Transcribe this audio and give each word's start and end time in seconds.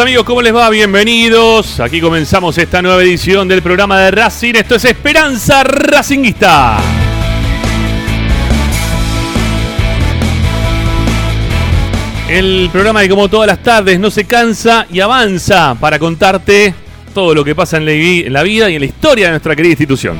Amigos, 0.00 0.24
¿cómo 0.24 0.40
les 0.40 0.54
va? 0.54 0.70
Bienvenidos. 0.70 1.78
Aquí 1.80 2.00
comenzamos 2.00 2.56
esta 2.56 2.80
nueva 2.80 3.02
edición 3.02 3.46
del 3.46 3.62
programa 3.62 3.98
de 3.98 4.10
Racing. 4.10 4.54
Esto 4.54 4.76
es 4.76 4.84
Esperanza 4.86 5.64
Racinguista. 5.64 6.78
El 12.28 12.70
programa 12.72 13.02
que 13.02 13.08
como 13.10 13.28
todas 13.28 13.46
las 13.46 13.62
tardes 13.62 14.00
no 14.00 14.10
se 14.10 14.24
cansa 14.24 14.86
y 14.90 15.00
avanza 15.00 15.76
para 15.78 15.98
contarte 15.98 16.74
todo 17.12 17.34
lo 17.34 17.44
que 17.44 17.54
pasa 17.54 17.76
en 17.76 17.84
la, 17.84 17.92
en 17.92 18.32
la 18.32 18.42
vida 18.42 18.70
y 18.70 18.76
en 18.76 18.80
la 18.80 18.86
historia 18.86 19.26
de 19.26 19.30
nuestra 19.32 19.54
querida 19.54 19.72
institución. 19.72 20.18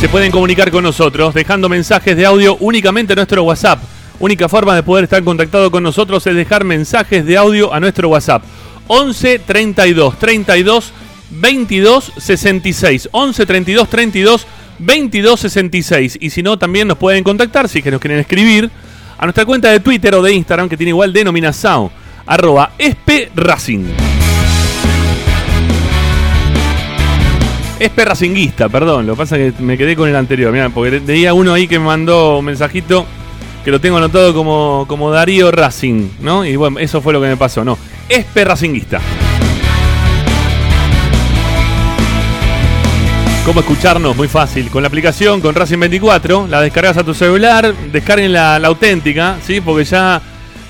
Se 0.00 0.08
pueden 0.08 0.30
comunicar 0.30 0.70
con 0.70 0.84
nosotros 0.84 1.34
dejando 1.34 1.68
mensajes 1.68 2.16
de 2.16 2.26
audio 2.26 2.56
únicamente 2.60 3.14
a 3.14 3.16
nuestro 3.16 3.42
WhatsApp. 3.42 3.93
Única 4.20 4.48
forma 4.48 4.74
de 4.74 4.82
poder 4.82 5.04
estar 5.04 5.22
contactado 5.24 5.70
con 5.70 5.82
nosotros 5.82 6.26
es 6.26 6.34
dejar 6.34 6.64
mensajes 6.64 7.26
de 7.26 7.36
audio 7.36 7.72
a 7.72 7.80
nuestro 7.80 8.08
WhatsApp. 8.08 8.42
11 8.86 9.40
32 9.40 10.18
32 10.18 10.92
22 11.30 12.12
66. 12.16 13.08
11 13.10 13.46
32 13.46 13.88
32 13.88 14.46
22 14.78 15.40
66. 15.40 16.18
Y 16.20 16.30
si 16.30 16.42
no, 16.42 16.58
también 16.58 16.88
nos 16.88 16.98
pueden 16.98 17.24
contactar 17.24 17.68
si 17.68 17.78
es 17.78 17.84
que 17.84 17.90
nos 17.90 18.00
quieren 18.00 18.20
escribir 18.20 18.70
a 19.18 19.26
nuestra 19.26 19.44
cuenta 19.44 19.70
de 19.70 19.80
Twitter 19.80 20.14
o 20.14 20.22
de 20.22 20.32
Instagram 20.32 20.68
que 20.68 20.76
tiene 20.76 20.90
igual 20.90 21.12
denominación. 21.12 21.90
Arroba 22.26 22.72
Racing. 23.34 23.84
Es 27.78 27.90
perracinguista, 27.90 28.68
perdón. 28.68 29.06
Lo 29.06 29.14
que 29.14 29.18
pasa 29.18 29.36
es 29.36 29.54
que 29.54 29.62
me 29.62 29.76
quedé 29.76 29.96
con 29.96 30.08
el 30.08 30.16
anterior. 30.16 30.52
Mirá, 30.52 30.70
porque 30.70 31.00
veía 31.00 31.34
uno 31.34 31.52
ahí 31.52 31.66
que 31.66 31.78
me 31.78 31.86
mandó 31.86 32.38
un 32.38 32.44
mensajito 32.44 33.04
que 33.64 33.70
lo 33.70 33.80
tengo 33.80 33.96
anotado 33.96 34.34
como, 34.34 34.84
como 34.86 35.10
Darío 35.10 35.50
Racing, 35.50 36.10
¿no? 36.20 36.44
Y 36.44 36.54
bueno, 36.54 36.78
eso 36.78 37.00
fue 37.00 37.14
lo 37.14 37.20
que 37.20 37.28
me 37.28 37.36
pasó, 37.36 37.64
¿no? 37.64 37.78
Es 38.08 38.26
perracinguista. 38.26 39.00
¿Cómo 43.46 43.60
escucharnos? 43.60 44.16
Muy 44.16 44.28
fácil. 44.28 44.68
Con 44.70 44.82
la 44.82 44.88
aplicación, 44.88 45.40
con 45.40 45.54
Racing 45.54 45.78
24, 45.78 46.46
la 46.46 46.60
descargas 46.60 46.98
a 46.98 47.04
tu 47.04 47.14
celular, 47.14 47.74
descarguen 47.90 48.34
la, 48.34 48.56
auténtica, 48.56 49.36
¿sí? 49.42 49.62
Porque 49.62 49.84
ya 49.84 50.20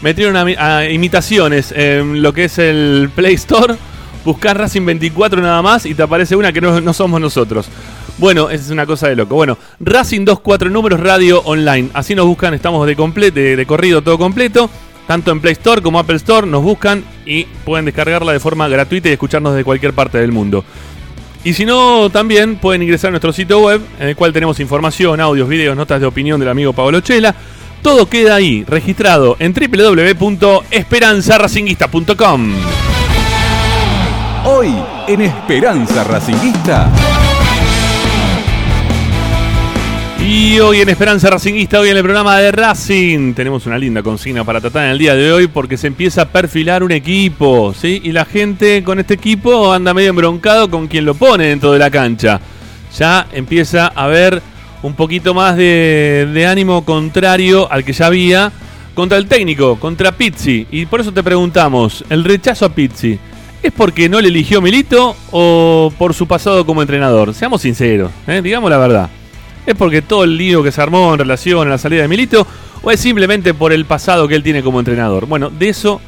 metieron 0.01 0.37
a, 0.37 0.89
imitaciones 0.89 1.73
en 1.73 2.23
lo 2.23 2.33
que 2.33 2.45
es 2.45 2.59
el 2.59 3.11
Play 3.15 3.35
Store. 3.35 3.75
Buscar 4.25 4.57
Racing 4.57 4.87
24 4.87 5.43
nada 5.43 5.61
más 5.63 5.85
y 5.85 5.95
te 5.95 6.03
aparece 6.03 6.37
una 6.37 6.53
que 6.53 6.61
no 6.61 6.93
somos 6.93 7.21
nosotros. 7.21 7.69
Bueno, 8.19 8.49
es 8.51 8.71
una 8.71 8.87
cosa 8.87 9.09
de 9.09 9.17
loco. 9.17 9.35
Bueno, 9.35 9.59
Racing 9.81 10.25
24 10.25 10.71
números 10.71 11.01
radio 11.01 11.41
online. 11.43 11.89
Así 11.95 12.15
nos 12.15 12.27
buscan, 12.27 12.55
estamos 12.55 12.87
de, 12.87 12.97
comple- 12.97 13.33
de, 13.33 13.57
de 13.57 13.67
corrido 13.67 14.03
todo 14.03 14.19
completo. 14.19 14.71
Tanto 15.07 15.33
en 15.33 15.41
Play 15.41 15.53
Store 15.53 15.83
como 15.83 15.99
Apple 15.99 16.17
Store 16.17 16.47
nos 16.47 16.63
buscan 16.63 17.05
y 17.27 17.45
pueden 17.65 17.85
descargarla 17.85 18.33
de 18.33 18.41
forma 18.41 18.69
gratuita 18.69 19.09
y 19.09 19.13
escucharnos 19.13 19.53
desde 19.53 19.65
cualquier 19.65 19.93
parte 19.93 20.19
del 20.19 20.33
mundo. 20.33 20.65
Y 21.43 21.53
si 21.53 21.67
no, 21.67 22.09
también 22.09 22.57
pueden 22.57 22.83
ingresar 22.83 23.09
a 23.09 23.11
nuestro 23.11 23.31
sitio 23.33 23.59
web, 23.61 23.83
en 24.01 24.09
el 24.09 24.17
cual 24.17 24.33
tenemos 24.33 24.59
información, 24.61 25.21
audios, 25.21 25.47
videos, 25.47 25.77
notas 25.77 26.01
de 26.01 26.07
opinión 26.07 26.41
del 26.41 26.49
amigo 26.49 26.73
Pablo 26.73 27.01
Chela. 27.01 27.35
Todo 27.83 28.09
queda 28.09 28.37
ahí, 28.37 28.65
registrado 28.67 29.37
en 29.41 29.53
www.esperanzaracinguista.com. 29.53 32.53
Hoy 34.47 34.75
en 35.09 35.21
Esperanza 35.21 36.05
Racinguista. 36.05 36.89
Y 40.27 40.59
hoy 40.59 40.81
en 40.81 40.89
Esperanza 40.89 41.29
Racinguista, 41.29 41.81
hoy 41.81 41.91
en 41.91 41.99
el 41.99 42.03
programa 42.03 42.39
de 42.39 42.51
Racing, 42.51 43.35
tenemos 43.35 43.67
una 43.67 43.77
linda 43.77 44.03
consigna 44.03 44.43
para 44.43 44.59
tratar 44.59 44.87
en 44.87 44.93
el 44.93 44.99
día 44.99 45.15
de 45.15 45.31
hoy 45.31 45.49
porque 45.49 45.77
se 45.77 45.87
empieza 45.87 46.23
a 46.23 46.29
perfilar 46.31 46.83
un 46.83 46.93
equipo, 46.93 47.75
¿sí? 47.79 48.01
Y 48.03 48.11
la 48.11 48.25
gente 48.25 48.83
con 48.85 48.99
este 48.99 49.13
equipo 49.13 49.71
anda 49.71 49.93
medio 49.93 50.09
embroncado 50.09 50.71
con 50.71 50.87
quien 50.87 51.05
lo 51.05 51.15
pone 51.15 51.49
dentro 51.49 51.73
de 51.73 51.79
la 51.79 51.91
cancha. 51.91 52.41
Ya 52.99 53.27
empieza 53.33 53.93
a 53.95 54.05
haber 54.05 54.41
un 54.83 54.95
poquito 54.95 55.35
más 55.35 55.59
de, 55.59 56.27
de 56.33 56.47
ánimo 56.47 56.87
contrario 56.87 57.71
al 57.71 57.85
que 57.85 57.93
ya 57.93 58.07
había 58.07 58.51
contra 58.95 59.19
el 59.19 59.27
técnico, 59.27 59.79
contra 59.79 60.13
Pizzi. 60.13 60.67
Y 60.71 60.87
por 60.87 61.03
eso 61.03 61.13
te 61.13 61.23
preguntamos, 61.23 62.03
¿el 62.09 62.25
rechazo 62.25 62.65
a 62.65 62.71
Pizzi 62.71 63.19
es 63.63 63.73
porque 63.73 64.09
no 64.09 64.23
le 64.23 64.29
eligió 64.29 64.63
Milito 64.63 65.17
o 65.33 65.93
por 65.99 66.15
su 66.15 66.27
pasado 66.27 66.65
como 66.65 66.81
entrenador? 66.81 67.35
Seamos 67.35 67.61
sinceros, 67.61 68.11
¿eh? 68.27 68.41
digamos 68.43 68.71
la 68.71 68.79
verdad. 68.79 69.11
¿Es 69.67 69.75
porque 69.75 70.03
todo 70.03 70.25
el 70.25 70.37
lío 70.37 70.63
que 70.63 70.71
se 70.71 70.83
armó 70.83 71.13
en 71.15 71.19
relación 71.19 71.67
a 71.67 71.71
la 71.71 71.79
salida 71.79 72.03
de 72.03 72.09
Milito? 72.09 72.47
¿O 72.83 72.91
es 72.91 73.01
simplemente 73.01 73.55
por 73.55 73.73
el 73.73 73.87
pasado 73.87 74.29
que 74.29 74.35
él 74.35 74.43
tiene 74.43 74.63
como 74.63 74.79
entrenador? 74.79 75.27
Bueno, 75.27 75.49
de 75.49 75.71
eso 75.71 76.01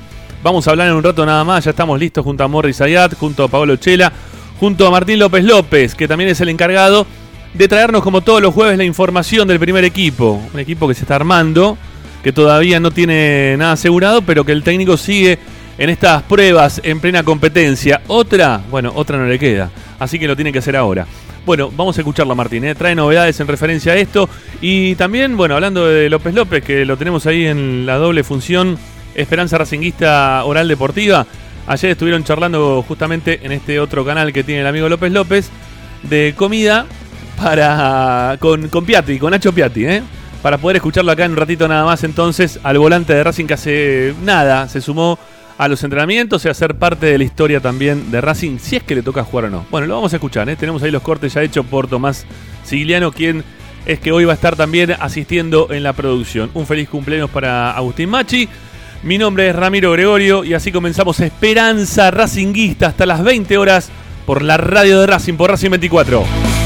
vamos 0.42 0.68
a 0.68 0.72
hablar 0.72 0.88
en 0.88 0.94
un 0.94 1.02
rato 1.02 1.24
nada 1.24 1.42
más. 1.42 1.64
Ya 1.64 1.70
estamos 1.70 1.98
listos 1.98 2.22
junto 2.22 2.44
a 2.44 2.48
Morris 2.48 2.82
Ayat, 2.82 3.14
junto 3.14 3.44
a 3.44 3.48
Pablo 3.48 3.76
Chela, 3.76 4.12
junto 4.60 4.86
a 4.86 4.90
Martín 4.90 5.18
López 5.18 5.42
López, 5.42 5.94
que 5.94 6.06
también 6.06 6.28
es 6.28 6.40
el 6.42 6.50
encargado 6.50 7.06
de 7.54 7.68
traernos 7.68 8.02
como 8.02 8.20
todos 8.20 8.42
los 8.42 8.52
jueves 8.52 8.76
la 8.76 8.84
información 8.84 9.48
del 9.48 9.58
primer 9.58 9.84
equipo. 9.84 10.38
Un 10.52 10.60
equipo 10.60 10.86
que 10.86 10.94
se 10.94 11.02
está 11.02 11.16
armando, 11.16 11.78
que 12.22 12.32
todavía 12.32 12.78
no 12.78 12.90
tiene 12.90 13.56
nada 13.56 13.72
asegurado, 13.72 14.20
pero 14.20 14.44
que 14.44 14.52
el 14.52 14.62
técnico 14.62 14.98
sigue 14.98 15.38
en 15.78 15.88
estas 15.88 16.22
pruebas 16.24 16.82
en 16.84 17.00
plena 17.00 17.22
competencia. 17.22 18.02
Otra, 18.08 18.60
bueno, 18.70 18.92
otra 18.94 19.16
no 19.16 19.24
le 19.24 19.38
queda, 19.38 19.70
así 19.98 20.18
que 20.18 20.26
lo 20.26 20.36
tiene 20.36 20.52
que 20.52 20.58
hacer 20.58 20.76
ahora. 20.76 21.06
Bueno, 21.46 21.70
vamos 21.70 21.96
a 21.96 22.00
escucharla 22.00 22.34
Martín, 22.34 22.64
¿eh? 22.64 22.74
trae 22.74 22.96
novedades 22.96 23.38
en 23.38 23.46
referencia 23.46 23.92
a 23.92 23.96
esto. 23.96 24.28
Y 24.60 24.96
también, 24.96 25.36
bueno, 25.36 25.54
hablando 25.54 25.86
de 25.86 26.10
López 26.10 26.34
López, 26.34 26.64
que 26.64 26.84
lo 26.84 26.96
tenemos 26.96 27.24
ahí 27.26 27.46
en 27.46 27.86
la 27.86 27.98
doble 27.98 28.24
función 28.24 28.76
Esperanza 29.14 29.56
Racinguista 29.56 30.44
Oral 30.44 30.66
Deportiva. 30.66 31.24
Ayer 31.68 31.92
estuvieron 31.92 32.24
charlando 32.24 32.82
justamente 32.82 33.38
en 33.44 33.52
este 33.52 33.78
otro 33.78 34.04
canal 34.04 34.32
que 34.32 34.42
tiene 34.42 34.62
el 34.62 34.66
amigo 34.66 34.88
López 34.88 35.12
López 35.12 35.50
de 36.02 36.34
comida 36.36 36.84
para 37.40 38.38
con, 38.40 38.68
con 38.68 38.84
Piatti, 38.84 39.20
con 39.20 39.30
Nacho 39.30 39.52
Piatti, 39.52 39.86
¿eh? 39.86 40.02
para 40.42 40.58
poder 40.58 40.78
escucharlo 40.78 41.12
acá 41.12 41.26
en 41.26 41.30
un 41.30 41.36
ratito 41.36 41.68
nada 41.68 41.84
más 41.84 42.02
entonces 42.02 42.58
al 42.64 42.78
volante 42.78 43.14
de 43.14 43.22
Racing 43.22 43.46
que 43.46 43.54
hace 43.54 44.14
nada, 44.24 44.68
se 44.68 44.80
sumó 44.80 45.16
a 45.58 45.68
los 45.68 45.82
entrenamientos 45.82 46.44
y 46.44 46.48
a 46.48 46.54
ser 46.54 46.74
parte 46.74 47.06
de 47.06 47.18
la 47.18 47.24
historia 47.24 47.60
también 47.60 48.10
de 48.10 48.20
Racing, 48.20 48.58
si 48.58 48.76
es 48.76 48.82
que 48.82 48.94
le 48.94 49.02
toca 49.02 49.24
jugar 49.24 49.46
o 49.46 49.50
no. 49.50 49.66
Bueno, 49.70 49.86
lo 49.86 49.94
vamos 49.94 50.12
a 50.12 50.16
escuchar, 50.16 50.48
¿eh? 50.48 50.56
tenemos 50.56 50.82
ahí 50.82 50.90
los 50.90 51.02
cortes 51.02 51.34
ya 51.34 51.42
hechos 51.42 51.64
por 51.66 51.88
Tomás 51.88 52.26
Sigliano, 52.64 53.12
quien 53.12 53.44
es 53.86 54.00
que 54.00 54.12
hoy 54.12 54.24
va 54.24 54.32
a 54.32 54.34
estar 54.34 54.56
también 54.56 54.92
asistiendo 54.98 55.68
en 55.70 55.82
la 55.82 55.92
producción. 55.92 56.50
Un 56.54 56.66
feliz 56.66 56.88
cumpleaños 56.88 57.30
para 57.30 57.70
Agustín 57.70 58.10
Machi. 58.10 58.48
Mi 59.02 59.18
nombre 59.18 59.48
es 59.48 59.54
Ramiro 59.54 59.92
Gregorio 59.92 60.42
y 60.42 60.54
así 60.54 60.72
comenzamos 60.72 61.20
Esperanza 61.20 62.10
Racinguista 62.10 62.88
hasta 62.88 63.06
las 63.06 63.22
20 63.22 63.56
horas 63.56 63.90
por 64.26 64.42
la 64.42 64.56
radio 64.56 65.00
de 65.00 65.06
Racing, 65.06 65.34
por 65.34 65.50
Racing 65.50 65.70
24. 65.70 66.65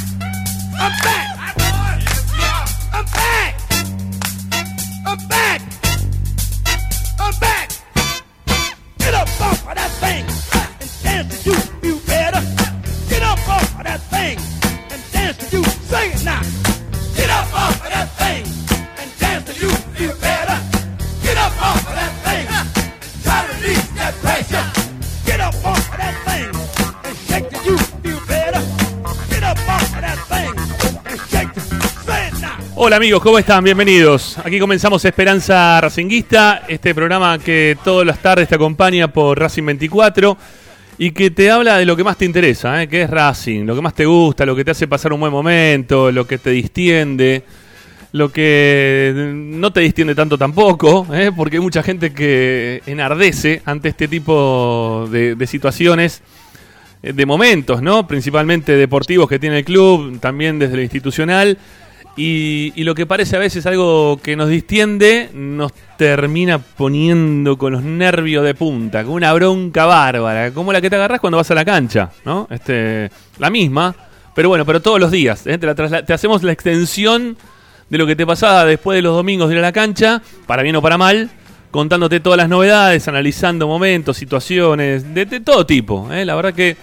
Hola 32.83 32.95
amigos, 32.95 33.21
¿cómo 33.21 33.37
están? 33.37 33.63
Bienvenidos. 33.63 34.39
Aquí 34.39 34.59
comenzamos 34.59 35.05
Esperanza 35.05 35.79
Racinguista, 35.79 36.63
este 36.67 36.95
programa 36.95 37.37
que 37.37 37.77
todas 37.83 38.07
las 38.07 38.17
tardes 38.17 38.49
te 38.49 38.55
acompaña 38.55 39.07
por 39.07 39.39
Racing 39.39 39.63
24 39.67 40.35
y 40.97 41.11
que 41.11 41.29
te 41.29 41.51
habla 41.51 41.77
de 41.77 41.85
lo 41.85 41.95
que 41.95 42.03
más 42.03 42.17
te 42.17 42.25
interesa, 42.25 42.81
¿eh? 42.81 42.87
que 42.87 43.03
es 43.03 43.09
Racing, 43.11 43.67
lo 43.67 43.75
que 43.75 43.81
más 43.81 43.93
te 43.93 44.07
gusta, 44.07 44.47
lo 44.47 44.55
que 44.55 44.65
te 44.65 44.71
hace 44.71 44.87
pasar 44.87 45.13
un 45.13 45.19
buen 45.19 45.31
momento, 45.31 46.11
lo 46.11 46.25
que 46.25 46.39
te 46.39 46.49
distiende, 46.49 47.43
lo 48.13 48.31
que 48.31 49.13
no 49.15 49.71
te 49.71 49.81
distiende 49.81 50.15
tanto 50.15 50.35
tampoco, 50.35 51.05
¿eh? 51.13 51.29
porque 51.37 51.57
hay 51.57 51.61
mucha 51.61 51.83
gente 51.83 52.11
que 52.11 52.81
enardece 52.87 53.61
ante 53.63 53.89
este 53.89 54.07
tipo 54.07 55.07
de, 55.11 55.35
de 55.35 55.45
situaciones 55.45 56.23
eh, 57.03 57.13
de 57.13 57.25
momentos, 57.27 57.79
¿no? 57.83 58.07
Principalmente 58.07 58.75
deportivos 58.75 59.29
que 59.29 59.37
tiene 59.37 59.59
el 59.59 59.65
club, 59.65 60.19
también 60.19 60.57
desde 60.57 60.77
lo 60.77 60.81
institucional. 60.81 61.59
Y, 62.17 62.73
y 62.75 62.83
lo 62.83 62.93
que 62.93 63.05
parece 63.05 63.37
a 63.37 63.39
veces 63.39 63.65
algo 63.65 64.19
que 64.21 64.35
nos 64.35 64.49
distiende, 64.49 65.29
nos 65.33 65.71
termina 65.97 66.59
poniendo 66.59 67.57
con 67.57 67.71
los 67.71 67.83
nervios 67.83 68.43
de 68.43 68.53
punta, 68.53 69.03
con 69.03 69.13
una 69.13 69.31
bronca 69.33 69.85
bárbara, 69.85 70.51
como 70.51 70.73
la 70.73 70.81
que 70.81 70.89
te 70.89 70.97
agarras 70.97 71.21
cuando 71.21 71.37
vas 71.37 71.49
a 71.51 71.55
la 71.55 71.63
cancha, 71.63 72.11
¿no? 72.25 72.47
Este, 72.49 73.09
la 73.39 73.49
misma, 73.49 73.95
pero 74.35 74.49
bueno, 74.49 74.65
pero 74.65 74.81
todos 74.81 74.99
los 74.99 75.11
días. 75.11 75.47
¿eh? 75.47 75.57
Te, 75.57 75.73
te 75.73 76.13
hacemos 76.13 76.43
la 76.43 76.51
extensión 76.51 77.37
de 77.89 77.97
lo 77.97 78.05
que 78.05 78.15
te 78.15 78.25
pasaba 78.25 78.65
después 78.65 78.95
de 78.97 79.01
los 79.01 79.15
domingos 79.15 79.49
de 79.49 79.55
ir 79.55 79.59
a 79.59 79.61
la 79.61 79.71
cancha, 79.71 80.21
para 80.47 80.63
bien 80.63 80.75
o 80.75 80.81
para 80.81 80.97
mal, 80.97 81.29
contándote 81.71 82.19
todas 82.19 82.37
las 82.37 82.49
novedades, 82.49 83.07
analizando 83.07 83.67
momentos, 83.67 84.17
situaciones, 84.17 85.13
de, 85.13 85.25
de 85.25 85.39
todo 85.39 85.65
tipo. 85.65 86.11
¿eh? 86.11 86.25
La 86.25 86.35
verdad 86.35 86.53
que 86.53 86.75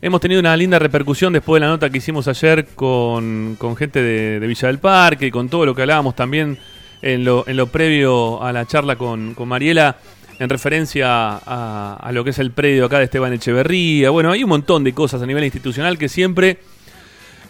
hemos 0.00 0.20
tenido 0.20 0.40
una 0.40 0.56
linda 0.56 0.78
repercusión 0.78 1.32
después 1.32 1.60
de 1.60 1.66
la 1.66 1.72
nota 1.72 1.90
que 1.90 1.98
hicimos 1.98 2.28
ayer 2.28 2.66
con, 2.74 3.56
con 3.58 3.76
gente 3.76 4.02
de, 4.02 4.46
Villa 4.46 4.68
del 4.68 4.78
Parque 4.78 5.26
y 5.26 5.30
con 5.30 5.48
todo 5.48 5.66
lo 5.66 5.74
que 5.74 5.82
hablábamos 5.82 6.14
también 6.16 6.58
en 7.02 7.24
lo, 7.24 7.46
en 7.46 7.56
lo 7.56 7.66
previo 7.66 8.42
a 8.42 8.52
la 8.52 8.66
charla 8.66 8.96
con, 8.96 9.34
con 9.34 9.48
Mariela 9.48 9.96
en 10.38 10.48
referencia 10.48 11.06
a, 11.08 11.98
a 12.00 12.12
lo 12.12 12.24
que 12.24 12.30
es 12.30 12.38
el 12.38 12.52
predio 12.52 12.86
acá 12.86 12.98
de 12.98 13.04
Esteban 13.04 13.32
Echeverría. 13.32 14.10
Bueno, 14.10 14.30
hay 14.30 14.44
un 14.44 14.50
montón 14.50 14.84
de 14.84 14.92
cosas 14.92 15.20
a 15.22 15.26
nivel 15.26 15.44
institucional 15.44 15.98
que 15.98 16.08
siempre 16.08 16.58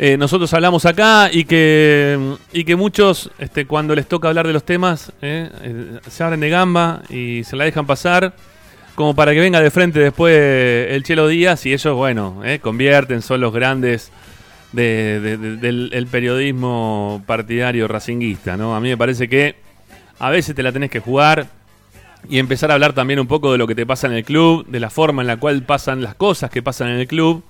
eh, 0.01 0.17
nosotros 0.17 0.55
hablamos 0.55 0.87
acá 0.87 1.29
y 1.33 1.45
que, 1.45 2.37
y 2.53 2.63
que 2.63 2.77
muchos, 2.77 3.33
este, 3.41 3.67
cuando 3.67 3.97
les 3.97 4.07
toca 4.07 4.29
hablar 4.29 4.47
de 4.47 4.53
los 4.53 4.63
temas, 4.63 5.11
eh, 5.21 5.51
eh, 5.63 5.99
se 6.09 6.23
abren 6.23 6.39
de 6.39 6.49
gamba 6.49 7.03
y 7.11 7.43
se 7.43 7.57
la 7.57 7.65
dejan 7.65 7.85
pasar, 7.85 8.33
como 8.99 9.15
para 9.15 9.33
que 9.33 9.39
venga 9.39 9.61
de 9.61 9.71
frente 9.71 10.01
después 10.01 10.35
el 10.37 11.05
Chelo 11.05 11.29
Díaz 11.29 11.65
y 11.67 11.73
ellos, 11.73 11.95
bueno, 11.95 12.43
eh, 12.45 12.59
convierten, 12.59 13.23
son 13.23 13.41
los 13.41 13.53
grandes 13.55 14.11
de- 14.73 15.21
de- 15.21 15.37
de- 15.37 15.57
del 15.57 15.91
el 15.93 16.09
periodismo 16.09 17.23
partidario 17.25 17.87
racinguista, 17.87 18.57
¿no? 18.57 18.75
A 18.75 18.81
mí 18.81 18.89
me 18.89 18.97
parece 18.97 19.29
que 19.29 19.55
a 20.19 20.31
veces 20.31 20.53
te 20.57 20.65
la 20.65 20.73
tenés 20.73 20.91
que 20.91 20.99
jugar 20.99 21.47
y 22.29 22.41
empezar 22.41 22.73
a 22.73 22.75
hablar 22.75 22.93
también 22.93 23.21
un 23.21 23.29
poco 23.29 23.53
de 23.53 23.59
lo 23.59 23.69
que 23.69 23.77
te 23.77 23.87
pasa 23.87 24.09
en 24.09 24.15
el 24.15 24.25
club, 24.25 24.67
de 24.67 24.81
la 24.81 24.91
forma 24.91 25.23
en 25.23 25.29
la 25.29 25.37
cual 25.37 25.63
pasan 25.63 26.03
las 26.03 26.17
cosas 26.17 26.51
que 26.51 26.61
pasan 26.61 26.89
en 26.89 26.99
el 26.99 27.07
club 27.07 27.45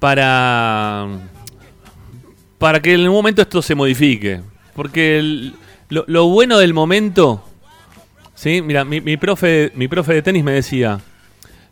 para 0.00 1.06
para 2.58 2.82
que 2.82 2.94
en 2.94 3.06
un 3.06 3.14
momento 3.14 3.42
esto 3.42 3.62
se 3.62 3.76
modifique. 3.76 4.40
Porque 4.74 5.52
lo 5.88 6.26
bueno 6.26 6.58
del 6.58 6.74
momento, 6.74 7.44
¿sí? 8.36 8.62
Mira, 8.62 8.84
mi, 8.84 9.00
mi 9.00 9.16
profe, 9.16 9.72
mi 9.74 9.88
profe 9.88 10.14
de 10.14 10.22
tenis 10.22 10.44
me 10.44 10.52
decía 10.52 11.00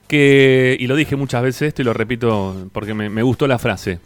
que, 0.09 0.77
y 0.81 0.87
lo 0.89 0.97
dije 0.97 1.15
muchas 1.15 1.43
veces 1.43 1.69
esto 1.69 1.83
y 1.83 1.85
lo 1.85 1.93
repito 1.95 2.69
porque 2.73 2.93
me, 2.95 3.09
me 3.09 3.23
gustó 3.23 3.47
la 3.47 3.59
frase, 3.61 4.01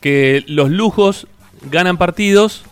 que 0.00 0.42
los 0.48 0.68
lujos 0.70 1.28
ganan 1.70 1.96
partidos, 1.98 2.64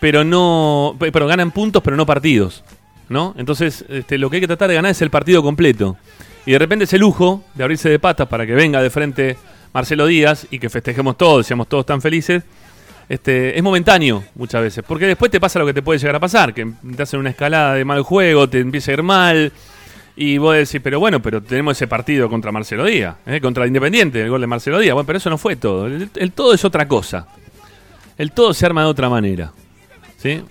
pero 0.00 0.22
no, 0.24 0.96
pe- 0.98 1.10
pero 1.10 1.26
ganan 1.26 1.50
puntos, 1.50 1.82
pero 1.82 1.96
no 1.96 2.06
partidos, 2.06 2.62
¿no? 3.08 3.34
Entonces, 3.36 3.84
este, 3.88 4.16
lo 4.16 4.30
que 4.30 4.36
hay 4.36 4.40
que 4.42 4.46
tratar 4.46 4.68
de 4.68 4.76
ganar 4.76 4.92
es 4.92 5.02
el 5.02 5.10
partido 5.10 5.42
completo. 5.42 5.96
Y 6.46 6.52
de 6.52 6.58
repente 6.60 6.84
ese 6.84 6.98
lujo 6.98 7.42
de 7.54 7.64
abrirse 7.64 7.88
de 7.90 7.98
patas 7.98 8.28
para 8.28 8.46
que 8.46 8.54
venga 8.54 8.80
de 8.80 8.88
frente 8.90 9.36
Marcelo 9.74 10.06
Díaz 10.06 10.46
y 10.50 10.58
que 10.58 10.70
festejemos 10.70 11.18
todos, 11.18 11.46
seamos 11.46 11.68
todos 11.68 11.84
tan 11.84 12.00
felices, 12.00 12.42
este, 13.08 13.56
es 13.56 13.62
momentáneo 13.62 14.24
muchas 14.34 14.62
veces. 14.62 14.84
Porque 14.86 15.06
después 15.06 15.30
te 15.30 15.40
pasa 15.40 15.58
lo 15.58 15.66
que 15.66 15.74
te 15.74 15.82
puede 15.82 15.98
llegar 15.98 16.16
a 16.16 16.20
pasar, 16.20 16.52
que 16.54 16.66
te 16.96 17.02
hacen 17.02 17.20
una 17.20 17.30
escalada 17.30 17.74
de 17.74 17.84
mal 17.84 18.02
juego, 18.02 18.48
te 18.48 18.60
empieza 18.60 18.90
a 18.90 18.94
ir 18.94 19.02
mal. 19.02 19.52
Y 20.16 20.36
vos 20.38 20.56
decís, 20.56 20.80
pero 20.82 20.98
bueno, 20.98 21.22
pero 21.22 21.40
tenemos 21.40 21.76
ese 21.76 21.86
partido 21.86 22.28
contra 22.28 22.50
Marcelo 22.50 22.84
Díaz, 22.84 23.14
¿eh? 23.24 23.40
contra 23.40 23.66
Independiente, 23.68 24.20
el 24.20 24.28
gol 24.30 24.40
de 24.40 24.48
Marcelo 24.48 24.80
Díaz. 24.80 24.94
Bueno, 24.94 25.06
pero 25.06 25.18
eso 25.18 25.30
no 25.30 25.38
fue 25.38 25.54
todo. 25.54 25.86
El, 25.86 26.10
el 26.16 26.32
todo 26.32 26.52
es 26.54 26.64
otra 26.64 26.88
cosa. 26.88 27.28
El 28.16 28.32
todo 28.32 28.52
se 28.52 28.66
arma 28.66 28.82
de 28.82 28.88
otra 28.88 29.08
manera. 29.08 29.52
¿Sí? 30.16 30.42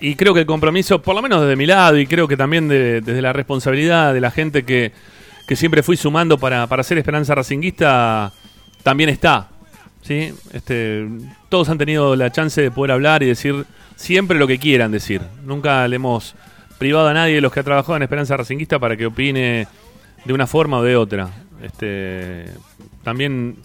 Y 0.00 0.14
creo 0.16 0.34
que 0.34 0.40
el 0.40 0.46
compromiso, 0.46 1.00
por 1.00 1.14
lo 1.14 1.22
menos 1.22 1.40
desde 1.40 1.56
mi 1.56 1.64
lado, 1.64 1.96
y 1.98 2.06
creo 2.06 2.28
que 2.28 2.36
también 2.36 2.68
de- 2.68 3.00
desde 3.00 3.22
la 3.22 3.32
responsabilidad 3.32 4.12
de 4.12 4.20
la 4.20 4.30
gente 4.30 4.64
que, 4.66 4.92
que 5.48 5.56
siempre 5.56 5.82
fui 5.82 5.96
sumando 5.96 6.36
para, 6.36 6.66
para 6.66 6.82
ser 6.82 6.98
Esperanza 6.98 7.34
Racinguista, 7.34 8.30
también 8.82 9.08
está. 9.08 9.48
¿Sí? 10.06 10.32
Este, 10.52 11.06
todos 11.48 11.68
han 11.68 11.78
tenido 11.78 12.14
la 12.16 12.30
chance 12.30 12.60
de 12.62 12.70
poder 12.70 12.92
hablar 12.92 13.22
y 13.22 13.26
decir 13.26 13.64
siempre 13.96 14.38
lo 14.38 14.46
que 14.46 14.58
quieran 14.58 14.92
decir. 14.92 15.20
Nunca 15.44 15.86
le 15.88 15.96
hemos 15.96 16.34
privado 16.78 17.08
a 17.08 17.14
nadie 17.14 17.36
de 17.36 17.40
los 17.40 17.52
que 17.52 17.60
ha 17.60 17.64
trabajado 17.64 17.96
en 17.96 18.02
Esperanza 18.02 18.36
Racinguista 18.36 18.78
para 18.78 18.96
que 18.96 19.06
opine 19.06 19.66
de 20.24 20.32
una 20.32 20.46
forma 20.46 20.78
o 20.78 20.82
de 20.82 20.96
otra. 20.96 21.30
Este, 21.62 22.44
también 23.02 23.56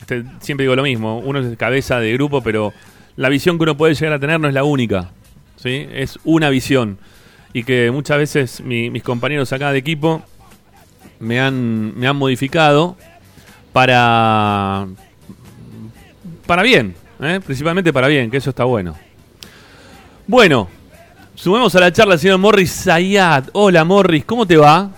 este, 0.00 0.24
siempre 0.40 0.64
digo 0.64 0.74
lo 0.76 0.82
mismo, 0.82 1.18
uno 1.20 1.38
es 1.38 1.56
cabeza 1.56 2.00
de 2.00 2.12
grupo, 2.12 2.42
pero 2.42 2.72
la 3.16 3.28
visión 3.28 3.56
que 3.56 3.62
uno 3.62 3.76
puede 3.76 3.94
llegar 3.94 4.12
a 4.14 4.18
tener 4.18 4.40
no 4.40 4.48
es 4.48 4.54
la 4.54 4.64
única. 4.64 5.10
¿sí? 5.56 5.86
Es 5.92 6.18
una 6.24 6.50
visión. 6.50 6.98
Y 7.52 7.62
que 7.64 7.90
muchas 7.90 8.18
veces 8.18 8.60
mi- 8.60 8.90
mis 8.90 9.02
compañeros 9.02 9.52
acá 9.52 9.72
de 9.72 9.78
equipo 9.78 10.22
me 11.20 11.40
han, 11.40 11.98
me 11.98 12.06
han 12.06 12.16
modificado 12.16 12.96
para, 13.72 14.86
para 16.46 16.62
bien, 16.62 16.94
¿eh? 17.20 17.40
principalmente 17.44 17.92
para 17.92 18.08
bien, 18.08 18.30
que 18.30 18.36
eso 18.38 18.50
está 18.50 18.64
bueno. 18.64 18.94
Bueno, 20.26 20.68
sumemos 21.34 21.74
a 21.76 21.80
la 21.80 21.92
charla 21.92 22.14
al 22.14 22.20
señor 22.20 22.38
Morris 22.38 22.72
Zayat. 22.84 23.48
Hola 23.52 23.84
Morris, 23.84 24.24
¿cómo 24.24 24.46
te 24.46 24.56
va? 24.56 24.90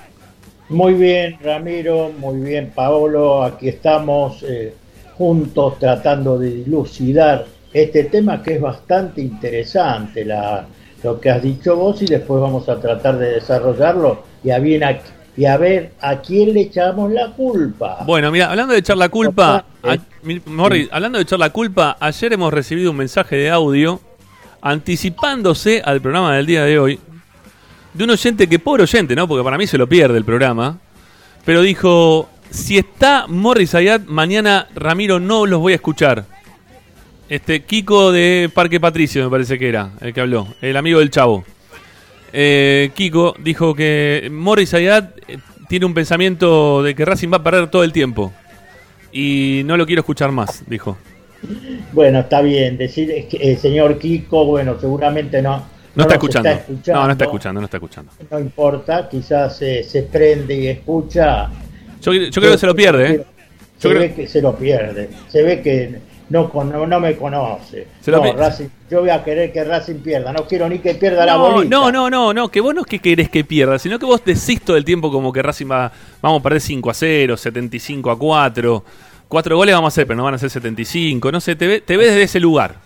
Muy 0.69 0.95
bien, 0.95 1.39
Ramiro, 1.43 2.11
muy 2.19 2.41
bien, 2.41 2.73
Paolo. 2.75 3.43
Aquí 3.43 3.69
estamos 3.69 4.43
eh, 4.43 4.75
juntos 5.17 5.79
tratando 5.79 6.39
de 6.39 6.51
dilucidar 6.51 7.47
este 7.73 8.05
tema 8.05 8.43
que 8.43 8.55
es 8.57 8.61
bastante 8.61 9.21
interesante, 9.21 10.25
la, 10.25 10.67
lo 11.03 11.21
que 11.21 11.31
has 11.31 11.43
dicho 11.43 11.77
vos, 11.77 12.01
y 12.03 12.07
después 12.07 12.41
vamos 12.41 12.69
a 12.69 12.81
tratar 12.81 13.19
de 13.19 13.33
desarrollarlo 13.33 14.23
y 14.45 14.51
a, 14.51 14.59
bien 14.59 14.85
a, 14.85 14.99
y 15.37 15.45
a 15.45 15.57
ver 15.57 15.93
a 16.01 16.21
quién 16.21 16.53
le 16.55 16.63
echamos 16.63 17.13
la 17.13 17.31
culpa. 17.33 17.99
Bueno, 18.07 18.31
mira, 18.31 18.51
hablando 18.51 18.73
de 18.73 18.81
echar 18.81 18.97
la 18.97 19.09
culpa, 19.11 19.65
a- 19.83 19.97
mi- 20.29 20.43
Morris, 20.47 20.89
hablando 20.93 21.19
de 21.19 21.23
echar 21.23 21.39
la 21.39 21.51
culpa, 21.51 21.97
ayer 22.01 22.33
hemos 22.35 22.53
recibido 22.53 22.91
un 22.91 22.97
mensaje 22.99 23.37
de 23.37 23.51
audio 23.51 24.01
anticipándose 24.61 25.81
al 25.85 26.01
programa 26.01 26.37
del 26.37 26.47
día 26.47 26.65
de 26.65 26.79
hoy 26.79 26.99
de 27.95 28.05
un 28.05 28.11
oyente 28.11 28.47
que, 28.49 28.59
pobre 28.59 28.83
oyente, 28.83 29.17
¿no? 29.17 29.27
Porque 29.27 29.43
para 29.43 29.57
mí 29.59 29.67
se 29.67 29.79
lo 29.79 29.89
pierde 29.89 30.19
el 30.19 30.25
programa, 30.25 30.79
pero 31.45 31.63
dijo, 31.63 32.29
si 32.51 32.77
está 32.79 33.27
Morris 33.27 33.75
Ayat, 33.75 34.03
mañana 34.07 34.69
Ramiro 34.75 35.19
no 35.19 35.47
los 35.47 35.61
voy 35.61 35.73
a 35.73 35.77
escuchar. 35.77 36.25
Este, 37.29 37.63
Kiko 37.65 38.13
de 38.13 38.51
Parque 38.55 38.79
Patricio 38.81 39.25
me 39.25 39.31
parece 39.31 39.59
que 39.59 39.69
era 39.69 39.91
el 40.01 40.13
que 40.15 40.21
habló, 40.21 40.47
el 40.61 40.77
amigo 40.77 40.99
del 40.99 41.11
chavo. 41.11 41.45
Eh, 42.33 42.91
Kiko 42.95 43.35
dijo 43.39 43.75
que 43.75 44.29
Morris 44.31 44.75
Ayat 44.75 45.11
eh, 45.27 45.39
tiene 45.69 45.87
un 45.87 45.95
pensamiento 45.95 46.83
de 46.83 46.95
que 46.95 47.05
Racing 47.05 47.33
va 47.33 47.39
a 47.39 47.43
perder 47.43 47.71
todo 47.71 47.85
el 47.85 47.93
tiempo. 47.93 48.33
Y 49.13 49.63
no 49.65 49.77
lo 49.77 49.87
quiero 49.87 50.01
escuchar 50.01 50.31
más, 50.33 50.63
dijo. 50.67 50.97
Bueno, 51.93 52.21
está 52.21 52.41
bien, 52.43 52.77
decir 52.77 53.27
el 53.41 53.59
señor 53.59 53.99
Kiko, 53.99 54.45
bueno, 54.45 54.79
seguramente 54.81 55.41
no. 55.41 55.65
No, 55.95 56.03
está, 56.03 56.15
escuchando. 56.15 56.51
No, 56.87 57.07
no 57.07 57.13
está 57.13 57.25
escuchando, 57.25 57.61
no 57.61 57.65
está 57.65 57.77
escuchando. 57.79 58.13
No 58.31 58.39
importa, 58.39 59.09
quizás 59.09 59.61
eh, 59.63 59.83
se 59.83 60.03
prende 60.05 60.55
y 60.55 60.67
escucha. 60.69 61.49
Yo, 62.01 62.13
yo 62.13 62.31
creo 62.41 62.53
que 62.53 62.59
se 62.59 62.67
lo 62.67 62.75
pierde, 62.75 63.11
¿eh? 63.15 63.25
Se 63.79 63.89
creo- 63.89 64.01
ve 64.01 64.15
que 64.15 64.27
se 64.29 64.43
lo 64.43 64.55
pierde. 64.57 65.09
Se 65.29 65.43
ve 65.43 65.61
que 65.63 65.99
no, 66.31 66.51
con- 66.51 66.71
no, 66.71 66.87
no 66.87 67.01
me 67.01 67.17
conoce. 67.17 67.87
Se 68.01 68.11
No, 68.11 68.23
Racing- 68.35 68.69
yo 68.91 69.01
voy 69.01 69.11
a 69.11 69.23
querer 69.25 69.53
que 69.53 69.65
Racing 69.65 69.97
pierda. 70.01 70.33
No 70.33 70.47
quiero 70.47 70.69
ni 70.69 70.79
que 70.79 70.95
pierda 70.95 71.25
la 71.27 71.35
No, 71.35 71.51
bolita. 71.55 71.71
no, 71.77 71.91
no, 71.93 72.11
no, 72.11 72.35
no, 72.35 72.49
que 72.49 72.61
vos 72.61 72.75
no 72.75 72.83
es 72.83 72.87
que 72.87 72.99
querés 72.99 73.29
que 73.31 73.45
pierda, 73.45 73.79
sino 73.79 73.99
que 73.99 74.07
vos 74.07 74.23
decís 74.25 74.61
todo 74.63 74.77
el 74.77 74.85
tiempo 74.85 75.11
como 75.11 75.33
que 75.33 75.43
Racing 75.43 75.71
va, 75.71 75.91
vamos 76.21 76.41
a 76.41 76.43
perder 76.43 76.61
5 76.61 76.91
a 76.91 76.95
0, 76.95 77.37
75 77.37 78.11
a 78.11 78.19
4, 78.19 78.85
4 79.29 79.57
goles 79.57 79.75
vamos 79.75 79.89
a 79.89 79.93
hacer, 79.95 80.07
pero 80.07 80.17
no 80.17 80.25
van 80.25 80.35
a 80.35 80.39
ser 80.39 80.51
75, 80.51 81.31
no 81.33 81.41
sé, 81.41 81.57
te, 81.57 81.67
ve- 81.67 81.81
te 81.81 81.97
ves 81.97 82.09
desde 82.09 82.23
ese 82.23 82.41
lugar. 82.41 82.77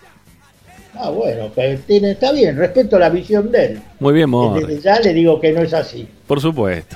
Ah, 0.95 1.09
bueno, 1.09 1.51
que 1.53 1.79
tiene, 1.87 2.11
está 2.11 2.31
bien, 2.31 2.55
respeto 2.55 2.99
la 2.99 3.09
visión 3.09 3.51
de 3.51 3.65
él. 3.65 3.81
Muy 3.99 4.13
bien, 4.13 4.29
Mor, 4.29 4.59
Desde 4.65 4.79
ya 4.81 4.99
le 4.99 5.11
digo 5.13 5.41
que 5.41 5.51
no 5.51 5.61
es 5.61 5.73
así. 5.73 6.07
por 6.27 6.39
supuesto. 6.39 6.95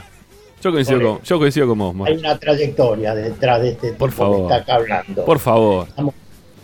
Yo 0.62 0.72
coincido, 0.72 1.00
con, 1.02 1.22
yo 1.24 1.38
coincido 1.40 1.68
con 1.68 1.78
vos. 1.78 2.08
Hay 2.08 2.16
una 2.18 2.38
trayectoria 2.38 3.14
detrás 3.16 3.62
de 3.62 3.70
este 3.70 3.94
Por 3.94 4.10
tipo 4.10 4.24
favor. 4.24 4.38
que 4.38 4.44
está 4.44 4.56
acá 4.58 4.76
hablando. 4.76 5.24
Por 5.26 5.40
favor, 5.40 5.88
Estamos, 5.88 6.14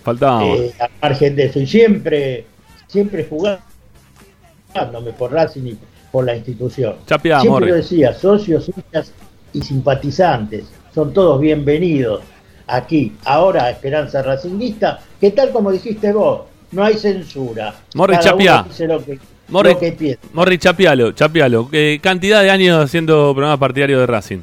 faltábamos. 0.04 0.60
eh, 0.60 0.74
al 0.80 0.90
margen 1.02 1.36
de 1.36 1.46
eso. 1.46 1.60
Y 1.60 1.68
siempre, 1.68 2.46
siempre 2.88 3.28
jugándome 3.30 5.14
por 5.18 5.32
Racing 5.32 5.64
y 5.68 5.78
por 6.12 6.26
la 6.26 6.36
institución. 6.36 6.96
Chapeá, 7.08 7.42
siempre 7.42 7.68
lo 7.68 7.76
decía, 7.76 8.14
socios, 8.14 8.70
hinchas 8.70 9.12
y 9.54 9.62
simpatizantes, 9.62 10.66
son 10.94 11.14
todos 11.14 11.40
bienvenidos 11.40 12.22
aquí, 12.68 13.14
ahora 13.26 13.66
a 13.66 13.72
Esperanza 13.72 14.22
Racinguista, 14.22 15.00
que 15.20 15.32
tal 15.32 15.52
como 15.52 15.72
dijiste 15.72 16.12
vos, 16.14 16.42
no 16.72 16.84
hay 16.84 16.96
censura. 16.96 17.74
Morri, 17.96 18.16
dice 18.18 18.88
lo 18.88 19.04
que, 19.04 19.20
Morri, 19.50 19.74
lo 19.74 19.80
que. 19.80 20.18
Morri, 20.34 20.58
chapealo, 20.58 21.12
chapealo. 21.12 21.70
Eh, 21.72 22.00
cantidad 22.02 22.42
de 22.42 22.50
años 22.50 22.84
haciendo 22.84 23.32
programa 23.34 23.58
partidario 23.58 24.00
de 24.00 24.08
Racing. 24.08 24.40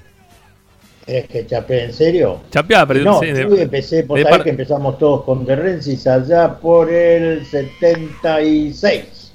¿Crees 1.04 1.26
que 1.28 1.46
chapé 1.46 1.84
en 1.84 1.92
serio? 1.92 2.40
Chapeá, 2.50 2.86
pero 2.86 3.00
No, 3.02 3.20
sí, 3.20 3.26
yo 3.28 3.56
empecé, 3.56 4.04
por 4.04 4.20
saber 4.22 4.42
que 4.42 4.50
empezamos 4.50 4.98
todos 4.98 5.24
con 5.24 5.44
Terrensis 5.46 6.06
allá 6.06 6.54
por 6.58 6.90
el 6.92 7.44
76. 7.46 9.32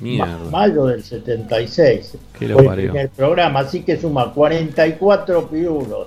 Mierda. 0.00 0.26
Ma- 0.44 0.50
mayo 0.50 0.86
del 0.86 1.02
76. 1.02 2.16
Que 2.38 2.48
lo 2.48 2.58
Fue 2.58 2.66
el 2.66 2.74
primer 2.74 3.08
programa, 3.10 3.60
así 3.60 3.80
que 3.82 3.96
suma 3.96 4.32
44 4.32 5.48
pirulos 5.48 6.06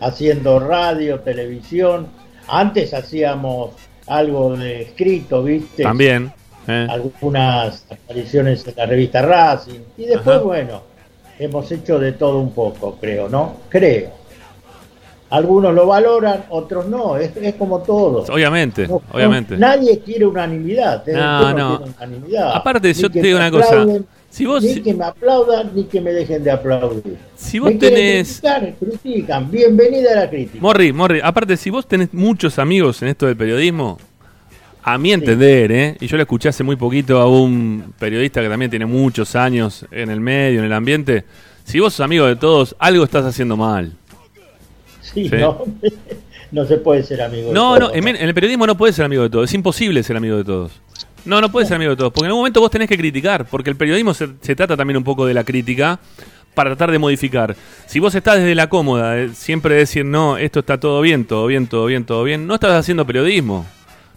haciendo 0.00 0.58
radio, 0.58 1.20
televisión. 1.20 2.06
Antes 2.48 2.94
hacíamos 2.94 3.70
algo 4.06 4.56
de 4.56 4.82
escrito, 4.82 5.42
¿viste? 5.42 5.82
También. 5.82 6.32
eh. 6.68 6.86
Algunas 6.90 7.84
apariciones 7.90 8.66
en 8.66 8.74
la 8.76 8.86
revista 8.86 9.22
Racing. 9.22 9.80
Y 9.98 10.06
después, 10.06 10.36
Ajá. 10.36 10.44
bueno, 10.44 10.82
hemos 11.38 11.70
hecho 11.72 11.98
de 11.98 12.12
todo 12.12 12.38
un 12.40 12.52
poco, 12.52 12.96
creo, 13.00 13.28
¿no? 13.28 13.56
Creo. 13.68 14.10
Algunos 15.28 15.74
lo 15.74 15.86
valoran, 15.88 16.44
otros 16.50 16.86
no. 16.86 17.16
Es, 17.16 17.36
es 17.36 17.54
como 17.56 17.80
todo. 17.80 18.24
Obviamente, 18.32 18.86
No, 18.86 19.02
obviamente. 19.12 19.56
nadie 19.56 19.98
quiere 19.98 20.24
unanimidad. 20.24 21.06
¿eh? 21.08 21.12
No, 21.14 21.52
no. 21.52 21.82
unanimidad. 21.98 22.52
Aparte, 22.54 22.88
Ni 22.88 22.94
yo 22.94 23.10
te 23.10 23.20
digo 23.22 23.36
una 23.38 23.50
cosa. 23.50 23.84
Si 24.30 24.44
vos- 24.46 24.62
Ni 24.62 24.80
que 24.82 24.94
me 24.94 25.04
aplaudan, 25.04 25.70
ni 25.74 25.84
que 25.84 26.00
me 26.00 26.12
dejen 26.12 26.44
de 26.44 26.50
aplaudir. 26.52 27.16
Si 27.36 27.58
vos 27.58 27.72
Me 27.72 27.78
tenés- 27.78 28.40
criticar, 28.40 28.74
critican. 28.78 29.50
Bienvenida 29.50 30.12
a 30.12 30.16
la 30.16 30.30
crítica. 30.30 30.58
Morri, 30.60 30.92
Morri, 30.92 31.20
aparte, 31.22 31.56
si 31.56 31.70
vos 31.70 31.86
tenés 31.88 32.12
muchos 32.14 32.58
amigos 32.60 33.00
en 33.02 33.08
esto 33.08 33.26
del 33.26 33.36
periodismo, 33.36 33.98
a 34.88 34.98
mi 34.98 35.12
entender, 35.12 35.72
¿eh? 35.72 35.96
y 35.98 36.06
yo 36.06 36.16
lo 36.16 36.22
escuché 36.22 36.48
hace 36.48 36.62
muy 36.62 36.76
poquito 36.76 37.20
a 37.20 37.28
un 37.28 37.92
periodista 37.98 38.40
que 38.40 38.48
también 38.48 38.70
tiene 38.70 38.86
muchos 38.86 39.34
años 39.34 39.84
en 39.90 40.10
el 40.10 40.20
medio, 40.20 40.60
en 40.60 40.66
el 40.66 40.72
ambiente, 40.72 41.24
si 41.64 41.80
vos 41.80 41.92
sos 41.92 42.04
amigo 42.04 42.24
de 42.24 42.36
todos, 42.36 42.76
algo 42.78 43.02
estás 43.02 43.24
haciendo 43.24 43.56
mal. 43.56 43.92
Sí, 45.00 45.28
Sí. 45.28 45.36
No, 45.38 45.64
no 46.52 46.64
se 46.66 46.76
puede 46.76 47.02
ser 47.02 47.20
amigo 47.20 47.48
de 47.48 47.52
No, 47.52 47.76
todos, 47.76 47.90
no, 47.90 47.96
en, 47.96 48.06
en 48.06 48.28
el 48.28 48.32
periodismo 48.32 48.64
no 48.64 48.76
puedes 48.76 48.94
ser 48.94 49.04
amigo 49.06 49.24
de 49.24 49.30
todos, 49.30 49.50
es 49.50 49.54
imposible 49.54 50.04
ser 50.04 50.16
amigo 50.16 50.36
de 50.36 50.44
todos. 50.44 50.70
No, 51.24 51.40
no 51.40 51.50
puedes 51.50 51.66
ser 51.68 51.74
amigo 51.74 51.90
de 51.90 51.96
todos, 51.96 52.12
porque 52.12 52.26
en 52.26 52.30
algún 52.30 52.42
momento 52.42 52.60
vos 52.60 52.70
tenés 52.70 52.88
que 52.88 52.96
criticar, 52.96 53.44
porque 53.46 53.70
el 53.70 53.76
periodismo 53.76 54.14
se, 54.14 54.28
se 54.40 54.54
trata 54.54 54.76
también 54.76 54.98
un 54.98 55.04
poco 55.04 55.26
de 55.26 55.34
la 55.34 55.42
crítica 55.42 55.98
para 56.54 56.70
tratar 56.70 56.92
de 56.92 57.00
modificar. 57.00 57.56
Si 57.86 57.98
vos 57.98 58.14
estás 58.14 58.36
desde 58.36 58.54
la 58.54 58.68
cómoda, 58.68 59.14
de 59.14 59.30
siempre 59.30 59.74
decir, 59.74 60.04
no, 60.04 60.38
esto 60.38 60.60
está 60.60 60.78
todo 60.78 61.00
bien, 61.00 61.24
todo 61.24 61.48
bien, 61.48 61.66
todo 61.66 61.86
bien, 61.86 62.04
todo 62.04 62.22
bien, 62.22 62.46
no 62.46 62.54
estás 62.54 62.70
haciendo 62.74 63.04
periodismo. 63.04 63.66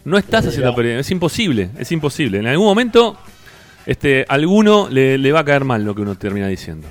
No 0.04 0.16
estás 0.18 0.46
haciendo 0.46 0.74
periodismo, 0.74 1.00
es 1.00 1.10
imposible, 1.10 1.70
es 1.78 1.92
imposible. 1.92 2.38
En 2.38 2.46
algún 2.46 2.66
momento, 2.66 3.16
este, 3.86 4.24
alguno 4.28 4.88
le, 4.90 5.18
le 5.18 5.32
va 5.32 5.40
a 5.40 5.44
caer 5.44 5.64
mal 5.64 5.84
lo 5.84 5.94
que 5.94 6.02
uno 6.02 6.14
termina 6.16 6.46
diciendo. 6.48 6.88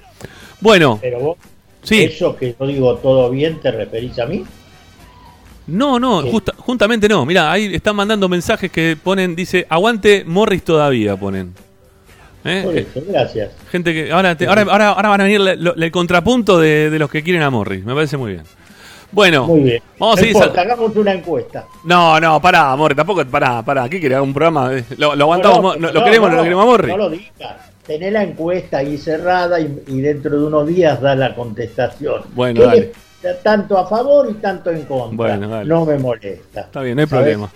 Bueno, 0.61 0.99
Pero 1.01 1.19
vos, 1.19 1.37
sí. 1.83 2.03
eso 2.03 2.35
que 2.35 2.55
yo 2.59 2.67
digo 2.67 2.95
todo 2.97 3.29
bien, 3.31 3.59
¿te 3.61 3.71
referís 3.71 4.19
a 4.19 4.25
mí? 4.25 4.43
No, 5.67 5.99
no, 5.99 6.21
Sí. 6.23 6.29
justa- 6.31 6.53
juntamente 6.57 7.07
no. 7.07 7.25
Mira, 7.25 7.51
ahí 7.51 7.73
están 7.75 7.95
mandando 7.95 8.27
mensajes 8.27 8.71
que 8.71 8.97
ponen, 9.01 9.35
dice, 9.35 9.65
aguante 9.69 10.23
Morris 10.25 10.63
todavía, 10.63 11.15
ponen. 11.15 11.53
¿Eh? 12.43 12.61
Por 12.63 12.77
Eh, 12.77 12.87
eso, 12.89 13.05
gracias. 13.07 13.51
Gente 13.71 13.93
que. 13.93 14.11
Ahora, 14.11 14.35
te- 14.35 14.47
ahora, 14.47 14.61
ahora, 14.63 14.89
ahora 14.89 15.09
van 15.09 15.21
a 15.21 15.23
venir 15.25 15.41
le- 15.41 15.73
el 15.85 15.91
contrapunto 15.91 16.57
de, 16.59 16.89
de 16.89 16.97
los 16.99 17.09
que 17.11 17.21
quieren 17.21 17.41
a 17.43 17.49
Morris. 17.49 17.83
Me 17.83 17.93
parece 17.93 18.17
muy 18.17 18.31
bien. 18.33 18.43
Bueno, 19.11 19.47
Muy 19.47 19.61
bien. 19.61 19.83
vamos 19.97 20.21
a 20.21 20.25
importa, 20.27 20.49
sal- 20.53 20.59
hagamos 20.59 20.95
una 20.95 21.13
encuesta. 21.13 21.65
No, 21.83 22.19
no, 22.19 22.39
pará, 22.41 22.75
Morris, 22.75 22.95
tampoco, 22.95 23.25
pará, 23.25 23.61
pará. 23.63 23.89
¿Qué 23.89 23.99
querés? 23.99 24.19
¿Un 24.19 24.33
programa? 24.33 24.73
Eh, 24.75 24.83
Lo, 24.97 25.15
lo 25.15 25.23
aguantamos, 25.25 25.77
No, 25.79 25.87
no, 25.87 25.93
lo 25.93 26.03
queremos, 26.03 26.29
no, 26.29 26.35
lo 26.37 26.43
queremos 26.43 26.63
a 26.63 26.65
Morris. 26.67 26.89
No 26.89 26.97
lo 26.97 27.09
digas. 27.09 27.55
Tené 27.87 28.11
la 28.11 28.21
encuesta 28.21 28.77
ahí 28.77 28.97
cerrada 28.99 29.59
y, 29.59 29.83
y 29.87 30.01
dentro 30.01 30.39
de 30.39 30.45
unos 30.45 30.67
días 30.67 31.01
da 31.01 31.15
la 31.15 31.33
contestación. 31.33 32.21
Bueno, 32.35 32.59
¿Qué 32.61 32.65
dale. 32.67 32.79
le- 33.23 33.33
Tanto 33.43 33.77
a 33.77 33.85
favor 33.87 34.27
y 34.29 34.35
tanto 34.35 34.69
en 34.69 34.83
contra. 34.83 35.15
Bueno, 35.17 35.49
dale. 35.49 35.65
No 35.67 35.85
me 35.85 35.97
molesta. 35.97 36.61
Está 36.61 36.81
bien, 36.81 36.95
no 36.95 37.01
hay 37.01 37.07
¿Sabes? 37.07 37.23
problema. 37.25 37.49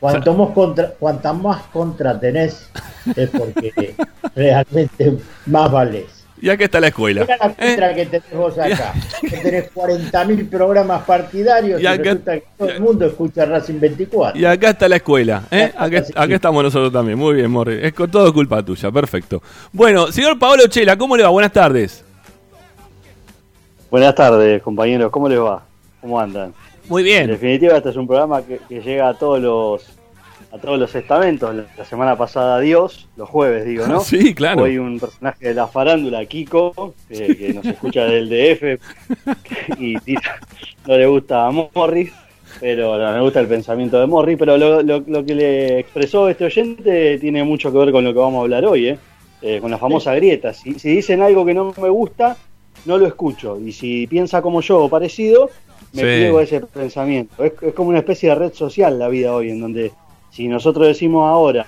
Cuanto 0.00 0.34
más 0.34 0.50
contra, 0.50 0.88
cuanta 0.90 1.32
más 1.32 1.62
contra 1.72 2.18
tenés, 2.18 2.68
es 3.14 3.30
porque 3.30 3.94
realmente 4.34 5.16
más 5.46 5.70
valés. 5.70 6.21
Y 6.42 6.50
acá 6.50 6.64
está 6.64 6.80
la 6.80 6.88
escuela. 6.88 7.20
Mira 7.20 7.36
la 7.36 7.46
¿eh? 7.46 7.54
contra 7.56 7.94
que 7.94 8.06
tenés 8.06 8.32
vos 8.34 8.58
acá. 8.58 8.92
Que 9.20 9.36
tenés 9.36 9.72
40.000 9.72 10.50
programas 10.50 11.04
partidarios 11.04 11.80
y, 11.80 11.84
Y 11.84 11.86
acá- 11.86 12.02
resulta 12.02 12.34
que 12.34 12.44
todo 12.58 12.68
el 12.68 12.80
mundo 12.80 13.06
escucha 13.06 13.44
Racing 13.46 13.78
24. 13.78 14.40
Y 14.40 14.44
acá 14.44 14.70
está 14.70 14.88
la 14.88 14.96
escuela. 14.96 15.44
¿eh? 15.52 15.72
Acá, 15.76 16.02
acá 16.16 16.34
estamos 16.34 16.64
nosotros 16.64 16.92
también. 16.92 17.16
Muy 17.16 17.36
bien, 17.36 17.48
Morri. 17.48 17.78
Es 17.80 17.92
con 17.94 18.10
todo 18.10 18.32
culpa 18.34 18.60
tuya. 18.62 18.90
Perfecto. 18.90 19.40
Bueno, 19.72 20.10
señor 20.10 20.36
Paolo 20.36 20.66
Chela, 20.66 20.98
¿cómo 20.98 21.16
le 21.16 21.22
va? 21.22 21.28
Buenas 21.28 21.52
tardes. 21.52 22.04
Buenas 23.90 24.14
tardes, 24.14 24.60
compañeros. 24.62 25.10
¿Cómo 25.12 25.28
les 25.28 25.38
va? 25.38 25.62
¿Cómo 26.00 26.18
andan? 26.18 26.52
Muy 26.88 27.02
En 27.02 27.06
bien. 27.06 27.26
definitiva, 27.28 27.76
este 27.76 27.90
es 27.90 27.96
un 27.96 28.06
programa 28.08 28.42
que, 28.42 28.58
que 28.68 28.80
llega 28.80 29.08
a 29.10 29.14
todos 29.14 29.40
los 29.40 29.84
a 30.52 30.58
todos 30.58 30.78
los 30.78 30.94
estamentos. 30.94 31.54
La, 31.76 31.84
semana 31.84 32.16
pasada 32.16 32.60
Dios, 32.60 33.08
los 33.16 33.28
jueves 33.28 33.64
digo, 33.64 33.86
¿no? 33.86 34.00
Sí, 34.04 34.34
claro. 34.34 34.62
Hoy 34.64 34.78
un 34.78 35.00
personaje 35.00 35.48
de 35.48 35.54
la 35.54 35.66
farándula, 35.66 36.24
Kiko, 36.26 36.94
que, 37.08 37.36
que 37.36 37.54
nos 37.54 37.64
escucha 37.64 38.04
del 38.04 38.28
DF 38.28 38.78
y 39.78 39.96
tira- 40.00 40.38
no 40.86 40.96
le 40.96 41.06
gusta 41.06 41.46
a 41.46 41.50
Morris, 41.50 42.12
pero 42.60 42.98
no, 42.98 43.14
le 43.14 43.20
gusta 43.20 43.40
el 43.40 43.46
pensamiento 43.46 43.98
de 43.98 44.06
Morris, 44.06 44.36
pero 44.38 44.56
lo, 44.58 44.82
lo- 44.82 45.02
lo 45.06 45.24
que 45.24 45.34
le 45.34 45.78
expresó 45.80 46.28
este 46.28 46.44
oyente 46.44 47.18
tiene 47.18 47.42
mucho 47.44 47.72
que 47.72 47.78
ver 47.78 47.92
con 47.92 48.04
lo 48.04 48.12
que 48.12 48.18
vamos 48.18 48.40
a 48.40 48.42
hablar 48.42 48.64
hoy, 48.66 48.88
¿eh? 48.88 48.98
Eh, 49.40 49.58
con 49.60 49.70
la 49.72 49.78
famosa 49.78 50.14
grieta. 50.14 50.52
Si, 50.52 50.78
si 50.78 50.94
dicen 50.94 51.20
algo 51.20 51.44
que 51.44 51.54
no 51.54 51.74
me 51.80 51.88
gusta, 51.88 52.36
no 52.84 52.96
lo 52.98 53.06
escucho. 53.06 53.58
Y 53.58 53.72
si 53.72 54.06
piensa 54.06 54.40
como 54.40 54.60
yo 54.60 54.84
o 54.84 54.88
parecido, 54.88 55.50
me 55.92 56.02
Sí. 56.02 56.06
pliego 56.06 56.38
a 56.38 56.42
ese 56.44 56.60
pensamiento. 56.60 57.42
Es, 57.42 57.52
es 57.60 57.74
como 57.74 57.88
una 57.88 57.98
especie 57.98 58.28
de 58.28 58.34
red 58.36 58.52
social 58.52 58.98
la 59.00 59.08
vida 59.08 59.34
hoy, 59.34 59.50
en 59.50 59.60
donde 59.60 59.90
si 60.32 60.48
nosotros 60.48 60.86
decimos 60.88 61.28
ahora 61.28 61.64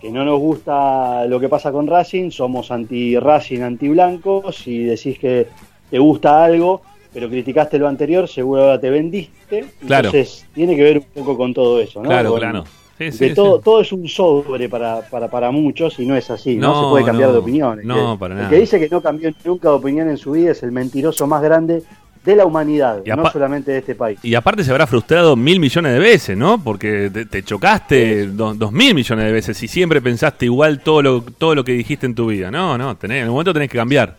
que 0.00 0.10
no 0.10 0.24
nos 0.24 0.40
gusta 0.40 1.26
lo 1.26 1.38
que 1.38 1.48
pasa 1.50 1.70
con 1.70 1.86
Racing, 1.86 2.30
somos 2.30 2.70
anti-Racing, 2.70 3.60
anti-blanco. 3.60 4.50
Si 4.50 4.84
decís 4.84 5.18
que 5.18 5.46
te 5.90 5.98
gusta 5.98 6.42
algo, 6.42 6.80
pero 7.12 7.28
criticaste 7.28 7.78
lo 7.78 7.86
anterior, 7.86 8.26
seguro 8.26 8.62
ahora 8.62 8.80
te 8.80 8.88
vendiste. 8.88 9.66
Claro. 9.86 10.08
Entonces, 10.08 10.46
tiene 10.54 10.74
que 10.74 10.82
ver 10.82 10.98
un 10.98 11.04
poco 11.22 11.36
con 11.36 11.52
todo 11.52 11.78
eso, 11.80 12.02
¿no? 12.02 12.08
Claro, 12.08 12.30
Con- 12.30 12.38
claro. 12.40 12.64
Sí, 12.96 13.12
sí, 13.12 13.34
todo, 13.34 13.56
sí. 13.58 13.62
todo 13.64 13.80
es 13.80 13.92
un 13.92 14.06
sobre 14.08 14.68
para, 14.68 15.00
para, 15.08 15.28
para 15.28 15.50
muchos 15.50 15.98
y 16.00 16.04
no 16.06 16.14
es 16.16 16.30
así, 16.30 16.56
no, 16.56 16.68
No, 16.72 16.82
se 16.84 16.90
puede 16.90 17.04
cambiar 17.06 17.28
no, 17.30 17.32
de 17.34 17.38
opinión. 17.40 17.80
El 17.80 17.86
no, 17.86 18.12
que- 18.14 18.18
para 18.18 18.34
el 18.34 18.38
nada. 18.40 18.50
que 18.50 18.60
dice 18.60 18.78
que 18.78 18.88
no 18.90 19.00
cambió 19.00 19.30
nunca 19.44 19.68
de 19.70 19.74
opinión 19.74 20.10
en 20.10 20.18
su 20.18 20.32
vida 20.32 20.50
es 20.52 20.62
el 20.62 20.70
mentiroso 20.72 21.26
más 21.26 21.42
grande 21.42 21.82
de 22.24 22.36
la 22.36 22.44
humanidad, 22.44 23.00
Y 23.04 23.08
no 23.10 23.30
solamente 23.30 23.72
de 23.72 23.78
este 23.78 23.94
país. 23.94 24.18
Y 24.22 24.34
aparte 24.34 24.62
se 24.62 24.70
habrá 24.70 24.86
frustrado 24.86 25.36
mil 25.36 25.58
millones 25.58 25.92
de 25.94 25.98
veces, 25.98 26.36
¿no? 26.36 26.62
Porque 26.62 27.10
te, 27.10 27.24
te 27.24 27.42
chocaste 27.42 28.26
do- 28.26 28.52
dos 28.54 28.72
mil 28.72 28.94
millones 28.94 29.24
de 29.24 29.32
veces 29.32 29.62
y 29.62 29.68
siempre 29.68 30.02
pensaste 30.02 30.44
igual 30.44 30.80
todo 30.80 31.00
lo, 31.00 31.22
todo 31.22 31.54
lo 31.54 31.64
que 31.64 31.72
dijiste 31.72 32.04
en 32.06 32.14
tu 32.14 32.26
vida. 32.26 32.50
No, 32.50 32.76
no, 32.76 32.96
tenés, 32.96 33.18
en 33.18 33.24
el 33.24 33.30
momento 33.30 33.52
tenés 33.54 33.70
que 33.70 33.78
cambiar. 33.78 34.16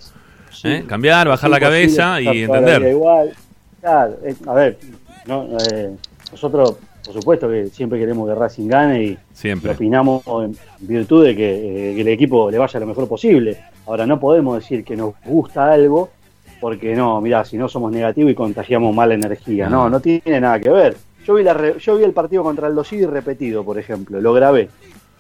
Sí. 0.52 0.68
¿eh? 0.68 0.84
Cambiar, 0.88 1.28
bajar 1.28 1.50
la 1.50 1.60
cabeza 1.60 2.20
y 2.22 2.28
entender. 2.44 2.82
Igual. 2.90 3.34
Claro, 3.80 4.18
eh, 4.24 4.36
a 4.48 4.54
ver, 4.54 4.78
no, 5.28 5.48
eh, 5.72 5.92
nosotros, 6.32 6.76
por 7.06 7.14
supuesto 7.14 7.50
que 7.50 7.68
siempre 7.68 8.00
queremos 8.00 8.28
que 8.28 8.36
Racing 8.36 8.68
gane 8.68 9.04
y, 9.04 9.18
Siempre. 9.34 9.72
opinamos 9.72 10.24
en 10.44 10.56
virtud 10.80 11.24
de 11.26 11.36
que, 11.36 11.92
eh, 11.92 11.96
que 11.96 12.02
el 12.02 12.08
equipo 12.10 12.50
le 12.52 12.58
vaya 12.58 12.80
lo 12.80 12.86
mejor 12.88 13.08
posible. 13.08 13.58
Ahora, 13.88 14.06
no 14.06 14.20
podemos 14.20 14.56
decir 14.60 14.84
que 14.84 14.96
nos 14.96 15.14
gusta 15.26 15.72
algo 15.72 16.10
porque 16.62 16.96
no, 16.96 17.20
mira, 17.20 17.44
si 17.44 17.58
no 17.58 17.68
somos 17.68 17.92
negativos 17.92 18.32
y 18.32 18.36
contagiamos 18.36 18.96
mala 18.96 19.16
energía. 19.16 19.68
No, 19.68 19.90
no 19.90 20.00
tiene 20.00 20.40
nada 20.40 20.60
que 20.60 20.70
ver. 20.70 20.96
Yo 21.26 21.34
vi, 21.34 21.44
la 21.44 21.54
re- 21.54 21.78
yo 21.80 21.98
vi 21.98 22.04
el 22.06 22.14
partido 22.14 22.44
contra 22.44 22.68
el 22.68 22.76
Dosidi 22.76 23.06
repetido, 23.06 23.64
por 23.66 23.78
ejemplo, 23.78 24.22
lo 24.22 24.32
grabé. 24.34 24.70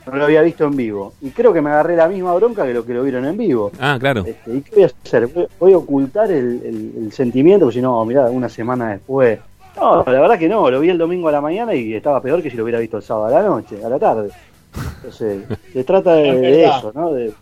No 0.09 0.15
lo 0.17 0.23
había 0.25 0.41
visto 0.41 0.65
en 0.65 0.75
vivo. 0.75 1.13
Y 1.21 1.29
creo 1.29 1.53
que 1.53 1.61
me 1.61 1.69
agarré 1.69 1.95
la 1.95 2.07
misma 2.07 2.33
bronca 2.33 2.65
que 2.65 2.73
lo 2.73 2.83
que 2.85 2.93
lo 2.93 3.03
vieron 3.03 3.25
en 3.25 3.37
vivo. 3.37 3.71
Ah, 3.79 3.97
claro. 3.99 4.23
Este, 4.25 4.55
¿Y 4.55 4.61
qué 4.61 4.71
voy 4.75 4.83
a 4.83 4.85
hacer? 4.87 5.27
¿Voy- 5.27 5.47
¿Voy 5.59 5.73
a 5.73 5.77
ocultar 5.77 6.31
el, 6.31 6.61
el- 6.63 7.03
el 7.05 7.11
sentimiento? 7.11 7.65
Porque 7.65 7.75
si 7.79 7.81
no, 7.83 8.03
mirá, 8.05 8.23
una 8.25 8.49
semana 8.49 8.91
después. 8.91 9.39
No, 9.77 9.97
la 10.05 10.21
verdad 10.21 10.39
que 10.39 10.49
no, 10.49 10.69
lo 10.71 10.79
vi 10.79 10.89
el 10.89 10.97
domingo 10.97 11.27
a 11.29 11.31
la 11.31 11.39
mañana 11.41 11.73
y 11.75 11.93
estaba 11.93 12.21
peor 12.21 12.41
que 12.41 12.49
si 12.49 12.57
lo 12.57 12.63
hubiera 12.63 12.79
visto 12.79 12.97
el 12.97 13.03
sábado 13.03 13.27
a 13.35 13.41
la 13.41 13.47
noche, 13.47 13.83
a 13.83 13.89
la 13.89 13.99
tarde. 13.99 14.29
Entonces, 14.97 15.43
se 15.73 15.83
trata 15.83 16.13
de, 16.15 16.65
eso, 16.65 16.91
¿no? 16.95 17.13
De, 17.13 17.25
de 17.25 17.33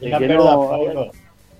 que 0.00 0.18
verdad, 0.18 0.54
no- 0.54 1.10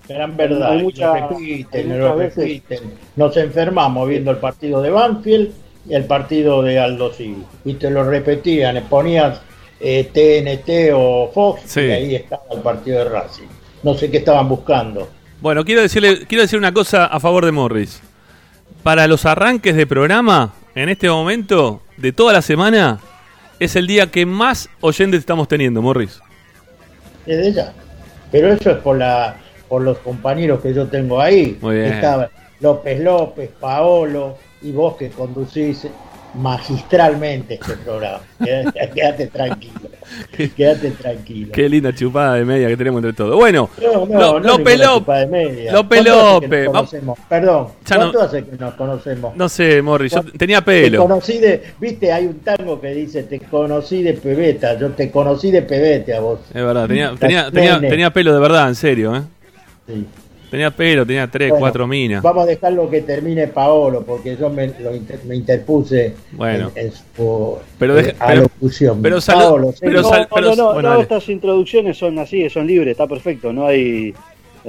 Gran 0.07 0.37
verdad. 0.37 0.73
mucha- 0.75 1.07
lo 1.19 1.27
repiten, 1.29 1.91
hay 1.91 1.97
lo 1.97 2.03
muchas 2.13 2.17
veces- 2.17 2.35
repiten. 2.43 2.79
Nos 3.15 3.37
enfermamos 3.37 4.07
viendo 4.09 4.31
el 4.31 4.37
partido 4.37 4.81
de 4.81 4.89
Banfield 4.89 5.51
y 5.89 5.93
el 5.93 6.05
partido 6.05 6.61
de 6.63 6.79
Aldo 6.79 7.11
Civi. 7.13 7.43
Y 7.65 7.73
te 7.75 7.89
lo 7.89 8.03
repetían, 8.03 8.81
ponías 8.89 9.41
eh, 9.79 10.09
TNT 10.11 10.91
o 10.93 11.29
Fox 11.33 11.61
Sí. 11.65 11.81
y 11.81 11.91
ahí 11.91 12.15
estaba 12.15 12.41
el 12.51 12.61
partido 12.61 12.97
de 13.03 13.09
Racing. 13.09 13.45
No 13.83 13.93
sé 13.93 14.09
qué 14.09 14.17
estaban 14.17 14.49
buscando. 14.49 15.07
Bueno, 15.39 15.63
quiero 15.63 15.81
decirle, 15.83 16.25
quiero 16.25 16.41
decir 16.41 16.57
una 16.57 16.73
cosa 16.73 17.05
a 17.05 17.19
favor 17.19 17.45
de 17.45 17.51
Morris. 17.51 18.01
Para 18.81 19.05
los 19.05 19.25
arranques 19.27 19.75
de 19.75 19.85
programa, 19.85 20.53
en 20.73 20.89
este 20.89 21.09
momento, 21.09 21.81
de 21.97 22.11
toda 22.11 22.33
la 22.33 22.41
semana, 22.41 22.99
es 23.59 23.75
el 23.75 23.85
día 23.85 24.07
que 24.07 24.25
más 24.25 24.67
oyentes 24.81 25.19
estamos 25.19 25.47
teniendo, 25.47 25.79
Morris. 25.81 26.19
Desde 27.25 27.53
ya. 27.53 27.73
Pero 28.31 28.51
eso 28.51 28.71
es 28.71 28.77
por 28.77 28.97
la 28.97 29.35
por 29.67 29.81
los 29.81 29.97
compañeros 29.99 30.61
que 30.61 30.73
yo 30.73 30.87
tengo 30.87 31.19
ahí. 31.21 31.57
Muy 31.61 31.75
bien. 31.75 31.93
Estaba 31.93 32.29
López 32.59 32.99
López, 32.99 33.49
Paolo 33.59 34.35
y 34.61 34.71
vos 34.71 34.95
que 34.97 35.09
conducís 35.09 35.87
magistralmente 36.33 37.55
este 37.55 37.77
programa. 37.77 38.19
Quédate, 38.43 38.89
quédate 38.93 39.27
tranquilo. 39.27 39.73
Quédate 40.55 40.91
tranquilo. 40.91 41.51
Qué 41.51 41.67
linda 41.69 41.93
chupada 41.93 42.35
de 42.35 42.45
media 42.45 42.67
que 42.67 42.77
tenemos 42.77 42.99
entre 42.99 43.13
todos. 43.13 43.35
Bueno, 43.35 43.69
No, 43.81 44.05
no, 44.05 44.19
Lo- 44.19 44.39
no 44.39 44.47
López 44.57 44.79
López. 44.79 45.27
López 45.71 46.03
¿Cuánto 46.03 46.79
hace 46.79 46.99
que 46.99 47.05
López? 47.05 47.25
Perdón, 47.29 47.67
¿cuánto 47.87 48.21
hace 48.21 48.45
que 48.45 48.57
nos 48.57 48.73
conocemos? 48.75 49.35
no 49.35 49.49
sé, 49.49 49.81
Morris, 49.81 50.13
yo 50.13 50.23
tenía 50.37 50.59
Te 50.59 50.65
pelo. 50.65 51.01
conocí 51.03 51.37
de, 51.39 51.63
viste, 51.79 52.11
hay 52.11 52.25
un 52.27 52.39
tango 52.39 52.79
que 52.79 52.89
dice, 52.93 53.23
te 53.23 53.39
conocí 53.39 54.03
de 54.03 54.13
pebeta, 54.13 54.77
yo 54.77 54.89
te 54.91 55.09
conocí 55.11 55.51
de 55.51 55.61
pebete 55.63 56.13
a 56.15 56.19
vos. 56.19 56.39
Es 56.49 56.63
verdad, 56.63 56.87
tenía, 56.87 57.15
tenía, 57.19 57.51
tenía, 57.51 57.79
tenía 57.79 58.13
pelo 58.13 58.33
de 58.33 58.39
verdad, 58.39 58.67
en 58.69 58.75
serio, 58.75 59.15
¿eh? 59.15 59.21
Sí. 59.87 60.05
Tenía 60.49 60.71
pelo, 60.71 61.05
tenía 61.05 61.29
tres, 61.29 61.49
Bueno, 61.49 61.59
cuatro 61.59 61.87
minas. 61.87 62.23
Vamos 62.23 62.43
a 62.43 62.45
dejarlo 62.45 62.89
que 62.89 63.01
termine 63.01 63.47
Paolo, 63.47 64.03
porque 64.05 64.37
yo 64.37 64.49
me, 64.49 64.67
lo 64.79 64.95
inter- 64.95 65.19
me 65.25 65.35
interpuse 65.35 66.13
Bueno. 66.31 66.71
en, 66.75 66.85
en 66.87 66.91
su 66.93 67.57
Pero 67.77 67.99
eh, 67.99 68.15
pero- 68.17 68.25
alocución. 68.29 69.01
pero 69.01 69.19
Paolo, 69.19 69.73
pero 69.79 70.01
no, 70.01 70.09
pero- 70.33 70.49
no, 70.51 70.55
no, 70.55 70.65
bueno, 70.73 70.81
no, 70.83 70.89
dale. 70.91 71.01
estas 71.01 71.27
introducciones 71.27 71.97
son 71.97 72.17
así, 72.19 72.49
son 72.49 72.65
libres, 72.65 72.91
está 72.91 73.07
perfecto, 73.07 73.51
no 73.51 73.67
hay... 73.67 74.13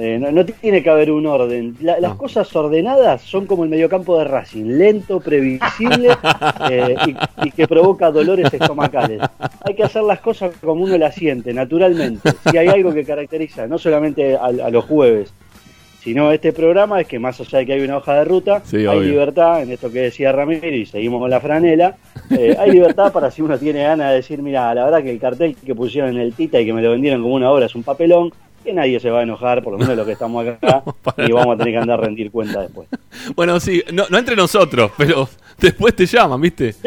eh, 0.01 0.17
no, 0.17 0.31
no 0.31 0.45
tiene 0.45 0.81
que 0.81 0.89
haber 0.89 1.11
un 1.11 1.25
orden. 1.25 1.75
La- 1.81 1.99
las 1.99 2.11
No. 2.13 2.17
cosas 2.17 2.55
ordenadas 2.55 3.21
son 3.21 3.45
como 3.45 3.65
el 3.65 3.69
mediocampo 3.69 4.17
de 4.17 4.23
Racing, 4.23 4.77
lento, 4.77 5.19
previsible 5.19 6.09
eh, 6.71 6.95
y, 7.05 7.47
y 7.47 7.51
que 7.51 7.67
provoca 7.67 8.09
dolores 8.09 8.53
estomacales. 8.53 9.21
Hay 9.65 9.73
que 9.75 9.83
hacer 9.83 10.03
las 10.03 10.21
cosas 10.21 10.53
como 10.61 10.83
uno 10.85 10.97
las 10.97 11.15
siente, 11.15 11.53
naturalmente. 11.53 12.29
Si 12.49 12.57
hay 12.57 12.69
algo 12.69 12.93
que 12.93 13.03
caracteriza 13.03 13.67
no 13.67 13.77
solamente 13.77 14.35
a, 14.37 14.45
a 14.45 14.69
los 14.69 14.85
jueves, 14.85 15.33
sino 16.01 16.31
este 16.31 16.53
programa 16.53 17.01
es 17.01 17.07
que 17.07 17.19
más 17.19 17.37
allá 17.41 17.59
de 17.59 17.65
que 17.65 17.73
hay 17.73 17.81
una 17.81 17.97
hoja 17.97 18.15
de 18.19 18.23
ruta, 18.23 18.61
Sí, 18.63 18.77
hay 18.77 18.87
obvio. 18.87 19.01
libertad, 19.01 19.61
en 19.63 19.71
esto 19.71 19.91
que 19.91 19.99
decía 19.99 20.31
Ramírez, 20.31 20.71
y 20.73 20.85
seguimos 20.85 21.19
con 21.19 21.29
la 21.29 21.41
franela, 21.41 21.97
eh, 22.29 22.55
hay 22.57 22.71
libertad 22.71 23.11
para 23.11 23.29
si 23.31 23.41
uno 23.41 23.57
tiene 23.59 23.83
ganas 23.83 24.11
de 24.11 24.15
decir, 24.15 24.41
mira, 24.41 24.73
la 24.73 24.85
verdad 24.85 25.03
que 25.03 25.11
el 25.11 25.19
cartel 25.19 25.57
que 25.57 25.75
pusieron 25.75 26.11
en 26.11 26.19
el 26.21 26.33
Tita 26.33 26.57
y 26.61 26.65
que 26.65 26.71
me 26.71 26.81
lo 26.81 26.91
vendieron 26.91 27.21
como 27.21 27.35
una 27.35 27.51
obra 27.51 27.65
es 27.65 27.75
un 27.75 27.83
papelón, 27.83 28.31
que 28.63 28.73
nadie 28.73 28.99
se 28.99 29.09
va 29.09 29.19
a 29.19 29.23
enojar, 29.23 29.63
por 29.63 29.73
lo 29.73 29.79
menos 29.79 29.95
los 29.95 30.05
que 30.05 30.13
estamos 30.13 30.45
acá, 30.47 30.83
y 31.17 31.31
vamos 31.31 31.55
a 31.55 31.57
tener 31.57 31.73
que 31.73 31.77
andar 31.79 31.99
a 31.99 32.03
rendir 32.03 32.31
cuenta 32.31 32.61
después. 32.61 32.87
Bueno, 33.35 33.59
sí, 33.59 33.83
no, 33.93 34.05
no 34.09 34.17
entre 34.17 34.35
nosotros, 34.35 34.91
pero 34.97 35.27
después 35.57 35.95
te 35.95 36.05
llaman, 36.05 36.39
¿viste? 36.41 36.75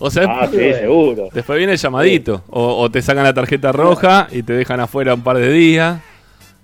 O 0.00 0.10
sea, 0.10 0.24
Ah, 0.28 0.48
sí, 0.50 0.56
seguro. 0.58 1.28
después 1.32 1.56
viene 1.56 1.72
el 1.72 1.78
llamadito. 1.78 2.42
O, 2.50 2.78
o 2.82 2.90
te 2.90 3.00
sacan 3.00 3.24
la 3.24 3.32
tarjeta 3.32 3.72
roja 3.72 4.28
y 4.32 4.42
te 4.42 4.52
dejan 4.52 4.80
afuera 4.80 5.14
un 5.14 5.22
par 5.22 5.38
de 5.38 5.50
días. 5.50 6.00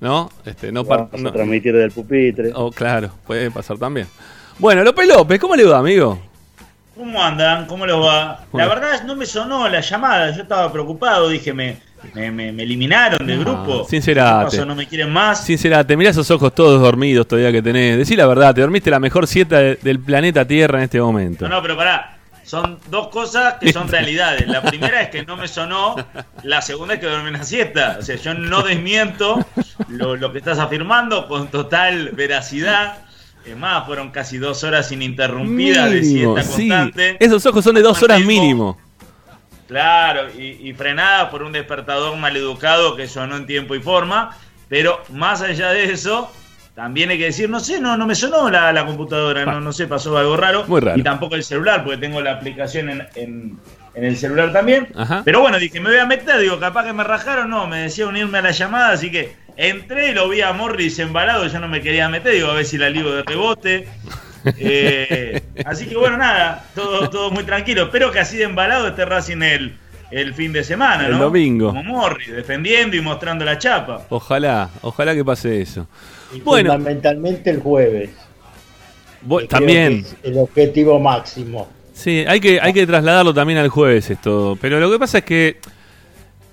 ¿No? 0.01 0.31
Este, 0.45 0.73
no, 0.73 0.83
Vamos 0.85 1.13
no- 1.21 1.29
a 1.29 1.33
transmitir 1.33 1.75
del 1.75 1.91
pupitre. 1.91 2.51
Oh, 2.55 2.71
claro, 2.71 3.11
puede 3.27 3.51
pasar 3.51 3.79
también. 3.79 4.09
Bueno, 4.59 4.83
López 4.83 5.07
López, 5.09 5.39
¿cómo 5.39 5.55
le 5.57 5.65
va, 5.65 5.79
amigo? 5.79 6.19
¿Cómo 6.97 7.23
andan? 7.23 7.67
¿Cómo 7.67 7.87
les 7.87 7.97
va? 7.97 8.45
Bueno. 8.51 8.69
La 8.69 8.75
verdad 8.75 9.05
no 9.05 9.15
me 9.17 9.25
sonó 9.25 9.69
la 9.69 9.81
llamada, 9.81 10.35
yo 10.35 10.43
estaba 10.43 10.71
preocupado, 10.73 11.29
dije, 11.29 11.53
me, 11.55 11.79
me, 12.15 12.31
me- 12.31 12.53
me 12.53 12.63
eliminaron 12.63 13.27
del 13.27 13.43
No, 13.45 13.65
grupo. 13.65 13.87
sincerate. 13.89 14.65
¿No 14.65 14.75
me 14.75 14.87
quieren 14.87 15.13
más? 15.13 15.45
Sincera, 15.45 15.87
te 15.87 15.97
mirás 15.97 16.13
esos 16.13 16.31
ojos 16.31 16.55
todos 16.55 16.81
dormidos 16.81 17.27
todavía 17.29 17.53
que 17.53 17.63
tenés. 17.63 17.97
Decí 17.99 18.17
la 18.17 18.27
verdad, 18.27 18.55
te 18.55 18.61
dormiste 18.61 18.91
la 18.91 19.01
mejor 19.01 19.27
siesta 19.27 19.59
de- 19.59 19.77
del 19.77 19.99
planeta 20.01 20.45
Tierra 20.45 20.79
en 20.79 20.85
este 20.85 21.01
momento. 21.01 21.49
No, 21.49 21.57
no, 21.57 21.63
pero 21.63 21.77
pará. 21.77 22.17
Son 22.45 22.81
dos 22.91 23.09
cosas 23.09 23.55
que 23.61 23.73
son 23.73 23.87
realidades. 23.93 24.49
La 24.49 24.61
primera 24.63 25.03
es 25.03 25.09
que 25.11 25.25
no 25.25 25.37
me 25.37 25.47
sonó, 25.47 25.95
la 26.43 26.61
segunda 26.61 26.95
es 26.95 27.01
que 27.01 27.07
dormí 27.07 27.29
una 27.29 27.45
siesta. 27.45 27.99
O 28.01 28.03
sea, 28.03 28.17
yo 28.17 28.35
no 28.35 28.63
desmiento 28.63 29.47
lo, 29.89 30.17
lo 30.17 30.33
que 30.33 30.39
estás 30.39 30.59
afirmando 30.59 31.29
con 31.29 31.47
total 31.49 32.11
veracidad. 32.13 32.99
Es 33.47 33.57
más, 33.57 33.87
fueron 33.87 34.11
casi 34.11 34.37
dos 34.39 34.65
horas 34.65 34.91
ininterrumpidas 34.91 35.91
de 35.91 36.01
Mínimo, 36.01 36.35
siesta 36.37 36.53
sí. 36.57 36.69
constante. 36.69 37.17
Esos 37.21 37.47
ojos 37.47 37.63
son 37.65 37.75
de 37.77 37.83
dos 37.83 38.03
horas 38.03 38.21
mínimo. 38.21 38.77
Claro, 39.71 40.29
y, 40.37 40.69
y 40.69 40.75
frenada 40.75 41.31
por 41.31 41.45
un 41.45 41.53
despertador 41.53 42.17
maleducado 42.17 42.97
que 42.97 43.07
sonó 43.07 43.37
en 43.37 43.47
tiempo 43.47 43.77
y 43.77 43.81
forma. 43.81 44.37
Pero 44.69 45.01
más 45.13 45.43
allá 45.43 45.71
de 45.71 45.85
eso, 45.93 46.31
también 46.75 47.11
hay 47.11 47.19
que 47.19 47.27
decir, 47.27 47.49
no 47.49 47.61
sé, 47.61 47.81
no, 47.81 47.97
no 47.97 48.05
me 48.05 48.17
sonó 48.17 48.51
la, 48.51 48.73
la 48.73 48.85
computadora, 48.85 49.45
no, 49.47 49.61
no 49.61 49.73
sé, 49.73 49.87
pasó 49.87 50.19
algo 50.19 50.37
raro. 50.37 50.65
Muy 50.67 50.81
raro. 50.81 50.99
Y 50.99 51.03
tampoco 51.05 51.37
el 51.37 51.45
celular, 51.45 51.85
porque 51.85 51.99
tengo 51.99 52.21
la 52.21 52.33
aplicación 52.33 52.91
en, 52.91 53.07
en- 53.15 53.59
en 53.95 54.05
el 54.05 54.17
celular 54.17 54.53
también. 54.53 54.89
Ajá. 54.97 55.23
Pero 55.25 55.41
bueno, 55.41 55.59
dije, 55.59 55.79
me 55.81 55.91
voy 55.91 55.99
a 55.99 56.07
meter, 56.07 56.39
digo, 56.41 56.59
capaz 56.61 56.85
que 56.85 56.93
me 56.93 57.03
rajaron, 57.05 57.49
no, 57.51 57.67
me 57.69 57.79
decía 57.83 58.07
unirme 58.09 58.39
a 58.39 58.43
la 58.43 58.51
llamada, 58.53 58.91
así 58.91 59.11
que 59.11 59.35
entré 59.57 60.11
y 60.11 60.15
lo 60.15 60.29
vi 60.29 60.41
a 60.43 60.53
Morris 60.53 60.99
embalado, 61.01 61.47
yo 61.47 61.59
no 61.61 61.69
me 61.69 61.81
quería 61.81 62.09
meter, 62.09 62.33
digo, 62.35 62.49
a 62.51 62.55
ver 62.55 62.65
si 62.65 62.77
la 62.79 62.91
ligo 62.91 63.11
de 63.13 63.23
rebote. 63.25 63.89
Eh, 64.45 65.41
así 65.65 65.87
que 65.87 65.97
bueno, 65.97 66.17
nada, 66.17 66.65
todo, 66.75 67.11
todo 67.11 67.31
muy 67.31 67.45
tranquilo. 67.45 67.85
Espero 67.85 68.11
que 68.11 68.21
así 68.21 68.37
de 68.37 68.45
embalado 68.45 68.89
esté 68.89 69.05
Racing 69.05 69.43
el, 69.43 69.77
el 70.11 70.35
fin 70.35 70.53
de 70.53 70.65
semana, 70.65 71.07
El 71.07 71.13
¿no? 71.13 71.19
domingo. 71.25 71.69
Como 71.69 71.83
Morris, 71.83 72.33
defendiendo 72.33 72.97
y 72.97 73.01
mostrando 73.01 73.45
la 73.45 73.59
chapa. 73.59 74.07
Ojalá, 74.09 74.71
ojalá 74.83 75.15
que 75.15 75.25
pase 75.25 75.61
eso. 75.61 75.87
Y 76.35 76.41
Bueno. 76.41 76.73
Fundamentalmente 76.73 77.51
el 77.51 77.61
jueves. 77.61 78.11
También. 79.49 80.05
es 80.07 80.17
el 80.23 80.39
objetivo 80.39 80.99
máximo. 80.99 81.69
Sí, 81.93 82.25
hay 82.27 82.41
que, 82.41 82.59
hay 82.61 82.73
que 82.73 82.87
trasladarlo 82.87 83.35
también 83.35 83.59
al 83.59 83.69
jueves 83.69 84.09
esto. 84.11 84.57
Pero 84.61 84.81
lo 84.81 84.91
que 84.91 84.99
pasa 84.99 85.19
es 85.19 85.25
que 85.25 85.59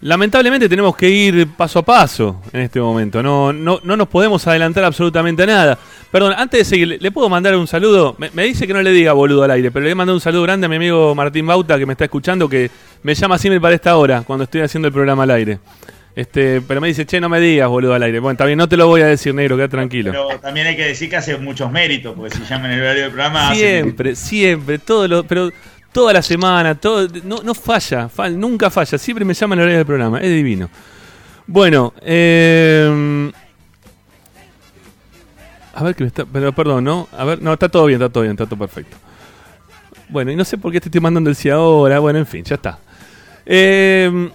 lamentablemente 0.02 0.70
tenemos 0.70 0.96
que 0.96 1.10
ir 1.10 1.48
paso 1.58 1.80
a 1.80 1.82
paso 1.84 2.42
en 2.54 2.62
este 2.62 2.80
momento. 2.80 3.22
No, 3.24 3.52
no, 3.54 3.80
no 3.84 3.98
nos 3.98 4.08
podemos 4.08 4.46
adelantar 4.48 4.84
absolutamente 4.84 5.44
a 5.44 5.46
nada. 5.46 5.78
Perdón, 6.12 6.34
antes 6.38 6.60
de 6.60 6.66
seguir, 6.66 6.88
¿le- 6.88 6.98
¿le 7.00 7.12
puedo 7.12 7.30
mandar 7.30 7.56
un 7.56 7.68
saludo? 7.68 8.16
Me, 8.18 8.30
me 8.34 8.44
dice 8.44 8.66
que 8.68 8.74
no 8.74 8.82
le 8.82 8.92
diga 8.92 9.14
boludo 9.14 9.44
al 9.44 9.52
aire, 9.52 9.72
pero 9.72 9.86
le 9.86 9.92
he 9.92 9.96
mandado 9.96 10.16
un 10.16 10.22
saludo 10.22 10.44
grande 10.44 10.66
a 10.66 10.70
mi 10.70 10.78
amigo 10.78 11.14
Martín 11.16 11.46
Bauta 11.48 11.78
que 11.78 11.86
me 11.86 11.94
está 11.94 12.06
escuchando, 12.06 12.48
que 12.48 12.70
me 13.04 13.14
llama 13.16 13.38
siempre 13.38 13.60
para 13.60 13.76
esta 13.76 13.98
hora, 13.98 14.22
cuando 14.26 14.44
estoy 14.46 14.62
haciendo 14.62 14.88
el 14.88 14.94
programa 14.94 15.24
al 15.24 15.32
aire. 15.32 15.60
Este, 16.16 16.62
pero 16.62 16.82
me 16.82 16.88
dice, 16.88 17.06
che, 17.06 17.20
no 17.22 17.30
me 17.30 17.40
digas 17.40 17.70
boludo 17.70 17.94
al 17.94 18.02
aire. 18.02 18.20
Bueno, 18.20 18.32
está 18.32 18.46
bien, 18.46 18.58
no 18.58 18.68
te 18.68 18.76
lo 18.76 18.88
voy 18.88 19.02
a 19.02 19.06
decir, 19.06 19.36
negro, 19.36 19.56
queda 19.56 19.68
tranquilo. 19.68 20.12
Pero 20.12 20.40
también 20.40 20.66
hay 20.66 20.76
que 20.76 20.86
decir 20.86 21.10
que 21.12 21.16
hace 21.18 21.38
muchos 21.38 21.72
méritos, 21.72 22.16
porque 22.16 22.36
si 22.36 22.44
llaman 22.46 22.72
el 22.72 22.80
horario 22.82 23.02
del 23.04 23.12
programa. 23.12 23.54
Siempre, 23.54 24.16
siempre, 24.16 24.80
todo 24.80 25.08
lo, 25.08 25.24
pero 25.26 25.52
toda 25.98 26.14
la 26.14 26.22
semana, 26.22 26.76
todo, 26.76 27.08
no, 27.24 27.42
no 27.42 27.56
falla, 27.56 28.08
fal- 28.08 28.36
nunca 28.38 28.70
falla, 28.70 29.00
siempre 29.00 29.26
me 29.26 29.34
llaman 29.34 29.58
a 29.58 29.62
la 29.64 29.68
hora 29.68 29.78
del 29.78 29.86
programa, 29.88 30.20
es 30.20 30.30
divino. 30.30 30.70
Bueno, 31.48 31.92
eh, 32.04 33.32
a 35.74 35.84
ver 35.84 35.96
que 35.96 36.04
me 36.04 36.08
está, 36.10 36.24
pero 36.24 36.54
perdón, 36.54 36.84
¿no? 36.84 37.08
A 37.18 37.26
ver, 37.26 37.42
no, 37.42 37.52
está 37.52 37.68
todo 37.68 37.88
bien, 37.88 38.00
está 38.00 38.14
todo 38.14 38.22
bien, 38.22 38.34
está 38.34 38.46
todo 38.46 38.60
perfecto. 38.60 38.96
Bueno, 40.10 40.32
y 40.32 40.36
no 40.36 40.46
sé 40.46 40.60
por 40.60 40.72
qué 40.72 40.80
te 40.80 40.88
estoy 40.90 41.02
mandando 41.02 41.32
el 41.32 41.36
sí 41.36 41.50
ahora, 41.50 41.98
bueno, 41.98 42.20
en 42.20 42.28
fin, 42.28 42.44
ya 42.44 42.54
está. 42.56 42.78
Eh, 43.44 44.30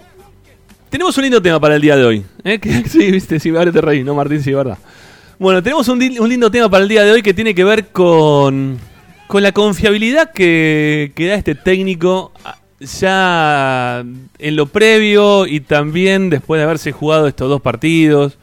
tenemos 0.89 1.15
un 1.17 1.23
lindo 1.23 1.41
tema 1.41 1.61
para 1.61 1.75
el 1.75 1.81
día 1.81 1.95
de 1.95 2.03
hoy. 2.03 2.25
¿eh? 2.43 2.59
Sí, 2.89 3.09
viste, 3.09 3.39
sí, 3.39 3.55
ahora 3.55 3.71
te 3.71 3.79
reí, 3.79 4.03
¿no, 4.03 4.13
Martín? 4.15 4.43
Sí, 4.43 4.51
verdad. 4.53 4.77
Bueno, 5.39 5.63
tenemos 5.63 5.87
un 5.87 5.97
lindo 5.97 6.51
tema 6.51 6.69
para 6.69 6.83
el 6.83 6.89
día 6.89 7.03
de 7.03 7.11
hoy 7.13 7.21
que 7.23 7.33
tiene 7.33 7.55
que 7.55 7.63
ver 7.63 7.87
con, 7.87 8.77
con 9.27 9.43
la 9.43 9.51
confiabilidad 9.51 10.31
que, 10.31 11.11
da 11.17 11.35
este 11.35 11.55
técnico 11.55 12.31
ah, 12.43 12.57
ya 12.79 14.03
en 14.39 14.55
lo 14.55 14.65
previo 14.67 15.47
y 15.47 15.61
también 15.61 16.29
después 16.29 16.59
de 16.59 16.63
haberse 16.63 16.91
jugado 16.91 17.27
estos 17.27 17.49
dos 17.49 17.61
partidos. 17.61 18.37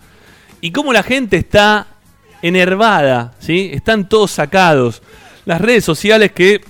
Y 0.60 0.72
cómo 0.72 0.92
la 0.92 1.02
gente 1.02 1.36
está 1.36 1.86
enervada, 2.42 3.34
¿sí? 3.38 3.70
Están 3.72 4.08
todos 4.08 4.30
sacados. 4.30 5.02
Las 5.44 5.60
redes 5.60 5.84
sociales 5.84 6.32
que 6.32 6.60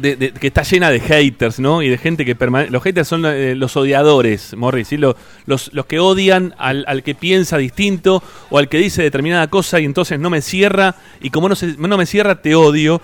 de- 0.00 0.32
que 0.32 0.46
está 0.46 0.62
llena 0.62 0.90
de 0.90 1.00
haters, 1.00 1.58
¿no? 1.58 1.82
Y 1.82 1.88
de 1.88 1.98
gente 1.98 2.24
que 2.24 2.34
permanece. 2.34 2.70
Los 2.72 2.82
haters 2.82 3.08
son 3.08 3.24
eh, 3.26 3.54
los 3.54 3.76
odiadores, 3.76 4.54
Morris, 4.56 4.88
¿sí? 4.88 4.96
Lo- 4.96 5.16
los, 5.46 5.72
los 5.74 5.86
que 5.86 5.98
odian 6.00 6.54
al, 6.58 6.84
al 6.86 7.02
que 7.02 7.14
piensa 7.14 7.58
distinto 7.58 8.22
o 8.50 8.58
al 8.58 8.68
que 8.68 8.78
dice 8.78 9.02
determinada 9.02 9.48
cosa 9.48 9.80
y 9.80 9.84
entonces 9.84 10.18
no 10.18 10.30
me 10.30 10.40
cierra. 10.42 10.96
Y 11.20 11.30
como 11.30 11.48
no, 11.48 11.54
se- 11.56 11.76
no 11.78 11.96
me 11.98 12.06
cierra, 12.06 12.40
te 12.42 12.54
odio. 12.54 13.00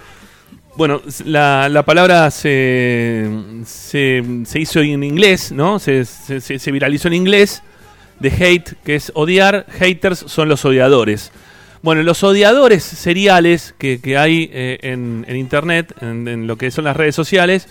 Bueno, 0.77 1.03
la, 1.25 1.69
la 1.69 1.83
palabra 1.85 2.31
se, 2.31 3.29
se, 3.67 4.23
se 4.45 4.61
hizo 4.61 4.81
en 4.81 5.03
inglés, 5.03 5.51
¿no? 5.53 5.79
Se- 5.79 6.05
se 6.05 6.73
viralizó 6.73 7.09
en 7.09 7.15
inglés. 7.15 7.63
De 8.21 8.31
hate, 8.31 8.75
que 8.85 8.97
es 8.97 9.13
odiar. 9.15 9.65
Haters 9.79 10.25
son 10.27 10.49
los 10.49 10.65
odiadores. 10.65 11.31
Bueno, 11.83 12.03
los 12.03 12.23
odiadores 12.25 12.83
seriales 12.83 13.75
que, 13.79 14.01
que 14.01 14.19
hay 14.19 14.51
eh, 14.53 14.79
en, 14.83 15.25
en 15.29 15.37
internet, 15.37 15.95
en, 16.01 16.47
lo 16.47 16.57
que 16.57 16.71
son 16.71 16.85
las 16.85 16.97
redes 16.97 17.15
sociales, 17.15 17.69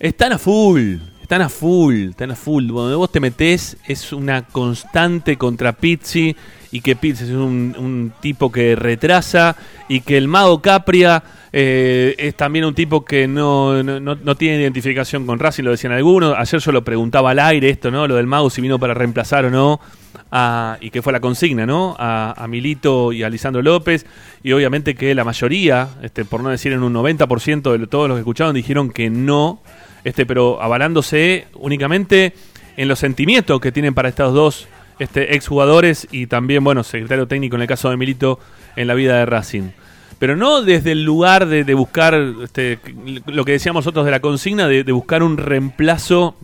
están 0.00 0.32
a 0.32 0.38
full. 0.38 0.96
Están 1.22 1.42
a 1.42 1.48
full, 1.48 2.10
están 2.10 2.30
a 2.30 2.36
full. 2.36 2.66
Donde 2.68 2.94
vos 2.94 3.10
te 3.10 3.18
metés 3.20 3.76
es 3.86 4.12
una 4.12 4.42
constante 4.42 5.36
contra 5.36 5.72
Pizzi 5.72 6.36
y 6.70 6.80
que 6.80 6.94
Pizzi 6.94 7.24
es 7.24 7.30
un, 7.30 7.74
un 7.78 8.12
tipo 8.20 8.52
que 8.52 8.76
retrasa 8.76 9.56
y 9.88 10.00
que 10.02 10.18
el 10.18 10.28
mago 10.28 10.62
Capria 10.62 11.22
eh, 11.52 12.14
es 12.18 12.36
también 12.36 12.64
un 12.64 12.74
tipo 12.76 13.04
que 13.04 13.26
no, 13.26 13.82
no, 13.82 13.98
no- 13.98 14.14
no 14.14 14.34
tiene 14.36 14.60
identificación 14.60 15.26
con 15.26 15.38
Racing, 15.40 15.64
lo 15.64 15.72
decían 15.72 15.92
algunos. 15.92 16.34
Ayer 16.38 16.60
yo 16.60 16.70
lo 16.70 16.84
preguntaba 16.84 17.30
al 17.32 17.40
aire 17.40 17.70
esto, 17.70 17.90
¿no? 17.90 18.06
Lo 18.06 18.14
del 18.16 18.26
mago, 18.28 18.48
si 18.50 18.60
vino 18.60 18.78
para 18.78 18.94
reemplazar 18.94 19.46
o 19.46 19.50
no. 19.50 19.80
A- 20.30 20.78
y 20.80 20.90
que 20.90 21.02
fue 21.02 21.12
la 21.12 21.20
consigna, 21.20 21.66
¿no? 21.66 21.94
A, 21.98 22.34
a 22.36 22.48
Milito 22.48 23.12
y 23.12 23.22
a 23.22 23.28
Lisandro 23.30 23.62
López. 23.62 24.06
Y 24.42 24.52
obviamente 24.52 24.94
que 24.94 25.14
la 25.14 25.24
mayoría, 25.24 25.88
este, 26.02 26.24
por 26.24 26.42
no 26.42 26.48
decir 26.50 26.72
en 26.72 26.82
un 26.82 26.92
90% 26.94 27.76
de 27.78 27.86
todos 27.86 28.08
los 28.08 28.16
que 28.16 28.20
escucharon, 28.20 28.54
dijeron 28.54 28.90
que 28.90 29.10
no, 29.10 29.60
este, 30.04 30.26
pero 30.26 30.62
avalándose 30.62 31.46
únicamente 31.54 32.32
en 32.76 32.88
los 32.88 32.98
sentimientos 32.98 33.60
que 33.60 33.72
tienen 33.72 33.94
para 33.94 34.08
estos 34.08 34.34
dos 34.34 34.68
este, 34.98 35.34
exjugadores 35.34 36.06
y 36.10 36.26
también, 36.26 36.62
bueno, 36.64 36.82
secretario 36.84 37.26
técnico 37.26 37.56
en 37.56 37.62
el 37.62 37.68
caso 37.68 37.90
de 37.90 37.96
Milito 37.96 38.38
en 38.76 38.86
la 38.86 38.94
vida 38.94 39.18
de 39.18 39.26
Racing. 39.26 39.70
Pero 40.18 40.34
no 40.36 40.62
desde 40.62 40.92
el 40.92 41.02
lugar 41.04 41.46
de, 41.46 41.64
de 41.64 41.74
buscar 41.74 42.14
este, 42.42 42.78
lo 43.26 43.44
que 43.44 43.52
decíamos 43.52 43.84
nosotros 43.84 44.04
de 44.06 44.10
la 44.10 44.20
consigna, 44.20 44.66
de 44.66 44.82
buscar 44.92 45.22
un 45.22 45.36
reemplazo 45.36 46.36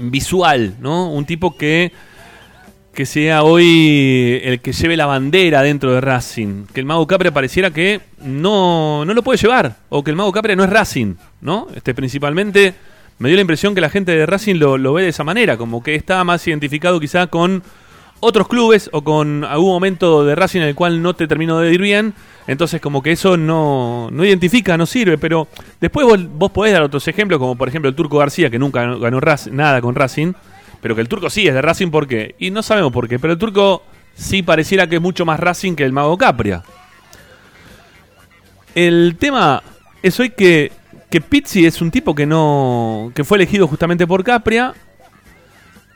visual, 0.00 0.76
¿no? 0.80 1.10
Un 1.10 1.24
tipo 1.26 1.56
que 1.56 1.92
que 2.94 3.06
sea 3.06 3.42
hoy 3.42 4.40
el 4.44 4.60
que 4.60 4.72
lleve 4.72 4.96
la 4.96 5.06
bandera 5.06 5.62
dentro 5.62 5.92
de 5.92 6.00
Racing. 6.00 6.66
Que 6.72 6.80
el 6.80 6.86
Mago 6.86 7.06
Capria 7.06 7.32
pareciera 7.32 7.70
que 7.70 8.00
no, 8.22 9.04
no 9.04 9.14
lo 9.14 9.22
puede 9.22 9.38
llevar. 9.38 9.76
O 9.88 10.04
que 10.04 10.10
el 10.10 10.16
Mago 10.16 10.32
Capria 10.32 10.56
no 10.56 10.64
es 10.64 10.70
Racing, 10.70 11.14
¿no? 11.40 11.68
Este, 11.74 11.94
principalmente 11.94 12.74
me 13.18 13.28
dio 13.28 13.36
la 13.36 13.42
impresión 13.42 13.74
que 13.74 13.80
la 13.80 13.88
gente 13.88 14.12
de 14.12 14.26
Racing 14.26 14.56
lo, 14.56 14.76
lo 14.76 14.92
ve 14.92 15.02
de 15.02 15.08
esa 15.08 15.24
manera. 15.24 15.56
Como 15.56 15.82
que 15.82 15.94
está 15.94 16.22
más 16.24 16.46
identificado 16.46 17.00
quizá 17.00 17.28
con 17.28 17.62
otros 18.20 18.46
clubes 18.46 18.90
o 18.92 19.02
con 19.02 19.44
algún 19.44 19.70
momento 19.70 20.24
de 20.24 20.34
Racing 20.34 20.60
en 20.60 20.68
el 20.68 20.74
cual 20.74 21.02
no 21.02 21.14
te 21.14 21.26
terminó 21.26 21.58
de 21.60 21.72
ir 21.72 21.80
bien. 21.80 22.14
Entonces 22.46 22.80
como 22.80 23.02
que 23.02 23.12
eso 23.12 23.38
no, 23.38 24.10
no 24.12 24.24
identifica, 24.24 24.76
no 24.76 24.84
sirve. 24.84 25.16
Pero 25.16 25.48
después 25.80 26.06
vos, 26.06 26.20
vos 26.34 26.50
podés 26.50 26.74
dar 26.74 26.82
otros 26.82 27.08
ejemplos, 27.08 27.38
como 27.38 27.56
por 27.56 27.68
ejemplo 27.68 27.88
el 27.88 27.94
Turco 27.94 28.18
García, 28.18 28.50
que 28.50 28.58
nunca 28.58 28.84
ganó, 28.96 29.20
nada 29.50 29.80
con 29.80 29.94
Racing. 29.94 30.34
Pero 30.82 30.96
que 30.96 31.00
el 31.00 31.08
turco 31.08 31.30
sí 31.30 31.46
es 31.46 31.54
de 31.54 31.62
Racing, 31.62 31.90
¿por 31.90 32.08
qué? 32.08 32.34
Y 32.38 32.50
no 32.50 32.62
sabemos 32.62 32.92
por 32.92 33.08
qué, 33.08 33.20
pero 33.20 33.32
el 33.34 33.38
turco 33.38 33.84
sí 34.14 34.42
pareciera 34.42 34.88
que 34.88 34.96
es 34.96 35.00
mucho 35.00 35.24
más 35.24 35.38
Racing 35.38 35.74
que 35.76 35.84
el 35.84 35.92
Mago 35.92 36.18
Capria. 36.18 36.64
El 38.74 39.16
tema 39.18 39.62
es 40.02 40.18
hoy 40.18 40.30
que, 40.30 40.72
que 41.08 41.20
Pizzi 41.20 41.66
es 41.66 41.80
un 41.80 41.92
tipo 41.92 42.16
que 42.16 42.26
no. 42.26 43.12
que 43.14 43.22
fue 43.22 43.38
elegido 43.38 43.68
justamente 43.68 44.08
por 44.08 44.24
Capria. 44.24 44.74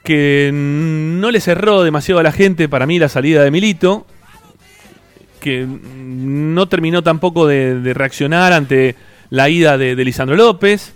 Que 0.05 0.51
no 0.55 1.33
le 1.33 1.41
cerró 1.41 1.83
demasiado 1.83 2.21
a 2.21 2.23
la 2.23 2.31
gente 2.31 2.69
para 2.69 2.87
mí 2.87 3.01
la 3.01 3.09
salida 3.09 3.43
de 3.43 3.51
Milito. 3.51 4.07
Que 5.41 5.67
no 5.67 6.69
terminó 6.69 7.03
tampoco 7.03 7.49
de, 7.49 7.93
reaccionar 7.93 8.53
ante 8.53 8.95
la 9.31 9.49
ida 9.49 9.79
de, 9.79 9.97
de 9.97 10.05
Lisandro 10.05 10.37
López 10.37 10.96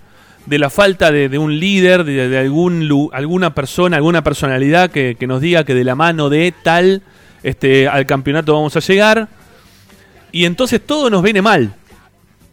de 0.51 0.59
la 0.59 0.69
falta 0.69 1.13
de, 1.13 1.39
un 1.39 1.61
líder, 1.61 2.03
de, 2.03 2.37
algún, 2.37 3.09
alguna 3.13 3.55
persona, 3.55 3.97
alguna 3.97 4.25
personalidad 4.25 4.91
que, 4.91 5.15
que 5.17 5.29
nos 5.29 5.41
diga 5.41 5.63
que 5.63 5.75
de 5.75 5.85
la 5.85 5.95
mano 5.95 6.29
de 6.29 6.53
tal 6.65 7.03
este, 7.45 7.87
al 7.87 8.05
campeonato 8.05 8.53
vamos 8.53 8.75
a 8.77 8.81
llegar. 8.81 9.29
Y 10.33 10.47
entonces 10.47 10.81
todo 10.85 11.09
nos 11.09 11.23
viene 11.23 11.41
mal. 11.41 11.73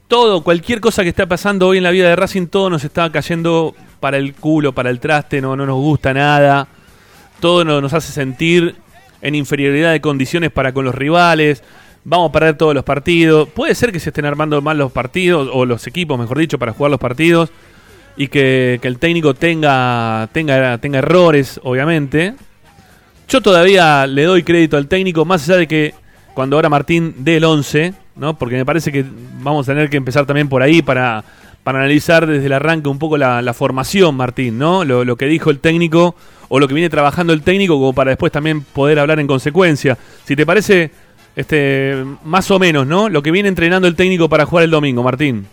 Todo, 0.07 0.43
cualquier 0.43 0.79
cosa 0.79 1.01
que 1.01 1.09
está 1.09 1.25
pasando 1.25 1.67
hoy 1.67 1.77
en 1.77 1.83
la 1.83 1.89
vida 1.89 2.07
de 2.07 2.15
Racing, 2.15 2.45
todo 2.45 2.69
nos 2.69 2.83
está 2.83 3.11
cayendo 3.11 3.73
para 3.99 4.17
el 4.17 4.35
culo, 4.35 4.73
para 4.73 4.91
el 4.91 4.99
traste, 4.99 5.41
no, 5.41 5.55
no 5.55 5.65
nos 5.65 5.77
gusta 5.77 6.13
nada. 6.13 6.67
Todo 7.39 7.65
no- 7.65 7.81
nos 7.81 7.93
hace 7.93 8.11
sentir 8.13 8.75
en 9.23 9.33
inferioridad 9.33 9.91
de 9.91 10.01
condiciones 10.01 10.51
para 10.51 10.71
con 10.71 10.85
los 10.85 10.93
rivales. 10.93 11.63
Vamos 12.03 12.29
a 12.29 12.31
perder 12.31 12.57
todos 12.57 12.75
los 12.75 12.83
partidos. 12.83 13.49
Puede 13.49 13.73
ser 13.73 13.91
que 13.91 13.99
se 13.99 14.11
estén 14.11 14.25
armando 14.25 14.61
mal 14.61 14.77
los 14.77 14.91
partidos, 14.91 15.49
o 15.51 15.65
los 15.65 15.87
equipos, 15.87 16.19
mejor 16.19 16.37
dicho, 16.37 16.59
para 16.59 16.73
jugar 16.73 16.91
los 16.91 16.99
partidos. 16.99 17.49
Y 18.17 18.27
que, 18.27 18.79
que 18.81 18.87
el 18.87 18.97
técnico 18.97 19.35
tenga, 19.35 20.27
tenga, 20.31 20.77
tenga 20.79 20.99
errores, 20.99 21.59
obviamente. 21.63 22.33
Yo 23.29 23.41
todavía 23.41 24.07
le 24.07 24.23
doy 24.23 24.43
crédito 24.43 24.75
al 24.77 24.87
técnico, 24.87 25.23
más 25.23 25.47
allá 25.47 25.59
de 25.59 25.67
que 25.67 25.93
cuando 26.33 26.55
ahora 26.55 26.69
Martín 26.69 27.15
dé 27.17 27.37
el 27.37 27.43
11, 27.43 27.93
¿no? 28.15 28.37
porque 28.37 28.55
me 28.55 28.65
parece 28.65 28.91
que 28.91 29.03
vamos 29.41 29.67
a 29.67 29.73
tener 29.73 29.89
que 29.89 29.97
empezar 29.97 30.25
también 30.25 30.47
por 30.47 30.61
ahí 30.61 30.81
para, 30.81 31.23
para 31.63 31.79
analizar 31.79 32.25
desde 32.25 32.45
el 32.45 32.53
arranque 32.53 32.89
un 32.89 32.99
poco 32.99 33.17
la, 33.17 33.41
la 33.41 33.53
formación, 33.53 34.15
Martín, 34.15 34.57
¿no? 34.57 34.85
Lo, 34.85 35.03
lo 35.03 35.15
que 35.15 35.25
dijo 35.25 35.49
el 35.49 35.59
técnico 35.59 36.15
o 36.47 36.59
lo 36.59 36.67
que 36.67 36.73
viene 36.73 36.89
trabajando 36.89 37.33
el 37.33 37.41
técnico 37.41 37.73
como 37.73 37.91
para 37.91 38.11
después 38.11 38.31
también 38.31 38.61
poder 38.61 38.99
hablar 38.99 39.19
en 39.19 39.27
consecuencia. 39.27 39.97
Si 40.23 40.35
te 40.35 40.45
parece, 40.45 40.91
este, 41.35 42.05
más 42.23 42.49
o 42.51 42.59
menos, 42.59 42.87
¿no? 42.87 43.09
Lo 43.09 43.21
que 43.21 43.31
viene 43.31 43.49
entrenando 43.49 43.87
el 43.87 43.95
técnico 43.95 44.29
para 44.29 44.45
jugar 44.45 44.63
el 44.63 44.71
domingo, 44.71 45.03
Martín. 45.03 45.47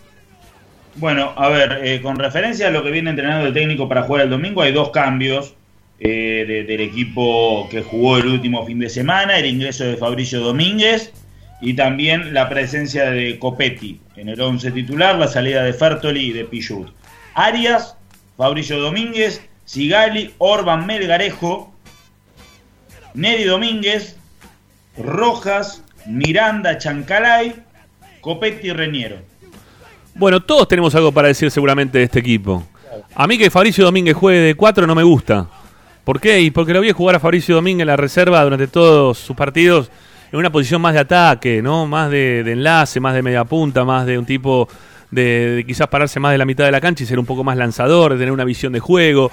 Bueno, 0.97 1.33
a 1.35 1.49
ver, 1.49 1.79
eh, 1.83 2.01
con 2.01 2.17
referencia 2.17 2.67
a 2.67 2.71
lo 2.71 2.83
que 2.83 2.91
viene 2.91 3.09
entrenando 3.09 3.47
el 3.47 3.53
técnico 3.53 3.89
para 3.89 4.03
jugar 4.03 4.23
el 4.23 4.29
domingo, 4.29 4.61
hay 4.61 4.71
dos 4.71 4.91
cambios 4.91 5.53
eh, 5.99 6.43
de- 6.47 6.63
del 6.65 6.81
equipo 6.81 7.67
que 7.69 7.81
jugó 7.81 8.17
el 8.17 8.27
último 8.27 8.65
fin 8.65 8.79
de 8.79 8.89
semana, 8.89 9.37
el 9.37 9.45
ingreso 9.45 9.85
de 9.85 9.95
Fabricio 9.95 10.41
Domínguez 10.41 11.13
y 11.61 11.73
también 11.73 12.33
la 12.33 12.49
presencia 12.49 13.09
de 13.11 13.39
Copetti 13.39 14.01
en 14.17 14.27
el 14.27 14.39
11 14.41 14.71
titular, 14.71 15.15
la 15.15 15.29
salida 15.29 15.63
de 15.63 15.71
Fertoli 15.73 16.25
y 16.25 16.33
de 16.33 16.43
Pichut. 16.43 16.89
Arias, 17.33 17.95
Fabricio 18.35 18.77
Domínguez, 18.79 19.41
Sigali, 19.63 20.33
Orban 20.37 20.85
Melgarejo, 20.85 21.73
Neri 23.13 23.45
Domínguez, 23.45 24.17
Rojas, 24.97 25.81
Miranda 26.05 26.77
Chancalay, 26.77 27.55
Copetti 28.19 28.67
y 28.67 28.71
Reñero. 28.73 29.17
Bueno, 30.17 30.39
todos 30.39 30.65
tenemos 30.69 30.95
algo 30.95 31.11
para 31.11 31.27
decir 31.27 31.51
seguramente 31.51 31.97
de 31.97 32.05
este 32.05 32.19
equipo. 32.19 32.63
A 33.13 33.27
mí 33.27 33.37
que 33.37 33.49
Fabricio 33.49 33.83
Domínguez 33.83 34.15
juegue 34.15 34.39
de 34.39 34.55
4 34.55 34.87
no 34.87 34.95
me 34.95 35.03
gusta. 35.03 35.45
¿Por 36.05 36.21
qué? 36.21 36.39
Y 36.39 36.51
porque 36.51 36.73
lo 36.73 36.79
vi 36.79 36.91
jugar 36.91 37.17
a 37.17 37.19
Fabricio 37.19 37.55
Domínguez 37.55 37.81
en 37.81 37.87
la 37.87 37.97
reserva 37.97 38.41
durante 38.41 38.67
todos 38.67 39.17
sus 39.17 39.35
partidos 39.35 39.91
en 40.31 40.39
una 40.39 40.49
posición 40.49 40.81
más 40.81 40.93
de 40.93 41.01
ataque, 41.01 41.61
¿no? 41.61 41.85
Más 41.85 42.09
de, 42.09 42.39
enlace, 42.49 43.01
más 43.01 43.13
de 43.13 43.23
media 43.23 43.43
punta, 43.43 43.83
más 43.83 44.05
de 44.05 44.17
un 44.17 44.25
tipo 44.25 44.69
de, 45.11 45.55
de 45.55 45.65
quizás 45.65 45.89
pararse 45.89 46.17
más 46.21 46.31
de 46.31 46.37
la 46.37 46.45
mitad 46.45 46.63
de 46.63 46.71
la 46.71 46.79
cancha 46.79 47.03
y 47.03 47.07
ser 47.07 47.19
un 47.19 47.25
poco 47.25 47.43
más 47.43 47.57
lanzador, 47.57 48.13
de 48.13 48.17
tener 48.17 48.31
una 48.31 48.45
visión 48.45 48.71
de 48.71 48.79
juego. 48.79 49.31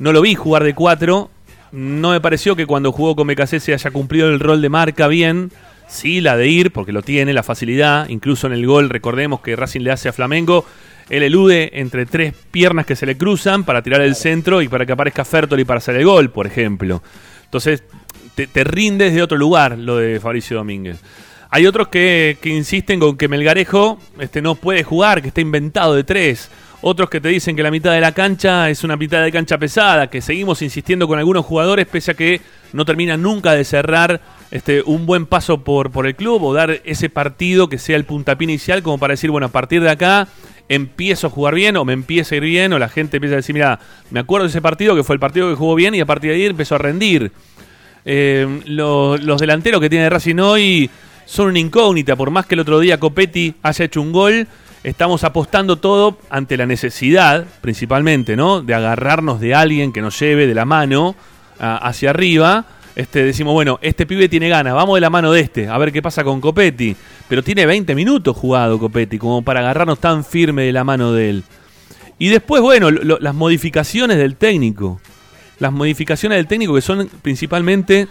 No 0.00 0.12
lo 0.12 0.20
vi 0.20 0.34
jugar 0.34 0.64
de 0.64 0.74
4. 0.74 1.30
No 1.70 2.10
me 2.10 2.20
pareció 2.20 2.56
que 2.56 2.66
cuando 2.66 2.90
jugó 2.90 3.14
con 3.14 3.28
BKC 3.28 3.60
se 3.60 3.72
haya 3.72 3.90
cumplido 3.92 4.28
el 4.28 4.40
rol 4.40 4.60
de 4.60 4.68
marca 4.68 5.06
bien. 5.06 5.52
Sí, 5.88 6.20
la 6.20 6.36
de 6.36 6.48
ir, 6.48 6.72
porque 6.72 6.92
lo 6.92 7.02
tiene, 7.02 7.32
la 7.32 7.42
facilidad. 7.42 8.08
Incluso 8.08 8.46
en 8.46 8.52
el 8.52 8.66
gol, 8.66 8.90
recordemos 8.90 9.40
que 9.40 9.56
Racing 9.56 9.80
le 9.80 9.92
hace 9.92 10.08
a 10.08 10.12
Flamengo. 10.12 10.64
Él 11.10 11.22
elude 11.22 11.70
entre 11.74 12.06
tres 12.06 12.34
piernas 12.50 12.86
que 12.86 12.96
se 12.96 13.06
le 13.06 13.16
cruzan 13.16 13.64
para 13.64 13.82
tirar 13.82 14.00
el 14.00 14.14
centro 14.14 14.62
y 14.62 14.68
para 14.68 14.86
que 14.86 14.92
aparezca 14.92 15.24
Fertoli 15.24 15.64
para 15.64 15.78
hacer 15.78 15.96
el 15.96 16.04
gol, 16.04 16.30
por 16.30 16.46
ejemplo. 16.46 17.02
Entonces, 17.44 17.84
te, 18.34 18.46
te 18.46 18.64
rinde 18.64 19.06
desde 19.06 19.22
otro 19.22 19.36
lugar 19.36 19.78
lo 19.78 19.98
de 19.98 20.18
Fabricio 20.18 20.56
Domínguez. 20.56 21.00
Hay 21.50 21.66
otros 21.68 21.86
que, 21.86 22.38
que 22.40 22.48
insisten 22.48 22.98
con 22.98 23.16
que 23.16 23.28
Melgarejo 23.28 24.00
este, 24.18 24.42
no 24.42 24.56
puede 24.56 24.82
jugar, 24.82 25.22
que 25.22 25.28
está 25.28 25.40
inventado 25.40 25.94
de 25.94 26.02
tres. 26.02 26.50
Otros 26.80 27.08
que 27.08 27.20
te 27.20 27.28
dicen 27.28 27.54
que 27.54 27.62
la 27.62 27.70
mitad 27.70 27.92
de 27.92 28.00
la 28.00 28.12
cancha 28.12 28.68
es 28.68 28.82
una 28.82 28.96
mitad 28.96 29.22
de 29.22 29.30
cancha 29.30 29.56
pesada, 29.56 30.10
que 30.10 30.20
seguimos 30.20 30.62
insistiendo 30.62 31.06
con 31.06 31.18
algunos 31.18 31.46
jugadores 31.46 31.86
pese 31.86 32.10
a 32.10 32.14
que 32.14 32.40
no 32.72 32.84
terminan 32.84 33.22
nunca 33.22 33.52
de 33.52 33.64
cerrar 33.64 34.20
este, 34.50 34.82
un 34.82 35.06
buen 35.06 35.26
paso 35.26 35.58
por, 35.64 35.90
por 35.90 36.06
el 36.06 36.14
club 36.14 36.42
o 36.44 36.54
dar 36.54 36.80
ese 36.84 37.08
partido 37.10 37.68
que 37.68 37.78
sea 37.78 37.96
el 37.96 38.04
puntapié 38.04 38.44
inicial 38.44 38.82
como 38.82 38.98
para 38.98 39.12
decir, 39.12 39.30
bueno, 39.30 39.46
a 39.46 39.50
partir 39.52 39.82
de 39.82 39.90
acá 39.90 40.28
empiezo 40.68 41.26
a 41.26 41.30
jugar 41.30 41.54
bien 41.54 41.76
o 41.76 41.84
me 41.84 41.92
empieza 41.92 42.34
a 42.34 42.38
ir 42.38 42.44
bien 42.44 42.72
o 42.72 42.78
la 42.78 42.88
gente 42.88 43.16
empieza 43.18 43.34
a 43.34 43.36
decir, 43.36 43.54
mira, 43.54 43.78
me 44.10 44.20
acuerdo 44.20 44.44
de 44.46 44.50
ese 44.50 44.62
partido 44.62 44.94
que 44.96 45.04
fue 45.04 45.14
el 45.14 45.20
partido 45.20 45.48
que 45.50 45.56
jugó 45.56 45.74
bien 45.74 45.94
y 45.94 46.00
a 46.00 46.06
partir 46.06 46.30
de 46.30 46.36
ahí 46.36 46.44
empezó 46.46 46.76
a 46.76 46.78
rendir. 46.78 47.32
Eh, 48.04 48.60
lo- 48.66 49.16
los 49.16 49.40
delanteros 49.40 49.80
que 49.80 49.88
tiene 49.90 50.08
Racing 50.10 50.38
hoy 50.38 50.90
son 51.26 51.48
una 51.48 51.58
incógnita. 51.58 52.16
Por 52.16 52.30
más 52.30 52.46
que 52.46 52.54
el 52.54 52.60
otro 52.60 52.78
día 52.80 52.98
Copetti 53.00 53.54
haya 53.62 53.84
hecho 53.84 54.00
un 54.02 54.12
gol, 54.12 54.46
estamos 54.82 55.24
apostando 55.24 55.76
todo 55.76 56.18
ante 56.28 56.56
la 56.58 56.66
necesidad, 56.66 57.46
principalmente, 57.62 58.36
¿no? 58.36 58.60
De 58.60 58.74
agarrarnos 58.74 59.40
de 59.40 59.54
alguien 59.54 59.92
que 59.92 60.02
nos 60.02 60.18
lleve 60.20 60.46
de 60.46 60.54
la 60.54 60.64
mano 60.66 61.14
hacia 61.58 62.10
arriba. 62.10 62.66
Este, 62.96 63.24
decimos, 63.24 63.54
bueno, 63.54 63.78
este 63.82 64.06
pibe 64.06 64.28
tiene 64.28 64.48
ganas, 64.48 64.74
vamos 64.74 64.94
de 64.96 65.00
la 65.00 65.10
mano 65.10 65.32
de 65.32 65.40
este, 65.40 65.68
a 65.68 65.76
ver 65.78 65.90
qué 65.90 66.00
pasa 66.00 66.22
con 66.22 66.40
Copetti. 66.40 66.94
Pero 67.28 67.42
tiene 67.42 67.66
20 67.66 67.94
minutos 67.94 68.36
jugado 68.36 68.78
Copetti, 68.78 69.18
como 69.18 69.42
para 69.42 69.60
agarrarnos 69.60 69.98
tan 69.98 70.24
firme 70.24 70.64
de 70.64 70.72
la 70.72 70.84
mano 70.84 71.12
de 71.12 71.30
él. 71.30 71.44
Y 72.18 72.28
después, 72.28 72.62
bueno, 72.62 72.90
las 72.90 73.34
modificaciones 73.34 74.18
del 74.18 74.36
técnico. 74.36 75.00
Las 75.58 75.72
modificaciones 75.72 76.36
del 76.36 76.46
técnico 76.46 76.74
que 76.74 76.80
son 76.80 77.08
principalmente, 77.22 78.06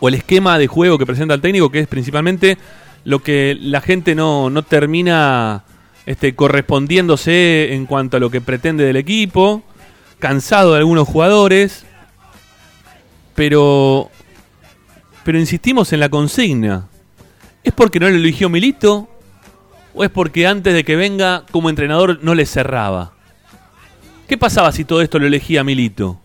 o 0.00 0.08
el 0.08 0.14
esquema 0.14 0.58
de 0.58 0.68
juego 0.68 0.98
que 0.98 1.06
presenta 1.06 1.34
el 1.34 1.40
técnico, 1.40 1.70
que 1.70 1.80
es 1.80 1.88
principalmente 1.88 2.58
lo 3.04 3.20
que 3.20 3.56
la 3.60 3.80
gente 3.80 4.14
no, 4.14 4.50
no 4.50 4.62
termina 4.62 5.64
este, 6.06 6.34
correspondiéndose 6.34 7.74
en 7.74 7.86
cuanto 7.86 8.16
a 8.16 8.20
lo 8.20 8.30
que 8.30 8.40
pretende 8.40 8.84
del 8.84 8.96
equipo, 8.96 9.62
cansado 10.18 10.72
de 10.72 10.78
algunos 10.78 11.08
jugadores, 11.08 11.84
pero, 13.34 14.10
pero 15.24 15.38
insistimos 15.38 15.92
en 15.92 16.00
la 16.00 16.08
consigna. 16.08 16.88
¿Es 17.64 17.72
porque 17.72 18.00
no 18.00 18.08
lo 18.08 18.16
eligió 18.16 18.48
Milito? 18.48 19.08
¿O 19.94 20.04
es 20.04 20.10
porque 20.10 20.46
antes 20.46 20.74
de 20.74 20.84
que 20.84 20.96
venga 20.96 21.44
como 21.50 21.70
entrenador 21.70 22.18
no 22.22 22.34
le 22.34 22.46
cerraba? 22.46 23.12
¿Qué 24.26 24.38
pasaba 24.38 24.72
si 24.72 24.84
todo 24.84 25.02
esto 25.02 25.18
lo 25.18 25.26
elegía 25.26 25.62
Milito? 25.62 26.20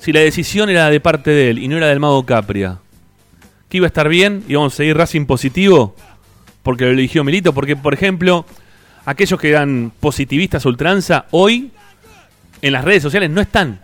Si 0.00 0.12
la 0.12 0.20
decisión 0.20 0.68
era 0.68 0.90
de 0.90 1.00
parte 1.00 1.30
de 1.30 1.50
él 1.50 1.58
y 1.58 1.68
no 1.68 1.76
era 1.76 1.86
del 1.86 2.00
mago 2.00 2.26
Capria. 2.26 2.78
¿Que 3.68 3.78
iba 3.78 3.86
a 3.86 3.88
estar 3.88 4.08
bien? 4.08 4.44
¿Íbamos 4.48 4.74
a 4.74 4.76
seguir 4.76 4.96
Racing 4.96 5.24
positivo? 5.24 5.94
Porque 6.62 6.84
lo 6.84 6.90
eligió 6.90 7.24
Milito. 7.24 7.54
Porque, 7.54 7.76
por 7.76 7.94
ejemplo, 7.94 8.44
aquellos 9.04 9.40
que 9.40 9.50
eran 9.50 9.92
positivistas 10.00 10.66
ultranza, 10.66 11.26
hoy 11.30 11.70
en 12.60 12.72
las 12.72 12.84
redes 12.84 13.02
sociales 13.02 13.30
no 13.30 13.40
están. 13.40 13.80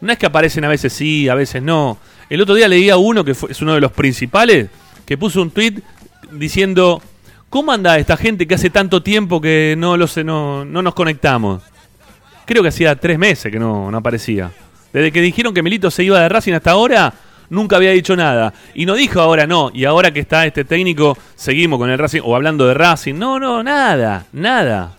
No 0.00 0.12
es 0.12 0.18
que 0.18 0.26
aparecen 0.26 0.64
a 0.64 0.68
veces 0.68 0.92
sí, 0.92 1.28
a 1.28 1.34
veces 1.34 1.62
no. 1.62 1.98
El 2.28 2.40
otro 2.40 2.54
día 2.54 2.68
leía 2.68 2.96
uno 2.96 3.24
que 3.24 3.34
fue- 3.34 3.50
es 3.50 3.60
uno 3.60 3.74
de 3.74 3.80
los 3.80 3.92
principales, 3.92 4.68
que 5.04 5.18
puso 5.18 5.42
un 5.42 5.50
tweet 5.50 5.80
diciendo, 6.32 7.02
¿cómo 7.48 7.72
anda 7.72 7.98
esta 7.98 8.16
gente 8.16 8.46
que 8.46 8.54
hace 8.54 8.70
tanto 8.70 9.02
tiempo 9.02 9.40
que 9.40 9.74
no, 9.76 9.96
lo 9.96 10.06
sé, 10.06 10.24
no, 10.24 10.64
no 10.64 10.82
nos 10.82 10.94
conectamos? 10.94 11.62
Creo 12.46 12.62
que 12.62 12.68
hacía 12.68 12.96
tres 12.96 13.18
meses 13.18 13.50
que 13.52 13.58
no, 13.58 13.90
no 13.90 13.98
aparecía. 13.98 14.50
Desde 14.92 15.12
que 15.12 15.20
dijeron 15.20 15.54
que 15.54 15.62
Milito 15.62 15.90
se 15.90 16.02
iba 16.02 16.20
de 16.20 16.28
Racing 16.28 16.52
hasta 16.54 16.72
ahora, 16.72 17.12
nunca 17.48 17.76
había 17.76 17.90
dicho 17.90 18.16
nada. 18.16 18.52
Y 18.74 18.86
no 18.86 18.94
dijo 18.94 19.20
ahora 19.20 19.46
no, 19.46 19.70
y 19.74 19.84
ahora 19.84 20.12
que 20.12 20.20
está 20.20 20.46
este 20.46 20.64
técnico, 20.64 21.16
seguimos 21.36 21.78
con 21.78 21.90
el 21.90 21.98
Racing, 21.98 22.22
o 22.24 22.34
hablando 22.34 22.66
de 22.66 22.74
Racing. 22.74 23.14
No, 23.14 23.38
no, 23.38 23.62
nada, 23.62 24.26
nada. 24.32 24.96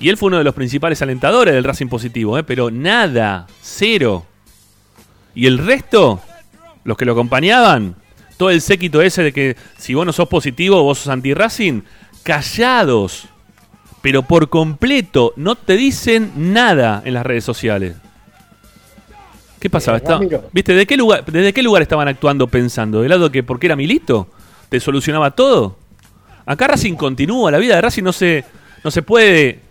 Y 0.00 0.08
él 0.08 0.16
fue 0.16 0.28
uno 0.28 0.38
de 0.38 0.44
los 0.44 0.54
principales 0.54 1.00
alentadores 1.02 1.54
del 1.54 1.64
Racing 1.64 1.86
positivo, 1.86 2.36
¿eh? 2.38 2.42
pero 2.42 2.70
nada, 2.70 3.46
cero. 3.60 4.26
Y 5.34 5.46
el 5.46 5.58
resto, 5.58 6.20
los 6.84 6.96
que 6.96 7.04
lo 7.04 7.12
acompañaban, 7.12 7.96
todo 8.36 8.50
el 8.50 8.60
séquito 8.60 9.02
ese 9.02 9.22
de 9.22 9.32
que 9.32 9.56
si 9.78 9.94
vos 9.94 10.04
no 10.04 10.12
sos 10.12 10.28
positivo, 10.28 10.82
vos 10.82 10.98
sos 10.98 11.08
anti-Racing, 11.08 11.82
callados. 12.22 13.26
Pero 14.02 14.22
por 14.22 14.48
completo, 14.48 15.32
no 15.36 15.54
te 15.54 15.76
dicen 15.76 16.32
nada 16.36 17.02
en 17.04 17.14
las 17.14 17.24
redes 17.24 17.44
sociales. 17.44 17.96
¿Qué 19.60 19.70
pasaba? 19.70 19.98
Ramiro. 19.98 20.44
¿Viste? 20.52 20.74
¿De 20.74 20.86
qué 20.86 20.96
lugar, 20.96 21.24
¿Desde 21.24 21.54
qué 21.54 21.62
lugar 21.62 21.80
estaban 21.80 22.06
actuando 22.06 22.48
pensando? 22.48 23.00
¿Del 23.00 23.08
lado 23.08 23.30
que 23.32 23.42
porque 23.42 23.66
era 23.66 23.76
Milito? 23.76 24.28
¿Te 24.68 24.78
solucionaba 24.78 25.30
todo? 25.30 25.78
Acá 26.44 26.66
Racing 26.66 26.96
continúa, 26.96 27.50
la 27.50 27.56
vida 27.56 27.76
de 27.76 27.80
Racing 27.80 28.02
no 28.02 28.12
se, 28.12 28.44
no 28.82 28.90
se 28.90 29.00
puede 29.00 29.63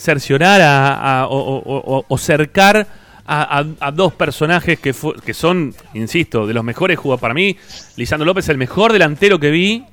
cerciorar 0.00 0.60
a, 0.62 1.26
o, 1.28 2.18
cercar 2.18 2.86
a, 3.26 3.92
dos 3.92 4.12
personajes 4.14 4.80
que, 4.80 4.94
que 5.24 5.34
son, 5.34 5.74
insisto, 5.94 6.46
de 6.46 6.54
los 6.54 6.64
mejores 6.64 6.98
jugadores. 6.98 7.20
Para 7.20 7.34
mí, 7.34 7.56
Lisandro 7.96 8.24
López, 8.26 8.48
el 8.48 8.58
mejor 8.58 8.92
delantero 8.92 9.38
que 9.38 9.50
vi 9.50 9.84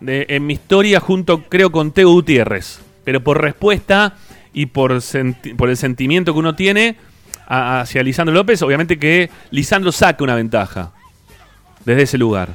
de- 0.00 0.26
en 0.30 0.46
mi 0.46 0.54
historia, 0.54 1.00
junto, 1.00 1.42
creo, 1.44 1.70
con 1.70 1.92
Teo 1.92 2.10
Gutiérrez. 2.10 2.80
Pero 3.04 3.22
por 3.22 3.40
respuesta 3.42 4.14
y 4.54 4.66
por, 4.66 4.92
el 4.92 5.02
sentimiento 5.76 6.32
que 6.32 6.38
uno 6.38 6.54
tiene 6.54 6.96
hacia 7.46 8.02
Lisandro 8.02 8.34
López, 8.34 8.62
obviamente 8.62 8.98
que 8.98 9.30
Lisandro 9.50 9.92
saca 9.92 10.24
una 10.24 10.34
ventaja 10.34 10.92
desde 11.84 12.02
ese 12.02 12.18
lugar. 12.18 12.48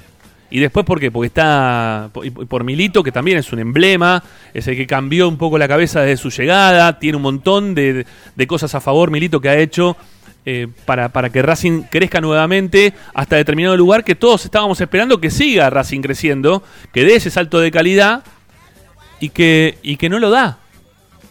Y 0.52 0.60
después, 0.60 0.86
¿por 0.86 1.00
qué? 1.00 1.10
Porque 1.10 1.28
está 1.28 2.10
por, 2.12 2.64
Milito, 2.66 3.02
que 3.04 3.12
también 3.12 3.38
es 3.38 3.54
un 3.54 3.60
emblema, 3.60 4.22
es 4.54 4.68
el 4.68 4.76
que 4.76 4.86
cambió 4.86 5.30
un 5.30 5.38
poco 5.38 5.58
la 5.58 5.68
cabeza 5.68 6.02
desde 6.02 6.22
su 6.22 6.30
llegada, 6.30 7.00
tiene 7.00 7.16
un 7.16 7.24
montón 7.24 7.74
de, 7.74 8.06
de 8.36 8.48
cosas 8.48 8.76
a 8.76 8.82
favor, 8.82 9.12
Milito, 9.12 9.40
que 9.40 9.48
ha 9.48 9.58
hecho 9.58 9.96
eh, 10.44 10.68
para, 10.86 11.10
para 11.10 11.30
que 11.30 11.42
Racing 11.42 11.84
crezca 11.84 12.20
nuevamente 12.20 12.94
hasta 13.14 13.36
determinado 13.36 13.78
lugar 13.78 14.04
que 14.04 14.16
todos 14.16 14.44
estábamos 14.44 14.82
esperando 14.82 15.22
que 15.22 15.30
siga 15.30 15.70
Racing 15.70 16.02
creciendo, 16.02 16.64
que 16.92 17.06
dé 17.06 17.16
ese 17.16 17.30
salto 17.30 17.60
de 17.60 17.70
calidad 17.72 18.24
y 19.20 19.30
que, 19.30 19.78
y 19.84 19.96
que 19.96 20.10
no 20.10 20.20
lo 20.20 20.32
da. 20.32 20.58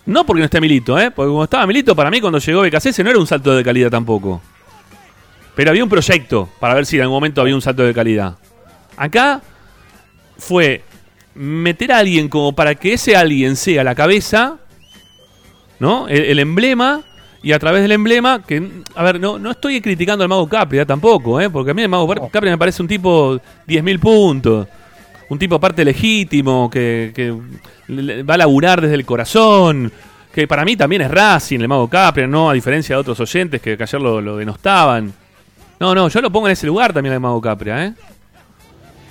No 0.07 0.25
porque 0.25 0.41
no 0.41 0.45
esté 0.45 0.61
Milito, 0.61 0.99
¿eh? 0.99 1.11
porque 1.11 1.29
como 1.29 1.45
estaba 1.45 1.67
Milito, 1.67 1.95
para 1.95 2.11
mí 2.11 2.21
cuando 2.21 2.39
llegó 2.39 2.63
BKC 2.63 3.01
no 3.01 3.11
era 3.11 3.19
un 3.19 3.27
salto 3.27 3.55
de 3.55 3.63
calidad 3.63 3.91
tampoco. 3.91 4.41
Pero 5.57 5.71
había 5.71 5.85
un 5.85 5.91
proyecto 5.91 6.49
para 6.59 6.75
ver 6.75 6.87
si 6.87 6.97
en 6.97 7.03
algún 7.03 7.17
momento 7.17 7.41
había 7.41 7.55
un 7.55 7.63
salto 7.63 7.83
de 7.83 7.93
calidad. 7.93 8.39
Acá 9.01 9.41
fue 10.37 10.85
meter 11.35 11.91
a 11.91 11.99
alguien 11.99 12.29
como 12.29 12.53
para 12.53 12.75
que 12.75 12.93
ese 12.93 13.17
alguien 13.17 13.57
sea 13.57 13.83
la 13.83 13.95
cabeza, 13.95 14.59
¿no? 15.79 16.07
El, 16.07 16.25
el 16.25 16.39
emblema, 16.39 17.03
y 17.43 17.53
a 17.53 17.59
través 17.59 17.81
del 17.81 17.93
emblema, 17.93 18.43
que, 18.43 18.63
a 18.95 19.03
ver, 19.03 19.19
no, 19.19 19.39
no 19.39 19.53
estoy 19.53 19.81
criticando 19.81 20.23
al 20.23 20.29
Mago 20.29 20.47
Capria 20.47 20.85
tampoco, 20.85 21.41
¿eh? 21.41 21.49
porque 21.49 21.71
a 21.71 21.75
mí 21.75 21.81
el 21.81 21.89
Mago 21.89 22.29
Capria 22.31 22.53
me 22.53 22.59
parece 22.59 22.83
un 22.83 22.89
tipo 22.89 23.41
10.000 23.67 23.99
puntos, 23.99 24.69
un 25.31 25.39
tipo 25.39 25.55
aparte 25.55 25.83
legítimo, 25.83 26.69
que, 26.69 27.35
va 28.29 28.35
a 28.35 28.37
laburar 28.37 28.83
desde 28.83 28.97
el 28.97 29.07
corazón, 29.07 29.91
que 30.31 30.47
para 30.47 30.63
mí 30.63 30.77
también 30.77 31.01
es 31.01 31.11
Racing, 31.11 31.61
el 31.61 31.69
Mago 31.69 31.89
Capria, 31.89 32.27
¿no? 32.27 32.51
A 32.51 32.53
diferencia 32.53 32.97
de 32.97 33.01
otros 33.01 33.19
oyentes 33.19 33.63
que, 33.63 33.79
que 33.79 33.83
ayer 33.83 33.99
lo, 33.99 34.21
lo 34.21 34.37
denostaban. 34.37 35.11
No, 35.79 35.95
no, 35.95 36.09
yo 36.09 36.21
lo 36.21 36.31
pongo 36.31 36.49
en 36.49 36.53
ese 36.53 36.67
lugar 36.67 36.93
también 36.93 37.15
al 37.15 37.21
Mago 37.21 37.41
Capria, 37.41 37.87
¿eh? 37.87 37.95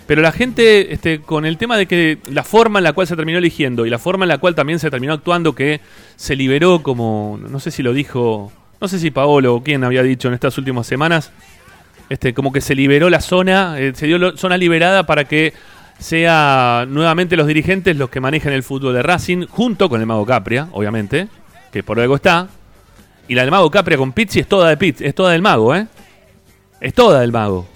Pero 0.10 0.24
la 0.24 0.32
gente, 0.32 0.92
este, 0.92 1.22
con 1.22 1.46
el 1.46 1.60
tema 1.60 1.78
de 1.78 1.86
que 1.86 2.18
la 2.32 2.44
forma 2.44 2.80
en 2.80 2.84
la 2.84 2.94
cual 2.94 3.06
se 3.06 3.16
terminó 3.16 3.38
eligiendo 3.38 3.86
y 3.86 3.92
la 3.92 4.00
forma 4.00 4.26
en 4.26 4.30
la 4.30 4.40
cual 4.40 4.56
también 4.56 4.80
se 4.80 4.90
terminó 4.90 5.14
actuando, 5.14 5.54
que 5.54 5.82
se 6.16 6.36
liberó 6.36 6.82
como, 6.82 7.40
no 7.48 7.60
sé 7.60 7.70
si 7.70 7.84
lo 7.84 7.94
dijo, 7.94 8.52
no 8.82 8.88
sé 8.88 8.98
si 8.98 9.12
Paolo 9.12 9.54
o 9.54 9.62
quién 9.64 9.84
había 9.84 10.02
dicho 10.02 10.28
en 10.28 10.34
estas 10.34 10.58
últimas 10.58 10.88
semanas, 10.88 11.32
este, 12.10 12.34
como 12.34 12.52
que 12.52 12.60
se 12.60 12.74
liberó 12.74 13.08
la 13.12 13.22
zona, 13.22 13.80
eh, 13.80 13.92
se 13.94 14.08
dio 14.08 14.18
lo- 14.18 14.36
zona 14.36 14.58
liberada 14.58 15.04
para 15.06 15.26
que 15.26 15.54
sea 16.00 16.88
nuevamente 16.90 17.36
los 17.38 17.46
dirigentes 17.46 17.96
los 17.96 18.10
que 18.10 18.20
manejan 18.20 18.52
el 18.54 18.64
fútbol 18.64 18.96
de 18.96 19.04
Racing, 19.04 19.46
junto 19.46 19.90
con 19.90 20.02
el 20.02 20.08
Mago 20.08 20.26
Capria, 20.26 20.70
obviamente, 20.72 21.28
que 21.72 21.84
por 21.84 22.00
algo 22.00 22.16
está. 22.16 22.48
Y 23.28 23.36
la 23.36 23.44
del 23.44 23.52
Mago 23.52 23.70
Capria 23.70 23.96
con 23.96 24.12
Pizzi 24.14 24.40
es 24.40 24.48
toda 24.48 24.70
de 24.70 24.78
Pizzi, 24.78 25.06
es 25.06 25.14
toda 25.14 25.34
del 25.34 25.44
Mago, 25.44 25.76
¿eh? 25.76 25.86
Es 26.82 26.96
toda 26.96 27.20
del 27.22 27.32
Mago. 27.32 27.68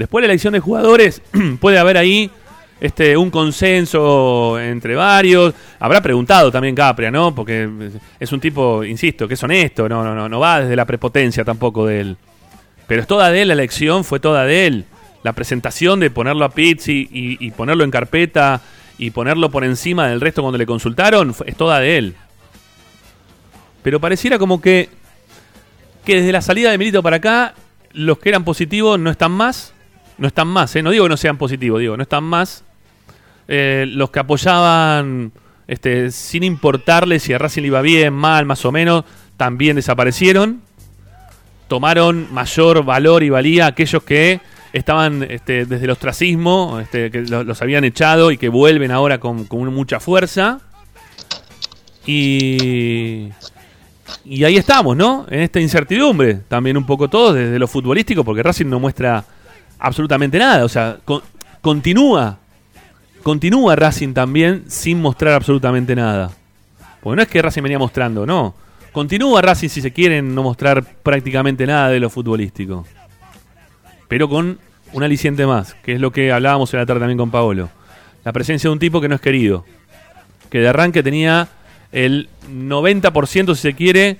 Después 0.00 0.22
de 0.22 0.28
la 0.28 0.32
elección 0.32 0.54
de 0.54 0.60
jugadores, 0.60 1.20
puede 1.60 1.78
haber 1.78 1.98
ahí 1.98 2.30
este, 2.80 3.18
un 3.18 3.30
consenso 3.30 4.58
entre 4.58 4.94
varios. 4.94 5.52
Habrá 5.78 6.00
preguntado 6.00 6.50
también 6.50 6.74
Capria, 6.74 7.10
¿no? 7.10 7.34
Porque 7.34 7.68
es 8.18 8.32
un 8.32 8.40
tipo, 8.40 8.82
insisto, 8.82 9.28
que 9.28 9.34
es 9.34 9.42
honesto, 9.42 9.90
no, 9.90 10.02
no, 10.02 10.14
no, 10.14 10.26
no 10.26 10.40
va 10.40 10.62
desde 10.62 10.74
la 10.74 10.86
prepotencia 10.86 11.44
tampoco 11.44 11.84
de 11.84 12.00
él. 12.00 12.16
Pero 12.86 13.02
es 13.02 13.06
toda 13.06 13.30
de 13.30 13.42
él, 13.42 13.48
la 13.48 13.52
elección 13.52 14.02
fue 14.02 14.20
toda 14.20 14.46
de 14.46 14.66
él. 14.66 14.84
La 15.22 15.34
presentación 15.34 16.00
de 16.00 16.08
ponerlo 16.08 16.46
a 16.46 16.48
Pizzi 16.48 17.06
y, 17.12 17.50
ponerlo 17.50 17.84
en 17.84 17.90
carpeta 17.90 18.62
y 18.96 19.10
ponerlo 19.10 19.50
por 19.50 19.64
encima 19.64 20.08
del 20.08 20.22
resto 20.22 20.40
cuando 20.40 20.56
le 20.56 20.64
consultaron, 20.64 21.34
es 21.44 21.56
toda 21.56 21.78
de 21.78 21.98
él. 21.98 22.14
Pero 23.82 24.00
pareciera 24.00 24.38
como 24.38 24.62
que, 24.62 24.88
que 26.06 26.16
desde 26.16 26.32
la 26.32 26.40
salida 26.40 26.70
de 26.70 26.78
Milito 26.78 27.02
para 27.02 27.16
acá, 27.16 27.54
los 27.92 28.18
que 28.18 28.30
eran 28.30 28.44
positivos 28.44 28.98
no 28.98 29.10
están 29.10 29.32
más. 29.32 29.74
No 30.20 30.28
están 30.28 30.46
más, 30.48 30.76
¿eh? 30.76 30.82
no 30.82 30.90
digo 30.90 31.04
que 31.06 31.08
no 31.08 31.16
sean 31.16 31.36
positivos, 31.38 31.80
digo, 31.80 31.96
no 31.96 32.02
están 32.04 32.22
más. 32.24 32.62
Eh, 33.48 33.86
los 33.88 34.10
que 34.10 34.20
apoyaban 34.20 35.32
este, 35.66 36.10
sin 36.12 36.44
importarle 36.44 37.18
si 37.18 37.32
a 37.32 37.38
Racing 37.38 37.62
le 37.62 37.66
iba 37.68 37.80
bien, 37.80 38.12
mal, 38.12 38.44
más 38.46 38.64
o 38.64 38.70
menos, 38.70 39.04
también 39.36 39.76
desaparecieron. 39.76 40.60
Tomaron 41.68 42.28
mayor 42.32 42.84
valor 42.84 43.22
y 43.22 43.30
valía 43.30 43.66
aquellos 43.66 44.02
que 44.02 44.40
estaban 44.72 45.22
este, 45.28 45.64
desde 45.66 45.84
el 45.84 45.90
ostracismo, 45.90 46.78
este, 46.80 47.10
que 47.10 47.22
lo- 47.22 47.42
los 47.44 47.60
habían 47.62 47.84
echado 47.84 48.30
y 48.30 48.36
que 48.38 48.48
vuelven 48.48 48.90
ahora 48.90 49.18
con, 49.18 49.44
con 49.46 49.72
mucha 49.72 50.00
fuerza. 50.00 50.60
Y, 52.06 53.28
y 54.24 54.44
ahí 54.44 54.56
estamos, 54.56 54.96
¿no? 54.96 55.26
En 55.30 55.40
esta 55.40 55.60
incertidumbre, 55.60 56.34
también 56.48 56.76
un 56.76 56.84
poco 56.86 57.08
todos 57.08 57.34
desde 57.34 57.58
lo 57.58 57.66
futbolístico, 57.68 58.24
porque 58.24 58.42
Racing 58.42 58.66
no 58.66 58.80
muestra 58.80 59.24
absolutamente 59.80 60.38
nada. 60.38 60.64
O 60.64 60.68
sea, 60.68 60.98
con- 61.04 61.22
continúa, 61.60 62.38
continúa 63.22 63.74
Racing 63.76 64.12
también 64.12 64.64
sin 64.68 65.00
mostrar 65.00 65.34
absolutamente 65.34 65.94
nada. 65.96 66.30
Porque 67.02 67.16
no 67.16 67.22
es 67.22 67.28
que 67.28 67.40
Racing 67.42 67.62
venía 67.62 67.78
mostrando, 67.78 68.26
no. 68.26 68.54
Continúa 68.92 69.40
Racing 69.40 69.68
si 69.68 69.80
se 69.80 69.92
quieren 69.92 70.34
no 70.34 70.42
mostrar 70.42 70.84
prácticamente 70.84 71.66
nada 71.66 71.88
de 71.88 72.00
lo 72.00 72.10
futbolístico. 72.10 72.86
Pero 74.08 74.28
con 74.28 74.58
un 74.92 75.02
aliciente 75.02 75.46
más, 75.46 75.74
que 75.74 75.94
es 75.94 76.00
lo 76.00 76.10
que 76.10 76.32
hablábamos 76.32 76.72
en 76.74 76.80
la 76.80 76.86
tarde 76.86 77.00
también 77.00 77.18
con 77.18 77.30
Paolo. 77.30 77.70
La 78.24 78.32
presencia 78.32 78.68
de 78.68 78.72
un 78.72 78.78
tipo 78.80 79.00
que 79.00 79.08
no 79.08 79.14
es 79.14 79.20
querido. 79.20 79.64
Que 80.50 80.58
de 80.58 80.68
arranque 80.68 81.02
tenía 81.02 81.48
el 81.92 82.28
90%, 82.52 83.54
si 83.54 83.62
se 83.62 83.74
quiere, 83.74 84.18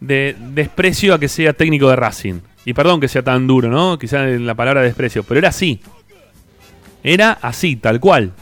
de 0.00 0.36
desprecio 0.38 1.12
a 1.14 1.18
que 1.18 1.28
sea 1.28 1.52
técnico 1.52 1.88
de 1.90 1.96
Racing. 1.96 2.40
Y 2.64 2.74
perdón 2.74 3.00
que 3.00 3.08
sea 3.08 3.22
tan 3.22 3.46
duro, 3.46 3.68
¿no? 3.68 3.98
Quizá 3.98 4.28
en 4.28 4.46
la 4.46 4.54
palabra 4.54 4.82
desprecio, 4.82 5.24
pero 5.24 5.38
era 5.38 5.48
así. 5.48 5.80
Era 7.02 7.32
así, 7.42 7.76
tal 7.76 7.98
cual. 7.98 8.32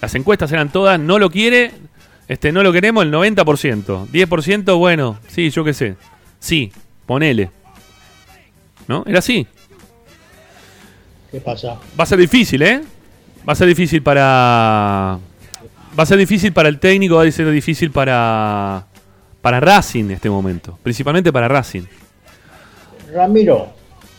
Las 0.00 0.14
encuestas 0.14 0.52
eran 0.52 0.70
todas, 0.70 0.98
no 1.00 1.18
lo 1.18 1.30
quiere, 1.30 1.72
este, 2.28 2.52
no 2.52 2.62
lo 2.62 2.72
queremos, 2.72 3.04
el 3.04 3.12
90%. 3.12 4.06
10%, 4.08 4.78
bueno, 4.78 5.18
sí, 5.28 5.50
yo 5.50 5.64
qué 5.64 5.74
sé. 5.74 5.96
Sí, 6.38 6.72
ponele. 7.06 7.50
¿No? 8.88 9.04
Era 9.06 9.18
así. 9.18 9.46
¿Qué 11.30 11.40
pasa? 11.40 11.78
Va 11.98 12.04
a 12.04 12.06
ser 12.06 12.18
difícil, 12.18 12.62
¿eh? 12.62 12.82
Va 13.48 13.54
a 13.54 13.56
ser 13.56 13.66
difícil 13.66 14.02
para. 14.02 15.18
Va 15.98 16.02
a 16.02 16.06
ser 16.06 16.18
difícil 16.18 16.52
para 16.52 16.68
el 16.68 16.78
técnico, 16.78 17.16
va 17.16 17.24
a 17.24 17.30
ser 17.30 17.50
difícil 17.50 17.90
para. 17.90 18.86
Para 19.40 19.58
Racing 19.58 20.04
en 20.04 20.10
este 20.12 20.30
momento. 20.30 20.78
Principalmente 20.82 21.32
para 21.32 21.48
Racing. 21.48 21.82
Ramiro, 23.12 23.68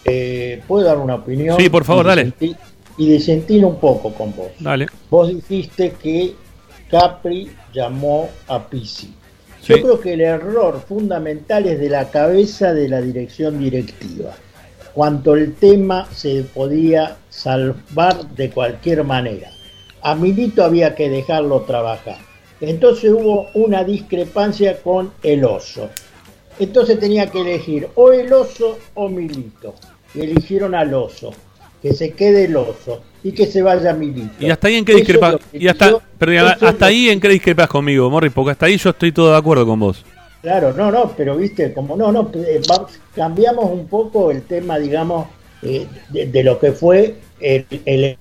eh, 0.05 0.61
¿puedo 0.67 0.85
dar 0.85 0.97
una 0.97 1.15
opinión? 1.15 1.57
Sí, 1.59 1.69
por 1.69 1.83
favor, 1.83 2.05
Y 2.05 2.09
dale. 2.09 2.23
disentir- 2.25 2.57
Y 2.97 3.07
disentir 3.09 3.65
un 3.65 3.77
poco 3.77 4.13
con 4.13 4.35
vos. 4.35 4.49
Dale. 4.59 4.85
Vos 5.09 5.27
dijiste 5.29 5.93
que 6.01 6.35
Capri 6.91 7.51
llamó 7.73 8.29
a 8.47 8.67
Pisi. 8.67 9.11
Sí. 9.61 9.73
Yo 9.73 9.81
creo 9.81 9.99
que 9.99 10.13
el 10.13 10.21
error 10.21 10.79
fundamental 10.87 11.65
es 11.65 11.79
de 11.79 11.89
la 11.89 12.09
cabeza 12.11 12.71
de 12.73 12.87
la 12.89 13.01
dirección 13.01 13.57
directiva. 13.57 14.33
Cuanto 14.93 15.33
el 15.33 15.55
tema 15.55 16.07
se 16.13 16.43
podía 16.43 17.15
salvar 17.29 18.27
de 18.35 18.51
cualquier 18.51 19.03
manera. 19.03 19.49
A 20.03 20.13
Milito 20.13 20.63
había 20.63 20.93
que 20.93 21.09
dejarlo 21.09 21.61
trabajar. 21.61 22.17
Entonces 22.61 23.09
hubo 23.11 23.47
una 23.55 23.83
discrepancia 23.83 24.77
con 24.83 25.11
el 25.23 25.45
oso. 25.45 25.89
Entonces 26.59 26.99
tenía 26.99 27.27
que 27.27 27.41
elegir 27.41 27.87
o 27.95 28.11
el 28.11 28.31
oso 28.31 28.77
o 28.93 29.09
Milito. 29.09 29.73
Y 30.15 30.21
eligieron 30.21 30.75
al 30.75 30.93
oso. 30.93 31.33
Que 31.81 31.93
se 31.93 32.11
quede 32.11 32.45
el 32.45 32.55
oso 32.55 33.01
y 33.23 33.33
que 33.33 33.45
se 33.45 33.61
vaya 33.61 33.93
Milito. 33.93 34.33
¿Y 34.39 34.49
hasta 34.49 34.67
ahí 34.69 34.75
en 34.75 34.85
qué 34.85 34.95
discrepas? 34.95 35.35
Y 35.51 35.67
hasta, 35.67 35.89
yo- 35.89 36.01
perdón, 36.17 36.47
hasta 36.61 36.71
lo 36.71 36.85
ahí 36.85 37.09
en 37.09 37.19
qué 37.19 37.27
discrepas 37.27 37.67
conmigo, 37.67 38.09
Morris, 38.09 38.31
porque 38.33 38.51
hasta 38.51 38.67
ahí 38.67 38.77
yo 38.77 38.91
estoy 38.91 39.11
todo 39.11 39.31
de 39.31 39.37
acuerdo 39.37 39.65
con 39.65 39.79
vos. 39.79 40.05
Claro, 40.41 40.73
no, 40.73 40.91
no, 40.91 41.13
pero 41.15 41.35
viste, 41.37 41.73
como 41.73 41.95
no, 41.97 42.11
no, 42.11 42.29
eh, 42.35 42.61
cambiamos 43.15 43.65
un 43.69 43.87
poco 43.87 44.29
el 44.31 44.43
tema, 44.43 44.77
digamos, 44.77 45.27
eh, 45.61 45.87
de, 46.09 46.27
de 46.27 46.43
lo 46.43 46.59
que 46.59 46.71
fue 46.73 47.15
el 47.39 47.65
el 47.85 48.17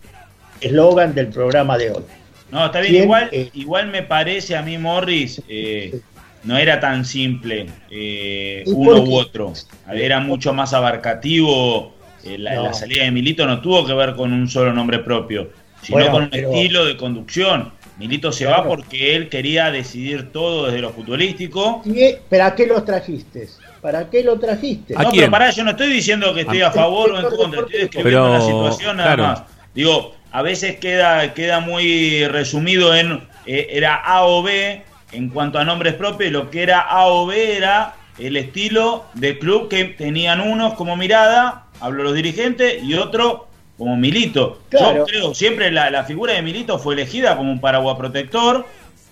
eslogan 0.60 1.14
del 1.14 1.28
programa 1.28 1.78
de 1.78 1.90
hoy. 1.90 2.02
No, 2.50 2.66
está 2.66 2.80
bien, 2.80 2.92
¿Quién, 2.92 3.04
igual, 3.04 3.28
eh? 3.32 3.50
igual 3.54 3.88
me 3.90 4.02
parece 4.02 4.54
a 4.56 4.62
mí, 4.62 4.76
Morris, 4.78 5.40
eh, 5.48 6.00
no 6.44 6.56
era 6.58 6.80
tan 6.80 7.04
simple 7.04 7.66
eh, 7.90 8.64
¿Y 8.66 8.70
uno 8.70 9.02
u 9.02 9.14
otro. 9.14 9.52
Era 9.92 10.20
mucho 10.20 10.52
más 10.52 10.72
abarcativo. 10.72 11.94
eh, 12.24 12.38
la, 12.38 12.54
No. 12.54 12.62
la 12.64 12.72
salida 12.72 13.04
de 13.04 13.10
Milito 13.10 13.46
no 13.46 13.60
tuvo 13.60 13.84
que 13.84 13.92
ver 13.94 14.14
con 14.14 14.32
un 14.32 14.48
solo 14.48 14.72
nombre 14.72 15.00
propio, 15.00 15.50
sino 15.82 15.96
Bueno, 15.98 16.12
con 16.12 16.22
un 16.24 16.30
pero- 16.30 16.52
estilo 16.52 16.84
de 16.84 16.96
conducción. 16.96 17.72
Milito 17.98 18.30
se 18.32 18.44
Claro. 18.46 18.62
va 18.62 18.68
porque 18.68 19.14
él 19.16 19.28
quería 19.28 19.70
decidir 19.70 20.32
todo 20.32 20.66
desde 20.66 20.80
lo 20.80 20.90
futbolístico. 20.92 21.82
Y, 21.84 22.00
eh, 22.00 22.20
¿Para 22.28 22.54
qué 22.54 22.66
lo 22.66 22.82
trajiste? 22.84 23.48
¿Para 23.80 24.08
qué 24.08 24.22
lo 24.24 24.38
trajiste? 24.38 24.94
¿A 24.96 25.02
No, 25.02 25.10
pero 25.12 25.30
pará, 25.30 25.50
yo 25.50 25.64
no 25.64 25.70
estoy 25.72 25.88
diciendo 25.92 26.32
que 26.32 26.40
estoy 26.42 26.62
a 26.62 26.70
favor 26.70 27.10
o 27.10 27.18
en 27.18 27.36
contra, 27.36 27.60
estoy 27.62 27.80
describiendo 27.80 28.22
Pero, 28.22 28.34
la 28.34 28.40
situación 28.40 28.96
nada 28.96 29.14
claro. 29.16 29.22
más. 29.32 29.42
Digo, 29.74 30.14
a 30.30 30.42
veces 30.42 30.76
queda, 30.76 31.34
queda 31.34 31.60
muy 31.60 32.26
resumido 32.28 32.94
en 32.94 33.20
eh, 33.46 33.66
era 33.70 33.96
A 33.96 34.24
o 34.26 34.42
B 34.44 34.82
en 35.12 35.28
cuanto 35.28 35.58
a 35.58 35.64
nombres 35.64 35.94
propios, 35.94 36.32
lo 36.32 36.50
que 36.50 36.62
era 36.62 36.80
A 36.80 37.06
o 37.06 37.26
B 37.26 37.56
era 37.56 37.94
el 38.18 38.36
estilo 38.36 39.04
de 39.14 39.38
club 39.38 39.68
que 39.68 39.84
tenían 39.84 40.40
unos 40.40 40.74
como 40.74 40.96
mirada, 40.96 41.66
hablo 41.80 42.02
los 42.02 42.14
dirigentes, 42.14 42.82
y 42.82 42.94
otro 42.94 43.48
como 43.78 43.96
Milito. 43.96 44.60
Claro. 44.68 44.98
Yo 44.98 45.04
creo, 45.04 45.34
siempre 45.34 45.70
la, 45.70 45.90
la 45.90 46.04
figura 46.04 46.34
de 46.34 46.42
Milito 46.42 46.78
fue 46.78 46.94
elegida 46.94 47.36
como 47.36 47.50
un 47.50 47.60
paraguas 47.60 47.96
protector, 47.96 48.66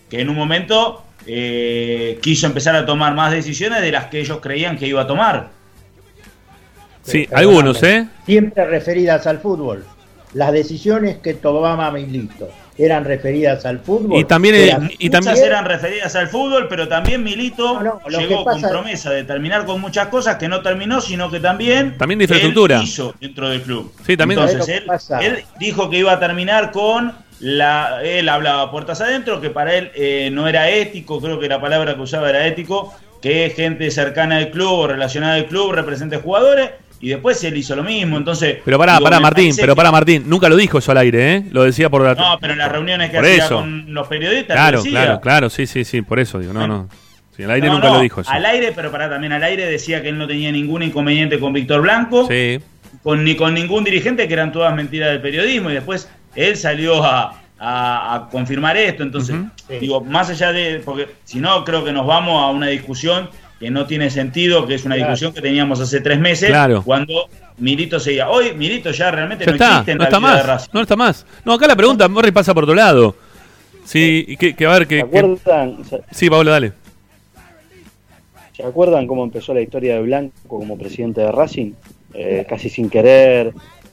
que 0.09 0.21
en 0.21 0.29
un 0.29 0.37
momento 0.37 1.03
eh, 1.27 2.19
quiso 2.23 2.47
empezar 2.47 2.77
a 2.77 2.87
tomar 2.87 3.15
más 3.15 3.33
decisiones 3.33 3.83
de 3.83 3.93
las 3.93 4.07
que 4.07 4.21
ellos 4.21 4.39
creían 4.41 4.79
que 4.79 4.87
iba 4.87 5.03
a 5.03 5.07
tomar. 5.07 5.49
Sí, 7.03 7.29
algunos, 7.33 7.83
¿eh? 7.83 8.07
Siempre 8.27 8.65
referidas 8.67 9.27
al 9.27 9.39
fútbol. 9.39 9.85
Las 10.35 10.53
decisiones 10.53 11.17
que 11.19 11.35
tomaba 11.35 11.91
Milito 11.91 12.49
eran 12.79 13.05
referidas 13.05 13.67
al 13.67 13.81
fútbol. 13.81 14.19
Y 14.21 14.25
también, 14.25 14.55
Pero 14.55 14.85
eh, 14.87 14.97
y 14.99 15.11
también- 15.11 15.37
eran 15.37 15.65
referidas 15.65 16.15
al 16.17 16.29
fútbol, 16.29 16.67
pero 16.69 16.89
también 16.89 17.23
Milito 17.23 17.81
No, 17.83 18.01
llegó 18.09 18.45
con 18.45 18.61
promesa 18.61 19.11
de 19.11 19.25
terminar 19.25 19.67
con 19.67 19.81
muchas 19.81 20.09
cosas 20.09 20.37
que 20.37 20.49
no 20.49 20.63
terminó, 20.63 21.01
sino 21.01 21.31
que 21.31 21.41
también, 21.41 21.99
También 21.99 22.19
de 22.19 22.25
infraestructura. 22.25 22.77
él 22.79 22.85
hizo 22.85 23.15
dentro 23.21 23.51
del 23.51 23.61
club. 23.63 23.93
Sí, 24.07 24.17
también- 24.17 24.41
Entonces 24.41 24.65
¿Sabés 24.65 25.21
lo 25.21 25.21
él, 25.21 25.37
él 25.39 25.45
dijo 25.59 25.91
que 25.91 25.99
iba 25.99 26.13
a 26.13 26.21
terminar 26.21 26.71
con 26.71 27.13
la, 27.41 28.01
él 28.03 28.29
hablaba 28.29 28.71
puertas 28.71 29.01
adentro, 29.01 29.41
que 29.41 29.51
para 29.51 29.75
él 29.75 29.91
eh, 29.95 30.31
no 30.33 30.47
era 30.49 30.71
ético, 30.71 31.21
creo 31.21 31.39
que 31.41 31.49
la 31.49 31.61
palabra 31.61 31.95
que 31.97 32.01
usaba 32.01 32.31
era 32.31 32.47
ético, 32.47 32.95
que 33.21 33.53
gente 33.55 33.91
cercana 33.91 34.37
al 34.39 34.51
club 34.51 34.71
o 34.73 34.87
relacionada 34.87 35.35
al 35.35 35.47
club 35.47 35.73
represente 35.73 36.17
jugadores 36.19 36.71
y 37.01 37.09
después 37.09 37.43
él 37.45 37.57
hizo 37.57 37.75
lo 37.77 37.83
mismo. 37.83 38.17
Entonces, 38.19 38.59
Pero 38.65 38.79
pará, 38.79 38.95
digo, 38.95 39.05
pará, 39.05 39.21
Martín, 39.21 39.55
pero 39.59 39.75
pará, 39.75 39.91
Martín. 39.91 40.25
Nunca 40.27 40.49
lo 40.49 40.57
dijo 40.57 40.79
eso 40.79 40.93
al 40.93 40.99
aire, 40.99 41.35
¿eh? 41.37 41.45
Lo 41.51 41.63
decía 41.65 41.89
por 41.89 42.03
la... 42.05 42.15
No, 42.15 42.39
pero 42.41 42.53
en 42.53 42.59
las 42.59 42.71
reuniones 42.71 43.11
que 43.11 43.17
Por 43.17 43.27
hacía 43.27 43.45
eso. 43.45 43.57
con 43.57 43.93
los 43.95 44.07
periodistas, 44.09 44.55
Claro, 44.57 44.79
lo 44.79 44.83
decía. 44.85 45.01
claro, 45.05 45.21
claro, 45.21 45.51
sí, 45.51 45.67
sí, 45.67 45.85
sí, 45.85 46.03
por 46.03 46.19
eso 46.21 46.39
digo, 46.39 46.53
no, 46.53 46.67
no. 46.67 46.89
Sí, 47.37 47.43
al 47.45 47.53
aire 47.53 47.69
No, 47.69 47.75
nunca 47.75 47.89
no, 47.89 47.95
lo 47.95 48.01
dijo 48.01 48.21
eso. 48.21 48.31
Al 48.31 48.45
aire, 48.45 48.73
pero 48.75 48.91
para 48.91 49.09
también 49.09 49.33
al 49.33 49.43
aire 49.43 49.65
decía 49.67 50.03
que 50.03 50.11
él 50.11 50.19
no 50.19 50.27
tenía 50.27 50.53
ningún 50.53 50.83
inconveniente 50.83 51.39
con 51.41 51.53
Víctor 51.53 51.81
Blanco, 51.83 52.27
Sí, 52.29 52.61
con, 53.03 53.25
ni 53.25 53.35
con 53.37 53.55
ningún 53.55 53.83
dirigente, 53.85 54.29
que 54.29 54.35
eran 54.35 54.53
todas 54.53 54.75
mentiras 54.75 55.11
del 55.11 55.23
periodismo, 55.23 55.71
y 55.71 55.75
después 55.75 56.11
él 56.35 56.57
salió 56.57 57.03
a, 57.03 57.41
a- 57.59 58.15
a 58.15 58.29
confirmar 58.31 58.77
esto. 58.77 59.03
Entonces, 59.03 59.37
digo, 59.81 60.03
más 60.03 60.29
allá 60.29 60.53
de. 60.53 60.81
Porque 60.85 61.09
si 61.25 61.39
no, 61.41 61.65
creo 61.65 61.83
que 61.85 61.93
nos 61.93 62.07
vamos 62.07 62.43
a 62.43 62.49
una 62.49 62.67
discusión 62.67 63.31
que 63.61 63.71
no 63.71 63.87
tiene 63.87 64.09
sentido, 64.11 64.67
que 64.67 64.75
es 64.75 64.85
una 64.87 64.97
Claro. 64.97 65.11
discusión 65.13 65.33
que 65.35 65.43
teníamos 65.43 65.79
hace 65.81 66.01
tres 66.01 66.19
meses, 66.19 66.49
Claro. 66.49 66.83
cuando 66.83 67.29
Milito 67.59 68.01
seguía. 68.01 68.29
Hoy 68.31 68.55
Milito 68.57 68.91
ya 68.91 69.11
realmente 69.11 69.45
ya 69.45 69.51
no 69.51 69.55
está, 69.55 69.69
existe 69.73 69.93
en 69.93 69.99
no 69.99 70.03
la 70.05 70.09
está 70.09 70.19
vida 70.19 70.29
de 70.31 70.37
más, 70.39 70.47
Racing. 70.47 70.71
no 70.73 70.81
está 70.81 70.97
más. 70.97 71.27
No, 71.45 71.53
acá 71.53 71.67
la 71.69 71.77
pregunta, 71.77 72.09
Morri 72.09 72.33
pasa 72.33 72.55
por 72.55 72.65
otro 72.65 72.75
lado. 72.75 73.15
Sí, 73.85 74.25
y 74.29 74.37
que, 74.39 74.55
que 74.57 74.65
a 74.67 74.71
ver, 74.71 74.83
¿Se 74.85 74.89
que... 74.89 75.05
que- 75.11 75.37
Sí, 76.11 76.31
Pablo, 76.31 76.51
dale. 76.51 76.73
se 78.57 78.65
acuerdan 78.65 79.07
cómo 79.07 79.25
empezó 79.25 79.55
la 79.55 79.61
historia 79.61 79.95
de 79.97 80.03
Blanco 80.03 80.33
como 80.49 80.77
presidente 80.79 81.21
de 81.21 81.31
Racing? 81.33 81.73
Eh, 82.15 82.45
casi 82.49 82.69
sin 82.69 82.91
querer, 82.91 83.53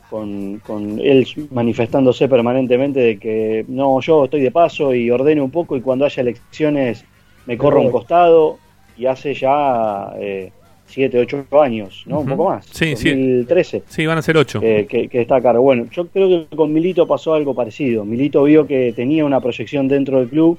con, 0.09 0.59
con 0.65 0.99
él 0.99 1.27
manifestándose 1.51 2.27
permanentemente 2.27 2.99
de 2.99 3.19
que 3.19 3.65
no, 3.67 3.99
yo 4.01 4.25
estoy 4.25 4.41
de 4.41 4.51
paso 4.51 4.93
y 4.95 5.11
ordeno 5.11 5.43
un 5.43 5.51
poco 5.51 5.75
y 5.77 5.81
cuando 5.81 6.05
haya 6.05 6.21
elecciones 6.21 7.03
me 7.45 7.57
corro 7.57 7.79
a 7.79 7.83
un 7.83 7.91
costado 7.91 8.57
y 8.97 9.05
hace 9.05 9.33
ya 9.33 10.11
eh, 10.19 10.51
siete, 10.85 11.19
ocho 11.19 11.45
años, 11.61 12.03
¿no? 12.05 12.19
Un 12.19 12.27
Ujú. 12.27 12.37
poco 12.37 12.49
más. 12.51 12.65
Sí, 12.65 12.95
sí. 12.95 13.09
2013. 13.09 13.83
Sí, 13.87 14.05
van 14.05 14.17
a 14.17 14.21
ser 14.21 14.37
ocho. 14.37 14.59
eh, 14.63 14.85
que, 14.89 15.07
que 15.07 15.21
está 15.21 15.35
a 15.37 15.41
cargo. 15.41 15.61
Bueno, 15.61 15.87
yo 15.91 16.07
creo 16.07 16.27
que 16.49 16.55
con 16.55 16.71
Milito 16.73 17.05
pasó 17.07 17.33
algo 17.33 17.53
parecido. 17.53 18.05
Milito 18.05 18.43
vio 18.43 18.65
que 18.65 18.93
tenía 18.95 19.25
una 19.25 19.39
proyección 19.41 19.87
dentro 19.87 20.19
del 20.19 20.29
club, 20.29 20.57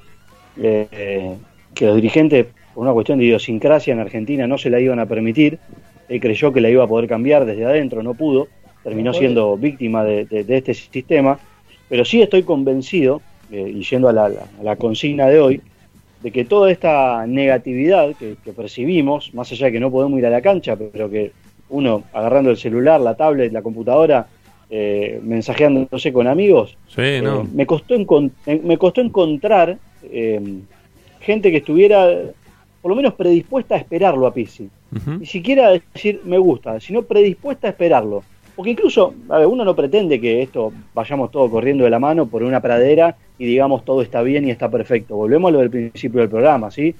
eh, 0.61 0.86
eh, 0.93 1.32
que 1.74 1.86
los 1.86 1.97
dirigentes, 1.97 2.47
por 2.74 2.82
una 2.84 2.93
cuestión 2.93 3.18
de 3.18 3.24
idiosincrasia 3.24 3.93
en 3.95 4.01
Argentina, 4.01 4.47
no 4.47 4.59
se 4.59 4.70
la 4.70 4.80
iban 4.80 4.99
a 4.99 5.07
permitir. 5.07 5.59
Él 6.09 6.20
creyó 6.20 6.53
que 6.53 6.61
la 6.61 6.70
iba 6.70 6.84
a 6.84 6.86
poder 6.86 7.09
cambiar 7.09 7.45
desde 7.45 7.64
adentro, 7.64 8.03
no 8.03 8.14
pudo. 8.14 8.49
Terminó 8.84 9.12
siendo 9.12 9.57
víctima 9.57 10.05
de, 10.05 10.24
de- 10.24 10.45
de 10.45 10.57
este 10.57 10.72
sistema. 10.74 11.39
Pero 11.89 12.05
sí 12.05 12.22
estoy 12.22 12.43
convencido, 12.43 13.20
eh, 13.51 13.72
y 13.74 13.82
yendo 13.82 14.09
a 14.09 14.12
la, 14.12 14.28
la- 14.28 14.47
a 14.61 14.62
la 14.62 14.76
consigna 14.76 15.26
de 15.26 15.41
hoy, 15.41 15.61
de 16.22 16.30
que 16.30 16.44
toda 16.44 16.70
esta 16.70 17.26
negatividad 17.26 18.14
que, 18.16 18.36
que 18.44 18.52
percibimos, 18.52 19.32
más 19.34 19.50
allá 19.52 19.66
de 19.66 19.72
que 19.72 19.80
no 19.80 19.90
podemos 19.90 20.18
ir 20.18 20.26
a 20.26 20.30
la 20.30 20.40
cancha, 20.40 20.76
pero 20.76 21.08
que 21.08 21.32
uno 21.70 22.04
agarrando 22.12 22.50
el 22.50 22.56
celular, 22.56 23.00
la 23.00 23.14
tablet, 23.14 23.52
la 23.52 23.62
computadora, 23.62 24.26
eh, 24.70 25.20
mensajeándose 25.22 26.12
con 26.12 26.26
amigos, 26.26 26.76
Sí, 26.88 27.00
eh, 27.00 27.22
me, 27.52 27.66
costó 27.66 27.94
eh, 27.94 28.60
me 28.62 28.76
costó 28.76 29.00
encontrar 29.00 29.78
eh, 30.02 30.40
gente 31.20 31.50
que 31.50 31.58
estuviera 31.58 32.06
por 32.82 32.90
lo 32.90 32.96
menos 32.96 33.14
predispuesta 33.14 33.74
a 33.74 33.78
esperarlo 33.78 34.26
a 34.26 34.34
Pizzi. 34.34 34.68
Ujú. 34.94 35.18
Ni 35.20 35.26
siquiera 35.26 35.70
decir 35.70 36.20
me 36.24 36.38
gusta, 36.38 36.80
sino 36.80 37.02
predispuesta 37.02 37.66
a 37.66 37.70
esperarlo. 37.70 38.22
Porque 38.59 38.72
incluso, 38.72 39.14
a 39.28 39.38
ver, 39.38 39.46
uno 39.46 39.64
no 39.64 39.76
pretende 39.76 40.20
que 40.20 40.42
esto 40.42 40.72
vayamos 40.92 41.30
todos 41.30 41.48
corriendo 41.48 41.84
de 41.84 41.90
la 41.90 42.00
mano 42.00 42.26
por 42.26 42.42
una 42.42 42.61
pradera 42.61 43.14
y 43.38 43.46
digamos 43.46 43.84
todo 43.84 44.02
está 44.02 44.20
bien 44.20 44.48
y 44.48 44.50
está 44.50 44.68
perfecto. 44.68 45.14
Volvemos 45.14 45.50
a 45.50 45.52
lo 45.52 45.59
del 45.61 45.70
principio 45.70 46.18
del 46.18 46.28
programa, 46.28 46.68
¿sí? 46.72 46.92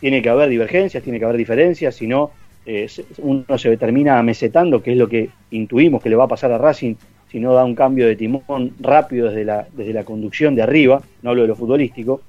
Tiene 0.00 0.22
que 0.22 0.30
haber 0.30 0.48
divergencias, 0.48 1.02
tiene 1.02 1.18
que 1.18 1.26
haber 1.26 1.36
diferencias, 1.36 1.96
si 1.96 2.06
no, 2.06 2.30
eh, 2.64 2.88
uno 3.18 3.58
se 3.58 3.76
termina 3.76 4.18
amesetando, 4.18 4.82
que 4.82 4.92
es 4.92 4.96
lo 4.96 5.06
que 5.06 5.28
intuimos 5.50 6.02
que 6.02 6.08
le 6.08 6.16
va 6.16 6.24
a 6.24 6.28
pasar 6.28 6.50
a 6.50 6.56
Racing 6.56 6.94
si 7.30 7.40
no 7.40 7.52
da 7.52 7.62
un 7.62 7.74
cambio 7.74 8.06
de 8.06 8.16
timón 8.16 8.72
rápido 8.80 9.28
desde 9.28 9.44
la, 9.44 9.66
desde 9.70 9.92
la 9.92 10.04
conducción 10.04 10.54
de 10.54 10.62
arriba, 10.62 11.02
no 11.20 11.28
hablo 11.28 11.42
de 11.42 11.48
lo 11.48 11.56
futbolístico. 11.56 12.22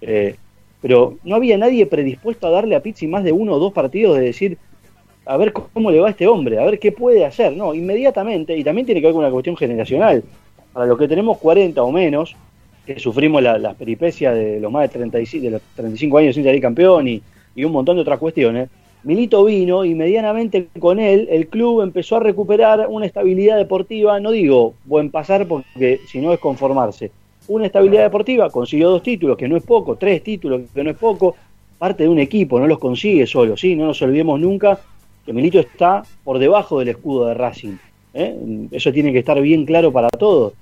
Eh, 0.00 0.34
pero 0.80 1.18
no 1.24 1.36
había 1.36 1.58
nadie 1.58 1.84
predispuesto 1.84 2.46
a 2.46 2.50
darle 2.50 2.74
a 2.74 2.80
Pizzi 2.80 3.06
más 3.06 3.22
de 3.22 3.32
uno 3.32 3.52
o 3.52 3.58
dos 3.58 3.74
partidos 3.74 4.16
de 4.16 4.24
decir, 4.24 4.56
a 5.32 5.36
ver 5.36 5.52
cómo 5.52 5.90
le 5.90 6.00
va 6.00 6.08
a 6.08 6.10
este 6.10 6.26
hombre, 6.26 6.58
a 6.58 6.64
ver 6.64 6.78
qué 6.78 6.92
puede 6.92 7.24
hacer. 7.24 7.56
No, 7.56 7.74
inmediatamente, 7.74 8.56
y 8.56 8.64
también 8.64 8.86
tiene 8.86 9.00
que 9.00 9.06
ver 9.08 9.14
con 9.14 9.24
una 9.24 9.32
cuestión 9.32 9.56
generacional. 9.56 10.24
Para 10.72 10.86
los 10.86 10.98
que 10.98 11.08
tenemos 11.08 11.38
40 11.38 11.82
o 11.82 11.92
menos, 11.92 12.36
que 12.86 12.98
sufrimos 12.98 13.42
la- 13.42 13.58
las 13.58 13.74
peripecias 13.76 14.34
de 14.34 14.60
los 14.60 14.72
más 14.72 14.82
de, 14.82 14.88
35, 14.88 15.44
de 15.44 15.50
los 15.52 15.62
35 15.74 16.18
años 16.18 16.34
sin 16.34 16.44
salir 16.44 16.60
campeón 16.60 17.08
y, 17.08 17.22
y 17.54 17.64
un 17.64 17.72
montón 17.72 17.96
de 17.96 18.02
otras 18.02 18.18
cuestiones, 18.18 18.68
Milito 19.02 19.44
vino 19.44 19.84
y 19.86 19.94
medianamente 19.94 20.68
con 20.78 20.98
él 21.00 21.26
el 21.30 21.48
club 21.48 21.80
empezó 21.80 22.16
a 22.16 22.20
recuperar 22.20 22.86
una 22.88 23.06
estabilidad 23.06 23.56
deportiva, 23.56 24.20
no 24.20 24.30
digo 24.30 24.74
buen 24.84 25.10
pasar 25.10 25.46
porque 25.46 26.00
si 26.06 26.20
no 26.20 26.34
es 26.34 26.38
conformarse, 26.38 27.10
una 27.48 27.64
estabilidad 27.66 28.02
deportiva, 28.02 28.50
consiguió 28.50 28.90
dos 28.90 29.02
títulos, 29.02 29.38
que 29.38 29.48
no 29.48 29.56
es 29.56 29.62
poco, 29.62 29.96
tres 29.96 30.22
títulos, 30.22 30.62
que 30.74 30.84
no 30.84 30.90
es 30.90 30.98
poco, 30.98 31.34
parte 31.78 32.02
de 32.02 32.08
un 32.10 32.18
equipo, 32.18 32.60
no 32.60 32.66
los 32.66 32.78
consigue 32.78 33.26
solo, 33.26 33.56
¿sí? 33.56 33.74
No 33.74 33.86
nos 33.86 34.02
olvidemos 34.02 34.38
nunca 34.38 34.78
que 35.24 35.32
Milito 35.32 35.58
está 35.60 36.02
por 36.24 36.38
debajo 36.38 36.78
del 36.78 36.88
escudo 36.88 37.26
de 37.26 37.34
Racing. 37.34 37.76
¿eh? 38.14 38.36
Eso 38.70 38.92
tiene 38.92 39.12
que 39.12 39.20
estar 39.20 39.40
bien 39.40 39.64
claro 39.66 39.92
para 39.92 40.08
todos. 40.08 40.54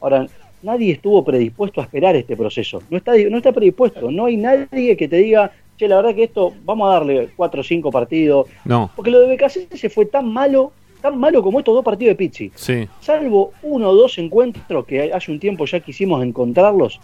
Ahora, 0.00 0.26
nadie 0.62 0.92
estuvo 0.92 1.24
predispuesto 1.24 1.80
a 1.80 1.84
esperar 1.84 2.16
este 2.16 2.36
proceso. 2.36 2.82
No 2.90 2.96
está, 2.98 3.12
no 3.30 3.36
está 3.36 3.52
predispuesto. 3.52 4.10
No 4.10 4.26
hay 4.26 4.36
nadie 4.36 4.96
que 4.96 5.08
te 5.08 5.16
diga, 5.16 5.50
che, 5.76 5.88
la 5.88 5.96
verdad 5.96 6.14
que 6.14 6.24
esto, 6.24 6.52
vamos 6.64 6.88
a 6.88 6.94
darle 6.94 7.30
cuatro 7.36 7.60
o 7.60 7.64
cinco 7.64 7.90
partidos. 7.90 8.48
No, 8.64 8.90
Porque 8.94 9.10
lo 9.10 9.20
de 9.20 9.34
BKC 9.34 9.76
se 9.76 9.90
fue 9.90 10.06
tan 10.06 10.32
malo, 10.32 10.72
tan 11.02 11.18
malo 11.18 11.42
como 11.42 11.58
estos 11.58 11.74
dos 11.74 11.84
partidos 11.84 12.12
de 12.12 12.16
Pizzi. 12.16 12.52
sí. 12.54 12.88
Salvo 13.00 13.52
uno 13.62 13.90
o 13.90 13.94
dos 13.94 14.16
encuentros 14.18 14.86
que 14.86 15.12
hace 15.12 15.32
un 15.32 15.38
tiempo 15.40 15.64
ya 15.66 15.80
quisimos 15.80 16.22
encontrarlos, 16.22 17.00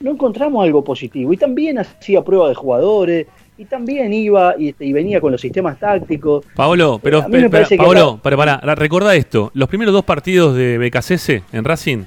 no 0.00 0.10
encontramos 0.12 0.62
algo 0.64 0.84
positivo. 0.84 1.32
Y 1.32 1.36
también 1.36 1.78
hacía 1.78 2.22
prueba 2.22 2.48
de 2.48 2.54
jugadores, 2.54 3.26
y 3.58 3.64
también 3.64 4.12
iba 4.12 4.54
y, 4.58 4.68
este, 4.70 4.84
y 4.84 4.92
venía 4.92 5.20
con 5.20 5.32
los 5.32 5.40
sistemas 5.40 5.78
tácticos. 5.78 6.44
Paolo, 6.54 7.00
pero, 7.02 7.26
me 7.28 7.48
pero- 7.48 7.68
que 7.68 7.76
Paolo, 7.76 8.20
pero 8.22 8.36
para, 8.36 8.58
recuerda 8.74 9.14
esto, 9.14 9.50
los 9.54 9.68
primeros 9.68 9.92
dos 9.94 10.04
partidos 10.04 10.54
de 10.54 10.78
BKCS 10.78 11.42
en 11.52 11.64
Racing 11.64 12.04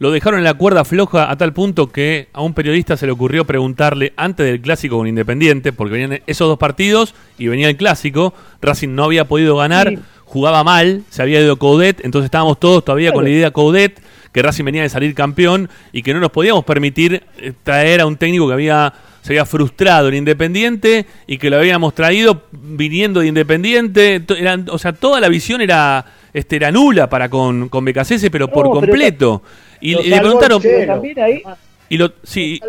lo 0.00 0.10
dejaron 0.10 0.38
en 0.38 0.44
la 0.44 0.54
cuerda 0.54 0.84
floja 0.84 1.30
a 1.30 1.36
tal 1.36 1.52
punto 1.52 1.90
que 1.90 2.28
a 2.32 2.42
un 2.42 2.52
periodista 2.52 2.96
se 2.96 3.06
le 3.06 3.12
ocurrió 3.12 3.44
preguntarle 3.44 4.12
antes 4.16 4.44
del 4.44 4.60
clásico 4.60 4.98
con 4.98 5.06
Independiente, 5.06 5.72
porque 5.72 5.92
venían 5.94 6.20
esos 6.26 6.48
dos 6.48 6.58
partidos 6.58 7.14
y 7.38 7.46
venía 7.46 7.68
el 7.68 7.76
clásico, 7.76 8.34
Racing 8.60 8.94
no 8.94 9.04
había 9.04 9.24
podido 9.26 9.56
ganar, 9.56 9.90
Sí. 9.90 9.98
jugaba 10.24 10.64
mal, 10.64 11.02
se 11.10 11.22
había 11.22 11.40
ido 11.40 11.56
Coudet, 11.58 12.04
entonces 12.04 12.26
estábamos 12.26 12.58
todos 12.58 12.84
todavía 12.84 13.12
con 13.12 13.22
la 13.24 13.30
idea 13.30 13.50
Coudet, 13.52 14.00
que 14.32 14.42
Racing 14.42 14.64
venía 14.64 14.82
de 14.82 14.88
salir 14.88 15.14
campeón 15.14 15.68
y 15.92 16.02
que 16.02 16.12
no 16.12 16.18
nos 16.18 16.30
podíamos 16.32 16.64
permitir 16.64 17.22
eh, 17.38 17.52
traer 17.62 18.00
a 18.00 18.06
un 18.06 18.16
técnico 18.16 18.48
que 18.48 18.52
había 18.54 18.92
se 19.24 19.32
había 19.32 19.46
frustrado 19.46 20.08
en 20.08 20.16
Independiente 20.16 21.06
y 21.26 21.38
que 21.38 21.48
lo 21.48 21.56
habíamos 21.56 21.94
traído 21.94 22.42
viniendo 22.52 23.20
de 23.20 23.28
Independiente, 23.28 24.22
o 24.70 24.76
sea, 24.76 24.92
toda 24.92 25.18
la 25.18 25.30
visión 25.30 25.62
era 25.62 26.04
este 26.34 26.56
era 26.56 26.70
nula 26.70 27.08
para 27.08 27.30
con, 27.30 27.70
con 27.70 27.86
pero 27.86 28.48
por 28.48 28.50
pero 28.50 28.70
completo. 28.70 29.40
Y, 29.80 29.94
le 29.94 30.20
preguntaron 30.20 30.60
también 30.86 31.18
ahí- 31.20 31.42
y 31.88 31.96
lo 31.96 32.12
sí, 32.22 32.60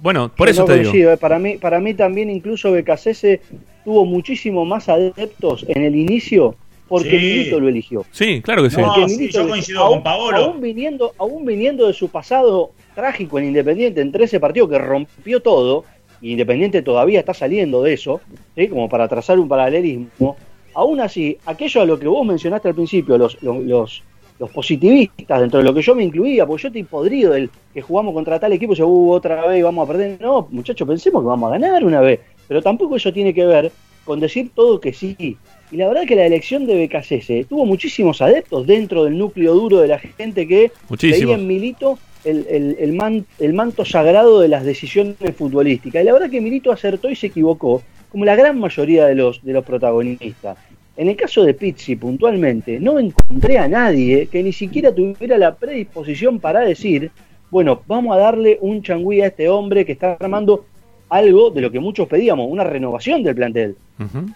bueno, 0.00 0.30
por 0.32 0.46
Yo 0.46 0.52
eso 0.52 0.62
no 0.62 0.66
te 0.66 0.72
digo. 0.74 0.90
coincido, 0.90 1.12
eh. 1.14 1.16
Para 1.16 1.40
mí, 1.40 1.58
para 1.58 1.80
mí 1.80 1.94
también 1.94 2.30
incluso 2.30 2.70
BKCS 2.70 3.40
tuvo 3.84 4.04
muchísimo 4.04 4.64
más 4.64 4.88
adeptos 4.88 5.64
en 5.66 5.82
el 5.82 5.96
inicio 5.96 6.54
porque 6.92 7.10
Sí. 7.10 7.16
Milito 7.16 7.58
lo 7.60 7.68
eligió. 7.68 8.04
Sí, 8.10 8.42
claro 8.42 8.62
que 8.62 8.70
sí. 8.70 8.76
No, 8.80 8.94
yo 9.08 9.48
coincido 9.48 9.80
aún- 9.82 9.94
con 9.94 10.02
Paolo. 10.02 10.36
Aún 10.36 10.60
viniendo, 10.60 11.12
aún 11.18 11.44
viniendo 11.46 11.86
de 11.86 11.94
su 11.94 12.08
pasado 12.10 12.72
trágico 12.94 13.38
en 13.38 13.46
Independiente, 13.46 14.00
en 14.02 14.12
13 14.12 14.38
partidos 14.38 14.68
que 14.68 14.78
rompió 14.78 15.40
todo, 15.40 15.84
y 16.20 16.32
Independiente 16.32 16.82
todavía 16.82 17.18
está 17.20 17.32
saliendo 17.34 17.82
de 17.82 17.94
eso, 17.94 18.20
¿sí? 18.54 18.68
como 18.68 18.88
para 18.90 19.08
trazar 19.08 19.38
un 19.38 19.48
paralelismo, 19.48 20.36
aún 20.74 21.00
así, 21.00 21.38
aquello 21.46 21.80
a 21.80 21.84
lo 21.86 21.98
que 21.98 22.06
vos 22.08 22.26
mencionaste 22.26 22.68
al 22.68 22.74
principio, 22.74 23.16
los, 23.18 23.42
los, 23.42 23.64
los, 23.64 24.02
los 24.38 24.50
positivistas, 24.50 25.40
dentro 25.40 25.58
de 25.60 25.64
lo 25.64 25.72
que 25.74 25.82
yo 25.82 25.94
me 25.94 26.04
incluía, 26.04 26.46
porque 26.46 26.62
yo 26.64 26.68
estoy 26.68 26.82
podrido 26.84 27.32
del 27.32 27.48
que 27.72 27.80
jugamos 27.80 28.12
contra 28.14 28.38
tal 28.38 28.52
equipo, 28.52 28.74
y 28.74 28.76
se 28.76 28.84
uh, 28.84 29.10
otra 29.10 29.46
vez 29.46 29.58
y 29.60 29.62
vamos 29.62 29.88
a 29.88 29.92
perder. 29.92 30.20
No, 30.20 30.46
muchachos, 30.50 30.86
pensemos 30.86 31.22
que 31.22 31.26
vamos 31.28 31.48
a 31.50 31.58
ganar 31.58 31.82
una 31.84 32.00
vez, 32.00 32.20
pero 32.46 32.60
tampoco 32.62 32.96
eso 32.96 33.12
tiene 33.12 33.32
que 33.32 33.46
ver 33.46 33.72
con 34.04 34.20
decir 34.20 34.50
todo 34.54 34.80
que 34.80 34.92
sí. 34.92 35.36
Y 35.72 35.76
la 35.78 35.88
verdad 35.88 36.04
que 36.06 36.14
la 36.16 36.26
elección 36.26 36.66
de 36.66 36.86
BKCS 36.86 37.48
tuvo 37.48 37.64
muchísimos 37.66 38.20
adeptos 38.20 38.66
dentro 38.66 39.04
del 39.04 39.16
núcleo 39.18 39.54
duro 39.54 39.78
de 39.80 39.88
la 39.88 39.98
gente 39.98 40.46
que 40.46 40.70
veía 41.12 41.34
en 41.34 41.46
Milito 41.46 41.98
el, 42.24 42.46
el- 42.48 42.76
el 42.78 42.92
man- 42.92 43.24
el 43.40 43.52
manto 43.54 43.84
sagrado 43.84 44.40
de 44.40 44.48
las 44.48 44.64
decisiones 44.64 45.16
futbolísticas. 45.36 46.02
Y 46.02 46.04
la 46.06 46.12
verdad 46.12 46.30
que 46.30 46.40
Milito 46.42 46.70
acertó 46.70 47.10
y 47.10 47.16
se 47.16 47.28
equivocó, 47.28 47.82
como 48.10 48.24
la 48.26 48.36
gran 48.36 48.60
mayoría 48.60 49.06
de 49.06 49.14
los, 49.14 49.42
de 49.42 49.52
los 49.54 49.64
protagonistas. 49.64 50.58
En 50.94 51.08
el 51.08 51.16
caso 51.16 51.42
de 51.42 51.54
Pizzi, 51.54 51.96
puntualmente, 51.96 52.78
no 52.78 52.98
encontré 52.98 53.56
a 53.56 53.66
nadie 53.66 54.26
que 54.30 54.42
ni 54.42 54.52
siquiera 54.52 54.94
tuviera 54.94 55.38
la 55.38 55.54
predisposición 55.54 56.38
para 56.38 56.60
decir, 56.60 57.10
bueno, 57.50 57.80
vamos 57.86 58.14
a 58.14 58.18
darle 58.20 58.58
un 58.60 58.82
changüí 58.82 59.22
a 59.22 59.28
este 59.28 59.48
hombre 59.48 59.86
que 59.86 59.92
está 59.92 60.18
armando 60.20 60.66
algo 61.12 61.50
de 61.50 61.60
lo 61.60 61.70
que 61.70 61.78
muchos 61.78 62.08
pedíamos, 62.08 62.46
una 62.50 62.64
renovación 62.64 63.22
del 63.22 63.34
plantel, 63.34 63.76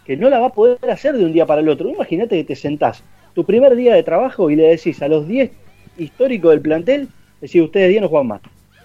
que 0.04 0.16
no 0.18 0.28
la 0.28 0.38
va 0.38 0.48
a 0.48 0.52
poder 0.52 0.78
hacer 0.90 1.16
de 1.16 1.24
un 1.24 1.32
día 1.32 1.46
para 1.46 1.62
el 1.62 1.68
otro. 1.70 1.88
Imagínate 1.88 2.36
que 2.36 2.44
te 2.44 2.54
sentás 2.54 3.02
tu 3.34 3.44
primer 3.44 3.74
día 3.76 3.94
de 3.94 4.02
trabajo 4.02 4.50
y 4.50 4.56
le 4.56 4.64
decís 4.64 5.00
a 5.00 5.08
los 5.08 5.26
10 5.26 5.50
históricos 5.96 6.50
del 6.50 6.60
plantel, 6.60 7.08
decís, 7.40 7.62
ustedes 7.62 7.88
10 7.88 8.02
no 8.02 8.08
juegan 8.10 8.26
más. 8.26 8.40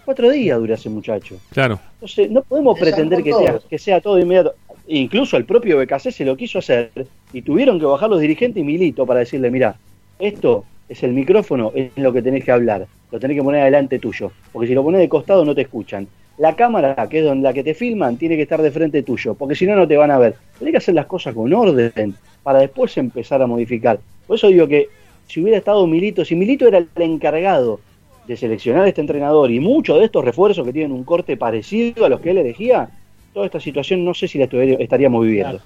Cuatro 0.06 0.30
días 0.30 0.58
dura 0.58 0.76
ese 0.76 0.90
muchacho. 0.90 1.36
Claro. 1.52 1.80
Entonces, 1.96 2.32
no 2.32 2.42
podemos 2.44 2.80
pretender 2.80 3.24
que 3.24 3.34
sea, 3.34 3.60
que 3.70 3.78
sea 3.78 4.00
todo 4.00 4.18
inmediato. 4.18 4.56
Incluso 4.88 5.36
el 5.36 5.44
propio 5.44 5.78
BKC 5.78 6.12
se 6.12 6.24
lo 6.24 6.38
quiso 6.38 6.60
hacer 6.60 6.92
y 7.34 7.42
tuvieron 7.42 7.78
que 7.78 7.86
bajar 7.86 8.10
los 8.10 8.22
dirigentes 8.22 8.62
y 8.62 8.64
Milito 8.64 9.06
para 9.06 9.20
decirle, 9.20 9.52
mira, 9.52 9.76
esto 10.18 10.64
es 10.88 11.04
el 11.04 11.12
micrófono, 11.12 11.74
es 11.76 11.92
lo 11.98 12.14
que 12.14 12.22
tenés 12.22 12.46
que 12.46 12.52
hablar, 12.52 12.88
lo 13.12 13.20
tenés 13.20 13.36
que 13.36 13.44
poner 13.44 13.62
adelante 13.62 14.00
tuyo, 14.00 14.32
porque 14.52 14.68
si 14.68 14.74
lo 14.74 14.84
pones 14.84 15.02
de 15.02 15.10
costado 15.10 15.44
no 15.44 15.54
te 15.54 15.62
escuchan. 15.62 16.08
La 16.38 16.56
cámara, 16.56 16.96
que 17.10 17.20
es 17.20 17.26
donde 17.26 17.44
la 17.44 17.54
que 17.54 17.64
te 17.64 17.74
filman, 17.74 18.18
tiene 18.18 18.36
que 18.36 18.44
estar 18.44 18.62
de 18.62 18.72
frente 18.72 19.04
tuyo, 19.04 19.36
porque 19.36 19.56
si 19.56 19.66
no, 19.66 19.76
no 19.76 19.88
te 19.88 19.98
van 19.98 20.12
a 20.12 20.18
ver. 20.18 20.36
Tenés 20.58 20.72
que 20.72 20.78
hacer 20.78 20.96
las 20.96 21.06
cosas 21.06 21.36
con 21.36 21.54
orden 21.54 22.16
para 22.44 22.60
después 22.60 22.98
empezar 22.98 23.42
a 23.42 23.48
modificar. 23.48 24.00
Por 24.26 24.38
eso 24.38 24.48
digo 24.48 24.68
que 24.68 24.90
si 25.28 25.42
hubiera 25.42 25.58
estado 25.58 25.86
Milito, 25.88 26.26
si 26.26 26.36
Milito 26.36 26.68
era 26.68 26.78
el 26.78 26.90
encargado 26.96 27.80
de 28.28 28.38
seleccionar 28.38 28.86
a 28.86 28.88
este 28.88 29.02
entrenador 29.02 29.52
y 29.52 29.60
muchos 29.60 30.00
de 30.00 30.06
estos 30.06 30.24
refuerzos 30.24 30.66
que 30.66 30.74
tienen 30.74 30.92
un 30.92 31.04
corte 31.04 31.38
parecido 31.38 32.06
a 32.06 32.10
los 32.10 32.22
que 32.22 32.32
él 32.32 32.38
elegía, 32.38 32.90
toda 33.34 33.46
esta 33.46 33.60
situación 33.60 34.04
no 34.04 34.14
sé 34.14 34.28
si 34.28 34.38
la 34.38 34.46
estaríamos 34.46 35.26
viviendo. 35.26 35.60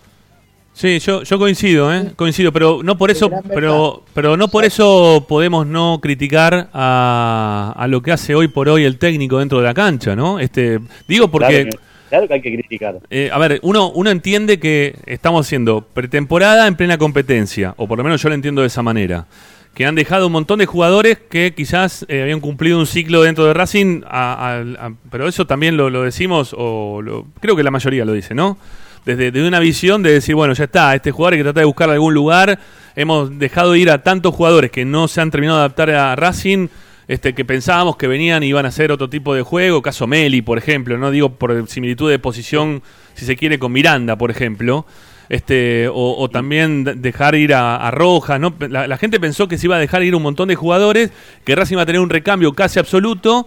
Sí, 0.78 1.00
yo, 1.00 1.24
yo 1.24 1.40
coincido, 1.40 1.94
¿eh? 1.94 2.12
Coincido, 2.18 2.52
pero 2.52 2.82
no 2.84 2.98
por 2.98 3.10
eso, 3.10 3.32
pero, 3.48 4.04
pero 4.14 4.36
no 4.36 4.50
por 4.50 4.66
eso 4.66 5.26
podemos 5.26 5.66
no 5.66 6.00
criticar 6.02 6.68
a, 6.74 7.74
a 7.78 7.88
lo 7.88 8.02
que 8.02 8.12
hace 8.12 8.36
hoy 8.36 8.50
por 8.50 8.68
hoy 8.68 8.84
el 8.84 8.98
técnico 8.98 9.40
dentro 9.40 9.60
de 9.60 9.64
la 9.64 9.74
cancha, 9.74 10.18
¿no? 10.18 10.38
Este, 10.38 10.80
digo 11.08 11.30
porque, 11.30 11.64
Claro, 11.64 11.70
que, 11.70 12.10
claro 12.10 12.28
que 12.28 12.34
hay 12.34 12.42
que 12.42 12.54
criticar. 12.56 12.96
eh, 13.10 13.30
a 13.32 13.38
ver, 13.38 13.60
uno, 13.64 13.90
uno 13.92 14.10
entiende 14.10 14.60
que 14.60 14.96
estamos 15.06 15.48
haciendo 15.48 15.80
pretemporada 15.80 16.68
en 16.68 16.76
plena 16.76 16.98
competencia, 16.98 17.74
o 17.78 17.88
por 17.88 17.98
lo 17.98 18.04
menos 18.04 18.22
yo 18.22 18.28
lo 18.28 18.36
entiendo 18.36 18.60
de 18.60 18.68
esa 18.68 18.84
manera. 18.84 19.28
Que 19.74 19.86
han 19.86 19.96
dejado 19.96 20.28
un 20.28 20.34
montón 20.34 20.60
de 20.60 20.66
jugadores 20.66 21.20
que 21.30 21.54
quizás 21.56 22.06
eh, 22.10 22.22
habían 22.22 22.42
cumplido 22.42 22.80
un 22.80 22.86
ciclo 22.86 23.22
dentro 23.24 23.46
de 23.46 23.54
Racing, 23.54 24.02
a- 24.06 24.34
a- 24.34 24.88
a- 24.88 24.92
pero 25.10 25.26
eso 25.30 25.48
también 25.48 25.78
lo, 25.78 25.90
lo 25.90 26.04
decimos, 26.04 26.54
o 26.58 27.02
lo- 27.02 27.28
creo 27.40 27.56
que 27.56 27.64
la 27.64 27.72
mayoría 27.72 28.04
lo 28.04 28.12
dice, 28.12 28.34
¿no? 28.36 28.58
Desde, 29.06 29.32
desde 29.32 29.47
una 29.47 29.60
visión 29.60 30.01
de 30.01 30.12
decir, 30.12 30.34
bueno, 30.34 30.53
ya 30.53 30.64
está, 30.64 30.95
este 30.95 31.12
jugador 31.12 31.34
hay 31.34 31.39
que 31.39 31.43
tratar 31.43 31.62
de 31.62 31.66
buscar 31.66 31.89
algún 31.89 32.14
lugar. 32.14 32.60
Hemos 32.95 33.38
dejado 33.38 33.76
ir 33.76 33.91
a 33.91 34.01
tantos 34.01 34.34
jugadores 34.34 34.72
que 34.72 34.84
no 34.84 35.08
se 35.08 35.22
han 35.22 35.30
terminado 35.30 35.60
de 35.60 35.66
adaptar 35.66 35.91
a 35.91 36.16
Racing, 36.16 36.70
este, 37.08 37.34
que 37.36 37.45
pensábamos 37.45 37.97
que 37.97 38.08
venían 38.08 38.41
y 38.41 38.47
iban 38.47 38.66
a 38.66 38.70
hacer 38.70 38.91
otro 38.91 39.08
tipo 39.08 39.36
de 39.36 39.43
juego, 39.43 39.84
caso 39.84 40.08
Meli, 40.08 40.41
por 40.41 40.58
ejemplo, 40.58 40.97
no 40.97 41.12
digo 41.12 41.30
por 41.30 41.68
similitud 41.68 42.10
de 42.10 42.18
posición, 42.18 42.82
si 43.14 43.26
se 43.26 43.36
quiere, 43.36 43.60
con 43.60 43.72
Miranda, 43.72 44.18
por 44.18 44.32
ejemplo, 44.32 44.88
este, 45.30 45.88
o, 45.88 46.16
o 46.18 46.30
también 46.30 46.84
de- 46.84 46.95
dejar 46.95 47.36
ir 47.36 47.53
a, 47.53 47.76
a 47.76 47.91
Rojas, 47.91 48.39
¿no? 48.39 48.56
La, 48.70 48.88
la 48.88 48.97
gente 48.97 49.20
pensó 49.20 49.47
que 49.47 49.60
se 49.60 49.68
iba 49.68 49.76
a 49.76 49.80
dejar 49.80 50.01
ir 50.01 50.16
un 50.16 50.24
montón 50.24 50.47
de 50.47 50.56
jugadores, 50.56 51.12
que 51.43 51.56
Racing 51.56 51.76
iba 51.76 51.84
a 51.84 51.86
tener 51.86 52.01
un 52.01 52.10
recambio 52.10 52.53
casi 52.53 52.80
absoluto, 52.80 53.45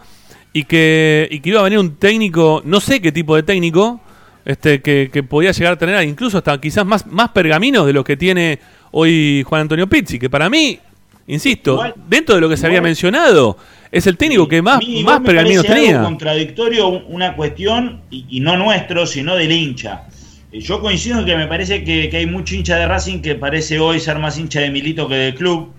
y 0.52 0.62
que, 0.64 1.26
y 1.30 1.40
que 1.40 1.48
iba 1.48 1.58
a 1.58 1.64
venir 1.64 1.80
un 1.80 1.96
técnico, 1.96 2.62
no 2.64 2.78
sé 2.78 3.00
qué 3.02 3.10
tipo 3.10 3.34
de 3.34 3.42
técnico, 3.42 4.00
este, 4.48 4.80
que, 4.80 5.10
que 5.12 5.22
podía 5.22 5.52
llegar 5.52 5.74
a 5.74 5.78
tener 5.78 6.02
incluso 6.08 6.38
hasta 6.38 6.58
quizás 6.60 6.84
más, 6.86 7.06
más 7.06 7.28
pergaminos 7.28 7.86
de 7.86 7.92
los 7.92 8.02
que 8.04 8.16
tiene 8.16 8.58
hoy 8.90 9.44
Juan 9.46 9.60
Antonio 9.62 9.86
Pizzi, 9.86 10.18
que 10.18 10.30
para 10.30 10.48
mí, 10.48 10.78
insisto, 11.26 11.74
Igual- 11.74 11.94
dentro 12.08 12.34
de 12.34 12.40
lo 12.40 12.48
que 12.48 12.56
se 12.56 12.66
había 12.66 12.80
mencionado, 12.80 13.58
es 13.92 14.06
el 14.06 14.16
técnico 14.16 14.48
que 14.48 14.62
más, 14.62 14.80
más 15.04 15.20
pergaminos 15.20 15.66
tenía. 15.66 16.02
contradictorio 16.02 16.88
una 16.88 17.36
cuestión, 17.36 18.00
y, 18.10 18.24
y 18.30 18.40
no 18.40 18.56
nuestro, 18.56 19.06
sino 19.06 19.36
del 19.36 19.52
hincha. 19.52 20.04
Eh, 20.50 20.60
Yo 20.60 20.80
coincido 20.80 21.18
en 21.20 21.26
que 21.26 21.36
me 21.36 21.46
parece 21.46 21.84
que, 21.84 22.08
que 22.08 22.16
hay 22.16 22.26
mucho 22.26 22.54
hincha 22.54 22.76
de 22.76 22.86
Racing 22.88 23.20
que 23.20 23.34
parece 23.34 23.78
hoy 23.78 24.00
ser 24.00 24.18
más 24.18 24.38
hincha 24.38 24.60
de 24.60 24.70
Milito 24.70 25.06
que 25.06 25.14
del 25.14 25.34
club, 25.34 25.72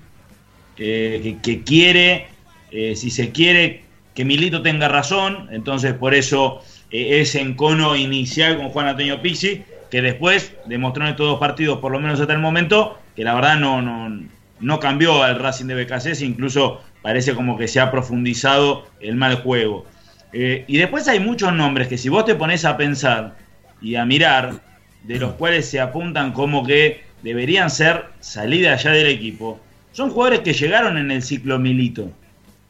eh, 0.78 1.20
que, 1.24 1.38
que 1.42 1.64
quiere, 1.64 2.28
eh, 2.72 2.96
si 2.96 3.10
se 3.10 3.32
quiere, 3.32 3.84
que 4.14 4.26
Milito 4.26 4.62
tenga 4.62 4.88
razón, 4.88 5.48
entonces 5.52 5.94
por 5.94 6.14
eso 6.14 6.62
eh, 6.92 7.22
ese 7.22 7.42
encono 7.42 7.96
inicial 7.96 8.58
con 8.58 8.70
Juan 8.70 8.88
Antonio 8.88 9.22
Pizzi, 9.22 9.64
que 9.90 10.02
después 10.02 10.54
demostró 10.66 11.04
en 11.04 11.12
estos 11.12 11.28
dos 11.28 11.40
partidos, 11.40 11.80
por 11.80 11.92
lo 11.92 12.00
menos 12.00 12.20
hasta 12.20 12.34
el 12.34 12.40
momento, 12.40 13.00
que 13.16 13.24
la 13.24 13.34
verdad 13.34 13.58
no, 13.58 13.82
no, 13.82 14.24
no 14.60 14.80
cambió 14.80 15.24
al 15.24 15.40
Racing 15.40 15.66
de 15.66 15.84
BKC, 15.84 16.22
incluso 16.22 16.82
parece 17.02 17.34
como 17.34 17.58
que 17.58 17.68
se 17.68 17.80
ha 17.80 17.92
profundizado 17.92 18.86
el 19.00 19.16
mal 19.16 19.36
juego. 19.36 19.86
Eh, 20.32 20.66
y 20.68 20.78
después 20.78 21.08
hay 21.08 21.20
muchos 21.20 21.54
nombres 21.54 21.88
que 21.88 21.98
si 21.98 22.10
vos 22.10 22.26
te 22.26 22.36
pones 22.36 22.66
a 22.66 22.78
pensar 22.78 23.36
y 23.82 23.96
a 23.96 24.06
mirar, 24.06 24.62
de 25.04 25.18
los 25.18 25.34
cuales 25.34 25.68
se 25.68 25.80
apuntan 25.80 26.34
como 26.34 26.66
que 26.66 27.04
deberían 27.24 27.70
ser 27.70 28.06
salida 28.20 28.76
ya 28.76 28.92
del 28.92 29.08
equipo, 29.08 29.60
son 29.92 30.12
jugadores 30.12 30.42
que 30.42 30.54
llegaron 30.54 30.98
en 30.98 31.10
el 31.12 31.22
ciclo 31.22 31.58
Milito. 31.58 32.12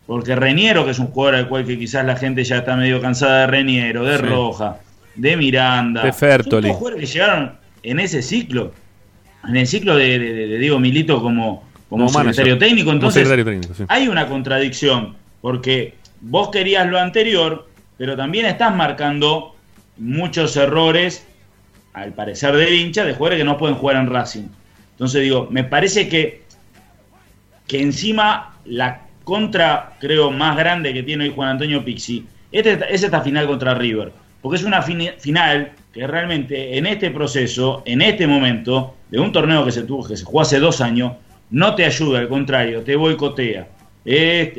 Porque 0.10 0.36
Reniero, 0.36 0.86
que 0.86 0.90
es 0.92 0.98
un 0.98 1.06
jugador 1.12 1.36
al 1.36 1.48
cual 1.48 1.66
que 1.68 1.78
quizás 1.78 2.04
la 2.04 2.16
gente 2.16 2.44
ya 2.44 2.58
está 2.58 2.76
medio 2.76 3.00
cansada 3.00 3.42
de 3.42 3.48
Reniero, 3.48 4.04
de 4.04 4.18
Sí. 4.18 4.24
Roja, 4.24 4.78
de 5.14 5.38
Miranda. 5.38 6.02
De 6.02 6.12
Fertoli. 6.12 6.68
Son 6.70 6.78
jugadores 6.78 7.00
que 7.08 7.14
llegaron 7.14 7.52
en 7.84 8.00
ese 8.00 8.24
ciclo. 8.24 8.74
En 9.48 9.56
el 9.56 9.68
ciclo 9.68 9.96
de, 9.96 10.18
de- 10.18 10.34
de- 10.34 10.48
de 10.48 10.58
Diego 10.58 10.80
Milito 10.80 11.22
como, 11.22 11.64
como, 11.90 12.08
Como 12.08 12.10
secretario 12.10 12.54
manager. 12.56 12.58
técnico. 12.70 12.92
Entonces, 12.92 13.22
secretario 13.28 13.46
técnico, 13.46 13.74
sí. 13.76 13.84
hay 13.88 14.08
una 14.08 14.26
contradicción. 14.26 15.16
Porque 15.42 15.94
vos 16.22 16.50
querías 16.50 16.88
lo 16.88 16.98
anterior, 17.00 17.68
pero 18.00 18.18
también 18.18 18.48
estás 18.48 18.76
marcando 18.76 19.56
muchos 19.98 20.58
errores, 20.58 21.24
al 21.94 22.14
parecer 22.14 22.56
del 22.56 22.74
hincha, 22.74 23.06
de 23.06 23.14
jugadores 23.14 23.38
que 23.38 23.46
no 23.46 23.60
pueden 23.60 23.76
jugar 23.76 23.98
en 23.98 24.10
Racing. 24.10 24.48
Entonces 24.94 25.22
digo, 25.22 25.48
me 25.52 25.64
parece 25.66 26.10
que, 26.10 26.42
que 27.68 27.80
encima 27.82 28.56
la 28.66 29.02
contra, 29.30 29.94
creo, 30.00 30.32
más 30.32 30.58
grande 30.58 30.94
que 30.94 31.04
tiene 31.04 31.26
hoy 31.26 31.34
Juan 31.34 31.50
Antonio 31.50 31.86
Pixi 31.86 32.26
este, 32.52 32.80
es 32.94 33.04
esta 33.04 33.22
final 33.22 33.46
contra 33.48 33.76
River. 33.76 34.12
Porque 34.42 34.58
es 34.58 34.64
una 34.64 34.82
final 34.82 35.72
que 35.94 36.08
realmente 36.08 36.78
en 36.78 36.86
este 36.88 37.12
proceso, 37.12 37.84
en 37.86 38.02
este 38.02 38.26
momento, 38.26 38.96
de 39.10 39.20
un 39.20 39.32
torneo 39.32 39.64
que 39.66 39.72
se 39.72 39.84
tuvo, 39.84 40.08
que 40.08 40.18
se 40.18 40.24
jugó 40.26 40.42
hace 40.42 40.60
dos 40.60 40.82
años, 40.82 41.14
no 41.52 41.76
te 41.76 41.86
ayuda, 41.86 42.20
al 42.20 42.28
contrario, 42.28 42.82
te 42.82 42.96
boicotea. 42.96 43.68
Es- 44.06 44.52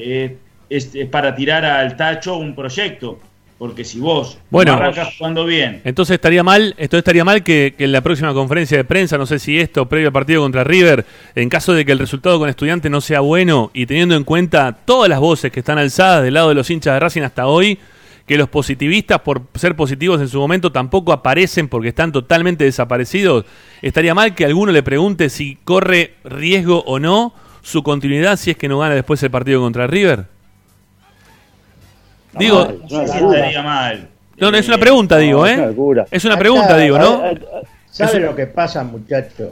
es- 0.68 0.94
es 0.94 1.06
para 1.08 1.34
tirar 1.34 1.64
al 1.64 1.96
tacho 1.96 2.36
un 2.36 2.54
proyecto. 2.54 3.18
Porque 3.60 3.84
si 3.84 4.00
vos 4.00 4.38
Bueno. 4.48 4.72
no 4.72 4.78
arrancas 4.78 5.14
jugando 5.18 5.44
bien, 5.44 5.82
Entonces 5.84 6.14
estaría 6.14 6.42
mal, 6.42 6.74
entonces 6.78 7.00
estaría 7.00 7.26
mal 7.26 7.44
que, 7.44 7.74
que 7.76 7.84
en 7.84 7.92
la 7.92 8.00
próxima 8.00 8.32
conferencia 8.32 8.78
de 8.78 8.84
prensa, 8.84 9.18
no 9.18 9.26
sé 9.26 9.38
si 9.38 9.60
esto, 9.60 9.86
previo 9.86 10.08
al 10.08 10.14
partido 10.14 10.40
contra 10.40 10.64
River, 10.64 11.04
en 11.34 11.50
caso 11.50 11.74
de 11.74 11.84
que 11.84 11.92
el 11.92 11.98
resultado 11.98 12.38
con 12.38 12.48
estudiante 12.48 12.88
no 12.88 13.02
sea 13.02 13.20
bueno 13.20 13.70
y 13.74 13.84
teniendo 13.84 14.16
en 14.16 14.24
cuenta 14.24 14.78
todas 14.86 15.10
las 15.10 15.20
voces 15.20 15.52
que 15.52 15.60
están 15.60 15.76
alzadas 15.76 16.22
del 16.22 16.32
lado 16.32 16.48
de 16.48 16.54
los 16.54 16.70
hinchas 16.70 16.94
de 16.94 17.00
Racing 17.00 17.20
hasta 17.20 17.48
hoy, 17.48 17.78
que 18.24 18.38
los 18.38 18.48
positivistas 18.48 19.20
por 19.20 19.42
ser 19.54 19.76
positivos 19.76 20.22
en 20.22 20.28
su 20.28 20.38
momento 20.38 20.72
tampoco 20.72 21.12
aparecen 21.12 21.68
porque 21.68 21.88
están 21.88 22.12
totalmente 22.12 22.64
desaparecidos, 22.64 23.44
estaría 23.82 24.14
mal 24.14 24.34
que 24.34 24.46
alguno 24.46 24.72
le 24.72 24.82
pregunte 24.82 25.28
si 25.28 25.58
corre 25.64 26.14
riesgo 26.24 26.82
o 26.86 26.98
no 26.98 27.34
su 27.60 27.82
continuidad 27.82 28.38
si 28.38 28.52
es 28.52 28.56
que 28.56 28.68
no 28.68 28.78
gana 28.78 28.94
después 28.94 29.22
el 29.22 29.30
partido 29.30 29.60
contra 29.60 29.86
River. 29.86 30.39
Digo, 32.38 32.64
mal, 32.64 32.80
no 32.90 33.02
estaría 33.02 33.62
mal. 33.62 34.08
no, 34.38 34.50
no, 34.50 34.56
es 34.56 34.68
una 34.68 34.78
pregunta, 34.78 35.18
digo, 35.18 35.40
No, 35.40 35.46
es 35.46 35.58
una 35.76 36.02
¿eh? 36.02 36.06
Es 36.10 36.24
una 36.24 36.34
Acá, 36.34 36.40
pregunta, 36.40 36.76
digo, 36.78 36.98
¿no? 36.98 37.22
¿Sabe 37.90 38.20
lo 38.20 38.34
que 38.36 38.46
pasa, 38.46 38.84
muchachos? 38.84 39.50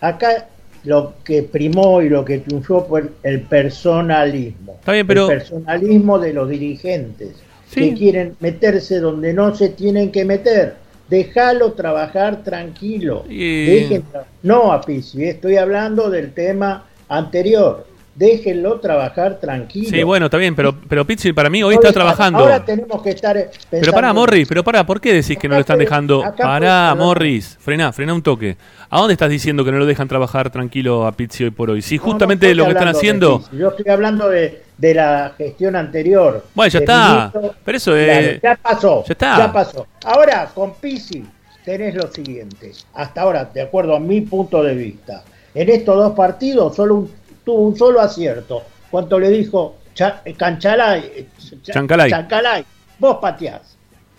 Acá 0.00 0.46
lo 0.84 1.14
que 1.24 1.42
primó 1.42 2.02
y 2.02 2.08
lo 2.08 2.24
que 2.24 2.38
triunfó 2.38 2.86
fue 2.86 3.04
el- 3.22 3.40
personalismo. 3.42 4.74
Está 4.78 4.92
bien, 4.92 5.06
pero- 5.06 5.30
El 5.30 5.38
personalismo 5.38 6.18
de 6.18 6.32
los 6.32 6.48
dirigentes 6.48 7.30
Sí. 7.70 7.80
que 7.80 7.94
quieren 7.94 8.36
meterse 8.40 8.98
donde 9.00 9.32
no 9.32 9.54
se 9.54 9.70
tienen 9.70 10.10
que 10.12 10.24
meter. 10.24 10.76
Déjalo 11.08 11.72
trabajar 11.72 12.42
tranquilo. 12.44 13.24
Y- 13.28 13.64
Dejen 13.66 14.04
tra- 14.12 14.24
no 14.42 14.72
a 14.72 14.80
Pizzi, 14.82 15.24
estoy 15.24 15.56
hablando 15.56 16.10
del 16.10 16.32
tema 16.32 16.84
anterior. 17.08 17.86
Déjenlo 18.18 18.80
trabajar 18.80 19.38
tranquilo. 19.38 19.88
Sí, 19.90 20.02
bueno, 20.02 20.26
está 20.26 20.38
bien, 20.38 20.56
pero, 20.56 20.74
pero 20.88 21.06
Pizzi 21.06 21.32
para 21.32 21.48
mí 21.48 21.62
hoy 21.62 21.76
No 21.76 21.80
está 21.80 21.92
trabajando. 21.92 22.40
Ahora 22.40 22.64
tenemos 22.64 23.00
que 23.00 23.10
estar 23.10 23.36
Pero 23.36 23.50
pensando 23.70 23.92
pará, 23.94 24.08
en- 24.08 24.14
Morris, 24.16 24.48
pero 24.48 24.64
pará, 24.64 24.84
¿por 24.84 25.00
qué 25.00 25.12
decís 25.14 25.38
que 25.38 25.46
no 25.48 25.54
lo 25.54 25.60
están 25.60 25.78
dejando? 25.78 26.24
Pará, 26.36 26.96
Morris, 26.96 27.56
frená, 27.60 27.92
frená 27.92 28.14
un 28.14 28.22
toque. 28.22 28.56
¿A 28.90 28.98
dónde 28.98 29.12
estás 29.12 29.30
diciendo 29.30 29.64
que 29.64 29.70
no 29.70 29.78
lo 29.78 29.86
dejan 29.86 30.08
trabajar 30.08 30.50
tranquilo 30.50 31.06
a 31.06 31.12
Pizzi 31.12 31.44
hoy 31.44 31.50
por 31.52 31.70
hoy? 31.70 31.80
Si 31.80 31.96
No, 31.96 32.02
no 32.06 32.10
justamente 32.10 32.46
estoy 32.46 32.56
lo 32.56 32.64
que 32.64 32.70
están 32.72 32.88
haciendo... 32.88 33.38
Pizzi, 33.38 33.56
yo 33.56 33.68
estoy 33.68 33.88
hablando 33.88 34.28
de, 34.28 34.62
de 34.76 34.94
la 34.94 35.32
gestión 35.38 35.76
anterior. 35.76 36.44
Bueno, 36.54 36.70
ya 36.72 36.78
está. 36.80 37.32
Pero 37.64 37.76
eso 37.78 37.94
es... 37.96 38.42
ya 38.42 38.56
pasó. 38.56 39.04
ya 39.06 39.12
está. 39.12 39.38
Ya 39.38 39.52
pasó. 39.52 39.86
Ahora, 40.04 40.50
con 40.52 40.74
Pisi 40.74 41.24
tenés 41.64 41.94
lo 41.94 42.10
siguiente. 42.10 42.72
Hasta 42.94 43.20
ahora, 43.20 43.44
de 43.44 43.62
acuerdo 43.62 43.94
a 43.94 44.00
mi 44.00 44.22
punto 44.22 44.60
de 44.64 44.74
vista, 44.74 45.22
en 45.54 45.68
estos 45.68 45.94
dos 45.94 46.14
partidos 46.14 46.74
solo 46.74 46.94
un- 46.96 47.17
tuvo 47.48 47.62
un 47.62 47.76
solo 47.78 47.98
acierto. 48.02 48.62
Cuando 48.90 49.18
le 49.18 49.30
dijo 49.30 49.76
Cha- 49.94 50.22
Canchalay, 50.36 51.00
eh, 51.16 51.26
Cha- 51.62 51.72
Chancalay. 51.72 52.10
Chancalay, 52.10 52.64
vos 52.98 53.16
pateás. 53.22 53.74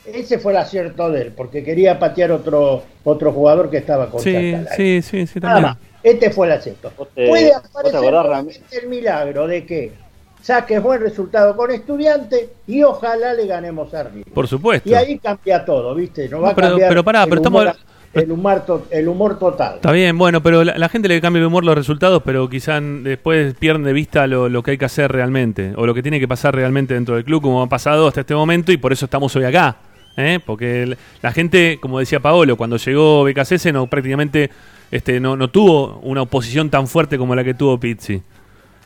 ese 0.06 0.40
fue 0.40 0.54
el 0.54 0.58
acierto 0.58 1.12
de 1.12 1.22
él, 1.22 1.34
porque 1.38 1.64
quería 1.64 2.00
patear 2.00 2.32
otro 2.32 2.82
otro 3.04 3.32
jugador 3.32 3.70
que 3.70 3.78
estaba 3.78 4.10
con 4.10 4.20
Sí, 4.20 4.34
Chancalay. 4.34 4.76
sí, 4.76 5.02
sí, 5.04 5.28
sí, 5.28 5.40
Nada 5.40 5.54
también. 5.56 5.74
más. 5.74 5.78
Este 6.02 6.32
fue 6.32 6.48
el 6.48 6.54
acierto. 6.54 6.92
Te- 7.14 7.28
Puede 7.28 7.54
aparecer 7.54 8.54
el 8.82 8.90
milagro 8.90 9.46
de 9.46 9.66
que 9.68 9.92
saques 10.42 10.82
buen 10.82 11.02
resultado 11.02 11.56
con 11.56 11.70
estudiante 11.70 12.50
y 12.66 12.82
ojalá 12.82 13.34
le 13.36 13.46
ganemos 13.46 13.94
arriba. 13.94 14.26
Por 14.34 14.48
supuesto. 14.48 14.90
Y 14.90 14.96
ahí 14.96 15.20
cambia 15.20 15.64
todo, 15.64 15.94
¿viste? 15.94 16.28
No 16.30 16.42
va 16.42 16.50
No, 16.50 16.56
pero- 16.56 16.68
a 16.68 16.70
cambiar 16.72 16.90
pero 16.90 17.04
pará, 17.04 17.26
pero 17.28 17.42
humor, 17.42 17.68
estamos- 17.68 17.89
el, 18.14 18.32
humor 18.32 18.66
to- 18.66 18.88
el 18.92 19.08
humor 19.08 19.38
total. 19.40 19.76
Está 19.76 19.92
bien, 19.92 20.18
bueno, 20.18 20.42
pero 20.42 20.64
la, 20.64 20.78
la 20.78 20.90
gente 20.90 21.08
le 21.08 21.20
cambia 21.22 21.40
el 21.42 21.46
humor 21.48 21.64
los 21.64 21.76
resultados, 21.76 22.22
pero 22.26 22.50
quizás 22.50 22.82
después 23.04 23.54
pierden 23.56 23.84
de 23.84 23.94
vista 23.94 24.26
lo, 24.28 24.50
lo 24.50 24.64
que 24.64 24.72
hay 24.72 24.78
que 24.78 24.86
hacer 24.86 25.12
realmente, 25.12 25.74
o 25.76 25.86
lo 25.86 25.94
que 25.94 26.02
tiene 26.02 26.20
que 26.20 26.28
pasar 26.28 26.56
realmente 26.56 26.94
dentro 26.94 27.16
del 27.16 27.24
club, 27.26 27.42
como 27.42 27.62
ha 27.62 27.68
pasado 27.70 28.08
hasta 28.08 28.22
este 28.22 28.34
momento, 28.36 28.72
y 28.72 28.78
por 28.78 28.92
eso 28.94 29.06
estamos 29.06 29.36
hoy 29.36 29.44
acá. 29.44 29.78
¿eh? 30.18 30.40
Porque 30.46 30.84
el- 30.84 30.98
la 31.22 31.32
gente, 31.32 31.78
como 31.82 32.00
decía 32.00 32.20
Paolo, 32.20 32.58
cuando 32.58 32.78
llegó 32.78 33.24
BKC 33.24 33.72
no 33.72 33.88
prácticamente 33.88 34.50
este, 34.92 35.20
no, 35.20 35.36
no 35.38 35.50
tuvo 35.50 36.00
una 36.04 36.24
oposición 36.24 36.70
tan 36.70 36.88
fuerte 36.88 37.18
como 37.18 37.36
la 37.36 37.44
que 37.44 37.54
tuvo 37.54 37.80
Pizzi. 37.80 38.22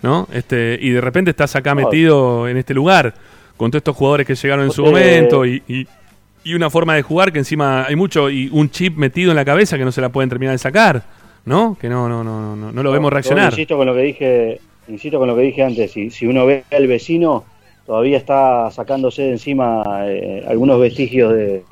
¿no? 0.01 0.27
Este, 0.33 0.77
y 0.81 0.89
de 0.89 0.99
repente 0.99 1.31
estás 1.31 1.55
acá 1.55 1.73
metido 1.73 2.49
en 2.49 2.57
este 2.57 2.73
lugar, 2.73 3.13
con 3.55 3.71
todos 3.71 3.79
estos 3.79 3.95
jugadores 3.95 4.27
que 4.27 4.35
llegaron 4.35 4.65
en 4.65 4.71
su 4.71 4.83
Porque- 4.83 4.99
momento, 4.99 5.45
y, 5.45 5.63
y- 5.67 5.87
y 6.43 6.53
una 6.53 6.69
forma 6.69 6.95
de 6.95 7.01
jugar 7.01 7.31
que 7.31 7.39
encima 7.39 7.85
hay 7.85 7.95
mucho, 7.95 8.29
y 8.29 8.49
un 8.51 8.69
chip 8.69 8.97
metido 8.97 9.31
en 9.31 9.35
la 9.37 9.45
cabeza 9.45 9.77
que 9.77 9.85
no 9.85 9.91
se 9.91 10.01
la 10.01 10.09
pueden 10.09 10.29
terminar 10.29 10.53
de 10.53 10.57
sacar, 10.59 11.03
¿no? 11.45 11.77
Que 11.79 11.89
no, 11.89 12.07
no, 12.09 12.23
no, 12.23 12.39
no, 12.41 12.55
no, 12.55 12.71
no 12.71 12.83
lo 12.83 12.91
vemos 12.91 13.11
reaccionar. 13.11 13.51
Insisto 13.53 13.77
con 13.77 13.85
lo 13.87 13.93
que 13.95 14.01
dije, 14.01 14.59
insisto 14.87 15.19
con 15.19 15.27
lo 15.27 15.35
que 15.35 15.41
dije 15.43 15.63
antes. 15.63 15.91
Si, 15.91 16.09
si 16.09 16.25
uno 16.27 16.45
ve 16.45 16.63
al 16.71 16.87
vecino, 16.87 17.43
todavía 17.85 18.17
está 18.17 18.69
sacándose 18.71 19.23
de 19.23 19.31
encima 19.31 19.83
eh, 20.07 20.43
algunos 20.47 20.79
vestigios 20.79 21.33
de- 21.33 21.63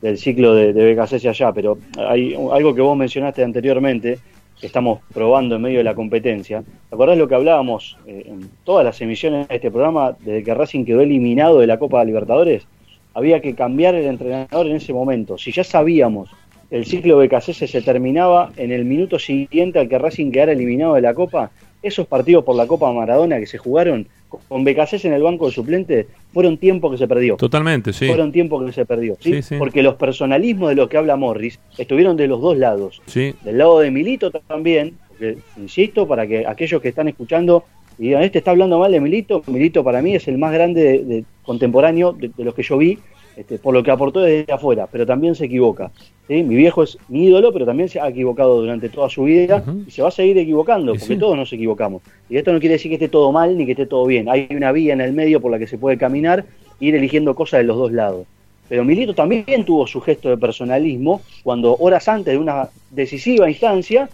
del 0.00 0.18
ciclo 0.18 0.54
de, 0.54 0.72
de 0.72 0.94
BKC 0.94 1.26
allá. 1.26 1.52
Pero 1.52 1.78
hay 1.96 2.34
algo 2.52 2.74
que 2.74 2.80
vos 2.80 2.96
mencionaste 2.96 3.44
anteriormente, 3.44 4.18
que 4.60 4.66
estamos 4.66 5.00
probando 5.12 5.56
en 5.56 5.62
medio 5.62 5.78
de 5.78 5.84
la 5.84 5.94
competencia. 5.94 6.62
¿Te 6.62 6.94
acordás 6.94 7.16
lo 7.18 7.26
que 7.28 7.34
hablábamos 7.36 7.96
eh, 8.06 8.24
en 8.26 8.48
todas 8.64 8.84
las 8.84 9.00
emisiones 9.00 9.46
de 9.48 9.54
este 9.56 9.70
programa, 9.70 10.16
desde 10.20 10.42
que 10.42 10.54
Racing 10.54 10.84
quedó 10.84 11.00
eliminado 11.00 11.58
de 11.60 11.66
la 11.68 11.78
Copa 11.78 12.04
Libertadores? 12.04 12.66
Había 13.14 13.40
que 13.40 13.54
cambiar 13.54 13.94
el 13.94 14.06
entrenador 14.06 14.66
en 14.66 14.76
ese 14.76 14.92
momento. 14.92 15.38
Si 15.38 15.52
ya 15.52 15.64
sabíamos 15.64 16.30
el 16.72 16.86
ciclo 16.86 17.18
BKC 17.18 17.52
se 17.52 17.82
terminaba 17.82 18.50
en 18.56 18.72
el 18.72 18.86
minuto 18.86 19.18
siguiente 19.18 19.78
al 19.78 19.90
que 19.90 19.98
Racing 19.98 20.32
quedara 20.32 20.52
eliminado 20.52 20.94
de 20.94 21.02
la 21.02 21.12
Copa. 21.12 21.50
Esos 21.82 22.06
partidos 22.06 22.44
por 22.44 22.56
la 22.56 22.66
Copa 22.66 22.90
Maradona 22.90 23.38
que 23.38 23.46
se 23.46 23.58
jugaron 23.58 24.08
con 24.48 24.64
BKC 24.64 25.04
en 25.04 25.12
el 25.12 25.22
banco 25.22 25.44
de 25.44 25.52
suplente 25.52 26.06
fueron 26.32 26.56
tiempo 26.56 26.90
que 26.90 26.96
se 26.96 27.06
perdió. 27.06 27.36
Totalmente, 27.36 27.92
sí. 27.92 28.06
Fueron 28.06 28.32
tiempo 28.32 28.64
que 28.64 28.72
se 28.72 28.86
perdió. 28.86 29.18
¿sí? 29.20 29.34
Sí, 29.34 29.42
sí. 29.42 29.56
Porque 29.58 29.82
los 29.82 29.96
personalismos 29.96 30.70
de 30.70 30.76
los 30.76 30.88
que 30.88 30.96
habla 30.96 31.14
Morris 31.16 31.60
estuvieron 31.76 32.16
de 32.16 32.26
los 32.26 32.40
dos 32.40 32.56
lados. 32.56 33.02
Sí, 33.04 33.34
Del 33.42 33.58
lado 33.58 33.80
de 33.80 33.90
Milito 33.90 34.30
también, 34.30 34.96
porque, 35.08 35.36
insisto, 35.58 36.08
para 36.08 36.26
que 36.26 36.46
aquellos 36.46 36.80
que 36.80 36.88
están 36.88 37.06
escuchando 37.08 37.64
digan, 37.98 38.22
este 38.22 38.38
está 38.38 38.50
hablando 38.52 38.78
mal 38.78 38.90
de 38.92 39.00
Milito, 39.00 39.42
Milito 39.46 39.82
para 39.84 40.02
mí 40.02 40.14
es 40.14 40.26
el 40.28 40.38
más 40.38 40.52
grande 40.52 40.82
de- 40.82 41.04
de- 41.04 41.24
contemporáneo 41.44 42.12
de, 42.12 42.30
de 42.36 42.44
los 42.44 42.54
que 42.54 42.62
yo 42.62 42.78
vi, 42.78 42.98
este, 43.36 43.58
por 43.58 43.74
lo 43.74 43.82
que 43.82 43.90
aportó 43.90 44.20
desde 44.20 44.52
afuera, 44.52 44.86
pero 44.90 45.04
también 45.06 45.34
se 45.34 45.46
equivoca. 45.46 45.90
¿sí? 46.28 46.42
Mi 46.42 46.54
viejo 46.54 46.82
es 46.82 46.98
mi 47.08 47.24
ídolo, 47.26 47.52
pero 47.52 47.64
también 47.66 47.88
se 47.88 47.98
ha 48.00 48.08
equivocado 48.08 48.60
durante 48.60 48.88
toda 48.88 49.08
su 49.08 49.24
vida 49.24 49.64
y 49.86 49.90
se 49.90 50.02
va 50.02 50.08
a 50.08 50.12
seguir 50.12 50.36
equivocando, 50.38 50.94
Y 50.94 50.98
porque 50.98 51.14
sí. 51.14 51.18
todos 51.20 51.36
nos 51.36 51.52
equivocamos. 51.52 52.02
Y 52.28 52.36
esto 52.36 52.52
no 52.52 52.60
quiere 52.60 52.74
decir 52.74 52.90
que 52.90 52.94
esté 52.96 53.08
todo 53.08 53.32
mal 53.32 53.56
ni 53.56 53.64
que 53.66 53.72
esté 53.72 53.86
todo 53.86 54.06
bien. 54.06 54.28
Hay 54.28 54.46
una 54.50 54.70
vía 54.72 54.92
en 54.92 55.00
el 55.00 55.12
medio 55.12 55.40
por 55.40 55.50
la 55.50 55.58
que 55.58 55.66
se 55.66 55.78
puede 55.78 55.96
caminar 55.98 56.44
e 56.80 56.84
ir 56.86 56.94
eligiendo 56.94 57.34
cosas 57.34 57.58
de 57.60 57.64
los 57.64 57.76
dos 57.78 57.90
lados. 57.92 58.26
Pero 58.68 58.84
Milito 58.84 59.14
también 59.14 59.64
tuvo 59.64 59.86
su 59.86 60.00
gesto 60.00 60.28
de 60.30 60.36
personalismo 60.38 61.20
cuando 61.42 61.74
horas 61.78 62.06
antes 62.08 62.32
de 62.32 62.38
una 62.38 62.68
decisiva 62.90 63.50
instancia 63.50 64.08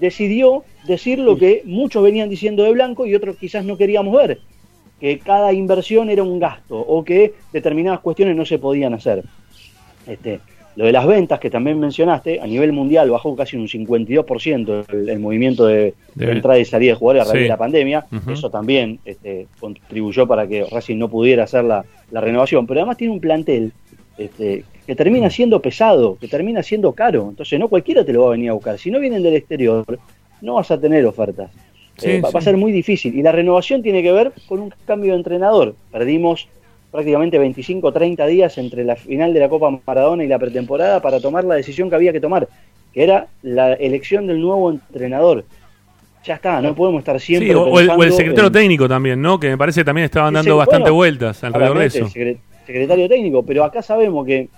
decidió 0.00 0.64
decir 0.86 1.18
lo 1.18 1.36
que 1.36 1.62
muchos 1.64 2.02
venían 2.02 2.28
diciendo 2.28 2.62
de 2.64 2.72
blanco 2.72 3.06
y 3.06 3.14
otros 3.14 3.36
quizás 3.36 3.64
no 3.64 3.76
queríamos 3.76 4.16
ver, 4.16 4.40
que 4.98 5.18
cada 5.18 5.52
inversión 5.52 6.10
era 6.10 6.22
un 6.22 6.38
gasto 6.38 6.78
o 6.78 7.04
que 7.04 7.34
determinadas 7.52 8.00
cuestiones 8.00 8.36
no 8.36 8.44
se 8.44 8.58
podían 8.58 8.94
hacer. 8.94 9.24
Este, 10.06 10.40
lo 10.76 10.84
de 10.86 10.92
las 10.92 11.06
ventas 11.06 11.40
que 11.40 11.50
también 11.50 11.78
mencionaste, 11.78 12.40
a 12.40 12.46
nivel 12.46 12.72
mundial 12.72 13.10
bajó 13.10 13.34
casi 13.34 13.56
un 13.56 13.66
52% 13.66 14.84
el, 14.92 15.08
el 15.08 15.18
movimiento 15.18 15.66
de, 15.66 15.94
entrada 16.18 16.58
y 16.58 16.64
salida 16.64 16.92
de 16.92 16.98
jugadores 16.98 17.28
a 17.28 17.32
raíz 17.32 17.42
de 17.42 17.48
la 17.48 17.56
pandemia. 17.56 18.06
Eso 18.30 18.50
también 18.50 18.98
este, 19.04 19.46
contribuyó 19.58 20.26
para 20.26 20.46
que 20.46 20.64
Racing 20.64 20.96
no 20.96 21.08
pudiera 21.08 21.44
hacer 21.44 21.64
la, 21.64 21.84
la 22.10 22.20
renovación. 22.20 22.66
Pero 22.66 22.80
además 22.80 22.96
tiene 22.96 23.12
un 23.12 23.20
plantel 23.20 23.72
este, 24.16 24.64
que 24.90 24.96
termina 24.96 25.30
siendo 25.30 25.62
pesado, 25.62 26.18
que 26.20 26.26
termina 26.26 26.64
siendo 26.64 26.90
caro. 26.94 27.28
Entonces 27.30 27.60
no 27.60 27.68
cualquiera 27.68 28.04
te 28.04 28.12
lo 28.12 28.22
va 28.22 28.26
a 28.26 28.30
venir 28.32 28.50
a 28.50 28.54
buscar. 28.54 28.76
Si 28.76 28.90
no 28.90 28.98
vienen 28.98 29.22
del 29.22 29.36
exterior, 29.36 29.84
no 30.40 30.54
vas 30.54 30.68
a 30.72 30.80
tener 30.80 31.06
ofertas. 31.06 31.48
Sí, 31.96 32.10
Eh, 32.10 32.20
va, 32.20 32.30
sí. 32.30 32.34
va 32.34 32.40
a 32.40 32.42
ser 32.42 32.56
muy 32.56 32.72
difícil. 32.72 33.14
Y 33.16 33.22
la 33.22 33.30
renovación 33.30 33.82
tiene 33.82 34.02
que 34.02 34.10
ver 34.10 34.32
con 34.48 34.58
un 34.58 34.74
cambio 34.84 35.12
de 35.12 35.18
entrenador. 35.18 35.76
Perdimos 35.92 36.48
prácticamente 36.90 37.38
25 37.38 37.86
o 37.86 37.92
30 37.92 38.26
días 38.26 38.58
entre 38.58 38.82
la 38.82 38.96
final 38.96 39.32
de 39.32 39.38
la 39.38 39.48
Copa 39.48 39.70
Maradona 39.86 40.24
y 40.24 40.26
la 40.26 40.40
pretemporada 40.40 41.00
para 41.00 41.20
tomar 41.20 41.44
la 41.44 41.54
decisión 41.54 41.88
que 41.88 41.94
había 41.94 42.10
que 42.12 42.20
tomar, 42.20 42.48
que 42.92 43.04
era 43.04 43.28
la 43.42 43.74
elección 43.74 44.26
del 44.26 44.40
nuevo 44.40 44.72
entrenador. 44.72 45.44
Ya 46.24 46.34
está, 46.34 46.60
no 46.60 46.74
podemos 46.74 46.98
estar 46.98 47.20
siempre 47.20 47.50
Sí, 47.50 47.54
o, 47.54 47.62
o 47.62 47.78
el, 47.78 47.90
o 47.90 47.92
el 47.92 47.98
pensando 47.98 48.16
secretario 48.16 48.46
en- 48.48 48.52
técnico 48.54 48.88
también, 48.88 49.22
¿no? 49.22 49.38
Que 49.38 49.50
me 49.50 49.56
parece 49.56 49.82
que 49.82 49.84
también 49.84 50.06
estaban 50.06 50.34
dando 50.34 50.56
bastante 50.56 50.90
bueno, 50.90 50.96
vueltas 50.96 51.44
alrededor 51.44 51.78
de 51.78 51.86
eso. 51.86 52.08
secretario 52.66 53.08
técnico, 53.08 53.44
pero 53.44 53.62
acá 53.62 53.82
sabemos 53.82 54.26
que, 54.26 54.48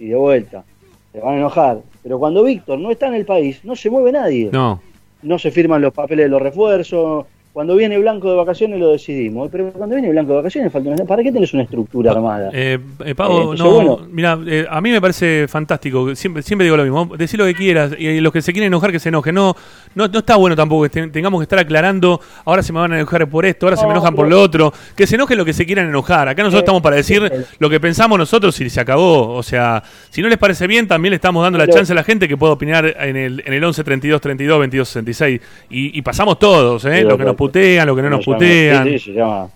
y 0.00 0.08
de 0.08 0.16
vuelta, 0.16 0.64
se 1.12 1.20
van 1.20 1.34
a 1.34 1.36
enojar, 1.36 1.80
pero 2.02 2.18
cuando 2.18 2.42
Víctor 2.42 2.78
no 2.78 2.90
está 2.90 3.08
en 3.08 3.14
el 3.14 3.26
país, 3.26 3.60
no 3.64 3.76
se 3.76 3.90
mueve 3.90 4.12
nadie. 4.12 4.48
No, 4.50 4.80
No 5.22 5.38
se 5.38 5.50
firman 5.50 5.82
los 5.82 5.92
papeles 5.92 6.24
de 6.24 6.30
los 6.30 6.40
refuerzos. 6.40 7.26
Cuando 7.60 7.76
viene 7.76 7.98
Blanco 7.98 8.30
de 8.30 8.36
vacaciones 8.36 8.80
lo 8.80 8.88
decidimos. 8.92 9.50
Pero 9.52 9.70
cuando 9.74 9.94
viene 9.94 10.08
Blanco 10.08 10.30
de 10.30 10.36
vacaciones, 10.38 10.72
falta 10.72 10.88
una- 10.88 11.04
¿para 11.04 11.22
qué 11.22 11.30
tenés 11.30 11.52
una 11.52 11.64
estructura 11.64 12.12
armada? 12.12 12.48
Eh, 12.54 12.78
eh, 13.04 13.10
Eh, 13.10 13.14
Pavo, 13.14 13.52
entonces, 13.52 13.66
no, 13.66 13.70
bueno. 13.72 13.98
mira, 14.10 14.38
eh, 14.46 14.66
a 14.70 14.80
mí 14.80 14.90
me 14.90 14.98
parece 14.98 15.46
fantástico, 15.46 16.14
siempre, 16.16 16.42
siempre 16.42 16.64
digo 16.64 16.78
lo 16.78 16.84
mismo, 16.84 17.14
decir 17.18 17.38
lo 17.38 17.44
que 17.44 17.54
quieras, 17.54 17.92
y 17.98 18.18
los 18.20 18.32
que 18.32 18.40
se 18.40 18.54
quieren 18.54 18.68
enojar, 18.68 18.90
que 18.92 18.98
se 18.98 19.10
enojen, 19.10 19.34
no, 19.34 19.54
no, 19.94 20.08
no 20.08 20.18
está 20.20 20.36
bueno 20.36 20.56
tampoco 20.56 20.84
que 20.84 20.88
te- 20.88 21.08
tengamos 21.08 21.38
que 21.38 21.42
estar 21.42 21.58
aclarando, 21.58 22.18
ahora 22.46 22.62
se 22.62 22.72
me 22.72 22.78
van 22.78 22.92
a 22.94 22.96
enojar 22.96 23.28
por 23.28 23.44
esto, 23.44 23.66
ahora 23.66 23.76
se 23.76 23.82
me 23.82 23.88
No, 23.88 23.96
enojan 23.96 24.14
por 24.14 24.24
pero- 24.24 24.36
lo 24.38 24.42
otro, 24.42 24.72
que 24.96 25.06
se 25.06 25.16
enojen 25.16 25.36
lo 25.36 25.44
que 25.44 25.52
se 25.52 25.66
quieran 25.66 25.86
enojar, 25.86 26.28
acá 26.28 26.42
nosotros 26.42 26.60
Eh, 26.60 26.64
estamos 26.64 26.80
para 26.80 26.96
decir 26.96 27.22
eh, 27.30 27.44
lo 27.58 27.68
que 27.68 27.78
pensamos 27.78 28.18
nosotros 28.18 28.58
y 28.62 28.70
se 28.70 28.80
acabó, 28.80 29.34
o 29.34 29.42
sea, 29.42 29.82
si 30.08 30.22
no 30.22 30.28
les 30.28 30.38
parece 30.38 30.66
bien, 30.66 30.88
también 30.88 31.10
le 31.10 31.16
estamos 31.16 31.42
dando 31.42 31.58
la 31.58 31.66
Pero- 31.66 31.76
chance 31.76 31.92
a 31.92 31.96
la 31.96 32.04
gente 32.04 32.26
que 32.26 32.38
pueda 32.38 32.54
opinar 32.54 32.86
en 32.86 33.16
el, 33.16 33.42
en 33.44 33.52
el 33.52 33.62
11 33.62 33.84
32 33.84 34.18
32 34.22 34.58
22 34.60 34.88
66, 34.88 35.40
y, 35.68 35.98
y 35.98 36.00
pasamos 36.02 36.38
todos, 36.38 36.86
¿eh? 36.86 36.98
Sí, 37.00 37.02
los 37.02 37.18
que 37.18 37.18
nos 37.18 37.18
pero- 37.18 37.34
putean, 37.52 37.86
los 37.86 37.96
que 37.96 38.02
no 38.02 38.10
nos 38.10 38.26
llama- 38.26 38.38
putean, 38.38 38.84
sí, 38.86 38.98
sí, 38.98 39.04
se 39.06 39.12
llama. 39.18 39.48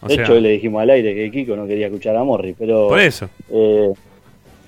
o 0.00 0.08
de 0.08 0.14
sea, 0.14 0.24
hecho, 0.24 0.32
hoy 0.34 0.40
le 0.40 0.48
dijimos 0.50 0.82
al 0.82 0.90
aire 0.90 1.14
que 1.14 1.30
Kiko 1.30 1.56
no 1.56 1.66
quería 1.66 1.86
escuchar 1.86 2.16
a 2.16 2.24
Morri, 2.24 2.54
pero. 2.58 2.88
por 2.88 3.00
eso. 3.00 3.28
Eh, 3.50 3.92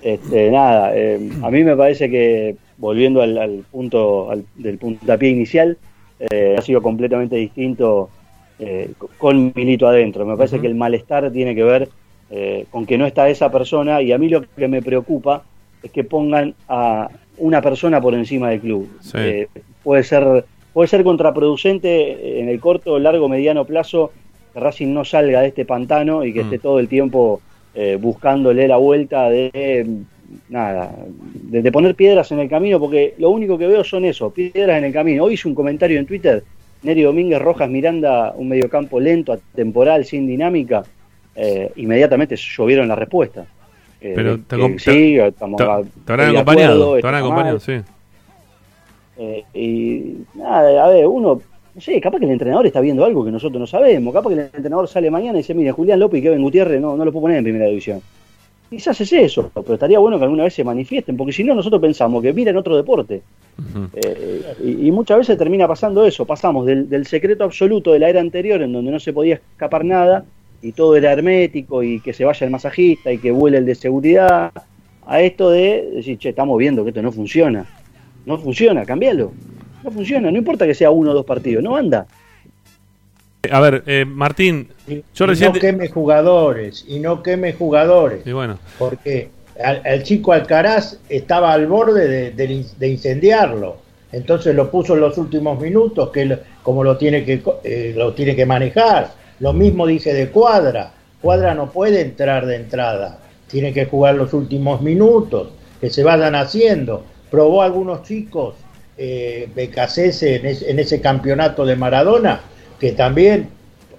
este, 0.03 0.51
nada, 0.51 0.93
eh, 0.97 1.19
a 1.43 1.51
mí 1.51 1.65
me 1.65 1.77
parece 1.77 2.09
que 2.11 2.57
volviendo 2.79 3.23
al, 3.23 3.37
al 3.39 3.65
punto 3.71 4.31
al- 4.31 4.45
del 4.55 4.79
puntapié 4.79 5.31
inicial, 5.31 5.77
eh, 6.21 6.55
ha 6.59 6.63
sido 6.63 6.81
completamente 6.83 7.37
distinto 7.37 8.09
eh, 8.59 8.91
co- 8.97 9.11
con 9.19 9.53
Milito 9.55 9.87
adentro. 9.89 10.25
Me 10.25 10.37
parece 10.37 10.61
que 10.61 10.67
el 10.67 10.75
malestar 10.75 11.31
tiene 11.31 11.55
que 11.55 11.63
ver 11.63 11.89
con 12.71 12.87
que 12.87 12.99
no 12.99 13.07
está 13.07 13.29
esa 13.29 13.53
persona 13.53 14.03
y 14.03 14.11
a 14.13 14.19
mí 14.19 14.29
lo 14.29 14.43
que 14.43 14.67
me 14.67 14.83
preocupa 14.83 15.45
es 15.83 15.93
que 15.93 16.03
pongan 16.03 16.55
a 16.69 17.09
una 17.39 17.63
persona 17.63 18.01
por 18.01 18.15
encima 18.15 18.51
del 18.51 18.61
club. 18.61 18.89
Sí. 19.01 19.13
Eh, 19.17 19.49
puede 19.85 20.03
ser 20.03 20.45
puede 20.77 20.89
ser 20.89 21.03
contraproducente 21.05 22.39
en 22.39 22.51
el 22.51 22.61
corto, 22.61 22.99
largo, 22.99 23.31
mediano 23.31 23.65
plazo 23.65 24.13
que 24.53 24.61
Racing 24.61 24.93
no 24.93 25.07
salga 25.07 25.41
de 25.41 25.49
este 25.49 25.65
pantano 25.65 26.23
y 26.23 26.35
que 26.35 26.41
Mm. 26.41 26.45
esté 26.45 26.59
todo 26.59 26.79
el 26.81 26.87
tiempo 26.87 27.41
eh, 27.75 27.97
buscándole 27.99 28.69
la 28.69 28.77
vuelta 28.77 29.31
de 29.31 29.87
nada, 30.51 30.95
de, 31.33 31.63
de 31.63 31.73
poner 31.73 31.95
piedras 31.95 32.31
en 32.33 32.41
el 32.41 32.49
camino, 32.51 32.79
porque 32.79 33.15
lo 33.17 33.31
único 33.31 33.57
que 33.57 33.67
veo 33.67 33.85
son 33.85 34.05
eso, 34.05 34.29
piedras 34.31 34.77
en 34.77 34.85
el 34.85 34.93
camino. 34.93 35.25
Hoy 35.25 35.33
hice 35.35 35.49
un 35.49 35.55
comentario 35.55 35.99
en 35.99 36.05
Twitter, 36.05 36.43
Neri 36.83 37.01
Domínguez 37.03 37.41
Rojas 37.41 37.71
Miranda, 37.71 38.35
un 38.37 38.47
mediocampo 38.49 39.01
lento, 39.01 39.33
atemporal, 39.33 40.05
sin 40.05 40.27
dinámica, 40.27 40.85
eh, 41.35 41.71
inmediatamente 41.77 42.37
llovieron 42.37 42.87
la 42.89 42.97
respuesta. 42.97 43.47
Eh, 44.01 44.13
Pero 44.15 44.39
te 44.41 44.57
que 44.57 44.63
acom- 44.63 44.79
sí, 44.79 45.17
estamos 45.19 45.57
Te, 45.57 45.65
a- 45.65 45.81
te 46.17 46.23
acompañado, 46.37 46.93
te 46.93 46.99
está 46.99 47.17
acompañado, 47.19 47.61
sí. 47.61 47.77
Eh, 49.19 49.45
y 49.55 50.39
nada, 50.39 50.85
a 50.85 50.89
ver, 50.89 51.07
uno, 51.07 51.41
no 51.75 51.81
sé, 51.81 52.01
capaz 52.01 52.19
que 52.19 52.27
el 52.27 52.33
entrenador 52.33 52.67
está 52.67 52.81
viendo 52.81 53.05
algo 53.05 53.25
que 53.25 53.31
nosotros 53.31 53.61
no 53.61 53.67
sabemos. 53.67 54.13
Capaz 54.13 54.31
que 54.31 54.35
el 54.35 54.41
entrenador 54.41 54.89
sale 54.89 55.11
mañana 55.11 55.39
y 55.39 55.43
dice, 55.43 55.55
mire, 55.55 55.73
Julián 55.73 56.01
López 56.01 56.21
y 56.21 56.23
Kevin 56.23 56.43
Gutiérrez 56.43 56.81
no, 56.81 56.97
no 56.97 57.05
lo 57.05 57.13
puedo 57.13 57.23
poner 57.23 57.39
en 57.39 57.45
primera 57.45 57.67
división. 57.67 58.01
Quizás 58.69 59.01
es 59.01 59.13
eso, 59.13 59.51
pero 59.55 59.75
estaría 59.75 59.99
bueno 60.01 60.19
que 60.19 60.25
alguna 60.25 60.43
vez 60.43 60.55
se 60.55 60.65
manifiesten, 60.65 61.17
porque 61.17 61.33
si 61.33 61.45
no, 61.45 61.55
nosotros 61.55 61.81
pensamos 61.81 62.21
que 62.21 62.33
miren 62.33 62.57
otro 62.57 62.77
deporte. 62.77 63.23
Eh, 63.95 64.43
y, 64.65 64.89
y 64.89 64.91
muchas 64.91 65.19
veces 65.19 65.39
termina 65.39 65.69
pasando 65.69 66.05
eso. 66.05 66.25
Pasamos 66.25 66.67
del, 66.67 66.89
del 66.89 67.07
secreto 67.07 67.45
absoluto 67.45 67.93
de 67.93 68.01
la 68.01 68.09
era 68.09 68.21
anterior, 68.21 68.61
en 68.61 68.73
donde 68.73 68.91
no 68.91 68.99
se 68.99 69.13
podía 69.13 69.37
escapar 69.37 69.85
nada, 69.85 70.25
y 70.63 70.73
todo 70.73 70.97
era 70.97 71.13
hermético 71.13 71.83
y 71.85 72.01
que 72.01 72.13
se 72.13 72.25
vaya 72.25 72.45
el 72.45 72.51
masajista 72.51 73.13
y 73.13 73.19
que 73.19 73.31
vuele 73.31 73.59
el 73.59 73.67
de 73.67 73.77
seguridad, 73.77 74.51
a 75.07 75.21
esto 75.21 75.51
de 75.51 75.89
decir, 75.95 76.19
che, 76.19 76.31
estamos 76.31 76.59
viendo 76.59 76.83
que 76.83 76.91
esto 76.91 77.03
no 77.03 77.13
funciona. 77.13 77.67
No 78.27 78.39
funciona, 78.39 78.85
cambialo. 78.85 79.33
No 79.83 79.91
funciona, 79.91 80.31
no 80.31 80.37
importa 80.37 80.67
que 80.67 80.75
sea 80.75 80.91
uno 80.91 81.13
o 81.13 81.15
dos 81.15 81.25
partidos, 81.25 81.63
no 81.63 81.77
anda. 81.77 82.07
A 83.51 83.61
ver, 83.61 83.85
eh, 83.87 84.05
Martín, 84.05 84.69
Y- 84.89 85.03
yo 85.15 85.25
y 85.25 85.29
recién... 85.29 85.53
no 85.53 85.61
queme 85.61 85.89
jugadores, 85.89 86.85
y 86.89 86.99
no 86.99 87.23
queme 87.23 87.53
jugadores. 87.53 88.27
Y 88.27 88.33
bueno, 88.33 88.59
porque 88.79 89.31
al, 89.65 89.81
al 89.87 90.03
chico 90.03 90.33
Alcaraz 90.33 90.99
estaba 91.09 91.53
al 91.53 91.67
borde 91.69 92.09
de, 92.09 92.31
de 92.33 92.45
in- 92.53 92.67
de 92.79 92.89
incendiarlo. 92.89 93.77
Entonces 94.13 94.55
lo 94.55 94.71
puso 94.71 94.95
en 94.95 95.01
los 95.01 95.17
últimos 95.19 95.61
minutos, 95.61 96.11
que 96.11 96.25
lo- 96.25 96.39
como 96.65 96.83
lo 96.83 96.97
tiene 96.97 97.25
que 97.25 97.41
co- 97.41 97.61
eh, 97.63 97.95
lo 97.97 98.13
tiene 98.15 98.35
que 98.35 98.47
manejar. 98.47 99.13
Lo 99.39 99.53
mismo 99.53 99.87
dije 99.87 100.13
de 100.13 100.29
Cuadra. 100.31 100.93
Cuadra 101.23 101.55
no 101.55 101.71
puede 101.71 102.01
entrar 102.01 102.47
de 102.47 102.57
entrada, 102.57 103.21
tiene 103.49 103.73
que 103.73 103.87
jugar 103.87 104.17
los 104.17 104.33
últimos 104.33 104.83
minutos, 104.83 105.51
que 105.81 105.91
se 105.91 106.03
vayan 106.03 106.35
haciendo. 106.35 107.05
Probó 107.31 107.63
algunos 107.63 108.03
chicos, 108.03 108.55
eh, 108.99 109.49
Becasese 109.55 110.37
en, 110.37 110.47
es- 110.47 110.63
en 110.63 110.79
ese 110.79 111.01
campeonato 111.01 111.65
de 111.67 111.77
Maradona, 111.77 112.41
que 112.79 112.93
también 112.93 113.49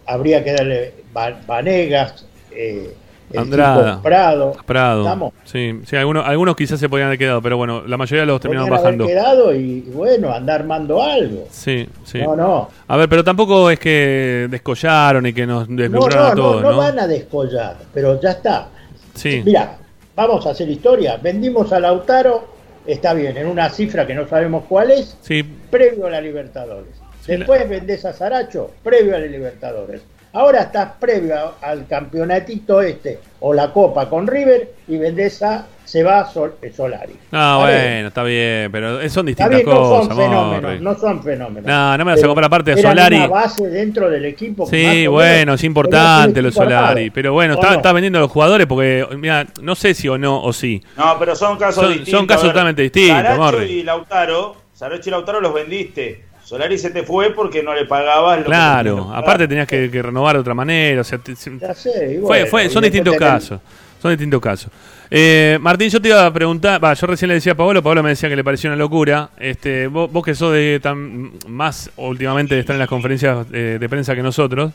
habría 0.05 0.43
que 0.43 0.53
darle 0.53 0.93
Va- 1.15 1.39
Vanegas, 1.45 2.25
eh, 2.51 2.93
Andrada. 3.35 4.01
Prado. 4.01 4.55
Prado. 4.65 5.01
Estamos. 5.01 5.33
Sí, 5.43 5.81
sí 5.85 5.97
algunos, 5.97 6.25
algunos 6.25 6.55
quizás 6.55 6.79
se 6.79 6.87
podían 6.87 7.07
haber 7.07 7.19
quedado, 7.19 7.41
pero 7.41 7.57
bueno, 7.57 7.83
la 7.85 7.97
mayoría 7.97 8.25
los 8.25 8.39
terminaron 8.39 8.69
Podrían 8.69 8.85
haber 8.87 8.97
bajando. 8.99 9.05
quedado 9.45 9.53
y, 9.53 9.81
bueno, 9.81 10.31
andar 10.33 10.61
armando 10.61 11.03
algo. 11.03 11.45
Sí, 11.51 11.85
sí. 12.05 12.19
No, 12.21 12.37
no. 12.37 12.69
A 12.87 12.95
ver, 12.95 13.09
pero 13.09 13.25
tampoco 13.25 13.69
es 13.69 13.79
que 13.79 14.47
descollaron 14.49 15.25
y 15.25 15.33
que 15.33 15.45
nos 15.45 15.67
No, 15.67 15.75
deslumbraron 15.75 16.17
no, 16.23 16.25
a 16.25 16.29
no, 16.35 16.41
todos, 16.41 16.61
no 16.63 16.71
¿no? 16.71 16.77
van 16.77 16.99
a 16.99 17.07
descollar, 17.07 17.75
pero 17.93 18.19
ya 18.21 18.31
está. 18.31 18.69
Sí. 19.13 19.41
Mira, 19.43 19.77
vamos 20.15 20.45
a 20.47 20.51
hacer 20.51 20.69
historia. 20.69 21.17
Vendimos 21.21 21.73
a 21.73 21.81
Lautaro, 21.81 22.55
está 22.87 23.13
bien, 23.13 23.37
en 23.37 23.47
una 23.47 23.69
cifra 23.69 24.07
que 24.07 24.13
no 24.15 24.27
sabemos 24.27 24.65
cuál 24.67 24.91
es, 24.91 25.17
Sí, 25.21 25.43
previo 25.69 26.07
a 26.07 26.09
la 26.09 26.21
Libertadores. 26.21 26.93
Sí, 27.25 27.33
Después 27.35 27.67
vendés 27.67 28.05
a 28.05 28.13
Saracho, 28.13 28.71
previo 28.83 29.15
a 29.15 29.19
la 29.19 29.27
Libertadores. 29.27 30.01
Ahora 30.37 30.61
estás 30.61 30.89
previo 30.99 31.33
a- 31.35 31.55
al 31.67 31.87
campeonatito 31.87 32.79
este 32.81 33.19
o 33.39 33.53
la 33.55 33.73
Copa 33.73 34.07
con 34.07 34.27
River 34.27 34.71
y 34.87 34.97
vendés 34.97 35.41
a 35.41 35.65
se 35.83 36.03
va 36.03 36.29
Sol- 36.29 36.55
eh, 36.61 36.71
Solari. 36.75 37.13
Ah, 37.31 37.57
Está 37.59 37.65
bien. 37.71 37.81
bueno, 37.93 38.07
está 38.09 38.23
bien, 38.23 38.71
pero 38.71 39.09
son 39.09 39.25
distintas 39.25 39.49
bien, 39.55 39.65
no 39.65 39.71
cosas, 39.79 40.07
son 40.09 40.17
fenómenos, 40.17 40.81
no 40.81 40.95
son 40.95 41.23
fenómenos. 41.23 41.65
No, 41.65 41.97
no 41.97 42.05
me 42.05 42.11
vas 42.11 42.23
a 42.23 42.27
comprar 42.27 42.45
aparte 42.45 42.75
de 42.75 42.81
Solari. 42.83 43.15
una 43.15 43.27
base 43.27 43.67
dentro 43.69 44.09
del 44.09 44.25
equipo. 44.25 44.67
Sí, 44.67 44.75
menos, 44.85 45.13
bueno, 45.13 45.53
es 45.55 45.63
importante 45.63 46.41
lo 46.41 46.51
Solari. 46.51 46.73
armado. 46.75 47.11
Pero 47.15 47.33
bueno, 47.33 47.53
¿O 47.53 47.55
está, 47.55 47.69
no? 47.71 47.75
está 47.77 47.93
vendiendo 47.93 48.19
a 48.19 48.21
los 48.21 48.31
jugadores 48.31 48.67
porque, 48.67 49.07
mira, 49.17 49.47
no 49.61 49.73
sé 49.75 49.93
si 49.95 50.07
o 50.09 50.17
no 50.19 50.43
o 50.43 50.53
sí. 50.53 50.83
No, 50.97 51.15
pero 51.17 51.35
son 51.35 51.57
casos 51.57 51.75
Son- 51.83 51.87
distintos. 51.93 52.11
son 52.19 52.27
casos 52.27 52.43
A 52.43 52.47
ver, 52.47 52.53
totalmente 52.53 52.81
distintos, 52.83 53.15
Saracho 53.15 53.41
Morri. 53.41 53.65
y 53.65 53.83
Lautaro, 53.83 54.55
Saracho 54.73 55.09
y 55.09 55.11
Lautaro 55.11 55.41
los 55.41 55.53
vendiste. 55.53 56.25
Solari 56.47 56.77
se 56.77 56.91
te 56.91 57.03
fue 57.03 57.31
porque 57.33 57.61
no 57.61 57.75
le 57.75 57.83
pagabas 57.83 58.37
lo 58.37 58.43
que 58.45 58.49
Claro, 58.51 59.09
que 59.11 59.17
aparte 59.17 59.47
tenías 59.49 59.67
que, 59.67 59.91
que 59.91 60.01
renovar 60.01 60.35
de 60.37 60.39
otra 60.39 60.53
manera. 60.53 61.01
O 61.01 61.03
sea, 61.03 61.17
te- 61.17 61.33
Ya 61.35 61.73
sé, 61.73 62.19
fue, 62.21 62.21
bueno, 62.21 62.45
fue- 62.47 62.69
son 62.69 62.83
distintos 62.83 63.15
tenés- 63.15 63.19
casos. 63.19 63.59
Son 64.01 64.11
distintos 64.11 64.39
casos. 64.39 64.71
Eh, 65.11 65.57
Martín, 65.59 65.89
yo 65.89 66.01
te 66.01 66.07
iba 66.07 66.25
a 66.25 66.31
preguntar, 66.31 66.81
va, 66.81 66.93
yo 66.93 67.05
recién 67.07 67.27
le 67.27 67.33
decía 67.35 67.51
a 67.51 67.55
Pablo, 67.55 67.83
Pablo 67.83 68.01
me 68.01 68.09
decía 68.11 68.29
que 68.29 68.35
le 68.37 68.43
pareció 68.45 68.69
una 68.69 68.77
locura. 68.77 69.29
Este, 69.37 69.87
vos, 69.87 70.09
vos 70.09 70.23
que 70.23 70.35
sos 70.35 70.53
de 70.53 70.79
tan 70.81 71.31
más 71.49 71.89
últimamente 71.97 72.55
de 72.55 72.61
estar 72.61 72.75
en 72.75 72.79
las 72.79 72.87
conferencias 72.87 73.45
eh, 73.51 73.77
de 73.79 73.89
prensa 73.89 74.15
que 74.15 74.23
nosotros, 74.23 74.71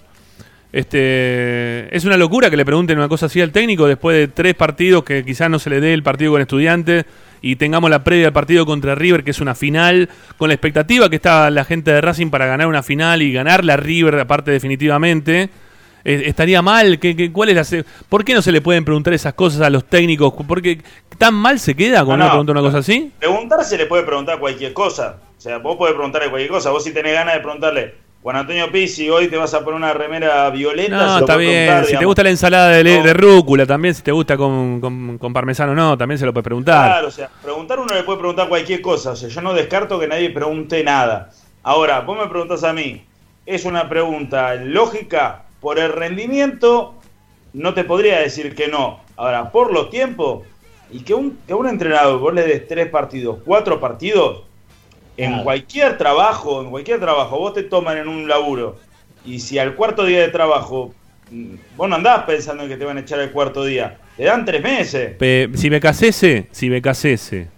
este, 0.73 1.95
es 1.97 2.05
una 2.05 2.17
locura 2.17 2.51
que 2.51 2.57
le 2.57 2.65
pregunten 2.65 2.99
una 2.99 3.09
cosa 3.09 3.27
así 3.27 3.41
al 3.41 3.53
técnico 3.53 3.87
después 3.87 4.17
de 4.17 4.29
tres 4.29 4.55
partidos 4.55 5.05
que 5.05 5.25
quizás 5.25 5.49
no 5.49 5.59
se 5.59 5.71
le 5.71 5.81
dé 5.81 5.95
el 5.95 6.03
partido 6.03 6.33
con 6.33 6.41
estudiantes 6.41 7.05
y 7.43 7.57
tengamos 7.57 7.91
la 7.91 8.03
previa 8.05 8.25
del 8.27 8.33
partido 8.33 8.65
contra 8.65 8.95
River, 8.95 9.25
que 9.25 9.33
es 9.33 9.41
una 9.41 9.55
final, 9.55 10.09
con 10.39 10.49
la 10.49 10.55
expectativa 10.55 11.11
que 11.11 11.17
está 11.17 11.51
la 11.51 11.65
gente 11.65 11.91
de 11.93 12.01
Racing 12.01 12.31
para 12.31 12.47
ganar 12.47 12.69
una 12.69 12.83
final 12.83 13.21
y 13.21 13.33
ganarla 13.33 13.75
a 13.75 13.77
River, 13.77 14.19
aparte 14.21 14.51
definitivamente. 14.53 15.51
Eh, 16.05 16.23
¿Estaría 16.27 16.63
mal? 16.63 16.99
¿Qué, 16.99 17.15
qué- 17.15 17.31
cuál 17.31 17.51
es 17.51 17.55
la 17.57 17.65
se- 17.65 17.85
¿Por 18.09 18.25
qué 18.25 18.35
no 18.35 18.43
se 18.43 18.51
le 18.51 18.61
pueden 18.61 18.85
preguntar 18.85 19.13
esas 19.15 19.35
cosas 19.35 19.61
a 19.61 19.71
los 19.71 19.85
técnicos? 19.85 20.33
¿Por 20.35 20.61
qué 20.61 20.81
tan 21.19 21.35
mal 21.35 21.61
se 21.61 21.75
queda 21.77 22.05
cuando 22.05 22.17
No, 22.17 22.25
uno 22.25 22.25
no. 22.25 22.31
pregunta 22.31 22.53
una 22.53 22.61
cosa 22.63 22.79
así? 22.79 23.13
Preguntar 23.21 23.65
se 23.65 23.77
le 23.79 23.87
puede 23.87 24.03
preguntar 24.03 24.39
cualquier 24.41 24.73
cosa. 24.73 25.19
O 25.37 25.41
sea, 25.41 25.59
vos 25.59 25.77
podés 25.77 25.95
preguntarle 25.95 26.29
cualquier 26.31 26.51
cosa. 26.51 26.71
Vos 26.71 26.83
si 26.83 26.93
tenés 26.93 27.13
ganas 27.15 27.35
de 27.35 27.41
preguntarle, 27.41 27.95
Juan 28.23 28.37
Antonio 28.37 28.71
Pizzi, 28.71 29.11
hoy 29.11 29.27
te 29.27 29.37
vas 29.37 29.53
a 29.53 29.65
poner 29.65 29.75
una 29.75 29.93
remera 29.93 30.49
violeta. 30.51 30.97
No, 30.97 31.19
está 31.19 31.37
bien. 31.37 31.67
preguntar, 31.67 31.87
si 31.87 31.99
te 31.99 32.05
gusta 32.05 32.23
la 32.23 32.31
ensalada 32.31 32.69
de, 32.69 32.85
No. 32.99 33.03
de 33.03 33.15
rúcula, 33.15 33.67
también 33.67 33.95
si 33.95 34.03
te 34.03 34.13
gusta 34.13 34.37
con, 34.37 34.81
con, 34.81 35.19
con 35.19 35.33
parmesano, 35.33 35.75
no, 35.75 35.99
también 35.99 36.19
se 36.19 36.25
lo 36.27 36.33
puedes 36.33 36.45
preguntar. 36.45 36.87
Claro, 36.87 37.09
o 37.09 37.11
sea, 37.11 37.29
preguntar 37.43 37.81
uno 37.81 37.93
le 37.93 38.05
puede 38.05 38.19
preguntar 38.21 38.49
cualquier 38.49 38.81
cosa. 38.81 39.11
O 39.13 39.17
sea, 39.17 39.29
yo 39.29 39.41
no 39.43 39.53
descarto 39.55 39.99
que 39.99 40.07
nadie 40.07 40.31
pregunte 40.31 40.85
nada. 40.85 41.31
Ahora, 41.65 42.01
vos 42.01 42.17
me 42.17 42.29
preguntás 42.29 42.63
a 42.63 42.73
mí, 42.73 43.05
¿es 43.45 43.65
una 43.65 43.89
pregunta 43.89 44.55
lógica? 44.55 45.43
Por 45.61 45.81
el 45.81 45.93
rendimiento, 45.93 46.95
no 47.55 47.75
te 47.75 47.83
podría 47.83 48.21
decir 48.21 48.55
que 48.55 48.69
no. 48.69 49.01
Ahora, 49.17 49.51
por 49.51 49.73
los 49.73 49.91
tiempos, 49.91 50.47
y 50.93 51.01
que 51.01 51.15
un, 51.15 51.39
que 51.47 51.55
un 51.55 51.69
entrenador 51.69 52.21
vos 52.21 52.33
le 52.35 52.43
des 52.43 52.69
tres 52.69 52.89
partidos, 52.89 53.39
cuatro 53.45 53.81
partidos, 53.81 54.43
en 55.17 55.29
Claro. 55.31 55.45
cualquier 55.45 55.99
trabajo, 55.99 56.63
en 56.63 56.71
cualquier 56.71 57.01
trabajo, 57.01 57.39
vos 57.39 57.55
te 57.55 57.63
toman 57.65 57.99
en 57.99 58.09
un 58.09 58.29
laburo, 58.29 58.79
y 59.25 59.41
si 59.41 59.59
al 59.59 59.75
cuarto 59.75 60.05
día 60.05 60.21
de 60.21 60.29
trabajo, 60.29 60.95
mm, 61.31 61.55
vos 61.77 61.89
no 61.89 61.97
andás 61.97 62.25
pensando 62.25 62.63
en 62.65 62.69
que 62.69 62.77
te 62.77 62.85
van 62.85 62.97
a 62.97 63.01
echar 63.01 63.21
el 63.21 63.31
cuarto 63.31 63.65
día, 63.65 63.99
te 64.17 64.25
dan 64.25 64.45
tres 64.45 64.63
meses. 64.63 65.17
Pe- 65.19 65.51
si 65.55 65.69
Becasese, 65.69 66.49
si 66.51 66.69
Becasese 66.69 67.49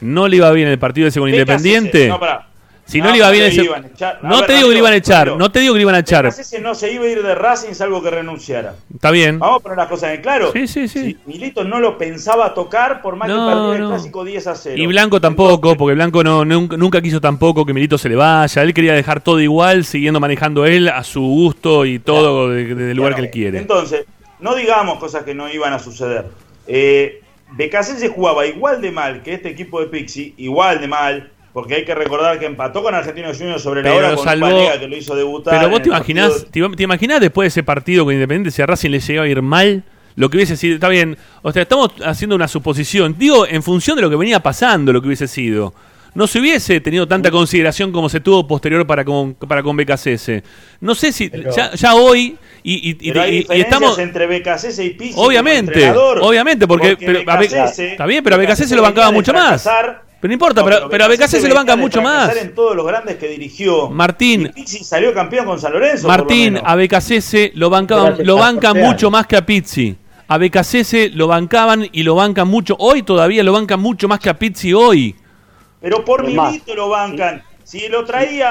no 0.00 0.26
le 0.28 0.36
iba 0.36 0.50
bien 0.52 0.68
el 0.68 0.78
partido 0.78 1.08
ese 1.08 1.20
con 1.20 1.28
Independiente, 1.28 2.08
No, 2.08 2.18
pará. 2.18 2.46
Si 2.90 3.00
no, 3.00 3.10
le 3.10 3.16
iba 3.18 3.30
bien 3.30 3.44
ese... 3.46 3.64
iban 3.64 3.84
a 3.84 3.86
echar. 3.88 4.18
A 4.22 4.28
No 4.28 4.36
ver, 4.38 4.46
te 4.46 4.52
digo 4.54 4.68
que 4.68 4.72
le 4.74 4.78
iban 4.80 4.92
a 4.92 4.96
echar, 4.96 5.36
no 5.36 5.50
te 5.50 5.60
digo 5.60 5.74
que 5.74 5.78
le 5.78 5.82
iban 5.82 5.94
a 5.94 5.98
echar. 6.00 6.24
Becasese 6.24 6.60
no 6.60 6.74
se 6.74 6.92
iba 6.92 7.04
a 7.04 7.08
ir 7.08 7.22
de 7.22 7.34
Racing 7.34 7.74
salvo 7.74 8.02
que 8.02 8.10
renunciara. 8.10 8.74
Está 8.94 9.10
bien. 9.10 9.38
Vamos 9.38 9.60
a 9.60 9.62
poner 9.62 9.78
las 9.78 9.88
cosas 9.88 10.14
en 10.14 10.20
claro. 10.22 10.52
Sí, 10.52 10.66
sí, 10.66 10.88
sí. 10.88 11.00
Si 11.04 11.18
Milito 11.26 11.64
no 11.64 11.80
lo 11.80 11.96
pensaba 11.96 12.52
tocar 12.54 13.00
por 13.02 13.16
más 13.16 13.28
No, 13.28 13.46
que 13.48 13.54
perdiera 13.54 13.84
el 13.84 13.88
clásico 13.90 14.24
10 14.24 14.46
a 14.46 14.54
0. 14.54 14.76
Y 14.82 14.86
Blanco 14.86 15.20
tampoco, 15.20 15.76
porque 15.76 15.94
Blanco 15.94 16.24
no, 16.24 16.44
nunca, 16.44 17.00
quiso 17.00 17.20
tampoco 17.20 17.64
que 17.64 17.72
Milito 17.72 17.96
se 17.98 18.08
le 18.08 18.16
vaya. 18.16 18.62
Él 18.62 18.74
quería 18.74 18.92
dejar 18.94 19.20
todo 19.22 19.40
igual, 19.40 19.84
siguiendo 19.84 20.20
manejando 20.20 20.66
él 20.66 20.88
a 20.88 21.04
su 21.04 21.20
gusto 21.20 21.84
y 21.86 21.98
todo 21.98 22.50
de- 22.50 22.74
de- 22.74 22.84
del 22.86 22.96
lugar 22.96 23.14
que 23.14 23.20
él 23.22 23.30
quiere. 23.30 23.58
Entonces, 23.58 24.04
no 24.40 24.54
digamos 24.54 24.98
cosas 24.98 25.24
que 25.24 25.34
no 25.34 25.48
iban 25.48 25.72
a 25.72 25.78
suceder. 25.78 26.26
Eh, 26.66 27.20
jugaba 28.14 28.46
igual 28.46 28.80
de 28.80 28.90
mal 28.90 29.22
que 29.22 29.34
este 29.34 29.48
equipo 29.50 29.80
de 29.80 29.86
Pixie, 29.86 30.34
igual 30.36 30.80
de 30.80 30.88
mal, 30.88 31.30
porque 31.52 31.74
hay 31.74 31.84
que 31.84 31.94
recordar 31.94 32.38
que 32.38 32.46
empató 32.46 32.82
con 32.82 32.94
Argentinos 32.94 33.36
Juniors 33.38 33.62
sobre 33.62 33.82
la 33.82 33.90
Pero 33.90 34.06
hora 34.06 34.16
con 34.16 34.24
salvó- 34.26 34.78
que 34.78 34.86
lo 34.88 34.96
hizo 34.96 35.14
debutar. 35.16 35.58
Pero 35.58 35.70
vos 35.70 35.82
te 35.82 35.88
imaginás, 35.88 36.30
partido- 36.44 36.70
te, 36.76 36.82
imaginás 36.82 37.20
después 37.20 37.44
de 37.44 37.48
ese 37.48 37.62
partido 37.62 38.04
con 38.04 38.14
Independiente, 38.14 38.50
si 38.50 38.62
a 38.62 38.66
Racing 38.66 38.90
le 38.90 39.00
llegaba 39.00 39.26
a 39.26 39.28
ir 39.30 39.42
mal, 39.42 39.82
lo 40.16 40.28
que 40.28 40.36
hubiese 40.36 40.56
sido, 40.56 40.74
está 40.74 40.88
bien, 40.88 41.16
o 41.42 41.52
sea, 41.52 41.62
estamos 41.62 41.90
haciendo 42.04 42.36
una 42.36 42.46
suposición, 42.48 43.16
digo, 43.18 43.46
en 43.46 43.62
función 43.62 43.96
de 43.96 44.02
lo 44.02 44.10
que 44.10 44.16
venía 44.16 44.40
pasando, 44.40 44.92
lo 44.92 45.00
que 45.00 45.06
hubiese 45.08 45.26
sido. 45.28 45.72
No 46.12 46.26
se 46.26 46.40
hubiese 46.40 46.80
tenido 46.80 47.06
tanta 47.06 47.30
consideración 47.30 47.92
como 47.92 48.08
se 48.08 48.18
tuvo 48.18 48.44
posterior 48.46 48.84
para 48.84 49.04
con, 49.04 49.34
para 49.34 49.62
con 49.62 49.76
BKCS. 49.76 50.42
No 50.80 50.96
sé 50.96 51.12
si, 51.12 51.30
Pero- 51.30 51.54
ya, 51.54 51.70
ya 51.72 51.94
hoy, 51.94 52.36
y, 52.64 52.90
y- 52.90 52.96
y- 53.00 53.08
Pero 53.12 53.22
hay 53.22 53.30
y- 53.30 53.34
y 53.34 53.38
diferencias 53.42 53.72
estamos... 53.72 53.98
entre 54.00 54.26
Becasese 54.26 54.84
y 54.84 54.90
Pizzi 54.90 55.14
Obviamente, 55.16 55.88
obviamente, 55.90 56.66
porque, 56.66 56.96
pero 56.96 57.20
a 57.30 57.36
Be- 57.36 57.48
Becasese- 57.48 57.92
está 57.92 58.06
bien, 58.06 58.24
pero 58.24 58.34
a 58.34 58.38
BKC 58.40 58.66
se 58.66 58.74
lo 58.74 58.82
bancaba 58.82 59.12
mucho 59.12 59.32
más. 59.32 59.62
fracasar. 59.62 60.09
Pero 60.20 60.28
no 60.28 60.32
importa, 60.34 60.60
No, 60.60 60.66
pero, 60.66 60.88
pero 60.90 61.04
a 61.04 61.08
BKC 61.08 61.26
se 61.40 61.48
lo 61.48 61.54
banca 61.54 61.76
mucho 61.76 62.02
más. 62.02 62.36
en 62.36 62.54
todos 62.54 62.76
los 62.76 62.86
grandes 62.86 63.16
que 63.16 63.26
dirigió. 63.28 63.88
Martín. 63.88 64.42
Y 64.54 64.60
Pizzi 64.62 64.84
salió 64.84 65.14
campeón 65.14 65.46
con 65.46 65.58
San 65.58 65.72
Lorenzo. 65.72 66.02
lo 66.02 66.08
Martín, 66.08 66.54
menos. 66.54 66.62
a 66.66 66.76
BKCS 66.76 67.52
lo 67.54 67.70
bancaban, 67.70 68.16
lo 68.24 68.36
bancan 68.36 68.76
mucho 68.78 69.10
más 69.10 69.26
que 69.26 69.36
a 69.36 69.46
Pizzi. 69.46 69.96
A 70.28 70.38
BKCS 70.38 71.12
lo 71.14 71.26
bancaban 71.26 71.88
y 71.90 72.02
lo 72.02 72.14
bancan 72.14 72.46
mucho. 72.48 72.76
Hoy 72.78 73.02
todavía 73.02 73.42
lo 73.42 73.52
bancan 73.52 73.80
mucho 73.80 74.06
más 74.08 74.20
que 74.20 74.28
a 74.30 74.38
Pizzi 74.38 74.72
hoy. 74.74 75.14
Pero 75.80 76.04
por 76.04 76.22
Milito 76.24 76.74
lo 76.74 76.88
bancan. 76.90 77.42
Si 77.64 77.88
lo 77.88 78.04
traía 78.04 78.50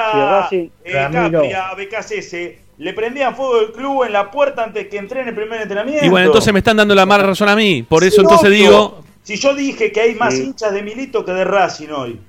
Racing- 0.50 0.70
eh. 0.84 1.08
Capri 1.12 1.52
a 1.52 1.72
BKCS, 1.74 2.58
le 2.78 2.92
prendían 2.94 3.36
fuego 3.36 3.60
el 3.60 3.72
club 3.72 4.04
en 4.04 4.12
la 4.12 4.30
puerta 4.30 4.64
antes 4.64 4.88
que 4.88 4.96
entré 4.96 5.20
en 5.20 5.28
el 5.28 5.34
primer 5.34 5.60
entrenamiento. 5.62 6.04
Y 6.04 6.08
bueno, 6.08 6.26
entonces 6.26 6.52
me 6.52 6.58
están 6.58 6.76
dando 6.78 6.94
la 6.94 7.06
mala 7.06 7.24
razón 7.24 7.48
a 7.48 7.54
mí. 7.54 7.82
Por 7.82 8.02
Sí, 8.02 8.08
eso 8.08 8.22
entonces 8.22 8.50
digo, 8.50 9.02
Si 9.22 9.36
yo 9.36 9.54
dije 9.54 9.92
que 9.92 10.00
hay 10.00 10.14
más 10.14 10.34
Sí. 10.34 10.44
hinchas 10.44 10.72
de 10.72 10.82
Milito 10.82 11.24
que 11.24 11.32
de 11.32 11.44
Racing 11.44 11.88
hoy. 11.90 12.20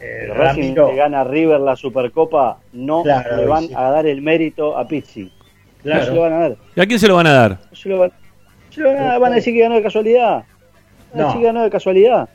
Eh, 0.00 0.28
Racing 0.32 0.74
le 0.74 0.94
gana 0.94 1.22
a 1.22 1.24
River 1.24 1.60
la 1.60 1.74
Supercopa, 1.76 2.58
no 2.72 3.02
Claro, 3.02 3.36
le 3.36 3.46
van 3.46 3.66
sí. 3.68 3.74
a 3.76 3.90
dar 3.90 4.06
el 4.06 4.22
mérito 4.22 4.76
a 4.78 4.86
Pizzi. 4.86 5.32
No 5.84 6.04
se 6.04 6.10
lo 6.12 6.20
van 6.22 6.32
a 6.32 6.38
dar. 6.40 6.56
¿y 6.76 6.80
a 6.80 6.86
quién 6.86 6.98
se 7.00 7.08
lo 7.08 7.16
van 7.16 7.26
a 7.26 7.32
dar? 7.32 7.58
No 7.70 7.76
se 7.76 7.88
lo 7.88 7.98
van, 7.98 8.12
se 8.70 8.80
lo 8.80 8.88
van 8.92 8.98
a, 8.98 9.18
van 9.18 9.32
a 9.32 9.36
decir 9.36 9.54
que 9.54 9.60
ganó 9.60 9.74
de 9.74 9.82
casualidad. 9.82 10.44
Van 11.12 11.14
a 11.14 11.16
No. 11.16 11.24
decir 11.26 11.40
que 11.40 11.46
ganó 11.46 11.62
de 11.62 11.70
casualidad. 11.70 12.28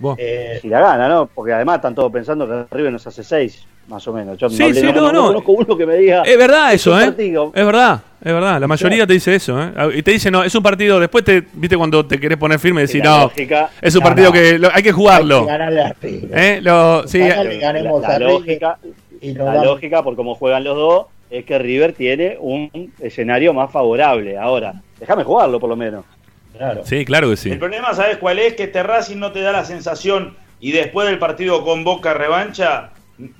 Vos. 0.00 0.16
Eh, 0.18 0.58
Si 0.60 0.68
la 0.68 0.80
gana, 0.80 1.08
¿no? 1.08 1.26
Porque 1.26 1.52
además 1.52 1.76
están 1.76 1.94
todos 1.94 2.10
pensando 2.12 2.46
que 2.46 2.74
River 2.76 2.92
nos 2.92 3.06
hace 3.06 3.22
seis, 3.22 3.64
más 3.88 4.06
o 4.08 4.12
menos. 4.12 4.38
Yo 4.38 4.48
Sí, 4.48 4.62
hablé- 4.62 4.80
sí, 4.80 4.92
no, 4.92 5.12
no. 5.12 5.26
conozco 5.26 5.52
uno 5.52 5.76
que 5.76 5.86
me 5.86 5.96
diga. 5.96 6.22
Es 6.24 6.38
verdad 6.38 6.68
es 6.72 6.80
eso, 6.80 6.98
¿eh? 7.00 7.04
partido. 7.06 7.52
Es 7.54 7.66
verdad, 7.66 8.00
es 8.24 8.32
verdad. 8.32 8.60
La 8.60 8.66
mayoría 8.66 9.06
te 9.06 9.12
dice 9.12 9.34
eso, 9.34 9.62
¿eh? 9.62 9.70
Y 9.94 10.02
te 10.02 10.10
dice, 10.12 10.30
no, 10.30 10.42
es 10.42 10.54
un 10.54 10.62
partido. 10.62 10.98
Después 11.00 11.24
te, 11.24 11.42
viste, 11.52 11.76
cuando 11.76 12.04
te 12.06 12.18
querés 12.18 12.38
poner 12.38 12.58
firme 12.58 12.80
y 12.80 12.84
decir, 12.84 13.04
la 13.04 13.10
no, 13.10 13.22
lógica- 13.24 13.70
es 13.82 13.94
un 13.94 14.00
No, 14.00 14.04
partido 14.08 14.26
no. 14.28 14.32
que 14.32 14.58
lo- 14.58 14.68
hay 14.72 14.82
que 14.82 14.88
hay 14.88 14.94
jugarlo. 14.94 15.46
que 15.46 15.52
a 15.52 15.94
River. 16.00 16.30
¿Eh? 16.32 16.60
Lo, 16.62 17.06
sí, 17.06 17.18
Ganale, 17.20 17.56
eh, 17.56 17.82
la, 17.82 18.18
lógica, 18.18 18.78
y 19.20 19.34
la 19.34 19.44
damos- 19.44 19.64
lógica, 19.66 20.02
por 20.02 20.16
cómo 20.16 20.34
juegan 20.34 20.64
los 20.64 20.76
dos, 20.76 21.06
es 21.30 21.44
que 21.44 21.58
River 21.58 21.92
tiene 21.92 22.36
un 22.40 22.70
escenario 23.00 23.52
más 23.52 23.70
favorable. 23.70 24.38
Ahora, 24.38 24.74
déjame 25.00 25.24
jugarlo 25.24 25.58
por 25.60 25.68
lo 25.68 25.76
menos. 25.76 26.04
Claro. 26.56 26.82
sí, 26.84 27.04
claro 27.04 27.28
que 27.30 27.36
sí. 27.36 27.50
El 27.50 27.58
problema, 27.58 27.92
¿sabes 27.94 28.16
cuál 28.18 28.38
es? 28.38 28.54
Que 28.54 28.62
este 28.64 28.82
Racing 28.84 29.16
no 29.18 29.32
te 29.32 29.40
da 29.40 29.50
la 29.50 29.64
sensación, 29.64 30.36
y 30.60 30.70
después 30.70 31.08
del 31.08 31.18
partido 31.18 31.64
con 31.64 31.82
Boca 31.82 32.14
revancha, 32.14 32.90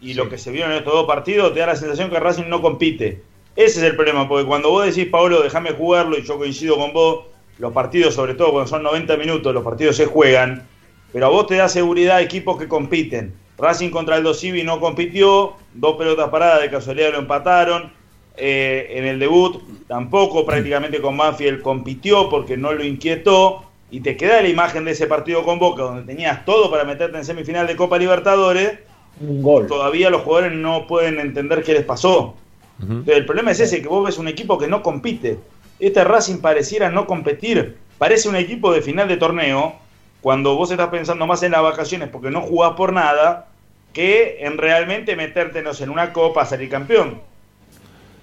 y 0.00 0.14
lo 0.14 0.28
que 0.28 0.38
se 0.38 0.50
vio 0.50 0.66
en 0.66 0.72
estos 0.72 0.92
dos 0.92 1.06
partidos, 1.06 1.52
te 1.54 1.60
da 1.60 1.66
la 1.66 1.76
sensación 1.76 2.10
que 2.10 2.20
Racing 2.20 2.48
no 2.48 2.62
compite. 2.62 3.22
Ese 3.56 3.78
es 3.78 3.84
el 3.84 3.96
problema, 3.96 4.28
porque 4.28 4.46
cuando 4.46 4.70
vos 4.70 4.86
decís, 4.86 5.06
Pablo, 5.10 5.42
déjame 5.42 5.72
jugarlo, 5.72 6.18
y 6.18 6.22
yo 6.22 6.38
coincido 6.38 6.76
con 6.76 6.92
vos, 6.92 7.26
los 7.58 7.72
partidos, 7.72 8.14
sobre 8.14 8.34
todo 8.34 8.52
cuando 8.52 8.68
son 8.68 8.82
90 8.82 9.16
minutos, 9.16 9.54
los 9.54 9.62
partidos 9.62 9.96
se 9.96 10.06
juegan, 10.06 10.66
pero 11.12 11.26
a 11.26 11.28
vos 11.28 11.46
te 11.46 11.56
da 11.56 11.68
seguridad 11.68 12.20
equipos 12.20 12.58
que 12.58 12.66
compiten. 12.66 13.34
Racing 13.56 13.90
contra 13.90 14.16
el 14.16 14.34
Civi 14.34 14.64
no 14.64 14.80
compitió, 14.80 15.54
dos 15.72 15.96
pelotas 15.96 16.28
paradas 16.28 16.62
de 16.62 16.70
casualidad 16.70 17.12
lo 17.12 17.18
empataron. 17.18 17.92
Eh, 18.36 18.88
en 18.90 19.04
el 19.04 19.20
debut 19.20 19.62
tampoco 19.86 20.44
prácticamente 20.44 21.00
con 21.00 21.16
Banfield 21.16 21.62
compitió 21.62 22.28
porque 22.28 22.56
no 22.56 22.72
lo 22.72 22.84
inquietó. 22.84 23.64
Y 23.90 24.00
te 24.00 24.16
queda 24.16 24.42
la 24.42 24.48
imagen 24.48 24.84
de 24.84 24.90
ese 24.90 25.06
partido 25.06 25.44
con 25.44 25.60
Boca, 25.60 25.82
donde 25.82 26.02
tenías 26.02 26.44
todo 26.44 26.68
para 26.68 26.82
meterte 26.82 27.16
en 27.16 27.24
semifinal 27.24 27.68
de 27.68 27.76
Copa 27.76 27.96
Libertadores. 27.96 28.80
Un 29.20 29.42
gol. 29.42 29.66
Todavía 29.66 30.10
los 30.10 30.22
jugadores 30.22 30.52
no 30.56 30.86
pueden 30.86 31.20
entender 31.20 31.62
qué 31.62 31.72
les 31.72 31.84
pasó. 31.84 32.34
Entonces, 32.80 33.16
el 33.16 33.24
problema 33.26 33.52
es 33.52 33.60
ese, 33.60 33.80
que 33.80 33.88
vos 33.88 34.04
ves 34.04 34.18
un 34.18 34.26
equipo 34.28 34.58
que 34.58 34.66
no 34.66 34.82
compite. 34.82 35.38
Este 35.78 36.02
Racing 36.02 36.38
pareciera 36.38 36.90
no 36.90 37.06
competir. 37.06 37.76
Parece 37.98 38.28
un 38.28 38.36
equipo 38.36 38.72
de 38.72 38.82
final 38.82 39.06
de 39.06 39.16
torneo, 39.16 39.74
cuando 40.20 40.56
vos 40.56 40.70
estás 40.70 40.88
pensando 40.88 41.26
más 41.26 41.42
en 41.42 41.52
las 41.52 41.62
vacaciones 41.62 42.08
porque 42.08 42.30
no 42.30 42.40
jugás 42.40 42.72
por 42.72 42.92
nada, 42.92 43.48
que 43.92 44.38
en 44.40 44.58
realmente 44.58 45.14
meterte, 45.14 45.62
no 45.62 45.72
sé, 45.72 45.84
en 45.84 45.90
una 45.90 46.12
copa, 46.12 46.44
salir 46.44 46.68
campeón. 46.68 47.20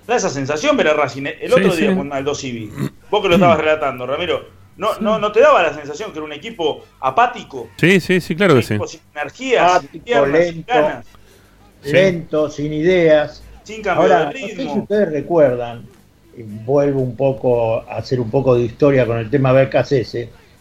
Da 0.07 0.15
esa 0.17 0.29
sensación 0.29 0.75
ver 0.75 0.89
a 0.89 0.93
Racing. 0.93 1.25
El 1.25 1.51
Sí, 1.53 1.59
otro 1.59 1.71
sí. 1.71 1.81
día 1.81 1.95
con 1.95 2.11
Aldo 2.11 2.35
Civi, 2.35 2.69
vos 3.09 3.21
que 3.21 3.29
lo 3.29 3.35
estabas 3.35 3.57
relatando, 3.59 4.05
Ramiro, 4.05 4.45
¿no, 4.81 4.97
no, 4.99 5.19
¿no 5.19 5.31
te 5.31 5.41
daba 5.41 5.61
la 5.61 5.73
sensación 5.75 6.11
que 6.11 6.17
era 6.17 6.25
un 6.25 6.33
equipo 6.33 6.83
apático? 6.99 7.69
Sí, 7.77 7.99
sí, 7.99 8.19
sí, 8.19 8.35
claro 8.35 8.55
un 8.55 8.61
que 8.61 8.65
sí. 8.65 8.73
equipo 8.73 8.87
sin 8.87 9.01
energías, 9.13 9.81
sin 9.91 10.01
piernas, 10.01 10.47
sin 10.47 10.65
lento. 10.65 11.03
Sí. 11.83 11.91
Lento, 11.93 12.49
sin 12.49 12.73
ideas. 12.73 13.43
sin 13.63 13.83
cambio 13.83 14.03
Ahora, 14.03 14.19
de 14.19 14.25
no 14.25 14.31
sé 14.31 14.47
si 14.47 14.55
ritmo. 14.55 14.73
ustedes 14.81 15.11
recuerdan, 15.11 15.85
y 16.35 16.41
vuelvo 16.43 17.01
un 17.01 17.15
poco 17.15 17.81
a 17.81 17.97
hacer 17.97 18.19
un 18.19 18.31
poco 18.31 18.55
de 18.55 18.63
historia 18.63 19.05
con 19.05 19.17
el 19.17 19.29
tema 19.29 19.53
BKCS. 19.53 20.15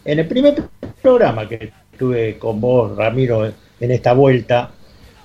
En 0.04 0.18
el 0.18 0.28
primer 0.28 0.54
programa 1.00 1.48
que 1.48 1.72
estuve 1.92 2.38
con 2.38 2.60
vos, 2.60 2.94
Ramiro, 2.96 3.46
en 3.46 3.90
esta 3.90 4.12
vuelta, 4.12 4.70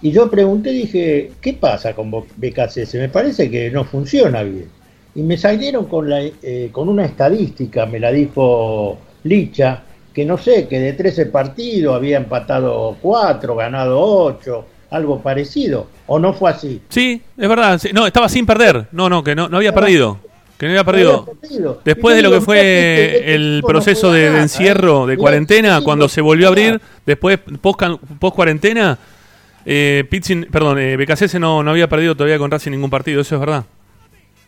y 0.02 0.12
yo 0.12 0.30
pregunté, 0.30 0.70
dije, 0.72 1.32
¿qué 1.42 1.54
pasa 1.54 1.94
con 1.94 2.12
BKCS? 2.12 2.96
Me 2.96 3.10
parece 3.10 3.50
que 3.52 3.72
no 3.72 3.84
funciona 3.84 4.44
bien. 4.44 4.70
Y 5.16 5.22
me 5.22 5.38
salieron 5.38 5.86
con, 5.86 6.10
la, 6.10 6.22
eh, 6.22 6.70
con 6.72 6.90
una 6.90 7.06
estadística, 7.06 7.86
me 7.86 8.00
la 8.00 8.12
dijo 8.12 8.98
Licha, 9.24 9.82
que 10.14 10.26
no 10.26 10.38
sé, 10.38 10.68
que 10.68 10.80
de 10.80 10.94
13 10.94 11.28
partidos 11.28 11.96
había 11.96 12.18
empatado 12.18 12.98
4, 13.02 13.56
ganado 13.56 14.00
8, 14.02 14.66
algo 14.92 15.22
parecido. 15.22 15.88
¿O 16.08 16.20
no 16.20 16.34
fue 16.34 16.52
así? 16.52 16.82
Sí, 16.90 17.22
es 17.38 17.50
verdad. 17.50 17.82
No, 17.94 18.06
estaba 18.06 18.28
sin 18.30 18.46
perder. 18.46 18.88
No, 18.92 19.10
no, 19.10 19.24
que 19.24 19.36
no, 19.36 19.48
no 19.50 19.58
había 19.58 19.70
Estaba- 19.70 19.86
perdido. 19.88 20.20
Que 20.58 20.68
no 20.68 20.72
había 20.72 20.84
perdido. 20.86 21.26
Después 21.84 22.16
de 22.16 22.22
lo 22.22 22.30
que 22.30 22.36
que 22.36 22.38
este- 22.38 22.46
fue 22.46 22.60
este 23.18 23.36
el 23.36 23.62
proceso 23.66 24.12
de, 24.14 24.40
encierro, 24.40 25.04
¿eh? 25.06 25.12
de 25.12 25.18
cuarentena, 25.18 25.82
cuando 25.82 26.08
se 26.08 26.22
volvió 26.22 26.46
a 26.48 26.50
abrir, 26.50 26.80
después, 27.06 27.40
post, 27.62 27.82
post 28.20 28.36
cuarentena, 28.36 28.98
eh, 29.66 30.06
Pizzin- 30.10 30.50
perdón, 30.50 30.80
eh, 30.80 30.96
BKC 30.96 31.40
no, 31.40 31.62
no 31.62 31.72
había 31.72 31.90
perdido 31.90 32.16
todavía 32.16 32.38
con 32.38 32.50
Racing 32.52 32.72
ningún 32.72 32.90
partido, 32.90 33.20
eso 33.20 33.36
es 33.36 33.40
verdad. 33.42 33.66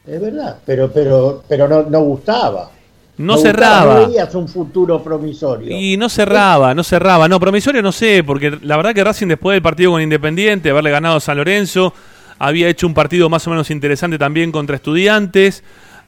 Es 0.07 0.21
verdad, 0.21 0.57
pero 0.65 0.91
pero 0.91 1.43
pero 1.47 1.67
no, 1.67 1.83
no 1.83 1.99
gustaba. 2.01 2.71
No, 3.17 3.37
cerraba. 3.37 3.95
No 3.95 4.07
veías 4.07 4.33
un 4.35 4.47
futuro 4.47 5.03
promisorio. 5.03 5.75
Y 5.75 5.97
no 5.97 6.07
cerraba, 6.07 6.75
no 6.75 6.83
cerraba. 6.83 7.27
No, 7.27 7.39
promisorio 7.39 7.81
no 7.81 7.91
sé, 7.91 8.23
porque 8.23 8.59
la 8.61 8.77
verdad 8.77 8.93
que 8.93 9.03
Racing 9.03 9.27
después 9.27 9.55
del 9.55 9.63
partido 9.63 9.91
con 9.91 10.01
Independiente, 10.01 10.69
haberle 10.69 10.91
ganado 10.91 11.17
a 11.17 11.19
San 11.19 11.37
Lorenzo, 11.37 11.93
había 12.37 12.69
hecho 12.69 12.85
un 12.85 12.93
partido 12.93 13.27
más 13.27 13.45
o 13.47 13.49
menos 13.49 13.71
interesante 13.71 14.19
también 14.19 14.51
contra 14.51 14.75
estudiantes. 14.75 15.63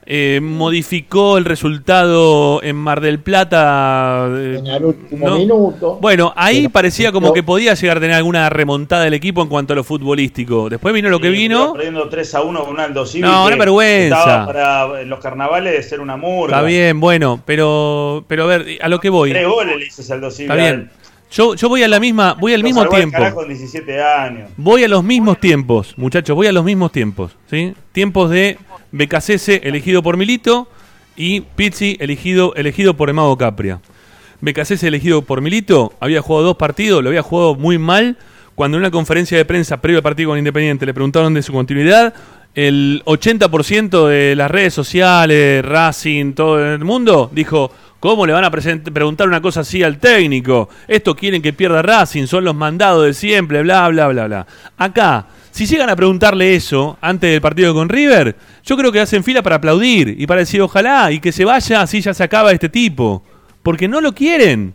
Eh, 0.05 0.39
modificó 0.41 1.37
el 1.37 1.45
resultado 1.45 2.63
en 2.63 2.75
Mar 2.75 2.99
del 3.01 3.19
Plata. 3.19 4.27
eh, 4.31 4.55
en 4.59 4.67
el 4.67 4.85
último 4.85 5.27
no. 5.29 5.37
minuto. 5.37 5.97
Bueno, 6.01 6.33
ahí 6.35 6.61
Pero- 6.61 6.69
parecía 6.71 7.11
como 7.11 7.31
que 7.33 7.43
podía 7.43 7.73
llegar 7.75 7.97
a 7.97 7.99
tener 7.99 8.15
alguna 8.15 8.49
remontada 8.49 9.03
del 9.03 9.13
equipo 9.13 9.41
en 9.41 9.49
cuanto 9.49 9.73
a 9.73 9.75
lo 9.75 9.83
futbolístico. 9.83 10.69
Después 10.69 10.93
vino 10.93 11.09
lo 11.09 11.19
que 11.19 11.29
vino. 11.29 11.73
Perdiendo 11.73 12.09
3 12.09 12.35
a 12.35 12.41
1 12.41 12.61
con 12.63 12.71
un 12.71 12.79
Aldo 12.79 13.05
Civi. 13.05 13.21
No, 13.23 13.45
una 13.45 13.55
vergüenza. 13.55 14.17
Estaba 14.19 14.45
para 14.45 15.03
los 15.03 15.19
carnavales 15.19 15.73
de 15.73 15.83
ser 15.83 15.99
una 15.99 16.17
murga. 16.17 16.57
Está 16.57 16.67
bien, 16.67 16.99
bueno, 16.99 17.41
pero 17.45 18.23
pero 18.27 18.43
a 18.43 18.47
ver, 18.47 18.65
a 18.81 18.89
lo 18.89 18.99
que 18.99 19.09
voy. 19.09 19.29
Tres 19.31 19.47
goles 19.47 19.77
le 19.77 19.85
hizo 19.85 20.13
Aldo 20.13 20.31
Civi. 20.31 20.43
Está 20.49 20.55
bien. 20.55 20.89
Yo, 21.32 21.53
yo 21.53 21.69
voy 21.69 21.84
a 21.84 21.88
la 21.88 21.99
misma, 21.99 22.36
voy 22.39 22.53
al 22.53 22.63
mismo 22.63 22.88
tiempo. 22.88 23.17
con 23.34 23.47
17 23.47 24.03
años. 24.03 24.49
Voy 24.57 24.84
a 24.84 24.88
los 24.88 25.03
mismos 25.03 25.39
tiempos, 25.39 25.93
muchachos, 25.97 26.36
voy 26.36 26.47
a 26.47 26.51
los 26.51 26.63
mismos 26.63 26.91
tiempos, 26.91 27.36
¿sí? 27.49 27.73
Tiempos 27.91 28.32
de 28.32 28.57
BKCS 28.91 29.49
elegido 29.63 30.01
por 30.01 30.17
Milito 30.17 30.67
y 31.15 31.41
Pizzi 31.41 31.97
elegido, 31.99 32.55
elegido 32.55 32.95
por 32.95 33.09
Emado 33.09 33.38
Capria. 33.38 33.80
BKCS 34.41 34.84
elegido 34.84 35.21
por 35.21 35.41
Milito, 35.41 35.93
había 35.99 36.21
jugado 36.21 36.47
dos 36.47 36.57
partidos, 36.57 37.03
lo 37.03 37.09
había 37.09 37.21
jugado 37.21 37.55
muy 37.55 37.77
mal. 37.77 38.17
Cuando 38.55 38.77
en 38.77 38.82
una 38.82 38.91
conferencia 38.91 39.38
de 39.38 39.45
prensa 39.45 39.80
previo 39.80 39.99
al 39.99 40.03
partido 40.03 40.32
con 40.32 40.38
Independiente 40.38 40.86
le 40.86 40.93
preguntaron 40.93 41.34
de 41.34 41.41
su 41.41 41.53
continuidad, 41.53 42.13
el 42.55 43.03
80% 43.05 44.07
de 44.07 44.36
las 44.36 44.51
redes 44.51 44.73
sociales, 44.73 45.63
Racing, 45.63 46.34
todo 46.34 46.73
el 46.73 46.84
mundo, 46.84 47.30
dijo, 47.32 47.71
¿cómo 47.99 48.25
le 48.25 48.33
van 48.33 48.43
a 48.43 48.51
preguntar 48.51 49.27
una 49.27 49.41
cosa 49.41 49.61
así 49.61 49.83
al 49.83 49.99
técnico? 49.99 50.69
Esto 50.87 51.15
quieren 51.15 51.41
que 51.41 51.53
pierda 51.53 51.81
Racing, 51.81 52.25
son 52.25 52.43
los 52.43 52.55
mandados 52.55 53.05
de 53.05 53.13
siempre, 53.13 53.61
bla, 53.61 53.87
bla, 53.89 54.07
bla, 54.07 54.27
bla. 54.27 54.47
Acá, 54.77 55.27
si 55.51 55.65
llegan 55.65 55.89
a 55.89 55.95
preguntarle 55.95 56.55
eso 56.55 56.97
antes 57.01 57.31
del 57.31 57.41
partido 57.41 57.73
con 57.73 57.89
River, 57.89 58.35
yo 58.63 58.77
creo 58.77 58.91
que 58.91 58.99
hacen 58.99 59.23
fila 59.23 59.41
para 59.41 59.57
aplaudir 59.57 60.15
y 60.17 60.25
para 60.27 60.39
decir 60.39 60.61
ojalá 60.61 61.11
y 61.11 61.19
que 61.19 61.31
se 61.31 61.45
vaya, 61.45 61.81
así 61.81 62.01
ya 62.01 62.13
se 62.13 62.23
acaba 62.23 62.51
este 62.51 62.69
tipo. 62.69 63.23
Porque 63.63 63.87
no 63.87 63.99
lo 63.99 64.13
quieren. 64.13 64.73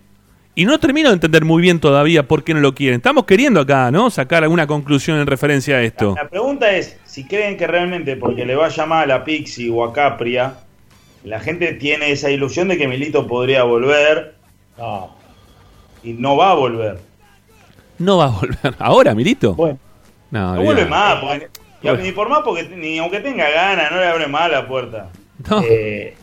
Y 0.57 0.67
no 0.67 0.79
termino 0.79 1.09
de 1.09 1.15
entender 1.15 1.45
muy 1.45 1.61
bien 1.63 1.81
todavía 1.81 2.29
por 2.29 2.45
qué 2.45 2.55
no 2.55 2.61
lo 2.61 2.75
quieren. 2.75 2.99
Estamos 2.99 3.25
queriendo 3.25 3.61
acá, 3.61 3.91
¿no? 3.91 4.09
Sacar 4.09 4.45
alguna 4.45 4.69
conclusión 4.69 5.19
en 5.19 5.27
referencia 5.27 5.77
a 5.77 5.83
esto. 5.83 6.15
La 6.17 6.29
pregunta 6.29 6.71
es 6.71 6.97
si 7.05 7.27
creen 7.27 7.57
que 7.57 7.67
realmente 7.67 8.17
porque 8.17 8.45
le 8.45 8.55
vaya 8.55 8.87
mal 8.87 9.11
a 9.11 9.25
Pixi 9.25 9.69
o 9.69 9.83
a 9.83 9.93
Capria, 9.93 10.55
la 11.25 11.41
gente 11.41 11.73
tiene 11.75 12.11
esa 12.13 12.31
ilusión 12.31 12.69
de 12.69 12.77
que 12.79 12.87
Milito 12.89 13.27
podría 13.27 13.65
volver 13.65 14.35
No. 14.79 15.11
y 16.03 16.13
no 16.13 16.37
va 16.37 16.53
a 16.53 16.55
volver. 16.55 16.99
No 17.99 18.19
va 18.19 18.27
a 18.27 18.29
volver. 18.29 18.75
¿Ahora, 18.79 19.15
Milito? 19.15 19.55
Bueno, 19.55 19.79
No, 20.31 20.55
No 20.57 20.63
vuelve 20.63 20.85
más, 20.87 21.17
porque- 21.21 21.49
Bueno. 21.83 22.03
ni 22.03 22.13
por 22.13 22.29
más 22.29 22.41
porque 22.45 22.65
ni 22.77 22.99
aunque 22.99 23.21
tenga 23.21 23.49
ganas, 23.51 23.91
no 23.91 23.99
le 23.99 24.07
abre 24.07 24.27
más 24.27 24.51
la 24.51 24.67
puerta. 24.67 25.11
No. 25.51 25.63
eh, 25.63 26.15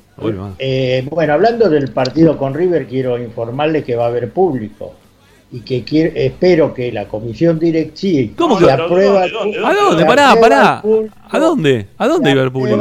eh, 0.59 1.07
bueno, 1.09 1.33
hablando 1.33 1.69
del 1.69 1.91
partido 1.91 2.37
con 2.37 2.53
River, 2.53 2.87
quiero 2.87 3.17
informarles 3.17 3.83
que 3.83 3.95
va 3.95 4.05
a 4.05 4.07
haber 4.07 4.31
público 4.31 4.93
y 5.53 5.59
que 5.61 5.83
quiero, 5.83 6.11
espero 6.15 6.73
que 6.73 6.91
la 6.91 7.05
comisión 7.07 7.59
directiva 7.59 8.31
¿Cómo 8.37 8.57
se 8.59 8.65
que- 8.65 8.71
aprueba 8.71 9.27
¿Dónde, 9.27 9.57
dónde, 9.59 9.59
¿A 9.67 9.73
dónde? 9.73 10.05
Pará, 10.05 10.35
pará. 10.39 10.81
público. 10.81 11.15
¿A 11.29 11.39
dónde? 11.39 11.87
¿A 11.97 12.07
dónde 12.07 12.31
iba 12.31 12.43
el 12.43 12.51
público? 12.51 12.77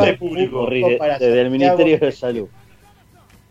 desde 1.18 1.40
el. 1.40 1.50
Ministerio 1.50 1.98
de 1.98 2.12
Salud. 2.12 2.46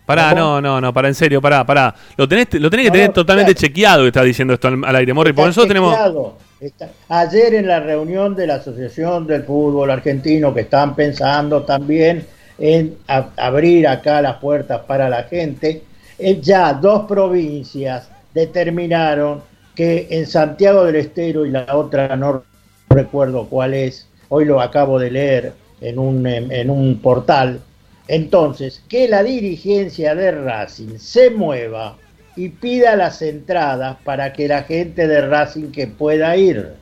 Pará, 0.06 0.34
no, 0.34 0.60
no, 0.60 0.82
no, 0.82 0.92
para 0.92 1.08
en 1.08 1.14
serio, 1.14 1.40
pará, 1.40 1.64
pará. 1.64 1.94
Lo 2.18 2.28
tenés, 2.28 2.48
lo 2.54 2.70
tenés 2.70 2.88
que 2.88 2.92
tener 2.92 3.08
no, 3.10 3.14
totalmente 3.14 3.54
claro. 3.54 3.68
chequeado 3.68 4.02
que 4.04 4.08
está 4.08 4.24
diciendo 4.24 4.56
esto 4.56 4.68
al, 4.70 4.84
al 4.84 4.96
aire, 4.96 5.14
Morri. 5.14 5.34
Porque 5.34 5.50
Está 5.50 5.62
nosotros 5.62 5.68
tenemos. 5.68 6.34
Está- 6.60 6.90
Ayer 7.10 7.54
en 7.54 7.68
la 7.68 7.80
reunión 7.80 8.36
de 8.36 8.48
la 8.48 8.56
Asociación 8.56 9.28
del 9.28 9.44
Fútbol 9.44 9.92
Argentino, 9.92 10.52
que 10.54 10.62
están 10.62 10.96
pensando 10.96 11.62
también 11.64 12.26
en 12.58 12.96
a- 13.08 13.30
abrir 13.38 13.88
acá 13.88 14.20
las 14.22 14.38
puertas 14.38 14.82
para 14.88 15.10
la 15.10 15.24
gente, 15.24 15.84
eh, 16.18 16.40
ya 16.42 16.74
dos 16.74 17.06
provincias 17.06 18.10
determinaron 18.34 19.42
que 19.76 20.08
en 20.10 20.28
Santiago 20.28 20.84
del 20.86 20.96
Estero 20.98 21.46
y 21.46 21.52
la 21.52 21.76
otra 21.76 22.16
no 22.16 22.44
recuerdo 22.90 23.46
cuál 23.48 23.74
es, 23.74 24.08
hoy 24.30 24.46
lo 24.46 24.62
acabo 24.62 25.00
de 25.00 25.12
leer 25.12 25.54
en 25.82 25.98
un, 26.00 26.26
en 26.28 26.70
un 26.70 27.00
portal, 27.00 27.62
entonces 28.08 28.84
que 28.90 29.08
la 29.08 29.24
dirigencia 29.24 30.16
de 30.16 30.32
Racing 30.32 30.98
se 30.98 31.30
mueva 31.30 31.96
y 32.36 32.50
pida 32.50 32.96
las 32.96 33.22
entradas 33.22 33.98
para 34.04 34.34
que 34.34 34.48
la 34.48 34.64
gente 34.64 35.08
de 35.08 35.22
Racing 35.22 35.72
que 35.72 35.88
pueda 35.88 36.36
ir. 36.36 36.74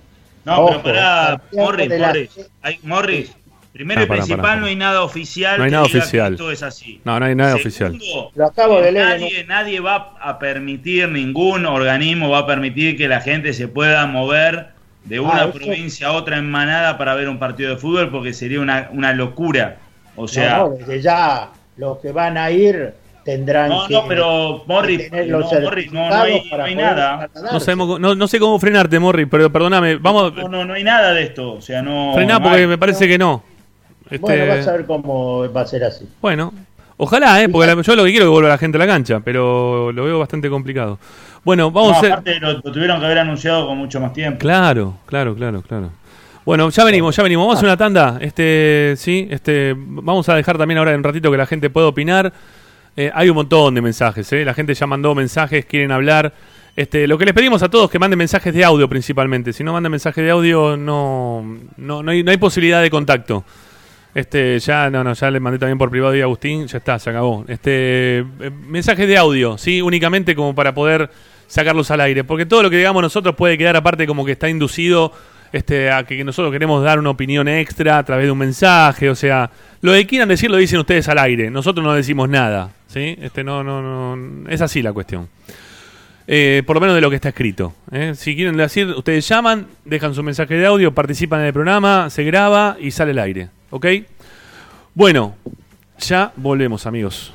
No, 0.45 0.61
Ojo, 0.65 0.81
pero 0.83 0.95
pará, 0.95 1.41
Morris, 1.53 1.89
la- 1.89 2.07
Morris. 2.07 2.29
Hay- 2.61 2.79
Morris, 2.83 3.31
primero 3.73 4.01
Ah, 4.01 4.03
y 4.03 4.07
pará, 4.07 4.21
principal, 4.21 4.59
no 4.61 4.65
hay 4.67 4.75
nada 4.75 5.03
oficial. 5.03 5.57
No 5.57 5.63
hay 5.65 5.71
nada 5.71 5.87
que 5.87 5.97
oficial. 5.97 6.33
Esto 6.33 6.51
es 6.51 6.63
así. 6.63 7.01
No, 7.03 7.19
no 7.19 7.25
hay 7.25 7.35
nada 7.35 7.57
Segundo, 7.57 7.67
oficial. 7.67 8.31
Lo 8.35 8.45
acabo 8.45 8.81
de 8.81 8.91
leer 8.91 9.05
Nadie, 9.07 9.43
nadie 9.45 9.79
va 9.79 10.15
a 10.19 10.39
permitir, 10.39 11.09
ningún 11.09 11.65
organismo 11.65 12.29
va 12.29 12.39
a 12.39 12.45
permitir 12.47 12.97
que 12.97 13.07
la 13.07 13.21
gente 13.21 13.53
se 13.53 13.67
pueda 13.67 14.05
mover 14.07 14.67
de 15.05 15.19
una 15.19 15.33
Ah, 15.43 15.43
eso- 15.45 15.53
provincia 15.53 16.07
a 16.07 16.11
otra 16.13 16.37
en 16.37 16.49
manada 16.49 16.97
para 16.97 17.15
ver 17.15 17.29
un 17.29 17.39
partido 17.39 17.69
de 17.71 17.77
fútbol 17.77 18.09
porque 18.09 18.33
sería 18.33 18.59
una, 18.59 18.89
una 18.91 19.13
locura. 19.13 19.77
O 20.15 20.27
sea, 20.27 20.57
no, 20.57 20.69
no, 20.69 20.75
desde 20.75 21.01
ya 21.01 21.49
los 21.77 21.99
que 21.99 22.11
van 22.11 22.37
a 22.37 22.49
ir 22.51 22.93
tendrán 23.23 23.69
No, 23.69 23.85
que. 23.87 23.93
no, 23.93 24.05
pero, 24.07 24.63
tener 24.87 25.27
no, 25.27 25.39
no, 25.39 26.09
no 26.09 26.15
hay- 26.23 26.49
no 26.49 26.75
nada. 26.75 27.29
No, 27.51 27.59
sabemos, 27.59 27.99
no, 27.99 28.15
no 28.15 28.27
sé 28.27 28.39
cómo 28.39 28.57
frenarte, 28.59 28.99
Morri, 28.99 29.25
pero 29.27 29.51
perdóname. 29.51 29.95
Vamos, 29.97 30.33
no, 30.33 30.47
no, 30.49 30.65
no 30.65 30.73
hay 30.73 30.83
nada 30.83 31.13
de 31.13 31.23
esto. 31.23 31.53
O 31.53 31.61
sea, 31.61 31.81
no. 31.81 32.13
frená 32.15 32.39
no 32.39 32.43
porque 32.43 32.61
hay. 32.61 32.67
me 32.67 32.77
parece 32.77 33.07
que 33.07 33.17
no. 33.17 33.43
Este, 34.09 34.17
Bueno, 34.19 34.47
vas 34.47 34.67
a 34.67 34.71
ver 34.73 34.85
cómo 34.85 35.51
va 35.51 35.61
a 35.61 35.67
ser 35.67 35.83
así. 35.83 36.05
Bueno, 36.21 36.53
ojalá, 36.97 37.41
¿eh? 37.41 37.49
Porque 37.49 37.67
la- 37.67 37.81
yo 37.81 37.95
lo 37.95 38.03
que 38.05 38.11
quiero 38.11 38.25
es 38.25 38.27
que 38.27 38.31
vuelva 38.33 38.49
la 38.49 38.57
gente 38.57 38.77
a 38.77 38.79
la 38.79 38.87
cancha, 38.87 39.19
pero 39.19 39.91
lo 39.91 40.03
veo 40.05 40.19
bastante 40.19 40.49
complicado. 40.49 40.97
Bueno, 41.43 41.71
vamos 41.71 42.01
No, 42.01 42.07
a 42.09 42.11
aparte 42.13 42.39
lo, 42.39 42.53
lo 42.53 42.61
tuvieron 42.61 42.99
que 42.99 43.05
haber 43.05 43.19
anunciado 43.19 43.67
con 43.67 43.77
mucho 43.77 43.99
más 43.99 44.11
tiempo. 44.13 44.39
Claro, 44.39 44.95
claro, 45.05 45.35
claro, 45.35 45.61
claro. 45.61 45.89
Bueno, 46.45 46.69
ya 46.69 46.83
venimos, 46.85 47.15
ya 47.15 47.23
venimos. 47.23 47.43
Vamos 47.43 47.55
a 47.55 47.59
hacer 47.59 47.67
una 47.69 47.77
tanda. 47.77 48.17
Este, 48.21 48.93
sí, 48.97 49.27
este, 49.29 49.73
vamos 49.77 50.27
a 50.29 50.35
dejar 50.35 50.57
también 50.57 50.77
ahora 50.77 50.91
en 50.91 50.97
un 50.97 51.03
ratito 51.03 51.29
que 51.29 51.37
la 51.37 51.45
gente 51.45 51.69
pueda 51.69 51.87
opinar. 51.87 52.31
Eh, 52.95 53.11
hay 53.13 53.29
un 53.29 53.35
montón 53.35 53.75
de 53.75 53.81
mensajes, 53.81 54.31
¿eh? 54.33 54.43
La 54.45 54.53
gente 54.53 54.73
ya 54.73 54.87
mandó 54.87 55.13
mensajes, 55.13 55.65
quieren 55.65 55.91
hablar. 55.91 56.33
Este, 56.75 57.05
lo 57.07 57.17
que 57.17 57.25
les 57.25 57.33
pedimos 57.33 57.61
a 57.63 57.69
todos 57.69 57.85
es 57.85 57.91
que 57.91 57.99
manden 57.99 58.17
mensajes 58.17 58.53
de 58.53 58.63
audio 58.63 58.87
principalmente. 58.87 59.51
Si 59.51 59.63
no 59.63 59.73
mandan 59.73 59.91
mensajes 59.91 60.23
de 60.23 60.31
audio, 60.31 60.77
no, 60.77 61.43
no, 61.77 62.01
no 62.03 62.11
hay, 62.11 62.23
no 62.23 62.31
hay 62.31 62.37
posibilidad 62.37 62.81
de 62.81 62.89
contacto. 62.89 63.43
Este, 64.17 64.57
ya, 64.57 64.89
no, 64.89 65.03
no, 65.03 65.13
ya 65.13 65.29
le 65.29 65.39
mandé 65.39 65.59
también 65.59 65.77
por 65.77 65.91
privado 65.91 66.15
y 66.15 66.21
Agustín, 66.21 66.65
ya 66.65 66.79
está, 66.79 66.97
se 66.97 67.11
acabó. 67.11 67.45
Este, 67.47 68.17
eh, 68.17 68.51
mensajes 68.67 69.07
de 69.07 69.15
audio, 69.15 69.59
sí, 69.59 69.79
únicamente 69.79 70.35
como 70.35 70.55
para 70.55 70.73
poder 70.73 71.11
sacarlos 71.45 71.91
al 71.91 72.01
aire, 72.01 72.23
porque 72.23 72.47
todo 72.47 72.63
lo 72.63 72.71
que 72.71 72.77
digamos 72.77 73.03
nosotros 73.03 73.35
puede 73.35 73.59
quedar 73.59 73.75
aparte 73.75 74.07
como 74.07 74.25
que 74.25 74.31
está 74.31 74.49
inducido 74.49 75.13
este, 75.53 75.91
a 75.91 76.03
que 76.03 76.23
nosotros 76.23 76.51
queremos 76.51 76.83
dar 76.83 76.97
una 76.97 77.11
opinión 77.11 77.47
extra 77.47 77.99
a 77.99 78.03
través 78.03 78.25
de 78.25 78.31
un 78.31 78.39
mensaje, 78.39 79.07
o 79.07 79.13
sea, 79.13 79.51
lo 79.81 79.93
que 79.93 80.07
quieran 80.07 80.29
decir 80.29 80.49
lo 80.49 80.57
dicen 80.57 80.79
ustedes 80.79 81.07
al 81.09 81.19
aire, 81.19 81.51
nosotros 81.51 81.85
no 81.85 81.93
decimos 81.93 82.27
nada, 82.27 82.71
¿sí? 82.87 83.15
Este, 83.21 83.43
no, 83.43 83.63
no, 83.63 84.15
no, 84.15 84.49
es 84.49 84.61
así 84.61 84.81
la 84.81 84.93
cuestión. 84.93 85.29
Eh, 86.25 86.63
por 86.65 86.75
lo 86.75 86.79
menos 86.79 86.95
de 86.95 87.01
lo 87.01 87.11
que 87.11 87.17
está 87.17 87.29
escrito. 87.29 87.75
¿eh? 87.91 88.13
Si 88.15 88.35
quieren 88.35 88.57
decir, 88.57 88.87
ustedes 88.87 89.27
llaman, 89.27 89.67
dejan 89.85 90.15
su 90.15 90.23
mensaje 90.23 90.55
de 90.55 90.65
audio, 90.65 90.91
participan 90.91 91.41
en 91.41 91.45
el 91.45 91.53
programa, 91.53 92.09
se 92.09 92.23
graba 92.23 92.77
y 92.79 92.89
sale 92.89 93.11
al 93.11 93.19
aire. 93.19 93.49
¿Ok? 93.69 93.85
Bueno, 94.93 95.35
ya 95.99 96.31
volvemos, 96.35 96.85
amigos. 96.85 97.33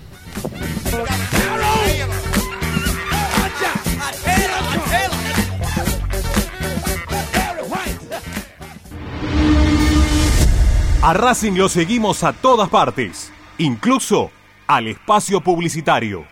A 11.03 11.14
Racing 11.14 11.55
lo 11.55 11.68
seguimos 11.68 12.22
a 12.22 12.33
todas 12.33 12.68
partes, 12.68 13.33
incluso 13.59 14.30
al 14.68 14.87
espacio 14.87 15.41
publicitario. 15.41 16.32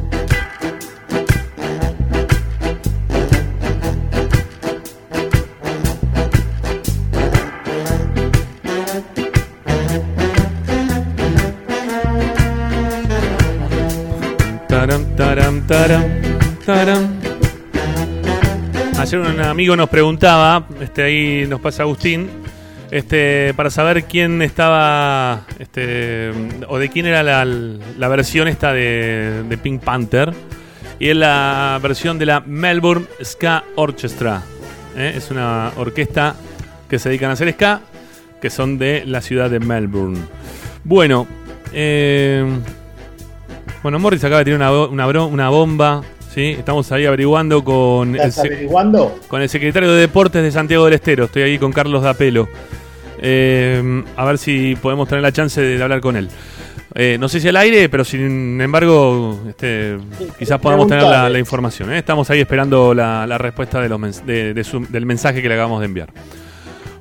Taram. 15.71 16.03
Ayer 18.99 19.19
un 19.19 19.39
amigo 19.39 19.75
nos 19.77 19.89
preguntaba, 19.89 20.67
este 20.81 21.01
ahí 21.03 21.45
nos 21.47 21.61
pasa 21.61 21.83
Agustín, 21.83 22.29
este, 22.91 23.53
para 23.55 23.69
saber 23.69 24.03
quién 24.03 24.41
estaba, 24.41 25.45
este, 25.59 26.31
o 26.67 26.77
de 26.77 26.89
quién 26.89 27.05
era 27.05 27.23
la, 27.23 27.45
la 27.45 28.07
versión 28.09 28.49
esta 28.49 28.73
de, 28.73 29.43
de 29.47 29.57
Pink 29.57 29.81
Panther. 29.81 30.33
Y 30.99 31.07
es 31.07 31.15
la 31.15 31.79
versión 31.81 32.19
de 32.19 32.25
la 32.25 32.41
Melbourne 32.41 33.07
Ska 33.23 33.63
Orchestra. 33.75 34.43
¿eh? 34.97 35.13
Es 35.15 35.31
una 35.31 35.71
orquesta 35.77 36.35
que 36.89 36.99
se 36.99 37.09
dedican 37.09 37.29
a 37.29 37.33
hacer 37.33 37.51
ska, 37.53 37.81
que 38.41 38.49
son 38.49 38.77
de 38.77 39.03
la 39.05 39.21
ciudad 39.21 39.49
de 39.49 39.59
Melbourne. 39.59 40.19
Bueno, 40.83 41.27
eh, 41.73 42.45
bueno, 43.83 43.99
Morris 43.99 44.23
acaba 44.23 44.39
de 44.39 44.45
tirar 44.45 44.59
una, 44.59 44.71
una, 44.87 45.07
bro- 45.07 45.27
una 45.27 45.49
bomba. 45.49 46.01
¿sí? 46.33 46.55
Estamos 46.57 46.91
ahí 46.91 47.05
averiguando 47.05 47.63
con 47.63 48.09
el, 48.09 48.15
¿Estás 48.15 48.35
se- 48.35 48.47
averiguando? 48.47 49.19
con 49.27 49.41
el 49.41 49.49
secretario 49.49 49.91
de 49.91 49.99
Deportes 50.01 50.41
de 50.43 50.51
Santiago 50.51 50.85
del 50.85 50.93
Estero. 50.93 51.25
Estoy 51.25 51.41
ahí 51.43 51.57
con 51.57 51.71
Carlos 51.73 52.03
Dapelo. 52.03 52.47
Eh, 53.21 54.03
a 54.15 54.25
ver 54.25 54.37
si 54.37 54.75
podemos 54.81 55.07
tener 55.07 55.21
la 55.21 55.31
chance 55.31 55.61
de 55.61 55.81
hablar 55.81 56.01
con 56.01 56.15
él. 56.15 56.29
Eh, 56.93 57.17
no 57.19 57.29
sé 57.29 57.39
si 57.39 57.47
al 57.47 57.55
aire, 57.57 57.87
pero 57.87 58.03
sin 58.03 58.59
embargo, 58.59 59.39
este, 59.47 59.97
quizás 60.37 60.59
podamos 60.59 60.87
tener 60.87 61.03
la, 61.03 61.39
información. 61.39 61.91
¿eh? 61.93 61.99
Estamos 61.99 62.29
ahí 62.29 62.39
esperando 62.41 62.93
la, 62.93 63.25
la 63.27 63.37
respuesta 63.37 63.79
de 63.79 63.87
los 63.89 63.99
mens- 63.99 64.23
de- 64.25 64.53
de 64.53 64.63
su- 64.63 64.85
del 64.89 65.05
mensaje 65.05 65.41
que 65.41 65.47
le 65.47 65.53
acabamos 65.53 65.79
de 65.79 65.85
enviar. 65.85 66.09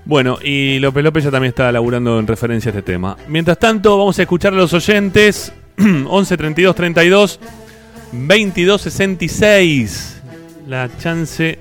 Bueno, 0.04 0.38
y 0.42 0.78
López 0.78 1.04
López 1.04 1.24
ya 1.24 1.30
también 1.30 1.50
está 1.50 1.70
laburando 1.72 2.18
en 2.18 2.26
referencia 2.26 2.70
a 2.70 2.72
este 2.76 2.82
tema. 2.92 3.16
Mientras 3.28 3.58
tanto, 3.58 3.96
vamos 3.98 4.18
a 4.18 4.22
escuchar 4.22 4.52
a 4.52 4.56
los 4.56 4.72
oyentes. 4.72 5.52
11 6.08 6.36
32 6.36 6.74
32 6.74 7.40
22 8.12 8.80
66. 8.80 10.22
La 10.66 10.88
chance 10.98 11.58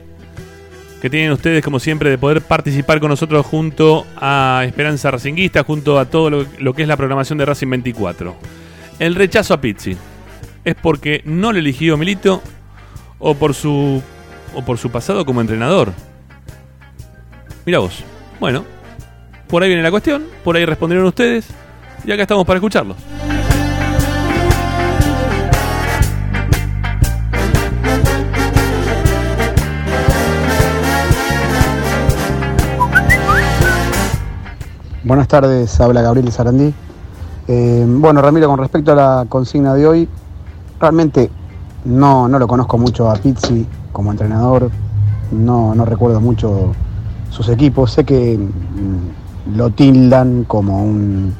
que 1.01 1.09
tienen 1.09 1.31
ustedes, 1.31 1.63
como 1.63 1.79
siempre, 1.79 2.09
de 2.09 2.17
poder 2.17 2.41
participar 2.41 2.99
con 2.99 3.09
nosotros 3.09 3.45
junto 3.45 4.05
a 4.17 4.63
Esperanza 4.65 5.11
Racinguista, 5.11 5.63
junto 5.63 5.97
a 5.97 6.05
todo 6.05 6.29
lo, 6.29 6.45
lo 6.59 6.73
que 6.73 6.81
es 6.81 6.87
la 6.87 6.97
programación 6.97 7.37
de 7.37 7.45
Racing 7.45 7.69
24. 7.69 8.35
El 8.99 9.15
rechazo 9.15 9.53
a 9.53 9.61
Pizzi 9.61 9.95
es 10.65 10.75
porque 10.75 11.21
no 11.25 11.53
le 11.53 11.59
eligió 11.59 11.97
Milito 11.97 12.41
o 13.17 13.33
por 13.35 13.53
su 13.53 14.01
o 14.55 14.65
por 14.65 14.77
su 14.77 14.91
pasado 14.91 15.25
como 15.25 15.41
entrenador. 15.41 15.93
Mira 17.65 17.79
vos. 17.79 18.03
Bueno, 18.39 18.65
por 19.47 19.63
ahí 19.63 19.69
viene 19.69 19.83
la 19.83 19.91
cuestión, 19.91 20.25
por 20.43 20.55
ahí 20.55 20.65
respondieron 20.65 21.05
ustedes 21.05 21.47
y 22.05 22.11
acá 22.11 22.23
estamos 22.23 22.45
para 22.45 22.57
escucharlos. 22.57 22.97
Buenas 35.09 35.27
tardes, 35.27 35.81
habla 35.81 36.03
Gabriel 36.03 36.31
Sarandí. 36.31 36.71
Eh, 37.47 37.83
bueno, 37.87 38.21
Ramiro, 38.21 38.47
con 38.47 38.59
respecto 38.59 38.91
a 38.91 38.95
la 38.95 39.25
consigna 39.27 39.73
de 39.73 39.87
hoy, 39.87 40.09
realmente 40.79 41.31
no, 41.85 42.27
no 42.27 42.37
lo 42.37 42.47
conozco 42.47 42.77
mucho 42.77 43.09
a 43.09 43.15
Pizzi 43.15 43.65
como 43.91 44.11
entrenador, 44.11 44.69
no, 45.31 45.73
no 45.73 45.83
recuerdo 45.83 46.21
mucho 46.21 46.73
sus 47.31 47.49
equipos, 47.49 47.91
sé 47.91 48.03
que 48.03 48.37
mm, 48.37 49.57
lo 49.57 49.71
tildan 49.71 50.43
como 50.43 50.83
un 50.83 51.33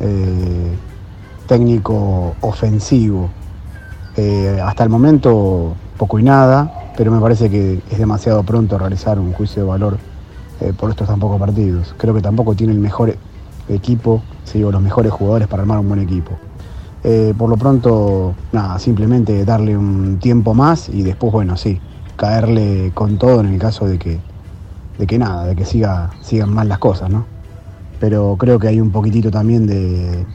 eh, 0.00 0.74
técnico 1.46 2.36
ofensivo. 2.40 3.28
Eh, 4.16 4.58
hasta 4.64 4.82
el 4.82 4.88
momento 4.88 5.74
poco 5.98 6.18
y 6.18 6.22
nada, 6.22 6.92
pero 6.96 7.12
me 7.12 7.20
parece 7.20 7.50
que 7.50 7.82
es 7.90 7.98
demasiado 7.98 8.42
pronto 8.44 8.78
realizar 8.78 9.18
un 9.18 9.34
juicio 9.34 9.64
de 9.64 9.68
valor 9.68 10.09
eh, 10.60 10.72
por 10.76 10.90
estos 10.90 11.08
tan 11.08 11.18
pocos 11.18 11.38
partidos. 11.38 11.94
Creo 11.96 12.14
que 12.14 12.20
tampoco 12.20 12.54
tiene 12.54 12.72
el 12.72 12.78
mejor 12.78 13.16
equipo, 13.68 14.22
sí, 14.44 14.62
o 14.62 14.70
los 14.70 14.82
mejores 14.82 15.12
jugadores 15.12 15.48
para 15.48 15.62
armar 15.62 15.78
un 15.78 15.88
buen 15.88 16.00
equipo. 16.00 16.32
Eh, 17.02 17.32
por 17.36 17.48
lo 17.48 17.56
pronto, 17.56 18.34
nada, 18.52 18.78
simplemente 18.78 19.44
darle 19.44 19.76
un 19.76 20.18
tiempo 20.18 20.52
más 20.52 20.88
y 20.88 21.02
después, 21.02 21.32
bueno, 21.32 21.56
sí, 21.56 21.80
caerle 22.16 22.92
con 22.94 23.16
todo 23.16 23.40
en 23.40 23.46
el 23.46 23.58
caso 23.58 23.86
de 23.86 23.98
que, 23.98 24.18
de 24.98 25.06
que 25.06 25.18
nada, 25.18 25.46
de 25.46 25.56
que 25.56 25.64
siga, 25.64 26.10
sigan 26.20 26.52
mal 26.52 26.68
las 26.68 26.78
cosas, 26.78 27.08
¿no? 27.08 27.24
Pero 27.98 28.36
creo 28.38 28.58
que 28.58 28.68
hay 28.68 28.80
un 28.80 28.90
poquitito 28.90 29.30
también 29.30 29.66
de, 29.66 30.26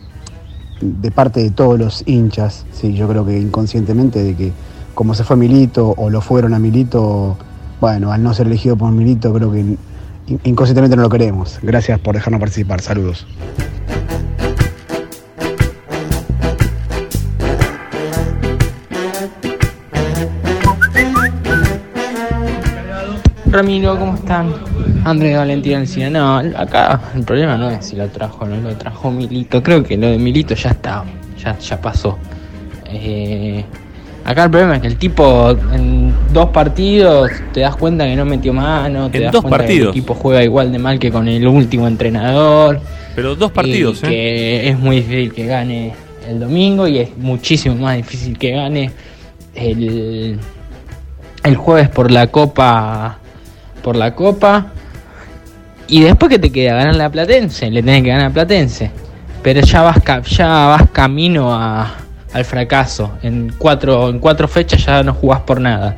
de 0.82 1.12
parte 1.12 1.42
de 1.44 1.52
todos 1.52 1.78
los 1.78 2.04
hinchas, 2.08 2.66
sí, 2.72 2.94
yo 2.94 3.08
creo 3.08 3.26
que 3.26 3.40
inconscientemente 3.40 4.24
de 4.24 4.36
que 4.36 4.54
como 4.96 5.14
se 5.14 5.24
fue 5.24 5.36
Milito 5.36 5.94
o 5.98 6.10
lo 6.10 6.22
fueron 6.22 6.54
a 6.54 6.60
Milito, 6.60 7.38
bueno, 7.80 8.12
al 8.12 8.24
no 8.24 8.34
ser 8.34 8.48
elegido 8.48 8.76
por 8.76 8.92
Milito 8.92 9.34
creo 9.34 9.52
que 9.52 9.78
inconscientemente 10.44 10.96
no 10.96 11.04
lo 11.04 11.10
queremos. 11.10 11.60
Gracias 11.62 12.00
por 12.00 12.16
dejarnos 12.16 12.40
participar, 12.40 12.82
saludos. 12.82 13.26
Ramiro, 23.56 23.98
¿cómo 23.98 24.16
están? 24.16 24.54
Andrés 25.06 25.38
Valentín 25.38 25.74
Encina. 25.74 26.10
No, 26.10 26.58
acá 26.58 27.00
el 27.16 27.24
problema 27.24 27.56
no 27.56 27.70
es 27.70 27.86
si 27.86 27.96
lo 27.96 28.10
trajo 28.10 28.44
o 28.44 28.48
no 28.48 28.58
lo 28.58 28.76
trajo 28.76 29.12
Milito. 29.12 29.64
Creo 29.64 29.82
que 29.82 29.96
lo 29.96 30.08
de 30.08 30.18
Milito 30.18 30.56
ya 30.56 30.72
está, 30.72 31.06
ya, 31.38 31.58
ya 31.58 31.80
pasó. 31.80 32.18
Eh, 32.86 33.64
acá 34.26 34.44
el 34.46 34.50
problema 34.52 34.76
es 34.76 34.82
que 34.82 34.88
el 34.88 34.98
tipo 34.98 35.52
en 35.74 36.14
dos 36.34 36.50
partidos 36.50 37.32
te 37.54 37.62
das 37.62 37.76
cuenta 37.76 38.06
que 38.06 38.16
no 38.16 38.26
metió 38.26 38.52
mano, 38.54 39.10
te 39.10 39.18
En 39.20 39.24
das 39.26 39.32
dos 39.34 39.42
cuenta 39.44 39.58
partidos. 39.60 39.78
que 39.78 39.84
el 39.84 39.90
equipo 39.90 40.14
juega 40.16 40.44
igual 40.44 40.72
de 40.72 40.80
mal 40.80 41.00
que 41.00 41.12
con 41.12 41.28
el 41.28 41.48
último 41.48 41.88
entrenador. 41.88 42.80
Pero 43.16 43.36
dos 43.36 43.52
partidos, 43.52 44.02
y 44.04 44.06
¿eh? 44.06 44.10
que 44.10 44.70
es 44.70 44.80
muy 44.80 44.98
difícil 44.98 45.34
que 45.34 45.46
gane 45.46 45.94
el 46.28 46.40
domingo 46.40 46.88
y 46.88 46.98
es 46.98 47.16
muchísimo 47.18 47.76
más 47.76 47.96
difícil 47.98 48.38
que 48.38 48.52
gane 48.52 48.92
el, 49.54 50.40
el 51.44 51.56
jueves 51.56 51.88
por 51.90 52.12
la 52.12 52.28
copa 52.28 53.20
por 53.84 53.96
la 53.96 54.16
copa 54.16 54.68
y 55.88 56.02
después 56.02 56.30
que 56.32 56.40
te 56.40 56.52
queda 56.52 56.74
ganar 56.74 56.96
la 56.96 57.10
Platense 57.12 57.70
le 57.70 57.84
tenés 57.84 58.02
que 58.02 58.10
ganar 58.10 58.26
a 58.26 58.30
Platense 58.32 58.90
pero 59.44 59.62
ya 59.62 59.84
vas 59.84 59.98
ya 60.28 60.48
vas 60.48 60.90
camino 60.92 61.54
a- 61.54 61.94
al 62.36 62.46
fracaso 62.46 63.14
en 63.24 63.54
cuatro 63.58 64.10
en 64.10 64.20
cuatro 64.20 64.48
fechas 64.48 64.86
ya 64.86 65.02
no 65.04 65.14
jugás 65.14 65.40
por 65.42 65.60
nada 65.62 65.96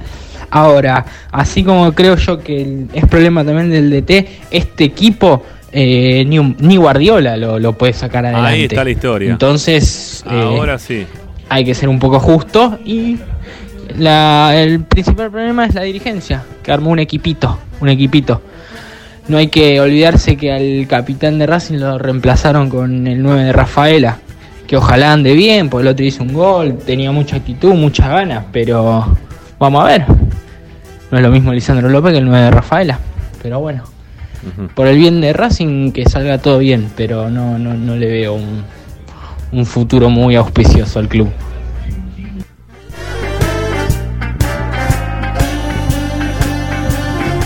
ahora 0.52 1.06
así 1.32 1.64
como 1.64 1.92
creo 1.94 2.16
yo 2.16 2.40
que 2.40 2.86
es 2.94 3.06
problema 3.08 3.44
también 3.44 3.70
del 3.70 3.90
DT 3.90 4.28
este 4.52 4.84
equipo 4.86 5.44
eh, 5.72 6.24
ni, 6.26 6.40
ni 6.60 6.78
Guardiola 6.78 7.36
lo, 7.38 7.60
lo 7.60 7.74
puede 7.74 7.94
sacar 7.94 8.26
adelante 8.26 8.50
Ahí 8.50 8.64
está 8.64 8.84
la 8.84 8.90
historia. 8.92 9.32
entonces 9.32 10.24
eh, 10.30 10.42
Ahora 10.42 10.80
sí. 10.80 11.06
hay 11.50 11.66
que 11.66 11.74
ser 11.76 11.90
un 11.90 12.00
poco 12.00 12.20
justo 12.20 12.80
y 12.86 13.18
la- 13.98 14.54
el 14.56 14.82
principal 14.86 15.30
problema 15.32 15.66
es 15.66 15.74
la 15.76 15.82
dirigencia, 15.82 16.44
que 16.64 16.72
armó 16.72 16.92
un 16.92 17.00
equipito, 17.00 17.58
un 17.82 17.90
equipito. 17.90 18.42
No 19.28 19.38
hay 19.38 19.48
que 19.48 19.80
olvidarse 19.82 20.38
que 20.38 20.52
al 20.54 20.88
capitán 20.88 21.38
de 21.40 21.46
Racing 21.48 21.78
lo 21.80 21.98
reemplazaron 21.98 22.70
con 22.70 23.08
el 23.08 23.22
9 23.22 23.44
de 23.46 23.52
Rafaela, 23.54 24.20
que 24.68 24.76
ojalá 24.76 25.14
ande 25.14 25.34
bien, 25.34 25.70
porque 25.70 25.88
el 25.88 25.94
otro 25.94 26.06
hizo 26.06 26.24
un 26.24 26.34
gol, 26.34 26.78
tenía 26.86 27.12
mucha 27.12 27.38
actitud, 27.38 27.74
muchas 27.74 28.10
ganas, 28.10 28.44
pero 28.52 29.18
vamos 29.58 29.84
a 29.84 29.88
ver. 29.88 30.06
No 31.10 31.18
es 31.18 31.24
lo 31.24 31.32
mismo 31.32 31.54
Lisandro 31.54 31.90
López 31.90 32.12
que 32.12 32.18
el 32.18 32.26
9 32.26 32.46
de 32.46 32.52
Rafaela, 32.52 33.00
pero 33.42 33.60
bueno. 33.60 33.84
Por 34.76 34.88
el 34.88 34.98
bien 34.98 35.20
de 35.20 35.34
Racing 35.34 35.92
que 35.92 36.08
salga 36.08 36.38
todo 36.38 36.60
bien, 36.60 36.90
pero 36.96 37.30
no, 37.30 37.58
no, 37.58 37.74
no 37.74 37.96
le 37.96 38.08
veo 38.08 38.34
un, 38.34 38.64
un 39.52 39.66
futuro 39.66 40.10
muy 40.10 40.36
auspicioso 40.36 41.00
al 41.00 41.08
club. 41.08 41.30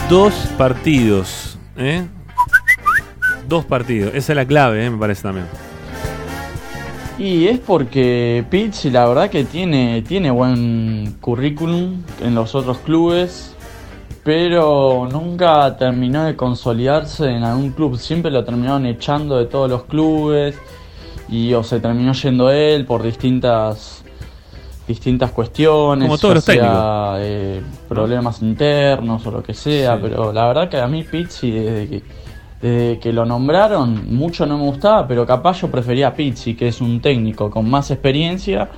Dos 0.09 0.33
partidos, 0.57 1.57
¿eh? 1.77 2.03
Dos 3.47 3.65
partidos. 3.65 4.13
Esa 4.13 4.33
es 4.33 4.35
la 4.35 4.45
clave, 4.45 4.85
¿eh? 4.85 4.89
me 4.89 4.97
parece 4.97 5.23
también. 5.23 5.45
Y 7.23 7.47
es 7.47 7.59
porque 7.59 8.43
Pizzi 8.49 8.89
la 8.89 9.05
verdad 9.07 9.29
que 9.29 9.43
tiene, 9.43 10.01
tiene 10.01 10.31
buen 10.31 11.17
currículum 11.21 12.01
en 12.19 12.33
los 12.33 12.55
otros 12.55 12.79
clubes, 12.79 13.55
pero 14.23 15.07
nunca 15.11 15.77
terminó 15.77 16.23
de 16.23 16.35
consolidarse 16.35 17.29
en 17.29 17.43
algún 17.43 17.69
club. 17.73 17.95
Siempre 17.99 18.31
lo 18.31 18.43
terminaron 18.43 18.87
echando 18.87 19.37
de 19.37 19.45
todos 19.45 19.69
los 19.69 19.83
clubes 19.83 20.57
y 21.29 21.53
o 21.53 21.63
se 21.63 21.79
terminó 21.79 22.11
yendo 22.13 22.49
él 22.49 22.85
por 22.87 23.03
distintas 23.03 24.03
distintas 24.87 25.31
cuestiones, 25.31 26.07
Como 26.07 26.17
todos 26.17 26.31
ya 26.31 26.35
los 26.35 26.45
técnicos. 26.45 26.71
sea, 26.73 27.13
eh, 27.19 27.61
problemas 27.87 28.41
internos 28.41 29.25
o 29.27 29.31
lo 29.31 29.43
que 29.43 29.53
sea, 29.53 29.93
Sí. 29.95 29.99
pero 30.01 30.33
la 30.33 30.47
verdad 30.47 30.69
que 30.69 30.79
a 30.79 30.87
mí 30.87 31.03
Pizzi 31.03 31.51
desde 31.51 31.87
que, 31.87 32.03
desde 32.61 32.99
que 32.99 33.11
lo 33.11 33.25
nombraron 33.25 34.15
mucho 34.15 34.45
no 34.45 34.57
me 34.57 34.65
gustaba, 34.65 35.07
pero 35.07 35.25
capaz 35.25 35.61
yo 35.61 35.71
prefería 35.71 36.09
a 36.09 36.13
Pizzi, 36.13 36.55
que 36.55 36.67
es 36.67 36.79
un 36.79 37.01
técnico 37.01 37.49
con 37.49 37.69
más 37.69 37.89
experiencia 37.89 38.69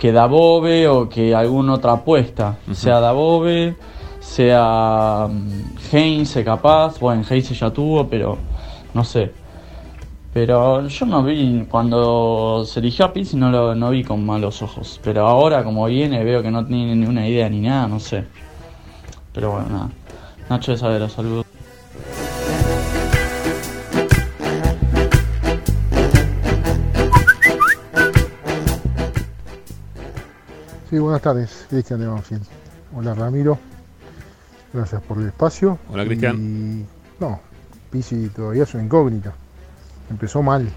que 0.00 0.12
Dabove 0.12 0.88
o 0.88 1.08
que 1.08 1.34
alguna 1.34 1.74
otra 1.74 1.92
apuesta, 1.92 2.56
sea 2.72 3.00
Dabove, 3.00 3.76
sea 4.20 5.28
mm, 5.30 5.94
Heinze 5.94 6.42
capaz, 6.42 6.98
bueno, 6.98 7.22
Heinze 7.28 7.54
ya 7.54 7.70
tuvo, 7.70 8.08
pero 8.08 8.38
no 8.94 9.04
sé. 9.04 9.32
Pero 10.32 10.86
yo 10.86 11.06
no 11.06 11.24
vi, 11.24 11.66
cuando 11.68 12.64
se 12.64 12.78
eligió 12.78 13.04
a 13.04 13.12
Pizzi 13.12 13.36
no 13.36 13.50
lo 13.50 13.74
no 13.74 13.90
vi 13.90 14.04
con 14.04 14.24
malos 14.24 14.62
ojos. 14.62 15.00
Pero 15.02 15.26
ahora 15.26 15.64
como 15.64 15.84
viene 15.86 16.22
veo 16.22 16.40
que 16.40 16.50
no 16.52 16.64
tiene 16.64 16.94
ni 16.94 17.06
una 17.06 17.28
idea 17.28 17.48
ni 17.48 17.60
nada, 17.60 17.88
no 17.88 17.98
sé. 17.98 18.24
Pero 19.32 19.52
bueno, 19.52 19.68
nada. 19.68 19.90
Nacho 20.48 20.72
de 20.72 20.78
Savera, 20.78 21.08
saludos. 21.08 21.49
Sí, 30.90 30.98
buenas 30.98 31.22
tardes, 31.22 31.66
Cristian 31.70 32.00
de 32.00 32.08
Banfield. 32.08 32.42
Hola 32.96 33.14
Ramiro, 33.14 33.56
gracias 34.74 35.00
por 35.02 35.18
el 35.18 35.28
espacio. 35.28 35.78
Hola, 35.88 36.04
Cristian. 36.04 36.36
Y, 36.36 36.84
no, 37.20 37.38
Pisi 37.92 38.28
todavía 38.34 38.64
es 38.64 38.74
una 38.74 38.82
incógnita. 38.82 39.32
Empezó 40.10 40.42
mal. 40.42 40.68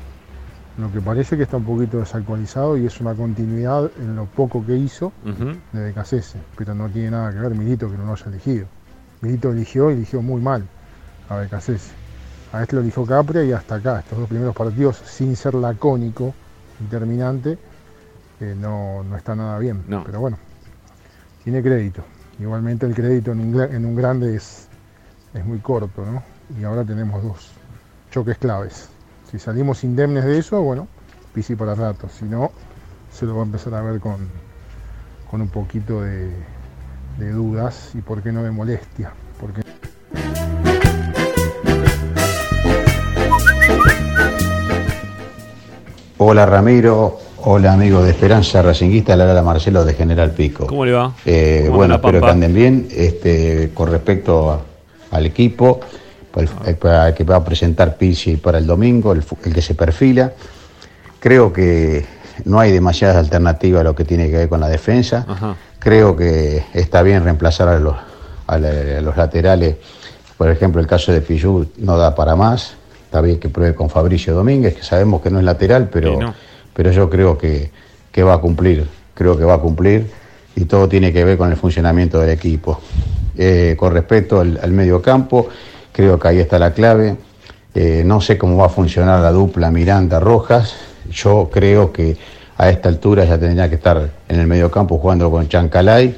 Lo 0.77 0.91
que 0.91 1.01
parece 1.01 1.35
que 1.35 1.41
está 1.41 1.57
un 1.57 1.63
poquito 1.63 1.97
desactualizado 1.97 2.77
y 2.77 2.85
es 2.85 3.01
una 3.01 3.15
continuidad 3.15 3.89
en 3.97 4.15
lo 4.15 4.25
poco 4.25 4.63
que 4.63 4.75
hizo 4.75 5.11
de 5.71 5.79
Becasese, 5.81 6.37
pero 6.55 6.75
no 6.75 6.89
tiene 6.89 7.09
nada 7.09 7.31
que 7.31 7.39
ver 7.39 7.55
Milito 7.55 7.89
que 7.89 7.97
no 7.97 8.05
lo 8.05 8.13
haya 8.13 8.27
elegido. 8.27 8.67
Milito 9.21 9.49
eligió 9.49 9.89
y 9.89 9.95
eligió 9.95 10.21
muy 10.21 10.39
mal 10.39 10.63
a 11.27 11.37
Becasese. 11.37 11.91
A 12.51 12.61
este 12.61 12.75
lo 12.75 12.83
eligió 12.83 13.03
Capria 13.03 13.43
y 13.43 13.51
hasta 13.51 13.75
acá, 13.75 14.01
estos 14.01 14.19
dos 14.19 14.29
primeros 14.29 14.55
partidos, 14.55 14.97
sin 14.97 15.35
ser 15.35 15.55
lacónico 15.55 16.35
y 16.79 16.83
terminante, 16.83 17.57
eh, 18.39 18.55
no, 18.57 19.03
no 19.03 19.15
está 19.17 19.35
nada 19.35 19.59
bien. 19.59 19.83
Pero 20.05 20.19
bueno, 20.19 20.37
tiene 21.43 21.61
crédito. 21.61 22.03
Igualmente 22.39 22.85
el 22.85 22.95
crédito 22.95 23.31
en 23.31 23.39
un, 23.39 23.61
en 23.61 23.85
un 23.85 23.95
grande 23.95 24.35
es, 24.35 24.67
es 25.33 25.45
muy 25.45 25.59
corto, 25.59 26.05
¿no? 26.05 26.23
Y 26.59 26.63
ahora 26.63 26.83
tenemos 26.83 27.23
dos 27.23 27.51
choques 28.11 28.37
claves. 28.37 28.89
Si 29.29 29.39
salimos 29.39 29.83
indemnes 29.83 30.25
de 30.25 30.37
eso, 30.37 30.61
bueno, 30.61 30.87
Pisi 31.33 31.55
para 31.55 31.73
rato. 31.73 32.07
Si 32.09 32.25
no, 32.25 32.51
se 33.11 33.25
lo 33.25 33.35
va 33.35 33.41
a 33.41 33.45
empezar 33.45 33.73
a 33.73 33.81
ver 33.81 33.99
con, 33.99 34.27
con 35.29 35.41
un 35.41 35.49
poquito 35.49 36.01
de, 36.01 36.29
de 37.17 37.31
dudas 37.31 37.91
y 37.95 38.01
por 38.01 38.21
qué 38.21 38.31
no 38.31 38.43
de 38.43 38.51
molestia. 38.51 39.13
Porque 39.39 39.61
Hola 46.19 46.45
Ramiro, 46.45 47.17
hola 47.45 47.73
amigos 47.73 48.03
de 48.05 48.11
Esperanza 48.11 48.61
Racinguista, 48.61 49.15
la 49.15 49.25
Lara 49.25 49.41
Marcelo 49.41 49.83
de 49.85 49.93
General 49.93 50.31
Pico. 50.31 50.67
¿Cómo 50.67 50.85
le 50.85 50.93
va? 50.93 51.13
Eh, 51.25 51.63
¿Cómo 51.65 51.77
bueno, 51.77 51.95
espero 51.95 52.21
que 52.21 52.27
anden 52.27 52.53
bien. 52.53 52.87
Este, 52.91 53.71
con 53.73 53.89
respecto 53.91 54.51
a- 54.51 54.61
al 55.11 55.25
equipo, 55.25 55.79
el, 56.35 56.49
el- 56.65 56.77
el 57.07 57.13
que 57.13 57.23
va 57.23 57.37
a 57.37 57.43
presentar 57.43 57.97
Pizzi 57.97 58.37
para 58.37 58.57
el 58.57 58.65
domingo, 58.65 59.11
el, 59.13 59.23
que 59.53 59.61
se 59.61 59.75
perfila, 59.75 60.31
creo 61.19 61.51
que 61.53 62.05
no 62.45 62.59
hay 62.59 62.71
demasiadas 62.71 63.17
alternativas 63.17 63.81
a 63.81 63.83
lo 63.83 63.95
que 63.95 64.05
tiene 64.05 64.29
que 64.29 64.37
ver 64.37 64.49
con 64.49 64.59
la 64.59 64.69
defensa. 64.69 65.25
Ajá. 65.27 65.55
Creo 65.79 66.15
que 66.15 66.63
está 66.73 67.01
bien 67.03 67.23
reemplazar 67.23 67.67
a 67.67 67.79
los, 67.79 67.95
a 68.47 68.57
la- 68.57 68.97
a 68.97 69.01
los 69.01 69.17
laterales. 69.17 69.75
Por 70.37 70.49
ejemplo, 70.49 70.81
el 70.81 70.87
caso 70.87 71.11
de 71.11 71.21
Pillú 71.21 71.67
no 71.77 71.97
da 71.97 72.15
para 72.15 72.35
más. 72.35 72.73
Está 73.05 73.21
bien 73.21 73.39
que 73.39 73.47
pruebe 73.49 73.75
con 73.75 73.89
Fabricio 73.89 74.33
Domínguez, 74.33 74.73
que 74.75 74.81
sabemos 74.83 75.21
que 75.21 75.29
no 75.29 75.37
es 75.37 75.45
lateral, 75.45 75.89
pero, 75.91 76.13
Sí, 76.13 76.17
no. 76.19 76.33
Pero 76.73 76.91
yo 76.91 77.09
creo 77.09 77.37
que, 77.37 77.71
que 78.11 78.23
va 78.23 78.33
a 78.35 78.37
cumplir. 78.39 78.87
Creo 79.13 79.37
que 79.37 79.43
va 79.43 79.55
a 79.55 79.59
cumplir 79.59 80.09
y 80.55 80.65
todo 80.65 80.87
tiene 80.89 81.11
que 81.13 81.23
ver 81.23 81.37
con 81.37 81.49
el 81.51 81.57
funcionamiento 81.57 82.19
del 82.19 82.29
equipo. 82.31 82.79
Eh, 83.37 83.75
con 83.77 83.93
respecto 83.93 84.39
al, 84.39 84.59
al 84.61 84.71
medio 84.71 85.01
campo, 85.01 85.47
creo 85.91 86.19
que 86.19 86.27
ahí 86.27 86.39
está 86.39 86.57
la 86.59 86.73
clave. 86.73 87.15
Eh, 87.75 88.03
no 88.05 88.21
sé 88.21 88.37
cómo 88.37 88.57
va 88.57 88.67
a 88.67 88.69
funcionar 88.69 89.19
la 89.21 89.31
dupla 89.31 89.71
Miranda-Rojas. 89.71 90.75
Yo 91.11 91.49
creo 91.51 91.91
que 91.91 92.15
a 92.57 92.69
esta 92.69 92.89
altura 92.89 93.25
ya 93.25 93.37
tendría 93.39 93.67
que 93.67 93.75
estar 93.75 94.09
en 94.29 94.39
el 94.39 94.45
medio 94.47 94.69
campo 94.69 94.97
jugando 94.99 95.29
con 95.31 95.47
Chancalay 95.49 96.15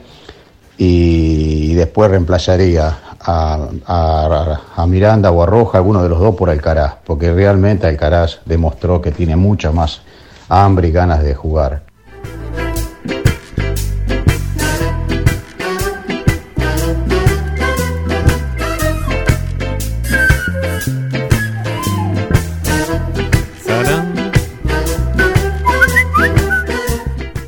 y, 0.78 1.74
después 1.76 2.12
reemplazaría 2.12 2.98
a, 3.22 3.68
a- 3.88 4.62
a 4.76 4.88
Miranda 4.88 5.32
o 5.32 5.42
a 5.42 5.46
Roja, 5.46 5.78
alguno 5.78 6.04
de 6.04 6.10
los 6.10 6.20
dos 6.20 6.36
por 6.36 6.50
Alcaraz, 6.50 6.96
porque 7.06 7.34
realmente 7.34 7.88
Alcaraz 7.88 8.40
demostró 8.46 9.02
que 9.02 9.12
tiene 9.12 9.36
mucha 9.36 9.72
más 9.72 10.02
hambre 10.50 10.90
y 10.90 10.92
ganas 10.92 11.24
de 11.24 11.34
jugar. 11.36 11.84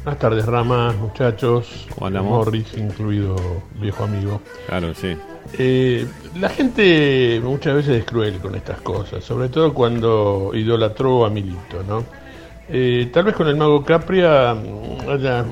Buenas 0.03 0.19
tardes, 0.19 0.45
Rama, 0.45 0.93
muchachos. 0.93 1.87
Morris, 1.99 2.73
incluido 2.75 3.35
viejo 3.79 4.03
amigo. 4.03 4.41
Claro, 4.67 4.93
sí. 4.95 5.15
Eh, 5.57 6.07
la 6.39 6.49
gente 6.49 7.39
muchas 7.43 7.75
veces 7.75 7.99
es 7.99 8.05
cruel 8.05 8.39
con 8.39 8.55
estas 8.55 8.81
cosas, 8.81 9.23
sobre 9.23 9.49
todo 9.49 9.73
cuando 9.73 10.51
idolatró 10.53 11.25
a 11.25 11.29
Milito, 11.29 11.83
¿no? 11.87 12.03
Eh, 12.69 13.09
tal 13.13 13.23
vez 13.23 13.35
con 13.35 13.47
el 13.47 13.55
mago 13.55 13.83
Capria 13.85 14.53
mm, 14.53 15.09
haya 15.09 15.45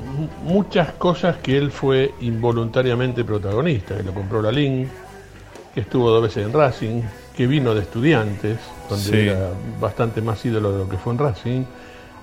muchas 0.44 0.92
cosas 0.94 1.38
que 1.38 1.58
él 1.58 1.72
fue 1.72 2.14
involuntariamente 2.22 3.24
protagonista, 3.24 3.96
que 3.96 4.04
lo 4.04 4.14
compró 4.14 4.42
la 4.42 4.52
Lin, 4.52 4.90
que 5.74 5.80
estuvo 5.82 6.10
dos 6.10 6.24
veces 6.24 6.46
en 6.46 6.52
Racing, 6.54 7.02
que 7.36 7.48
vino 7.48 7.74
de 7.74 7.82
estudiantes, 7.82 8.58
donde 8.90 9.04
Sí. 9.04 9.18
era 9.30 9.50
bastante 9.80 10.22
más 10.22 10.44
ídolo 10.46 10.72
de 10.74 10.78
lo 10.80 10.90
que 10.90 10.98
fue 10.98 11.14
en 11.14 11.20
Racing, 11.20 11.64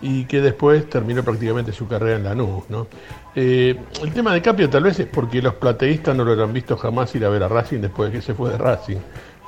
y 0.03 0.25
que 0.25 0.41
después 0.41 0.91
terminó 0.91 1.23
prácticamente 1.23 1.73
su 1.73 1.87
carrera 1.87 2.17
en 2.17 2.25
Lanús, 2.25 2.65
¿no? 2.69 2.87
Eh, 3.35 3.79
el 4.03 4.13
tema 4.13 4.35
de 4.35 4.43
Capria 4.43 4.69
tal 4.69 4.83
vez 4.83 4.99
es 5.01 5.07
porque 5.07 5.41
los 5.41 5.55
plateístas 5.55 6.15
no 6.15 6.25
lo 6.25 6.33
habrán 6.33 6.53
visto 6.53 6.77
jamás 6.77 7.15
ir 7.15 7.25
a 7.25 7.29
ver 7.31 7.43
a 7.45 7.49
Racing 7.49 7.81
después 7.81 8.11
de 8.13 8.19
que 8.19 8.23
se 8.23 8.35
fue 8.35 8.51
de 8.51 8.59
Racing, 8.59 8.97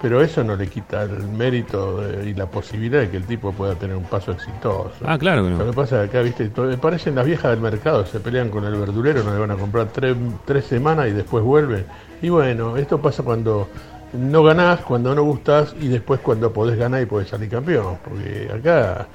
pero 0.02 0.20
eso 0.20 0.44
no 0.44 0.54
le 0.56 0.66
quita 0.68 1.02
el 1.04 1.28
mérito 1.28 2.00
de- 2.02 2.28
y 2.30 2.34
la 2.34 2.46
posibilidad 2.46 3.00
de 3.00 3.10
que 3.10 3.16
el 3.16 3.24
tipo 3.24 3.52
pueda 3.52 3.74
tener 3.74 3.96
un 3.96 4.04
paso 4.04 4.32
exitoso. 4.32 4.92
Ah, 5.04 5.16
claro 5.18 5.44
que 5.44 5.50
no. 5.50 5.58
Lo 5.58 5.66
que 5.66 5.72
pasa 5.72 6.04
es 6.04 6.10
que 6.10 6.18
acá, 6.18 6.24
viste, 6.24 6.48
to- 6.50 6.76
parecen 6.78 7.14
las 7.14 7.24
viejas 7.26 7.50
del 7.52 7.60
mercado, 7.60 8.04
se 8.04 8.20
pelean 8.20 8.50
con 8.50 8.64
el 8.64 8.74
verdulero, 8.74 9.22
no 9.24 9.32
le 9.32 9.38
van 9.38 9.50
a 9.52 9.56
comprar 9.56 9.88
tres, 9.92 10.16
tres 10.44 10.64
semanas 10.66 11.08
y 11.08 11.12
después 11.12 11.42
vuelven. 11.42 11.86
Y 12.20 12.28
bueno, 12.28 12.76
esto 12.76 13.00
pasa 13.00 13.22
cuando 13.22 13.68
no 14.12 14.42
ganás, 14.42 14.80
cuando 14.80 15.14
no 15.14 15.22
gustás 15.22 15.74
y 15.80 15.88
después 15.88 16.20
cuando 16.20 16.52
podés 16.52 16.78
ganar 16.78 17.02
y 17.02 17.06
podés 17.06 17.28
salir 17.28 17.48
campeón. 17.48 17.98
Porque 18.04 18.50
acá, 18.54 19.06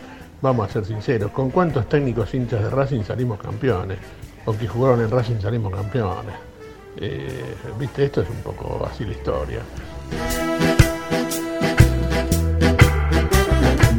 vamos 0.41 0.69
a 0.69 0.73
ser 0.73 0.85
sinceros, 0.85 1.31
¿con 1.31 1.49
cuántos 1.51 1.87
técnicos 1.89 2.33
hinchas 2.33 2.63
de 2.63 2.69
Racing 2.69 3.03
salimos 3.03 3.39
campeones? 3.39 3.97
O 4.45 4.53
que 4.57 4.67
jugaron 4.67 5.01
en 5.01 5.11
Racing 5.11 5.39
salimos 5.41 5.73
campeones. 5.75 6.33
Eh, 6.97 7.43
viste, 7.79 8.05
esto 8.05 8.21
es 8.21 8.29
un 8.29 8.37
poco 8.41 8.87
así 8.91 9.05
la 9.05 9.11
historia. 9.11 9.59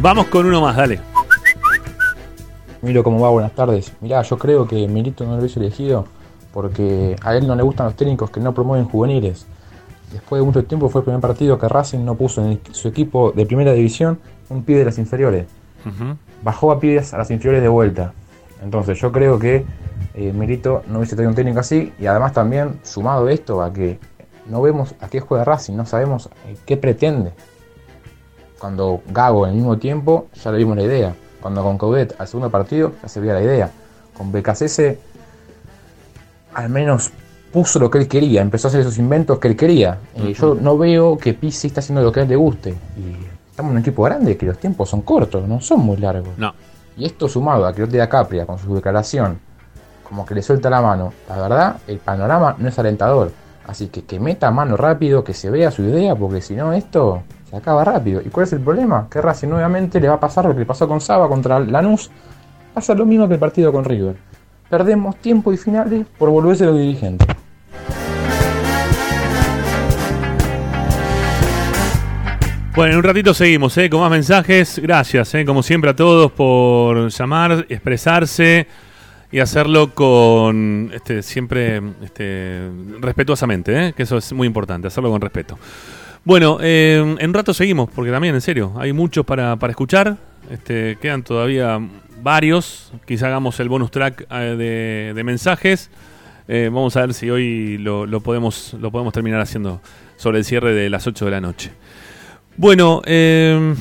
Vamos 0.03 0.29
con 0.29 0.47
uno 0.47 0.63
más, 0.63 0.77
dale. 0.77 0.99
Miro 2.81 3.05
cómo 3.05 3.21
va, 3.21 3.29
buenas 3.29 3.53
tardes. 3.53 3.93
Mirá, 4.01 4.23
yo 4.23 4.39
creo 4.39 4.67
que 4.67 4.89
Milito 4.89 5.25
no 5.25 5.33
lo 5.33 5.41
hubiese 5.41 5.61
elegido 5.61 6.07
porque 6.55 7.17
a 7.21 7.37
él 7.37 7.47
no 7.47 7.55
le 7.55 7.63
gustan 7.63 7.85
los 7.85 7.97
técnicos 7.97 8.31
que 8.31 8.41
no 8.41 8.55
promueven 8.55 8.87
juveniles. 8.87 9.47
Después 10.11 10.41
de 10.41 10.47
mucho 10.47 10.65
tiempo 10.65 10.89
fue 10.89 11.03
el 11.03 11.05
primer 11.05 11.21
partido 11.21 11.59
que 11.59 11.69
Racing 11.69 12.03
no 12.03 12.15
puso 12.15 12.43
en 12.43 12.59
su 12.73 12.89
equipo 12.89 13.33
de 13.33 13.45
primera 13.45 13.75
división 13.75 14.19
un 14.49 14.63
pibe 14.63 14.79
de 14.79 14.85
las 14.87 14.97
inferiores. 14.97 15.47
Bajó 16.43 16.73
a 16.73 16.81
pibes 16.81 17.13
a 17.13 17.19
las 17.19 17.31
inferiores 17.31 17.61
de 17.61 17.69
vuelta. 17.69 18.15
Entonces 18.63 18.99
yo 18.99 19.13
creo 19.13 19.39
que 19.39 19.67
eh, 20.15 20.33
Milito 20.33 20.83
no 20.89 21.01
hubiese 21.01 21.15
traído 21.15 21.29
un 21.29 21.37
técnico 21.37 21.61
así 21.61 21.93
y 21.99 22.07
además 22.07 22.33
también 22.33 22.81
sumado 22.85 23.29
esto 23.29 23.63
a 23.63 23.71
que 23.71 23.99
no 24.49 24.63
vemos 24.63 24.95
a 25.01 25.09
qué 25.09 25.21
juega 25.21 25.45
Racing, 25.45 25.75
no 25.75 25.85
sabemos 25.85 26.31
eh, 26.49 26.57
qué 26.65 26.79
pretende. 26.79 27.33
Cuando 28.61 29.03
Gago 29.09 29.47
en 29.47 29.53
el 29.53 29.57
mismo 29.57 29.79
tiempo 29.79 30.29
ya 30.35 30.53
le 30.53 30.59
vimos 30.59 30.77
la 30.77 30.83
idea. 30.85 31.15
Cuando 31.41 31.63
con 31.65 31.79
Coudet 31.79 32.15
al 32.21 32.29
segundo 32.29 32.51
partido 32.51 32.93
ya 33.03 33.09
se 33.09 33.19
veía 33.19 33.33
la 33.33 33.43
idea. 33.43 33.71
Con 34.17 34.31
BKCS 34.31 34.81
al 36.55 36.69
menos 36.69 37.11
puso 37.53 37.79
lo 37.79 37.91
que 37.91 37.99
él 37.99 38.07
quería, 38.09 38.43
empezó 38.43 38.67
a 38.67 38.69
hacer 38.69 38.83
esos 38.83 38.99
inventos 38.99 39.39
que 39.39 39.49
él 39.49 39.57
quería. 39.57 39.99
Y 40.15 40.35
yo 40.35 40.55
no 40.55 40.77
veo 40.77 41.17
que 41.19 41.35
Pizzi 41.35 41.69
está 41.69 41.81
haciendo 41.81 42.03
lo 42.03 42.13
que 42.13 42.21
a 42.21 42.23
él 42.25 42.29
le 42.29 42.37
guste. 42.37 42.71
Y 42.71 43.27
estamos 43.49 43.71
en 43.71 43.77
un 43.77 43.83
equipo 43.83 44.03
grande 44.03 44.37
que 44.37 44.47
los 44.47 44.59
tiempos 44.59 44.91
son 44.91 45.03
cortos, 45.03 45.49
no 45.49 45.61
son 45.61 45.81
muy 45.81 45.97
largos. 45.97 46.37
No. 46.37 46.55
Y 46.97 47.07
esto 47.07 47.29
sumado 47.29 47.67
a 47.67 47.73
que 47.73 47.87
de 47.87 48.09
Capria 48.09 48.45
con 48.45 48.59
su 48.59 48.75
declaración 48.75 49.39
como 50.11 50.27
que 50.27 50.35
le 50.35 50.43
suelta 50.43 50.69
la 50.69 50.83
mano. 50.83 51.13
La 51.29 51.37
verdad, 51.37 51.77
el 51.87 51.99
panorama 51.99 52.57
no 52.59 52.69
es 52.69 52.79
alentador. 52.79 53.31
Así 53.67 53.87
que 53.87 54.03
que 54.03 54.19
meta 54.19 54.51
mano 54.51 54.77
rápido, 54.77 55.23
que 55.23 55.33
se 55.33 55.51
vea 55.51 55.71
su 55.71 55.83
idea, 55.83 56.17
porque 56.17 56.41
si 56.41 56.57
no 56.57 56.73
esto 56.73 57.23
acaba 57.53 57.85
rápido. 57.85 58.21
¿Y 58.25 58.29
cuál 58.29 58.47
es 58.47 58.53
el 58.53 58.61
problema? 58.61 59.09
Que 59.11 59.21
Racing 59.21 59.49
nuevamente 59.49 60.01
le 60.01 60.09
va 60.09 60.15
a 60.15 60.21
pasar 60.21 60.45
lo 60.45 60.53
que 60.53 60.61
le 60.61 60.67
pasó 60.67 60.87
con 60.89 61.01
Saba 61.01 61.29
contra 61.29 61.59
Lanús. 61.59 62.11
Pasa 62.75 62.95
lo 62.95 63.05
mismo 63.05 63.27
que 63.29 63.35
el 63.35 63.41
partido 63.41 63.73
con 63.73 63.85
River. 63.85 64.17
Perdemos 64.69 65.17
tiempo 65.17 65.53
y 65.53 65.57
finales 65.57 66.07
por 66.19 66.31
volverse 66.31 66.65
los 66.65 66.79
dirigentes. 66.79 67.27
Bueno, 72.77 72.93
en 72.93 72.99
un 72.99 73.05
ratito 73.05 73.35
seguimos, 73.35 73.77
¿eh? 73.79 73.91
Con 73.91 74.01
más 74.01 74.11
mensajes. 74.11 74.79
Gracias, 74.79 75.35
¿eh? 75.35 75.45
Como 75.45 75.63
siempre 75.63 75.91
a 75.91 75.97
todos 75.97 76.31
por 76.31 77.09
llamar, 77.09 77.67
expresarse 77.69 78.69
y 79.33 79.41
hacerlo 79.41 79.93
con, 79.93 80.91
este, 80.95 81.23
siempre, 81.23 81.83
este, 82.03 82.71
respetuosamente, 83.01 83.89
¿eh? 83.89 83.93
Que 83.93 84.05
eso 84.05 84.17
es 84.17 84.33
muy 84.33 84.47
importante, 84.47 84.87
hacerlo 84.87 85.11
con 85.11 85.21
respeto. 85.21 85.59
Bueno, 86.25 86.59
eh, 86.61 87.17
en 87.19 87.35
rato 87.35 87.55
seguimos, 87.55 87.89
porque 87.95 88.11
también, 88.11 88.35
en 88.35 88.41
serio, 88.41 88.75
hay 88.77 88.93
muchos 88.93 89.25
para, 89.25 89.57
para 89.57 89.71
escuchar. 89.71 90.19
Este, 90.51 90.99
quedan 91.01 91.23
todavía 91.23 91.81
varios. 92.23 92.93
Quizá 93.07 93.29
hagamos 93.29 93.59
el 93.61 93.69
bonus 93.69 93.91
track 93.91 94.27
eh, 94.31 95.13
de, 95.15 95.25
mensajes. 95.25 95.91
Eh, 96.49 96.69
vamos 96.73 96.97
a 96.97 97.03
ver 97.03 97.15
si 97.15 97.31
hoy 97.31 97.79
lo, 97.79 98.07
lo 98.07 98.21
podemos, 98.21 98.75
lo 98.81 98.91
podemos 98.91 99.13
terminar 99.13 99.41
haciendo 99.41 99.81
sobre 100.17 100.39
el 100.39 100.45
cierre 100.45 100.75
de 100.75 100.91
las 100.91 101.07
8 101.07 101.25
de 101.25 101.31
la 101.31 101.41
noche. 101.41 101.71
Bueno, 102.57 103.01
eh, 103.07 103.75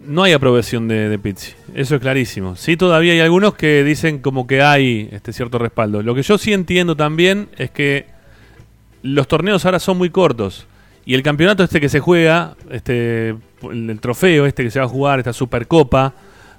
no 0.00 0.22
hay 0.22 0.32
aprobación 0.32 0.88
de, 0.88 1.08
de 1.08 1.18
Pizzi, 1.18 1.52
eso 1.74 1.94
es 1.94 2.00
clarísimo. 2.00 2.56
Sí, 2.56 2.76
todavía 2.76 3.12
hay 3.12 3.20
algunos 3.20 3.54
que 3.54 3.84
dicen 3.84 4.20
como 4.20 4.46
que 4.46 4.62
hay 4.62 5.08
este 5.12 5.32
cierto 5.32 5.58
respaldo. 5.58 6.02
Lo 6.02 6.14
que 6.14 6.22
yo 6.22 6.38
sí 6.38 6.52
entiendo 6.52 6.96
también 6.96 7.48
es 7.58 7.70
que 7.70 8.06
los 9.02 9.28
torneos 9.28 9.64
ahora 9.66 9.78
son 9.78 9.98
muy 9.98 10.10
cortos 10.10 10.66
y 11.08 11.14
el 11.14 11.22
campeonato 11.22 11.64
este 11.64 11.80
que 11.80 11.88
se 11.88 12.00
juega, 12.00 12.54
este, 12.70 13.34
el, 13.62 13.98
trofeo 13.98 14.44
este 14.44 14.62
que 14.62 14.70
se 14.70 14.78
va 14.78 14.84
a 14.84 14.88
jugar, 14.88 15.18
esta 15.18 15.32
Supercopa 15.32 16.12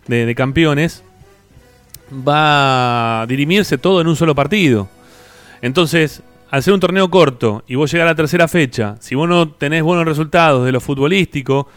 de, 0.08 0.34
campeones, 0.34 1.04
va 2.28 3.22
a 3.22 3.28
dirimirse 3.28 3.78
todo 3.78 4.02
en 4.02 4.08
un 4.08 4.16
solo 4.16 4.34
partido. 4.34 4.90
Entonces, 5.62 6.24
al 6.50 6.64
ser 6.64 6.74
un 6.74 6.80
torneo 6.80 7.12
corto 7.12 7.64
y 7.68 7.76
vos 7.76 7.92
llegar 7.92 8.08
a 8.08 8.12
la 8.14 8.16
tercera 8.16 8.48
fecha, 8.48 8.96
si 9.02 9.14
vos 9.14 9.30
no 9.30 9.50
tenés 9.50 9.84
buenos 9.84 10.04
resultados 10.04 10.66
de 10.66 10.72
lo 10.72 10.82
futbolístico, 10.82 11.68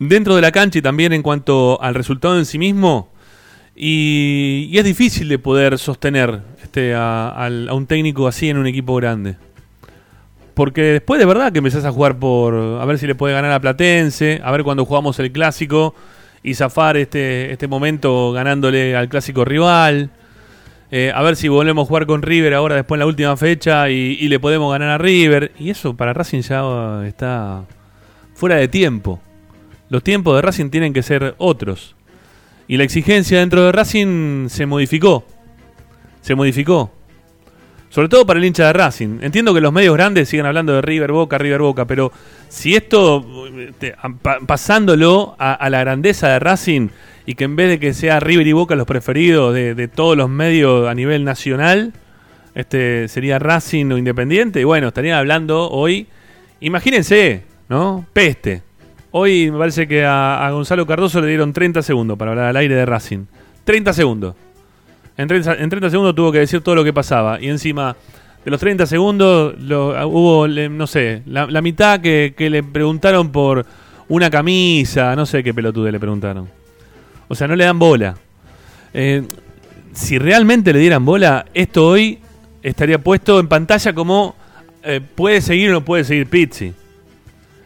dentro 0.00 0.34
de 0.34 0.42
la 0.42 0.50
cancha 0.50 0.80
y 0.80 0.82
también 0.82 1.12
en 1.12 1.22
cuanto 1.22 1.80
al 1.80 1.94
resultado 1.94 2.36
en 2.36 2.46
sí 2.46 2.58
mismo, 2.58 3.12
y, 3.76 4.76
es 4.76 4.84
difícil 4.84 5.28
de 5.28 5.38
poder 5.38 5.78
sostener 5.78 6.42
este, 6.64 6.96
a, 6.96 7.28
al- 7.28 7.68
a 7.68 7.74
un 7.74 7.86
técnico 7.86 8.26
así 8.26 8.48
en 8.48 8.56
un 8.56 8.66
equipo 8.66 8.96
grande. 8.96 9.36
Porque 10.56 10.80
después 10.80 11.20
de 11.20 11.26
verdad 11.26 11.52
que 11.52 11.58
empezás 11.58 11.84
a 11.84 11.92
jugar 11.92 12.18
por 12.18 12.54
a 12.54 12.84
ver 12.86 12.98
si 12.98 13.06
le 13.06 13.14
puede 13.14 13.34
ganar 13.34 13.52
a 13.52 13.60
Platense, 13.60 14.40
a 14.42 14.50
ver 14.52 14.64
cuando 14.64 14.86
jugamos 14.86 15.18
el 15.18 15.30
clásico 15.30 15.94
y 16.42 16.54
zafar 16.54 16.96
este, 16.96 17.52
este 17.52 17.68
momento 17.68 18.32
ganándole 18.32 18.96
al 18.96 19.10
clásico 19.10 19.44
rival. 19.44 20.08
Eh, 20.90 21.12
a 21.14 21.20
ver 21.20 21.36
si 21.36 21.48
volvemos 21.48 21.84
a 21.84 21.88
jugar 21.88 22.06
con 22.06 22.22
River 22.22 22.54
ahora 22.54 22.74
después 22.74 22.96
en 22.96 23.00
la 23.00 23.06
última 23.06 23.36
fecha 23.36 23.90
y, 23.90 24.16
y 24.18 24.28
le 24.28 24.40
podemos 24.40 24.72
ganar 24.72 24.88
a 24.88 24.96
River. 24.96 25.52
Y 25.58 25.68
eso 25.68 25.94
para 25.94 26.14
Racing 26.14 26.40
ya 26.40 27.06
está 27.06 27.64
fuera 28.32 28.56
de 28.56 28.68
tiempo. 28.68 29.20
Los 29.90 30.02
tiempos 30.02 30.36
de 30.36 30.40
Racing 30.40 30.70
tienen 30.70 30.94
que 30.94 31.02
ser 31.02 31.34
otros. 31.36 31.96
Y 32.66 32.78
la 32.78 32.84
exigencia 32.84 33.40
dentro 33.40 33.62
de 33.62 33.72
Racing 33.72 34.48
se 34.48 34.64
modificó. 34.64 35.26
Se 36.22 36.34
modificó. 36.34 36.92
Sobre 37.88 38.08
todo 38.08 38.26
para 38.26 38.38
el 38.38 38.44
hincha 38.44 38.66
de 38.66 38.72
Racing. 38.72 39.18
Entiendo 39.22 39.54
que 39.54 39.60
los 39.60 39.72
medios 39.72 39.94
grandes 39.94 40.28
sigan 40.28 40.46
hablando 40.46 40.74
de 40.74 40.82
River 40.82 41.12
Boca, 41.12 41.38
River 41.38 41.60
Boca, 41.60 41.84
pero 41.86 42.12
si 42.48 42.74
esto, 42.74 43.24
este, 43.58 43.94
pasándolo 44.46 45.34
a, 45.38 45.70
la 45.70 45.80
grandeza 45.80 46.28
de 46.28 46.38
Racing 46.38 46.88
y 47.26 47.34
que 47.34 47.44
en 47.44 47.56
vez 47.56 47.68
de 47.68 47.78
que 47.78 47.94
sea 47.94 48.20
River 48.20 48.46
y 48.46 48.52
Boca 48.52 48.74
los 48.74 48.86
preferidos 48.86 49.54
de, 49.54 49.74
de 49.74 49.88
todos 49.88 50.16
los 50.16 50.28
medios 50.28 50.88
a 50.88 50.94
nivel 50.94 51.24
nacional, 51.24 51.92
este 52.54 53.08
sería 53.08 53.38
Racing 53.38 53.92
o 53.92 53.98
Independiente, 53.98 54.60
y 54.60 54.64
bueno, 54.64 54.88
estarían 54.88 55.18
hablando 55.18 55.68
hoy, 55.70 56.06
imagínense, 56.60 57.42
¿no? 57.68 58.06
Peste. 58.12 58.62
Hoy 59.10 59.50
me 59.50 59.58
parece 59.58 59.86
que 59.86 60.04
a, 60.04 60.46
a 60.46 60.50
Gonzalo 60.50 60.86
Cardoso 60.86 61.20
le 61.20 61.28
dieron 61.28 61.52
30 61.52 61.82
segundos 61.82 62.18
para 62.18 62.32
hablar 62.32 62.46
al 62.46 62.56
aire 62.56 62.74
de 62.74 62.86
Racing. 62.86 63.26
30 63.64 63.92
segundos. 63.92 64.34
En 65.18 65.28
30, 65.28 65.54
en 65.54 65.70
30 65.70 65.90
segundos 65.90 66.14
tuvo 66.14 66.30
que 66.32 66.38
decir 66.40 66.60
todo 66.60 66.74
lo 66.74 66.84
que 66.84 66.92
pasaba. 66.92 67.40
Y 67.40 67.48
encima, 67.48 67.96
de 68.44 68.50
los 68.50 68.60
30 68.60 68.86
segundos, 68.86 69.54
lo- 69.58 70.06
hubo, 70.08 70.46
le- 70.46 70.68
no 70.68 70.86
sé, 70.86 71.22
la, 71.26 71.46
mitad 71.62 72.00
que, 72.00 72.34
le 72.38 72.62
preguntaron 72.62 73.32
por 73.32 73.64
una 74.08 74.30
camisa, 74.30 75.16
no 75.16 75.24
sé 75.26 75.42
qué 75.42 75.54
pelotude 75.54 75.90
le 75.90 75.98
preguntaron. 76.00 76.48
O 77.28 77.34
sea, 77.34 77.48
no 77.48 77.56
le 77.56 77.64
dan 77.64 77.78
bola. 77.78 78.16
Eh, 78.94 79.22
si 79.92 80.18
realmente 80.18 80.72
le 80.72 80.78
dieran 80.78 81.04
bola, 81.04 81.46
esto 81.54 81.86
hoy 81.88 82.18
estaría 82.62 82.98
puesto 82.98 83.40
en 83.40 83.48
pantalla 83.48 83.92
como 83.94 84.36
eh, 84.82 85.00
puede 85.14 85.40
seguir 85.40 85.70
o 85.70 85.72
no 85.74 85.84
puede 85.84 86.04
seguir 86.04 86.26
Pizzi. 86.28 86.72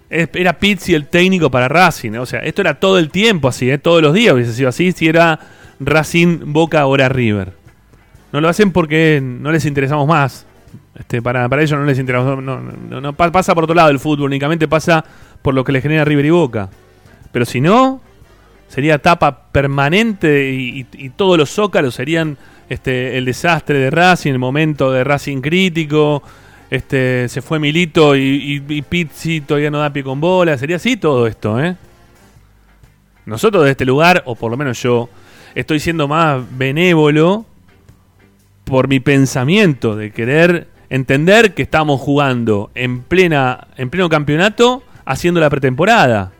Era 0.09 0.59
Pizzi 0.59 0.95
el 0.95 1.07
técnico 1.07 1.51
para 1.51 1.69
Racing. 1.69 2.13
O 2.15 2.27
sea, 2.27 2.41
esto 2.41 2.63
era 2.63 2.75
todo 2.81 2.99
el 2.99 3.11
tiempo 3.11 3.47
así, 3.49 3.71
¿eh? 3.71 3.79
todos 3.79 4.03
los 4.03 4.13
días 4.15 4.35
hubiese 4.35 4.53
sido 4.55 4.69
así 4.69 4.91
si 4.93 5.07
era 5.07 5.39
Racing, 5.81 6.53
Boca, 6.53 6.81
ahora 6.81 7.09
River. 7.09 7.53
No 8.33 8.41
lo 8.41 8.49
hacen 8.49 8.71
porque 8.71 9.21
no 9.23 9.51
les 9.51 9.65
interesamos 9.65 10.07
más. 10.07 10.47
Este, 10.95 11.21
para, 11.23 11.49
para 11.49 11.63
ellos 11.63 11.79
no 11.79 11.85
les 11.87 11.99
interesa. 11.99 12.23
No, 12.25 12.41
no- 12.41 12.61
no- 12.61 13.01
no 13.01 13.13
pa- 13.15 13.33
pasa 13.33 13.55
por 13.55 13.65
otro 13.65 13.75
lado 13.75 13.91
el 13.91 13.99
fútbol, 13.99 14.27
únicamente 14.27 14.69
pasa 14.69 15.05
por 15.43 15.55
lo 15.55 15.65
que 15.65 15.73
le 15.73 15.81
genera 15.81 16.05
River 16.05 16.27
y 16.27 16.31
Boca. 16.31 16.69
Pero 17.33 17.45
si 17.45 17.61
no, 17.61 18.01
sería 18.69 18.99
tapa 18.99 19.47
permanente 19.51 20.53
y 20.53 20.85
todos 21.17 21.37
los 21.39 21.51
zócalos 21.51 21.95
serían 21.95 22.37
este, 22.69 23.19
el 23.19 23.25
desastre 23.25 23.79
de 23.79 23.91
Racing, 23.91 24.33
el 24.33 24.39
momento 24.39 24.93
de 24.93 25.03
Racing 25.03 25.41
crítico. 25.41 26.23
Este, 26.71 27.29
se 27.29 27.43
fue 27.43 27.59
Milito 27.59 28.15
y, 28.15 28.63
y, 28.69 28.75
y 28.77 28.83
Pizzi 28.83 29.41
todavía 29.41 29.73
no 29.73 29.79
da 29.79 29.93
pie 29.93 30.05
con 30.05 30.21
bola. 30.21 30.57
Sería 30.57 30.77
así 30.77 30.97
todo 30.97 31.27
esto, 31.27 31.61
¿eh? 31.61 31.75
Nosotros 33.27 33.65
de 33.65 33.73
este 33.73 33.85
lugar, 33.85 34.23
o 34.27 34.35
por 34.35 34.51
lo 34.51 34.57
menos 34.57 34.81
yo, 34.83 35.09
estoy 35.55 35.81
siendo 35.81 36.09
más 36.09 36.43
benévolo 36.57 37.47
por 38.65 38.89
mi 38.89 39.01
pensamiento 39.01 39.97
de 39.97 40.13
querer 40.13 40.69
entender 40.91 41.55
que 41.55 41.63
estamos 41.63 42.01
jugando 42.01 42.71
en 42.75 43.03
plena 43.03 43.69
en 43.77 43.91
pleno 43.91 44.09
campeonato 44.09 44.83
haciendo 45.05 45.41
la 45.41 45.51
pretemporada. 45.51 46.33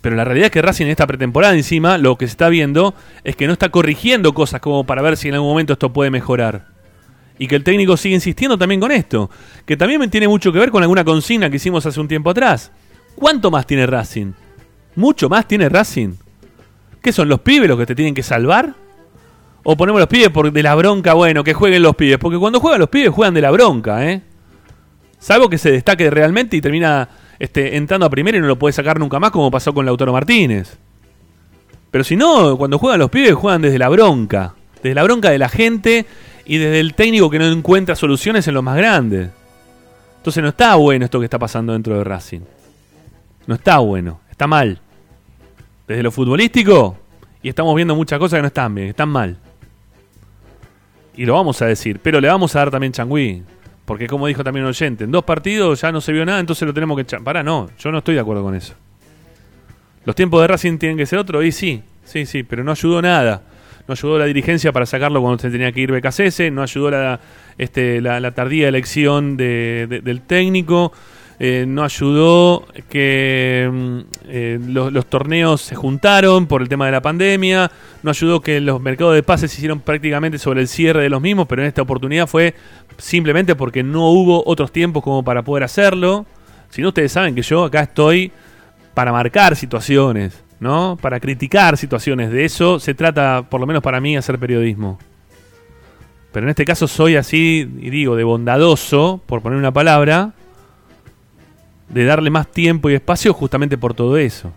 Pero 0.00 0.14
la 0.14 0.24
realidad 0.24 0.46
es 0.46 0.52
que 0.52 0.62
Racing 0.62 0.84
en 0.84 0.90
esta 0.92 1.06
pretemporada 1.06 1.54
encima 1.54 1.98
lo 1.98 2.16
que 2.16 2.26
se 2.26 2.32
está 2.32 2.48
viendo 2.48 2.94
es 3.24 3.34
que 3.34 3.46
no 3.46 3.52
está 3.52 3.70
corrigiendo 3.70 4.32
cosas 4.32 4.60
como 4.60 4.84
para 4.84 5.02
ver 5.02 5.16
si 5.16 5.28
en 5.28 5.34
algún 5.34 5.50
momento 5.50 5.72
esto 5.72 5.92
puede 5.92 6.10
mejorar. 6.10 6.66
Y 7.38 7.46
que 7.46 7.56
el 7.56 7.64
técnico 7.64 7.96
sigue 7.96 8.14
insistiendo 8.14 8.58
también 8.58 8.80
con 8.80 8.90
esto. 8.90 9.30
Que 9.64 9.76
también 9.76 10.08
tiene 10.10 10.28
mucho 10.28 10.52
que 10.52 10.58
ver 10.58 10.70
con 10.70 10.82
alguna 10.82 11.04
consigna 11.04 11.50
que 11.50 11.56
hicimos 11.56 11.84
hace 11.86 12.00
un 12.00 12.08
tiempo 12.08 12.30
atrás. 12.30 12.70
¿Cuánto 13.14 13.50
más 13.50 13.66
tiene 13.66 13.86
Racing? 13.86 14.32
¿Mucho 14.94 15.28
más 15.28 15.46
tiene 15.46 15.68
Racing? 15.68 16.14
¿Qué 17.08 17.12
son 17.12 17.30
los 17.30 17.40
pibes 17.40 17.66
los 17.66 17.78
que 17.78 17.86
te 17.86 17.94
tienen 17.94 18.14
que 18.14 18.22
salvar? 18.22 18.74
¿O 19.62 19.78
ponemos 19.78 19.98
los 19.98 20.08
pibes 20.08 20.28
por 20.28 20.52
de 20.52 20.62
la 20.62 20.74
bronca? 20.74 21.14
Bueno, 21.14 21.42
que 21.42 21.54
jueguen 21.54 21.80
los 21.80 21.96
pibes. 21.96 22.18
Porque 22.18 22.36
cuando 22.36 22.60
juegan 22.60 22.80
los 22.80 22.90
pibes 22.90 23.08
juegan 23.08 23.32
de 23.32 23.40
la 23.40 23.50
bronca, 23.50 24.06
¿eh? 24.06 24.20
Salvo 25.18 25.48
que 25.48 25.56
se 25.56 25.70
destaque 25.70 26.10
realmente 26.10 26.58
y 26.58 26.60
termina 26.60 27.08
este, 27.38 27.78
entrando 27.78 28.04
a 28.04 28.10
primera 28.10 28.36
y 28.36 28.42
no 28.42 28.46
lo 28.46 28.58
puede 28.58 28.74
sacar 28.74 29.00
nunca 29.00 29.18
más 29.18 29.30
como 29.30 29.50
pasó 29.50 29.72
con 29.72 29.86
Lautaro 29.86 30.12
Martínez. 30.12 30.76
Pero 31.90 32.04
si 32.04 32.14
no, 32.14 32.58
cuando 32.58 32.78
juegan 32.78 33.00
los 33.00 33.08
pibes 33.08 33.32
juegan 33.32 33.62
desde 33.62 33.78
la 33.78 33.88
bronca. 33.88 34.52
Desde 34.82 34.94
la 34.94 35.02
bronca 35.02 35.30
de 35.30 35.38
la 35.38 35.48
gente 35.48 36.04
y 36.44 36.58
desde 36.58 36.78
el 36.78 36.92
técnico 36.92 37.30
que 37.30 37.38
no 37.38 37.46
encuentra 37.46 37.96
soluciones 37.96 38.46
en 38.48 38.52
los 38.52 38.62
más 38.62 38.76
grandes. 38.76 39.30
Entonces 40.18 40.42
no 40.42 40.50
está 40.50 40.74
bueno 40.74 41.06
esto 41.06 41.20
que 41.20 41.24
está 41.24 41.38
pasando 41.38 41.72
dentro 41.72 41.96
de 41.96 42.04
Racing. 42.04 42.40
No 43.46 43.54
está 43.54 43.78
bueno, 43.78 44.20
está 44.30 44.46
mal. 44.46 44.82
Desde 45.88 46.02
lo 46.02 46.12
futbolístico, 46.12 46.96
y 47.42 47.48
estamos 47.48 47.74
viendo 47.74 47.96
muchas 47.96 48.18
cosas 48.18 48.36
que 48.38 48.42
no 48.42 48.48
están 48.48 48.74
bien, 48.74 48.88
están 48.88 49.08
mal. 49.08 49.36
Y 51.16 51.24
lo 51.24 51.34
vamos 51.34 51.60
a 51.62 51.66
decir, 51.66 51.98
pero 52.02 52.20
le 52.20 52.28
vamos 52.28 52.54
a 52.54 52.60
dar 52.60 52.70
también 52.70 52.92
changüí. 52.92 53.42
Porque 53.84 54.06
como 54.06 54.26
dijo 54.26 54.44
también 54.44 54.64
un 54.64 54.68
oyente, 54.70 55.04
en 55.04 55.10
dos 55.10 55.24
partidos 55.24 55.80
ya 55.80 55.90
no 55.90 56.00
se 56.02 56.12
vio 56.12 56.24
nada, 56.26 56.40
entonces 56.40 56.66
lo 56.66 56.74
tenemos 56.74 56.94
que 56.96 57.02
echar. 57.02 57.22
Pará, 57.24 57.42
no, 57.42 57.70
yo 57.78 57.90
no 57.90 57.98
estoy 57.98 58.14
de 58.16 58.20
acuerdo 58.20 58.42
con 58.42 58.54
eso. 58.54 58.74
Los 60.04 60.14
tiempos 60.14 60.40
de 60.42 60.46
Racing 60.48 60.76
tienen 60.78 60.98
que 60.98 61.06
ser 61.06 61.18
otro, 61.18 61.42
y 61.42 61.50
sí, 61.52 61.82
sí, 62.04 62.26
sí, 62.26 62.42
pero 62.42 62.62
no 62.62 62.72
ayudó 62.72 63.00
nada. 63.00 63.42
No 63.88 63.92
ayudó 63.92 64.18
la 64.18 64.26
dirigencia 64.26 64.70
para 64.72 64.84
sacarlo 64.84 65.22
cuando 65.22 65.38
se 65.38 65.50
tenía 65.50 65.72
que 65.72 65.80
ir 65.80 65.90
BKCS, 65.90 66.52
no 66.52 66.62
ayudó 66.62 66.90
la, 66.90 67.20
este, 67.56 68.02
la, 68.02 68.20
la 68.20 68.32
tardía 68.32 68.68
elección 68.68 69.38
de- 69.38 69.86
de- 69.88 70.00
del 70.02 70.20
técnico, 70.20 70.92
eh, 71.40 71.64
no 71.68 71.84
ayudó 71.84 72.66
que 72.88 73.70
mm, 73.72 73.98
eh, 74.26 74.58
los, 74.66 74.92
los 74.92 75.06
torneos 75.06 75.60
se 75.60 75.76
juntaron 75.76 76.46
por 76.46 76.62
el 76.62 76.68
tema 76.68 76.86
de 76.86 76.92
la 76.92 77.00
pandemia, 77.00 77.70
no 78.02 78.10
ayudó 78.10 78.40
que 78.40 78.60
los 78.60 78.80
mercados 78.80 79.14
de 79.14 79.22
pases 79.22 79.52
se 79.52 79.58
hicieron 79.58 79.80
prácticamente 79.80 80.38
sobre 80.38 80.60
el 80.60 80.68
cierre 80.68 81.02
de 81.02 81.08
los 81.08 81.20
mismos, 81.20 81.46
pero 81.46 81.62
en 81.62 81.68
esta 81.68 81.82
oportunidad 81.82 82.26
fue 82.26 82.54
simplemente 82.96 83.54
porque 83.54 83.84
no 83.84 84.10
hubo 84.10 84.42
otros 84.46 84.72
tiempos 84.72 85.02
como 85.04 85.22
para 85.22 85.42
poder 85.42 85.62
hacerlo. 85.62 86.26
Si 86.70 86.82
no, 86.82 86.88
ustedes 86.88 87.12
saben 87.12 87.34
que 87.34 87.42
yo 87.42 87.64
acá 87.64 87.82
estoy 87.82 88.32
para 88.94 89.12
marcar 89.12 89.54
situaciones, 89.54 90.42
¿no? 90.58 90.98
Para 91.00 91.20
criticar 91.20 91.76
situaciones. 91.76 92.32
De 92.32 92.44
eso 92.44 92.80
se 92.80 92.94
trata, 92.94 93.46
por 93.48 93.60
lo 93.60 93.66
menos 93.66 93.82
para 93.82 94.00
mí, 94.00 94.16
hacer 94.16 94.40
periodismo. 94.40 94.98
Pero 96.32 96.46
en 96.46 96.50
este 96.50 96.64
caso 96.64 96.88
soy 96.88 97.14
así, 97.14 97.70
y 97.80 97.90
digo, 97.90 98.16
de 98.16 98.24
bondadoso, 98.24 99.22
por 99.26 99.40
poner 99.40 99.58
una 99.58 99.72
palabra, 99.72 100.32
de 101.88 102.04
darle 102.04 102.30
más 102.30 102.48
tiempo 102.48 102.90
y 102.90 102.94
espacio 102.94 103.32
justamente 103.32 103.78
por 103.78 103.94
todo 103.94 104.16
eso. 104.16 104.52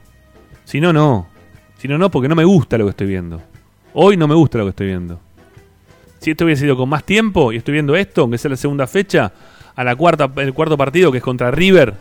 Si 0.65 0.79
no, 0.81 0.91
no. 0.93 1.27
Si 1.77 1.87
no, 1.87 1.97
no, 1.97 2.11
porque 2.11 2.27
no 2.27 2.35
me 2.35 2.43
gusta 2.43 2.77
lo 2.77 2.85
que 2.85 2.91
estoy 2.91 3.07
viendo. 3.07 3.41
Hoy 3.93 4.17
no 4.17 4.27
me 4.27 4.35
gusta 4.35 4.57
lo 4.57 4.65
que 4.65 4.69
estoy 4.71 4.87
viendo. 4.87 5.19
Si 6.19 6.31
esto 6.31 6.45
hubiese 6.45 6.61
sido 6.63 6.77
con 6.77 6.87
más 6.89 7.03
tiempo 7.03 7.51
y 7.51 7.57
estoy 7.57 7.73
viendo 7.73 7.95
esto, 7.95 8.21
aunque 8.21 8.37
sea 8.37 8.51
la 8.51 8.57
segunda 8.57 8.85
fecha, 8.85 9.31
a 9.75 9.83
la 9.83 9.95
cuarta, 9.95 10.31
el 10.37 10.53
cuarto 10.53 10.77
partido 10.77 11.11
que 11.11 11.17
es 11.17 11.23
contra 11.23 11.49
River, 11.49 11.95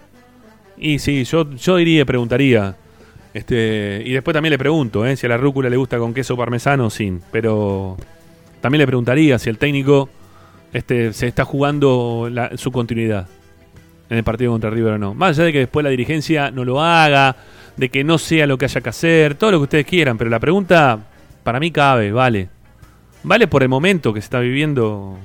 y 0.76 0.98
sí, 0.98 1.24
yo, 1.24 1.50
yo 1.52 1.78
iría 1.78 2.02
y 2.02 2.04
preguntaría. 2.04 2.76
Este, 3.32 4.02
y 4.04 4.12
después 4.12 4.34
también 4.34 4.50
le 4.50 4.58
pregunto 4.58 5.06
¿eh? 5.06 5.16
si 5.16 5.24
a 5.26 5.28
la 5.28 5.36
rúcula 5.36 5.70
le 5.70 5.76
gusta 5.76 5.98
con 5.98 6.12
queso 6.12 6.36
parmesano 6.36 6.86
o 6.86 6.90
sin. 6.90 7.22
Pero 7.30 7.96
también 8.60 8.80
le 8.80 8.86
preguntaría 8.86 9.38
si 9.38 9.48
el 9.48 9.56
técnico 9.56 10.08
este, 10.72 11.12
se 11.12 11.26
está 11.28 11.44
jugando 11.44 12.28
la- 12.30 12.56
su 12.56 12.70
continuidad 12.72 13.26
en 14.10 14.18
el 14.18 14.24
partido 14.24 14.52
contra 14.52 14.70
River 14.70 14.94
o 14.94 14.98
no. 14.98 15.14
Más 15.14 15.30
allá 15.30 15.44
de 15.44 15.52
que 15.52 15.58
después 15.60 15.84
la 15.84 15.90
dirigencia 15.90 16.50
no 16.50 16.64
lo 16.64 16.82
haga, 16.82 17.36
de 17.76 17.88
que 17.88 18.02
no 18.04 18.18
sea 18.18 18.46
lo 18.46 18.58
que 18.58 18.66
haya 18.66 18.80
que 18.80 18.88
hacer, 18.88 19.36
todo 19.36 19.52
lo 19.52 19.58
que 19.58 19.62
ustedes 19.62 19.86
quieran. 19.86 20.18
Pero 20.18 20.28
la 20.28 20.40
pregunta 20.40 20.98
para 21.44 21.60
mí 21.60 21.70
cabe, 21.70 22.12
vale. 22.12 22.48
Vale 23.22 23.46
por 23.46 23.62
el 23.62 23.68
momento 23.68 24.12
que 24.12 24.20
se 24.20 24.24
está 24.26 24.40
viviendo 24.40 25.16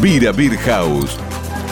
Vira 0.00 0.32
Beer 0.32 0.56
House. 0.56 1.18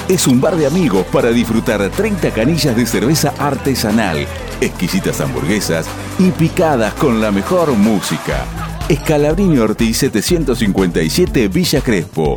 Es 0.06 0.27
un 0.27 0.39
bar 0.39 0.55
de 0.56 0.66
amigos 0.66 1.06
para 1.06 1.31
disfrutar 1.31 1.89
30 1.89 2.31
canillas 2.32 2.77
de 2.77 2.85
cerveza 2.85 3.32
artesanal, 3.39 4.27
exquisitas 4.60 5.23
hamburguesas 5.23 5.86
y 6.19 6.31
picadas 6.32 6.93
con 6.94 7.23
la 7.23 7.31
mejor 7.31 7.73
música. 7.73 8.44
Escalabrini 8.90 9.59
Ortiz 9.59 9.97
757 9.98 11.48
Villa 11.48 11.81
Crespo. 11.81 12.36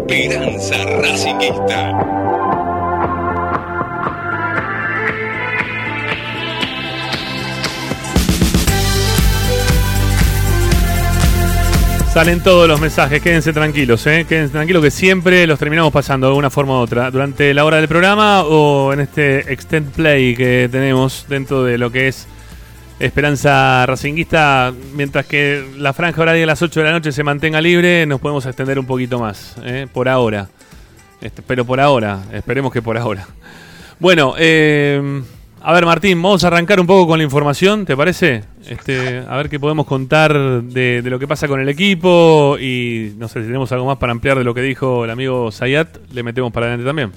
Esperanza 0.09 0.77
Racingista. 1.03 1.91
Salen 12.13 12.41
todos 12.41 12.69
los 12.69 12.81
mensajes, 12.81 13.21
quédense 13.21 13.53
tranquilos, 13.53 14.07
¿eh? 14.07 14.25
quédense 14.29 14.53
tranquilos 14.53 14.85
que 14.85 14.93
siempre 14.93 15.45
los 15.45 15.59
terminamos 15.59 15.93
pasando 15.93 16.31
de 16.31 16.37
una 16.37 16.51
forma 16.51 16.75
u 16.75 16.83
otra, 16.83 17.11
durante 17.11 17.53
la 17.53 17.65
hora 17.65 17.79
del 17.79 17.89
programa 17.89 18.45
o 18.45 18.93
en 18.93 19.01
este 19.01 19.53
extend 19.53 19.91
play 19.91 20.37
que 20.37 20.69
tenemos 20.71 21.27
dentro 21.29 21.65
de 21.65 21.79
lo 21.79 21.91
que 21.91 22.07
es 22.07 22.29
Esperanza 22.99 23.85
Racinguista, 23.85 24.73
mientras 24.95 25.27
que 25.27 25.63
la 25.77 25.93
franja 25.93 26.23
horaria 26.23 26.41
de 26.41 26.47
las 26.47 26.63
8 26.63 26.81
de 26.81 26.87
la 26.87 26.93
noche 26.93 27.13
se 27.13 27.23
mantenga 27.23 27.61
libre, 27.61 28.07
nos 28.07 28.21
podemos 28.21 28.47
extender 28.47 28.79
un 28.79 28.87
poquito 28.87 29.19
más, 29.19 29.57
¿eh? 29.65 29.87
por 29.93 30.09
ahora. 30.09 30.49
Este, 31.21 31.43
pero 31.43 31.67
por 31.67 31.79
ahora, 31.79 32.23
esperemos 32.33 32.73
que 32.73 32.81
por 32.81 32.97
ahora. 32.97 33.27
Bueno, 33.99 34.35
eh, 34.39 35.23
a 35.61 35.73
ver 35.75 35.85
Martín, 35.85 36.23
vamos 36.23 36.43
a 36.45 36.47
arrancar 36.47 36.81
un 36.81 36.87
poco 36.87 37.07
con 37.07 37.19
la 37.19 37.25
información, 37.25 37.85
¿te 37.85 37.95
parece? 37.95 38.45
Este, 38.67 39.23
a 39.29 39.37
ver 39.37 39.51
qué 39.51 39.61
podemos 39.61 39.85
contar 39.85 40.63
de, 40.63 41.03
de 41.03 41.11
lo 41.11 41.19
que 41.19 41.29
pasa 41.29 41.49
con 41.49 41.61
el 41.61 41.69
equipo 41.69 42.57
y 42.59 43.13
no 43.19 43.29
sé 43.29 43.41
si 43.41 43.47
tenemos 43.47 43.71
algo 43.73 43.85
más 43.85 43.99
para 43.99 44.13
ampliar 44.13 44.39
de 44.39 44.45
lo 44.45 44.55
que 44.55 44.63
dijo 44.63 45.05
el 45.05 45.11
amigo 45.11 45.53
Zayat, 45.53 45.99
le 46.13 46.23
metemos 46.23 46.51
para 46.51 46.67
adelante 46.67 46.87
también. 46.87 47.13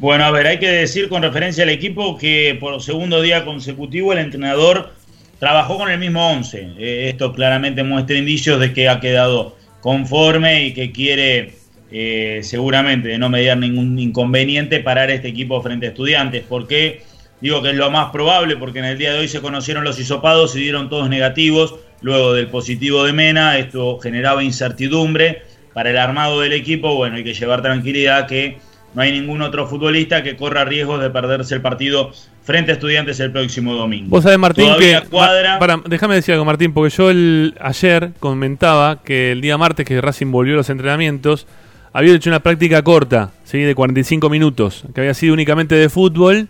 Bueno, 0.00 0.24
a 0.26 0.30
ver, 0.30 0.46
hay 0.46 0.58
que 0.58 0.70
decir 0.70 1.08
con 1.08 1.22
referencia 1.22 1.64
al 1.64 1.70
equipo 1.70 2.16
que 2.16 2.56
por 2.60 2.80
segundo 2.80 3.20
día 3.20 3.44
consecutivo 3.44 4.12
el 4.12 4.20
entrenador 4.20 4.92
trabajó 5.40 5.76
con 5.76 5.90
el 5.90 5.98
mismo 5.98 6.30
11. 6.30 6.74
Eh, 6.78 7.08
esto 7.08 7.32
claramente 7.32 7.82
muestra 7.82 8.16
indicios 8.16 8.60
de 8.60 8.72
que 8.72 8.88
ha 8.88 9.00
quedado 9.00 9.56
conforme 9.80 10.66
y 10.66 10.72
que 10.72 10.92
quiere 10.92 11.54
eh, 11.90 12.42
seguramente 12.44 13.08
de 13.08 13.18
no 13.18 13.28
mediar 13.28 13.58
ningún 13.58 13.98
inconveniente 13.98 14.78
parar 14.78 15.10
este 15.10 15.26
equipo 15.26 15.60
frente 15.62 15.86
a 15.86 15.88
estudiantes. 15.88 16.44
¿Por 16.44 16.68
qué? 16.68 17.02
Digo 17.40 17.60
que 17.60 17.70
es 17.70 17.76
lo 17.76 17.90
más 17.90 18.12
probable 18.12 18.56
porque 18.56 18.78
en 18.78 18.84
el 18.84 18.98
día 18.98 19.12
de 19.12 19.18
hoy 19.18 19.28
se 19.28 19.40
conocieron 19.40 19.82
los 19.82 19.98
hisopados 19.98 20.54
y 20.54 20.60
dieron 20.60 20.88
todos 20.88 21.08
negativos. 21.08 21.74
Luego 22.02 22.34
del 22.34 22.46
positivo 22.46 23.02
de 23.02 23.12
Mena, 23.12 23.58
esto 23.58 23.98
generaba 23.98 24.44
incertidumbre 24.44 25.42
para 25.72 25.90
el 25.90 25.98
armado 25.98 26.40
del 26.40 26.52
equipo. 26.52 26.94
Bueno, 26.94 27.16
hay 27.16 27.24
que 27.24 27.34
llevar 27.34 27.62
tranquilidad 27.62 28.28
que 28.28 28.58
no 28.94 29.02
hay 29.02 29.12
ningún 29.12 29.42
otro 29.42 29.66
futbolista 29.66 30.22
que 30.22 30.36
corra 30.36 30.64
riesgos 30.64 31.00
de 31.00 31.10
perderse 31.10 31.54
el 31.54 31.62
partido 31.62 32.10
frente 32.42 32.72
a 32.72 32.74
estudiantes 32.74 33.20
el 33.20 33.30
próximo 33.30 33.74
domingo. 33.74 34.08
Vos 34.08 34.24
sabés, 34.24 34.38
Martín, 34.38 34.64
Todavía 34.64 35.02
que. 35.02 35.08
cuadra. 35.08 35.58
Para, 35.58 35.80
déjame 35.86 36.14
decir 36.14 36.32
algo, 36.32 36.44
Martín, 36.44 36.72
porque 36.72 36.94
yo 36.96 37.10
el, 37.10 37.54
ayer 37.60 38.12
comentaba 38.20 39.02
que 39.02 39.32
el 39.32 39.40
día 39.40 39.58
martes 39.58 39.86
que 39.86 40.00
Racing 40.00 40.30
volvió 40.30 40.54
a 40.54 40.56
los 40.58 40.70
entrenamientos, 40.70 41.46
había 41.92 42.14
hecho 42.14 42.30
una 42.30 42.40
práctica 42.40 42.82
corta, 42.82 43.32
¿sí? 43.44 43.58
de 43.58 43.74
45 43.74 44.30
minutos, 44.30 44.84
que 44.94 45.00
había 45.00 45.14
sido 45.14 45.34
únicamente 45.34 45.74
de 45.74 45.88
fútbol. 45.88 46.48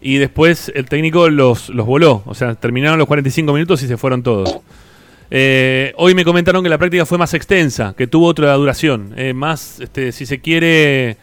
Y 0.00 0.18
después 0.18 0.70
el 0.76 0.88
técnico 0.88 1.28
los, 1.28 1.70
los 1.70 1.84
voló. 1.84 2.22
O 2.26 2.34
sea, 2.34 2.54
terminaron 2.54 2.98
los 2.98 3.08
45 3.08 3.52
minutos 3.52 3.82
y 3.82 3.88
se 3.88 3.96
fueron 3.96 4.22
todos. 4.22 4.60
Eh, 5.30 5.92
hoy 5.96 6.14
me 6.14 6.24
comentaron 6.24 6.62
que 6.62 6.68
la 6.68 6.78
práctica 6.78 7.04
fue 7.04 7.18
más 7.18 7.34
extensa, 7.34 7.94
que 7.96 8.06
tuvo 8.06 8.26
otra 8.26 8.54
duración. 8.54 9.12
eh, 9.16 9.34
más, 9.34 9.80
este, 9.80 10.12
si 10.12 10.24
se 10.24 10.40
quiere, 10.40 11.16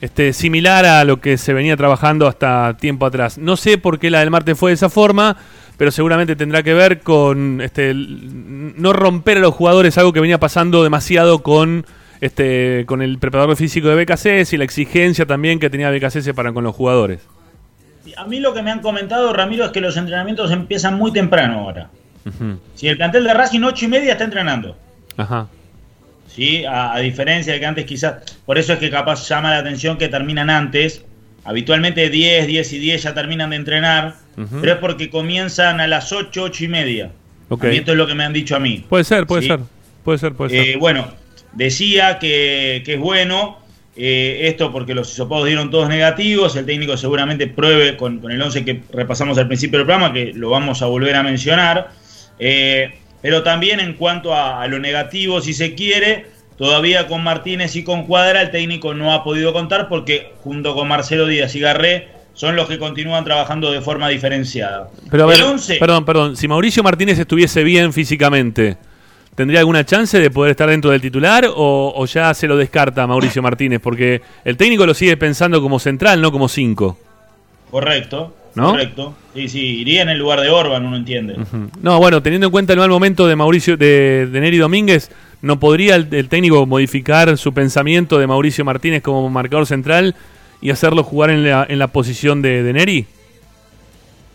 este, 0.00 0.32
similar 0.32 0.84
a 0.86 1.04
lo 1.04 1.20
que 1.20 1.36
se 1.36 1.52
venía 1.52 1.76
trabajando 1.76 2.26
hasta 2.26 2.76
tiempo 2.78 3.06
atrás. 3.06 3.38
No 3.38 3.56
sé 3.56 3.78
por 3.78 3.98
qué 3.98 4.10
la 4.10 4.20
del 4.20 4.30
martes 4.30 4.58
fue 4.58 4.70
de 4.70 4.74
esa 4.74 4.88
forma, 4.88 5.36
pero 5.76 5.90
seguramente 5.90 6.36
tendrá 6.36 6.62
que 6.62 6.74
ver 6.74 7.00
con 7.00 7.60
este, 7.60 7.92
no 7.94 8.92
romper 8.92 9.38
a 9.38 9.40
los 9.40 9.54
jugadores 9.54 9.98
algo 9.98 10.12
que 10.12 10.20
venía 10.20 10.40
pasando 10.40 10.82
demasiado 10.82 11.42
con, 11.42 11.86
este, 12.20 12.84
con 12.86 13.02
el 13.02 13.18
preparador 13.18 13.56
físico 13.56 13.88
de 13.88 14.04
BKC 14.04 14.52
y 14.52 14.56
la 14.56 14.64
exigencia 14.64 15.26
también 15.26 15.58
que 15.58 15.70
tenía 15.70 15.90
BKC 15.90 16.34
para 16.34 16.52
con 16.52 16.64
los 16.64 16.74
jugadores. 16.74 17.20
A 18.16 18.24
mí 18.24 18.40
lo 18.40 18.54
que 18.54 18.62
me 18.62 18.70
han 18.70 18.80
comentado, 18.80 19.32
Ramiro, 19.32 19.66
es 19.66 19.70
que 19.70 19.80
los 19.80 19.96
entrenamientos 19.96 20.50
empiezan 20.50 20.94
muy 20.94 21.12
temprano 21.12 21.60
ahora. 21.60 21.90
Si 22.74 22.86
el 22.86 22.96
plantel 22.96 23.24
de 23.24 23.34
Racing 23.34 23.62
8 23.62 23.84
y 23.84 23.88
media 23.88 24.12
está 24.12 24.24
entrenando. 24.24 24.76
Ajá. 25.16 25.48
¿Sí? 26.34 26.64
A, 26.64 26.94
a 26.94 26.98
diferencia 27.00 27.52
de 27.52 27.60
que 27.60 27.66
antes 27.66 27.84
quizás, 27.84 28.16
por 28.46 28.58
eso 28.58 28.72
es 28.72 28.78
que 28.78 28.90
capaz 28.90 29.28
llama 29.28 29.50
la 29.50 29.58
atención 29.58 29.98
que 29.98 30.08
terminan 30.08 30.50
antes. 30.50 31.04
Habitualmente 31.44 32.10
10, 32.10 32.46
10 32.46 32.72
y 32.74 32.78
10 32.78 33.02
ya 33.02 33.14
terminan 33.14 33.50
de 33.50 33.56
entrenar, 33.56 34.16
pero 34.60 34.74
es 34.74 34.78
porque 34.78 35.08
comienzan 35.08 35.80
a 35.80 35.86
las 35.86 36.12
8, 36.12 36.42
8 36.42 36.64
y 36.64 36.68
media. 36.68 37.10
Ok. 37.48 37.64
A 37.64 37.68
mí 37.68 37.76
esto 37.76 37.92
es 37.92 37.98
lo 37.98 38.06
que 38.06 38.14
me 38.14 38.24
han 38.24 38.32
dicho 38.32 38.56
a 38.56 38.60
mí. 38.60 38.84
Puede 38.88 39.04
ser, 39.04 39.26
puede 39.26 39.42
¿sí? 39.42 39.48
ser. 39.48 39.60
Puede 40.04 40.18
ser, 40.18 40.34
puede 40.34 40.50
ser. 40.50 40.68
Eh, 40.68 40.76
bueno, 40.76 41.08
decía 41.52 42.18
que, 42.18 42.82
que 42.84 42.94
es 42.94 43.00
bueno 43.00 43.58
eh, 43.96 44.48
esto 44.48 44.70
porque 44.70 44.94
los 44.94 45.12
hisopados 45.12 45.46
dieron 45.46 45.70
todos 45.70 45.88
negativos. 45.88 46.56
El 46.56 46.66
técnico 46.66 46.96
seguramente 46.96 47.46
pruebe 47.46 47.96
con, 47.96 48.18
con 48.18 48.30
el 48.30 48.40
11 48.40 48.64
que 48.64 48.82
repasamos 48.92 49.38
al 49.38 49.46
principio 49.46 49.78
del 49.78 49.86
programa, 49.86 50.12
que 50.12 50.32
lo 50.34 50.50
vamos 50.50 50.82
a 50.82 50.86
volver 50.86 51.16
a 51.16 51.22
mencionar. 51.22 51.90
Eh, 52.38 52.99
pero 53.22 53.42
también 53.42 53.80
en 53.80 53.94
cuanto 53.94 54.34
a, 54.34 54.62
a 54.62 54.68
lo 54.68 54.78
negativo, 54.78 55.40
si 55.40 55.54
se 55.54 55.74
quiere, 55.74 56.26
todavía 56.56 57.06
con 57.06 57.22
Martínez 57.22 57.74
y 57.76 57.84
con 57.84 58.04
Cuadra 58.06 58.42
el 58.42 58.50
técnico 58.50 58.94
no 58.94 59.12
ha 59.12 59.24
podido 59.24 59.52
contar 59.52 59.88
porque 59.88 60.32
junto 60.42 60.74
con 60.74 60.88
Marcelo 60.88 61.26
Díaz 61.26 61.54
y 61.54 61.60
Garré 61.60 62.20
son 62.34 62.56
los 62.56 62.68
que 62.68 62.78
continúan 62.78 63.24
trabajando 63.24 63.70
de 63.70 63.80
forma 63.80 64.08
diferenciada. 64.08 64.88
Pero 65.10 65.24
a 65.24 65.26
ver, 65.26 65.36
el 65.36 65.44
11, 65.44 65.76
perdón, 65.76 66.04
perdón. 66.04 66.36
Si 66.36 66.48
Mauricio 66.48 66.82
Martínez 66.82 67.18
estuviese 67.18 67.62
bien 67.64 67.92
físicamente, 67.92 68.76
¿tendría 69.34 69.60
alguna 69.60 69.84
chance 69.84 70.18
de 70.18 70.30
poder 70.30 70.52
estar 70.52 70.68
dentro 70.68 70.90
del 70.90 71.00
titular 71.00 71.46
o, 71.46 71.92
o 71.94 72.06
ya 72.06 72.32
se 72.34 72.46
lo 72.46 72.56
descarta 72.56 73.06
Mauricio 73.06 73.42
Martínez? 73.42 73.80
Porque 73.82 74.22
el 74.44 74.56
técnico 74.56 74.86
lo 74.86 74.94
sigue 74.94 75.16
pensando 75.16 75.60
como 75.60 75.78
central, 75.78 76.20
no 76.22 76.32
como 76.32 76.48
cinco. 76.48 76.98
Correcto, 77.70 78.34
¿No? 78.54 78.70
correcto. 78.70 79.14
Sí, 79.34 79.48
sí, 79.48 79.60
iría 79.80 80.02
en 80.02 80.08
el 80.08 80.18
lugar 80.18 80.40
de 80.40 80.50
Orban, 80.50 80.84
uno 80.84 80.96
entiende. 80.96 81.36
No, 81.80 81.98
bueno, 81.98 82.22
teniendo 82.22 82.48
en 82.48 82.50
cuenta 82.50 82.72
el 82.72 82.78
mal 82.78 82.90
momento 82.90 83.26
de 83.26 83.36
Mauricio 83.36 83.76
de, 83.76 84.26
de 84.26 84.40
Neri 84.40 84.58
Domínguez, 84.58 85.10
¿no 85.40 85.58
podría 85.60 85.96
el, 85.96 86.12
el 86.12 86.28
técnico 86.28 86.66
modificar 86.66 87.38
su 87.38 87.54
pensamiento 87.54 88.18
de 88.18 88.26
Mauricio 88.26 88.64
Martínez 88.64 89.02
como 89.02 89.28
marcador 89.30 89.66
central 89.66 90.14
y 90.60 90.70
hacerlo 90.70 91.04
jugar 91.04 91.30
en 91.30 91.44
la, 91.48 91.66
en 91.68 91.78
la 91.78 91.86
posición 91.88 92.42
de, 92.42 92.62
de 92.62 92.72
Neri? 92.72 93.06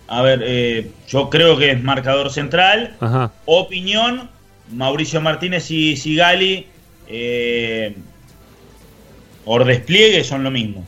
A 0.08 0.22
ver, 0.22 0.42
eh, 0.44 0.92
yo 1.08 1.30
creo 1.30 1.58
que 1.58 1.72
es 1.72 1.84
marcador 1.84 2.32
central. 2.32 2.96
Ajá. 3.00 3.32
Opinión, 3.46 4.30
Mauricio 4.72 5.20
Martínez 5.20 5.70
y 5.72 5.98
Sigali, 5.98 6.68
eh, 7.08 7.96
por 9.44 9.66
despliegue 9.66 10.24
son 10.24 10.44
lo 10.44 10.52
mismo. 10.52 10.86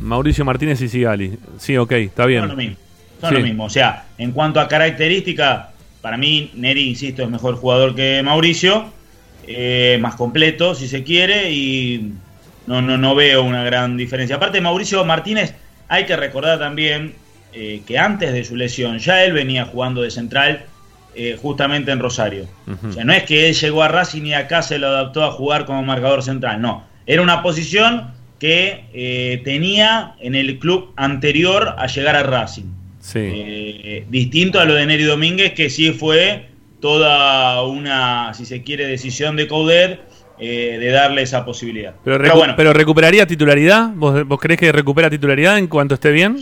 Mauricio 0.00 0.44
Martínez 0.44 0.80
y 0.82 0.88
Sigali. 0.88 1.38
Sí, 1.58 1.76
ok, 1.76 1.92
está 1.92 2.26
bien. 2.26 2.40
Son 2.42 2.50
lo 2.50 2.56
mismo. 2.56 2.76
Son 3.20 3.28
Sí. 3.30 3.34
lo 3.36 3.40
mismo. 3.42 3.64
O 3.64 3.70
sea, 3.70 4.04
en 4.18 4.32
cuanto 4.32 4.60
a 4.60 4.68
característica, 4.68 5.70
para 6.00 6.16
mí 6.16 6.50
Neri, 6.54 6.88
insisto, 6.88 7.22
es 7.22 7.28
mejor 7.30 7.56
jugador 7.56 7.94
que 7.94 8.22
Mauricio. 8.22 8.92
eh, 9.52 9.98
más 10.00 10.14
completo, 10.14 10.74
si 10.76 10.86
se 10.86 11.02
quiere, 11.02 11.50
y 11.50 12.12
no, 12.68 12.80
no, 12.82 12.96
no 12.98 13.14
veo 13.16 13.42
una 13.42 13.64
gran 13.64 13.96
diferencia. 13.96 14.36
Aparte, 14.36 14.60
Mauricio 14.60 15.04
Martínez, 15.04 15.54
hay 15.88 16.04
que 16.06 16.14
recordar 16.14 16.58
también 16.60 17.14
eh, 17.52 17.82
que 17.84 17.98
antes 17.98 18.32
de 18.32 18.44
su 18.44 18.54
lesión 18.54 18.98
ya 19.00 19.24
él 19.24 19.32
venía 19.32 19.64
jugando 19.64 20.02
de 20.02 20.10
central 20.12 20.66
eh, 21.16 21.36
justamente 21.40 21.90
en 21.90 21.98
Rosario. 21.98 22.46
O 22.88 22.92
sea, 22.92 23.02
no 23.02 23.12
es 23.12 23.24
que 23.24 23.48
él 23.48 23.54
llegó 23.54 23.82
a 23.82 23.88
Racing 23.88 24.22
y 24.26 24.34
acá 24.34 24.62
se 24.62 24.78
lo 24.78 24.86
adaptó 24.86 25.24
a 25.24 25.32
jugar 25.32 25.64
como 25.64 25.82
marcador 25.82 26.22
central, 26.22 26.60
no. 26.60 26.84
Era 27.06 27.22
una 27.22 27.42
posición 27.42 28.12
que 28.40 28.84
eh, 28.94 29.42
tenía 29.44 30.14
en 30.18 30.34
el 30.34 30.58
club 30.58 30.92
anterior 30.96 31.74
a 31.78 31.86
llegar 31.86 32.16
a 32.16 32.22
Racing. 32.24 32.64
Sí. 33.00 33.18
Eh, 33.22 34.04
distinto 34.08 34.58
a 34.58 34.64
lo 34.64 34.74
de 34.74 34.86
Neri 34.86 35.04
Domínguez, 35.04 35.52
que 35.52 35.70
sí 35.70 35.92
fue 35.92 36.46
toda 36.80 37.62
una, 37.64 38.32
si 38.34 38.44
se 38.46 38.62
quiere, 38.62 38.86
decisión 38.86 39.36
de 39.36 39.46
Coudet 39.46 40.00
eh, 40.38 40.78
de 40.80 40.88
darle 40.90 41.20
esa 41.22 41.44
posibilidad. 41.44 41.94
Pero, 42.02 42.18
Pero 42.18 42.34
bueno, 42.36 42.54
pero 42.56 42.72
recuperaría 42.72 43.26
titularidad. 43.26 43.90
¿Vos, 43.94 44.26
¿Vos 44.26 44.40
creés 44.40 44.58
que 44.58 44.72
recupera 44.72 45.10
titularidad 45.10 45.58
en 45.58 45.66
cuanto 45.66 45.94
esté 45.94 46.10
bien? 46.10 46.38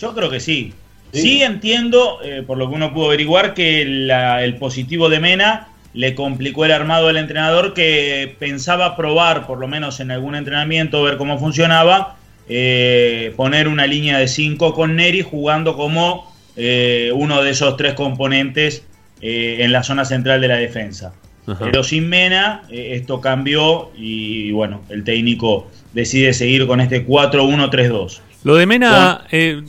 Yo 0.00 0.12
creo 0.14 0.28
que 0.28 0.40
sí. 0.40 0.72
Sí, 1.12 1.42
entiendo, 1.42 2.18
eh, 2.24 2.42
por 2.44 2.56
lo 2.58 2.68
que 2.68 2.74
uno 2.74 2.92
pudo 2.92 3.06
averiguar, 3.06 3.52
que 3.54 3.84
la- 3.84 4.42
el 4.42 4.56
positivo 4.56 5.08
de 5.10 5.20
Mena 5.20 5.68
le 5.94 6.14
complicó 6.14 6.64
el 6.64 6.72
armado 6.72 7.08
al 7.08 7.16
entrenador 7.16 7.74
que 7.74 8.34
pensaba 8.38 8.96
probar, 8.96 9.46
por 9.46 9.58
lo 9.58 9.68
menos 9.68 10.00
en 10.00 10.10
algún 10.10 10.34
entrenamiento, 10.34 11.02
ver 11.02 11.16
cómo 11.16 11.38
funcionaba, 11.38 12.16
eh, 12.48 13.32
poner 13.36 13.68
una 13.68 13.86
línea 13.86 14.18
de 14.18 14.28
5 14.28 14.74
con 14.74 14.96
Neri 14.96 15.22
jugando 15.22 15.76
como 15.76 16.32
eh, 16.56 17.12
uno 17.14 17.42
de 17.42 17.50
esos 17.50 17.76
tres 17.76 17.94
componentes 17.94 18.84
eh, 19.20 19.58
en 19.60 19.72
la 19.72 19.82
zona 19.82 20.04
central 20.04 20.40
de 20.40 20.48
la 20.48 20.56
defensa. 20.56 21.12
Ajá. 21.46 21.64
Pero 21.64 21.82
sin 21.82 22.08
Mena 22.08 22.62
eh, 22.70 22.92
esto 22.94 23.20
cambió 23.20 23.90
y 23.96 24.52
bueno, 24.52 24.82
el 24.88 25.04
técnico 25.04 25.68
decide 25.92 26.32
seguir 26.32 26.66
con 26.66 26.80
este 26.80 27.06
4-1-3-2. 27.06 28.20
Lo 28.44 28.54
de 28.56 28.66
Mena, 28.66 29.24
eh, 29.30 29.62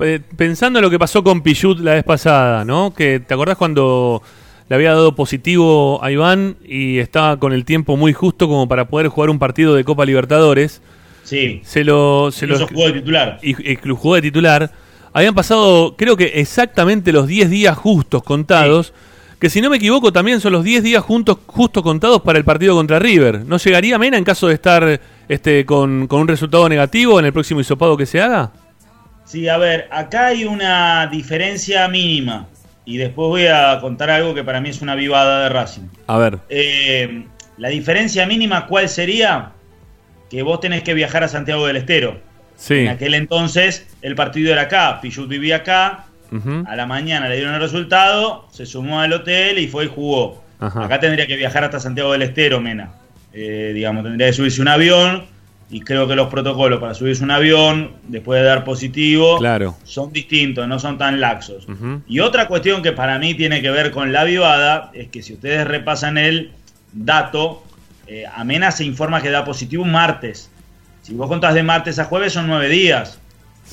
eh, 0.00 0.20
pensando 0.36 0.78
en 0.78 0.84
lo 0.84 0.90
que 0.90 0.98
pasó 0.98 1.22
con 1.22 1.42
Pichut 1.42 1.80
la 1.80 1.94
vez 1.94 2.04
pasada, 2.04 2.64
¿no? 2.64 2.94
Que 2.94 3.20
te 3.20 3.34
acordás 3.34 3.56
cuando 3.56 4.22
le 4.68 4.74
había 4.74 4.90
dado 4.90 5.14
positivo 5.14 6.02
a 6.02 6.10
Iván 6.10 6.56
y 6.64 6.98
estaba 6.98 7.38
con 7.38 7.52
el 7.52 7.64
tiempo 7.64 7.96
muy 7.96 8.12
justo 8.12 8.48
como 8.48 8.68
para 8.68 8.88
poder 8.88 9.08
jugar 9.08 9.30
un 9.30 9.38
partido 9.38 9.74
de 9.74 9.84
Copa 9.84 10.04
Libertadores. 10.04 10.82
Sí. 11.22 11.60
Se 11.64 11.84
lo, 11.84 12.30
se 12.32 12.46
lo 12.46 12.66
jugó 12.66 12.86
de 12.86 12.92
titular. 12.94 13.38
Y, 13.42 13.72
y 13.72 13.76
jugó 13.76 14.14
de 14.14 14.22
titular. 14.22 14.70
Habían 15.12 15.34
pasado, 15.34 15.96
creo 15.96 16.16
que 16.16 16.32
exactamente 16.40 17.12
los 17.12 17.26
10 17.26 17.50
días 17.50 17.76
justos 17.76 18.22
contados. 18.22 18.92
Que 19.38 19.50
si 19.50 19.60
no 19.60 19.68
me 19.68 19.76
equivoco, 19.76 20.12
también 20.12 20.40
son 20.40 20.52
los 20.52 20.64
10 20.64 20.82
días 20.82 21.02
juntos, 21.02 21.38
justos 21.46 21.82
contados 21.82 22.22
para 22.22 22.38
el 22.38 22.44
partido 22.44 22.74
contra 22.74 22.98
River. 22.98 23.44
¿No 23.44 23.58
llegaría 23.58 23.98
Mena 23.98 24.16
en 24.16 24.24
caso 24.24 24.48
de 24.48 24.54
estar 24.54 25.00
este, 25.28 25.66
con, 25.66 26.06
con 26.06 26.22
un 26.22 26.28
resultado 26.28 26.68
negativo 26.68 27.18
en 27.18 27.26
el 27.26 27.32
próximo 27.32 27.60
hisopado 27.60 27.96
que 27.96 28.06
se 28.06 28.20
haga? 28.20 28.52
Sí, 29.26 29.48
a 29.48 29.58
ver, 29.58 29.88
acá 29.90 30.28
hay 30.28 30.44
una 30.44 31.06
diferencia 31.08 31.86
mínima. 31.88 32.46
Y 32.86 32.98
después 32.98 33.28
voy 33.28 33.46
a 33.48 33.78
contar 33.80 34.10
algo 34.10 34.32
que 34.32 34.44
para 34.44 34.60
mí 34.60 34.70
es 34.70 34.80
una 34.80 34.94
vivada 34.94 35.42
de 35.42 35.48
Racing. 35.50 35.88
A 36.06 36.16
ver. 36.18 36.38
Eh, 36.48 37.26
la 37.58 37.68
diferencia 37.68 38.26
mínima, 38.26 38.66
¿cuál 38.66 38.88
sería? 38.88 39.50
Que 40.30 40.42
vos 40.42 40.60
tenés 40.60 40.84
que 40.84 40.94
viajar 40.94 41.24
a 41.24 41.28
Santiago 41.28 41.66
del 41.66 41.76
Estero. 41.76 42.20
Sí. 42.54 42.78
En 42.78 42.88
aquel 42.88 43.14
entonces 43.14 43.86
el 44.02 44.14
partido 44.14 44.52
era 44.52 44.62
acá, 44.62 45.00
Pichut 45.02 45.28
vivía 45.28 45.56
acá, 45.56 46.06
a 46.66 46.76
la 46.76 46.86
mañana 46.86 47.28
le 47.28 47.36
dieron 47.36 47.54
el 47.54 47.60
resultado, 47.60 48.46
se 48.50 48.66
sumó 48.66 49.00
al 49.00 49.12
hotel 49.12 49.58
y 49.58 49.68
fue 49.68 49.84
y 49.84 49.88
jugó. 49.88 50.42
Ajá. 50.58 50.84
Acá 50.84 51.00
tendría 51.00 51.26
que 51.26 51.36
viajar 51.36 51.64
hasta 51.64 51.80
Santiago 51.80 52.12
del 52.12 52.22
Estero, 52.22 52.60
Mena. 52.60 52.92
Eh, 53.32 53.72
digamos, 53.74 54.04
tendría 54.04 54.28
que 54.28 54.32
subirse 54.32 54.62
un 54.62 54.68
avión 54.68 55.26
y 55.70 55.80
creo 55.80 56.06
que 56.06 56.14
los 56.14 56.28
protocolos 56.28 56.78
para 56.80 56.94
subirse 56.94 57.24
un 57.24 57.30
avión 57.32 57.92
después 58.06 58.40
de 58.40 58.46
dar 58.46 58.62
positivo 58.64 59.38
Claro. 59.38 59.76
son 59.84 60.12
distintos, 60.12 60.66
no 60.68 60.78
son 60.78 60.96
tan 60.98 61.20
laxos. 61.20 61.66
Y 62.06 62.20
otra 62.20 62.46
cuestión 62.46 62.82
que 62.82 62.92
para 62.92 63.18
mí 63.18 63.34
tiene 63.34 63.60
que 63.62 63.70
ver 63.70 63.90
con 63.90 64.12
la 64.12 64.24
vivada 64.24 64.90
es 64.94 65.08
que 65.08 65.22
si 65.22 65.32
ustedes 65.34 65.66
repasan 65.66 66.18
el 66.18 66.52
dato, 66.92 67.64
eh, 68.06 68.24
Amena 68.34 68.70
se 68.70 68.84
informa 68.84 69.20
que 69.20 69.30
da 69.30 69.44
positivo 69.44 69.82
un 69.82 69.90
martes. 69.92 70.50
Si 71.02 71.14
vos 71.14 71.28
contás 71.28 71.54
de 71.54 71.62
martes 71.62 71.98
a 71.98 72.04
jueves 72.04 72.32
son 72.32 72.46
nueve 72.46 72.68
días. 72.68 73.18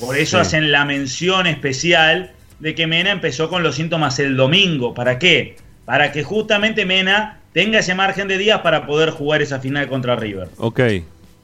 Por 0.00 0.16
eso 0.16 0.38
Sí. 0.38 0.42
hacen 0.42 0.72
la 0.72 0.84
mención 0.84 1.46
especial 1.46 2.32
de 2.58 2.74
que 2.74 2.86
Mena 2.88 3.12
empezó 3.12 3.48
con 3.48 3.62
los 3.62 3.76
síntomas 3.76 4.18
el 4.18 4.36
domingo. 4.36 4.94
¿Para 4.94 5.18
qué? 5.20 5.56
Para 5.84 6.10
que 6.10 6.24
justamente 6.24 6.84
Mena 6.84 7.38
tenga 7.52 7.78
ese 7.78 7.94
margen 7.94 8.26
de 8.26 8.38
días 8.38 8.60
para 8.62 8.86
poder 8.86 9.10
jugar 9.10 9.42
esa 9.42 9.60
final 9.60 9.86
contra 9.88 10.16
River. 10.16 10.48
Ok. 10.58 10.80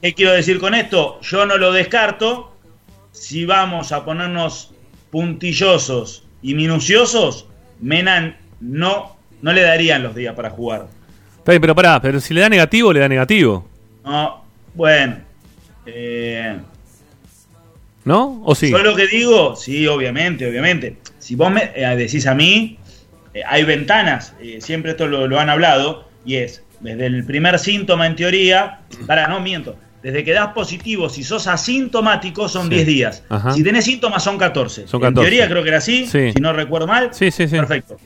¿Qué 0.01 0.13
quiero 0.13 0.31
decir 0.31 0.59
con 0.59 0.73
esto? 0.73 1.19
Yo 1.21 1.45
no 1.45 1.57
lo 1.57 1.71
descarto. 1.71 2.51
Si 3.11 3.45
vamos 3.45 3.91
a 3.91 4.03
ponernos 4.03 4.73
puntillosos 5.11 6.23
y 6.41 6.55
minuciosos, 6.55 7.45
Mena 7.81 8.37
no, 8.61 9.15
no 9.41 9.53
le 9.53 9.61
darían 9.61 10.01
los 10.01 10.15
días 10.15 10.33
para 10.33 10.49
jugar. 10.49 10.87
Está 11.37 11.51
bien, 11.51 11.61
pero 11.61 11.75
pará, 11.75 12.01
pero 12.01 12.19
si 12.19 12.33
le 12.33 12.41
da 12.41 12.49
negativo, 12.49 12.91
le 12.93 12.99
da 12.99 13.07
negativo. 13.07 13.67
No, 14.03 14.43
bueno. 14.73 15.17
eh, 15.85 16.57
¿No? 18.03 18.41
¿O 18.43 18.55
sí? 18.55 18.71
Yo 18.71 18.79
lo 18.79 18.95
que 18.95 19.05
digo, 19.05 19.55
sí, 19.55 19.85
obviamente, 19.85 20.49
obviamente. 20.49 20.97
Si 21.19 21.35
vos 21.35 21.51
me 21.51 21.71
eh, 21.75 21.95
decís 21.95 22.25
a 22.25 22.33
mí, 22.33 22.79
eh, 23.33 23.41
hay 23.47 23.63
ventanas, 23.63 24.33
siempre 24.59 24.91
esto 24.91 25.05
lo, 25.05 25.27
lo 25.27 25.39
han 25.39 25.49
hablado, 25.49 26.07
y 26.25 26.37
es, 26.37 26.63
desde 26.79 27.05
el 27.05 27.23
primer 27.25 27.59
síntoma 27.59 28.07
en 28.07 28.15
teoría, 28.15 28.79
para, 29.05 29.27
no 29.27 29.39
miento, 29.39 29.75
desde 30.03 30.23
que 30.23 30.31
das 30.33 30.47
positivo, 30.53 31.09
si 31.09 31.23
sos 31.23 31.47
asintomático, 31.47 32.49
son 32.49 32.63
Sí. 32.69 32.75
10 32.75 32.85
días. 32.87 33.23
Ajá. 33.29 33.51
Si 33.53 33.63
tenés 33.63 33.85
síntomas, 33.85 34.23
son 34.23 34.37
14. 34.37 34.87
Son 34.87 34.99
En 35.01 35.09
14. 35.09 35.29
teoría 35.29 35.47
creo 35.49 35.61
que 35.63 35.69
era 35.69 35.77
así, 35.77 36.05
Sí. 36.07 36.31
si 36.33 36.39
no 36.41 36.53
recuerdo 36.53 36.87
mal. 36.87 37.09
Sí, 37.13 37.29
sí, 37.31 37.47
sí. 37.47 37.55
Perfecto. 37.55 37.97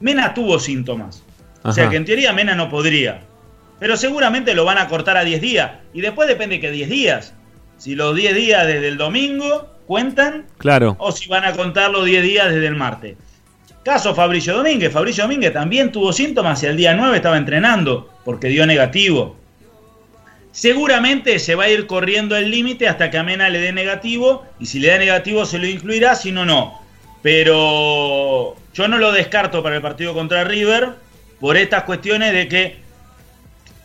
Mena 0.00 0.32
tuvo 0.34 0.58
síntomas. 0.58 1.22
O 1.62 1.72
sea 1.72 1.90
que 1.90 1.96
en 1.96 2.04
teoría 2.04 2.32
Mena 2.32 2.54
no 2.54 2.70
podría. 2.70 3.20
Pero 3.78 3.96
seguramente 3.96 4.54
lo 4.54 4.64
van 4.64 4.78
a 4.78 4.88
cortar 4.88 5.16
a 5.16 5.24
10 5.24 5.40
días. 5.40 5.70
Y 5.92 6.00
después 6.00 6.28
depende 6.28 6.60
que 6.60 6.70
10 6.70 6.88
días. 6.88 7.34
Si 7.76 7.94
los 7.94 8.14
10 8.14 8.34
días 8.34 8.66
desde 8.66 8.88
el 8.88 8.96
domingo 8.98 9.68
cuentan 9.86 10.46
Claro. 10.58 10.96
o 10.98 11.12
si 11.12 11.28
van 11.28 11.44
a 11.44 11.52
contar 11.52 11.90
los 11.90 12.04
10 12.04 12.22
días 12.22 12.50
desde 12.52 12.66
el 12.66 12.76
martes. 12.76 13.16
Caso 13.84 14.14
Fabricio 14.14 14.54
Domínguez. 14.56 14.92
Fabricio 14.92 15.24
Domínguez 15.24 15.52
también 15.52 15.90
tuvo 15.90 16.12
síntomas 16.12 16.62
y 16.62 16.66
el 16.66 16.76
día 16.76 16.94
9 16.94 17.16
estaba 17.16 17.36
entrenando 17.38 18.10
porque 18.24 18.48
dio 18.48 18.66
negativo. 18.66 19.36
Seguramente 20.52 21.38
se 21.38 21.54
va 21.54 21.64
a 21.64 21.70
ir 21.70 21.86
corriendo 21.86 22.36
el 22.36 22.50
límite 22.50 22.88
hasta 22.88 23.10
que 23.10 23.18
a 23.18 23.22
Mena 23.22 23.48
le 23.48 23.60
dé 23.60 23.72
negativo 23.72 24.44
y 24.58 24.66
si 24.66 24.80
le 24.80 24.88
da 24.88 24.98
negativo 24.98 25.46
se 25.46 25.58
lo 25.58 25.66
incluirá, 25.66 26.16
si 26.16 26.32
no, 26.32 26.44
no. 26.44 26.80
Pero 27.22 28.56
yo 28.74 28.88
no 28.88 28.98
lo 28.98 29.12
descarto 29.12 29.62
para 29.62 29.76
el 29.76 29.82
partido 29.82 30.12
contra 30.12 30.44
River 30.44 30.90
por 31.38 31.56
estas 31.56 31.84
cuestiones 31.84 32.32
de 32.32 32.48
que 32.48 32.76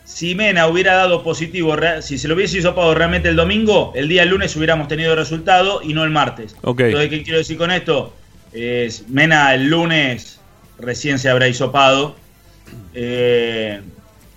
si 0.04 0.34
Mena 0.34 0.66
hubiera 0.66 0.94
dado 0.94 1.22
positivo, 1.22 1.76
si 2.00 2.18
se 2.18 2.28
lo 2.28 2.34
hubiese 2.34 2.58
hisopado 2.58 2.94
realmente 2.94 3.28
el 3.28 3.36
domingo, 3.36 3.92
el 3.94 4.08
día 4.08 4.24
lunes 4.24 4.54
hubiéramos 4.56 4.88
tenido 4.88 5.14
resultado 5.14 5.82
y 5.82 5.94
no 5.94 6.04
el 6.04 6.10
martes. 6.10 6.56
Entonces, 6.64 7.10
¿qué 7.10 7.22
quiero 7.22 7.38
decir 7.38 7.58
con 7.58 7.70
esto? 7.70 8.14
Es, 8.52 9.08
Mena 9.08 9.54
el 9.54 9.66
lunes 9.68 10.40
recién 10.78 11.18
se 11.18 11.28
habrá 11.28 11.48
hisopado 11.48 12.16
eh, 12.94 13.80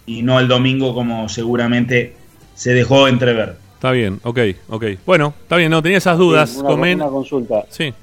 y 0.06 0.22
no 0.23 0.39
el 0.39 0.47
domingo 0.47 0.93
como 0.93 1.30
seguramente 1.30 2.19
se 2.60 2.73
dejó 2.73 3.07
entrever. 3.07 3.56
Está 3.76 3.91
bien, 3.91 4.19
ok, 4.22 4.40
ok. 4.68 4.84
Bueno, 5.06 5.34
está 5.44 5.56
bien, 5.56 5.72
no, 5.72 5.81
tenía 5.81 5.98
esas 5.98 6.18
dudas. 6.18 6.49
Sí, 6.49 6.60
una, 6.60 7.07
consulta. 7.07 7.64
Sí. 7.69 7.94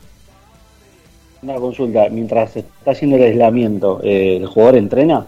Una 1.43 1.57
consulta. 1.57 2.09
Mientras 2.11 2.53
se 2.53 2.61
está 2.61 2.93
haciendo 2.93 3.19
el 3.19 3.25
aislamiento, 3.25 4.01
eh, 4.03 4.39
¿el 4.39 4.47
jugador 4.47 4.79
entrena? 4.79 5.27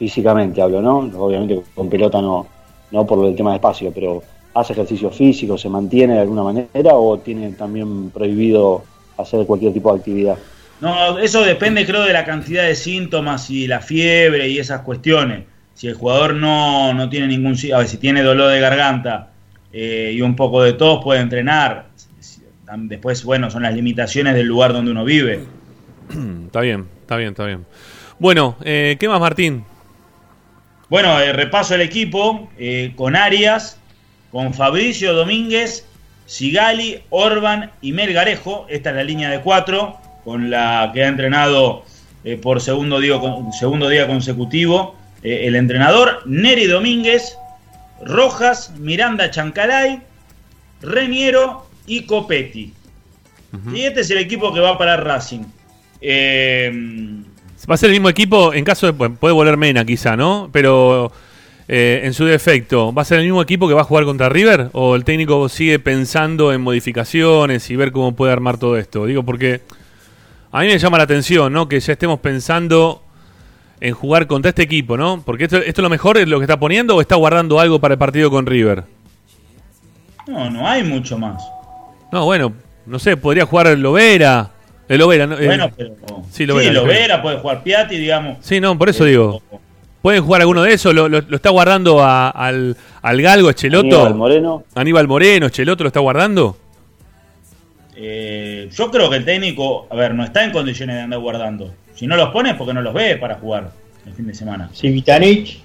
Físicamente 0.00 0.60
hablo, 0.60 0.82
¿no? 0.82 0.98
Obviamente 1.24 1.62
con 1.76 1.88
pelota 1.88 2.20
no, 2.20 2.48
no 2.90 3.06
por 3.06 3.24
el 3.24 3.36
tema 3.36 3.50
de 3.50 3.56
espacio, 3.56 3.92
pero 3.94 4.20
¿hace 4.52 4.72
ejercicio 4.72 5.12
físico? 5.12 5.56
¿Se 5.56 5.68
mantiene 5.68 6.14
de 6.14 6.20
alguna 6.22 6.42
manera 6.42 6.94
o 6.94 7.18
tiene 7.20 7.52
también 7.52 8.10
prohibido 8.10 8.82
hacer 9.16 9.46
cualquier 9.46 9.72
tipo 9.72 9.92
de 9.92 9.98
actividad? 10.00 10.38
No, 10.80 11.20
eso 11.20 11.44
depende 11.44 11.86
creo 11.86 12.02
de 12.02 12.12
la 12.12 12.24
cantidad 12.24 12.64
de 12.64 12.74
síntomas 12.74 13.48
y 13.48 13.68
la 13.68 13.78
fiebre 13.78 14.48
y 14.48 14.58
esas 14.58 14.80
cuestiones. 14.80 15.44
Si 15.74 15.88
el 15.88 15.94
jugador 15.94 16.34
no, 16.34 16.92
no 16.94 17.08
tiene 17.08 17.26
ningún... 17.26 17.56
A 17.74 17.78
ver, 17.78 17.88
si 17.88 17.96
tiene 17.96 18.22
dolor 18.22 18.50
de 18.50 18.60
garganta 18.60 19.30
eh, 19.72 20.12
y 20.14 20.20
un 20.20 20.36
poco 20.36 20.62
de 20.62 20.74
tos 20.74 21.02
puede 21.02 21.20
entrenar. 21.20 21.86
Después, 22.76 23.24
bueno, 23.24 23.50
son 23.50 23.62
las 23.62 23.74
limitaciones 23.74 24.34
del 24.34 24.46
lugar 24.46 24.72
donde 24.72 24.90
uno 24.90 25.04
vive. 25.04 25.44
Está 26.46 26.60
bien, 26.60 26.86
está 27.02 27.16
bien, 27.16 27.30
está 27.30 27.46
bien. 27.46 27.64
Bueno, 28.18 28.56
eh, 28.62 28.96
¿qué 28.98 29.08
más, 29.08 29.20
Martín? 29.20 29.64
Bueno, 30.90 31.20
eh, 31.20 31.32
repaso 31.32 31.76
el 31.76 31.82
equipo 31.82 32.50
eh, 32.58 32.92
con 32.96 33.14
Arias, 33.14 33.78
con 34.32 34.52
Fabricio 34.52 35.14
Domínguez, 35.14 35.86
Sigali, 36.26 37.00
Orban 37.10 37.70
y 37.80 37.92
Melgarejo. 37.92 38.66
Esta 38.68 38.90
es 38.90 38.96
la 38.96 39.04
línea 39.04 39.30
de 39.30 39.40
cuatro, 39.40 39.98
con 40.24 40.50
la 40.50 40.90
que 40.92 41.04
ha 41.04 41.06
entrenado 41.06 41.84
eh, 42.24 42.36
por 42.36 42.60
segundo 42.60 42.98
día, 42.98 43.20
segundo 43.56 43.88
día 43.88 44.08
consecutivo 44.08 44.96
eh, 45.22 45.46
el 45.46 45.56
entrenador. 45.56 46.22
Neri 46.26 46.66
Domínguez, 46.66 47.36
Rojas, 48.04 48.72
Miranda 48.78 49.30
Chancalay, 49.30 50.00
Reniero 50.82 51.66
y 51.86 52.02
Copetti. 52.06 52.74
Y 53.74 53.80
este 53.80 54.02
es 54.02 54.10
el 54.10 54.18
equipo 54.18 54.54
que 54.54 54.60
va 54.60 54.78
para 54.78 54.96
Racing. 54.96 55.42
Eh, 56.00 56.70
Va 57.68 57.74
a 57.74 57.78
ser 57.78 57.90
el 57.90 57.94
mismo 57.94 58.08
equipo 58.08 58.54
en 58.54 58.64
caso 58.64 58.90
de. 58.90 58.92
puede 58.92 59.34
volver 59.34 59.56
Mena, 59.56 59.84
quizá, 59.84 60.16
¿no? 60.16 60.48
Pero 60.52 61.12
eh, 61.68 62.00
en 62.04 62.14
su 62.14 62.24
defecto, 62.24 62.92
¿va 62.92 63.02
a 63.02 63.04
ser 63.04 63.18
el 63.18 63.24
mismo 63.24 63.42
equipo 63.42 63.68
que 63.68 63.74
va 63.74 63.82
a 63.82 63.84
jugar 63.84 64.04
contra 64.04 64.28
River? 64.28 64.70
¿O 64.72 64.96
el 64.96 65.04
técnico 65.04 65.48
sigue 65.48 65.78
pensando 65.78 66.52
en 66.52 66.62
modificaciones 66.62 67.70
y 67.70 67.76
ver 67.76 67.92
cómo 67.92 68.16
puede 68.16 68.32
armar 68.32 68.58
todo 68.58 68.76
esto? 68.76 69.06
Digo, 69.06 69.24
porque 69.24 69.60
a 70.50 70.60
mí 70.60 70.66
me 70.66 70.78
llama 70.78 70.98
la 70.98 71.04
atención, 71.04 71.52
¿no? 71.52 71.68
Que 71.68 71.78
ya 71.78 71.92
estemos 71.92 72.18
pensando 72.20 73.04
en 73.80 73.94
jugar 73.94 74.26
contra 74.26 74.50
este 74.50 74.62
equipo, 74.62 74.96
¿no? 74.96 75.22
Porque 75.24 75.44
esto, 75.44 75.56
esto 75.56 75.80
es 75.80 75.82
lo 75.82 75.88
mejor, 75.90 76.18
es 76.18 76.28
lo 76.28 76.38
que 76.38 76.44
está 76.44 76.58
poniendo 76.58 76.96
o 76.96 77.00
está 77.00 77.16
guardando 77.16 77.58
algo 77.60 77.78
para 77.80 77.94
el 77.94 77.98
partido 77.98 78.30
con 78.30 78.46
River. 78.46 78.84
no, 80.26 80.50
no 80.50 80.68
hay 80.68 80.82
mucho 80.84 81.18
más. 81.18 81.42
No, 82.12 82.24
bueno, 82.24 82.52
no 82.86 82.98
sé, 82.98 83.16
podría 83.16 83.46
jugar 83.46 83.68
Lovera. 83.78 84.50
El 84.88 84.98
Lovera, 84.98 85.26
¿no? 85.26 85.38
Eh, 85.38 85.46
Bueno, 85.46 85.70
pero. 85.76 85.94
sí, 86.30 86.44
Lovera. 86.46 86.68
sí, 86.70 86.74
Lovera. 86.74 87.22
Puede 87.22 87.38
jugar 87.38 87.62
Piatti, 87.62 87.96
digamos. 87.96 88.38
Sí, 88.40 88.60
no, 88.60 88.76
por 88.76 88.88
eso 88.88 89.04
digo. 89.04 89.40
¿Pueden 90.02 90.24
jugar 90.24 90.40
alguno 90.40 90.62
de 90.62 90.72
esos? 90.72 90.92
¿Lo, 90.94 91.08
lo- 91.08 91.20
lo 91.20 91.36
está 91.36 91.50
guardando 91.50 92.02
a- 92.02 92.30
al, 92.30 92.76
al 93.02 93.22
Galgo, 93.22 93.52
Cheloto? 93.52 93.86
Aníbal 93.96 94.14
Moreno. 94.14 94.64
Aníbal 94.74 95.06
Moreno, 95.08 95.48
Cheloto 95.50 95.84
lo 95.84 95.88
está 95.88 96.00
guardando. 96.00 96.56
Eh, 97.96 98.68
yo 98.72 98.90
creo 98.90 99.10
que 99.10 99.16
el 99.16 99.24
técnico, 99.24 99.86
a 99.90 99.94
ver, 99.94 100.14
no 100.14 100.24
está 100.24 100.42
en 100.44 100.52
condiciones 100.52 100.96
de 100.96 101.02
andar 101.02 101.20
guardando. 101.20 101.72
Si 102.00 102.06
no 102.06 102.16
los 102.16 102.30
pone 102.30 102.52
es 102.52 102.56
porque 102.56 102.72
no 102.72 102.80
los 102.80 102.94
ve 102.94 103.18
para 103.18 103.34
jugar 103.34 103.72
el 104.06 104.14
fin 104.14 104.26
de 104.26 104.32
semana. 104.32 104.70
Si 104.72 104.88
Vitanich. 104.88 105.60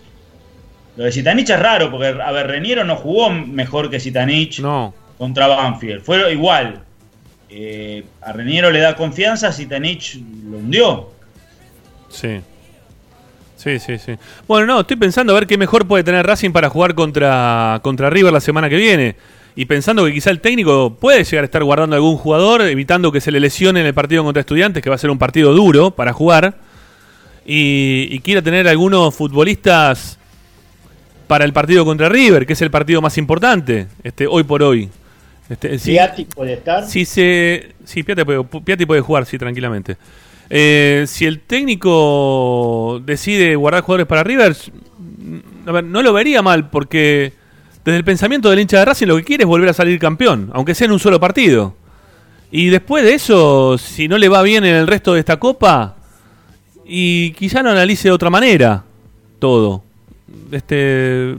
Lo 0.97 1.05
de 1.05 1.11
Zitanich 1.13 1.49
es 1.49 1.57
raro, 1.57 1.89
porque, 1.89 2.07
a 2.07 2.31
ver, 2.33 2.47
Reniero 2.47 2.83
no 2.83 2.97
jugó 2.97 3.29
mejor 3.29 3.89
que 3.89 4.01
Zitanich 4.01 4.61
contra 5.17 5.47
Banfield. 5.47 6.01
Fue 6.01 6.33
igual. 6.33 6.81
Eh, 7.49 8.03
a 8.21 8.33
Reniero 8.33 8.69
le 8.69 8.79
da 8.79 8.97
confianza, 8.97 9.53
Zitanich 9.53 10.15
lo 10.49 10.57
hundió. 10.57 11.09
Sí. 12.09 12.41
Sí, 13.55 13.79
sí, 13.79 13.97
sí. 13.97 14.17
Bueno, 14.45 14.65
no, 14.65 14.81
estoy 14.81 14.97
pensando 14.97 15.31
a 15.31 15.39
ver 15.39 15.47
qué 15.47 15.57
mejor 15.57 15.87
puede 15.87 16.03
tener 16.03 16.27
Racing 16.27 16.51
para 16.51 16.69
jugar 16.69 16.95
contra, 16.95 17.79
contra 17.81 18.09
River 18.09 18.33
la 18.33 18.41
semana 18.41 18.67
que 18.67 18.75
viene. 18.75 19.15
Y 19.55 19.65
pensando 19.65 20.05
que 20.05 20.13
quizá 20.13 20.31
el 20.31 20.41
técnico 20.41 20.97
puede 20.99 21.23
llegar 21.23 21.43
a 21.43 21.45
estar 21.45 21.63
guardando 21.63 21.95
a 21.95 21.97
algún 21.97 22.17
jugador, 22.17 22.61
evitando 22.61 23.11
que 23.11 23.21
se 23.21 23.31
le 23.31 23.39
lesione 23.39 23.79
en 23.79 23.85
el 23.85 23.93
partido 23.93 24.23
contra 24.23 24.41
Estudiantes, 24.41 24.83
que 24.83 24.89
va 24.89 24.95
a 24.95 24.99
ser 24.99 25.09
un 25.09 25.17
partido 25.17 25.53
duro 25.53 25.91
para 25.91 26.11
jugar. 26.11 26.55
Y, 27.45 28.07
y 28.11 28.19
quiera 28.19 28.41
tener 28.41 28.67
algunos 28.67 29.13
futbolistas 29.15 30.17
para 31.27 31.45
el 31.45 31.53
partido 31.53 31.85
contra 31.85 32.09
River, 32.09 32.45
que 32.45 32.53
es 32.53 32.61
el 32.61 32.71
partido 32.71 33.01
más 33.01 33.17
importante 33.17 33.87
este, 34.03 34.27
hoy 34.27 34.43
por 34.43 34.63
hoy. 34.63 34.89
Este, 35.49 35.77
Piatti 35.77 36.25
puede 36.25 36.53
estar. 36.53 36.85
si 36.85 37.05
se. 37.05 37.73
Sí, 37.83 38.03
Piatti 38.03 38.23
puede, 38.23 38.43
Piatti 38.43 38.85
puede 38.85 39.01
jugar, 39.01 39.25
sí, 39.25 39.37
tranquilamente. 39.37 39.97
Eh, 40.49 41.05
si 41.07 41.25
el 41.25 41.39
técnico 41.39 43.01
decide 43.03 43.55
guardar 43.55 43.83
jugadores 43.83 44.07
para 44.07 44.23
River, 44.23 44.55
mm, 44.97 45.69
a 45.69 45.71
ver, 45.71 45.83
no 45.83 46.01
lo 46.01 46.13
vería 46.13 46.41
mal, 46.41 46.69
porque 46.69 47.33
desde 47.85 47.97
el 47.97 48.03
pensamiento 48.03 48.49
del 48.49 48.59
hincha 48.59 48.79
de 48.79 48.85
Racing 48.85 49.05
lo 49.05 49.15
que 49.15 49.23
quiere 49.23 49.43
es 49.43 49.47
volver 49.47 49.69
a 49.69 49.73
salir 49.73 49.99
campeón, 49.99 50.49
aunque 50.53 50.73
sea 50.73 50.85
en 50.85 50.91
un 50.91 50.99
solo 50.99 51.19
partido. 51.19 51.75
Y 52.51 52.67
después 52.69 53.03
de 53.03 53.13
eso, 53.13 53.77
si 53.77 54.07
no 54.07 54.17
le 54.17 54.27
va 54.27 54.41
bien 54.41 54.65
en 54.65 54.75
el 54.75 54.87
resto 54.87 55.13
de 55.13 55.19
esta 55.19 55.37
copa, 55.37 55.95
y 56.85 57.31
quizá 57.31 57.61
lo 57.61 57.69
analice 57.69 58.07
de 58.07 58.13
otra 58.13 58.29
manera 58.29 58.83
todo. 59.39 59.83
Este. 60.51 61.35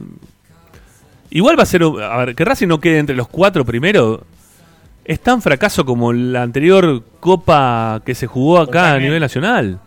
Igual 1.31 1.59
va 1.59 1.65
a 1.65 1.67
ser. 1.67 1.83
A 1.83 2.17
ver, 2.19 2.35
que 2.35 2.45
Racing 2.45 2.69
no 2.69 2.81
quede 2.81 2.99
entre 2.99 3.17
los 3.17 3.29
cuatro 3.29 3.65
primeros. 3.65 4.21
Es 5.05 5.21
tan 5.21 5.43
fracaso 5.43 5.85
como 5.85 6.13
la 6.13 6.43
anterior 6.43 7.03
copa 7.21 8.03
que 8.05 8.15
se 8.15 8.27
jugó 8.27 8.59
acá 8.59 8.93
a 8.93 8.99
nivel 8.99 9.21
nacional. 9.21 9.79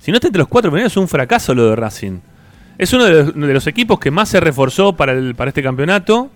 Si 0.00 0.10
no 0.10 0.16
está 0.16 0.28
entre 0.28 0.40
los 0.40 0.48
cuatro 0.48 0.70
primeros, 0.70 0.92
es 0.92 0.96
un 0.96 1.08
fracaso 1.08 1.54
lo 1.54 1.70
de 1.70 1.76
Racing. 1.76 2.18
Es 2.76 2.92
uno 2.92 3.04
de 3.04 3.54
los, 3.54 3.66
equipos 3.66 4.00
que 4.00 4.10
más 4.10 4.28
se 4.28 4.40
reforzó 4.40 4.94
para, 4.94 5.12
el, 5.12 5.34
para 5.34 5.50
este 5.50 5.62
campeonato. 5.62 6.30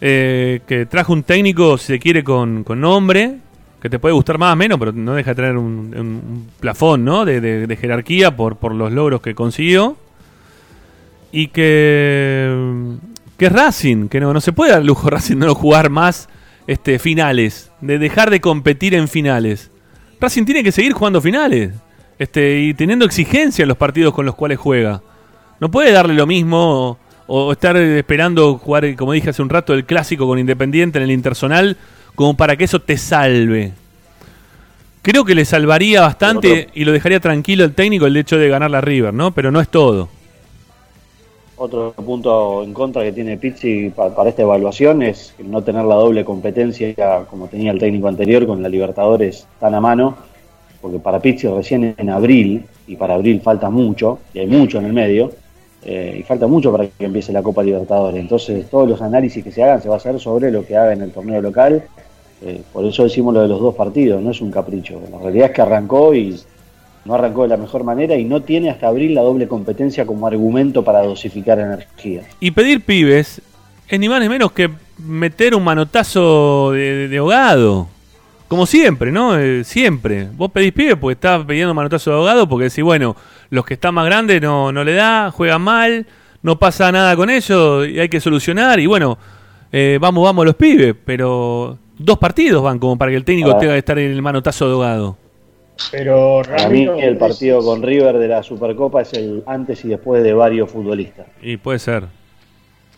eh, 0.00 0.60
que 0.66 0.86
trajo 0.86 1.12
un 1.12 1.22
técnico, 1.22 1.78
si 1.78 1.86
se 1.86 1.98
quiere, 1.98 2.24
con, 2.24 2.64
con 2.64 2.80
nombre. 2.80 3.38
Que 3.80 3.90
te 3.90 3.98
puede 3.98 4.14
gustar 4.14 4.38
más 4.38 4.54
o 4.54 4.56
menos, 4.56 4.78
pero 4.78 4.92
no 4.92 5.14
deja 5.14 5.30
de 5.32 5.34
tener 5.34 5.56
un, 5.58 6.48
plafón 6.58 7.04
¿no? 7.04 7.24
de, 7.24 7.78
jerarquía 7.78 8.34
por, 8.34 8.56
por 8.56 8.74
los 8.74 8.90
logros 8.92 9.20
que 9.20 9.34
consiguió. 9.34 9.96
Y 11.30 11.48
que, 11.48 12.96
que 13.36 13.46
es 13.46 13.52
Racing, 13.52 14.08
que 14.08 14.20
no, 14.20 14.32
no 14.32 14.40
se 14.40 14.52
puede 14.52 14.72
dar 14.72 14.84
lujo 14.84 15.10
Racing 15.10 15.36
no 15.36 15.54
jugar 15.54 15.90
más 15.90 16.28
este, 16.66 16.98
finales, 16.98 17.70
de 17.80 17.98
dejar 17.98 18.30
de 18.30 18.40
competir 18.40 18.94
en 18.94 19.08
finales. 19.08 19.70
Racing 20.20 20.44
tiene 20.44 20.62
que 20.62 20.72
seguir 20.72 20.92
jugando 20.92 21.20
finales 21.20 21.72
este, 22.18 22.60
y 22.60 22.74
teniendo 22.74 23.04
exigencia 23.04 23.62
en 23.62 23.68
los 23.68 23.76
partidos 23.76 24.14
con 24.14 24.24
los 24.24 24.34
cuales 24.34 24.58
juega. 24.58 25.02
No 25.60 25.70
puede 25.70 25.92
darle 25.92 26.14
lo 26.14 26.26
mismo 26.26 26.98
o, 27.26 27.44
o 27.46 27.52
estar 27.52 27.76
esperando 27.76 28.58
jugar, 28.58 28.94
como 28.96 29.12
dije 29.12 29.30
hace 29.30 29.42
un 29.42 29.48
rato, 29.50 29.72
el 29.74 29.84
clásico 29.84 30.26
con 30.26 30.38
Independiente 30.38 30.98
en 30.98 31.04
el 31.04 31.10
Intersonal 31.10 31.76
como 32.14 32.36
para 32.36 32.56
que 32.56 32.64
eso 32.64 32.80
te 32.80 32.96
salve. 32.96 33.72
Creo 35.02 35.24
que 35.24 35.34
le 35.34 35.44
salvaría 35.44 36.00
bastante 36.00 36.68
y 36.74 36.84
lo 36.84 36.92
dejaría 36.92 37.20
tranquilo 37.20 37.64
el 37.64 37.74
técnico 37.74 38.06
el 38.06 38.16
hecho 38.16 38.38
de 38.38 38.48
ganar 38.48 38.70
la 38.70 38.80
River, 38.80 39.12
¿no? 39.12 39.32
Pero 39.32 39.50
no 39.50 39.60
es 39.60 39.68
todo. 39.68 40.08
Otro 41.56 41.92
punto 41.92 42.64
en 42.64 42.72
contra 42.74 43.04
que 43.04 43.12
tiene 43.12 43.36
Pizzi 43.36 43.90
pa- 43.90 44.14
para 44.14 44.30
esta 44.30 44.42
evaluación 44.42 45.02
es 45.02 45.34
no 45.38 45.62
tener 45.62 45.84
la 45.84 45.94
doble 45.94 46.24
competencia 46.24 47.24
como 47.30 47.46
tenía 47.46 47.70
el 47.70 47.78
técnico 47.78 48.08
anterior 48.08 48.44
con 48.46 48.60
la 48.62 48.68
Libertadores 48.68 49.46
tan 49.60 49.74
a 49.74 49.80
mano, 49.80 50.16
porque 50.80 50.98
para 50.98 51.20
Pizzi 51.20 51.46
recién 51.48 51.94
en 51.96 52.10
abril, 52.10 52.64
y 52.88 52.96
para 52.96 53.14
abril 53.14 53.40
falta 53.40 53.70
mucho, 53.70 54.18
y 54.34 54.40
hay 54.40 54.46
mucho 54.48 54.78
en 54.78 54.86
el 54.86 54.92
medio, 54.92 55.30
eh, 55.84 56.16
y 56.20 56.22
falta 56.22 56.46
mucho 56.46 56.72
para 56.72 56.86
que 56.86 57.04
empiece 57.04 57.32
la 57.32 57.42
Copa 57.42 57.62
Libertadores. 57.62 58.18
Entonces 58.18 58.68
todos 58.70 58.88
los 58.88 59.02
análisis 59.02 59.44
que 59.44 59.52
se 59.52 59.62
hagan 59.62 59.82
se 59.82 59.88
va 59.88 59.94
a 59.94 59.98
hacer 59.98 60.18
sobre 60.18 60.50
lo 60.50 60.64
que 60.64 60.76
haga 60.76 60.92
en 60.92 61.02
el 61.02 61.12
torneo 61.12 61.42
local. 61.42 61.82
Eh, 62.42 62.62
por 62.72 62.84
eso 62.84 63.04
decimos 63.04 63.34
lo 63.34 63.42
de 63.42 63.48
los 63.48 63.60
dos 63.60 63.74
partidos, 63.74 64.22
no 64.22 64.30
es 64.30 64.40
un 64.40 64.50
capricho. 64.50 65.00
La 65.10 65.18
realidad 65.18 65.46
es 65.46 65.52
que 65.52 65.62
arrancó 65.62 66.14
y 66.14 66.40
no 67.04 67.14
arrancó 67.14 67.42
de 67.42 67.48
la 67.48 67.56
mejor 67.58 67.84
manera 67.84 68.16
y 68.16 68.24
no 68.24 68.42
tiene 68.42 68.70
hasta 68.70 68.88
abril 68.88 69.14
la 69.14 69.20
doble 69.20 69.46
competencia 69.46 70.06
como 70.06 70.26
argumento 70.26 70.82
para 70.82 71.02
dosificar 71.02 71.58
energía. 71.58 72.22
Y 72.40 72.50
pedir 72.50 72.82
pibes 72.82 73.42
es 73.88 74.00
ni 74.00 74.08
más 74.08 74.20
ni 74.20 74.28
menos 74.28 74.52
que 74.52 74.70
meter 74.98 75.54
un 75.54 75.64
manotazo 75.64 76.72
de, 76.72 77.08
de 77.08 77.18
ahogado. 77.18 77.88
Como 78.48 78.66
siempre, 78.66 79.10
¿no? 79.10 79.38
Eh, 79.38 79.64
siempre. 79.64 80.28
Vos 80.34 80.50
pedís 80.52 80.72
pibes 80.72 80.96
porque 80.96 81.14
estás 81.14 81.44
pidiendo 81.44 81.74
manotazo 81.74 82.10
de 82.10 82.16
ahogado 82.16 82.48
porque 82.48 82.64
decís, 82.64 82.84
bueno, 82.84 83.16
los 83.50 83.64
que 83.64 83.74
están 83.74 83.94
más 83.94 84.04
grandes 84.06 84.40
no, 84.42 84.70
no 84.70 84.84
le 84.84 84.94
da, 84.94 85.30
juegan 85.30 85.62
mal, 85.62 86.06
no 86.42 86.58
pasa 86.58 86.92
nada 86.92 87.16
con 87.16 87.30
ellos 87.30 87.88
y 87.88 87.98
hay 87.98 88.08
que 88.08 88.20
solucionar. 88.20 88.78
Y 88.80 88.86
bueno, 88.86 89.18
eh, 89.72 89.98
vamos, 90.00 90.22
vamos 90.24 90.44
los 90.44 90.54
pibes, 90.54 90.94
pero 91.04 91.78
dos 91.98 92.18
partidos 92.18 92.62
van 92.62 92.78
como 92.78 92.96
para 92.98 93.10
que 93.10 93.16
el 93.16 93.24
técnico 93.24 93.50
Ah. 93.52 93.58
tenga 93.58 93.72
que 93.72 93.78
estar 93.78 93.98
en 93.98 94.10
el 94.12 94.22
manotazo 94.22 94.66
de 94.66 94.72
ahogado. 94.74 95.16
Pero 95.90 96.42
Para 96.44 96.68
mí 96.68 96.86
Ramiro, 96.86 96.98
el 97.00 97.16
partido 97.16 97.60
con 97.64 97.82
River 97.82 98.18
de 98.18 98.28
la 98.28 98.42
Supercopa 98.44 99.02
es 99.02 99.12
el 99.14 99.42
antes 99.46 99.84
y 99.84 99.88
después 99.88 100.22
de 100.22 100.32
varios 100.32 100.70
futbolistas. 100.70 101.26
Y 101.42 101.56
puede 101.56 101.80
ser. 101.80 102.04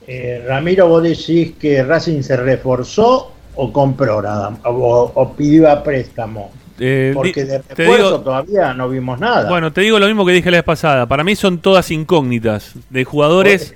eh, 0.07 0.45
Ramiro, 0.47 0.87
vos 0.89 1.03
decís 1.03 1.53
que 1.59 1.83
Racing 1.83 2.21
se 2.23 2.37
reforzó 2.37 3.33
o 3.57 3.73
compró 3.73 4.23
nada 4.23 4.57
o, 4.65 5.11
o 5.15 5.33
pidió 5.33 5.71
a 5.71 5.83
préstamo. 5.83 6.51
Eh, 6.79 7.13
Porque 7.15 7.45
de 7.45 7.59
refuerzo 7.59 8.05
digo- 8.11 8.21
todavía 8.21 8.75
no 8.75 8.89
vimos 8.89 9.19
nada. 9.19 9.49
Bueno, 9.49 9.73
te 9.73 9.81
digo 9.81 9.99
lo 9.99 10.07
mismo 10.07 10.27
que 10.27 10.33
dije 10.33 10.51
la 10.51 10.59
vez 10.59 10.65
pasada. 10.65 11.07
Para 11.07 11.25
mí 11.25 11.35
son 11.35 11.59
todas 11.59 11.91
incógnitas 11.91 12.75
de 12.91 13.05
jugadores, 13.05 13.75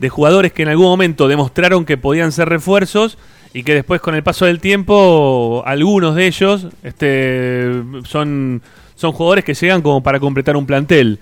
de 0.00 0.08
jugadores 0.08 0.52
que 0.52 0.62
en 0.62 0.68
algún 0.68 0.86
momento 0.86 1.28
demostraron 1.28 1.84
que 1.84 1.96
podían 1.96 2.32
ser 2.32 2.48
refuerzos 2.48 3.18
y 3.54 3.62
que 3.62 3.74
después 3.74 4.00
con 4.00 4.14
el 4.16 4.22
paso 4.24 4.46
del 4.46 4.58
tiempo 4.60 5.62
algunos 5.64 6.14
de 6.16 6.26
ellos 6.26 6.66
este, 6.82 7.70
son, 8.04 8.62
son 8.96 9.12
jugadores 9.12 9.44
que 9.44 9.54
llegan 9.54 9.80
como 9.82 10.02
para 10.02 10.18
completar 10.18 10.56
un 10.56 10.66
plantel. 10.66 11.18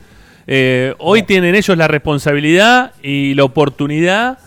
Eh, 0.46 0.94
hoy 0.98 1.24
tienen 1.24 1.54
ellos 1.54 1.76
la 1.76 1.88
responsabilidad 1.88 2.92
y 3.02 3.34
la 3.34 3.44
oportunidad 3.44 4.38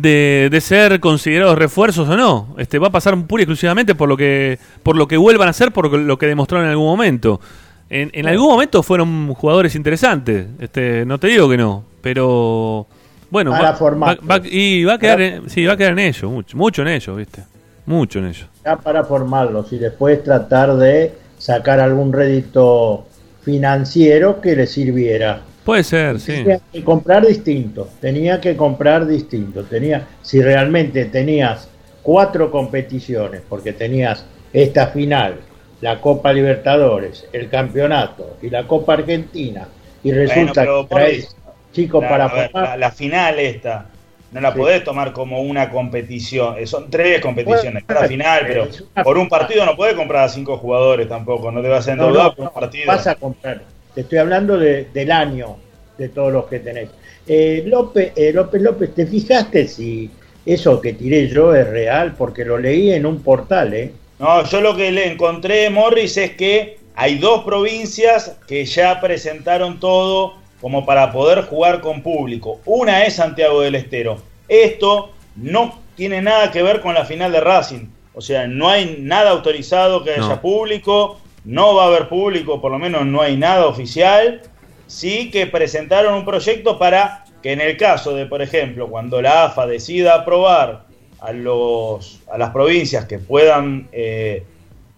de, 0.00 0.48
de 0.50 0.60
ser 0.60 1.00
considerados 1.00 1.58
refuerzos 1.58 2.08
o 2.08 2.16
no. 2.16 2.54
Este 2.58 2.78
va 2.78 2.88
a 2.88 2.90
pasar 2.90 3.16
pura 3.26 3.42
y 3.42 3.44
exclusivamente 3.44 3.94
por 3.94 4.08
lo 4.08 4.16
que 4.16 4.58
por 4.82 4.96
lo 4.96 5.06
que 5.08 5.16
vuelvan 5.16 5.48
a 5.48 5.52
ser, 5.52 5.72
por 5.72 5.90
lo 5.92 6.18
que 6.18 6.26
demostraron 6.26 6.66
en 6.66 6.72
algún 6.72 6.86
momento. 6.86 7.40
En, 7.88 8.10
en 8.14 8.26
algún 8.26 8.48
momento 8.48 8.82
fueron 8.82 9.32
jugadores 9.34 9.74
interesantes. 9.74 10.46
Este, 10.58 11.04
no 11.06 11.18
te 11.18 11.28
digo 11.28 11.48
que 11.48 11.56
no, 11.56 11.84
pero 12.02 12.86
bueno, 13.30 13.50
Para 13.52 13.70
va- 13.72 13.76
formar. 13.76 14.18
va- 14.18 14.38
va- 14.38 14.46
y 14.46 14.84
va 14.84 14.94
a 14.94 14.98
quedar, 14.98 15.20
en, 15.20 15.50
sí, 15.50 15.64
va 15.64 15.74
a 15.74 15.76
quedar 15.76 15.92
en 15.92 16.00
ellos, 16.00 16.30
mucho, 16.30 16.56
mucho 16.56 16.82
en 16.82 16.88
ellos, 16.88 17.16
viste, 17.16 17.42
mucho 17.86 18.18
en 18.18 18.26
ellos. 18.26 18.46
ya 18.64 18.76
para 18.76 19.04
formarlos 19.04 19.72
y 19.72 19.78
después 19.78 20.22
tratar 20.24 20.76
de 20.76 21.12
sacar 21.38 21.78
algún 21.80 22.12
rédito 22.12 23.06
financiero 23.42 24.40
que 24.40 24.56
le 24.56 24.66
sirviera. 24.66 25.40
Puede 25.66 25.84
ser, 25.84 26.20
sí. 26.20 26.32
Tenía 26.32 26.60
que 26.72 26.84
comprar 26.84 27.26
distinto, 27.26 27.88
tenía 28.00 28.40
que 28.40 28.56
comprar 28.56 29.06
distinto. 29.06 29.64
Tenía, 29.64 30.06
si 30.22 30.40
realmente 30.40 31.04
tenías 31.06 31.68
cuatro 32.02 32.50
competiciones, 32.52 33.42
porque 33.48 33.72
tenías 33.72 34.24
esta 34.52 34.86
final, 34.86 35.40
la 35.80 36.00
Copa 36.00 36.32
Libertadores, 36.32 37.26
el 37.32 37.50
campeonato 37.50 38.38
y 38.40 38.48
la 38.48 38.66
Copa 38.66 38.94
Argentina, 38.94 39.66
y 40.04 40.12
resulta 40.12 40.64
que 40.64 40.86
traes 40.88 41.36
chicos 41.72 42.00
la, 42.02 42.08
para 42.08 42.28
ver, 42.28 42.50
la, 42.54 42.76
la 42.76 42.90
final 42.92 43.38
esta, 43.40 43.86
no 44.30 44.40
la 44.40 44.52
Sí. 44.52 44.58
podés 44.58 44.84
tomar 44.84 45.12
como 45.12 45.40
una 45.42 45.68
competición. 45.70 46.56
eh, 46.58 46.66
Son 46.66 46.88
tres 46.90 47.20
competiciones. 47.20 47.84
Bueno, 47.86 48.02
la 48.02 48.08
final, 48.08 48.44
pero 48.46 48.68
por 49.04 49.18
un 49.18 49.28
partido 49.28 49.66
no 49.66 49.76
podés 49.76 49.94
comprar 49.94 50.24
a 50.24 50.28
cinco 50.28 50.58
jugadores 50.58 51.08
tampoco. 51.08 51.50
No 51.50 51.60
te 51.60 51.68
vas 51.68 51.86
a 51.88 51.92
endeudar 51.92 52.24
no, 52.26 52.34
por 52.34 52.44
un 52.46 52.52
partido. 52.52 52.86
vas 52.86 53.06
a 53.06 53.14
comprar. 53.16 53.62
Te 53.96 54.02
estoy 54.02 54.18
hablando 54.18 54.58
de- 54.58 54.84
del 54.92 55.10
año 55.10 55.56
de 55.96 56.10
todos 56.10 56.30
los 56.32 56.44
que 56.44 56.58
tenés. 56.60 56.90
Eh, 57.26 57.64
López, 57.66 58.12
eh, 58.14 58.30
López 58.32 58.60
López, 58.60 58.94
¿te 58.94 59.06
fijaste 59.06 59.66
si 59.66 60.10
eso 60.44 60.80
que 60.82 60.92
tiré 60.92 61.26
yo 61.28 61.54
es 61.54 61.66
real? 61.66 62.14
Porque 62.16 62.44
lo 62.44 62.58
leí 62.58 62.92
en 62.92 63.06
un 63.06 63.22
portal, 63.22 63.72
¿eh? 63.72 63.92
No, 64.18 64.44
yo 64.44 64.60
lo 64.60 64.76
que 64.76 64.92
le 64.92 65.10
encontré, 65.10 65.70
Morris, 65.70 66.18
es 66.18 66.32
que 66.32 66.76
hay 66.94 67.16
dos 67.16 67.42
provincias 67.44 68.36
que 68.46 68.66
ya 68.66 69.00
presentaron 69.00 69.80
todo 69.80 70.34
como 70.60 70.84
para 70.84 71.10
poder 71.10 71.44
jugar 71.44 71.80
con 71.80 72.02
público. 72.02 72.60
Una 72.66 73.04
es 73.06 73.14
Santiago 73.14 73.62
del 73.62 73.76
Estero. 73.76 74.18
Esto 74.46 75.10
no 75.36 75.78
tiene 75.96 76.20
nada 76.20 76.50
que 76.50 76.62
ver 76.62 76.80
con 76.82 76.92
la 76.94 77.06
final 77.06 77.32
de 77.32 77.40
Racing. 77.40 77.86
O 78.14 78.20
sea, 78.20 78.46
no 78.46 78.68
hay 78.68 78.98
nada 79.00 79.30
autorizado 79.30 80.04
que 80.04 80.10
haya 80.12 80.20
No. 80.28 80.40
público, 80.40 81.18
no 81.46 81.76
va 81.76 81.84
a 81.84 81.86
haber 81.86 82.08
público, 82.08 82.60
por 82.60 82.72
lo 82.72 82.78
menos 82.78 83.06
no 83.06 83.22
hay 83.22 83.36
nada 83.36 83.66
oficial. 83.66 84.42
Sí 84.88 85.30
que 85.30 85.46
presentaron 85.46 86.14
un 86.14 86.24
proyecto 86.24 86.78
para 86.78 87.24
que 87.42 87.52
en 87.52 87.60
el 87.60 87.76
caso 87.76 88.14
de, 88.14 88.26
por 88.26 88.42
ejemplo, 88.42 88.88
cuando 88.88 89.22
la 89.22 89.44
AFA 89.44 89.66
decida 89.66 90.14
aprobar 90.14 90.84
a, 91.20 91.32
los, 91.32 92.20
a 92.30 92.36
las 92.36 92.50
provincias 92.50 93.04
que 93.06 93.18
puedan 93.18 93.88
eh, 93.92 94.42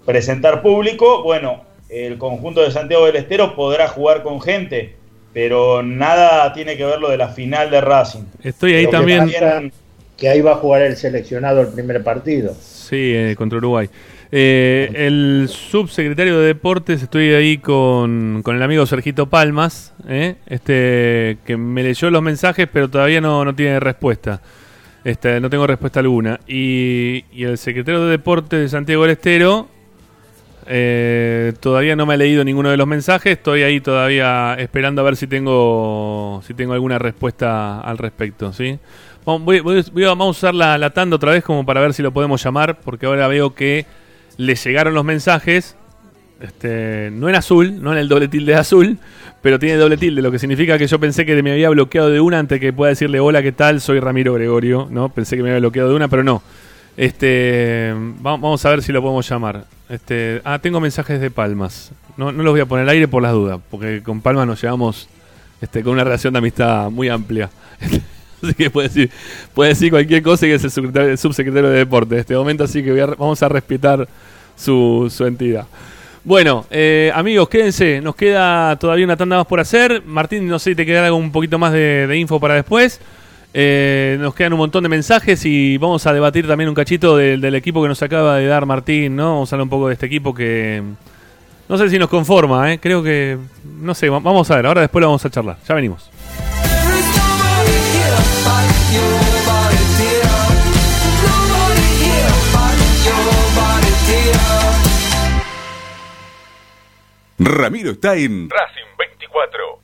presentar 0.04 0.62
público, 0.62 1.22
bueno, 1.22 1.62
el 1.90 2.16
conjunto 2.18 2.62
de 2.62 2.70
Santiago 2.70 3.06
del 3.06 3.16
Estero 3.16 3.54
podrá 3.54 3.88
jugar 3.88 4.22
con 4.22 4.40
gente, 4.40 4.96
pero 5.34 5.82
nada 5.82 6.52
tiene 6.54 6.76
que 6.76 6.84
ver 6.84 6.98
lo 6.98 7.10
de 7.10 7.18
la 7.18 7.28
final 7.28 7.70
de 7.70 7.80
Racing. 7.80 8.24
Estoy 8.42 8.74
ahí 8.74 8.86
que 8.86 8.92
también. 8.92 9.30
Que 10.16 10.28
ahí 10.28 10.40
va 10.40 10.52
a 10.52 10.56
jugar 10.56 10.82
el 10.82 10.96
seleccionado 10.96 11.60
el 11.60 11.68
primer 11.68 12.02
partido. 12.02 12.52
Sí, 12.60 13.12
eh, 13.14 13.36
contra 13.36 13.58
Uruguay. 13.58 13.88
Eh, 14.30 14.90
el 14.94 15.48
subsecretario 15.48 16.38
de 16.38 16.46
Deportes, 16.48 17.02
estoy 17.02 17.30
ahí 17.32 17.58
con, 17.58 18.42
con 18.42 18.56
el 18.56 18.62
amigo 18.62 18.84
Sergito 18.84 19.26
Palmas, 19.26 19.94
¿eh? 20.06 20.36
este 20.46 21.38
que 21.46 21.56
me 21.56 21.82
leyó 21.82 22.10
los 22.10 22.22
mensajes, 22.22 22.68
pero 22.70 22.88
todavía 22.90 23.20
no, 23.22 23.44
no 23.44 23.54
tiene 23.54 23.80
respuesta. 23.80 24.42
Este, 25.04 25.40
no 25.40 25.48
tengo 25.48 25.66
respuesta 25.66 26.00
alguna. 26.00 26.40
Y, 26.46 27.24
y 27.32 27.44
el 27.44 27.56
secretario 27.56 28.04
de 28.04 28.10
Deportes 28.10 28.60
de 28.60 28.68
Santiago 28.68 29.02
del 29.02 29.12
Estero 29.12 29.68
eh, 30.66 31.54
todavía 31.60 31.96
no 31.96 32.04
me 32.04 32.12
ha 32.12 32.16
leído 32.18 32.44
ninguno 32.44 32.68
de 32.68 32.76
los 32.76 32.86
mensajes. 32.86 33.32
Estoy 33.38 33.62
ahí 33.62 33.80
todavía 33.80 34.54
esperando 34.58 35.00
a 35.00 35.04
ver 35.04 35.16
si 35.16 35.26
tengo 35.26 36.42
si 36.46 36.52
tengo 36.52 36.74
alguna 36.74 36.98
respuesta 36.98 37.80
al 37.80 37.96
respecto. 37.96 38.52
¿sí? 38.52 38.78
Voy 39.24 39.58
a- 40.04 40.08
vamos 40.08 40.26
a 40.26 40.30
usar 40.30 40.54
la, 40.54 40.76
la 40.76 40.90
tanda 40.90 41.16
otra 41.16 41.32
vez 41.32 41.42
como 41.42 41.64
para 41.64 41.80
ver 41.80 41.94
si 41.94 42.02
lo 42.02 42.12
podemos 42.12 42.42
llamar, 42.44 42.78
porque 42.80 43.06
ahora 43.06 43.28
veo 43.28 43.54
que 43.54 43.86
le 44.38 44.54
llegaron 44.54 44.94
los 44.94 45.04
mensajes. 45.04 45.76
Este, 46.40 47.10
no 47.12 47.28
en 47.28 47.34
azul, 47.34 47.82
no 47.82 47.92
en 47.92 47.98
el 47.98 48.08
doble 48.08 48.28
tilde 48.28 48.52
de 48.52 48.58
azul, 48.58 48.98
pero 49.42 49.58
tiene 49.58 49.74
doble 49.76 49.96
tilde, 49.96 50.22
lo 50.22 50.30
que 50.30 50.38
significa 50.38 50.78
que 50.78 50.86
yo 50.86 51.00
pensé 51.00 51.26
que 51.26 51.42
me 51.42 51.50
había 51.50 51.68
bloqueado 51.68 52.10
de 52.10 52.20
una 52.20 52.38
antes 52.38 52.60
que 52.60 52.72
pueda 52.72 52.90
decirle 52.90 53.18
hola, 53.18 53.42
¿qué 53.42 53.50
tal? 53.50 53.80
Soy 53.80 53.98
Ramiro 53.98 54.34
Gregorio, 54.34 54.86
¿no? 54.88 55.08
Pensé 55.08 55.36
que 55.36 55.42
me 55.42 55.48
había 55.50 55.58
bloqueado 55.58 55.88
de 55.90 55.96
una, 55.96 56.06
pero 56.06 56.22
no. 56.22 56.40
Este, 56.96 57.92
va- 58.24 58.32
vamos 58.36 58.64
a 58.64 58.70
ver 58.70 58.82
si 58.82 58.92
lo 58.92 59.02
podemos 59.02 59.28
llamar. 59.28 59.64
Este, 59.88 60.40
ah, 60.44 60.60
tengo 60.60 60.80
mensajes 60.80 61.20
de 61.20 61.30
Palmas. 61.32 61.90
No, 62.16 62.30
no 62.30 62.42
los 62.44 62.52
voy 62.52 62.60
a 62.60 62.66
poner 62.66 62.84
al 62.84 62.88
aire 62.90 63.08
por 63.08 63.22
las 63.22 63.32
dudas, 63.32 63.58
porque 63.70 64.02
con 64.04 64.20
Palmas 64.20 64.46
nos 64.46 64.62
llevamos 64.62 65.08
este, 65.60 65.82
con 65.82 65.94
una 65.94 66.04
relación 66.04 66.32
de 66.34 66.38
amistad 66.38 66.88
muy 66.90 67.08
amplia. 67.08 67.50
Así 68.42 68.54
que 68.54 68.70
puede 68.70 68.88
decir, 68.88 69.10
puede 69.54 69.70
decir 69.70 69.90
cualquier 69.90 70.22
cosa 70.22 70.46
y 70.46 70.50
es 70.52 70.62
el, 70.64 70.70
secretario- 70.70 71.10
el 71.10 71.18
subsecretario 71.18 71.70
de 71.70 71.78
deporte 71.78 72.14
en 72.14 72.20
este 72.20 72.34
momento, 72.36 72.64
así 72.64 72.82
que 72.82 72.90
voy 72.92 73.00
a- 73.00 73.06
vamos 73.06 73.42
a 73.42 73.48
respetar 73.48 74.06
su, 74.56 75.12
su 75.14 75.24
entidad. 75.26 75.66
Bueno, 76.24 76.66
eh, 76.70 77.10
amigos, 77.14 77.48
quédense, 77.48 78.00
nos 78.02 78.14
queda 78.14 78.76
todavía 78.76 79.04
una 79.04 79.16
tanda 79.16 79.36
más 79.38 79.46
por 79.46 79.60
hacer. 79.60 80.02
Martín, 80.04 80.46
no 80.46 80.58
sé 80.58 80.70
si 80.70 80.76
te 80.76 80.84
queda 80.84 81.04
algo 81.06 81.16
un 81.16 81.32
poquito 81.32 81.58
más 81.58 81.72
de, 81.72 82.14
info 82.18 82.38
para 82.38 82.54
después. 82.54 83.00
Eh, 83.54 84.18
nos 84.20 84.34
quedan 84.34 84.52
un 84.52 84.58
montón 84.58 84.82
de 84.82 84.90
mensajes 84.90 85.42
y 85.46 85.78
vamos 85.78 86.06
a 86.06 86.12
debatir 86.12 86.46
también 86.46 86.68
un 86.68 86.74
cachito 86.74 87.16
del, 87.16 87.40
del 87.40 87.54
equipo 87.54 87.80
que 87.80 87.88
nos 87.88 88.02
acaba 88.02 88.36
de 88.36 88.46
dar 88.46 88.66
Martín, 88.66 89.16
¿no? 89.16 89.34
Vamos 89.34 89.52
a 89.52 89.56
hablar 89.56 89.62
un 89.64 89.70
poco 89.70 89.88
de 89.88 89.94
este 89.94 90.04
equipo 90.06 90.34
que 90.34 90.82
no 91.66 91.78
sé 91.78 91.88
si 91.88 91.98
nos 91.98 92.10
conforma, 92.10 92.72
¿eh? 92.74 92.78
Creo 92.78 93.02
que, 93.02 93.38
no 93.80 93.94
sé, 93.94 94.10
va- 94.10 94.18
vamos 94.20 94.50
a 94.50 94.56
ver, 94.56 94.66
ahora 94.66 94.82
después 94.82 95.00
lo 95.00 95.06
vamos 95.08 95.24
a 95.24 95.30
charlar. 95.30 95.56
Ya 95.66 95.74
venimos. 95.74 96.10
Ramiro 107.40 107.92
está 107.92 108.14
en 108.14 108.48
Racing 108.50 108.96
24. 108.98 109.80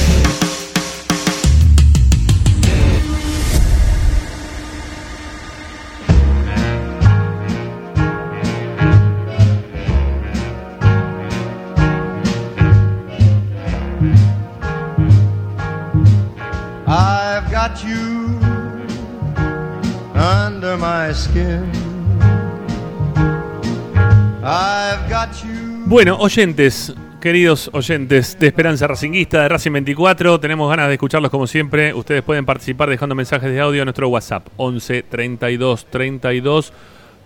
Bueno, 25.91 26.15
oyentes, 26.21 26.93
queridos 27.19 27.69
oyentes 27.73 28.39
de 28.39 28.47
Esperanza 28.47 28.87
Racinguista 28.87 29.41
de 29.41 29.49
Racing 29.49 29.73
24, 29.73 30.39
tenemos 30.39 30.69
ganas 30.69 30.87
de 30.87 30.93
escucharlos 30.93 31.29
como 31.29 31.47
siempre. 31.47 31.93
Ustedes 31.93 32.21
pueden 32.21 32.45
participar 32.45 32.89
dejando 32.89 33.13
mensajes 33.13 33.51
de 33.51 33.59
audio 33.59 33.81
a 33.81 33.85
nuestro 33.85 34.07
WhatsApp 34.07 34.47
11 34.55 35.03
32 35.03 35.87
32 35.87 36.71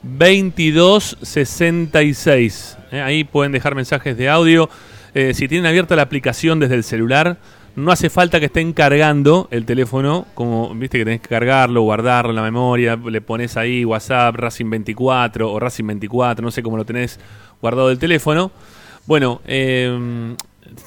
22 0.01 1.17
66. 1.21 2.77
Eh, 2.91 3.01
ahí 3.01 3.23
pueden 3.23 3.51
dejar 3.51 3.75
mensajes 3.75 4.17
de 4.17 4.29
audio. 4.29 4.67
Eh, 5.13 5.35
si 5.35 5.47
tienen 5.47 5.67
abierta 5.67 5.95
la 5.95 6.01
aplicación 6.01 6.59
desde 6.59 6.73
el 6.73 6.83
celular, 6.83 7.37
no 7.75 7.91
hace 7.91 8.09
falta 8.09 8.39
que 8.39 8.45
estén 8.45 8.73
cargando 8.73 9.47
el 9.51 9.65
teléfono, 9.65 10.25
como 10.33 10.73
viste 10.73 10.97
que 10.97 11.03
tenés 11.03 11.21
que 11.21 11.29
cargarlo, 11.29 11.81
guardarlo 11.81 12.31
en 12.31 12.37
la 12.37 12.41
memoria, 12.41 12.95
le 12.95 13.21
pones 13.21 13.57
ahí 13.57 13.85
WhatsApp, 13.85 14.35
Racing 14.35 14.69
24 14.69 15.51
o 15.51 15.59
Racing 15.59 15.85
24, 15.85 16.43
no 16.43 16.51
sé 16.51 16.63
cómo 16.63 16.77
lo 16.77 16.85
tenés 16.85 17.19
guardado 17.61 17.89
el 17.91 17.99
teléfono. 17.99 18.51
Bueno, 19.05 19.41
eh, 19.45 20.35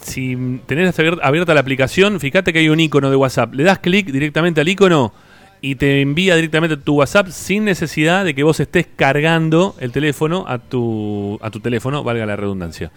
si 0.03 0.61
tenés 0.67 0.99
abier- 0.99 1.21
abierta 1.23 1.55
la 1.55 1.61
aplicación, 1.61 2.19
fíjate 2.21 2.53
que 2.53 2.59
hay 2.61 2.69
un 2.69 2.81
icono 2.81 3.11
de 3.11 3.17
WhatsApp. 3.17 3.55
Le 3.55 3.63
das 3.65 3.79
clic 3.79 4.07
directamente 4.11 4.61
al 4.61 4.69
icono 4.69 5.13
y 5.61 5.75
te 5.77 6.01
envía 6.01 6.37
directamente 6.37 6.77
tu 6.77 6.95
WhatsApp 6.97 7.29
sin 7.29 7.65
necesidad 7.65 8.25
de 8.25 8.35
que 8.35 8.43
vos 8.43 8.61
estés 8.61 8.87
cargando 8.95 9.75
el 9.81 9.91
teléfono 9.93 10.45
a 10.49 10.59
tu, 10.59 11.39
a 11.43 11.51
tu 11.51 11.61
teléfono, 11.61 12.03
valga 12.05 12.27
la 12.27 12.37
redundancia. 12.37 12.91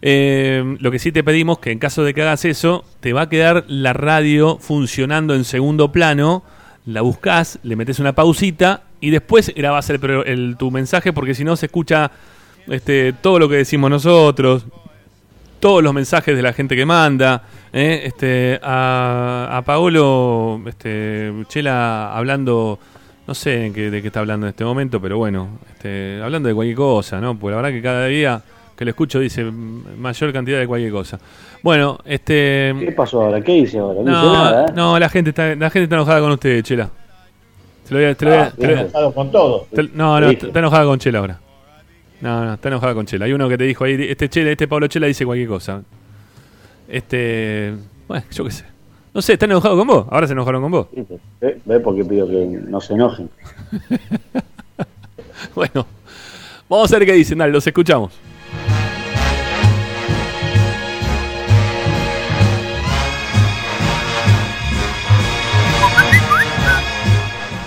Eh, 0.00 0.76
lo 0.80 0.90
que 0.90 0.98
sí 0.98 1.10
te 1.12 1.24
pedimos 1.24 1.58
que 1.58 1.72
en 1.72 1.78
caso 1.78 2.04
de 2.04 2.14
que 2.14 2.22
hagas 2.22 2.44
eso, 2.44 2.84
te 3.00 3.12
va 3.12 3.22
a 3.22 3.28
quedar 3.28 3.64
la 3.68 3.92
radio 3.92 4.58
funcionando 4.60 5.34
en 5.34 5.44
segundo 5.44 5.90
plano. 5.92 6.44
La 6.86 7.02
buscas, 7.02 7.58
le 7.64 7.76
metes 7.76 7.98
una 7.98 8.14
pausita 8.14 8.82
y 9.00 9.10
después 9.10 9.52
grabás 9.54 9.90
el, 9.90 10.00
el- 10.26 10.56
tu 10.58 10.70
mensaje 10.70 11.12
porque 11.12 11.34
si 11.34 11.44
no 11.44 11.56
se 11.56 11.66
escucha 11.66 12.10
este, 12.70 13.12
todo 13.14 13.38
lo 13.38 13.48
que 13.48 13.56
decimos 13.56 13.90
nosotros, 13.90 14.64
todos 15.60 15.82
los 15.82 15.92
mensajes 15.92 16.36
de 16.36 16.42
la 16.42 16.52
gente 16.52 16.76
que 16.76 16.86
manda. 16.86 17.42
¿eh? 17.72 18.02
Este, 18.04 18.58
a, 18.62 19.48
a 19.58 19.62
Paolo 19.62 20.60
este, 20.66 21.32
Chela 21.48 22.14
hablando, 22.16 22.78
no 23.26 23.34
sé 23.34 23.66
en 23.66 23.74
qué- 23.74 23.90
de 23.90 24.00
qué 24.00 24.06
está 24.08 24.20
hablando 24.20 24.46
en 24.46 24.50
este 24.50 24.64
momento, 24.64 25.00
pero 25.00 25.18
bueno, 25.18 25.58
este, 25.72 26.20
hablando 26.22 26.48
de 26.48 26.54
cualquier 26.54 26.76
cosa, 26.76 27.20
¿no? 27.20 27.36
Pues 27.38 27.52
la 27.54 27.60
verdad 27.60 27.72
que 27.76 27.82
cada 27.82 28.06
día 28.06 28.40
que 28.76 28.84
lo 28.84 28.90
escucho 28.90 29.18
dice 29.18 29.42
mayor 29.44 30.32
cantidad 30.32 30.58
de 30.60 30.66
cualquier 30.68 30.92
cosa. 30.92 31.18
Bueno, 31.62 31.98
este. 32.04 32.72
¿Qué 32.78 32.92
pasó 32.92 33.22
ahora? 33.22 33.40
¿Qué 33.40 33.56
hice 33.56 33.78
ahora? 33.78 34.00
No, 34.02 34.22
No, 34.22 34.32
nada, 34.32 34.66
¿eh? 34.66 34.72
no, 34.76 34.98
la 34.98 35.08
gente 35.08 35.30
está, 35.30 35.48
la 35.56 35.68
gente 35.70 35.82
está 35.84 35.96
enojada 35.96 36.20
con 36.20 36.30
usted, 36.30 36.62
Chela. 36.62 36.88
Te 37.88 37.94
lo 37.94 38.00
voy 38.00 38.08
a- 38.10 38.14
te 38.14 38.24
lo 38.24 38.30
voy 38.30 38.38
a- 38.40 38.42
Ah, 38.44 38.52
te 38.56 38.66
lo 38.68 38.76
voy 38.76 39.10
a- 39.10 39.12
con 39.14 39.32
todo. 39.32 39.66
te- 39.74 39.82
no, 39.94 40.20
no, 40.20 40.30
está 40.30 40.58
enojada 40.60 40.84
con 40.84 40.98
Chela 41.00 41.18
ahora. 41.18 41.40
No, 42.20 42.44
no, 42.44 42.54
está 42.54 42.68
enojada 42.68 42.94
con 42.94 43.06
Chela. 43.06 43.26
Hay 43.26 43.32
uno 43.32 43.48
que 43.48 43.56
te 43.56 43.64
dijo 43.64 43.84
ahí, 43.84 43.96
este 44.08 44.28
Chela, 44.28 44.50
este 44.50 44.66
Pablo 44.66 44.88
Chela 44.88 45.06
dice 45.06 45.24
cualquier 45.24 45.48
cosa. 45.48 45.82
Este, 46.88 47.74
bueno, 48.08 48.24
yo 48.30 48.44
qué 48.44 48.50
sé. 48.50 48.64
No 49.14 49.22
sé, 49.22 49.34
¿están 49.34 49.50
enojados 49.50 49.78
con 49.78 49.86
vos? 49.86 50.06
Ahora 50.10 50.26
se 50.26 50.32
enojaron 50.32 50.62
con 50.62 50.70
vos. 50.72 50.86
¿Ve? 51.40 51.60
¿Ve 51.64 51.80
por 51.80 51.94
qué 51.96 52.04
pido 52.04 52.26
que 52.28 52.46
no 52.68 52.80
se 52.80 52.94
enojen? 52.94 53.30
Bueno, 55.54 55.86
vamos 56.68 56.92
a 56.92 56.98
ver 56.98 57.06
qué 57.06 57.12
dicen, 57.12 57.38
dale, 57.38 57.52
los 57.52 57.66
escuchamos. 57.66 58.12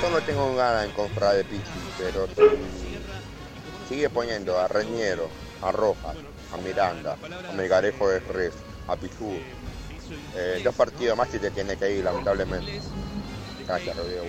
Yo 0.02 0.10
no 0.10 0.20
tengo 0.26 0.56
ganas 0.56 0.88
de 0.88 0.94
comprar 0.94 1.36
de 1.36 1.44
Pichi, 1.44 1.62
pero 1.98 2.28
sigue 3.92 4.10
poniendo 4.10 4.58
a 4.58 4.70
Reñero, 4.70 5.28
a 5.62 5.70
Rojas, 5.74 6.16
a 6.54 6.58
Miranda, 6.66 7.18
a 7.50 7.52
Melgarejo 7.52 8.08
de 8.08 8.20
Res, 8.20 8.54
a 8.88 8.96
Pichu, 8.96 9.34
eh, 10.34 10.62
dos 10.64 10.74
partidos 10.76 11.18
más 11.18 11.28
y 11.36 11.40
te 11.40 11.52
tiene 11.52 11.76
que 11.76 11.98
ir, 11.98 12.06
lamentablemente. 12.06 12.80
Gracias, 13.68 13.98
Rodrigo. 13.98 14.24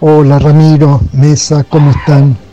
Hola 0.00 0.38
Ramiro, 0.40 1.00
Mesa, 1.12 1.62
¿cómo 1.62 1.92
están? 1.92 2.47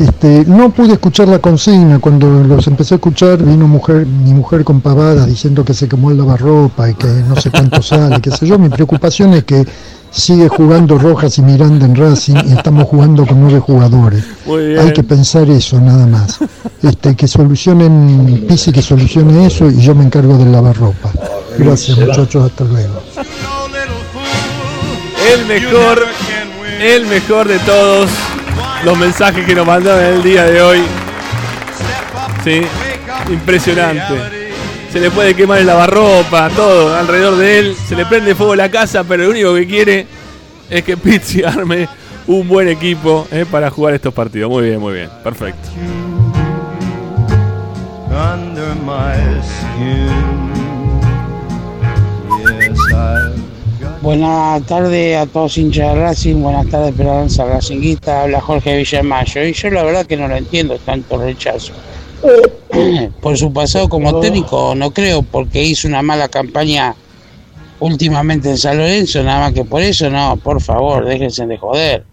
Este, 0.00 0.46
no 0.46 0.70
pude 0.70 0.94
escuchar 0.94 1.28
la 1.28 1.40
consigna, 1.40 1.98
cuando 1.98 2.42
los 2.42 2.66
empecé 2.66 2.94
a 2.94 2.96
escuchar 2.96 3.42
vino 3.42 3.68
mujer, 3.68 4.06
mi 4.06 4.32
mujer 4.32 4.64
con 4.64 4.80
pavadas 4.80 5.26
diciendo 5.26 5.62
que 5.62 5.74
se 5.74 5.88
quemó 5.88 6.10
el 6.10 6.16
lavarropa 6.16 6.88
y 6.88 6.94
que 6.94 7.06
no 7.06 7.36
sé 7.36 7.50
cuánto 7.50 7.82
sale, 7.82 8.18
qué 8.22 8.30
sé 8.30 8.46
yo. 8.46 8.58
Mi 8.58 8.70
preocupación 8.70 9.34
es 9.34 9.44
que 9.44 9.66
sigue 10.10 10.48
jugando 10.48 10.98
Rojas 10.98 11.36
y 11.36 11.42
Miranda 11.42 11.84
en 11.84 11.94
Racing 11.94 12.36
y 12.46 12.52
estamos 12.52 12.84
jugando 12.84 13.26
con 13.26 13.42
nueve 13.42 13.60
jugadores. 13.60 14.24
Hay 14.80 14.94
que 14.94 15.02
pensar 15.02 15.50
eso 15.50 15.78
nada 15.78 16.06
más. 16.06 16.38
Este, 16.82 17.14
que 17.14 17.28
solucionen, 17.28 18.46
Pisi 18.48 18.72
que 18.72 18.80
solucione 18.80 19.46
eso 19.46 19.70
y 19.70 19.82
yo 19.82 19.94
me 19.94 20.04
encargo 20.04 20.38
del 20.38 20.50
lavarropa. 20.50 21.12
Gracias 21.58 21.98
muchachos, 21.98 22.46
hasta 22.46 22.64
luego. 22.64 23.02
El 25.30 25.46
mejor, 25.46 26.06
el 26.80 27.06
mejor 27.06 27.48
de 27.48 27.58
todos 27.58 28.08
los 28.84 28.98
mensajes 28.98 29.44
que 29.44 29.54
nos 29.54 29.66
mandaron 29.66 30.04
el 30.04 30.22
día 30.22 30.44
de 30.44 30.62
hoy. 30.62 30.82
Sí, 32.44 32.62
impresionante. 33.30 34.40
Se 34.92 34.98
le 34.98 35.10
puede 35.10 35.34
quemar 35.34 35.58
el 35.58 35.66
lavarropa, 35.66 36.48
todo 36.50 36.96
alrededor 36.96 37.36
de 37.36 37.58
él. 37.58 37.76
Se 37.88 37.94
le 37.94 38.06
prende 38.06 38.34
fuego 38.34 38.56
la 38.56 38.70
casa, 38.70 39.04
pero 39.04 39.24
lo 39.24 39.30
único 39.30 39.54
que 39.54 39.66
quiere 39.66 40.06
es 40.68 40.82
que 40.82 40.96
Pizzi 40.96 41.42
arme 41.44 41.88
un 42.26 42.48
buen 42.48 42.68
equipo 42.68 43.26
eh, 43.30 43.44
para 43.50 43.70
jugar 43.70 43.94
estos 43.94 44.14
partidos. 44.14 44.50
Muy 44.50 44.64
bien, 44.64 44.80
muy 44.80 44.94
bien. 44.94 45.10
Perfecto. 45.22 45.68
Buenas 54.02 54.64
tardes 54.66 55.16
a 55.18 55.26
todos 55.26 55.58
hinchas 55.58 55.94
de 55.94 56.00
Racing, 56.00 56.36
buenas 56.36 56.66
tardes 56.68 56.90
Esperanza 56.90 57.44
Racinguista, 57.44 58.22
habla 58.22 58.40
Jorge 58.40 58.78
Villamayo 58.78 59.44
y 59.44 59.52
yo 59.52 59.70
la 59.70 59.82
verdad 59.84 60.06
que 60.06 60.16
no 60.16 60.26
lo 60.26 60.36
entiendo 60.36 60.78
tanto 60.78 61.18
rechazo. 61.18 61.72
Por 63.20 63.36
su 63.36 63.52
pasado 63.52 63.88
como 63.90 64.20
técnico 64.20 64.74
no 64.74 64.90
creo 64.92 65.22
porque 65.22 65.62
hizo 65.62 65.86
una 65.86 66.00
mala 66.00 66.28
campaña 66.28 66.94
últimamente 67.78 68.48
en 68.48 68.56
San 68.56 68.78
Lorenzo, 68.78 69.22
nada 69.22 69.40
más 69.40 69.52
que 69.52 69.64
por 69.64 69.82
eso 69.82 70.08
no, 70.08 70.36
por 70.38 70.62
favor, 70.62 71.04
déjense 71.04 71.46
de 71.46 71.58
joder. 71.58 72.04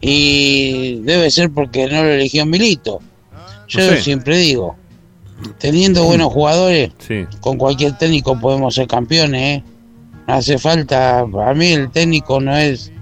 Y 0.00 0.96
debe 1.02 1.30
ser 1.30 1.50
porque 1.50 1.86
no 1.88 2.02
lo 2.02 2.10
eligió 2.10 2.46
Milito. 2.46 3.00
Yo 3.68 3.80
No 3.80 3.86
sé. 3.96 4.02
siempre 4.02 4.38
digo, 4.38 4.76
teniendo 5.58 6.04
buenos 6.04 6.32
jugadores, 6.32 6.90
Sí. 7.06 7.26
con 7.40 7.58
cualquier 7.58 7.96
técnico 7.98 8.38
podemos 8.40 8.74
ser 8.76 8.86
campeones, 8.88 9.58
¿eh? 9.58 9.64
No 10.28 10.34
hace 10.34 10.58
falta, 10.58 11.24
para 11.32 11.54
mí 11.54 11.72
el 11.72 11.90
técnico 11.90 12.38
no 12.38 12.54
es 12.54 12.92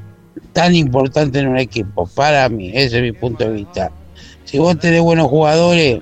tan 0.52 0.76
importante 0.76 1.40
en 1.40 1.48
un 1.48 1.58
equipo, 1.58 2.06
para 2.06 2.48
mí, 2.48 2.70
ese 2.72 2.98
es 2.98 3.02
mi 3.02 3.10
punto 3.10 3.42
de 3.42 3.50
vista. 3.50 3.90
Si 4.44 4.58
vos 4.58 4.78
tenés 4.78 5.00
buenos 5.00 5.26
jugadores, 5.26 6.00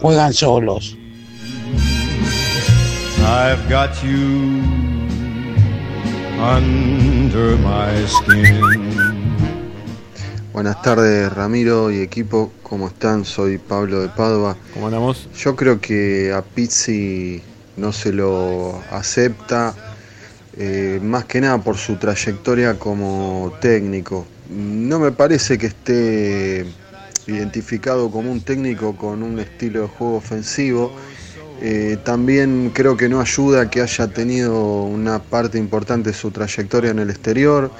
juegan 0.00 0.32
solos. 0.32 0.96
I've 3.20 3.62
got 3.68 3.90
you 4.02 4.60
under 6.42 7.56
my 7.58 8.08
skin. 8.08 8.60
Buenas 10.52 10.82
tardes 10.82 11.32
Ramiro 11.32 11.92
y 11.92 12.00
equipo, 12.00 12.50
¿cómo 12.64 12.88
están? 12.88 13.24
Soy 13.24 13.58
Pablo 13.58 14.00
de 14.00 14.08
Padua. 14.08 14.56
¿Cómo 14.74 14.88
andamos? 14.88 15.28
Yo 15.38 15.54
creo 15.54 15.80
que 15.80 16.32
a 16.34 16.42
Pizzi 16.42 17.40
no 17.76 17.92
se 17.92 18.12
lo 18.12 18.82
acepta, 18.90 19.76
eh, 20.62 21.00
más 21.02 21.24
que 21.24 21.40
nada 21.40 21.56
por 21.56 21.78
su 21.78 21.96
trayectoria 21.96 22.78
como 22.78 23.50
técnico. 23.62 24.26
No 24.50 24.98
me 24.98 25.10
parece 25.10 25.56
que 25.56 25.68
esté 25.68 26.66
identificado 27.26 28.10
como 28.10 28.30
un 28.30 28.42
técnico 28.42 28.94
con 28.94 29.22
un 29.22 29.38
estilo 29.38 29.80
de 29.80 29.88
juego 29.88 30.16
ofensivo. 30.16 30.92
Eh, 31.62 31.96
también 32.04 32.72
creo 32.74 32.94
que 32.94 33.08
no 33.08 33.22
ayuda 33.22 33.70
que 33.70 33.80
haya 33.80 34.08
tenido 34.08 34.82
una 34.82 35.18
parte 35.22 35.56
importante 35.56 36.10
de 36.10 36.14
su 36.14 36.30
trayectoria 36.30 36.90
en 36.90 36.98
el 36.98 37.08
exterior. 37.08 37.70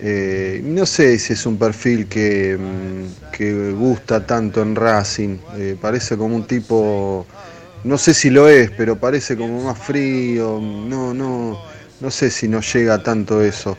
Eh, 0.00 0.60
no 0.64 0.86
sé 0.86 1.20
si 1.20 1.34
es 1.34 1.46
un 1.46 1.56
perfil 1.56 2.08
que, 2.08 2.58
mm, 2.58 3.30
que 3.30 3.70
gusta 3.70 4.26
tanto 4.26 4.60
en 4.60 4.74
Racing. 4.74 5.38
Parece 5.80 6.16
como 6.16 6.34
un 6.34 6.48
tipo, 6.48 7.24
no 7.84 7.96
sé 7.96 8.12
si 8.12 8.28
lo 8.28 8.48
es, 8.48 8.72
pero 8.72 8.96
parece 8.98 9.36
como 9.36 9.62
más 9.62 9.78
frío. 9.78 10.58
No, 10.60 11.14
no, 11.14 11.77
no 12.00 12.10
sé 12.10 12.30
si 12.30 12.48
nos 12.48 12.72
llega 12.72 13.02
tanto 13.02 13.42
eso. 13.42 13.76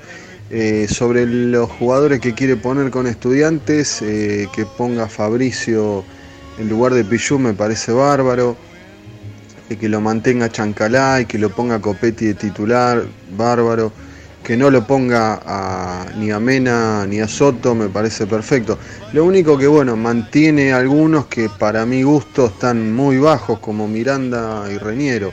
Eh, 0.51 0.87
sobre 0.89 1.25
los 1.27 1.69
jugadores 1.69 2.19
que 2.19 2.33
quiere 2.33 2.55
poner 2.55 2.89
con 2.89 3.05
estudiantes, 3.07 4.01
eh, 4.01 4.47
que 4.53 4.65
ponga 4.65 5.07
Fabricio 5.07 6.03
en 6.57 6.67
lugar 6.69 6.93
de 6.93 7.05
Pichu 7.05 7.37
me 7.39 7.53
parece 7.53 7.91
bárbaro. 7.91 8.57
Eh, 9.69 9.75
que 9.77 9.87
lo 9.87 10.01
mantenga 10.01 10.49
Chancalay, 10.49 11.25
que 11.25 11.37
lo 11.37 11.49
ponga 11.51 11.79
Copetti 11.79 12.25
de 12.27 12.33
titular, 12.33 13.03
bárbaro. 13.37 13.91
Que 14.43 14.57
no 14.57 14.71
lo 14.71 14.87
ponga 14.87 16.07
ni 16.17 16.31
a 16.31 16.39
Mena 16.39 17.05
ni 17.05 17.19
a 17.19 17.27
Soto, 17.27 17.75
me 17.75 17.89
parece 17.89 18.25
perfecto. 18.25 18.79
Lo 19.13 19.25
único 19.25 19.57
que, 19.57 19.67
bueno, 19.67 19.95
mantiene 19.95 20.73
algunos 20.73 21.27
que 21.27 21.49
para 21.49 21.85
mi 21.85 22.01
gusto 22.01 22.47
están 22.47 22.91
muy 22.95 23.19
bajos, 23.19 23.59
como 23.59 23.87
Miranda 23.87 24.65
y 24.73 24.77
Reñero. 24.77 25.31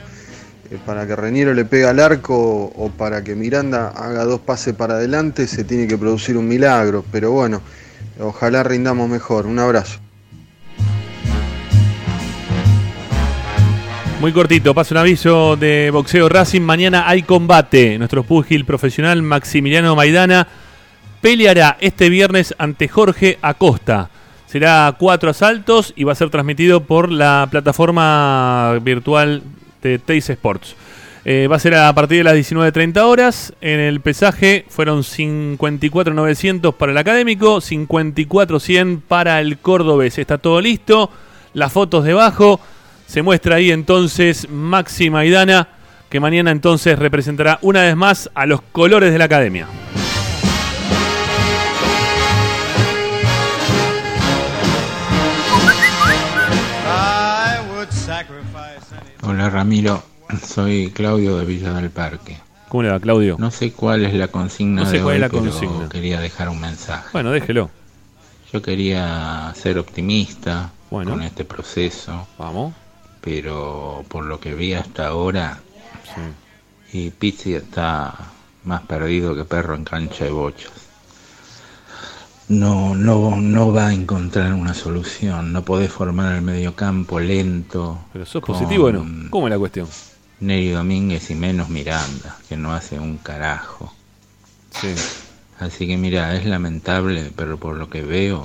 Eh, 0.69 0.77
para 0.85 1.07
que 1.07 1.15
Reñero 1.15 1.53
le 1.53 1.65
pegue 1.65 1.85
al 1.85 1.99
arco 1.99 2.35
o 2.75 2.89
para 2.89 3.23
que 3.23 3.35
Miranda 3.35 3.89
haga 3.89 4.25
dos 4.25 4.41
pases 4.41 4.73
para 4.73 4.95
adelante 4.95 5.47
se 5.47 5.63
tiene 5.63 5.87
que 5.87 5.97
producir 5.97 6.37
un 6.37 6.47
milagro. 6.47 7.05
Pero 7.11 7.31
bueno, 7.31 7.61
ojalá 8.19 8.63
rindamos 8.63 9.09
mejor. 9.09 9.45
Un 9.45 9.59
abrazo. 9.59 9.99
Muy 14.19 14.33
cortito, 14.33 14.73
paso 14.73 14.95
un 14.95 14.97
aviso 14.97 15.55
de 15.55 15.91
boxeo 15.91 16.27
Racing. 16.27 16.61
Mañana 16.61 17.07
hay 17.07 17.21
combate. 17.21 17.97
Nuestro 17.97 18.23
pugil 18.23 18.65
profesional 18.65 19.21
Maximiliano 19.21 19.95
Maidana 19.95 20.47
peleará 21.21 21.77
este 21.79 22.09
viernes 22.09 22.55
ante 22.57 22.87
Jorge 22.87 23.37
Acosta. 23.41 24.09
Será 24.47 24.95
cuatro 24.97 25.29
asaltos 25.29 25.93
y 25.95 26.03
va 26.03 26.13
a 26.13 26.15
ser 26.15 26.29
transmitido 26.29 26.83
por 26.83 27.11
la 27.11 27.47
plataforma 27.51 28.79
virtual 28.81 29.43
Teis 29.99 30.29
Sports. 30.29 30.75
Eh, 31.29 31.47
va 31.47 31.57
a 31.57 31.59
ser 31.59 31.75
a 31.75 31.91
partir 31.93 32.19
de 32.19 32.23
las 32.23 32.35
19.30 32.35 33.01
horas. 33.01 33.53
En 33.59 33.81
el 33.81 33.99
pesaje 33.99 34.65
fueron 34.69 35.03
54.900 35.03 36.73
para 36.73 36.93
el 36.93 36.97
académico, 36.97 37.57
54.100 37.57 39.01
para 39.05 39.41
el 39.41 39.57
cordobés. 39.57 40.17
Está 40.17 40.37
todo 40.37 40.61
listo. 40.61 41.09
Las 41.53 41.73
fotos 41.73 42.05
debajo. 42.05 42.61
Se 43.07 43.21
muestra 43.21 43.55
ahí 43.55 43.71
entonces 43.71 44.49
Maxi 44.49 45.09
Maidana, 45.09 45.69
que 46.09 46.19
mañana 46.19 46.51
entonces 46.51 46.97
representará 46.99 47.59
una 47.61 47.83
vez 47.83 47.95
más 47.95 48.29
a 48.33 48.45
los 48.45 48.61
colores 48.61 49.11
de 49.11 49.17
la 49.17 49.25
academia. 49.25 49.67
Hola 59.37 59.51
Ramiro, 59.51 60.01
soy 60.43 60.89
Claudio 60.89 61.37
de 61.37 61.45
Villa 61.45 61.71
del 61.73 61.91
Parque. 61.91 62.39
¿Cómo 62.69 62.81
le 62.81 62.89
va, 62.89 62.99
Claudio? 62.99 63.35
No 63.37 63.51
sé 63.51 63.71
cuál 63.71 64.03
es 64.03 64.15
la 64.15 64.29
consigna 64.29 64.81
No 64.81 64.89
sé 64.89 64.97
de 64.97 65.03
cuál 65.03 65.09
hoy, 65.09 65.15
es 65.17 65.21
la 65.21 65.29
pero 65.29 65.41
consigna. 65.43 65.89
quería 65.89 66.19
dejar 66.19 66.49
un 66.49 66.59
mensaje. 66.59 67.05
Bueno, 67.13 67.29
déjelo. 67.29 67.69
Yo 68.51 68.63
quería 68.63 69.53
ser 69.55 69.77
optimista 69.77 70.71
Bueno. 70.89 71.11
con 71.11 71.21
este 71.21 71.45
proceso. 71.45 72.27
Vamos. 72.39 72.73
Pero 73.21 74.03
por 74.07 74.25
lo 74.25 74.39
que 74.39 74.55
vi 74.55 74.73
hasta 74.73 75.05
ahora, 75.05 75.59
y 76.91 77.11
Pizzi 77.11 77.53
está 77.53 78.15
más 78.63 78.81
perdido 78.87 79.35
que 79.35 79.45
perro 79.45 79.75
en 79.75 79.83
cancha 79.83 80.23
de 80.23 80.31
bochas. 80.31 80.71
No, 82.49 82.95
no, 82.95 83.35
no 83.41 83.73
va 83.73 83.87
a 83.87 83.93
encontrar 83.93 84.53
una 84.53 84.73
solución. 84.73 85.51
No 85.51 85.63
podés 85.63 85.91
formar 85.91 86.35
el 86.35 86.41
mediocampo 86.41 87.19
lento. 87.19 87.99
Pero 88.13 88.25
sos 88.25 88.41
positivo 88.43 88.85
o 88.85 88.91
no? 88.91 89.29
¿Cómo 89.29 89.47
es 89.47 89.51
la 89.51 89.59
cuestión? 89.59 89.87
Neri 90.39 90.69
Domínguez 90.69 91.29
y 91.31 91.35
menos 91.35 91.67
Miranda, 91.69 92.37
que 92.47 92.55
no 92.55 92.73
hace 92.73 92.99
un 92.99 93.17
carajo. 93.17 93.93
Sí. 94.71 94.93
Así 95.59 95.87
que 95.87 95.97
mira, 95.97 96.35
es 96.35 96.45
lamentable, 96.45 97.31
pero 97.35 97.57
por 97.57 97.75
lo 97.75 97.89
que 97.89 98.03
veo, 98.03 98.43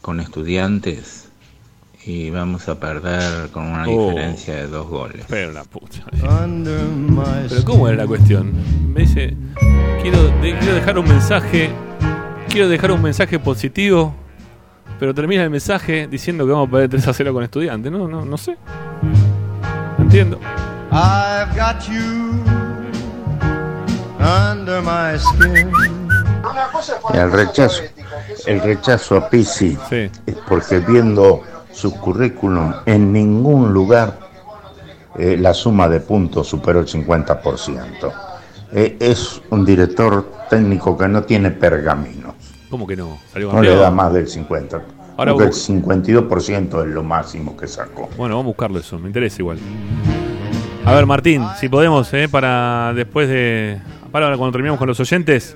con 0.00 0.20
estudiantes, 0.20 1.26
y 2.06 2.30
vamos 2.30 2.68
a 2.68 2.78
perder 2.78 3.50
con 3.50 3.64
una 3.64 3.86
Oh. 3.88 4.10
diferencia 4.10 4.54
de 4.54 4.68
dos 4.68 4.86
goles. 4.86 5.26
Pero 5.28 5.52
la 5.52 5.64
puta. 5.64 6.04
Pero 6.12 7.64
¿cómo 7.64 7.88
era 7.88 7.96
la 7.98 8.06
cuestión? 8.06 8.52
Me 8.94 9.00
dice, 9.02 9.36
quiero, 10.00 10.22
de- 10.40 10.56
quiero 10.58 10.74
dejar 10.76 10.98
un 10.98 11.08
mensaje, 11.08 11.70
quiero 12.48 12.68
dejar 12.68 12.90
un 12.92 13.02
mensaje 13.02 13.38
positivo, 13.38 14.14
pero 14.98 15.14
termina 15.14 15.44
el 15.44 15.50
mensaje 15.50 16.08
diciendo 16.08 16.46
que 16.46 16.52
vamos 16.52 16.68
a 16.68 16.70
perder 16.70 16.90
3 16.90 17.08
a 17.08 17.12
0 17.12 17.32
con 17.32 17.44
estudiantes. 17.44 17.92
No, 17.92 18.08
no, 18.08 18.24
no 18.24 18.36
sé. 18.36 18.56
No 19.98 20.04
entiendo. 20.04 20.40
I've 20.90 21.54
got 21.54 21.86
you 21.88 22.42
under 24.20 24.82
my 24.82 25.18
skin. 25.18 25.70
El 27.12 27.30
rechazo, 27.32 27.82
el 28.46 28.60
rechazo 28.60 29.16
a 29.16 29.28
Pizzi 29.28 29.76
es 29.90 30.36
porque 30.48 30.78
viendo 30.78 31.42
su 31.72 31.92
currículum 31.92 32.72
en 32.86 33.12
ningún 33.12 33.72
lugar 33.72 34.18
eh, 35.18 35.36
la 35.36 35.52
suma 35.52 35.88
de 35.88 36.00
puntos 36.00 36.48
superó 36.48 36.80
el 36.80 36.86
50%. 36.86 38.12
Eh, 38.72 38.96
es 39.00 39.40
un 39.50 39.64
director 39.64 40.30
técnico 40.48 40.96
que 40.96 41.08
no 41.08 41.22
tiene 41.22 41.50
pergamino, 41.50 42.34
¿Cómo 42.70 42.86
que 42.86 42.96
no? 42.96 43.18
Salió 43.32 43.52
no 43.52 43.62
le 43.62 43.74
da 43.74 43.90
más 43.90 44.12
del 44.12 44.26
50%. 44.26 44.80
Ahora 45.16 45.32
el 45.32 45.36
vos- 45.38 45.68
52% 45.68 46.82
es 46.82 46.88
lo 46.88 47.02
máximo 47.02 47.56
que 47.56 47.66
sacó. 47.66 48.08
Bueno, 48.16 48.36
vamos 48.36 48.44
a 48.44 48.52
buscarlo 48.54 48.78
eso, 48.78 48.98
me 48.98 49.08
interesa 49.08 49.40
igual. 49.42 49.58
A 50.84 50.94
ver, 50.94 51.06
Martín, 51.06 51.44
si 51.58 51.68
podemos, 51.68 52.12
eh, 52.14 52.28
para 52.30 52.92
después 52.94 53.28
de. 53.28 53.78
Para 54.12 54.28
cuando 54.36 54.52
terminemos 54.52 54.78
con 54.78 54.88
los 54.88 54.98
oyentes, 55.00 55.54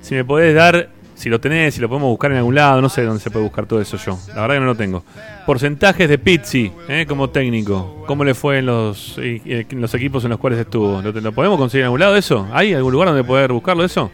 si 0.00 0.14
me 0.14 0.24
podés 0.24 0.54
dar, 0.54 0.88
si 1.14 1.28
lo 1.28 1.38
tenés, 1.40 1.74
si 1.74 1.80
lo 1.80 1.88
podemos 1.88 2.08
buscar 2.08 2.32
en 2.32 2.38
algún 2.38 2.56
lado, 2.56 2.80
no 2.80 2.88
sé 2.88 3.04
dónde 3.04 3.20
se 3.22 3.30
puede 3.30 3.44
buscar 3.44 3.66
todo 3.66 3.80
eso 3.80 3.96
yo. 3.98 4.18
La 4.34 4.40
verdad 4.42 4.56
que 4.56 4.60
no 4.60 4.66
lo 4.66 4.74
tengo. 4.74 5.04
Porcentajes 5.46 6.08
de 6.08 6.18
Pizzi, 6.18 6.72
eh, 6.88 7.04
como 7.06 7.30
técnico. 7.30 8.02
¿Cómo 8.06 8.24
le 8.24 8.34
fue 8.34 8.58
en 8.58 8.66
los, 8.66 9.16
eh, 9.18 9.66
en 9.70 9.80
los 9.80 9.94
equipos 9.94 10.24
en 10.24 10.30
los 10.30 10.40
cuales 10.40 10.58
estuvo? 10.58 11.00
¿Lo, 11.02 11.12
lo 11.12 11.32
podemos 11.32 11.58
conseguir 11.58 11.82
en 11.82 11.86
algún 11.86 12.00
lado 12.00 12.16
eso? 12.16 12.48
¿Hay 12.52 12.74
algún 12.74 12.92
lugar 12.92 13.08
donde 13.08 13.22
poder 13.22 13.52
buscarlo 13.52 13.84
eso? 13.84 14.10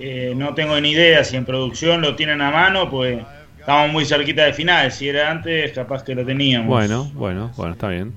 Eh, 0.00 0.32
no 0.34 0.54
tengo 0.54 0.80
ni 0.80 0.92
idea 0.92 1.22
si 1.24 1.36
en 1.36 1.44
producción 1.44 2.00
lo 2.00 2.16
tienen 2.16 2.40
a 2.40 2.50
mano, 2.50 2.88
pues 2.90 3.20
estamos 3.58 3.92
muy 3.92 4.04
cerquita 4.04 4.44
de 4.44 4.52
final. 4.52 4.90
Si 4.90 5.08
era 5.08 5.30
antes, 5.30 5.72
capaz 5.72 6.02
que 6.02 6.14
lo 6.14 6.24
teníamos. 6.24 6.68
Bueno, 6.68 7.10
bueno, 7.14 7.50
bueno, 7.56 7.72
está 7.72 7.88
bien. 7.88 8.12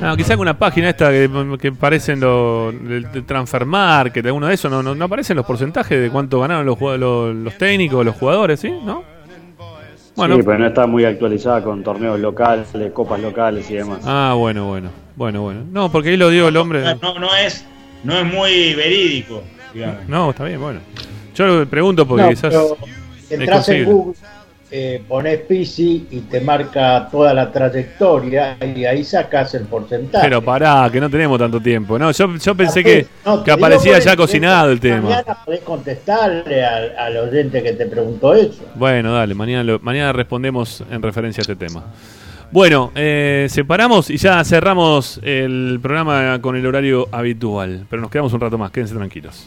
Ah, 0.00 0.14
quizá 0.16 0.34
alguna 0.34 0.56
página 0.56 0.90
esta 0.90 1.10
que, 1.10 1.28
que 1.60 1.72
parecen 1.72 2.20
los 2.20 2.72
de, 2.72 3.00
de 3.00 3.22
Transfer 3.22 3.64
Market, 3.64 4.24
alguno 4.26 4.46
de 4.46 4.54
esos, 4.54 4.70
no, 4.70 4.80
no, 4.80 4.94
no 4.94 5.04
aparecen 5.04 5.36
los 5.36 5.44
porcentajes 5.44 6.00
de 6.00 6.10
cuánto 6.10 6.40
ganaron 6.40 6.64
los, 6.64 6.80
los, 6.80 7.34
los 7.34 7.58
técnicos, 7.58 8.04
los 8.04 8.14
jugadores, 8.14 8.60
¿sí? 8.60 8.70
¿No? 8.70 9.02
Bueno. 10.14 10.36
Sí, 10.36 10.42
pero 10.44 10.58
no 10.58 10.66
está 10.66 10.86
muy 10.86 11.04
actualizada 11.04 11.62
con 11.62 11.82
torneos 11.82 12.18
locales, 12.18 12.68
copas 12.92 13.20
locales 13.20 13.70
y 13.70 13.74
demás. 13.74 14.00
Ah, 14.04 14.34
bueno, 14.36 14.66
bueno, 14.66 14.90
bueno, 15.16 15.42
bueno. 15.42 15.62
No, 15.70 15.90
porque 15.90 16.10
ahí 16.10 16.16
lo 16.16 16.30
dio 16.30 16.48
el 16.48 16.56
hombre. 16.56 16.82
No, 17.02 17.18
no 17.18 17.34
es, 17.36 17.64
no 18.04 18.18
es 18.18 18.24
muy 18.24 18.74
verídico, 18.74 19.42
digamos. 19.74 20.08
No, 20.08 20.30
está 20.30 20.44
bien, 20.44 20.60
bueno. 20.60 20.80
Yo 21.34 21.46
lo 21.46 21.66
pregunto 21.66 22.06
porque 22.06 22.22
No, 22.24 22.28
quizás 22.30 22.54
entras 23.30 23.68
en. 23.68 23.84
Google, 23.84 24.14
eh, 24.70 25.02
pones 25.08 25.38
Pisi 25.40 26.06
y 26.10 26.20
te 26.22 26.42
marca 26.42 27.08
toda 27.10 27.32
la 27.32 27.50
trayectoria 27.50 28.58
y 28.76 28.84
ahí 28.84 29.02
sacas 29.02 29.54
el 29.54 29.62
porcentaje. 29.62 30.26
Pero 30.26 30.42
pará, 30.42 30.90
que 30.92 31.00
no 31.00 31.08
tenemos 31.08 31.38
tanto 31.38 31.58
tiempo. 31.58 31.98
No, 31.98 32.10
yo, 32.10 32.36
yo 32.36 32.54
pensé 32.54 32.84
que, 32.84 33.06
no, 33.24 33.42
que 33.42 33.50
aparecía 33.50 33.98
ya 33.98 34.10
el- 34.10 34.16
cocinado 34.18 34.70
el 34.70 34.78
tema. 34.78 35.00
Mañana 35.08 35.38
podés 35.42 35.60
contestarle 35.60 36.62
al, 36.62 36.94
al 36.98 37.16
oyente 37.16 37.62
que 37.62 37.72
te 37.72 37.86
preguntó 37.86 38.34
eso. 38.34 38.62
Bueno, 38.74 39.12
dale, 39.14 39.34
mañana, 39.34 39.64
lo- 39.64 39.78
mañana 39.80 40.12
respondemos 40.12 40.84
en 40.90 41.00
referencia 41.00 41.40
a 41.40 41.42
este 41.42 41.56
tema. 41.56 41.84
Bueno, 42.50 42.92
eh, 42.94 43.46
separamos 43.48 44.10
y 44.10 44.18
ya 44.18 44.44
cerramos 44.44 45.18
el 45.22 45.78
programa 45.80 46.40
con 46.42 46.56
el 46.56 46.66
horario 46.66 47.08
habitual. 47.10 47.86
Pero 47.88 48.02
nos 48.02 48.10
quedamos 48.10 48.34
un 48.34 48.40
rato 48.40 48.58
más, 48.58 48.70
quédense 48.70 48.94
tranquilos. 48.94 49.46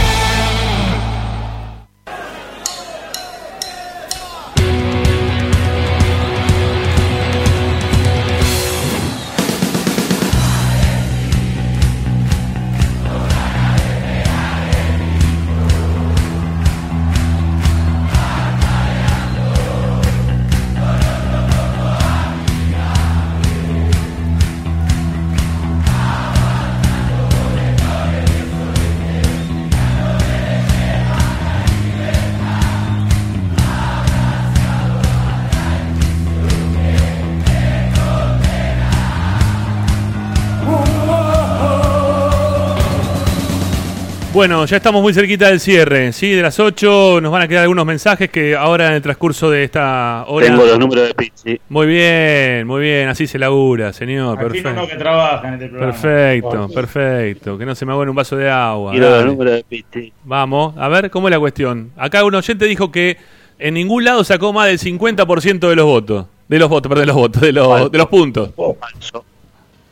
Bueno, 44.33 44.65
ya 44.65 44.77
estamos 44.77 45.01
muy 45.01 45.13
cerquita 45.13 45.49
del 45.49 45.59
cierre, 45.59 46.13
¿sí? 46.13 46.31
De 46.31 46.41
las 46.41 46.57
8 46.57 47.19
nos 47.21 47.33
van 47.33 47.41
a 47.41 47.47
quedar 47.49 47.63
algunos 47.63 47.85
mensajes 47.85 48.29
que 48.29 48.55
ahora 48.55 48.87
en 48.87 48.93
el 48.93 49.01
transcurso 49.01 49.49
de 49.49 49.65
esta 49.65 50.23
hora... 50.25 50.47
Tengo 50.47 50.65
los 50.65 50.79
números 50.79 51.09
de 51.09 51.13
Pizzi. 51.13 51.59
Muy 51.67 51.85
bien, 51.85 52.65
muy 52.65 52.79
bien, 52.79 53.09
así 53.09 53.27
se 53.27 53.37
labura, 53.37 53.91
señor. 53.91 54.39
Aquí 54.39 54.61
Perfecto. 54.61 54.87
que 54.87 54.95
trabaja 54.95 55.47
en 55.49 55.53
este 55.55 55.67
programa. 55.67 55.91
Perfecto, 55.91 56.69
perfecto. 56.69 57.57
Que 57.57 57.65
no 57.65 57.75
se 57.75 57.85
me 57.85 57.91
haga 57.91 58.03
un 58.03 58.15
vaso 58.15 58.37
de 58.37 58.49
agua. 58.49 58.93
Quiero 58.93 59.09
los 59.09 59.25
números 59.25 59.53
de 59.55 59.63
Pizzi. 59.65 60.13
Vamos, 60.23 60.77
a 60.77 60.87
ver, 60.87 61.11
¿cómo 61.11 61.27
es 61.27 61.33
la 61.33 61.39
cuestión? 61.39 61.91
Acá 61.97 62.23
un 62.23 62.33
oyente 62.33 62.65
dijo 62.65 62.89
que 62.89 63.17
en 63.59 63.73
ningún 63.73 64.05
lado 64.05 64.23
sacó 64.23 64.53
más 64.53 64.67
del 64.67 64.79
50% 64.79 65.67
de 65.67 65.75
los 65.75 65.85
votos. 65.85 66.25
De 66.47 66.57
los 66.57 66.69
votos, 66.69 66.87
perdón, 66.87 67.01
de 67.01 67.07
los 67.07 67.15
votos, 67.17 67.41
de 67.41 67.51
los, 67.51 67.91
de 67.91 67.97
los 67.97 68.07
puntos. 68.07 68.51
Falso. 68.79 69.25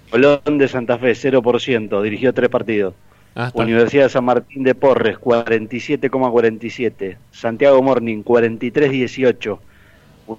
Colón 0.10 0.58
de 0.58 0.68
Santa 0.70 0.98
Fe, 0.98 1.12
0%, 1.12 2.02
dirigió 2.02 2.34
tres 2.34 2.50
partidos. 2.50 2.94
Ah. 3.36 3.52
Universidad 3.54 4.04
de 4.04 4.10
San 4.10 4.26
Martín 4.26 4.64
de 4.64 4.76
Porres, 4.76 5.18
47,47. 5.18 7.18
Santiago 7.32 7.82
Morning, 7.82 8.24
43,18. 8.24 9.60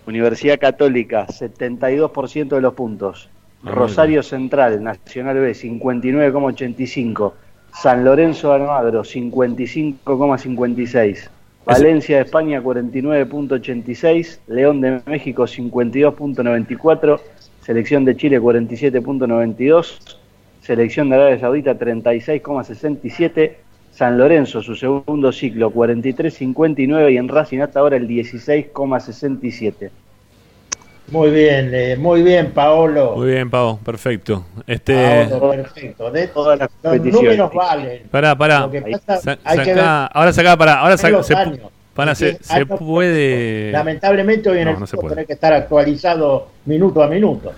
Universidad 0.06 0.58
Católica, 0.58 1.26
72% 1.26 2.48
de 2.48 2.60
los 2.60 2.74
puntos. 2.74 3.30
Ah, 3.64 3.70
Rosario 3.70 4.22
Central, 4.22 4.82
Nacional 4.82 5.38
B, 5.38 5.52
59,85. 5.52 7.32
San 7.72 8.04
Lorenzo 8.04 8.48
de 8.48 8.54
Almagro, 8.56 9.02
55,56. 9.02 11.30
Valencia 11.64 12.16
de 12.16 12.22
España, 12.22 12.60
49,86. 12.60 14.40
León 14.48 14.80
de 14.80 15.00
México, 15.06 15.44
52,94. 15.44 17.20
Selección 17.60 18.04
de 18.04 18.16
Chile, 18.16 18.40
47,92. 18.40 20.18
Selección 20.74 21.08
de 21.10 21.16
Arabia 21.16 21.40
Saudita 21.40 21.74
36,67. 21.76 23.54
San 23.90 24.16
Lorenzo, 24.16 24.62
su 24.62 24.76
segundo 24.76 25.32
ciclo, 25.32 25.72
43,59. 25.72 27.12
Y 27.12 27.16
en 27.16 27.26
Racing 27.26 27.58
hasta 27.58 27.80
ahora 27.80 27.96
el 27.96 28.06
16,67. 28.06 29.90
Muy 31.08 31.30
bien, 31.32 31.70
eh, 31.74 31.96
muy 31.98 32.22
bien, 32.22 32.52
Paolo. 32.52 33.16
Muy 33.16 33.32
bien, 33.32 33.50
Pau, 33.50 33.80
perfecto. 33.80 34.44
Este. 34.64 35.26
Paolo, 35.28 35.50
perfecto. 35.50 36.08
De, 36.12 36.28
Todas 36.28 36.56
las 36.60 36.70
los 36.84 37.04
números 37.14 37.52
valen. 37.52 38.02
Pará, 38.08 38.38
pará. 38.38 38.60
Lo 38.60 38.70
que 38.70 38.80
pasa, 38.82 39.16
Sa- 39.16 39.38
hay 39.42 39.58
que 39.58 39.64
sacá- 39.74 39.74
ver- 39.74 40.10
ahora 40.14 40.32
sacá, 40.32 40.56
pará, 40.56 40.74
ahora 40.74 40.90
los 40.92 41.00
se, 41.26 41.36
pará, 41.94 42.14
se, 42.14 42.38
puede. 42.64 43.72
Lamentablemente 43.72 44.48
hoy 44.48 44.58
en 44.60 44.66
No, 44.66 44.70
el 44.74 44.78
no 44.78 44.86
se 44.86 44.96
puede. 44.96 45.26
que 45.26 45.32
estar 45.32 45.52
actualizado 45.52 46.46
minuto 46.64 47.02
a 47.02 47.08
minuto. 47.08 47.50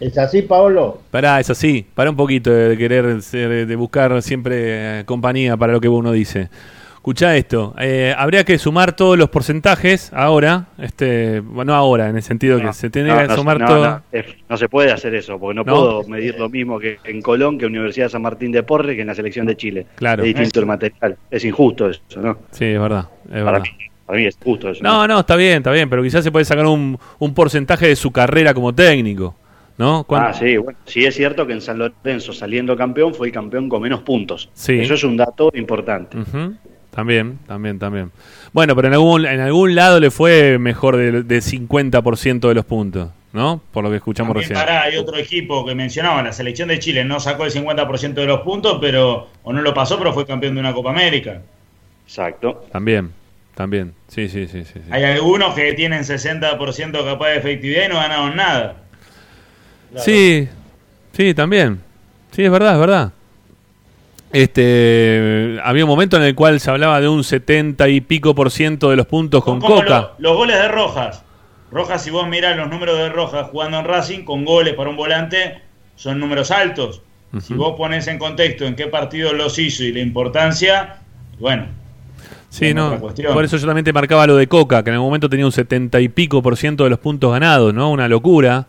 ¿Es 0.00 0.16
así, 0.18 0.42
Paolo? 0.42 1.00
Pará, 1.10 1.40
es 1.40 1.50
así. 1.50 1.86
Pará 1.94 2.10
un 2.10 2.16
poquito 2.16 2.50
de 2.50 2.76
querer 2.76 3.20
ser- 3.22 3.66
de 3.66 3.76
buscar 3.76 4.20
siempre 4.22 5.00
eh, 5.00 5.04
compañía 5.04 5.56
para 5.56 5.72
lo 5.72 5.80
que 5.80 5.88
uno 5.88 6.12
dice. 6.12 6.48
Escuchá 6.94 7.36
esto. 7.36 7.74
eh, 7.78 8.14
habría 8.18 8.44
que 8.44 8.58
sumar 8.58 8.94
todos 8.94 9.16
los 9.16 9.30
porcentajes 9.30 10.12
ahora. 10.12 10.66
Este, 10.78 11.40
bueno, 11.40 11.72
no 11.72 11.78
ahora, 11.78 12.08
en 12.10 12.16
el 12.16 12.22
sentido 12.22 12.60
que 12.60 12.70
se 12.74 12.90
tiene 12.90 13.08
No, 13.08 13.18
que 13.18 13.28
no, 13.28 13.34
sumar 13.36 13.58
no, 13.60 13.66
todo. 13.66 14.02
no, 14.50 14.56
se 14.58 14.68
puede 14.68 14.92
hacer 14.92 15.14
eso, 15.14 15.38
porque 15.38 15.54
no, 15.54 15.64
¿No? 15.64 15.72
puedo 15.72 16.02
medir 16.08 16.38
lo 16.38 16.50
mismo 16.50 16.78
que 16.78 16.98
en 17.04 17.22
Colón, 17.22 17.56
que 17.56 17.64
Universidad 17.66 18.06
de 18.06 18.10
San 18.10 18.20
Martín 18.22 18.52
de 18.52 18.62
Porres, 18.62 18.94
que 18.94 19.00
en 19.02 19.06
la 19.06 19.14
selección 19.14 19.46
de 19.46 19.56
Chile. 19.56 19.86
Claro. 19.94 20.22
Es 20.22 20.34
distinto 20.34 20.60
el 20.60 20.66
material. 20.66 21.16
Es 21.30 21.44
injusto 21.46 21.88
eso, 21.88 22.02
¿no? 22.20 22.38
Sí, 22.50 22.66
es 22.66 22.80
verdad. 22.80 23.08
Es 23.24 23.30
Para 23.30 23.44
verdad. 23.44 23.60
mí, 23.62 23.68
para 24.04 24.18
mí 24.18 24.26
es 24.26 24.36
justo 24.44 24.68
eso. 24.68 24.82
No, 24.84 25.06
no, 25.08 25.20
está 25.20 25.34
bien, 25.36 25.58
está 25.58 25.70
bien, 25.72 25.88
pero 25.88 26.02
quizás 26.02 26.22
se 26.24 26.30
puede 26.30 26.44
sacar 26.44 26.66
un, 26.66 26.98
un 27.20 27.32
porcentaje 27.32 27.86
de 27.88 27.96
su 27.96 28.10
carrera 28.10 28.52
como 28.52 28.74
técnico, 28.74 29.34
¿no? 29.78 30.04
Ah, 30.10 30.34
sí, 30.34 30.56
bueno, 30.56 30.78
sí 30.84 31.04
es 31.04 31.14
cierto 31.14 31.46
que 31.46 31.54
en 31.54 31.60
San 31.60 31.78
Lorenzo 31.78 32.32
saliendo 32.32 32.76
campeón 32.76 33.14
fue 33.14 33.28
el 33.28 33.32
campeón 33.32 33.68
con 33.68 33.80
menos 33.80 34.02
puntos. 34.02 34.50
Sí. 34.52 34.78
Eso 34.80 34.94
es 34.94 35.04
un 35.04 35.16
dato 35.16 35.50
importante. 35.54 36.18
También, 36.90 37.38
también, 37.46 37.78
también. 37.78 38.10
Bueno, 38.52 38.74
pero 38.74 38.88
en 38.88 38.94
algún, 38.94 39.24
en 39.24 39.40
algún 39.40 39.74
lado 39.76 40.00
le 40.00 40.10
fue 40.10 40.58
mejor 40.58 40.96
del 40.96 41.28
del 41.28 41.42
50% 41.42 42.48
de 42.48 42.54
los 42.54 42.64
puntos, 42.64 43.10
¿no? 43.32 43.60
Por 43.70 43.84
lo 43.84 43.90
que 43.90 43.96
escuchamos 43.96 44.34
También, 44.34 44.50
recién. 44.50 44.66
pará, 44.66 44.82
hay 44.82 44.96
otro 44.96 45.16
equipo 45.16 45.64
que 45.64 45.76
mencionaba, 45.76 46.22
la 46.24 46.32
selección 46.32 46.68
de 46.68 46.80
Chile 46.80 47.04
no 47.04 47.20
sacó 47.20 47.44
el 47.44 47.52
50% 47.52 48.14
de 48.14 48.26
los 48.26 48.40
puntos, 48.40 48.78
pero 48.80 49.28
o 49.44 49.52
no 49.52 49.62
lo 49.62 49.72
pasó, 49.72 49.96
pero 49.96 50.12
fue 50.12 50.26
campeón 50.26 50.54
de 50.54 50.60
una 50.60 50.74
Copa 50.74 50.90
América. 50.90 51.40
Exacto. 52.04 52.64
También, 52.72 53.12
también. 53.54 53.92
Sí, 54.08 54.28
sí, 54.28 54.48
sí, 54.48 54.64
sí. 54.64 54.72
sí. 54.74 54.90
Hay 54.90 55.04
algunos 55.04 55.54
que 55.54 55.72
tienen 55.74 56.02
60% 56.02 57.04
capaz 57.04 57.28
de 57.28 57.36
efectividad 57.36 57.84
y 57.84 57.88
no 57.90 57.94
ganaron 57.96 58.34
nada. 58.34 58.87
Sí, 59.96 60.48
sí, 61.12 61.34
también. 61.34 61.80
Sí, 62.32 62.44
es 62.44 62.50
verdad, 62.50 62.74
es 62.74 62.78
verdad. 62.80 63.12
Este, 64.32 65.58
había 65.64 65.84
un 65.84 65.88
momento 65.90 66.16
en 66.18 66.22
el 66.22 66.34
cual 66.34 66.60
se 66.60 66.70
hablaba 66.70 67.00
de 67.00 67.08
un 67.08 67.24
70 67.24 67.88
y 67.88 68.00
pico 68.02 68.34
por 68.34 68.50
ciento 68.50 68.90
de 68.90 68.96
los 68.96 69.06
puntos 69.06 69.42
con 69.42 69.58
Como 69.60 69.76
Coca. 69.76 70.00
lo- 70.00 70.10
los 70.18 70.36
goles 70.36 70.58
de 70.58 70.68
Rojas. 70.68 71.22
Rojas, 71.70 72.02
si 72.02 72.10
vos 72.10 72.28
mirás 72.28 72.56
los 72.56 72.68
números 72.68 72.98
de 72.98 73.08
Rojas 73.08 73.48
jugando 73.50 73.78
en 73.78 73.84
Racing, 73.86 74.24
con 74.24 74.44
goles 74.44 74.74
para 74.74 74.90
un 74.90 74.96
volante, 74.96 75.60
son 75.96 76.18
números 76.20 76.50
altos. 76.50 77.02
Si 77.42 77.52
vos 77.52 77.74
pones 77.76 78.06
en 78.08 78.18
contexto 78.18 78.64
en 78.64 78.74
qué 78.74 78.86
partido 78.86 79.34
los 79.34 79.58
hizo 79.58 79.84
y 79.84 79.92
la 79.92 80.00
importancia, 80.00 80.96
bueno, 81.38 81.66
Sí, 82.50 82.72
no. 82.72 82.98
Por 82.98 83.44
eso 83.44 83.58
yo 83.58 83.66
también 83.66 83.84
te 83.84 83.92
marcaba 83.92 84.26
lo 84.26 84.34
de 84.36 84.46
Coca, 84.46 84.82
que 84.82 84.88
en 84.88 84.94
algún 84.94 85.08
momento 85.08 85.28
tenía 85.28 85.44
un 85.44 85.52
70 85.52 86.00
y 86.00 86.08
pico 86.08 86.40
por 86.42 86.56
ciento 86.56 86.84
de 86.84 86.90
los 86.90 86.98
puntos 86.98 87.30
ganados, 87.30 87.74
¿no? 87.74 87.90
Una 87.90 88.08
locura. 88.08 88.66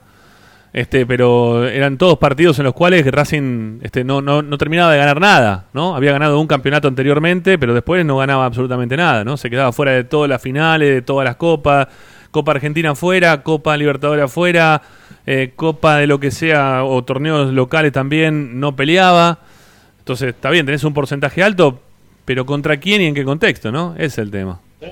Este, 0.72 1.06
pero 1.06 1.68
eran 1.68 1.98
todos 1.98 2.20
partidos 2.20 2.60
en 2.60 2.66
los 2.66 2.74
cuales 2.76 3.06
Racing 3.08 3.80
este, 3.82 4.04
no, 4.04 4.22
no, 4.22 4.44
no 4.44 4.58
terminaba 4.58 4.92
de 4.92 5.00
ganar 5.00 5.20
nada, 5.20 5.66
¿no? 5.74 5.96
Había 5.96 6.12
ganado 6.12 6.40
un 6.40 6.46
campeonato 6.46 6.88
anteriormente, 6.88 7.58
pero 7.58 7.74
después 7.74 8.06
no 8.06 8.18
ganaba 8.18 8.46
absolutamente 8.46 8.96
nada, 8.96 9.24
¿no? 9.24 9.36
Se 9.36 9.50
quedaba 9.50 9.72
fuera 9.72 9.94
de 9.94 10.04
todas 10.04 10.30
las 10.30 10.42
finales, 10.42 10.90
de 10.90 11.02
todas 11.02 11.26
las 11.26 11.38
copas, 11.38 11.88
Copa 12.30 12.52
Argentina 12.52 12.92
afuera, 12.92 13.42
Copa 13.42 13.76
Libertadores 13.78 14.26
afuera, 14.26 14.82
eh, 15.26 15.54
Copa 15.56 15.98
de 15.98 16.06
lo 16.06 16.20
que 16.20 16.30
sea, 16.30 16.84
o 16.84 17.04
torneos 17.04 17.52
locales 17.52 17.92
también, 17.92 18.60
no 18.60 18.76
peleaba. 18.76 19.40
Entonces, 19.98 20.30
está 20.30 20.52
bien, 20.52 20.68
tenés 20.68 20.84
un 20.84 20.94
porcentaje 20.94 21.42
alto, 21.42 21.80
pero 22.26 22.46
¿contra 22.46 22.78
quién 22.78 23.02
y 23.02 23.06
en 23.06 23.16
qué 23.16 23.24
contexto, 23.26 23.72
no? 23.72 23.96
Ese 23.96 24.06
es 24.06 24.18
el 24.20 24.30
tema. 24.32 24.60
Lo 24.82 24.90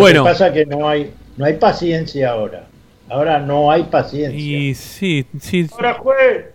Bueno. 0.00 0.22
que 0.24 0.30
pasa 0.30 0.46
es 0.48 0.52
que 0.52 0.66
no 0.66 0.88
hay, 0.88 1.10
no 1.36 1.44
hay 1.44 1.54
paciencia 1.54 2.30
ahora. 2.30 2.64
Ahora 3.12 3.38
no 3.38 3.70
hay 3.70 3.82
paciencia. 3.84 4.40
Y 4.40 4.74
sí, 4.74 5.26
sí. 5.38 5.66
Ahora 5.72 5.94
juez. 5.94 6.46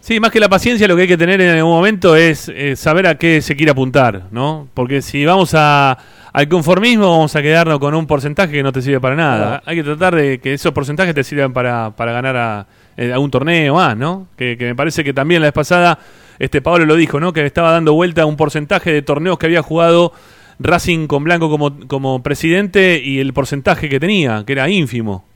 Sí, 0.00 0.18
más 0.20 0.30
que 0.30 0.40
la 0.40 0.48
paciencia, 0.48 0.88
lo 0.88 0.96
que 0.96 1.02
hay 1.02 1.08
que 1.08 1.18
tener 1.18 1.38
en 1.38 1.50
algún 1.50 1.72
momento 1.72 2.16
es 2.16 2.48
eh, 2.48 2.76
saber 2.76 3.06
a 3.06 3.16
qué 3.16 3.42
se 3.42 3.54
quiere 3.54 3.72
apuntar, 3.72 4.24
¿no? 4.30 4.68
Porque 4.72 5.02
si 5.02 5.26
vamos 5.26 5.52
a, 5.54 5.98
al 6.32 6.48
conformismo, 6.48 7.10
vamos 7.10 7.36
a 7.36 7.42
quedarnos 7.42 7.78
con 7.78 7.94
un 7.94 8.06
porcentaje 8.06 8.52
que 8.52 8.62
no 8.62 8.72
te 8.72 8.80
sirve 8.80 9.00
para 9.00 9.16
nada. 9.16 9.62
Hay 9.66 9.76
que 9.76 9.82
tratar 9.82 10.14
de 10.14 10.38
que 10.38 10.54
esos 10.54 10.72
porcentajes 10.72 11.14
te 11.14 11.22
sirvan 11.22 11.52
para, 11.52 11.90
para 11.94 12.12
ganar 12.12 12.36
a, 12.38 12.66
eh, 12.96 13.12
a 13.12 13.18
un 13.18 13.30
torneo 13.30 13.74
más, 13.74 13.94
¿no? 13.94 14.28
Que, 14.34 14.56
que 14.56 14.64
me 14.64 14.74
parece 14.74 15.04
que 15.04 15.12
también 15.12 15.42
la 15.42 15.48
vez 15.48 15.54
pasada, 15.54 15.98
este 16.38 16.62
Pablo 16.62 16.86
lo 16.86 16.96
dijo, 16.96 17.20
¿no? 17.20 17.34
Que 17.34 17.44
estaba 17.44 17.70
dando 17.70 17.92
vuelta 17.92 18.24
un 18.24 18.36
porcentaje 18.38 18.90
de 18.90 19.02
torneos 19.02 19.36
que 19.38 19.44
había 19.44 19.60
jugado 19.60 20.14
Racing 20.58 21.06
con 21.06 21.22
Blanco 21.24 21.50
como, 21.50 21.86
como 21.86 22.22
presidente 22.22 22.98
y 23.04 23.18
el 23.18 23.34
porcentaje 23.34 23.90
que 23.90 24.00
tenía, 24.00 24.44
que 24.46 24.54
era 24.54 24.70
ínfimo. 24.70 25.26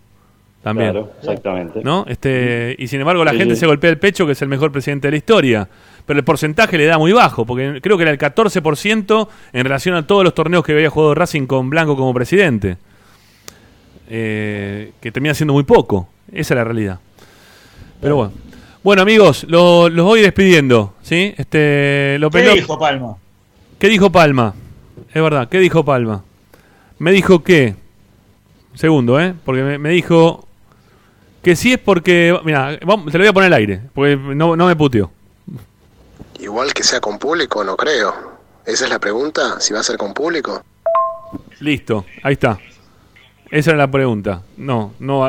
También. 0.62 0.92
Claro, 0.92 1.12
exactamente. 1.20 1.80
¿no? 1.82 2.04
Este, 2.08 2.76
y 2.78 2.86
sin 2.86 3.00
embargo 3.00 3.24
la 3.24 3.32
Sí, 3.32 3.38
gente 3.38 3.54
sí. 3.54 3.60
se 3.60 3.66
golpea 3.66 3.90
el 3.90 3.98
pecho 3.98 4.26
que 4.26 4.32
es 4.32 4.42
el 4.42 4.48
mejor 4.48 4.70
presidente 4.70 5.08
de 5.08 5.12
la 5.12 5.16
historia. 5.16 5.68
Pero 6.06 6.18
el 6.18 6.24
porcentaje 6.24 6.78
le 6.78 6.84
da 6.86 6.98
muy 6.98 7.12
bajo, 7.12 7.44
porque 7.46 7.80
creo 7.82 7.96
que 7.96 8.02
era 8.02 8.10
el 8.12 8.18
14% 8.18 9.28
en 9.52 9.64
relación 9.64 9.94
a 9.96 10.06
todos 10.06 10.24
los 10.24 10.34
torneos 10.34 10.64
que 10.64 10.72
había 10.72 10.90
jugado 10.90 11.14
Racing 11.14 11.46
con 11.46 11.68
Blanco 11.70 11.96
como 11.96 12.12
presidente. 12.14 12.76
Eh, 14.08 14.92
que 15.00 15.12
termina 15.12 15.34
siendo 15.34 15.52
muy 15.54 15.62
poco. 15.64 16.08
Esa 16.32 16.54
es 16.54 16.58
la 16.58 16.64
realidad. 16.64 16.98
Pero 18.00 18.16
bueno. 18.16 18.32
Bueno, 18.82 19.02
amigos, 19.02 19.44
lo- 19.48 19.88
los 19.88 20.04
voy 20.04 20.22
despidiendo. 20.22 20.94
¿sí? 21.02 21.34
Este, 21.36 22.16
lo 22.18 22.30
¿Qué 22.30 22.42
dijo 22.54 22.78
Palma? 22.78 23.16
¿Qué 23.78 23.88
dijo 23.88 24.10
Palma? 24.10 24.54
Es 25.14 25.22
verdad, 25.22 25.48
¿qué 25.48 25.58
dijo 25.60 25.84
Palma? 25.84 26.24
Me 26.98 27.12
dijo 27.12 27.42
que. 27.44 27.74
Segundo, 28.74 29.20
¿eh? 29.20 29.34
Porque 29.44 29.62
me, 29.62 29.78
me 29.78 29.90
dijo. 29.90 30.48
Que 31.42 31.56
sí 31.56 31.72
es 31.72 31.78
porque. 31.78 32.38
Mira, 32.44 32.78
te 32.78 32.86
lo 32.86 32.96
voy 32.96 33.26
a 33.26 33.32
poner 33.32 33.46
al 33.48 33.58
aire. 33.58 33.80
Porque 33.94 34.16
no, 34.16 34.54
no 34.56 34.66
me 34.66 34.76
puteó. 34.76 35.10
Igual 36.38 36.72
que 36.72 36.82
sea 36.82 37.00
con 37.00 37.18
público, 37.18 37.62
no 37.64 37.76
creo. 37.76 38.14
Esa 38.64 38.84
es 38.84 38.90
la 38.90 38.98
pregunta, 38.98 39.60
si 39.60 39.72
va 39.74 39.80
a 39.80 39.82
ser 39.84 39.96
con 39.96 40.14
público. 40.14 40.62
Listo, 41.60 42.04
ahí 42.22 42.34
está. 42.34 42.58
Esa 43.50 43.70
era 43.70 43.78
la 43.78 43.90
pregunta. 43.90 44.42
No, 44.56 44.94
no, 44.98 45.20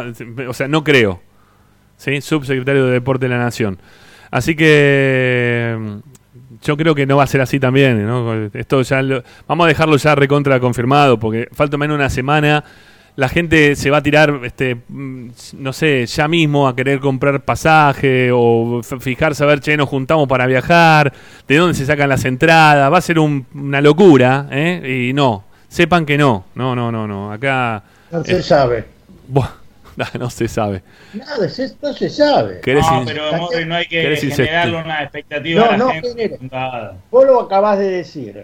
o 0.48 0.54
sea, 0.54 0.68
no 0.68 0.84
creo. 0.84 1.22
¿Sí? 1.98 2.22
Subsecretario 2.22 2.86
de 2.86 2.92
Deporte 2.92 3.26
de 3.26 3.30
la 3.30 3.38
Nación. 3.40 3.80
Así 4.32 4.56
que 4.56 5.78
yo 6.62 6.78
creo 6.78 6.96
que 6.96 7.06
no 7.06 7.18
va 7.18 7.24
a 7.24 7.28
ser 7.28 7.42
así 7.42 7.60
también, 7.60 8.06
¿no? 8.06 8.34
Esto 8.54 8.82
ya 8.82 9.02
lo- 9.02 9.24
vamos 9.48 9.66
a 9.66 9.68
dejarlo 9.68 9.98
ya 9.98 10.16
recontra 10.16 10.60
confirmado 10.60 11.20
porque 11.20 11.48
falta 11.54 11.78
menos 11.78 11.96
una 11.96 12.10
semana. 12.10 12.64
La 13.16 13.30
gente 13.30 13.76
se 13.76 13.92
va 13.92 13.98
a 13.98 14.02
tirar, 14.04 14.40
este, 14.44 14.76
mm, 14.88 15.30
no 15.60 15.72
sé, 15.72 16.06
ya 16.08 16.28
mismo 16.28 16.68
a 16.68 16.76
querer 16.76 17.00
comprar 17.00 17.42
pasaje 17.46 18.32
o 18.34 18.82
fijarse 19.00 19.44
a 19.44 19.48
ver, 19.48 19.60
che, 19.60 19.78
nos 19.78 19.88
juntamos 19.88 20.28
para 20.28 20.48
viajar, 20.48 21.14
de 21.48 21.58
dónde 21.58 21.76
se 21.76 21.86
sacan 21.86 22.10
las 22.10 22.26
entradas, 22.26 22.92
va 22.92 22.98
a 22.98 23.02
ser 23.02 23.20
un- 23.20 23.46
una 23.54 23.82
locura, 23.82 24.48
¿eh? 24.52 25.08
Y 25.10 25.14
no, 25.14 25.44
sepan 25.68 26.06
que 26.08 26.18
no, 26.18 26.46
no, 26.56 26.76
no, 26.76 26.92
no, 26.92 27.08
no, 27.08 27.32
acá... 27.32 27.84
No 28.12 28.24
se 28.24 28.38
eh, 28.40 28.42
sabe. 28.42 28.86
buah, 29.28 29.50
no 30.20 30.30
se 30.32 30.48
sabe. 30.48 30.82
Nada, 31.14 31.48
se- 31.50 31.76
no 31.84 31.94
se 31.94 32.10
sabe. 32.10 32.62
¿Querés 32.62 32.84
No, 32.90 33.04
pero 33.06 33.66
no 33.68 33.76
hay 33.76 33.86
que 33.86 34.02
¿Querés 34.02 34.22
generarle 34.22 34.72
insistir? 34.78 34.86
una 34.92 35.04
expectativa 35.04 35.62
No, 35.62 35.68
a 35.68 35.72
la 35.72 35.78
no 35.78 35.90
gente. 35.92 36.40
Vos 37.12 37.26
lo 37.28 37.42
acabás 37.42 37.78
de 37.78 37.90
decir. 37.92 38.44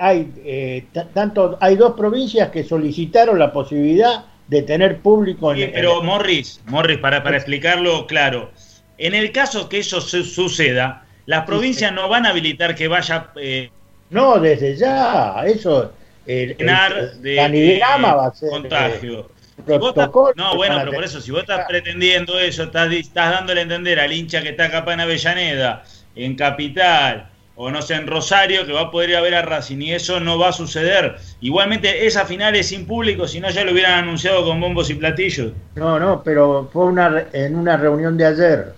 Hay, 0.00 0.32
eh, 0.44 0.84
tanto, 1.14 1.58
hay 1.60 1.76
dos 1.76 1.94
provincias 1.96 2.48
que 2.50 2.64
solicitaron 2.64 3.38
la 3.38 3.52
posibilidad 3.52 4.24
de 4.48 4.62
tener 4.62 4.98
público 4.98 5.52
en, 5.52 5.58
Sí, 5.58 5.62
en- 5.64 5.72
pero 5.72 6.02
Morris, 6.02 6.60
Morris, 6.66 6.98
para, 6.98 7.22
para 7.22 7.36
explicarlo 7.36 8.06
claro, 8.06 8.50
en 8.98 9.14
el 9.14 9.30
caso 9.32 9.68
que 9.68 9.78
eso 9.78 10.00
su- 10.00 10.24
suceda, 10.24 11.04
las 11.26 11.44
provincias 11.46 11.92
no 11.92 12.08
van 12.08 12.26
a 12.26 12.30
habilitar 12.30 12.74
que 12.74 12.88
vaya 12.88 13.28
eh, 13.36 13.70
No, 14.10 14.40
desde 14.40 14.76
ya. 14.76 15.36
Eso. 15.46 15.92
El, 16.26 16.56
el- 16.58 17.22
de, 17.22 17.36
va 17.80 18.26
a 18.26 18.34
ser. 18.34 18.50
contagio. 18.50 19.20
eh, 19.20 19.24
Si 19.56 19.62
vos 19.78 19.90
estás- 19.90 19.92
protocolo 20.08 20.32
no, 20.36 20.56
bueno, 20.56 20.76
pero 20.80 20.92
por 20.92 21.04
eso, 21.04 21.20
si 21.20 21.30
vos 21.30 21.40
estás 21.42 21.66
pretendiendo 21.68 22.38
eso, 22.40 22.64
estás, 22.64 22.90
estás 22.92 23.30
dándole 23.32 23.60
a 23.60 23.62
entender 23.64 24.00
al 24.00 24.12
hincha 24.12 24.42
que 24.42 24.48
está 24.50 24.64
acá 24.66 24.84
en 24.92 25.00
Avellaneda, 25.00 25.84
en 26.16 26.34
Capital, 26.34 27.29
o 27.62 27.70
no 27.70 27.82
sé, 27.82 27.92
en 27.92 28.06
Rosario, 28.06 28.64
que 28.64 28.72
va 28.72 28.80
a 28.80 28.90
poder 28.90 29.10
ir 29.10 29.16
a 29.16 29.20
ver 29.20 29.34
a 29.34 29.42
Racing, 29.42 29.82
y 29.82 29.92
eso 29.92 30.18
no 30.18 30.38
va 30.38 30.48
a 30.48 30.52
suceder. 30.52 31.16
Igualmente, 31.42 32.06
esa 32.06 32.24
final 32.24 32.56
es 32.56 32.68
sin 32.68 32.86
público, 32.86 33.28
si 33.28 33.38
no 33.38 33.50
ya 33.50 33.64
lo 33.64 33.72
hubieran 33.72 34.04
anunciado 34.04 34.46
con 34.46 34.58
bombos 34.58 34.88
y 34.88 34.94
platillos. 34.94 35.52
No, 35.74 36.00
no, 36.00 36.22
pero 36.22 36.70
fue 36.72 36.86
una, 36.86 37.26
en 37.34 37.56
una 37.56 37.76
reunión 37.76 38.16
de 38.16 38.26
ayer. 38.26 38.72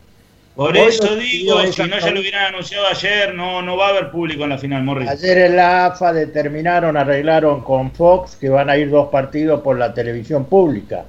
Por 0.56 0.76
Hoy 0.76 0.88
eso 0.88 1.14
digo, 1.14 1.64
si 1.70 1.82
no 1.84 1.96
ya 2.00 2.10
lo 2.10 2.18
hubieran 2.18 2.46
anunciado 2.46 2.88
ayer, 2.88 3.32
no, 3.36 3.62
no 3.62 3.76
va 3.76 3.86
a 3.86 3.90
haber 3.90 4.10
público 4.10 4.42
en 4.42 4.50
la 4.50 4.58
final, 4.58 4.82
Morris. 4.82 5.08
Ayer 5.08 5.38
en 5.38 5.54
la 5.54 5.86
AFA 5.86 6.12
determinaron, 6.12 6.96
arreglaron 6.96 7.60
con 7.62 7.92
Fox 7.92 8.34
que 8.34 8.48
van 8.48 8.68
a 8.68 8.76
ir 8.76 8.90
dos 8.90 9.10
partidos 9.10 9.60
por 9.60 9.78
la 9.78 9.94
televisión 9.94 10.46
pública. 10.46 11.04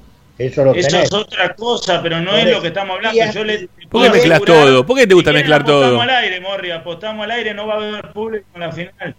Eso 0.45 0.65
lo 0.65 0.73
Eso 0.73 0.87
tenés. 0.89 1.03
es 1.05 1.13
otra 1.13 1.55
cosa, 1.55 2.01
pero 2.01 2.19
no 2.21 2.35
es 2.35 2.51
lo 2.51 2.61
que 2.61 2.67
estamos 2.67 2.95
hablando. 2.97 3.31
Yo 3.33 3.43
le 3.43 3.69
¿Por 3.89 4.03
qué 4.03 4.09
mezclas 4.09 4.41
asegurar- 4.41 4.65
todo? 4.65 4.85
¿Por 4.85 4.97
qué 4.97 5.07
te 5.07 5.13
gusta 5.13 5.29
Si 5.31 5.35
mezclar 5.37 5.63
todo? 5.63 5.77
Apostamos 5.85 6.03
al 6.03 6.09
aire, 6.23 6.41
Morri, 6.41 6.71
apostamos 6.71 7.23
al 7.23 7.31
aire, 7.31 7.53
no 7.53 7.67
va 7.67 7.73
a 7.73 7.77
haber 7.77 8.11
público 8.11 8.45
en 8.55 8.59
la 8.61 8.71
final. 8.71 9.15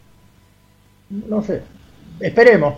No 1.11 1.43
sé. 1.43 1.63
Esperemos. 2.21 2.75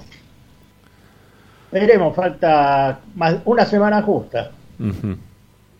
Esperemos, 1.73 2.15
falta 2.15 3.01
más, 3.15 3.37
una 3.45 3.65
semana 3.67 4.01
justa. 4.03 4.51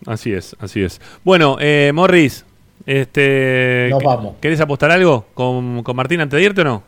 Así 0.05 0.33
es, 0.33 0.55
así 0.59 0.83
es. 0.83 0.99
Bueno, 1.23 1.57
eh, 1.59 1.91
Morris, 1.93 2.45
este, 2.85 3.87
Nos 3.89 3.99
¿qué- 3.99 4.05
vamos. 4.05 4.35
¿querés 4.41 4.59
apostar 4.61 4.91
algo 4.91 5.25
con, 5.33 5.83
con 5.83 5.95
Martín 5.95 6.21
antes 6.21 6.37
de 6.37 6.45
irte 6.45 6.61
o 6.61 6.65
no? 6.65 6.83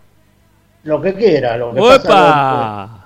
Lo 0.83 1.01
que 1.01 1.13
quiera, 1.13 1.57
lo 1.57 1.73
que 1.73 1.79
pasa 1.81 1.95
¡Opa! 2.03 2.95
es 2.95 2.98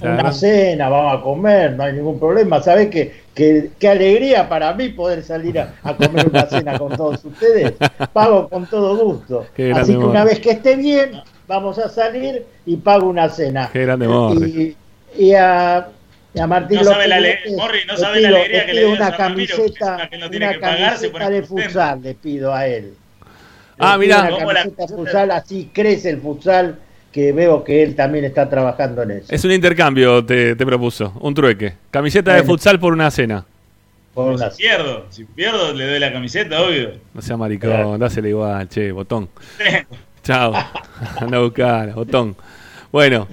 que 0.00 0.06
una 0.06 0.32
cena, 0.32 0.88
vamos 0.88 1.18
a 1.18 1.22
comer, 1.22 1.72
no 1.72 1.82
hay 1.84 1.92
ningún 1.94 2.18
problema. 2.18 2.62
¿Sabés 2.62 2.88
qué, 2.88 3.22
qué, 3.34 3.70
qué 3.78 3.88
alegría 3.88 4.48
para 4.48 4.72
mí 4.74 4.88
poder 4.90 5.22
salir 5.22 5.58
a, 5.58 5.74
a 5.82 5.94
comer 5.96 6.28
una 6.28 6.46
cena 6.46 6.78
con 6.78 6.96
todos 6.96 7.24
ustedes? 7.24 7.74
Pago 8.12 8.48
con 8.48 8.66
todo 8.66 8.96
gusto. 9.04 9.46
Así 9.74 9.92
que 9.92 9.98
una 9.98 10.24
vez 10.24 10.40
que 10.40 10.50
esté 10.52 10.76
bien, 10.76 11.20
vamos 11.46 11.78
a 11.78 11.88
salir 11.88 12.44
y 12.66 12.76
pago 12.76 13.08
una 13.08 13.28
cena. 13.28 13.70
Qué 13.72 13.82
grande. 13.84 14.06
Y, 14.46 14.76
y 15.24 15.34
a, 15.34 15.88
y 16.34 16.40
a 16.40 16.46
Martín 16.46 16.78
No 16.78 16.84
sabe 16.84 17.08
López 17.08 17.08
la 17.08 17.20
López 17.20 17.40
ale- 17.46 17.56
Morri, 17.56 17.78
no 17.86 17.96
sabe 17.96 18.20
la 18.20 18.28
alegría 18.28 18.60
le 18.60 18.66
que 18.66 18.72
le 18.74 18.80
pido 18.80 18.88
dio 18.92 18.96
una 18.96 19.06
a 19.06 19.10
Ramiro, 19.16 19.56
que 19.56 19.62
camiseta, 19.62 20.08
que 20.10 20.18
no 20.18 20.30
tiene 20.30 20.46
una 20.46 20.54
que 20.54 20.60
pagar, 20.60 20.94
camiseta 20.94 21.30
de 21.30 21.42
futsal 21.42 22.02
le 22.02 22.14
pido 22.14 22.54
a 22.54 22.66
él. 22.66 22.94
Ah, 23.78 23.96
Le 23.96 24.06
mirá. 24.06 24.20
Una 24.22 24.30
¿Cómo 24.30 24.52
la 24.52 24.62
camiseta 24.62 24.88
futsal, 24.96 25.30
así 25.30 25.70
crece 25.72 26.10
el 26.10 26.20
futsal, 26.20 26.78
que 27.12 27.32
veo 27.32 27.64
que 27.64 27.82
él 27.82 27.94
también 27.94 28.24
está 28.24 28.48
trabajando 28.48 29.02
en 29.02 29.12
eso. 29.12 29.26
Es 29.34 29.44
un 29.44 29.52
intercambio, 29.52 30.24
te, 30.24 30.54
te 30.56 30.66
propuso, 30.66 31.12
un 31.20 31.34
trueque. 31.34 31.74
Camiseta 31.90 32.34
de 32.34 32.42
futsal 32.44 32.78
por 32.78 32.92
una 32.92 33.10
cena. 33.10 33.44
Por 34.14 34.32
una- 34.34 34.50
Si 34.50 34.62
pierdo, 34.62 35.06
si 35.10 35.24
pierdo, 35.24 35.72
le 35.72 35.86
doy 35.86 35.98
la 35.98 36.12
camiseta, 36.12 36.60
obvio. 36.62 36.90
No 37.14 37.22
sea 37.22 37.36
maricón, 37.36 37.98
dásela 37.98 38.28
igual, 38.28 38.68
che, 38.68 38.90
botón. 38.92 39.28
Chao. 40.22 40.52
Anda 41.20 41.38
a 41.38 41.40
buscar, 41.40 41.92
botón. 41.94 42.36
Bueno, 42.92 43.26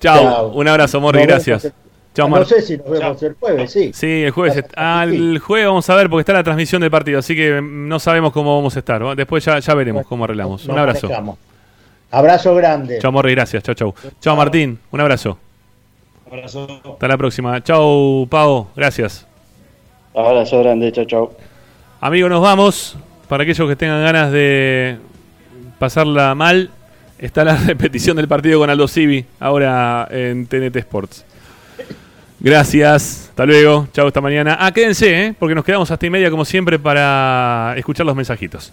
chao. 0.00 0.22
Chao. 0.22 0.48
Un 0.48 0.68
abrazo, 0.68 1.00
Morri, 1.00 1.22
gracias. 1.26 1.62
vemos 1.64 1.76
Chao, 2.14 2.28
no 2.28 2.36
Mar- 2.36 2.46
sé 2.46 2.62
si 2.62 2.78
nos 2.78 2.88
vemos 2.88 3.22
el 3.22 3.34
jueves, 3.34 3.70
sí. 3.72 3.90
Sí, 3.92 4.22
el 4.22 4.30
jueves. 4.30 4.64
Ah, 4.76 5.04
el 5.06 5.38
jueves 5.38 5.66
vamos 5.68 5.90
a 5.90 5.94
ver 5.96 6.08
porque 6.08 6.20
está 6.20 6.32
la 6.32 6.42
transmisión 6.42 6.80
del 6.80 6.90
partido, 6.90 7.18
así 7.18 7.34
que 7.36 7.60
no 7.62 7.98
sabemos 7.98 8.32
cómo 8.32 8.56
vamos 8.56 8.74
a 8.76 8.78
estar. 8.78 9.02
Después 9.16 9.44
ya, 9.44 9.58
ya 9.58 9.74
veremos 9.74 10.06
cómo 10.06 10.24
arreglamos. 10.24 10.64
Un 10.66 10.78
abrazo. 10.78 11.06
manejamos. 11.08 11.38
Abrazo 12.16 12.54
grande. 12.54 12.98
Chao, 12.98 13.12
Morri, 13.12 13.34
gracias. 13.34 13.62
Chao, 13.62 13.74
chao. 13.74 13.94
Chao, 14.20 14.34
Martín. 14.34 14.78
Un 14.90 15.00
abrazo. 15.00 15.38
Abrazo. 16.26 16.66
Hasta 16.82 17.08
la 17.08 17.18
próxima. 17.18 17.62
Chao, 17.62 18.26
Pau. 18.30 18.68
Gracias. 18.74 19.26
Abrazo 20.14 20.60
grande, 20.60 20.90
chao, 20.92 21.04
chao. 21.04 21.36
Amigos, 22.00 22.30
nos 22.30 22.40
vamos. 22.40 22.96
Para 23.28 23.42
aquellos 23.42 23.68
que 23.68 23.76
tengan 23.76 24.02
ganas 24.02 24.32
de 24.32 24.96
pasarla 25.78 26.34
mal, 26.34 26.70
está 27.18 27.44
la 27.44 27.54
repetición 27.66 28.16
del 28.16 28.28
partido 28.28 28.60
con 28.60 28.70
Aldo 28.70 28.88
Civi, 28.88 29.26
ahora 29.38 30.08
en 30.10 30.46
TNT 30.46 30.76
Sports. 30.76 31.22
Gracias, 32.40 33.26
hasta 33.28 33.44
luego, 33.44 33.88
chao, 33.92 34.06
hasta 34.06 34.22
mañana. 34.22 34.56
Ah, 34.58 34.72
quédense, 34.72 35.26
¿eh? 35.26 35.34
porque 35.38 35.54
nos 35.54 35.66
quedamos 35.66 35.90
hasta 35.90 36.06
y 36.06 36.10
media 36.10 36.30
como 36.30 36.46
siempre 36.46 36.78
para 36.78 37.74
escuchar 37.76 38.06
los 38.06 38.16
mensajitos. 38.16 38.72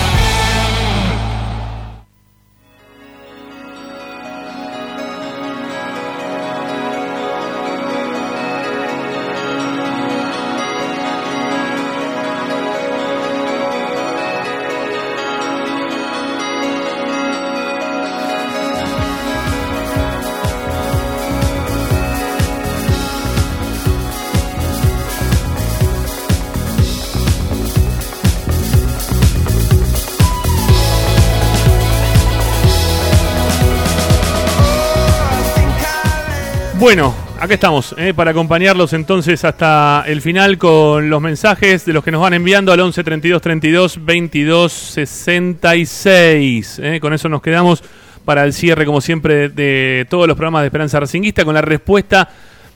Acá 37.41 37.55
estamos, 37.55 37.95
eh, 37.97 38.13
para 38.13 38.31
acompañarlos 38.31 38.93
entonces 38.93 39.43
hasta 39.43 40.03
el 40.05 40.21
final 40.21 40.59
con 40.59 41.09
los 41.09 41.19
mensajes 41.19 41.85
de 41.85 41.93
los 41.93 42.03
que 42.03 42.11
nos 42.11 42.21
van 42.21 42.35
enviando 42.35 42.71
al 42.71 42.79
11 42.79 43.03
32 43.03 43.41
32 43.41 44.05
22 44.05 44.71
66. 44.71 46.79
eh. 46.83 46.99
Con 47.01 47.13
eso 47.13 47.29
nos 47.29 47.41
quedamos 47.41 47.83
para 48.25 48.43
el 48.43 48.53
cierre, 48.53 48.85
como 48.85 49.01
siempre, 49.01 49.49
de 49.49 50.05
todos 50.07 50.27
los 50.27 50.37
programas 50.37 50.61
de 50.61 50.67
Esperanza 50.67 50.99
Racinguista 50.99 51.43
con 51.43 51.55
la 51.55 51.61
respuesta 51.61 52.29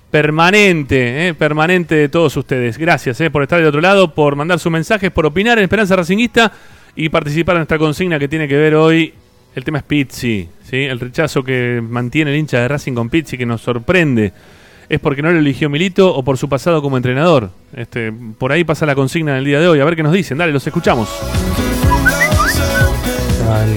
permanente, 0.10 1.28
eh, 1.28 1.34
permanente 1.36 1.94
de 1.94 2.10
todos 2.10 2.36
ustedes. 2.36 2.80
Gracias 2.80 3.22
eh, 3.22 3.30
por 3.30 3.44
estar 3.44 3.60
del 3.60 3.68
otro 3.68 3.82
lado, 3.82 4.16
por 4.16 4.36
mandar 4.36 4.58
sus 4.58 4.72
mensajes, 4.72 5.12
por 5.12 5.28
opinar 5.28 5.60
en 5.60 5.66
Esperanza 5.66 5.96
Racinguista 5.96 6.52
y 6.96 7.10
participar 7.10 7.58
en 7.58 7.60
nuestra 7.60 7.78
consigna 7.78 8.18
que 8.18 8.28
tiene 8.28 8.48
que 8.48 8.56
ver 8.56 8.74
hoy. 8.74 9.14
El 9.56 9.64
tema 9.64 9.78
es 9.78 9.86
Pizzi, 9.86 10.50
¿sí? 10.70 10.76
el 10.76 11.00
rechazo 11.00 11.42
que 11.42 11.82
mantiene 11.82 12.32
el 12.32 12.38
hincha 12.38 12.60
de 12.60 12.68
Racing 12.68 12.94
con 12.94 13.10
Pizzi, 13.10 13.38
que 13.38 13.46
nos 13.46 13.62
sorprende. 13.62 14.34
¿Es 14.90 15.00
porque 15.00 15.22
no 15.22 15.32
lo 15.32 15.40
eligió 15.40 15.70
Milito 15.70 16.14
o 16.14 16.24
por 16.24 16.38
su 16.38 16.50
pasado 16.50 16.82
como 16.82 16.98
entrenador? 16.98 17.52
Este, 17.74 18.12
por 18.12 18.52
ahí 18.52 18.66
pasa 18.66 18.86
la 18.86 18.96
consigna 18.96 19.36
del 19.36 19.46
día 19.46 19.62
de 19.62 19.70
hoy. 19.70 19.80
A 19.80 19.86
ver 19.86 19.96
qué 19.96 20.04
nos 20.04 20.12
dicen. 20.12 20.38
Dale, 20.38 20.52
los 20.52 20.68
escuchamos. 20.68 21.08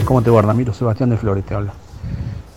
¿Cómo 0.04 0.20
te 0.20 0.30
va, 0.30 0.42
Ramiro? 0.42 0.74
Sebastián 0.74 1.10
de 1.10 1.16
Flores 1.16 1.46
te 1.46 1.54
habla. 1.54 1.72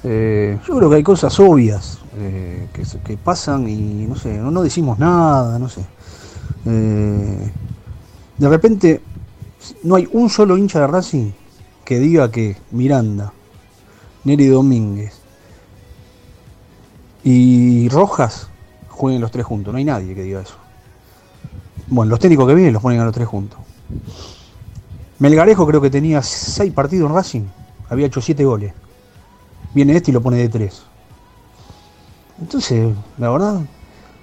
Eh, 0.04 0.58
yo 0.68 0.78
creo 0.78 0.90
que 0.90 0.96
hay 0.96 1.04
cosas 1.04 1.40
obvias 1.40 2.00
eh, 2.18 2.68
que, 3.06 3.18
pasan 3.18 3.70
y 3.70 4.08
no 4.08 4.16
sé, 4.16 4.36
no, 4.40 4.50
no 4.50 4.64
decimos 4.64 4.98
nada, 4.98 5.60
no 5.60 5.70
sé. 5.70 5.82
Eh, 6.66 7.52
de 8.36 8.50
repente 8.50 9.02
no 9.84 9.96
hay 9.96 10.10
un 10.12 10.28
solo 10.28 10.58
hincha 10.58 10.80
de 10.80 10.88
Racing 10.88 11.32
que 11.86 12.00
diga 12.00 12.32
que 12.32 12.58
Miranda, 12.72 13.34
Neri 14.24 14.48
Domínguez 14.48 15.20
y 17.24 17.90
Rojas 17.90 18.48
jueguen 18.90 19.22
los 19.22 19.32
tres 19.32 19.46
juntos. 19.46 19.74
No 19.74 19.78
hay 19.78 19.86
nadie 19.86 20.16
que 20.16 20.24
diga 20.24 20.42
eso. 20.42 20.56
Bueno, 21.88 22.12
los 22.12 22.20
técnicos 22.20 22.48
que 22.48 22.56
vienen 22.56 22.74
los 22.74 22.82
ponen 22.82 23.00
a 23.00 23.06
los 23.06 23.14
tres 23.14 23.28
juntos. 23.28 23.60
Melgarejo 25.20 25.68
creo 25.68 25.82
que 25.82 25.90
tenía 25.90 26.22
seis 26.24 26.74
partidos 26.74 27.10
en 27.10 27.16
Racing, 27.16 27.44
había 27.90 28.08
hecho 28.08 28.22
siete 28.22 28.44
goles. 28.44 28.74
Viene 29.74 29.96
este 29.96 30.12
y 30.12 30.14
lo 30.14 30.22
pone 30.22 30.38
de 30.38 30.50
tres. 30.50 30.84
Entonces, 32.40 32.94
la 33.18 33.30
verdad, 33.30 33.62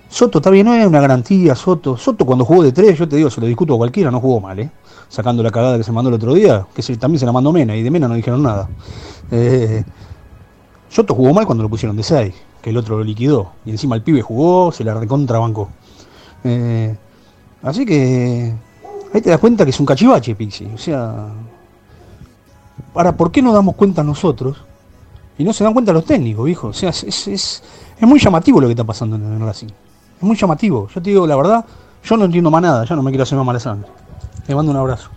Soto 0.09 0.39
está 0.39 0.51
bien, 0.51 0.67
no 0.67 0.75
es 0.75 0.87
una 0.87 1.01
garantía, 1.01 1.55
Soto. 1.55 1.97
Soto 1.97 2.27
cuando 2.27 2.45
jugó 2.45 2.63
de 2.63 2.73
tres, 2.73 2.99
yo 2.99 3.09
te 3.09 3.17
digo, 3.17 3.31
se 3.31 3.41
lo 3.41 3.47
discuto 3.47 3.75
a 3.75 3.79
cualquiera, 3.79 4.11
no 4.11 4.21
jugó 4.21 4.41
mal, 4.41 4.59
¿eh? 4.59 4.71
Sacando 5.09 5.43
la 5.43 5.51
cagada 5.51 5.79
que 5.79 5.85
se 5.85 5.93
mandó 5.93 6.09
el 6.11 6.15
otro 6.17 6.35
día, 6.35 6.67
que 6.75 6.83
también 6.97 7.19
se 7.19 7.27
la 7.27 7.33
mandó 7.33 7.51
Mena, 7.53 7.75
y 7.75 7.83
de 7.83 7.91
Mena 7.91 8.09
no 8.09 8.15
dijeron 8.15 8.43
nada. 8.43 8.69
Eh, 9.31 9.83
Soto 10.91 11.15
jugó 11.15 11.33
mal 11.33 11.47
cuando 11.47 11.63
lo 11.63 11.69
pusieron 11.69 11.97
de 11.97 12.03
seis, 12.03 12.35
que 12.63 12.71
el 12.71 12.77
otro 12.77 12.99
lo 12.99 13.05
liquidó. 13.05 13.53
Y 13.65 13.71
encima 13.71 13.95
el 13.97 14.03
pibe 14.03 14.21
jugó, 14.23 14.71
se 14.73 14.85
la 14.85 14.95
recontrabancó. 14.95 15.69
Eh, 16.45 16.97
así 17.63 17.85
que 17.87 18.55
ahí 19.15 19.21
te 19.21 19.31
das 19.31 19.39
cuenta 19.41 19.65
que 19.65 19.71
es 19.71 19.81
un 19.81 19.87
cachivache, 19.87 20.35
Pixi. 20.35 20.67
O 20.75 20.79
sea, 20.79 21.29
ahora, 22.95 23.17
¿por 23.17 23.31
qué 23.31 23.43
no 23.43 23.53
damos 23.53 23.75
cuenta 23.77 24.03
nosotros? 24.03 24.57
Y 25.39 25.45
no 25.45 25.53
se 25.53 25.63
dan 25.65 25.73
cuenta 25.73 25.93
los 25.93 26.05
técnicos, 26.05 26.45
viejo. 26.45 26.69
O 26.69 26.73
sea, 26.73 26.91
es, 26.91 27.05
es, 27.05 27.29
es- 27.29 27.63
muy 28.01 28.19
llamativo 28.19 28.61
lo 28.61 28.67
que 28.67 28.73
está 28.73 28.85
pasando 28.85 29.17
en 29.17 29.25
el 29.35 29.41
Racing. 29.41 29.69
Es 29.69 30.23
muy 30.23 30.37
llamativo. 30.37 30.89
Yo 30.89 31.01
te 31.03 31.11
digo 31.11 31.27
la 31.27 31.37
verdad, 31.37 31.65
yo 32.05 32.17
no 32.17 32.25
entiendo 32.25 32.51
más 32.51 32.63
nada, 32.63 32.85
ya 32.85 32.97
no 32.97 33.03
me 33.03 33.11
quiero 33.11 33.23
hacer 33.23 33.37
más 33.39 33.47
mala 33.47 33.61
sangre. 33.61 33.89
Te 34.49 34.55
mando 34.55 34.71
un 34.73 34.79
abrazo. 34.79 35.11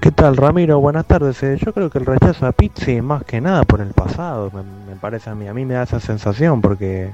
¿Qué 0.00 0.12
tal, 0.12 0.36
Ramiro? 0.36 0.80
Buenas 0.80 1.06
tardes. 1.06 1.42
Eh, 1.42 1.58
Yo 1.64 1.72
creo 1.72 1.90
que 1.90 1.98
el 1.98 2.06
rechazo 2.06 2.46
a 2.46 2.52
Pizzi 2.52 3.00
más 3.00 3.24
que 3.24 3.40
nada 3.40 3.64
por 3.64 3.80
el 3.80 3.88
pasado, 3.92 4.50
me, 4.54 4.62
me 4.92 4.96
parece 4.98 5.30
a 5.30 5.34
mí. 5.34 5.48
A 5.48 5.54
mí 5.54 5.64
me 5.64 5.74
da 5.74 5.82
esa 5.82 6.00
sensación 6.00 6.60
porque 6.60 7.10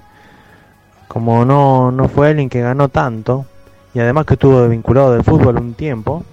como 1.08 1.44
no, 1.44 1.90
no 1.90 2.08
fue 2.08 2.28
alguien 2.28 2.48
que 2.48 2.60
ganó 2.60 2.88
tanto 2.88 3.46
y 3.94 4.00
además 4.00 4.26
que 4.26 4.34
estuvo 4.34 4.68
vinculado 4.68 5.12
del 5.12 5.24
fútbol 5.24 5.56
un 5.58 5.74
tiempo 5.74 6.24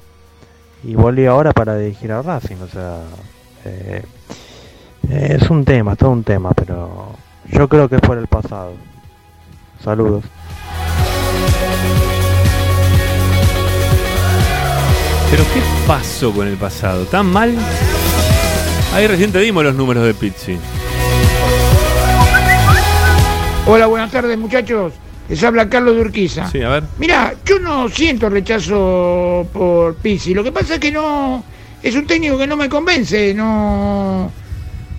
y 0.84 0.96
volvió 0.96 1.32
ahora 1.32 1.52
para 1.54 1.76
dirigir 1.78 2.12
a 2.12 2.22
Racing, 2.22 2.56
o 2.64 2.68
sea, 2.68 2.98
eh, 3.66 4.04
es 5.10 5.50
un 5.50 5.66
tema, 5.66 5.96
todo 5.96 6.12
un 6.12 6.24
tema, 6.24 6.52
pero 6.52 7.14
yo 7.50 7.68
creo 7.68 7.90
que 7.90 7.96
es 7.96 8.02
por 8.02 8.18
el 8.18 8.28
pasado. 8.28 8.74
Saludos. 9.84 10.24
Pero 15.32 15.44
¿qué 15.54 15.62
pasó 15.88 16.32
con 16.34 16.48
el 16.48 16.58
pasado? 16.58 17.06
¿Tan 17.06 17.26
mal? 17.26 17.56
Ahí 18.94 19.08
recién 19.08 19.32
te 19.32 19.40
dimos 19.40 19.64
los 19.64 19.76
números 19.76 20.04
de 20.04 20.14
Pizzi. 20.14 20.58
Hola, 23.66 23.88
buenas 23.88 24.12
tardes 24.12 24.38
muchachos. 24.38 24.94
Les 25.30 25.42
habla 25.44 25.70
Carlos 25.70 25.96
de 25.96 26.02
Urquiza. 26.02 26.50
Sí, 26.52 26.62
a 26.62 26.68
ver. 26.68 26.84
Mira, 26.98 27.34
yo 27.46 27.58
no 27.60 27.88
siento 27.88 28.30
rechazo 28.30 29.48
por 29.54 29.96
Pizzi. 29.96 30.34
Lo 30.34 30.44
que 30.44 30.52
pasa 30.52 30.74
es 30.74 30.80
que 30.82 30.92
no. 30.92 31.42
Es 31.82 31.96
un 31.96 32.06
técnico 32.06 32.38
que 32.38 32.48
no 32.48 32.58
me 32.58 32.68
convence. 32.68 33.34
No. 33.34 34.30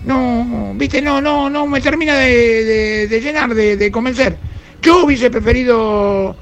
No. 0.05 0.73
Viste, 0.75 1.01
no, 1.01 1.21
no, 1.21 1.49
no 1.49 1.65
me 1.67 1.79
termina 1.81 2.15
de, 2.17 3.07
llenar, 3.21 3.53
de, 3.53 3.77
de 3.77 3.91
convencer. 3.91 4.37
Yo 4.81 5.05
hubiese 5.05 5.29
preferido 5.31 6.35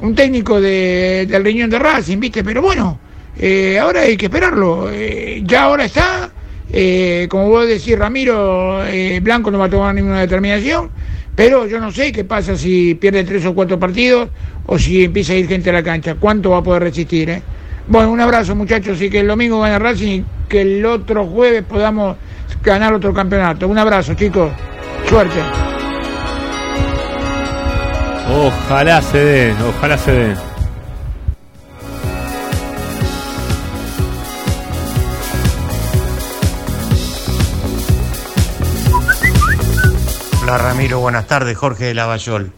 un 0.00 0.14
técnico 0.14 0.60
de, 0.60 1.26
del 1.28 1.44
riñón 1.44 1.70
de 1.70 1.78
Racing, 1.78 2.18
viste, 2.20 2.44
pero 2.44 2.60
bueno. 2.62 2.98
eh, 3.38 3.78
ahora 3.78 4.02
hay 4.02 4.16
que 4.16 4.26
esperarlo. 4.26 4.90
Eh, 4.92 5.42
ya 5.46 5.64
ahora 5.64 5.84
está. 5.86 6.30
eh, 6.68 7.26
como 7.30 7.48
vos 7.48 7.66
decís, 7.66 7.98
Ramiro, 7.98 8.84
eh, 8.86 9.20
Blanco 9.22 9.50
no 9.50 9.58
va 9.58 9.66
a 9.66 9.70
tomar 9.70 9.94
ninguna 9.94 10.20
determinación. 10.20 10.90
Pero 11.34 11.66
yo 11.66 11.78
no 11.80 11.92
sé 11.92 12.12
qué 12.12 12.24
pasa 12.24 12.56
si 12.56 12.94
pierde 12.94 13.22
tres 13.24 13.44
o 13.44 13.54
cuatro 13.54 13.78
partidos 13.78 14.30
o 14.66 14.78
si 14.78 15.04
empieza 15.04 15.34
a 15.34 15.36
ir 15.36 15.46
gente 15.48 15.68
a 15.70 15.72
la 15.74 15.82
cancha. 15.82 16.14
¿Cuánto 16.16 16.50
va 16.50 16.58
a 16.58 16.62
poder 16.62 16.82
resistir? 16.82 17.28
eh? 17.30 17.42
Bueno, 17.88 18.10
un 18.10 18.20
abrazo 18.20 18.54
muchachos 18.56 19.00
y 19.02 19.10
que 19.10 19.20
el 19.20 19.26
domingo 19.28 19.60
gane 19.60 19.78
Racing 19.78 20.20
y 20.20 20.24
que 20.48 20.62
el 20.62 20.84
otro 20.86 21.26
jueves 21.26 21.62
podamos 21.62 22.16
ganar 22.66 22.92
otro 22.92 23.14
campeonato. 23.14 23.68
Un 23.68 23.78
abrazo 23.78 24.14
chicos. 24.14 24.50
Suerte. 25.08 25.40
Ojalá 28.28 29.00
se 29.00 29.18
dé, 29.18 29.56
ojalá 29.68 29.96
se 29.96 30.12
dé. 30.12 30.36
Hola 40.42 40.58
Ramiro, 40.58 41.00
buenas 41.00 41.26
tardes, 41.26 41.56
Jorge 41.56 41.86
de 41.86 41.94
Lavallol. 41.94 42.52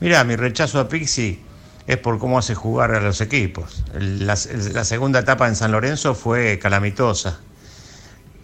Mira, 0.00 0.22
mi 0.24 0.36
rechazo 0.36 0.80
a 0.80 0.88
Pixi 0.88 1.42
es 1.86 1.96
por 1.96 2.18
cómo 2.18 2.38
hace 2.38 2.54
jugar 2.54 2.92
a 2.92 3.00
los 3.00 3.20
equipos. 3.20 3.84
La 3.94 4.36
segunda 4.36 5.20
etapa 5.20 5.48
en 5.48 5.56
San 5.56 5.72
Lorenzo 5.72 6.14
fue 6.14 6.58
calamitosa. 6.58 7.40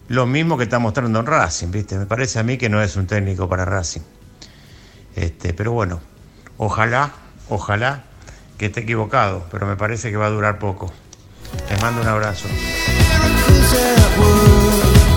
Lo 0.09 0.26
mismo 0.26 0.56
que 0.56 0.64
está 0.64 0.78
mostrando 0.78 1.20
en 1.20 1.26
Racing, 1.26 1.70
¿viste? 1.70 1.97
Me 1.97 2.06
parece 2.06 2.39
a 2.39 2.43
mí 2.43 2.59
que 2.59 2.68
no 2.68 2.82
es 2.82 2.97
un 2.97 3.06
técnico 3.06 3.48
para 3.48 3.64
Racing. 3.64 4.02
Este, 5.16 5.55
pero 5.55 5.72
bueno, 5.72 6.01
ojalá, 6.59 7.12
ojalá 7.48 8.05
que 8.59 8.66
esté 8.66 8.81
equivocado, 8.81 9.47
pero 9.51 9.66
me 9.66 9.76
parece 9.76 10.10
que 10.10 10.16
va 10.16 10.26
a 10.26 10.31
durar 10.31 10.59
poco. 10.59 10.93
Les 11.70 11.81
mando 11.81 12.02
un 12.02 12.09
abrazo. 12.09 12.48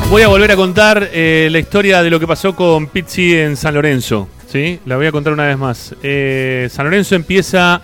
Voy 0.09 0.21
a 0.21 0.29
volver 0.29 0.51
a 0.51 0.55
contar 0.55 1.09
eh, 1.11 1.49
la 1.51 1.59
historia 1.59 2.01
de 2.01 2.09
lo 2.09 2.19
que 2.19 2.27
pasó 2.27 2.55
con 2.55 2.87
Pizzi 2.87 3.35
en 3.35 3.57
San 3.57 3.73
Lorenzo. 3.73 4.29
¿sí? 4.47 4.79
La 4.85 4.95
voy 4.95 5.07
a 5.07 5.11
contar 5.11 5.33
una 5.33 5.45
vez 5.45 5.57
más. 5.57 5.95
Eh, 6.01 6.69
San 6.71 6.85
Lorenzo 6.85 7.15
empieza 7.15 7.81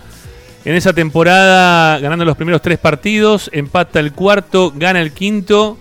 en 0.64 0.74
esa 0.74 0.94
temporada 0.94 1.98
ganando 1.98 2.24
los 2.24 2.36
primeros 2.36 2.62
tres 2.62 2.78
partidos, 2.78 3.50
empata 3.52 4.00
el 4.00 4.12
cuarto, 4.12 4.72
gana 4.74 5.02
el 5.02 5.12
quinto 5.12 5.76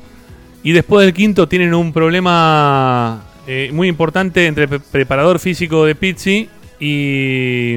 y 0.63 0.71
después 0.71 1.05
del 1.05 1.13
quinto 1.13 1.47
tienen 1.47 1.73
un 1.73 1.91
problema 1.91 3.23
eh, 3.45 3.69
muy 3.73 3.87
importante 3.87 4.45
entre 4.47 4.67
pre- 4.67 4.79
preparador 4.79 5.39
físico 5.39 5.85
de 5.85 5.95
Pizzi 5.95 6.49
y, 6.79 7.75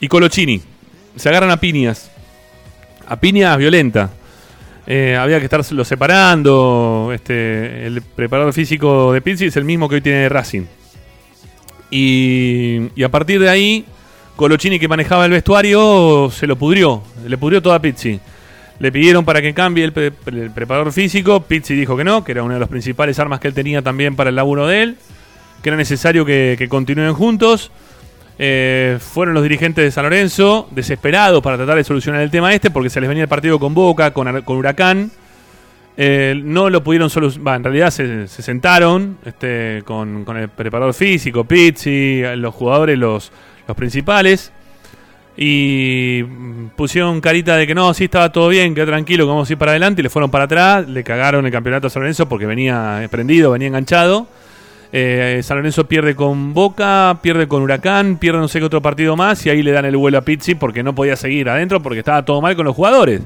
y 0.00 0.08
Colochini. 0.08 0.60
Se 1.16 1.28
agarran 1.28 1.50
a 1.50 1.58
piñas. 1.58 2.10
A 3.06 3.16
piñas 3.16 3.56
violentas. 3.58 4.10
Eh, 4.86 5.16
había 5.18 5.38
que 5.38 5.44
estarlo 5.44 5.84
separando. 5.84 7.10
Este, 7.14 7.86
el 7.86 8.02
preparador 8.02 8.52
físico 8.52 9.12
de 9.12 9.20
Pizzi 9.20 9.46
es 9.46 9.56
el 9.56 9.64
mismo 9.64 9.88
que 9.88 9.96
hoy 9.96 10.00
tiene 10.00 10.28
Racing. 10.28 10.64
Y, 11.90 12.88
y 12.94 13.02
a 13.02 13.08
partir 13.08 13.40
de 13.40 13.48
ahí, 13.48 13.84
Colochini 14.36 14.78
que 14.78 14.88
manejaba 14.88 15.24
el 15.24 15.30
vestuario 15.32 16.30
se 16.30 16.46
lo 16.46 16.56
pudrió. 16.56 17.02
Le 17.26 17.38
pudrió 17.38 17.62
toda 17.62 17.80
Pizzi. 17.80 18.20
Le 18.80 18.92
pidieron 18.92 19.24
para 19.24 19.42
que 19.42 19.54
cambie 19.54 19.84
el, 19.84 19.92
pre- 19.92 20.12
el 20.26 20.50
preparador 20.50 20.92
físico. 20.92 21.42
Pizzi 21.42 21.74
dijo 21.74 21.96
que 21.96 22.04
no, 22.04 22.22
que 22.22 22.32
era 22.32 22.42
una 22.42 22.54
de 22.54 22.60
las 22.60 22.68
principales 22.68 23.18
armas 23.18 23.40
que 23.40 23.48
él 23.48 23.54
tenía 23.54 23.82
también 23.82 24.14
para 24.14 24.30
el 24.30 24.36
laburo 24.36 24.66
de 24.66 24.82
él. 24.82 24.96
Que 25.62 25.70
era 25.70 25.76
necesario 25.76 26.24
que, 26.24 26.54
que 26.56 26.68
continúen 26.68 27.12
juntos. 27.14 27.72
Eh, 28.38 28.98
fueron 29.00 29.34
los 29.34 29.42
dirigentes 29.42 29.84
de 29.84 29.90
San 29.90 30.04
Lorenzo 30.04 30.68
desesperados 30.70 31.42
para 31.42 31.56
tratar 31.56 31.76
de 31.76 31.82
solucionar 31.82 32.20
el 32.20 32.30
tema 32.30 32.54
este 32.54 32.70
porque 32.70 32.88
se 32.88 33.00
les 33.00 33.08
venía 33.08 33.24
el 33.24 33.28
partido 33.28 33.58
con 33.58 33.74
Boca, 33.74 34.12
con, 34.12 34.28
Huracán. 34.46 35.10
Eh, 35.96 36.40
no 36.44 36.70
lo 36.70 36.84
pudieron 36.84 37.10
solucionar. 37.10 37.56
En 37.56 37.64
realidad 37.64 37.90
se, 37.90 38.28
se 38.28 38.42
sentaron 38.42 39.18
este, 39.24 39.82
con, 39.84 40.24
el 40.36 40.48
preparador 40.50 40.94
físico, 40.94 41.42
Pizzi, 41.42 42.22
los 42.36 42.54
jugadores, 42.54 42.96
los 42.96 43.32
principales. 43.74 44.52
Y 45.40 46.24
mm, 46.28 46.70
pusieron 46.74 47.20
carita 47.20 47.56
de 47.56 47.64
que 47.64 47.74
no, 47.74 47.94
sí 47.94 48.04
estaba 48.04 48.32
todo 48.32 48.48
bien, 48.48 48.74
quedó 48.74 48.86
tranquilo, 48.86 49.24
que 49.24 49.28
vamos 49.28 49.48
a 49.48 49.52
ir 49.52 49.58
para 49.58 49.70
adelante. 49.70 50.00
Y 50.00 50.02
le 50.02 50.10
fueron 50.10 50.32
para 50.32 50.44
atrás, 50.44 50.88
le 50.88 51.04
cagaron 51.04 51.46
el 51.46 51.52
campeonato 51.52 51.86
a 51.86 51.90
San 51.90 52.02
Lorenzo 52.02 52.28
porque 52.28 52.44
venía 52.44 53.06
prendido, 53.08 53.52
venía 53.52 53.68
enganchado. 53.68 54.26
Eh, 54.90 55.40
San 55.44 55.58
Lorenzo 55.58 55.86
pierde 55.86 56.16
con 56.16 56.54
Boca, 56.54 57.20
pierde 57.22 57.46
con 57.46 57.62
Huracán, 57.62 58.16
pierde 58.16 58.40
no 58.40 58.48
sé 58.48 58.58
qué 58.58 58.64
otro 58.64 58.82
partido 58.82 59.14
más 59.16 59.44
y 59.46 59.50
ahí 59.50 59.62
le 59.62 59.70
dan 59.70 59.84
el 59.84 59.96
vuelo 59.96 60.18
a 60.18 60.22
Pizzi 60.22 60.56
porque 60.56 60.82
no 60.82 60.94
podía 60.94 61.14
seguir 61.14 61.48
adentro 61.48 61.80
porque 61.80 62.00
estaba 62.00 62.24
todo 62.24 62.40
mal 62.40 62.56
con 62.56 62.66
los 62.66 62.74
jugadores. 62.74 63.20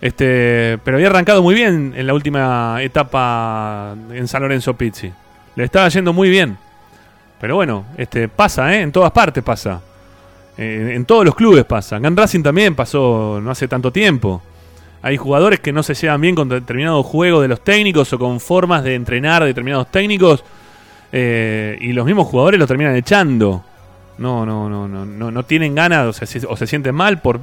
Este, 0.00 0.78
pero 0.82 0.96
había 0.96 1.08
arrancado 1.08 1.42
muy 1.42 1.54
bien 1.54 1.92
en 1.94 2.06
la 2.06 2.14
última 2.14 2.78
etapa 2.80 3.94
en 4.12 4.26
San 4.28 4.42
Lorenzo 4.42 4.74
Pizzi. 4.74 5.12
Le 5.56 5.64
estaba 5.64 5.88
yendo 5.90 6.14
muy 6.14 6.30
bien. 6.30 6.56
Pero 7.38 7.56
bueno, 7.56 7.84
este 7.98 8.28
pasa, 8.28 8.74
¿eh? 8.74 8.80
En 8.80 8.92
todas 8.92 9.10
partes 9.10 9.44
pasa. 9.44 9.80
Eh, 10.58 10.92
en 10.94 11.04
todos 11.04 11.24
los 11.24 11.34
clubes 11.34 11.64
pasa. 11.64 11.96
En 11.96 12.16
Racing 12.16 12.42
también 12.42 12.74
pasó 12.74 13.40
no 13.42 13.50
hace 13.50 13.68
tanto 13.68 13.90
tiempo. 13.92 14.42
Hay 15.00 15.16
jugadores 15.16 15.60
que 15.60 15.72
no 15.72 15.82
se 15.82 15.94
llevan 15.94 16.20
bien 16.20 16.34
con 16.34 16.48
determinados 16.48 17.04
juegos 17.06 17.42
de 17.42 17.48
los 17.48 17.62
técnicos 17.64 18.12
o 18.12 18.18
con 18.18 18.38
formas 18.38 18.84
de 18.84 18.94
entrenar 18.94 19.44
determinados 19.44 19.90
técnicos. 19.90 20.44
eh, 21.14 21.76
y 21.80 21.92
los 21.92 22.06
mismos 22.06 22.26
jugadores 22.28 22.58
los 22.58 22.68
terminan 22.68 22.96
echando. 22.96 23.62
No, 24.18 24.46
no, 24.46 24.68
no, 24.68 24.86
no, 24.88 25.04
no, 25.04 25.30
no 25.30 25.42
tienen 25.44 25.74
ganas 25.74 26.06
o, 26.22 26.26
se- 26.26 26.46
o 26.46 26.56
se 26.56 26.66
sienten 26.66 26.94
mal 26.94 27.20
por, 27.20 27.40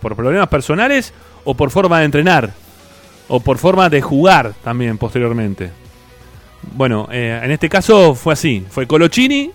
por 0.00 0.14
problemas 0.16 0.48
personales 0.48 1.12
o 1.44 1.54
por 1.54 1.70
forma 1.70 1.98
de 2.00 2.04
entrenar. 2.06 2.52
O 3.28 3.40
por 3.40 3.58
forma 3.58 3.88
de 3.90 4.00
jugar 4.02 4.52
también 4.62 4.98
posteriormente. 4.98 5.70
Bueno, 6.74 7.08
eh, 7.10 7.40
en 7.42 7.50
este 7.50 7.68
caso 7.68 8.14
fue 8.14 8.32
así. 8.34 8.64
Fue 8.70 8.86
Colochini 8.86 9.50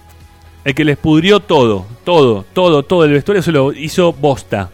el 0.63 0.75
que 0.75 0.83
les 0.85 0.97
pudrió 0.97 1.39
todo. 1.39 1.85
Todo, 2.03 2.45
todo, 2.53 2.83
todo. 2.83 3.05
El 3.05 3.11
vestuario 3.13 3.41
se 3.41 3.51
lo 3.51 3.73
hizo 3.73 4.13
bosta. 4.13 4.69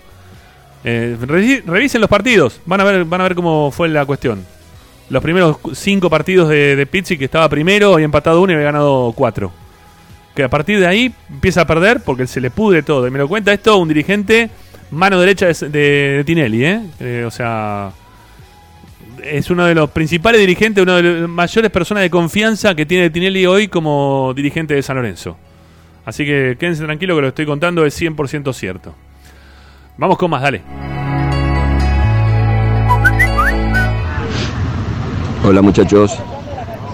Eh, 0.83 1.17
revi- 1.19 1.63
revisen 1.65 2.01
los 2.01 2.09
partidos. 2.09 2.59
Van 2.65 2.81
a 2.81 2.83
ver, 2.83 3.05
van 3.05 3.21
a 3.21 3.23
ver 3.25 3.35
cómo 3.35 3.71
fue 3.71 3.89
la 3.89 4.05
cuestión. 4.05 4.45
Los 5.09 5.23
primeros 5.23 5.57
cinco 5.73 6.09
partidos 6.09 6.49
de, 6.49 6.75
de 6.75 6.85
Pizzi, 6.85 7.17
que 7.17 7.25
estaba 7.25 7.47
primero, 7.49 7.93
había 7.93 8.05
empatado 8.05 8.41
uno 8.41 8.51
y 8.51 8.55
había 8.55 8.65
ganado 8.65 9.13
cuatro. 9.15 9.51
Que 10.35 10.43
a 10.43 10.49
partir 10.49 10.79
de 10.79 10.85
ahí 10.87 11.13
empieza 11.29 11.61
a 11.61 11.67
perder 11.67 12.01
porque 12.03 12.27
se 12.27 12.41
le 12.41 12.51
pudre 12.51 12.83
todo. 12.83 13.07
Y 13.07 13.11
me 13.11 13.17
lo 13.19 13.27
cuenta 13.27 13.53
esto 13.53 13.77
un 13.77 13.87
dirigente, 13.87 14.49
mano 14.91 15.19
derecha 15.19 15.47
de, 15.47 15.53
de- 15.69 15.79
de 16.17 16.23
Tinelli, 16.25 16.65
¿eh? 16.65 16.81
Eh, 16.99 17.23
O 17.25 17.31
sea, 17.31 17.91
es 19.23 19.49
uno 19.49 19.65
de 19.65 19.73
los 19.75 19.89
principales 19.89 20.39
dirigentes, 20.41 20.81
una 20.83 20.97
de 20.97 21.03
las 21.21 21.29
mayores 21.29 21.71
personas 21.71 22.03
de 22.03 22.09
confianza 22.09 22.75
que 22.75 22.85
tiene 22.85 23.09
Tinelli 23.09 23.45
hoy 23.45 23.67
como 23.67 24.33
dirigente 24.35 24.73
de 24.75 24.83
San 24.83 24.97
Lorenzo. 24.97 25.37
Así 26.07 26.25
que 26.25 26.55
quédense 26.57 26.85
tranquilos 26.85 27.17
que 27.17 27.21
lo 27.21 27.25
que 27.25 27.29
estoy 27.29 27.45
contando 27.45 27.85
es 27.85 28.01
100% 28.01 28.53
cierto. 28.53 28.95
Vamos 29.97 30.17
con 30.17 30.31
más, 30.31 30.41
dale. 30.41 30.61
Hola 35.43 35.61
muchachos, 35.61 36.17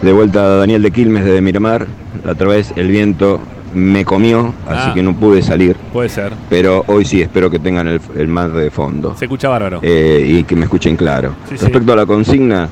de 0.02 0.11
vuelta 0.11 0.44
a 0.44 0.48
Daniel 0.57 0.81
de 0.81 0.90
Quilmes 0.90 1.26
desde 1.26 1.41
Miramar. 1.41 1.85
La 2.26 2.31
otra 2.31 2.48
vez 2.48 2.73
el 2.76 2.88
viento 2.88 3.40
me 3.76 4.03
comió, 4.03 4.52
así 4.68 4.90
Ah. 4.90 4.94
que 4.95 5.03
no 5.03 5.14
pude 5.15 5.44
salir. 5.44 5.76
Puede 5.94 6.10
ser. 6.10 6.34
Pero 6.49 6.84
hoy 6.88 7.06
sí 7.06 7.22
espero 7.22 7.52
que 7.52 7.60
tengan 7.60 7.88
el, 7.88 8.02
el 8.15 8.27
mar 8.27 8.52
de 8.52 8.72
fondo 8.72 9.15
Se 9.15 9.26
escucha 9.26 9.48
bárbaro. 9.48 9.80
eh, 9.84 10.26
y 10.27 10.44
que 10.44 10.56
me 10.56 10.64
escuchen 10.64 10.95
claro. 10.95 11.35
Sí, 11.49 11.56
sí. 11.57 11.65
Respecto 11.65 11.94
a 11.94 11.98
la 11.98 12.07
consigna, 12.07 12.68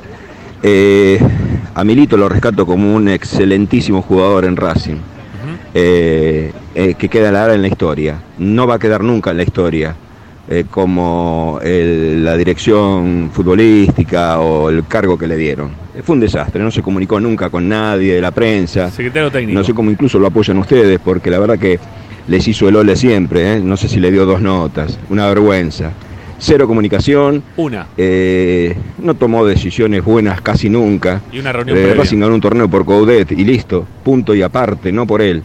eh, 0.60 1.20
a 1.72 1.84
Milito 1.84 2.16
lo 2.16 2.28
rescato 2.28 2.66
como 2.66 2.96
un 2.96 3.08
excelentísimo 3.08 4.02
jugador 4.02 4.44
en 4.44 4.56
Racing. 4.56 4.96
Eh, 5.74 6.52
eh, 6.74 6.94
que 6.98 7.08
quedará 7.08 7.52
en 7.54 7.62
la 7.62 7.68
historia. 7.68 8.20
No 8.38 8.66
va 8.66 8.74
a 8.74 8.78
quedar 8.78 9.02
nunca 9.02 9.30
en 9.30 9.36
la 9.38 9.42
historia 9.42 9.94
eh, 10.48 10.64
como 10.70 11.60
el- 11.62 12.24
la 12.24 12.36
dirección 12.36 13.30
futbolística 13.32 14.40
o 14.40 14.70
el 14.70 14.84
cargo 14.86 15.16
que 15.16 15.26
le 15.26 15.36
dieron. 15.36 15.70
Eh, 15.94 16.02
Fue 16.02 16.14
un 16.14 16.20
desastre, 16.20 16.62
no 16.62 16.70
se 16.70 16.82
comunicó 16.82 17.20
nunca 17.20 17.48
con 17.48 17.68
nadie 17.68 18.14
de 18.14 18.20
la 18.20 18.32
prensa. 18.32 18.90
Secretario 18.90 19.30
técnico. 19.30 19.58
No 19.58 19.64
sé 19.64 19.72
cómo 19.72 19.90
incluso 19.90 20.18
lo 20.18 20.26
apoyan 20.26 20.58
ustedes, 20.58 20.98
porque 21.02 21.30
la 21.30 21.38
verdad 21.38 21.58
que 21.58 21.78
les 22.28 22.46
hizo 22.48 22.68
el 22.68 22.76
ole 22.76 22.96
siempre. 22.96 23.54
¿eh? 23.54 23.60
No 23.60 23.76
sé 23.76 23.88
si 23.88 24.00
le 24.00 24.10
dio 24.10 24.26
dos 24.26 24.40
notas. 24.42 24.98
Una 25.10 25.26
vergüenza. 25.28 25.92
Cero 26.38 26.66
comunicación. 26.66 27.40
Una. 27.56 27.86
no 28.98 29.14
tomó 29.14 29.46
decisiones 29.46 30.02
buenas 30.04 30.40
casi 30.40 30.68
nunca. 30.68 31.20
Y 31.30 31.38
una 31.38 31.52
reunión. 31.52 31.78
Racing 31.96 32.18
ganó 32.18 32.34
un 32.34 32.40
torneo 32.40 32.68
por 32.68 32.84
Coudet 32.84 33.30
y 33.30 33.44
listo. 33.44 33.86
Punto 34.02 34.34
y 34.34 34.42
aparte, 34.42 34.90
no 34.90 35.06
por 35.06 35.22
él. 35.22 35.42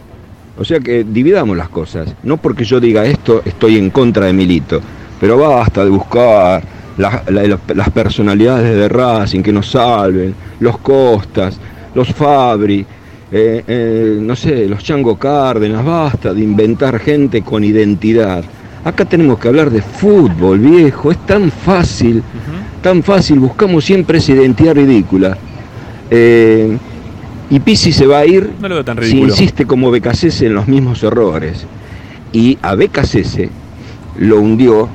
O 0.58 0.64
sea 0.64 0.80
que 0.80 1.04
dividamos 1.04 1.56
las 1.56 1.68
cosas. 1.68 2.14
No 2.22 2.36
porque 2.36 2.64
yo 2.64 2.80
diga 2.80 3.04
esto 3.04 3.42
estoy 3.44 3.76
en 3.78 3.90
contra 3.90 4.26
de 4.26 4.32
Milito. 4.32 4.80
Pero 5.20 5.38
basta 5.38 5.84
de 5.84 5.90
buscar 5.90 6.62
la- 6.96 7.22
la- 7.28 7.42
la- 7.46 7.58
las 7.74 7.90
personalidades 7.90 8.74
de 8.76 8.88
Racing 8.88 9.42
que 9.42 9.52
nos 9.52 9.70
salven. 9.70 10.34
Los 10.60 10.78
Costas, 10.78 11.58
los 11.94 12.08
Fabri, 12.08 12.84
eh, 13.30 13.62
eh, 13.66 14.18
no 14.20 14.34
sé, 14.34 14.66
los 14.66 14.82
Chango 14.82 15.16
Cárdenas. 15.16 15.84
Basta 15.84 16.34
de 16.34 16.40
inventar 16.42 16.98
gente 16.98 17.42
con 17.42 17.62
identidad. 17.62 18.42
Acá 18.84 19.04
tenemos 19.04 19.38
que 19.38 19.48
hablar 19.48 19.70
de 19.70 19.82
fútbol, 19.82 20.58
viejo. 20.58 21.10
Es 21.10 21.18
tan 21.26 21.50
fácil, 21.50 22.22
tan 22.82 23.02
fácil. 23.02 23.38
Buscamos 23.38 23.84
siempre 23.84 24.18
esa 24.18 24.32
identidad 24.32 24.74
ridícula. 24.74 25.36
Eh, 26.10 26.76
y 27.50 27.60
Pisi 27.60 27.92
se 27.92 28.06
va 28.06 28.18
a 28.18 28.26
ir 28.26 28.50
No 28.60 28.68
lo 28.68 28.76
veo 28.76 28.84
tan 28.84 29.02
si 29.02 29.18
insiste 29.18 29.66
como 29.66 29.90
Becasese 29.90 30.46
en 30.46 30.54
los 30.54 30.68
mismos 30.68 31.02
errores. 31.02 31.64
Y 32.32 32.58
a 32.60 32.74
Becasese 32.74 33.48
lo 34.18 34.40
hundió 34.40 34.88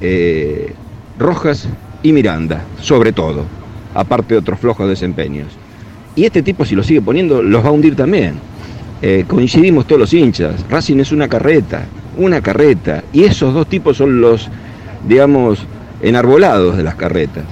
eh, 0.00 0.74
Rojas 1.18 1.68
y 2.02 2.12
Miranda, 2.12 2.64
sobre 2.80 3.12
todo, 3.12 3.44
aparte 3.94 4.34
de 4.34 4.38
otros 4.38 4.58
flojos 4.58 4.88
desempeños. 4.88 5.48
Y 6.16 6.24
este 6.24 6.42
tipo, 6.42 6.64
si 6.64 6.74
lo 6.74 6.82
sigue 6.82 7.02
poniendo, 7.02 7.42
los 7.42 7.64
va 7.64 7.68
a 7.68 7.72
hundir 7.72 7.94
también. 7.94 8.34
Eh, 9.02 9.24
coincidimos 9.28 9.86
todos 9.86 10.00
los 10.00 10.14
hinchas. 10.14 10.64
Racing 10.68 10.98
es 10.98 11.12
una 11.12 11.28
carreta, 11.28 11.84
una 12.16 12.40
carreta. 12.40 13.04
Y 13.12 13.24
esos 13.24 13.52
dos 13.52 13.68
tipos 13.68 13.98
son 13.98 14.20
los, 14.20 14.48
digamos, 15.06 15.60
enarbolados 16.02 16.76
de 16.76 16.82
las 16.82 16.94
carretas. 16.94 17.44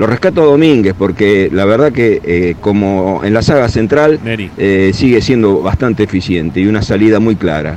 Lo 0.00 0.06
rescato 0.06 0.40
a 0.40 0.46
Domínguez 0.46 0.94
porque 0.96 1.50
la 1.52 1.66
verdad 1.66 1.92
que 1.92 2.22
eh, 2.24 2.56
como 2.58 3.20
en 3.22 3.34
la 3.34 3.42
saga 3.42 3.68
central 3.68 4.18
eh, 4.56 4.92
sigue 4.94 5.20
siendo 5.20 5.60
bastante 5.60 6.04
eficiente 6.04 6.58
y 6.58 6.66
una 6.66 6.80
salida 6.80 7.20
muy 7.20 7.36
clara. 7.36 7.76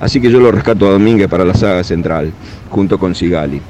Así 0.00 0.20
que 0.20 0.32
yo 0.32 0.40
lo 0.40 0.50
rescato 0.50 0.88
a 0.88 0.90
Domínguez 0.90 1.28
para 1.28 1.44
la 1.44 1.54
saga 1.54 1.84
central, 1.84 2.32
junto 2.70 2.98
con 2.98 3.14
Sigali. 3.14 3.62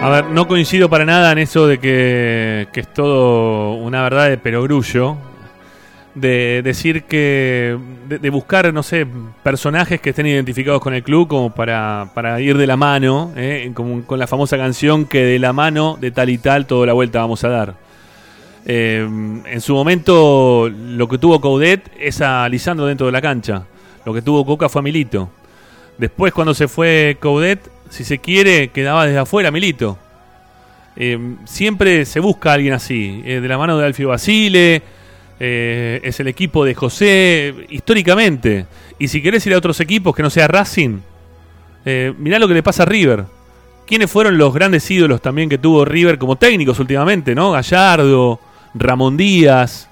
A 0.00 0.08
ver, 0.08 0.30
no 0.30 0.48
coincido 0.48 0.88
para 0.88 1.04
nada 1.04 1.32
en 1.32 1.38
eso 1.40 1.66
de 1.66 1.78
que, 1.78 2.68
que 2.72 2.80
es 2.80 2.90
todo 2.90 3.74
una 3.74 4.02
verdad 4.02 4.30
de 4.30 4.38
perogrullo. 4.38 5.18
De 6.14 6.62
decir 6.64 7.02
que. 7.02 7.76
De, 8.08 8.30
buscar, 8.30 8.72
no 8.72 8.82
sé, 8.82 9.06
personajes 9.42 10.00
que 10.00 10.10
estén 10.10 10.26
identificados 10.26 10.80
con 10.80 10.94
el 10.94 11.02
club 11.02 11.28
como 11.28 11.54
para, 11.54 12.10
para 12.14 12.40
ir 12.40 12.56
de 12.56 12.66
la 12.66 12.76
mano, 12.76 13.32
¿eh? 13.36 13.72
con 13.74 14.18
la 14.18 14.26
famosa 14.26 14.56
canción 14.56 15.06
que 15.06 15.24
de 15.24 15.38
la 15.38 15.52
mano 15.52 15.96
de 16.00 16.10
tal 16.10 16.30
y 16.30 16.38
tal 16.38 16.66
toda 16.66 16.86
la 16.86 16.92
vuelta 16.92 17.20
vamos 17.20 17.42
a 17.44 17.48
dar. 17.48 17.84
Eh, 18.66 19.06
en 19.46 19.60
su 19.60 19.74
momento, 19.74 20.70
lo 20.70 21.08
que 21.08 21.18
tuvo 21.18 21.40
Coudet 21.40 21.90
es 21.98 22.20
a 22.20 22.48
Lisandro 22.48 22.86
dentro 22.86 23.06
de 23.06 23.12
la 23.12 23.20
cancha. 23.20 23.64
Lo 24.04 24.14
que 24.14 24.22
tuvo 24.22 24.44
Coca 24.44 24.68
fue 24.68 24.80
a 24.80 24.82
Milito. 24.82 25.30
Después, 25.98 26.32
cuando 26.32 26.54
se 26.54 26.68
fue 26.68 27.16
Coudet, 27.20 27.70
si 27.90 28.04
se 28.04 28.18
quiere, 28.18 28.68
quedaba 28.68 29.06
desde 29.06 29.18
afuera 29.18 29.50
Milito. 29.50 29.98
Eh, 30.96 31.18
siempre 31.44 32.04
se 32.04 32.20
busca 32.20 32.50
a 32.50 32.54
alguien 32.54 32.72
así. 32.72 33.22
eh, 33.24 33.40
de 33.40 33.48
la 33.48 33.58
mano 33.58 33.76
de 33.78 33.86
Alfio 33.86 34.08
Basile, 34.08 34.82
eh, 35.40 36.00
es 36.02 36.20
el 36.20 36.28
equipo 36.28 36.64
de 36.64 36.74
José, 36.74 37.54
históricamente. 37.70 38.66
Y 38.98 39.08
si 39.08 39.22
querés 39.22 39.46
ir 39.46 39.54
a 39.54 39.58
otros 39.58 39.80
equipos 39.80 40.14
que 40.14 40.22
no 40.22 40.30
sea 40.30 40.46
Racing, 40.48 40.98
eh, 41.84 42.12
mirá 42.18 42.38
lo 42.38 42.48
que 42.48 42.54
le 42.54 42.62
pasa 42.62 42.84
a 42.84 42.86
River. 42.86 43.24
¿Quiénes 43.86 44.10
fueron 44.10 44.38
los 44.38 44.54
grandes 44.54 44.90
ídolos 44.90 45.20
también 45.20 45.48
que 45.48 45.58
tuvo 45.58 45.84
River 45.84 46.18
como 46.18 46.36
técnicos 46.36 46.78
últimamente, 46.78 47.34
no? 47.34 47.50
Gallardo, 47.52 48.40
Ramón 48.74 49.16
Díaz, 49.16 49.88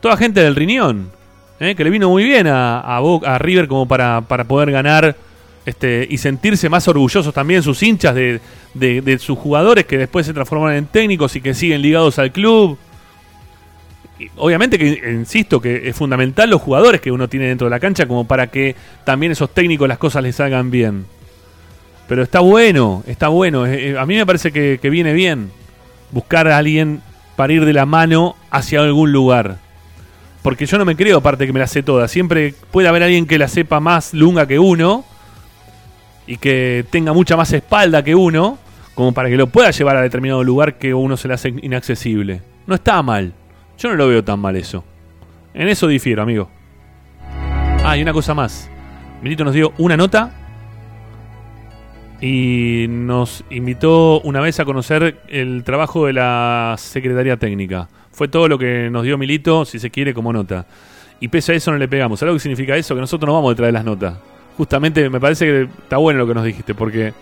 toda 0.00 0.16
gente 0.18 0.40
del 0.42 0.54
riñón, 0.54 1.10
¿eh? 1.58 1.74
que 1.74 1.84
le 1.84 1.90
vino 1.90 2.10
muy 2.10 2.24
bien 2.24 2.46
a, 2.46 2.80
a, 2.80 3.38
River 3.38 3.66
como 3.66 3.88
para, 3.88 4.20
para 4.20 4.44
poder 4.44 4.70
ganar 4.70 5.16
este, 5.64 6.06
y 6.10 6.18
sentirse 6.18 6.68
más 6.68 6.86
orgullosos 6.86 7.32
también 7.32 7.62
sus 7.62 7.82
hinchas 7.82 8.14
de, 8.14 8.40
de- 8.74 9.00
de 9.00 9.18
sus 9.18 9.38
jugadores 9.38 9.86
que 9.86 9.96
después 9.96 10.26
se 10.26 10.34
transforman 10.34 10.74
en 10.74 10.84
técnicos 10.86 11.34
y 11.36 11.40
que 11.40 11.54
siguen 11.54 11.80
ligados 11.80 12.18
al 12.18 12.30
club. 12.30 12.76
Obviamente 14.36 14.78
que, 14.78 15.12
insisto, 15.12 15.60
que 15.60 15.88
es 15.88 15.96
fundamental 15.96 16.48
los 16.48 16.62
jugadores 16.62 17.00
que 17.00 17.10
uno 17.10 17.28
tiene 17.28 17.46
dentro 17.46 17.66
de 17.66 17.70
la 17.70 17.80
cancha 17.80 18.06
como 18.06 18.24
para 18.26 18.46
que 18.46 18.76
también 19.04 19.32
esos 19.32 19.50
técnicos 19.50 19.88
las 19.88 19.98
cosas 19.98 20.22
les 20.22 20.36
salgan 20.36 20.70
bien. 20.70 21.06
Pero 22.06 22.22
está 22.22 22.40
bueno, 22.40 23.02
está 23.06 23.28
bueno. 23.28 23.64
A 23.64 24.06
mí 24.06 24.16
me 24.16 24.26
parece 24.26 24.52
que, 24.52 24.78
que 24.80 24.90
viene 24.90 25.12
bien 25.12 25.50
buscar 26.10 26.46
a 26.48 26.58
alguien 26.58 27.00
para 27.36 27.52
ir 27.52 27.64
de 27.64 27.72
la 27.72 27.86
mano 27.86 28.36
hacia 28.50 28.80
algún 28.80 29.10
lugar. 29.12 29.58
Porque 30.42 30.66
yo 30.66 30.78
no 30.78 30.84
me 30.84 30.94
creo, 30.94 31.18
aparte 31.18 31.46
que 31.46 31.52
me 31.52 31.60
la 31.60 31.66
sé 31.66 31.82
toda. 31.82 32.06
Siempre 32.06 32.54
puede 32.70 32.88
haber 32.88 33.02
alguien 33.02 33.26
que 33.26 33.38
la 33.38 33.48
sepa 33.48 33.80
más 33.80 34.14
lunga 34.14 34.46
que 34.46 34.58
uno 34.58 35.04
y 36.26 36.36
que 36.36 36.84
tenga 36.90 37.12
mucha 37.12 37.36
más 37.36 37.52
espalda 37.52 38.04
que 38.04 38.14
uno, 38.14 38.58
como 38.94 39.12
para 39.12 39.28
que 39.28 39.36
lo 39.36 39.48
pueda 39.48 39.70
llevar 39.70 39.96
a 39.96 40.02
determinado 40.02 40.44
lugar 40.44 40.74
que 40.78 40.94
uno 40.94 41.16
se 41.16 41.28
le 41.28 41.34
hace 41.34 41.48
inaccesible. 41.48 42.42
No 42.66 42.74
está 42.74 43.02
mal. 43.02 43.32
Yo 43.78 43.88
no 43.90 43.96
lo 43.96 44.08
veo 44.08 44.24
tan 44.24 44.38
mal 44.38 44.56
eso. 44.56 44.84
En 45.52 45.68
eso 45.68 45.86
difiero, 45.86 46.22
amigo. 46.22 46.50
Ah, 47.84 47.96
y 47.96 48.02
una 48.02 48.12
cosa 48.12 48.34
más. 48.34 48.70
Milito 49.22 49.44
nos 49.44 49.54
dio 49.54 49.72
una 49.78 49.96
nota 49.96 50.30
y 52.20 52.86
nos 52.88 53.44
invitó 53.50 54.20
una 54.20 54.40
vez 54.40 54.60
a 54.60 54.64
conocer 54.64 55.20
el 55.28 55.64
trabajo 55.64 56.06
de 56.06 56.14
la 56.14 56.74
Secretaría 56.78 57.36
Técnica. 57.36 57.88
Fue 58.10 58.28
todo 58.28 58.48
lo 58.48 58.58
que 58.58 58.88
nos 58.90 59.02
dio 59.02 59.18
Milito, 59.18 59.64
si 59.64 59.78
se 59.78 59.90
quiere, 59.90 60.14
como 60.14 60.32
nota. 60.32 60.66
Y 61.20 61.28
pese 61.28 61.52
a 61.52 61.54
eso 61.54 61.70
no 61.70 61.78
le 61.78 61.88
pegamos. 61.88 62.20
¿Sabes 62.20 62.32
lo 62.32 62.36
que 62.36 62.42
significa 62.42 62.76
eso? 62.76 62.94
Que 62.94 63.00
nosotros 63.00 63.26
no 63.26 63.34
vamos 63.34 63.52
detrás 63.52 63.68
de 63.68 63.72
las 63.72 63.84
notas. 63.84 64.16
Justamente 64.56 65.08
me 65.10 65.20
parece 65.20 65.46
que 65.46 65.62
está 65.82 65.96
bueno 65.96 66.20
lo 66.20 66.26
que 66.26 66.34
nos 66.34 66.44
dijiste, 66.44 66.74
porque 66.74 67.12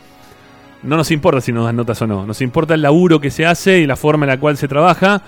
no 0.83 0.97
nos 0.97 1.11
importa 1.11 1.41
si 1.41 1.53
nos 1.53 1.65
dan 1.65 1.77
notas 1.77 2.01
o 2.03 2.07
no. 2.07 2.27
Nos 2.27 2.41
importa 2.43 2.75
el 2.75 2.83
laburo 2.83 3.21
que 3.21 3.31
se 3.31 3.47
hace 3.47 3.79
y 3.79 3.87
la 3.87 3.97
forma 3.97 4.27
en 4.27 4.31
la 4.31 4.41
cual 4.41 4.57
se 4.57 4.69
trabaja. 4.69 5.23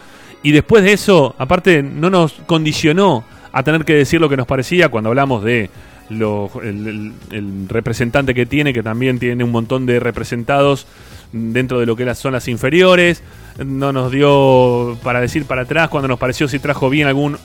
Y 0.45 0.53
después 0.53 0.85
de 0.85 0.93
eso, 0.93 1.35
aparte, 1.39 1.83
no 1.83 2.11
nos 2.11 2.33
condicionó 2.47 3.25
a 3.51 3.63
tener 3.65 3.85
que 3.85 3.95
decir 3.95 4.21
lo 4.21 4.29
que 4.29 4.37
nos 4.37 4.47
parecía 4.47 4.89
cuando 4.91 5.09
hablamos 5.09 5.43
de 5.43 5.71
lo- 6.11 6.51
el, 6.63 7.13
el- 7.33 7.69
representante 7.69 8.35
que 8.35 8.47
tiene, 8.47 8.73
que 8.73 8.83
también 8.83 9.19
tiene 9.19 9.43
un 9.43 9.51
montón 9.51 9.87
de 9.87 9.99
representados 10.01 10.87
dentro 11.33 11.81
de 11.81 11.87
lo 11.87 11.97
que 11.97 12.15
son 12.15 12.33
las 12.35 12.47
inferiores. 12.47 13.23
No 13.65 13.93
nos 13.93 14.13
dio 14.13 14.99
para 15.03 15.21
decir 15.21 15.47
para 15.47 15.63
atrás 15.63 15.89
cuando 15.89 16.09
nos 16.09 16.19
pareció 16.19 16.47
si 16.47 16.59
trajo 16.59 16.91
bien 16.91 17.07
algún 17.09 17.37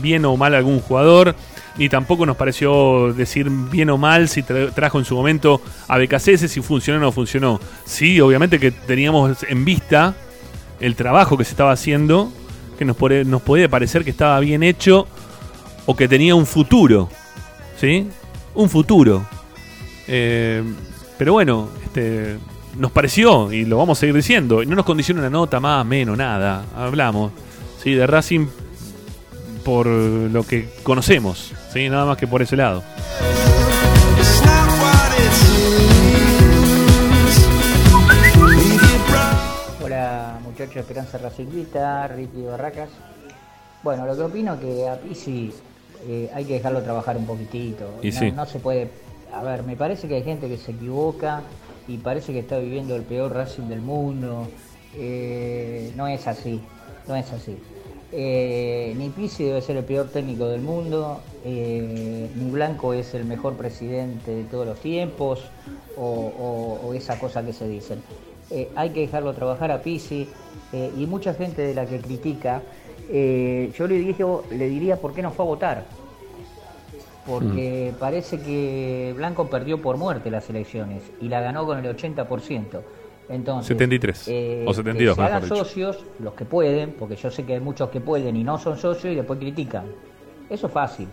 bien 0.00 0.24
o 0.24 0.36
mal 0.36 0.54
algún 0.54 0.80
jugador. 0.80 1.34
Ni 1.78 1.88
tampoco 1.88 2.26
nos 2.26 2.36
pareció 2.36 3.12
decir 3.14 3.48
bien 3.50 3.90
o 3.90 3.98
mal 3.98 4.28
si 4.28 4.42
tra- 4.42 4.72
trajo 4.72 4.98
en 4.98 5.04
su 5.04 5.14
momento 5.16 5.60
a 5.88 5.98
BKCS, 5.98 6.48
si 6.50 6.60
funcionó 6.60 6.98
o 6.98 7.02
no 7.02 7.12
funcionó. 7.12 7.60
Sí, 7.84 8.20
obviamente 8.20 8.58
que 8.60 8.70
teníamos 8.70 9.42
en 9.48 9.64
vista 9.64 10.14
el 10.80 10.96
trabajo 10.96 11.36
que 11.36 11.44
se 11.44 11.50
estaba 11.50 11.72
haciendo, 11.72 12.32
que 12.78 12.84
nos, 12.84 12.96
nos 13.26 13.42
podía 13.42 13.68
parecer 13.68 14.04
que 14.04 14.10
estaba 14.10 14.40
bien 14.40 14.62
hecho 14.62 15.06
o 15.86 15.94
que 15.94 16.08
tenía 16.08 16.34
un 16.34 16.46
futuro. 16.46 17.08
¿Sí? 17.78 18.08
Un 18.54 18.68
futuro. 18.68 19.26
Eh, 20.08 20.62
pero 21.18 21.34
bueno, 21.34 21.68
este, 21.84 22.36
nos 22.78 22.90
pareció, 22.90 23.52
y 23.52 23.64
lo 23.64 23.78
vamos 23.78 23.98
a 23.98 24.00
seguir 24.00 24.14
diciendo, 24.14 24.62
y 24.62 24.66
no 24.66 24.76
nos 24.76 24.84
condiciona 24.84 25.20
una 25.20 25.30
nota 25.30 25.60
más, 25.60 25.84
menos, 25.84 26.16
nada. 26.16 26.64
Hablamos 26.76 27.32
¿sí? 27.82 27.94
de 27.94 28.06
Racing 28.06 28.46
por 29.64 29.86
lo 29.86 30.42
que 30.44 30.68
conocemos, 30.82 31.52
¿sí? 31.72 31.88
nada 31.88 32.06
más 32.06 32.16
que 32.16 32.26
por 32.26 32.42
ese 32.42 32.56
lado. 32.56 32.82
Hola 40.60 40.66
muchachos, 40.66 40.82
Esperanza 40.90 41.16
Racinguita, 41.16 42.06
Ricky 42.08 42.42
Barracas. 42.42 42.90
Bueno, 43.82 44.04
lo 44.04 44.14
que 44.14 44.20
opino 44.24 44.60
que 44.60 44.86
a 44.86 44.96
Pizzi 45.00 45.50
eh, 46.06 46.30
hay 46.34 46.44
que 46.44 46.52
dejarlo 46.52 46.82
trabajar 46.82 47.16
un 47.16 47.24
poquitito. 47.24 47.94
Y 48.02 48.10
no, 48.10 48.18
sí. 48.18 48.30
no 48.30 48.44
se 48.44 48.58
puede. 48.58 48.90
A 49.32 49.42
ver, 49.42 49.62
me 49.62 49.74
parece 49.74 50.06
que 50.06 50.16
hay 50.16 50.22
gente 50.22 50.48
que 50.48 50.58
se 50.58 50.72
equivoca 50.72 51.40
y 51.88 51.96
parece 51.96 52.34
que 52.34 52.40
está 52.40 52.58
viviendo 52.58 52.94
el 52.94 53.04
peor 53.04 53.32
Racing 53.32 53.68
del 53.68 53.80
mundo. 53.80 54.48
Eh, 54.96 55.94
no 55.96 56.06
es 56.08 56.26
así, 56.26 56.60
no 57.08 57.16
es 57.16 57.32
así. 57.32 57.56
Eh, 58.12 58.94
ni 58.98 59.08
Pizzi 59.08 59.44
debe 59.44 59.62
ser 59.62 59.78
el 59.78 59.84
peor 59.84 60.08
técnico 60.10 60.46
del 60.46 60.60
mundo, 60.60 61.22
eh, 61.42 62.28
ni 62.36 62.50
Blanco 62.50 62.92
es 62.92 63.14
el 63.14 63.24
mejor 63.24 63.54
presidente 63.56 64.30
de 64.34 64.44
todos 64.44 64.66
los 64.66 64.78
tiempos, 64.80 65.40
o, 65.96 66.02
o- 66.02 66.86
o 66.86 66.92
esa 66.92 67.18
cosa 67.18 67.42
que 67.42 67.54
se 67.54 67.66
dicen. 67.66 68.02
Eh, 68.50 68.68
hay 68.74 68.90
que 68.90 69.00
dejarlo 69.00 69.32
trabajar 69.32 69.70
a 69.70 69.80
Pizzi 69.80 70.28
eh, 70.72 70.92
y 70.96 71.06
mucha 71.06 71.34
gente 71.34 71.62
de 71.62 71.74
la 71.74 71.86
que 71.86 72.00
critica, 72.00 72.62
eh, 73.08 73.72
yo 73.76 73.86
le, 73.86 73.96
dije, 73.96 74.24
le 74.50 74.68
diría 74.68 74.96
por 74.96 75.12
qué 75.14 75.22
no 75.22 75.30
fue 75.30 75.44
a 75.44 75.48
votar. 75.48 75.84
Porque 77.26 77.92
parece 77.98 78.40
que 78.40 79.12
Blanco 79.16 79.48
perdió 79.48 79.80
por 79.80 79.96
muerte 79.96 80.30
las 80.30 80.48
elecciones 80.50 81.02
y 81.20 81.28
la 81.28 81.40
ganó 81.40 81.66
con 81.66 81.84
el 81.84 81.96
80%. 81.96 82.80
Entonces, 83.28 83.68
73, 83.68 84.28
eh, 84.28 84.64
o 84.66 84.74
72 84.74 85.14
que 85.14 85.22
se 85.22 85.26
hagan 85.26 85.46
socios, 85.46 86.04
los 86.18 86.34
que 86.34 86.44
pueden, 86.44 86.92
porque 86.98 87.14
yo 87.14 87.30
sé 87.30 87.44
que 87.44 87.54
hay 87.54 87.60
muchos 87.60 87.88
que 87.90 88.00
pueden 88.00 88.36
y 88.36 88.42
no 88.42 88.58
son 88.58 88.76
socios 88.76 89.12
y 89.12 89.16
después 89.16 89.38
critican. 89.38 89.84
Eso 90.48 90.66
es 90.66 90.72
fácil. 90.72 91.06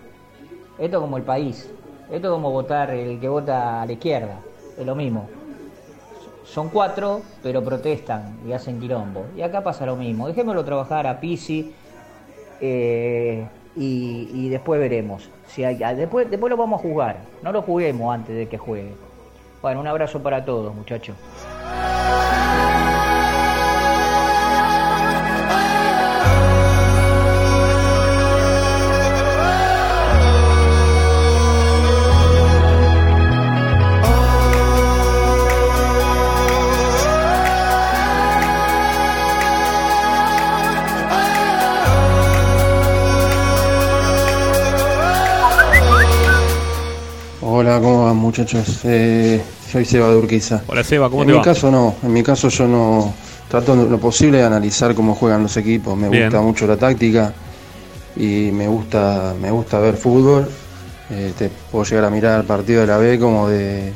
Esto 0.80 0.98
es 0.98 1.01
como 1.01 1.17
el 1.17 1.24
país. 1.24 1.69
Esto 2.11 2.27
es 2.27 2.32
como 2.32 2.51
votar 2.51 2.90
el 2.91 3.19
que 3.19 3.30
vota 3.30 3.83
a 3.83 3.85
la 3.85 3.91
izquierda. 3.91 4.40
Es 4.75 4.85
lo 4.85 4.95
mismo. 4.95 5.30
Son 6.48 6.69
cuatro, 6.69 7.22
pero 7.43 7.61
protestan 7.61 8.38
y 8.48 8.53
hacen 8.53 8.80
quilombo. 8.80 9.26
Y 9.35 9.42
acá 9.42 9.64
pasa 9.64 9.85
lo 9.85 9.95
mismo. 9.95 10.27
Dejémoslo 10.27 10.64
trabajar 10.64 11.06
a 11.06 11.19
Pisi 11.19 11.74
eh, 12.61 13.45
y, 13.76 14.50
después 14.50 14.80
veremos. 14.80 15.30
Si 15.48 15.64
hay, 15.64 15.84
ah, 15.84 15.93
después, 15.93 16.30
después 16.32 16.50
lo 16.50 16.58
vamos 16.58 16.80
a 16.80 16.82
jugar. 16.82 17.17
No 17.43 17.51
lo 17.51 17.61
juguemos 17.61 18.14
antes 18.14 18.35
de 18.35 18.48
que 18.48 18.58
juegue. 18.58 18.93
Bueno, 19.61 19.82
un 19.82 19.88
abrazo 19.88 20.24
para 20.24 20.45
todos, 20.45 20.74
muchachos. 20.74 21.16
Muchachos? 48.38 48.80
Eh, 48.83 49.41
soy 49.72 49.85
Seba 49.85 50.09
de 50.09 50.16
Urquiza. 50.16 50.61
Hola 50.67 50.83
Seba, 50.83 51.09
¿cómo 51.09 51.24
en 51.24 51.30
te 51.30 51.33
mi 51.33 51.41
caso 51.41 51.72
no, 51.72 51.95
en 52.03 52.14
mi 52.14 52.24
caso 52.24 52.49
yo 52.49 52.67
no 52.67 53.14
trato 53.48 53.75
lo 53.75 53.99
posible 53.99 54.40
de 54.40 54.43
analizar 54.43 54.93
cómo 54.93 55.16
juegan 55.16 55.43
los 55.43 55.57
equipos. 55.57 55.98
Me 55.98 56.09
Bien. 56.09 56.25
gusta 56.25 56.41
mucho 56.41 56.67
la 56.67 56.77
táctica 56.77 57.33
y 58.16 58.51
me 58.51 58.67
gusta, 58.67 59.33
me 59.40 59.51
gusta 59.51 59.80
ver 59.80 59.95
fútbol. 59.95 60.48
Eh, 61.09 61.33
te 61.38 61.49
puedo 61.72 61.85
llegar 61.85 62.06
a 62.06 62.09
mirar 62.09 62.43
partido 62.43 62.82
de 62.82 62.88
la 62.88 62.98
B 62.98 63.17
como 63.17 63.48
de 63.48 63.93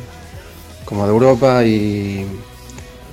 como 0.86 1.06
de 1.06 1.12
Europa 1.12 1.64
y, 1.64 2.26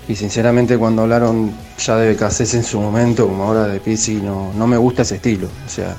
Y 0.08 0.16
sinceramente 0.16 0.78
cuando 0.78 1.02
hablaron 1.02 1.52
ya 1.78 1.96
de 1.96 2.08
Becasés 2.08 2.54
en 2.54 2.64
su 2.64 2.80
momento, 2.80 3.28
como 3.28 3.44
ahora 3.44 3.66
de 3.66 3.78
Pizzi, 3.80 4.14
no, 4.14 4.52
no 4.54 4.66
me 4.66 4.78
gusta 4.78 5.02
ese 5.02 5.16
estilo. 5.16 5.48
O 5.66 5.68
sea, 5.68 5.94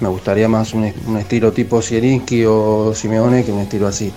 me 0.00 0.08
gustaría 0.08 0.48
más 0.48 0.72
un, 0.72 0.90
un 1.06 1.16
estilo 1.18 1.52
tipo 1.52 1.82
Sierinski 1.82 2.44
o 2.46 2.94
Simeone 2.94 3.44
que 3.44 3.52
un 3.52 3.60
estilo 3.60 3.86
así. 3.86 4.10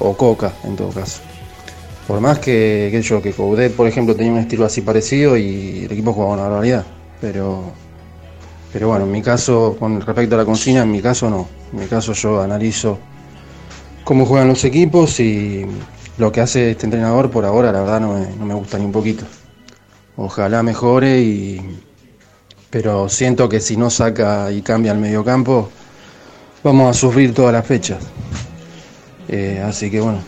O 0.00 0.16
Coca, 0.16 0.52
en 0.64 0.76
todo 0.76 0.90
caso. 0.90 1.20
Por 2.06 2.20
más 2.20 2.38
que, 2.38 2.98
yo, 3.02 3.20
que 3.20 3.32
Coudet, 3.32 3.74
por 3.74 3.86
ejemplo, 3.86 4.14
tenía 4.14 4.32
un 4.32 4.38
estilo 4.38 4.64
así 4.64 4.80
parecido 4.80 5.36
y 5.36 5.84
el 5.84 5.92
equipo 5.92 6.12
jugaba 6.12 6.34
una 6.34 6.42
barbaridad. 6.44 6.86
Pero, 7.20 7.64
pero 8.72 8.88
bueno, 8.88 9.04
en 9.04 9.12
mi 9.12 9.20
caso, 9.20 9.76
con 9.78 10.00
respecto 10.00 10.34
a 10.34 10.38
la 10.38 10.44
consigna, 10.44 10.82
en 10.82 10.90
mi 10.90 11.02
caso 11.02 11.28
no. 11.28 11.48
En 11.72 11.80
mi 11.80 11.86
caso 11.86 12.14
yo 12.14 12.40
analizo 12.40 12.98
cómo 14.04 14.24
juegan 14.24 14.48
los 14.48 14.64
equipos 14.64 15.20
y 15.20 15.66
lo 16.16 16.32
que 16.32 16.40
hace 16.40 16.70
este 16.70 16.86
entrenador 16.86 17.30
por 17.30 17.44
ahora, 17.44 17.72
la 17.72 17.80
verdad, 17.80 18.00
no 18.00 18.14
me, 18.14 18.26
no 18.36 18.46
me 18.46 18.54
gusta 18.54 18.78
ni 18.78 18.86
un 18.86 18.92
poquito. 18.92 19.24
Ojalá 20.16 20.62
mejore 20.62 21.20
y, 21.20 21.78
pero 22.70 23.08
siento 23.08 23.48
que 23.48 23.60
si 23.60 23.76
no 23.76 23.90
saca 23.90 24.50
y 24.50 24.62
cambia 24.62 24.92
el 24.92 24.98
mediocampo, 24.98 25.68
vamos 26.64 26.96
a 26.96 26.98
sufrir 26.98 27.34
todas 27.34 27.52
las 27.52 27.66
fechas. 27.66 27.98
Eh, 29.28 29.62
así 29.64 29.90
que 29.90 30.00
bueno, 30.00 30.20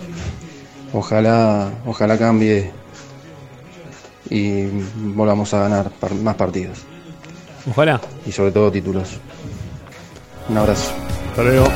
ojalá, 0.93 1.70
ojalá 1.87 2.19
cambie 2.19 2.70
y 4.29 4.67
volvamos 5.15 5.53
a 5.55 5.61
ganar 5.61 5.91
par- 5.91 6.15
más 6.15 6.37
partidos. 6.37 6.79
Ojalá. 7.70 8.01
Y 8.27 8.33
sobre 8.33 8.53
todo 8.53 8.70
títulos. 8.70 9.19
Un 10.49 10.59
abrazo. 10.59 10.93
Hasta 11.31 11.43
luego. 11.43 11.67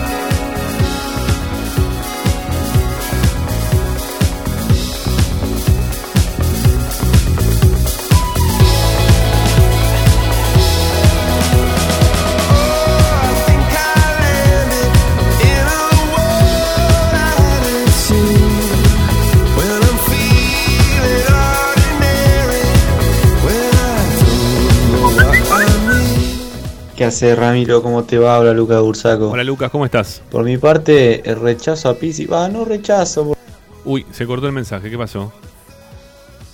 Hace 27.15 27.37
Ramiro? 27.37 27.81
¿Cómo 27.81 28.03
te 28.03 28.19
va? 28.19 28.37
Habla 28.37 28.53
Lucas 28.53 28.81
Bursaco. 28.83 29.31
Hola 29.31 29.45
Lucas, 29.45 29.71
¿cómo 29.71 29.85
estás? 29.85 30.21
Por 30.33 30.43
mi 30.45 30.59
parte, 30.59 31.23
rechazo 31.41 31.89
a 31.89 31.95
Pizzi. 31.95 32.27
Va, 32.27 32.49
no 32.49 32.65
rechazo. 32.65 33.25
por- 33.29 33.37
Uy, 33.85 34.05
se 34.11 34.27
cortó 34.27 34.47
el 34.49 34.53
mensaje, 34.53 34.91
¿qué 34.91 34.99
pasó? 34.99 35.33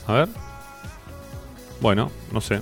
A 0.06 0.12
ver. 0.12 0.28
Bueno, 1.80 2.10
no 2.30 2.42
sé. 2.42 2.56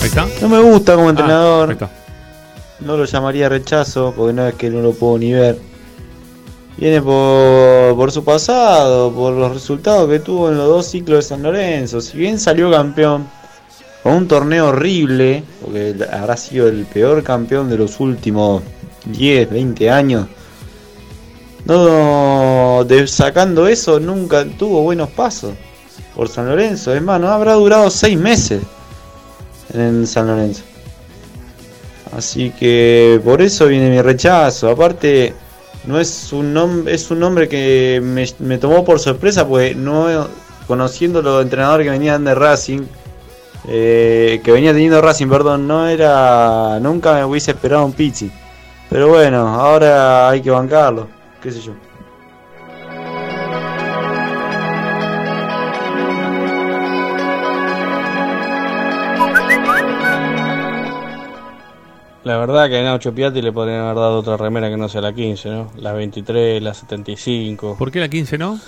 Ahí 0.00 0.08
está. 0.08 0.26
No 0.42 0.48
me 0.50 0.60
gusta 0.60 0.94
como 0.96 1.06
Ah, 1.06 1.10
entrenador. 1.10 1.68
ahí 1.70 1.72
está. 1.74 1.90
No 2.80 2.96
lo 2.98 3.04
llamaría 3.06 3.48
rechazo, 3.48 4.12
porque 4.14 4.34
no 4.34 4.46
es 4.48 4.54
que 4.56 4.68
no 4.68 4.82
lo 4.82 4.92
puedo 4.92 5.16
ni 5.16 5.32
ver. 5.32 5.58
Viene 6.76 7.00
por, 7.00 7.96
por 7.96 8.12
su 8.12 8.22
pasado, 8.22 9.12
por 9.12 9.32
los 9.32 9.52
resultados 9.54 10.10
que 10.10 10.18
tuvo 10.18 10.50
en 10.50 10.58
los 10.58 10.66
dos 10.66 10.86
ciclos 10.86 11.18
de 11.20 11.22
San 11.22 11.42
Lorenzo. 11.42 12.02
Si 12.02 12.18
bien 12.18 12.38
salió 12.38 12.70
campeón 12.70 13.26
con 14.02 14.14
un 14.14 14.28
torneo 14.28 14.68
horrible, 14.68 15.44
porque 15.62 15.94
habrá 16.10 16.36
sido 16.36 16.68
el 16.68 16.84
peor 16.86 17.22
campeón 17.22 17.68
de 17.70 17.78
los 17.78 18.00
últimos 18.00 18.62
10, 19.06 19.50
20 19.50 19.90
años. 19.90 20.26
No, 21.64 22.84
de- 22.84 23.06
sacando 23.06 23.68
eso, 23.68 24.00
nunca 24.00 24.44
tuvo 24.44 24.82
buenos 24.82 25.10
pasos 25.10 25.54
por 26.16 26.28
San 26.28 26.48
Lorenzo. 26.48 26.92
Es 26.94 27.02
más, 27.02 27.20
no 27.20 27.28
habrá 27.28 27.54
durado 27.54 27.88
6 27.90 28.18
meses 28.18 28.62
en 29.72 30.06
San 30.06 30.26
Lorenzo. 30.26 30.62
Así 32.16 32.50
que 32.50 33.20
por 33.24 33.40
eso 33.40 33.68
viene 33.68 33.88
mi 33.90 34.02
rechazo. 34.02 34.68
Aparte, 34.68 35.34
no 35.86 35.98
es 35.98 36.32
un 36.32 36.52
nombre, 36.52 36.94
es 36.94 37.10
un 37.10 37.20
nombre 37.20 37.48
que 37.48 38.00
me, 38.40 38.58
tomó 38.58 38.84
por 38.84 38.98
sorpresa, 38.98 39.46
porque 39.46 39.74
no 39.74 40.28
conociendo 40.66 41.22
los 41.22 41.42
entrenadores 41.42 41.86
que 41.86 41.90
venían 41.90 42.24
de 42.24 42.34
Racing, 42.34 42.82
eh, 43.68 44.40
que 44.42 44.52
venía 44.52 44.72
teniendo 44.72 45.00
Racing, 45.00 45.28
perdón, 45.28 45.66
no 45.66 45.86
era, 45.88 46.78
nunca 46.80 47.14
me 47.14 47.24
hubiese 47.24 47.52
esperado 47.52 47.84
un 47.84 47.92
Pizzi. 47.92 48.30
Pero 48.88 49.08
bueno, 49.08 49.48
ahora 49.48 50.28
hay 50.28 50.42
que 50.42 50.50
bancarlo, 50.50 51.08
qué 51.40 51.50
sé 51.50 51.60
yo. 51.60 51.72
La 62.24 62.36
verdad 62.36 62.68
que 62.68 62.78
a 62.78 62.82
Nacho 62.84 63.12
Piatti 63.12 63.42
le 63.42 63.50
podrían 63.50 63.80
haber 63.80 63.96
dado 63.96 64.18
otra 64.18 64.36
remera 64.36 64.70
que 64.70 64.76
no 64.76 64.88
sea 64.88 65.00
la 65.00 65.12
15, 65.12 65.48
¿no? 65.48 65.72
La 65.76 65.92
23, 65.92 66.62
la 66.62 66.72
75. 66.72 67.76
¿Por 67.76 67.90
qué 67.90 67.98
la 67.98 68.08
15 68.08 68.38
no? 68.38 68.60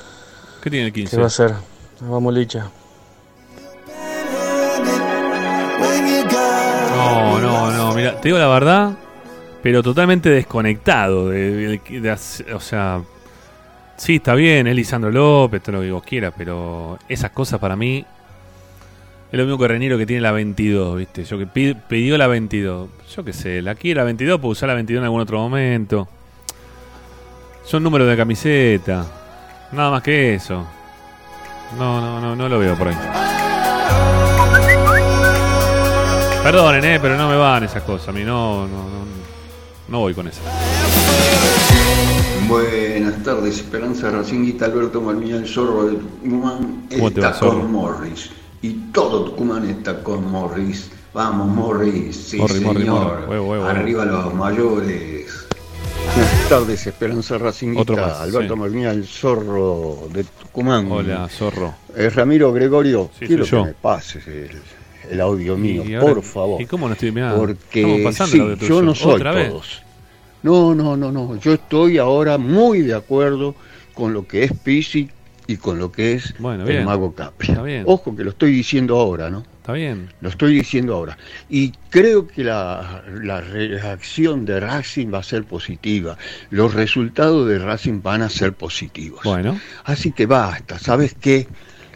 ¿Qué 0.61 0.71
tiene 0.71 0.87
el 0.87 0.93
15? 0.93 1.17
¿Qué 1.17 1.21
va 1.21 1.29
a 1.29 1.31
ser? 1.31 1.55
Vamos, 2.01 2.35
Licha. 2.35 2.69
Mira, 7.95 8.21
te 8.21 8.29
digo 8.29 8.39
la 8.39 8.49
verdad, 8.49 8.93
pero 9.63 9.83
totalmente 9.83 10.29
desconectado. 10.31 11.29
De, 11.31 11.81
o 12.55 12.61
sea, 12.61 13.01
sí, 13.97 14.17
está 14.17 14.35
bien, 14.35 14.67
es 14.67 14.75
Lisandro 14.77 15.11
López, 15.11 15.63
todo 15.63 15.77
lo 15.77 15.83
que 15.83 15.91
vos 15.91 16.03
quieras, 16.03 16.33
pero 16.37 16.99
esas 17.09 17.31
cosas 17.31 17.59
para 17.61 17.77
mí 17.77 18.05
es 19.33 19.39
lo 19.39 19.45
mismo 19.45 19.59
que 19.59 19.67
Reniro 19.69 19.99
que 19.99 20.07
tiene 20.07 20.21
la 20.23 20.31
22, 20.33 20.97
¿viste? 20.99 21.25
Yo 21.25 21.39
que 21.39 21.47
pi- 21.47 21.75
pidió 21.75 22.17
la 22.19 22.27
22. 22.29 22.89
Yo 23.17 23.25
qué 23.25 23.33
sé, 23.33 23.63
la 23.63 23.75
quiere 23.75 23.99
la 23.99 24.05
22, 24.05 24.39
puedo 24.41 24.53
usar 24.53 24.69
la 24.69 24.75
22 24.75 25.01
en 25.01 25.05
algún 25.05 25.21
otro 25.21 25.39
momento. 25.39 26.07
Son 27.65 27.83
números 27.83 28.07
de 28.09 28.17
camiseta. 28.17 29.07
Nada 29.73 29.91
más 29.91 30.03
que 30.03 30.35
eso. 30.35 30.65
No, 31.79 32.01
no, 32.01 32.21
no, 32.21 32.37
no 32.37 32.49
lo 32.49 32.59
veo 32.61 32.77
por 32.77 32.89
ahí. 32.89 34.24
Perdonen, 36.45 36.85
eh, 36.85 36.99
pero 37.01 37.17
no 37.17 37.27
me 37.29 37.37
van 37.37 37.65
esas 37.65 37.83
cosas. 37.85 38.09
A 38.09 38.13
mí 38.13 38.23
no, 38.23 38.69
no, 38.69 38.77
no, 38.77 39.05
no 39.89 39.99
voy 40.01 40.13
con 40.13 40.29
eso. 40.29 40.43
Buenas 42.47 43.23
tardes, 43.23 43.57
Esperanza 43.57 44.11
Racinguita, 44.11 44.67
Alberto 44.67 45.01
Malmía, 45.01 45.37
el 45.37 45.49
zorro 45.49 45.87
de 45.87 45.97
Tucumán 45.97 46.87
¿Cómo 46.91 47.11
te 47.11 47.21
va, 47.23 47.29
está 47.29 47.39
zorro? 47.39 47.61
con 47.63 47.73
Morris. 47.73 48.31
Y 48.61 48.73
todo 48.93 49.25
Tucumán 49.25 49.67
está 49.71 50.03
con 50.03 50.31
Morris. 50.31 50.91
Vamos, 51.15 51.49
Morris, 51.49 52.15
sí 52.15 52.37
Morri, 52.37 52.53
señor. 52.55 52.75
Morri, 52.75 52.85
Morri. 52.85 53.21
Huevo, 53.31 53.31
huevo, 53.31 53.51
huevo. 53.53 53.65
Arriba 53.67 54.05
los 54.05 54.35
mayores. 54.35 55.33
Buenas 56.15 56.49
tardes, 56.51 56.87
Esperanza 56.87 57.39
Racinguita, 57.39 57.81
Otro 57.83 57.97
más, 57.97 58.21
Alberto 58.21 58.53
sí. 58.55 58.61
Malmía, 58.61 58.91
el 58.91 59.07
zorro 59.07 60.09
de 60.13 60.25
Tucumán. 60.25 60.93
Hola, 60.93 61.27
zorro. 61.31 61.75
Eh, 61.97 62.11
Ramiro 62.11 62.53
Gregorio, 62.53 63.11
Sí, 63.19 63.27
quiero 63.27 63.47
soy 63.47 63.59
yo. 63.59 63.63
que 63.65 63.69
me 63.71 63.75
pases 63.75 64.27
el, 64.27 64.51
el 65.11 65.21
audio 65.21 65.57
mío, 65.57 65.83
ahora- 66.01 66.15
por 66.15 66.23
favor. 66.23 66.61
¿Y 66.63 66.67
cómo 66.67 66.87
no 66.89 66.95
estoy 66.95 67.13
mirando? 67.13 67.39
Porque 67.39 68.13
sí, 68.27 68.39
yo 68.67 68.83
no 68.83 68.95
soy 68.95 69.21
todos. 69.23 69.83
No, 70.43 70.75
no, 70.75 70.97
no, 70.97 71.11
no. 71.11 71.37
Yo 71.41 71.55
estoy 71.55 71.99
ahora 71.99 72.37
muy 72.39 72.83
de 72.83 72.95
acuerdo 72.95 73.55
con 73.95 74.13
lo 74.13 74.27
que 74.27 74.45
es 74.45 74.53
Pisi 74.53 75.09
y 75.47 75.57
con 75.57 75.79
lo 75.79 75.91
que 75.93 76.13
es 76.15 76.35
Bueno, 76.39 76.67
el 76.67 76.85
mago 76.85 77.15
Capri. 77.15 77.55
Ojo 77.87 78.15
que 78.17 78.25
lo 78.25 78.31
estoy 78.31 78.53
diciendo 78.53 78.99
ahora, 78.99 79.31
¿no? 79.31 79.45
Está 79.65 79.73
bien. 79.73 80.11
Lo 80.21 80.29
estoy 80.29 80.55
diciendo 80.57 80.95
ahora. 80.95 81.17
Y 81.49 81.73
creo 81.89 82.27
que 82.29 82.45
la, 82.45 83.03
la 83.23 83.41
reacción 83.41 84.45
de 84.45 84.61
Racing 84.61 85.07
va 85.13 85.19
a 85.21 85.23
ser 85.23 85.45
positiva. 85.45 86.19
Los 86.51 86.75
resultados 86.75 87.49
de 87.49 87.59
Racing 87.59 88.03
van 88.03 88.21
a 88.21 88.29
ser 88.29 88.53
positivos. 88.53 89.21
Bueno. 89.25 89.59
Así 89.85 90.13
que 90.13 90.27
basta, 90.27 90.79
¿sabes 90.79 91.15
qué? 91.19 91.47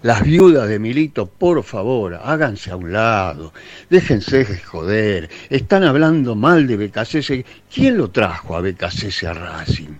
Las 0.03 0.23
viudas 0.23 0.69
de 0.69 0.79
Milito, 0.79 1.27
por 1.27 1.65
favor, 1.65 2.21
háganse 2.23 2.71
a 2.71 2.77
un 2.77 2.93
lado, 2.93 3.53
déjense 3.91 4.45
de 4.45 4.59
joder, 4.59 5.29
están 5.51 5.83
hablando 5.83 6.37
mal 6.37 6.69
de 6.69 6.77
Becasese. 6.77 7.45
¿Quién 7.73 7.99
lo 7.99 8.09
trajo 8.11 8.57
a 8.57 8.61
Becasese 8.61 9.27
a 9.27 9.35
Racing? 9.35 9.97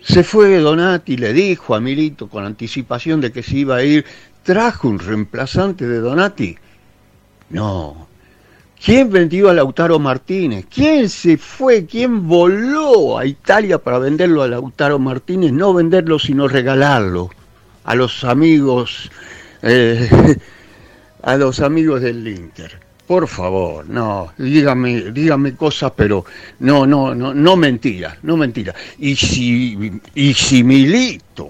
Se 0.00 0.22
fue 0.22 0.60
Donati, 0.60 1.16
le 1.16 1.32
dijo 1.32 1.74
a 1.74 1.80
Milito 1.80 2.28
con 2.28 2.44
anticipación 2.44 3.20
de 3.20 3.32
que 3.32 3.42
se 3.42 3.56
iba 3.56 3.76
a 3.76 3.82
ir, 3.82 4.04
trajo 4.44 4.86
un 4.86 5.00
reemplazante 5.00 5.88
de 5.88 5.98
Donati. 5.98 6.56
No. 7.50 8.06
¿Quién 8.80 9.10
vendió 9.10 9.50
a 9.50 9.54
Lautaro 9.54 9.98
Martínez? 9.98 10.66
¿Quién 10.72 11.08
se 11.08 11.36
fue? 11.36 11.84
¿Quién 11.86 12.28
voló 12.28 13.18
a 13.18 13.26
Italia 13.26 13.78
para 13.78 13.98
venderlo 13.98 14.44
a 14.44 14.48
Lautaro 14.48 15.00
Martínez? 15.00 15.52
No 15.52 15.74
venderlo, 15.74 16.20
sino 16.20 16.46
regalarlo 16.46 17.30
a 17.86 17.94
los 17.94 18.24
amigos, 18.24 19.10
eh, 19.62 20.08
a 21.22 21.36
los 21.36 21.60
amigos 21.60 22.02
del 22.02 22.26
Inter. 22.26 22.78
Por 23.06 23.28
favor, 23.28 23.88
no, 23.88 24.32
dígame, 24.36 25.12
dígame 25.12 25.54
cosas, 25.54 25.92
pero 25.94 26.24
no, 26.58 26.84
no, 26.84 27.14
no, 27.14 27.32
no 27.32 27.56
mentiras, 27.56 28.18
no 28.24 28.36
mentiras. 28.36 28.74
Y 28.98 29.14
si, 29.14 30.00
y 30.16 30.34
si 30.34 30.64
Milito, 30.64 31.48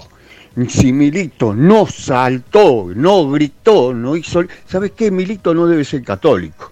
si 0.69 0.93
Milito 0.93 1.55
no 1.55 1.87
saltó, 1.87 2.91
no 2.95 3.31
gritó, 3.31 3.95
no 3.95 4.15
hizo, 4.15 4.45
¿sabes 4.67 4.93
qué? 4.93 5.11
Milito 5.11 5.55
no 5.55 5.67
debe 5.67 5.85
ser 5.85 6.03
católico. 6.03 6.71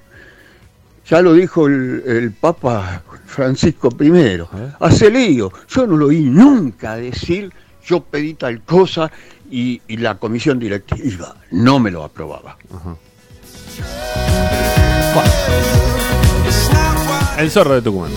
Ya 1.08 1.22
lo 1.22 1.32
dijo 1.32 1.66
el, 1.66 2.02
el 2.06 2.32
Papa 2.32 3.02
Francisco 3.24 3.88
I. 4.00 4.40
Hace 4.80 5.10
lío. 5.10 5.50
Yo 5.68 5.86
no 5.86 5.96
lo 5.96 6.06
oí 6.06 6.20
nunca 6.20 6.96
decir, 6.96 7.50
yo 7.86 8.02
pedí 8.02 8.34
tal 8.34 8.62
cosa 8.62 9.10
y, 9.50 9.80
y 9.88 9.96
la 9.98 10.16
comisión 10.16 10.58
directiva 10.58 11.36
no 11.50 11.78
me 11.78 11.90
lo 11.90 12.04
aprobaba. 12.04 12.56
El 17.38 17.50
zorro 17.50 17.74
de 17.74 17.82
Tucumán. 17.82 18.10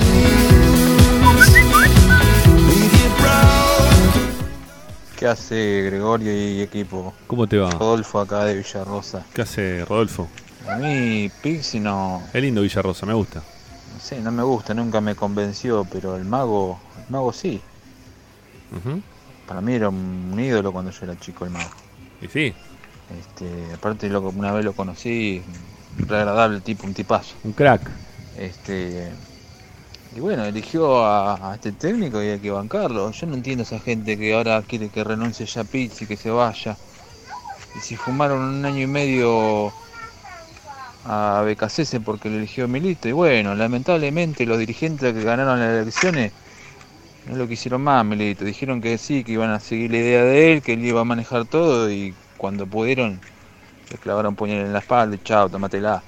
¿Qué 5.18 5.26
hace 5.28 5.82
Gregorio 5.86 6.32
y 6.32 6.62
equipo? 6.62 7.14
¿Cómo 7.26 7.48
te 7.48 7.58
va? 7.58 7.72
Rodolfo 7.72 8.20
acá 8.20 8.46
de 8.46 8.56
Villarrosa. 8.56 9.26
¿Qué 9.34 9.42
hace 9.42 9.84
Rodolfo? 9.86 10.28
A 10.70 10.76
mí 10.78 11.32
Pixie 11.42 11.80
no, 11.80 12.22
Es 12.34 12.42
lindo 12.42 12.62
Villarrosa, 12.62 13.06
me 13.06 13.14
gusta. 13.14 13.40
no 13.94 14.00
sé, 14.00 14.20
no 14.22 14.32
me 14.32 14.44
gusta, 14.44 14.74
nunca 14.76 15.02
me 15.02 15.16
convenció, 15.16 15.88
pero 15.92 16.16
el 16.18 16.26
mago, 16.26 16.80
el 17.04 17.12
mago 17.12 17.34
sí. 17.34 17.60
Ujú. 18.76 19.02
Para 19.48 19.62
mí 19.62 19.74
era 19.74 19.90
un 19.90 20.38
ídolo 20.38 20.72
cuando 20.72 20.92
yo 20.92 21.06
era 21.06 21.18
chico 21.20 21.46
el 21.46 21.52
mago. 21.52 21.72
Y 22.22 22.28
sí. 22.28 22.54
Este, 23.18 23.74
aparte 23.74 24.10
lo, 24.10 24.22
una 24.22 24.52
vez 24.52 24.66
lo 24.66 24.74
conocí, 24.74 25.42
re 26.08 26.18
agradable 26.18 26.60
tipo, 26.60 26.86
un 26.86 26.94
tipazo. 26.94 27.36
Un 27.44 27.54
crack. 27.54 27.90
Este, 28.38 29.10
y 30.16 30.20
bueno, 30.20 30.44
eligió 30.46 31.06
a, 31.06 31.52
a 31.52 31.56
este 31.56 31.72
técnico 31.72 32.22
y 32.22 32.28
hay 32.28 32.40
que 32.40 32.52
bancarlo. 32.52 33.12
Yo 33.12 33.28
no 33.28 33.36
entiendo 33.36 33.62
a 33.62 33.66
esa 33.66 33.80
gente 33.80 34.18
que 34.18 34.34
ahora 34.34 34.62
quiere 34.64 34.90
que 34.90 35.04
renuncie 35.04 35.46
ya 35.46 35.64
Pizzi, 35.64 36.06
que 36.06 36.18
se 36.18 36.30
vaya. 36.30 36.76
Y 37.78 37.80
si 37.80 37.96
fumaron 37.96 38.42
un 38.42 38.66
año 38.66 38.82
y 38.82 38.88
medio 38.88 39.72
a 41.06 41.42
Becasese 41.46 42.02
porque 42.02 42.30
lo 42.30 42.38
eligió 42.38 42.68
Milito, 42.68 43.08
y 43.08 43.14
bueno, 43.14 43.56
lamentablemente 43.56 44.46
los 44.46 44.58
dirigentes 44.60 45.14
que 45.14 45.24
ganaron 45.24 45.60
las 45.60 45.82
elecciones 45.82 46.34
no 47.28 47.36
lo 47.36 47.48
quisieron 47.48 47.82
más 47.82 48.06
Milito. 48.06 48.46
Dijeron 48.46 48.82
que 48.82 48.98
sí, 48.98 49.24
que 49.24 49.34
iban 49.34 49.50
a 49.50 49.60
seguir 49.60 49.92
la 49.92 49.98
idea 49.98 50.24
de 50.24 50.54
él, 50.54 50.62
que 50.62 50.74
él 50.74 50.86
iba 50.86 51.02
a 51.02 51.06
manejar 51.06 51.46
todo 51.46 51.92
y 51.92 52.14
cuando 52.38 52.66
pudieron 52.68 53.20
le 53.92 53.98
clavaron 53.98 54.36
puñal 54.36 54.66
en 54.66 54.74
la 54.74 54.80
espalda 54.80 55.16
y 55.16 55.20
chao, 55.24 55.50
tomatela. 55.50 56.04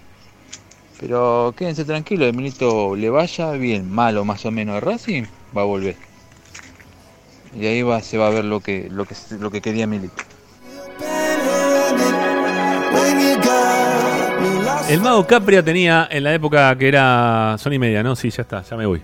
Pero 0.99 1.53
quédense 1.57 1.85
tranquilos, 1.85 2.27
el 2.27 2.35
Milito 2.35 2.95
le 2.95 3.09
vaya 3.09 3.51
bien, 3.51 3.89
malo 3.89 4.25
más 4.25 4.45
o 4.45 4.51
menos 4.51 4.75
de 4.75 4.81
Racing, 4.81 5.23
va 5.56 5.61
a 5.61 5.65
volver. 5.65 5.95
Y 7.56 7.65
ahí 7.65 7.81
va, 7.81 8.01
se 8.01 8.17
va 8.17 8.27
a 8.27 8.30
ver 8.31 8.45
lo 8.45 8.59
que, 8.59 8.89
lo 8.91 9.06
que, 9.06 9.15
lo 9.39 9.49
que 9.49 9.61
quería 9.61 9.88
Milito. 9.88 10.23
El 14.89 15.01
mago 15.01 15.25
Capria 15.25 15.64
tenía 15.64 16.07
en 16.11 16.23
la 16.23 16.33
época 16.33 16.75
que 16.77 16.88
era 16.88 17.56
Sony 17.59 17.80
Media, 17.80 18.03
¿no? 18.03 18.15
Sí, 18.15 18.30
ya 18.30 18.41
está, 18.41 18.64
ya 18.64 18.75
me 18.75 18.85
voy. 18.85 19.01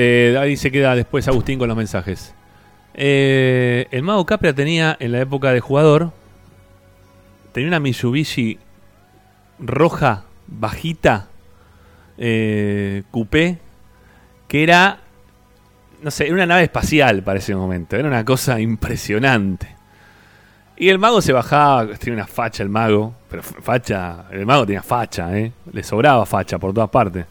Eh, 0.00 0.36
ahí 0.38 0.56
se 0.56 0.70
queda 0.70 0.94
después 0.94 1.26
Agustín 1.26 1.58
con 1.58 1.66
los 1.66 1.76
mensajes. 1.76 2.32
Eh, 2.94 3.88
el 3.90 4.04
mago 4.04 4.24
Capria 4.24 4.52
tenía 4.52 4.96
en 5.00 5.10
la 5.10 5.20
época 5.20 5.50
de 5.50 5.58
jugador, 5.58 6.12
tenía 7.50 7.66
una 7.66 7.80
Mitsubishi 7.80 8.60
roja, 9.58 10.22
bajita, 10.46 11.26
eh, 12.16 13.02
coupé, 13.10 13.58
que 14.46 14.62
era, 14.62 15.00
no 16.00 16.12
sé, 16.12 16.26
era 16.26 16.34
una 16.34 16.46
nave 16.46 16.62
espacial 16.62 17.24
para 17.24 17.40
ese 17.40 17.56
momento, 17.56 17.96
era 17.96 18.06
una 18.06 18.24
cosa 18.24 18.60
impresionante. 18.60 19.66
Y 20.76 20.90
el 20.90 21.00
mago 21.00 21.20
se 21.20 21.32
bajaba, 21.32 21.88
tenía 21.96 22.14
una 22.14 22.28
facha 22.28 22.62
el 22.62 22.68
mago, 22.68 23.14
pero 23.28 23.42
facha, 23.42 24.26
el 24.30 24.46
mago 24.46 24.64
tenía 24.64 24.82
facha, 24.84 25.36
¿eh? 25.36 25.50
le 25.72 25.82
sobraba 25.82 26.24
facha 26.24 26.56
por 26.56 26.72
todas 26.72 26.88
partes. 26.88 27.26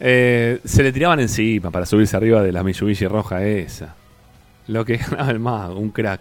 Eh, 0.00 0.60
se 0.64 0.82
le 0.82 0.92
tiraban 0.92 1.20
encima 1.20 1.70
para 1.70 1.84
subirse 1.86 2.16
arriba 2.16 2.42
de 2.42 2.52
la 2.52 2.62
Mitsubishi 2.64 3.06
roja 3.06 3.44
esa. 3.44 3.94
Lo 4.68 4.84
que 4.84 4.96
ganaba 5.10 5.30
el 5.30 5.38
mago, 5.38 5.78
un 5.78 5.90
crack. 5.90 6.20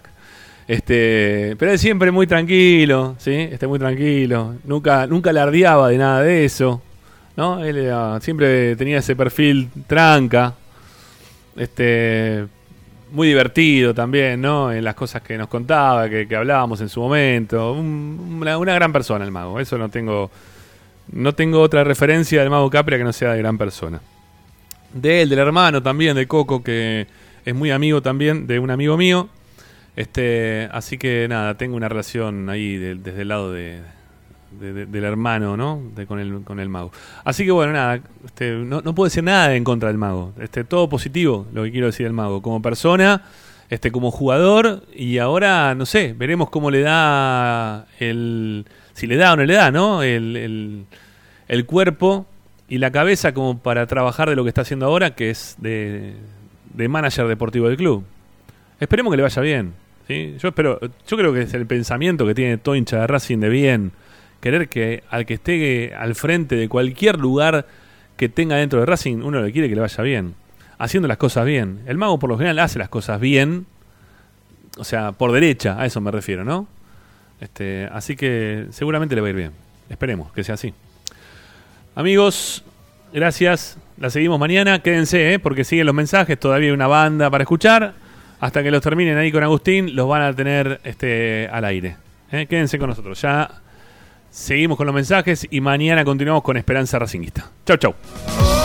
Este, 0.68 1.56
pero 1.58 1.72
él 1.72 1.80
siempre 1.80 2.12
muy 2.12 2.28
tranquilo, 2.28 3.16
¿sí? 3.18 3.32
Este, 3.32 3.66
muy 3.68 3.80
tranquilo. 3.80 4.56
Nunca, 4.66 5.08
nunca 5.08 5.32
alardeaba 5.32 5.90
de 5.90 5.98
nada 5.98 6.22
de 6.22 6.46
eso. 6.46 6.82
¿No? 7.36 7.64
Él 7.64 7.90
siempre 8.22 8.76
tenía 8.76 8.98
ese 9.00 9.16
perfil 9.16 9.70
tranca. 9.88 10.54
Este, 11.56 12.46
muy 13.12 13.28
divertido 13.30 13.94
también, 13.94 14.42
¿no? 14.42 14.72
En 14.72 14.84
las 14.84 14.94
cosas 14.94 15.22
que 15.22 15.38
nos 15.38 15.48
contaba, 15.48 16.10
que, 16.10 16.28
hablábamos 16.36 16.82
en 16.82 16.90
su 16.90 17.00
momento. 17.02 17.74
Un- 17.74 18.38
una, 18.42 18.58
una 18.58 18.74
gran 18.74 18.92
persona 18.94 19.24
el 19.26 19.32
mago. 19.32 19.60
Eso 19.60 19.78
no 19.78 19.90
tengo, 19.90 20.30
no 21.12 21.34
tengo 21.34 21.62
otra 21.62 21.84
referencia 21.84 22.42
del 22.42 22.50
mago 22.50 22.70
Capria 22.70 22.98
que 22.98 23.04
no 23.04 23.14
sea 23.14 23.34
de 23.34 23.40
gran 23.40 23.58
persona. 23.58 24.02
De 24.94 25.22
él, 25.22 25.30
del 25.30 25.40
hermano 25.40 25.84
también, 25.84 26.16
de 26.16 26.28
Coco, 26.28 26.64
que 26.64 27.08
es 27.46 27.56
muy 27.56 27.72
amigo 27.72 28.02
también 28.02 28.48
de 28.48 28.60
un 28.60 28.72
amigo 28.72 28.98
mío. 28.98 29.30
Este, 29.96 30.70
así 30.72 30.98
que 30.98 31.28
nada, 31.28 31.56
tengo 31.58 31.76
una 31.76 31.90
relación 31.90 32.50
ahí 32.50 32.78
de- 32.78 32.96
desde 32.96 33.22
el 33.24 33.28
lado 33.28 33.52
de, 33.52 33.82
de- 34.60 34.74
de- 34.74 34.86
del 34.86 35.04
hermano, 35.04 35.58
¿no? 35.58 35.82
Con, 36.08 36.20
el, 36.20 36.42
con 36.44 36.60
el 36.60 36.70
mago. 36.70 36.92
Así 37.24 37.44
que 37.46 37.52
bueno, 37.52 37.74
nada, 37.74 38.00
este, 38.26 38.52
no, 38.52 38.82
no 38.82 38.96
puedo 38.96 39.08
decir 39.08 39.24
nada 39.24 39.54
en 39.56 39.64
contra 39.64 39.90
del 39.90 39.98
mago. 39.98 40.34
Este, 40.40 40.64
todo 40.64 40.88
positivo, 40.90 41.48
lo 41.54 41.64
que 41.64 41.72
quiero 41.72 41.88
decir 41.88 42.06
del 42.06 42.14
mago. 42.14 42.42
Como 42.42 42.62
persona, 42.62 43.24
este, 43.70 43.92
como 43.92 44.10
jugador, 44.10 44.84
y 44.96 45.18
ahora, 45.18 45.76
no 45.76 45.86
sé, 45.86 46.14
veremos 46.18 46.50
cómo 46.50 46.72
le 46.72 46.82
da 46.82 47.86
el. 48.00 48.66
Si 49.00 49.08
le 49.08 49.16
da 49.16 49.32
o 49.32 49.38
no 49.38 49.46
le 49.46 49.54
da, 49.54 49.72
¿no? 49.72 50.04
El, 50.04 50.36
el, 50.36 50.86
el 51.48 51.66
cuerpo 51.66 52.26
y 52.68 52.80
la 52.80 52.92
cabeza 52.92 53.34
como 53.34 53.58
para 53.58 53.88
trabajar 53.88 54.30
de 54.30 54.36
lo 54.36 54.44
que 54.44 54.50
está 54.50 54.62
haciendo 54.62 54.86
ahora, 54.86 55.16
que 55.16 55.30
es 55.30 55.56
de, 55.58 56.16
de 56.74 56.88
manager 56.90 57.26
deportivo 57.28 57.70
del 57.70 57.78
club. 57.78 58.04
Esperemos 58.78 59.10
que 59.10 59.16
le 59.16 59.24
vaya 59.24 59.42
bien. 59.42 59.74
¿sí? 60.06 60.36
Yo 60.38 60.50
espero, 60.50 60.82
yo 60.82 61.18
creo 61.18 61.34
que 61.34 61.44
es 61.44 61.54
el 61.54 61.66
pensamiento 61.66 62.28
que 62.28 62.36
tiene 62.36 62.58
todo 62.58 62.76
hincha 62.76 63.00
de 63.00 63.08
Racing 63.08 63.38
de 63.38 63.48
bien. 63.48 63.94
Querer 64.42 64.68
que 64.68 65.04
al 65.10 65.26
que 65.26 65.36
esté 65.36 65.96
al 65.96 66.14
frente 66.14 66.58
de 66.58 66.68
cualquier 66.68 67.18
lugar 67.20 67.68
que 68.18 68.28
tenga 68.28 68.58
dentro 68.58 68.82
de 68.82 68.86
Racing, 68.86 69.22
uno 69.24 69.42
le 69.42 69.54
quiere 69.54 69.70
que 69.70 69.76
le 69.76 69.82
vaya 69.82 70.04
bien. 70.04 70.36
Haciendo 70.78 71.08
las 71.08 71.18
cosas 71.18 71.46
bien. 71.46 71.84
El 71.86 71.98
mago 71.98 72.20
por 72.20 72.30
lo 72.30 72.38
general 72.38 72.60
hace 72.60 72.80
las 72.80 72.90
cosas 72.90 73.22
bien. 73.22 73.66
O 74.78 74.84
sea, 74.84 75.14
por 75.14 75.32
derecha, 75.32 75.80
a 75.80 75.86
eso 75.86 76.02
me 76.02 76.12
refiero, 76.12 76.44
¿no? 76.44 76.68
Este, 77.40 77.88
así 77.92 78.16
que 78.16 78.68
seguramente 78.72 79.16
le 79.16 79.22
va 79.22 79.28
a 79.28 79.30
ir 79.30 79.36
bien. 79.36 79.52
Esperemos 79.90 80.32
que 80.32 80.44
sea 80.44 80.56
así. 80.56 80.74
Amigos, 81.96 82.64
gracias. 83.14 83.78
La 83.98 84.10
seguimos 84.10 84.40
mañana. 84.40 84.80
Quédense, 84.80 85.34
¿eh? 85.34 85.40
porque 85.40 85.64
siguen 85.64 85.86
los 85.86 85.96
mensajes. 85.96 86.40
Todavía 86.40 86.70
hay 86.70 86.74
una 86.74 86.88
banda 86.88 87.30
para 87.30 87.44
escuchar. 87.44 87.94
Hasta 88.40 88.64
que 88.64 88.72
los 88.72 88.82
terminen 88.82 89.18
ahí 89.18 89.32
con 89.32 89.44
Agustín, 89.44 89.96
los 89.96 90.08
van 90.08 90.22
a 90.22 90.34
tener 90.34 90.80
este, 90.84 91.50
al 91.52 91.66
aire. 91.66 91.98
¿eh? 92.32 92.46
Quédense 92.46 92.80
con 92.80 92.90
nosotros. 92.90 93.22
Ya 93.22 93.50
seguimos 94.30 94.78
con 94.78 94.86
los 94.86 94.96
mensajes 94.96 95.46
y 95.50 95.60
mañana 95.60 96.06
continuamos 96.06 96.44
con 96.44 96.56
Esperanza 96.56 97.00
Racingista. 97.00 97.52
Chau, 97.66 97.78
chau. 97.78 98.59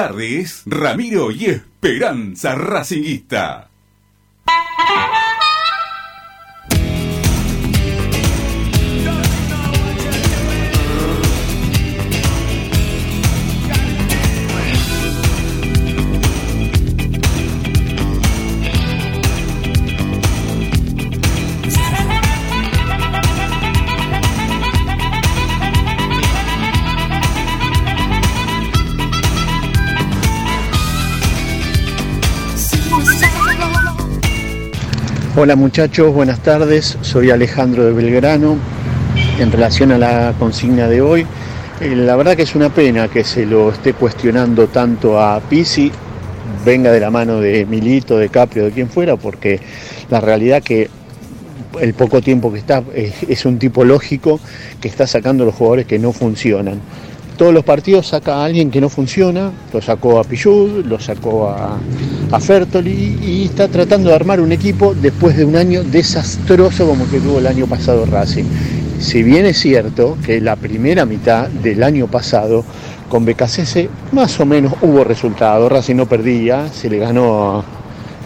Tardes, 0.00 0.62
Ramiro 0.64 1.32
y 1.32 1.46
Esperanza 1.46 2.54
Racinguista. 2.54 3.67
Hola 35.40 35.54
muchachos, 35.54 36.12
buenas 36.12 36.42
tardes. 36.42 36.98
Soy 37.00 37.30
Alejandro 37.30 37.84
de 37.84 37.92
Belgrano. 37.92 38.56
En 39.38 39.52
relación 39.52 39.92
a 39.92 39.96
la 39.98 40.34
consigna 40.36 40.88
de 40.88 41.00
hoy, 41.00 41.26
Eh, 41.80 41.94
La 41.94 42.16
verdad 42.16 42.34
que 42.34 42.42
es 42.42 42.56
una 42.56 42.70
pena 42.70 43.06
que 43.06 43.22
se 43.22 43.46
lo 43.46 43.70
esté 43.70 43.92
cuestionando 43.92 44.66
tanto 44.66 45.20
a 45.20 45.38
Pisi, 45.38 45.92
venga 46.66 46.90
de 46.90 46.98
la 46.98 47.10
mano 47.10 47.40
de 47.40 47.64
Milito, 47.66 48.18
de 48.18 48.30
Caprio, 48.30 48.64
de 48.64 48.72
quien 48.72 48.90
fuera, 48.90 49.14
porque 49.16 49.60
la 50.10 50.20
realidad 50.20 50.60
que 50.60 50.90
el 51.80 51.94
poco 51.94 52.20
tiempo 52.20 52.52
que 52.52 52.58
está 52.58 52.82
eh, 52.92 53.12
es 53.28 53.44
un 53.44 53.60
tipo 53.60 53.84
lógico 53.84 54.40
que 54.80 54.88
está 54.88 55.06
sacando 55.06 55.44
los 55.44 55.54
jugadores 55.54 55.86
que 55.86 56.00
no 56.00 56.12
funcionan. 56.12 56.80
Todos 57.38 57.54
los 57.54 57.62
partidos 57.62 58.08
saca 58.08 58.34
a 58.34 58.46
alguien 58.46 58.68
que 58.68 58.80
no 58.80 58.88
funciona, 58.88 59.52
lo 59.72 59.80
sacó 59.80 60.18
a 60.18 60.24
Pichud, 60.24 60.84
lo 60.84 60.98
sacó 60.98 61.48
a, 61.48 61.78
Fertoli 62.40 63.16
y 63.22 63.44
está 63.44 63.68
tratando 63.68 64.08
de 64.08 64.16
armar 64.16 64.40
un 64.40 64.50
equipo 64.50 64.92
después 64.92 65.36
de 65.36 65.44
un 65.44 65.54
año 65.54 65.84
desastroso 65.84 66.88
como 66.88 67.08
que 67.08 67.20
tuvo 67.20 67.38
el 67.38 67.46
año 67.46 67.68
pasado 67.68 68.04
Racing. 68.06 68.42
Si 68.98 69.22
bien 69.22 69.46
es 69.46 69.56
cierto 69.60 70.18
que 70.26 70.40
la 70.40 70.56
primera 70.56 71.06
mitad 71.06 71.46
del 71.46 71.84
año 71.84 72.08
pasado 72.08 72.64
con 73.08 73.24
Becasese 73.24 73.88
más 74.10 74.40
o 74.40 74.44
menos 74.44 74.74
hubo 74.82 75.04
resultado, 75.04 75.68
Racing 75.68 75.94
no 75.94 76.06
perdía, 76.06 76.66
se 76.72 76.90
le 76.90 76.98
ganó 76.98 77.60
a, 77.60 77.64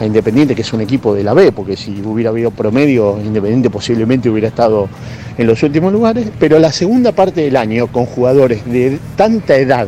Independiente 0.06 0.54
que 0.54 0.62
es 0.62 0.72
un 0.72 0.80
equipo 0.80 1.14
de 1.14 1.22
la 1.22 1.34
B, 1.34 1.52
porque 1.52 1.76
si 1.76 2.00
hubiera 2.02 2.30
habido 2.30 2.50
promedio, 2.50 3.18
Independiente 3.20 3.70
posiblemente 3.70 4.28
hubiera 4.28 4.48
estado 4.48 4.88
en 5.36 5.46
los 5.46 5.62
últimos 5.62 5.92
lugares, 5.92 6.30
pero 6.38 6.58
la 6.58 6.72
segunda 6.72 7.12
parte 7.12 7.42
del 7.42 7.56
año 7.56 7.86
con 7.86 8.06
jugadores 8.06 8.64
de 8.64 8.98
tanta 9.16 9.56
edad 9.56 9.86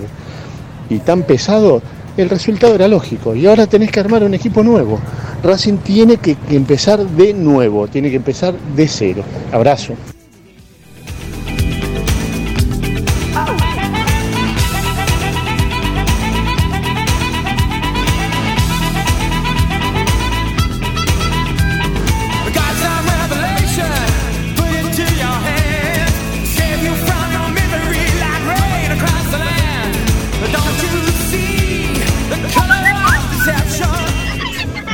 y 0.88 0.98
tan 0.98 1.22
pesado, 1.22 1.82
el 2.16 2.30
resultado 2.30 2.74
era 2.74 2.88
lógico. 2.88 3.34
Y 3.34 3.46
ahora 3.46 3.66
tenés 3.66 3.90
que 3.90 4.00
armar 4.00 4.22
un 4.22 4.34
equipo 4.34 4.62
nuevo. 4.62 5.00
Racing 5.42 5.78
tiene 5.78 6.16
que 6.16 6.36
empezar 6.50 7.00
de 7.00 7.34
nuevo, 7.34 7.88
tiene 7.88 8.10
que 8.10 8.16
empezar 8.16 8.54
de 8.76 8.88
cero. 8.88 9.22
Abrazo. 9.52 9.94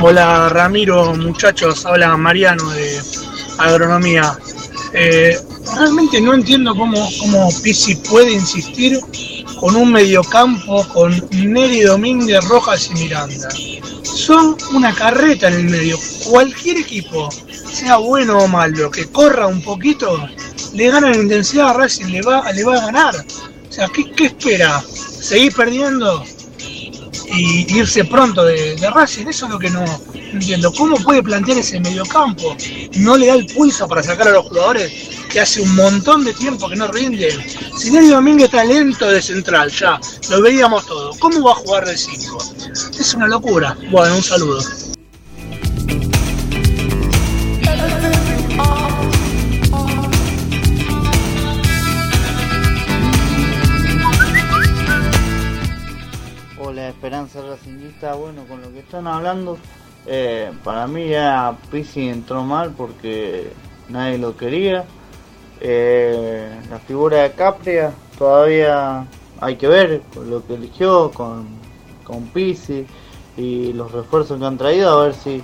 Hola 0.03 0.49
Ramiro, 0.49 1.13
muchachos, 1.13 1.85
habla 1.85 2.17
Mariano 2.17 2.67
de 2.71 2.99
Agronomía. 3.59 4.35
Eh, 4.93 5.37
realmente 5.75 6.19
no 6.19 6.33
entiendo 6.33 6.75
cómo, 6.75 7.07
cómo 7.19 7.49
Pizzi 7.61 7.93
puede 7.97 8.33
insistir 8.33 8.99
con 9.59 9.75
un 9.75 9.91
mediocampo 9.91 10.87
con 10.87 11.13
Neri 11.29 11.81
Domínguez, 11.81 12.43
Rojas 12.45 12.89
y 12.89 12.95
Miranda. 12.95 13.49
Son 14.01 14.57
una 14.73 14.91
carreta 14.95 15.49
en 15.49 15.53
el 15.53 15.63
medio. 15.65 15.99
Cualquier 16.25 16.77
equipo, 16.77 17.29
sea 17.71 17.97
bueno 17.97 18.39
o 18.39 18.47
malo, 18.47 18.89
que 18.89 19.05
corra 19.05 19.45
un 19.45 19.61
poquito, 19.61 20.27
le 20.73 20.89
gana 20.89 21.11
en 21.11 21.21
intensidad 21.21 21.69
a 21.69 21.73
Racing, 21.73 22.07
le 22.07 22.23
va, 22.23 22.51
le 22.51 22.63
va 22.63 22.77
a 22.77 22.85
ganar. 22.87 23.15
O 23.69 23.71
sea, 23.71 23.87
¿qué, 23.89 24.09
qué 24.13 24.25
espera? 24.25 24.81
¿Seguir 24.81 25.53
perdiendo? 25.53 26.25
Y 27.33 27.65
irse 27.77 28.03
pronto 28.05 28.43
de, 28.43 28.75
Racing, 28.93 29.27
eso 29.27 29.45
es 29.45 29.51
lo 29.51 29.59
que 29.59 29.69
no 29.69 29.83
entiendo. 30.15 30.71
¿Cómo 30.73 30.97
puede 30.97 31.23
plantear 31.23 31.59
ese 31.59 31.79
mediocampo? 31.79 32.55
No 32.97 33.17
le 33.17 33.27
da 33.27 33.35
el 33.35 33.45
pulso 33.47 33.87
para 33.87 34.03
sacar 34.03 34.27
a 34.27 34.31
los 34.31 34.45
jugadores 34.45 34.91
que 35.29 35.39
hace 35.39 35.61
un 35.61 35.75
montón 35.75 36.23
de 36.23 36.33
tiempo 36.33 36.67
que 36.69 36.75
no 36.75 36.87
rinden. 36.87 37.39
Si 37.77 37.89
Nelly 37.89 38.09
Domínguez 38.09 38.45
está 38.45 38.65
lento 38.65 39.07
de 39.07 39.21
central, 39.21 39.71
ya, 39.71 39.99
lo 40.29 40.41
veíamos 40.41 40.85
todo. 40.85 41.11
¿Cómo 41.19 41.41
va 41.41 41.51
a 41.51 41.55
jugar 41.55 41.85
de 41.85 41.97
5? 41.97 42.37
Es 42.99 43.13
una 43.13 43.27
locura. 43.27 43.77
Bueno, 43.89 44.17
un 44.17 44.23
saludo. 44.23 44.61
Esperanza 57.21 57.51
Racingista, 57.51 58.15
bueno, 58.15 58.43
con 58.47 58.61
lo 58.61 58.71
que 58.71 58.79
están 58.79 59.05
hablando, 59.05 59.57
eh, 60.07 60.51
para 60.63 60.87
mí 60.87 61.09
ya 61.09 61.55
Pizzi 61.69 62.09
entró 62.09 62.43
mal 62.43 62.71
porque 62.75 63.51
nadie 63.89 64.17
lo 64.17 64.35
quería. 64.35 64.85
Eh, 65.59 66.49
la 66.69 66.79
figura 66.79 67.21
de 67.21 67.31
Capria 67.33 67.93
todavía 68.17 69.05
hay 69.39 69.55
que 69.55 69.67
ver 69.67 70.01
con 70.13 70.31
lo 70.31 70.45
que 70.47 70.55
eligió, 70.55 71.11
con, 71.11 71.47
con 72.03 72.25
Pizzi 72.27 72.87
y 73.37 73.71
los 73.73 73.91
refuerzos 73.91 74.39
que 74.39 74.45
han 74.45 74.57
traído, 74.57 74.89
a 74.89 75.03
ver 75.03 75.13
si 75.13 75.43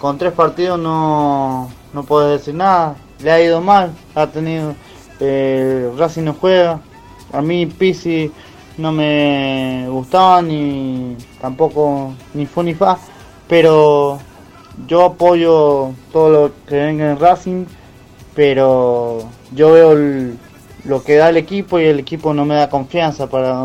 con 0.00 0.16
tres 0.16 0.32
partidos 0.32 0.78
no, 0.78 1.70
no 1.92 2.02
puedes 2.04 2.38
decir 2.38 2.54
nada. 2.54 2.96
Le 3.22 3.30
ha 3.30 3.42
ido 3.42 3.60
mal, 3.60 3.92
ha 4.14 4.26
tenido. 4.28 4.74
Eh, 5.20 5.92
Racing 5.98 6.22
no 6.22 6.32
juega. 6.32 6.80
A 7.32 7.42
mí 7.42 7.66
Pizzi 7.66 8.32
no 8.78 8.92
me 8.92 9.86
gustaba 9.88 10.40
ni 10.40 11.16
tampoco 11.40 12.12
ni 12.34 12.46
fu 12.46 12.62
ni 12.62 12.74
fa, 12.74 12.98
pero 13.48 14.18
yo 14.86 15.04
apoyo 15.04 15.90
todo 16.12 16.30
lo 16.30 16.52
que 16.66 16.76
venga 16.76 17.10
en 17.10 17.18
Racing, 17.18 17.64
pero 18.34 19.18
yo 19.52 19.72
veo 19.72 19.92
el- 19.92 20.38
lo 20.84 21.02
que 21.02 21.16
da 21.16 21.28
el 21.28 21.36
equipo 21.36 21.78
y 21.78 21.84
el 21.84 21.98
equipo 21.98 22.32
no 22.32 22.44
me 22.44 22.54
da 22.54 22.70
confianza 22.70 23.28
para 23.28 23.64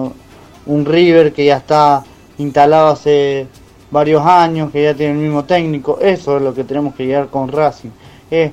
un 0.66 0.86
River 0.86 1.32
que 1.32 1.46
ya 1.46 1.58
está 1.58 2.04
instalado 2.40 2.88
hace 2.90 3.48
varios 3.92 4.26
años, 4.26 4.72
que 4.72 4.84
ya 4.84 4.96
tiene 4.96 5.14
el 5.14 5.20
mismo 5.20 5.44
técnico, 5.44 6.00
eso 6.02 6.38
es 6.38 6.42
lo 6.42 6.56
que 6.56 6.64
tenemos 6.64 6.96
que 6.96 7.06
llegar 7.06 7.28
con 7.28 7.50
Racing, 7.50 7.92
es 8.32 8.52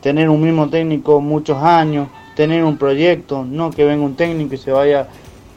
tener 0.00 0.28
un 0.28 0.42
mismo 0.42 0.68
técnico 0.68 1.20
muchos 1.20 1.62
años, 1.62 2.08
tener 2.34 2.64
un 2.64 2.76
proyecto, 2.76 3.44
no 3.44 3.70
que 3.70 3.84
venga 3.84 4.04
un 4.04 4.16
técnico 4.16 4.54
y 4.54 4.58
se 4.58 4.72
vaya 4.72 5.06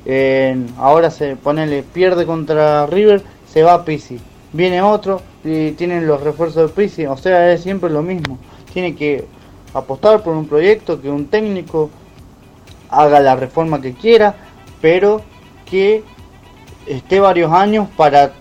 en- 0.06 0.68
ahora 0.78 1.10
se 1.12 1.36
ponele, 1.36 1.84
pierde 1.84 2.26
contra 2.26 2.86
River, 2.86 3.24
se 3.52 3.64
va 3.64 3.74
a 3.74 3.86
Pizzi. 3.86 4.20
Viene 4.54 4.82
otro 4.82 5.22
y 5.44 5.72
tienen 5.72 6.08
los 6.08 6.22
refuerzos 6.22 6.70
de 6.70 6.82
Pizzi. 6.84 7.06
O 7.06 7.18
sea, 7.18 7.52
es 7.52 7.62
siempre 7.62 7.90
lo 7.90 8.02
mismo. 8.02 8.38
Tiene 8.74 8.96
que 8.96 9.26
apostar 9.74 10.24
por 10.24 10.36
un 10.36 10.48
proyecto, 10.48 11.02
que 11.02 11.10
un 11.10 11.28
técnico 11.28 11.90
haga 12.90 13.20
la 13.20 13.36
reforma 13.36 13.82
que 13.82 13.94
quiera, 13.94 14.36
pero 14.82 15.22
que 15.66 16.04
esté 16.86 17.20
varios 17.20 17.52
años 17.52 17.88
para 17.98 18.32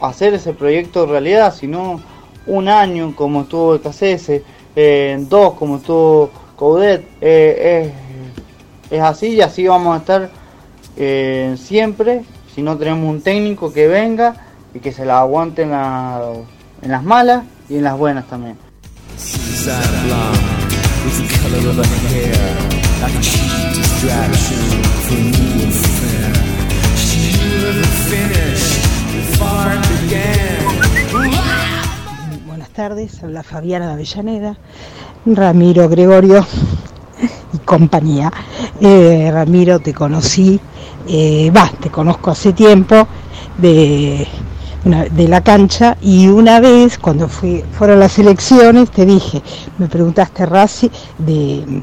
hacer 0.00 0.34
ese 0.34 0.52
proyecto 0.52 1.06
realidad, 1.06 1.54
si 1.54 1.66
no 1.66 2.00
un 2.46 2.68
año 2.68 3.14
como 3.14 3.42
estuvo 3.42 3.72
Becasese, 3.72 4.42
eh, 4.74 5.16
dos 5.28 5.54
como 5.54 5.76
estuvo 5.76 6.30
Coudet, 6.56 7.06
eh, 7.20 7.92
es 8.90 9.00
así 9.00 9.28
y 9.28 9.40
así 9.40 9.66
vamos 9.66 9.94
a 9.94 9.98
estar 9.98 10.30
eh, 10.96 11.56
siempre, 11.58 12.24
si 12.54 12.62
no 12.62 12.76
tenemos 12.76 13.08
un 13.08 13.22
técnico 13.22 13.72
que 13.72 13.88
venga 13.88 14.34
y 14.74 14.80
que 14.80 14.92
se 14.92 15.04
la 15.04 15.20
aguante 15.20 15.62
en, 15.62 15.72
en 15.72 16.90
las 16.90 17.02
malas 17.02 17.44
y 17.68 17.76
en 17.76 17.84
las 17.84 17.96
buenas 17.96 18.26
también. 18.26 18.56
Buenas 32.46 32.68
tardes, 32.70 33.22
habla 33.22 33.42
Fabiana 33.42 33.86
de 33.88 33.92
Avellaneda, 33.92 34.56
Ramiro 35.26 35.88
Gregorio 35.88 36.46
y 37.52 37.58
compañía. 37.58 38.32
Eh, 38.80 39.30
Ramiro, 39.32 39.78
te 39.80 39.92
conocí, 39.92 40.60
eh, 41.08 41.50
va, 41.54 41.70
te 41.80 41.90
conozco 41.90 42.30
hace 42.30 42.52
tiempo 42.52 43.06
de, 43.58 44.26
de 44.84 45.28
la 45.28 45.40
cancha 45.40 45.96
y 46.00 46.28
una 46.28 46.60
vez 46.60 46.98
cuando 46.98 47.28
fui, 47.28 47.64
fueron 47.78 48.00
las 48.00 48.18
elecciones 48.18 48.90
te 48.90 49.06
dije, 49.06 49.42
me 49.78 49.86
preguntaste 49.88 50.46
Razi 50.46 50.90
de 51.18 51.64
mm, 51.66 51.80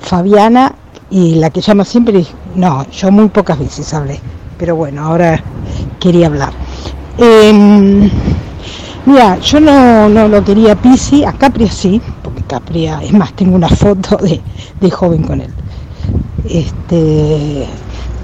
Fabiana 0.00 0.74
y 1.10 1.36
la 1.36 1.50
que 1.50 1.60
llama 1.60 1.84
siempre, 1.84 2.24
no, 2.54 2.88
yo 2.90 3.10
muy 3.10 3.28
pocas 3.28 3.58
veces 3.58 3.92
hablé, 3.94 4.20
pero 4.58 4.76
bueno, 4.76 5.04
ahora 5.04 5.42
quería 5.98 6.26
hablar. 6.26 6.52
Em, 7.18 8.08
Mira, 9.06 9.38
yo 9.38 9.60
no, 9.60 10.08
no 10.08 10.28
lo 10.28 10.44
quería 10.44 10.76
Pisi, 10.76 11.24
a 11.24 11.32
Capria 11.32 11.70
sí, 11.70 12.00
porque 12.22 12.42
Capria, 12.42 13.00
es 13.02 13.12
más, 13.12 13.32
tengo 13.32 13.56
una 13.56 13.68
foto 13.68 14.16
de, 14.18 14.40
de 14.78 14.90
joven 14.90 15.22
con 15.22 15.40
él. 15.40 15.52
Este, 16.44 17.66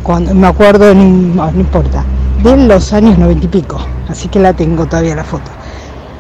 cuando 0.03 0.35
me 0.35 0.47
acuerdo, 0.47 0.95
no, 0.95 1.51
no 1.51 1.61
importa, 1.61 2.05
de 2.43 2.57
los 2.57 2.93
años 2.93 3.19
noventa 3.19 3.47
y 3.47 3.49
pico, 3.49 3.79
así 4.09 4.29
que 4.29 4.39
la 4.39 4.53
tengo 4.53 4.87
todavía 4.87 5.17
la 5.17 5.25
foto. 5.25 5.51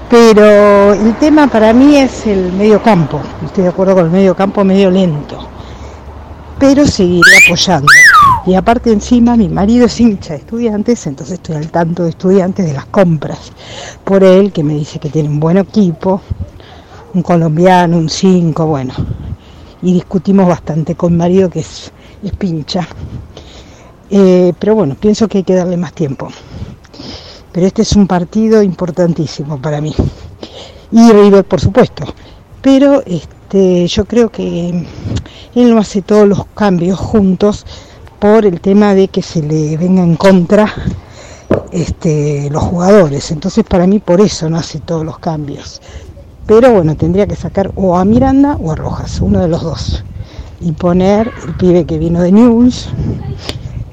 Pero 0.09 0.94
el 0.94 1.15
tema 1.17 1.49
para 1.49 1.73
mí 1.73 1.97
es 1.97 2.26
el 2.26 2.52
medio 2.52 2.83
campo, 2.83 3.20
estoy 3.44 3.65
de 3.65 3.70
acuerdo 3.70 3.94
con 3.94 4.07
el 4.07 4.10
medio 4.10 4.35
campo 4.35 4.65
medio 4.65 4.91
lento, 4.91 5.39
pero 6.59 6.86
seguiré 6.86 7.31
apoyando. 7.44 7.89
Y 8.47 8.55
aparte 8.55 8.92
encima 8.92 9.36
mi 9.36 9.49
marido 9.49 9.86
es 9.86 10.00
hincha 10.00 10.34
de 10.34 10.39
estudiantes, 10.39 11.05
entonces 11.08 11.34
estoy 11.34 11.57
al 11.57 11.68
tanto 11.73 12.05
de 12.05 12.10
estudiantes 12.10 12.65
de 12.65 12.75
las 12.75 12.86
compras 12.86 13.50
por 14.05 14.23
él, 14.23 14.52
que 14.52 14.62
me 14.62 14.75
dice 14.75 15.00
que 15.00 15.10
tiene 15.10 15.28
un 15.28 15.41
buen 15.41 15.57
equipo, 15.57 16.20
un 17.12 17.23
colombiano, 17.23 17.97
un 17.97 18.08
5, 18.08 18.66
bueno. 18.66 18.94
Y 19.83 19.94
discutimos 19.94 20.47
bastante 20.47 20.94
con 20.94 21.12
mi 21.12 21.18
marido 21.18 21.50
que 21.50 21.60
es, 21.60 21.91
es 22.23 22.33
pincha. 22.36 22.86
Eh, 24.10 24.52
pero 24.60 24.76
bueno, 24.76 24.94
pienso 24.94 25.26
que 25.26 25.39
hay 25.39 25.44
que 25.44 25.55
darle 25.55 25.76
más 25.76 25.92
tiempo. 25.92 26.28
Pero 27.50 27.66
este 27.66 27.83
es 27.83 27.92
un 27.97 28.07
partido 28.07 28.62
importantísimo 28.62 29.60
para 29.60 29.81
mí. 29.81 29.92
Y 30.92 31.10
River, 31.10 31.44
por 31.44 31.60
supuesto. 31.60 32.05
Pero 32.62 33.02
este, 33.07 33.89
yo 33.89 34.05
creo 34.05 34.28
que 34.31 34.86
él 35.55 35.70
no 35.70 35.78
hace 35.78 36.02
todos 36.02 36.28
los 36.28 36.47
cambios 36.55 36.99
juntos 37.00 37.66
por 38.19 38.47
el 38.47 38.61
tema 38.61 38.95
de 38.95 39.09
que 39.09 39.23
se 39.23 39.43
le 39.43 39.77
venga 39.77 40.03
en 40.03 40.17
contra 40.17 40.73
este, 41.70 42.49
los 42.51 42.62
jugadores. 42.62 43.31
Entonces 43.31 43.65
para 43.65 43.86
mí 43.86 43.99
por 43.99 44.20
eso 44.20 44.49
no 44.49 44.59
hace 44.59 44.81
todos 44.81 45.05
los 45.05 45.19
cambios. 45.19 45.81
Pero 46.47 46.73
bueno, 46.73 46.97
tendría 46.97 47.27
que 47.27 47.36
sacar 47.36 47.73
o 47.75 47.97
a 47.97 48.05
Miranda 48.05 48.57
o 48.61 48.70
a 48.70 48.77
Rojas, 48.77 49.20
uno 49.20 49.41
de 49.41 49.49
los 49.49 49.62
dos. 49.62 50.05
Y 50.61 50.73
poner 50.73 51.31
el 51.47 51.55
pibe 51.57 51.85
que 51.85 51.99
vino 51.99 52.23
de 52.23 52.33
News, 52.33 52.89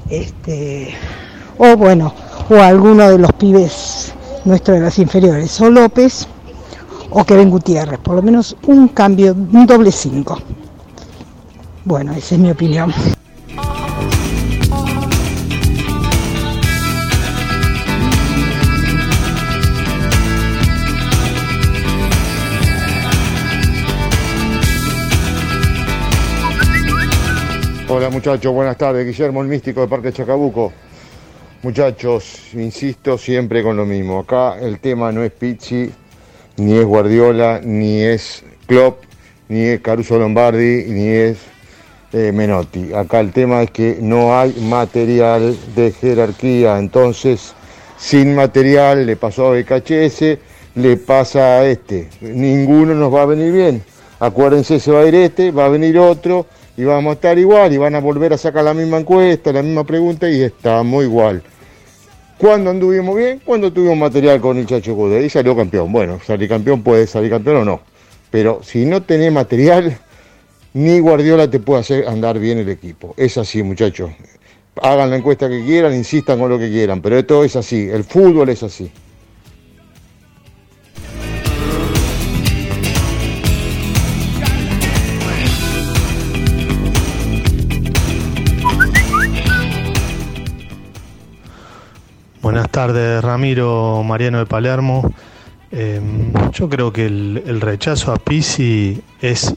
este, 0.10 0.94
o 1.58 1.76
bueno, 1.76 2.14
o 2.50 2.56
alguno 2.56 3.10
de 3.10 3.18
los 3.18 3.34
pibes 3.34 4.14
nuestros 4.46 4.78
de 4.78 4.84
las 4.84 5.00
inferiores, 5.00 5.60
o 5.62 5.70
López 5.70 6.28
o 7.10 7.24
Kevin 7.26 7.50
Gutiérrez, 7.50 8.00
por 8.00 8.16
lo 8.16 8.22
menos 8.22 8.56
un 8.68 8.88
cambio, 8.90 9.34
un 9.34 9.66
doble 9.66 9.92
5. 9.92 10.40
Bueno, 11.86 12.14
esa 12.14 12.36
es 12.36 12.42
mi 12.42 12.50
opinión. 12.50 12.94
Hola 27.96 28.10
muchachos, 28.10 28.52
buenas 28.52 28.76
tardes. 28.76 29.06
Guillermo 29.06 29.44
el 29.44 29.48
Místico 29.48 29.82
de 29.82 29.88
Parque 29.88 30.12
Chacabuco. 30.12 30.74
Muchachos, 31.62 32.52
insisto 32.54 33.20
siempre 33.20 33.62
con 33.62 33.78
lo 33.78 33.86
mismo. 33.86 34.18
Acá 34.18 34.58
el 34.60 34.80
tema 34.80 35.12
no 35.12 35.22
es 35.22 35.32
Pizzi, 35.32 35.92
ni 36.58 36.74
es 36.74 36.86
Guardiola, 36.86 37.62
ni 37.64 38.02
es 38.02 38.44
Klopp, 38.66 39.04
ni 39.48 39.60
es 39.66 39.82
Caruso 39.82 40.18
Lombardi, 40.18 40.86
ni 40.88 41.08
es 41.08 41.38
eh, 42.14 42.32
Menotti. 42.32 42.92
Acá 42.96 43.20
el 43.20 43.32
tema 43.32 43.62
es 43.62 43.70
que 43.70 44.00
no 44.02 44.36
hay 44.36 44.56
material 44.60 45.56
de 45.76 45.92
jerarquía. 45.92 46.80
Entonces, 46.80 47.54
sin 47.96 48.34
material 48.34 49.06
le 49.06 49.18
pasó 49.18 49.50
a 49.50 49.52
BKHS, 49.52 50.40
le 50.74 50.98
pasa 50.98 51.60
a 51.60 51.68
este. 51.68 52.10
Ninguno 52.22 52.96
nos 52.96 53.14
va 53.14 53.22
a 53.22 53.28
venir 53.28 53.52
bien. 53.52 53.84
Acuérdense, 54.20 54.80
se 54.80 54.92
va 54.92 55.02
a 55.02 55.06
ir 55.06 55.14
este, 55.14 55.52
va 55.52 55.66
a 55.66 55.70
venir 55.70 56.00
otro 56.00 56.48
y 56.76 56.84
vamos 56.84 57.12
a 57.12 57.14
estar 57.14 57.38
igual 57.38 57.72
y 57.74 57.78
van 57.78 57.96
a 57.96 58.00
volver 58.00 58.34
a 58.34 58.38
sacar 58.38 58.64
la 58.64 58.74
misma 58.74 58.98
encuesta, 58.98 59.52
la 59.52 59.62
misma 59.62 59.84
pregunta 59.84 60.30
y 60.30 60.42
estamos 60.42 61.04
igual. 61.04 61.44
¿Cuándo 62.38 62.72
anduvimos 62.72 63.16
bien? 63.16 63.42
Cuando 63.46 63.72
tuvimos 63.72 63.98
material 63.98 64.42
con 64.42 64.58
el 64.58 64.66
Chacho 64.66 64.96
Cude 64.96 65.26
y 65.26 65.30
salió 65.30 65.56
campeón. 65.56 65.92
Bueno, 65.92 66.20
salir 66.26 66.50
campeón 66.50 66.82
puede 66.82 67.08
salir 67.08 67.30
campeón 67.30 67.58
o 67.58 67.66
no. 67.66 67.82
Pero 68.32 68.62
si 68.64 68.86
no 68.86 69.04
tenés 69.04 69.32
material, 69.32 69.98
ni 70.74 71.00
Guardiola 71.00 71.50
te 71.50 71.60
puede 71.60 71.82
hacer 71.82 72.08
andar 72.08 72.40
bien 72.40 72.58
el 72.58 72.70
equipo. 72.70 73.14
Es 73.16 73.38
así, 73.38 73.62
muchachos. 73.62 74.12
Hagan 74.82 75.12
la 75.12 75.18
encuesta 75.18 75.48
que 75.48 75.64
quieran, 75.64 75.94
insistan 75.94 76.40
con 76.40 76.50
lo 76.50 76.58
que 76.58 76.70
quieran, 76.70 77.02
pero 77.02 77.18
esto 77.18 77.44
es 77.44 77.56
así. 77.56 77.88
El 77.90 78.04
fútbol 78.04 78.50
es 78.50 78.64
así. 78.64 78.92
Buenas 92.44 92.70
tardes, 92.72 93.24
Ramiro 93.24 94.04
Mariano 94.04 94.40
de 94.40 94.46
Palermo. 94.46 95.14
Eh, 95.72 96.02
yo 96.52 96.68
creo 96.68 96.92
que 96.92 97.06
el, 97.06 97.62
rechazo 97.62 98.12
a 98.12 98.18
Pisi 98.18 99.02
es 99.22 99.56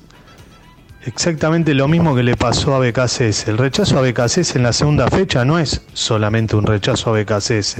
exactamente 1.04 1.74
lo 1.74 1.88
mismo 1.88 2.14
que 2.14 2.22
le 2.22 2.36
pasó 2.36 2.76
a 2.76 2.78
BKCS. 2.78 3.48
El 3.48 3.58
rechazo 3.58 3.98
a 3.98 4.02
BKCS 4.02 4.54
en 4.54 4.62
la 4.62 4.72
segunda 4.72 5.08
fecha 5.08 5.44
no 5.44 5.58
es 5.58 5.82
solamente 5.94 6.54
un 6.54 6.64
rechazo 6.64 7.12
a 7.12 7.20
BKCS, 7.20 7.78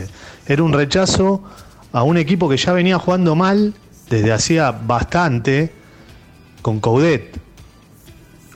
era 0.49 0.65
un 0.65 0.73
rechazo 0.73 1.44
a 1.93 2.02
un 2.02 2.17
equipo 2.17 2.49
que 2.49 2.57
ya 2.57 2.73
venía 2.73 2.99
jugando 2.99 3.36
mal 3.36 3.75
desde 4.10 4.33
hacía 4.33 4.73
bastante 4.73 5.73
con 6.62 6.81
Coudet. 6.81 7.41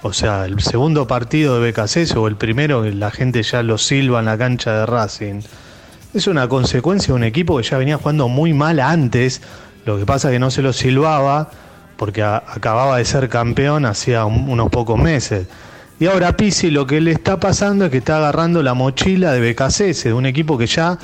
O 0.03 0.13
sea, 0.13 0.47
el 0.47 0.61
segundo 0.61 1.07
partido 1.07 1.61
de 1.61 1.71
BKCS 1.71 2.17
o 2.17 2.27
el 2.27 2.35
primero 2.35 2.83
la 2.83 3.13
gente 3.13 3.41
ya 3.45 3.63
lo 3.63 3.79
silba 3.79 4.19
en 4.19 4.25
la 4.25 4.37
cancha 4.37 4.81
de 4.81 4.87
Racing. 4.87 5.43
Es 6.13 6.27
una 6.27 6.49
consecuencia 6.49 7.09
de 7.09 7.13
un 7.15 7.25
equipo 7.25 7.57
que 7.59 7.63
ya 7.63 7.79
venía 7.79 7.97
jugando 7.97 8.29
muy 8.29 8.53
mal 8.53 8.81
antes. 8.81 9.43
Lo 9.87 9.97
que 9.99 10.07
pasa 10.07 10.29
es 10.29 10.33
que 10.35 10.39
no 10.39 10.51
se 10.51 10.63
lo 10.63 10.73
silbaba 10.73 11.51
porque 11.97 12.23
acababa 12.23 12.97
de 12.99 13.05
ser 13.05 13.29
campeón 13.29 13.85
hacía 13.85 14.25
un- 14.25 14.49
unos 14.49 14.71
pocos 14.71 14.99
meses. 14.99 15.47
Y 16.01 16.07
ahora 16.07 16.37
Pisi 16.37 16.71
lo 16.71 16.87
que 16.87 17.01
le 17.01 17.13
está 17.13 17.39
pasando 17.39 17.85
es 17.85 17.91
que 17.91 17.99
está 17.99 18.17
agarrando 18.17 18.63
la 18.63 18.75
mochila 18.75 19.33
de 19.33 19.41
BKCS, 19.41 20.05
de 20.09 20.15
un 20.15 20.27
equipo 20.27 20.57
que 20.57 20.67
ya 20.67 20.99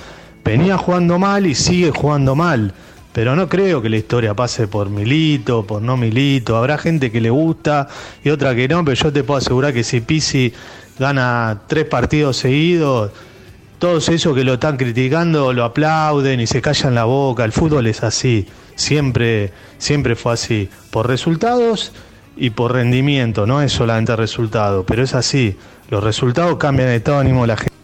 venía 0.45 0.79
jugando 0.79 1.19
mal 1.19 1.47
y 1.47 1.55
sigue 1.55 1.91
jugando 1.91 2.35
mal. 2.35 2.73
Pero 3.13 3.37
no 3.37 3.49
creo 3.49 3.81
que 3.83 3.89
la 3.89 3.97
historia 3.97 4.35
pase 4.35 4.67
por 4.69 4.89
Milito, 4.91 5.67
por 5.67 5.83
no 5.83 5.97
Milito. 5.97 6.57
Habrá 6.57 6.79
gente 6.79 7.13
que 7.13 7.21
le 7.21 7.31
gusta 7.31 7.89
y 8.25 8.31
otra 8.31 8.55
que 8.55 8.67
no, 8.69 8.85
pero 8.85 8.95
yo 8.97 9.13
te 9.13 9.23
puedo 9.23 9.39
asegurar 9.39 9.73
que 9.73 9.85
si 9.85 10.01
Pisi 10.01 10.53
gana 10.99 11.61
tres 11.67 11.85
partidos 11.85 12.39
seguidos, 12.39 13.13
todos 13.79 14.09
esos 14.09 14.35
que 14.35 14.45
lo 14.45 14.55
están 14.55 14.77
criticando 14.77 15.53
lo 15.53 15.65
aplauden 15.65 16.41
y 16.41 16.47
se 16.47 16.63
callan 16.63 16.95
la 16.95 17.05
boca. 17.05 17.45
El 17.45 17.53
fútbol 17.53 17.87
es 17.87 18.03
así, 18.03 18.47
siempre, 18.75 19.53
siempre 19.79 20.17
fue 20.17 20.33
así, 20.33 20.69
por 20.91 21.07
resultados 21.09 21.93
y 22.37 22.51
por 22.51 22.73
rendimiento, 22.73 23.47
no 23.47 23.63
es 23.63 23.73
solamente 23.73 24.15
resultado, 24.17 24.85
pero 24.85 25.03
es 25.03 25.15
así. 25.15 25.57
Los 25.89 26.03
resultados 26.03 26.57
cambian 26.57 26.89
de 26.89 26.97
estado 26.97 27.19
de 27.19 27.23
ánimo 27.23 27.47
la 27.47 27.57
gente. 27.57 27.76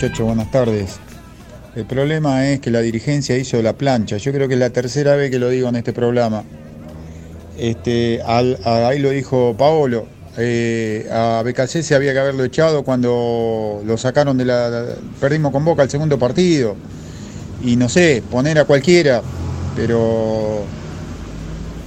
Muchachos? 0.00 0.26
Buenas 0.26 0.50
tardes. 0.50 0.98
El 1.76 1.84
problema 1.84 2.48
es 2.48 2.60
que 2.60 2.70
la 2.70 2.80
dirigencia 2.80 3.36
hizo 3.36 3.60
la 3.60 3.74
plancha. 3.74 4.16
Yo 4.16 4.32
creo 4.32 4.48
que 4.48 4.54
es 4.54 4.60
la 4.60 4.70
tercera 4.70 5.14
vez 5.14 5.30
que 5.30 5.38
lo 5.38 5.50
digo 5.50 5.68
en 5.68 5.76
este 5.76 5.92
programa. 5.92 6.42
Este, 7.58 8.22
ahí 8.24 8.98
lo 8.98 9.10
dijo 9.10 9.54
Paolo. 9.58 10.06
eh, 10.38 11.06
a 11.12 11.42
BKC 11.44 11.82
se 11.82 11.94
había 11.94 12.14
que 12.14 12.18
haberlo 12.18 12.44
echado 12.44 12.82
cuando 12.82 13.82
lo 13.84 13.98
sacaron 13.98 14.38
de 14.38 14.46
la. 14.46 14.86
Perdimos 15.20 15.52
con 15.52 15.66
Boca 15.66 15.82
el 15.82 15.90
segundo 15.90 16.18
partido. 16.18 16.76
Y 17.62 17.76
no 17.76 17.90
sé, 17.90 18.22
poner 18.30 18.58
a 18.58 18.64
cualquiera. 18.64 19.20
Pero 19.76 20.62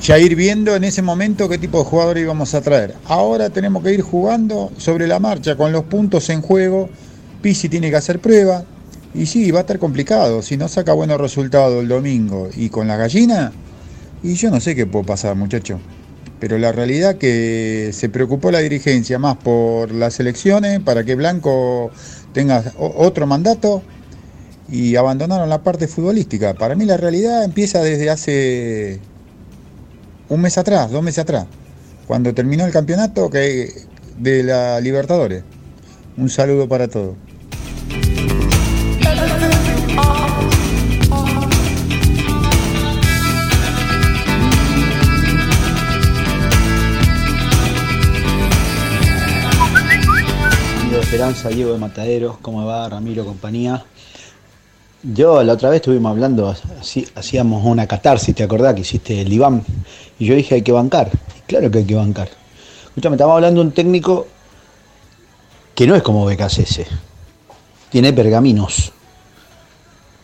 ya 0.03 0.19
ir 0.19 0.35
viendo 0.35 0.75
en 0.75 0.83
ese 0.83 1.01
momento 1.01 1.49
qué 1.49 1.57
tipo 1.57 1.79
de 1.79 1.85
jugadores 1.85 2.21
íbamos 2.21 2.53
a 2.53 2.61
traer. 2.61 2.93
Ahora 3.05 3.49
tenemos 3.49 3.81
que 3.81 3.91
ir 3.91 4.01
jugando 4.01 4.71
sobre 4.77 5.07
la 5.07 5.19
marcha, 5.19 5.57
con 5.57 5.71
los 5.71 5.85
puntos 5.85 6.29
en 6.29 6.43
juego. 6.43 6.91
Pisi 7.43 7.69
tiene 7.69 7.91
que 7.91 7.97
hacer 7.97 8.17
prueba. 8.19 8.65
Y 9.13 9.27
sí, 9.27 9.51
va 9.51 9.59
a 9.59 9.61
estar 9.61 9.77
complicado. 9.77 10.41
Si 10.41 10.57
no 10.57 10.67
saca 10.67 10.93
buenos 10.93 11.21
resultados 11.21 11.83
el 11.83 11.87
domingo 11.87 12.49
y 12.55 12.69
con 12.69 12.87
la 12.87 12.97
gallina, 12.97 13.51
y 14.23 14.33
yo 14.33 14.49
no 14.49 14.59
sé 14.59 14.73
qué 14.73 14.87
puede 14.87 15.05
pasar, 15.05 15.35
muchacho. 15.35 15.79
Pero 16.39 16.57
la 16.57 16.71
realidad 16.71 17.17
que 17.17 17.91
se 17.93 18.09
preocupó 18.09 18.49
la 18.49 18.59
dirigencia 18.59 19.19
más 19.19 19.37
por 19.37 19.91
las 19.91 20.19
elecciones, 20.19 20.79
para 20.79 21.03
que 21.03 21.13
Blanco 21.13 21.91
tenga 22.33 22.63
otro 22.79 23.27
mandato, 23.27 23.83
y 24.69 24.95
abandonaron 24.95 25.49
la 25.49 25.61
parte 25.61 25.87
futbolística. 25.87 26.55
Para 26.55 26.73
mí 26.73 26.85
la 26.85 26.97
realidad 26.97 27.43
empieza 27.43 27.83
desde 27.83 28.09
hace 28.09 28.99
un 30.29 30.41
mes 30.41 30.57
atrás, 30.57 30.89
dos 30.89 31.03
meses 31.03 31.19
atrás, 31.19 31.45
cuando 32.07 32.33
terminó 32.33 32.65
el 32.65 32.71
campeonato 32.71 33.29
de 33.29 34.43
la 34.43 34.79
Libertadores. 34.79 35.43
Un 36.17 36.29
saludo 36.29 36.67
para 36.67 36.87
todos. 36.87 37.15
Esperanza, 51.23 51.55
Diego 51.55 51.71
de 51.71 51.79
Mataderos, 51.79 52.37
¿cómo 52.41 52.65
va? 52.65 52.89
Ramiro, 52.89 53.23
compañía. 53.23 53.81
Yo 55.03 55.41
la 55.41 55.53
otra 55.53 55.69
vez 55.69 55.77
estuvimos 55.77 56.09
hablando, 56.09 56.53
hacíamos 57.15 57.65
una 57.65 57.87
catarsis, 57.87 58.35
¿te 58.35 58.43
acordás 58.43 58.73
que 58.73 58.81
hiciste 58.81 59.21
el 59.21 59.29
diván? 59.29 59.63
Y 60.19 60.25
yo 60.25 60.35
dije 60.35 60.55
hay 60.55 60.61
que 60.63 60.73
bancar. 60.73 61.09
Y 61.37 61.41
claro 61.47 61.71
que 61.71 61.77
hay 61.77 61.85
que 61.85 61.95
bancar. 61.95 62.27
Escúchame, 62.87 63.15
estamos 63.15 63.35
hablando 63.35 63.61
de 63.61 63.67
un 63.67 63.73
técnico 63.73 64.27
que 65.73 65.87
no 65.87 65.95
es 65.95 66.03
como 66.03 66.25
BKCS. 66.25 66.81
Tiene 67.89 68.11
pergaminos. 68.11 68.91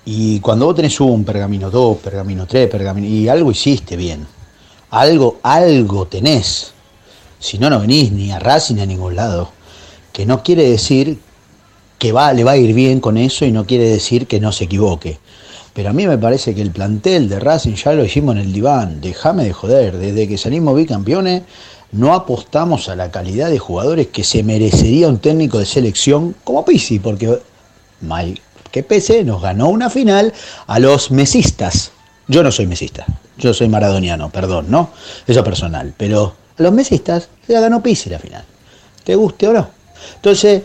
Y 0.03 0.42
cuando 0.42 0.66
vos 0.66 0.76
tenés 0.76 1.00
un 1.00 1.24
pergamino, 1.24 1.69
dos 1.69 2.00
pergaminos, 2.00 2.45
tres 2.45 2.69
pergaminos, 2.69 3.10
y 3.10 3.30
algo 3.30 3.52
hiciste 3.52 3.95
bien. 3.95 4.28
Algo, 4.90 5.40
algo 5.44 6.08
tenés. 6.08 6.74
Si 7.40 7.58
no, 7.58 7.69
no 7.69 7.80
venís 7.80 8.11
ni 8.11 8.34
a 8.34 8.40
Racing 8.40 8.76
ni 8.76 8.82
a 8.82 8.86
ningún 8.86 9.16
lado. 9.16 9.59
Que 10.19 10.25
no 10.25 10.43
quiere 10.43 10.69
decir 10.69 11.17
que 11.98 12.11
va, 12.11 12.33
le 12.33 12.43
va 12.43 12.51
a 12.51 12.57
ir 12.57 12.73
bien 12.73 12.99
con 12.99 13.15
eso 13.15 13.45
y 13.45 13.53
no 13.53 13.65
quiere 13.65 13.88
decir 13.88 14.27
que 14.27 14.41
no 14.41 14.51
se 14.51 14.65
equivoque. 14.65 15.17
Pero 15.73 15.91
a 15.91 15.93
mí 15.93 16.07
me 16.07 16.17
parece 16.17 16.53
que 16.53 16.61
el 16.61 16.72
plantel 16.72 17.30
de 17.30 17.39
Racing 17.39 17.75
ya 17.75 17.93
lo 17.93 18.03
hicimos 18.03 18.35
en 18.35 18.41
el 18.41 18.51
diván. 18.51 18.99
Déjame 18.99 19.45
de 19.45 19.53
joder. 19.53 19.98
Desde 19.98 20.27
que 20.27 20.38
salimos 20.38 20.75
bicampeones, 20.75 21.43
no 21.93 22.14
apostamos 22.14 22.89
a 22.89 22.98
la 22.98 23.11
calidad 23.11 23.49
de 23.49 23.59
jugadores 23.59 24.07
que 24.07 24.25
se 24.25 24.43
merecería 24.43 25.07
un 25.07 25.19
técnico 25.19 25.57
de 25.57 25.65
selección 25.65 26.35
como 26.43 26.65
Pisi, 26.65 26.99
porque 26.99 27.39
mal 28.01 28.41
que 28.73 28.83
pese, 28.83 29.23
nos 29.23 29.41
ganó 29.41 29.69
una 29.69 29.89
final 29.89 30.33
a 30.67 30.80
los 30.80 31.11
mesistas. 31.11 31.93
Yo 32.27 32.43
no 32.43 32.51
soy 32.51 32.67
mesista, 32.67 33.06
yo 33.38 33.53
soy 33.53 33.69
maradoniano, 33.69 34.30
perdón, 34.31 34.65
¿no? 34.67 34.89
Eso 35.25 35.39
es 35.39 35.45
personal. 35.45 35.93
Pero 35.95 36.35
a 36.57 36.61
los 36.64 36.73
mesistas 36.73 37.30
se 37.48 37.53
la 37.53 37.61
ganó 37.61 37.81
Pisi 37.81 38.09
la 38.09 38.19
final. 38.19 38.43
¿Te 39.06 39.15
guste 39.15 39.48
o 39.48 39.53
no? 39.53 39.78
Entonces, 40.16 40.64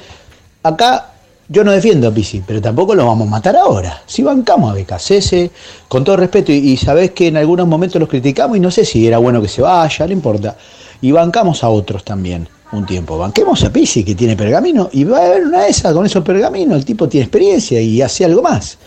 acá 0.63 1.13
yo 1.49 1.63
no 1.63 1.73
defiendo 1.73 2.09
a 2.09 2.11
Pisi, 2.11 2.43
pero 2.47 2.61
tampoco 2.61 2.95
lo 2.95 3.07
vamos 3.07 3.29
a 3.29 3.31
matar 3.31 3.57
ahora. 3.57 4.03
Si 4.07 4.23
bancamos 4.23 4.73
a 4.73 4.75
BKCS, 4.75 5.51
con 5.89 6.05
todo 6.05 6.17
respeto, 6.17 6.53
y, 6.53 6.57
y 6.57 6.77
sabés 6.77 7.11
que 7.11 7.29
en 7.29 7.37
algunos 7.37 7.67
momentos 7.67 8.01
los 8.01 8.09
criticamos 8.09 8.57
y 8.57 8.61
no 8.61 8.71
sé 8.71 8.85
si 8.85 9.07
era 9.07 9.19
bueno 9.19 9.43
que 9.43 9.49
se 9.49 9.63
vaya, 9.63 10.07
no 10.07 10.13
importa. 10.13 10.57
Y 11.03 11.13
bancamos 11.13 11.63
a 11.63 11.69
otros 11.69 12.05
también 12.05 12.49
un 12.73 12.87
tiempo. 12.87 13.19
Banquemos 13.19 13.63
a 13.65 13.73
Pisi, 13.73 14.05
que 14.05 14.15
tiene 14.15 14.37
pergamino, 14.37 14.89
y 14.93 15.05
va 15.05 15.19
a 15.19 15.27
haber 15.27 15.47
una 15.47 15.63
de 15.63 15.71
esas 15.71 15.93
con 15.93 16.07
esos 16.07 16.25
pergaminos. 16.25 16.77
El 16.77 16.85
tipo 16.85 17.09
tiene 17.09 17.25
experiencia 17.25 17.81
y 17.81 18.01
hace 18.03 18.25
algo 18.25 18.43
más. 18.43 18.79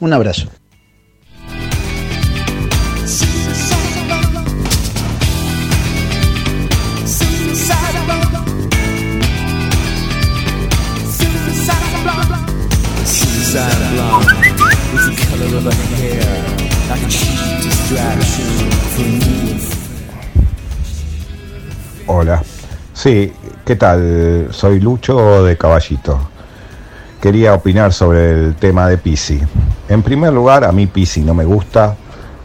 Un 0.00 0.12
abrazo. 0.12 0.48
Hola. 22.06 22.42
Sí, 22.94 23.30
¿qué 23.66 23.76
tal? 23.76 24.48
Soy 24.52 24.80
Lucho 24.80 25.44
de 25.44 25.58
Caballito. 25.58 26.18
Quería 27.20 27.52
opinar 27.52 27.92
sobre 27.92 28.32
el 28.32 28.54
tema 28.54 28.88
de 28.88 28.96
Pisi. 28.96 29.42
En 29.90 30.02
primer 30.02 30.32
lugar, 30.32 30.64
a 30.64 30.72
mí 30.72 30.86
Pisi 30.86 31.20
no 31.20 31.34
me 31.34 31.44
gusta. 31.44 31.96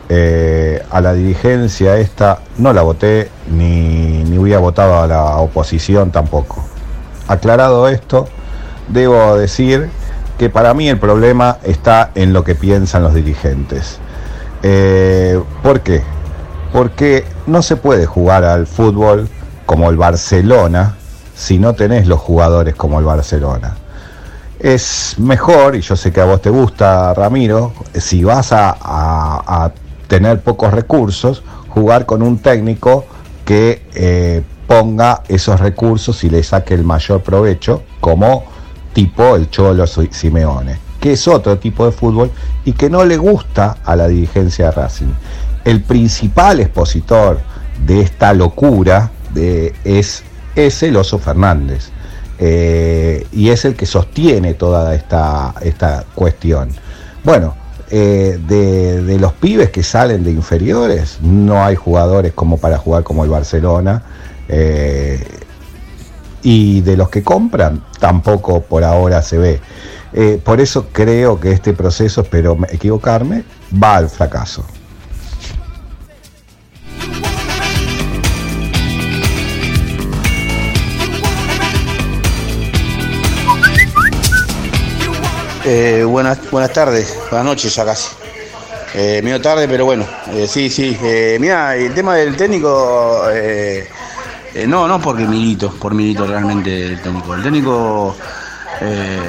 Eh, 0.09 0.83
a 0.91 0.99
la 0.99 1.13
dirigencia 1.13 1.95
esta 1.97 2.39
no 2.57 2.73
la 2.73 2.81
voté 2.81 3.29
ni, 3.49 4.25
ni 4.25 4.37
hubiera 4.37 4.59
votado 4.59 4.99
a 4.99 5.07
la 5.07 5.37
oposición 5.37 6.11
tampoco. 6.11 6.65
Aclarado 7.29 7.87
esto, 7.87 8.27
debo 8.89 9.37
decir 9.37 9.89
que 10.37 10.49
para 10.49 10.73
mí 10.73 10.87
el 10.89 10.99
problema 10.99 11.57
está 11.63 12.11
en 12.15 12.33
lo 12.33 12.43
que 12.43 12.55
piensan 12.55 13.03
los 13.03 13.13
dirigentes. 13.13 13.99
Eh, 14.63 15.41
¿Por 15.63 15.81
qué? 15.81 16.03
Porque 16.71 17.25
no 17.47 17.61
se 17.61 17.75
puede 17.75 18.05
jugar 18.05 18.43
al 18.43 18.67
fútbol 18.67 19.27
como 19.65 19.89
el 19.89 19.97
Barcelona 19.97 20.95
si 21.35 21.59
no 21.59 21.73
tenés 21.73 22.07
los 22.07 22.19
jugadores 22.19 22.75
como 22.75 22.99
el 22.99 23.05
Barcelona. 23.05 23.75
Es 24.59 25.15
mejor, 25.19 25.75
y 25.75 25.81
yo 25.81 25.95
sé 25.95 26.11
que 26.11 26.19
a 26.19 26.25
vos 26.25 26.41
te 26.41 26.49
gusta, 26.49 27.13
Ramiro, 27.13 27.73
si 27.93 28.23
vas 28.23 28.49
a, 28.51 29.71
tener 30.07 30.39
pocos 30.39 30.71
recursos, 30.73 31.43
jugar 31.67 32.05
con 32.05 32.21
un 32.21 32.39
técnico 32.39 33.05
que 33.45 33.85
eh, 33.93 34.41
ponga 34.67 35.21
esos 35.27 35.59
recursos 35.59 36.23
y 36.23 36.29
le 36.29 36.41
saque 36.43 36.73
el 36.73 36.83
mayor 36.83 37.21
provecho, 37.21 37.83
como 37.99 38.45
tipo 38.97 39.35
el 39.35 39.47
Cholo 39.51 39.85
Si- 39.85 40.09
Simeone, 40.11 40.75
que 40.99 41.11
es 41.13 41.27
otro 41.27 41.59
tipo 41.59 41.85
de 41.85 41.91
fútbol 41.91 42.31
y 42.65 42.71
que 42.73 42.89
no 42.89 43.05
le 43.05 43.15
gusta 43.15 43.77
a 43.85 43.95
la 43.95 44.07
dirigencia 44.07 44.65
de 44.65 44.71
Racing. 44.71 45.13
El 45.63 45.83
principal 45.83 46.59
expositor 46.59 47.39
de 47.85 48.01
esta 48.01 48.33
locura 48.33 49.11
es, 49.83 50.23
es 50.55 50.81
el 50.81 50.95
Oso 50.97 51.19
Fernández. 51.19 51.89
eh, 52.39 53.25
y 53.31 53.49
es 53.49 53.65
el 53.65 53.75
que 53.75 53.85
sostiene 53.85 54.55
toda 54.55 54.93
esta, 54.95 55.53
esta 55.61 56.03
cuestión. 56.15 56.69
Bueno, 57.23 57.53
eh, 57.91 58.39
de, 58.47 59.01
de 59.03 59.19
los 59.19 59.33
pibes 59.33 59.69
que 59.69 59.83
salen 59.83 60.23
de 60.23 60.31
inferiores, 60.31 61.19
no 61.21 61.63
hay 61.63 61.75
jugadores 61.75 62.33
como 62.33 62.57
para 62.57 62.77
jugar 62.79 63.03
como 63.03 63.23
el 63.23 63.29
Barcelona. 63.29 64.01
eh, 64.49 65.19
y 66.43 66.81
de 66.81 66.95
los 66.97 67.09
que 67.09 67.23
compran, 67.23 67.83
tampoco 67.99 68.61
por 68.61 68.83
ahora 68.83 69.21
se 69.21 69.37
ve. 69.37 69.59
Eh, 70.13 70.39
por 70.43 70.61
eso 70.61 70.87
creo 70.91 71.39
que 71.39 71.51
este 71.51 71.73
proceso, 71.73 72.21
espero 72.21 72.55
me- 72.55 72.67
equivocarme, 72.71 73.43
va 73.81 73.97
al 73.97 74.09
fracaso. 74.09 74.65
Eh, 85.65 86.03
buenas, 86.07 86.39
buenas 86.49 86.71
tardes, 86.71 87.17
buenas 87.29 87.45
noches 87.45 87.75
ya 87.75 87.83
casi. 87.85 88.09
Eh, 88.95 89.21
medio 89.23 89.41
tarde, 89.41 89.67
pero 89.67 89.85
bueno, 89.85 90.05
eh, 90.31 90.47
sí, 90.47 90.69
sí. 90.69 90.97
Eh, 91.03 91.37
mira, 91.41 91.75
el 91.75 91.93
tema 91.93 92.15
del 92.15 92.35
técnico, 92.37 93.23
eh, 94.53 94.65
no, 94.67 94.87
no 94.87 94.99
porque 94.99 95.25
Milito, 95.25 95.71
por 95.71 95.93
Milito 95.93 96.25
realmente 96.25 96.87
el 96.93 97.01
técnico. 97.01 97.35
El 97.35 97.43
técnico 97.43 98.15
eh, 98.81 99.19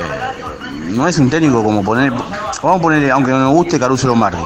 no 0.90 1.06
es 1.06 1.18
un 1.18 1.30
técnico 1.30 1.62
como 1.62 1.82
poner, 1.82 2.10
vamos 2.10 2.78
a 2.78 2.80
poner, 2.80 3.10
aunque 3.10 3.30
no 3.30 3.38
me 3.38 3.46
guste, 3.48 3.78
Caruso 3.78 4.06
Lombardi. 4.06 4.42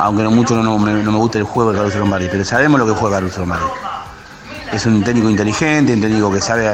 Aunque, 0.00 0.22
no 0.22 0.30
mucho 0.30 0.54
no, 0.62 0.78
me, 0.78 0.92
no 1.02 1.12
me 1.12 1.18
guste 1.18 1.38
el 1.38 1.44
juego 1.44 1.72
de 1.72 1.78
Caruso 1.78 1.98
Lombardi, 1.98 2.28
pero 2.30 2.44
sabemos 2.44 2.80
lo 2.80 2.86
que 2.86 2.92
juega 2.92 3.16
Caruso 3.16 3.40
Lombardi. 3.40 3.66
Es 4.72 4.84
un 4.86 5.02
técnico 5.02 5.30
inteligente, 5.30 5.92
un 5.94 6.00
técnico 6.00 6.30
que 6.32 6.40
sabe 6.40 6.70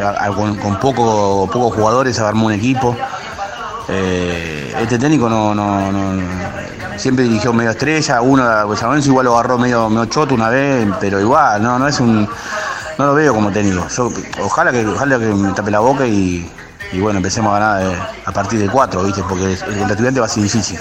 con 0.60 0.78
poco, 0.80 1.48
pocos 1.52 1.74
jugadores 1.74 2.18
armar 2.18 2.46
un 2.46 2.52
equipo. 2.52 2.96
Eh, 3.88 4.74
este 4.80 4.98
técnico 4.98 5.28
no, 5.28 5.54
no, 5.54 5.92
no- 5.92 6.63
siempre 6.96 7.24
dirigió 7.24 7.52
medio 7.52 7.70
estrella, 7.70 8.20
uno 8.20 8.42
Lorenzo 8.44 9.08
igual 9.10 9.26
lo 9.26 9.34
agarró 9.34 9.58
medio, 9.58 9.88
medio 9.88 10.06
choto 10.06 10.34
una 10.34 10.48
vez, 10.48 10.86
pero 11.00 11.20
igual, 11.20 11.62
no, 11.62 11.78
no 11.78 11.88
es 11.88 12.00
un. 12.00 12.28
No 12.98 13.06
lo 13.06 13.14
veo 13.14 13.34
como 13.34 13.50
técnico. 13.50 13.86
Ojalá 14.42 14.70
que 14.70 14.86
ojalá 14.86 15.18
que 15.18 15.24
me 15.26 15.52
tape 15.52 15.70
la 15.70 15.80
boca 15.80 16.06
y, 16.06 16.48
y 16.92 17.00
bueno, 17.00 17.16
empecemos 17.16 17.50
a 17.54 17.58
ganar 17.58 17.82
eh, 17.82 17.98
a 18.24 18.30
partir 18.32 18.60
del 18.60 18.70
4, 18.70 19.02
¿viste? 19.02 19.22
Porque 19.28 19.44
el, 19.44 19.90
estudiante 19.90 20.20
va 20.20 20.26
a 20.26 20.28
ser 20.28 20.42
difícil. 20.44 20.78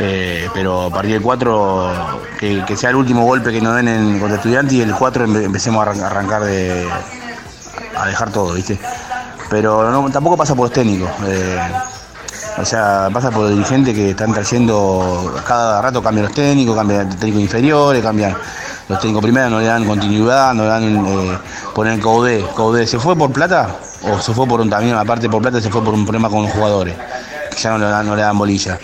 Eh, 0.00 0.48
pero 0.54 0.82
a 0.86 0.90
partir 0.90 1.12
del 1.14 1.22
4, 1.22 1.90
que, 2.38 2.76
sea 2.76 2.90
el 2.90 2.96
último 2.96 3.24
golpe 3.24 3.50
que 3.50 3.60
nos 3.60 3.74
den 3.74 3.88
en, 3.88 4.18
contra 4.20 4.36
estudiante 4.36 4.74
y 4.74 4.82
el 4.82 4.94
4 4.94 5.26
empe- 5.26 5.44
empecemos 5.44 5.84
a 5.86 5.90
arran- 5.90 6.02
arrancar 6.04 6.44
de. 6.44 6.86
a 7.96 8.06
dejar 8.06 8.30
todo, 8.30 8.52
¿viste? 8.52 8.78
Pero 9.50 10.08
tampoco 10.12 10.36
pasa 10.36 10.54
por 10.54 10.64
los 10.66 10.72
técnicos. 10.72 11.08
eh, 11.26 11.58
o 12.60 12.64
sea, 12.64 13.08
pasa 13.12 13.30
por 13.30 13.42
los 13.42 13.50
dirigentes 13.52 13.94
que 13.94 14.10
están 14.10 14.32
trayendo, 14.32 15.34
cada 15.46 15.80
rato 15.82 16.02
cambian 16.02 16.26
los 16.26 16.34
técnicos, 16.34 16.76
cambian 16.76 17.08
técnicos 17.10 17.42
inferiores, 17.42 18.02
cambian 18.02 18.36
los 18.88 18.98
técnicos 18.98 19.22
primeros, 19.22 19.50
no 19.50 19.60
le 19.60 19.66
dan 19.66 19.84
continuidad, 19.84 20.54
no 20.54 20.62
le 20.64 20.68
dan, 20.68 21.06
eh, 21.06 21.38
ponen 21.74 22.00
Caudé. 22.00 22.44
Caudé, 22.56 22.86
¿se 22.86 22.98
fue 22.98 23.14
por 23.16 23.30
plata? 23.32 23.76
¿O 24.02 24.20
se 24.20 24.32
fue 24.32 24.46
por 24.46 24.60
un 24.60 24.70
también, 24.70 24.96
aparte 24.96 25.28
por 25.28 25.40
plata, 25.42 25.60
se 25.60 25.70
fue 25.70 25.82
por 25.84 25.94
un 25.94 26.04
problema 26.04 26.28
con 26.28 26.42
los 26.42 26.52
jugadores? 26.52 26.94
Que 27.50 27.56
ya 27.58 27.70
no 27.70 27.78
le 27.78 27.84
dan, 27.86 28.06
no 28.06 28.16
le 28.16 28.22
dan 28.22 28.36
bolilla. 28.38 28.78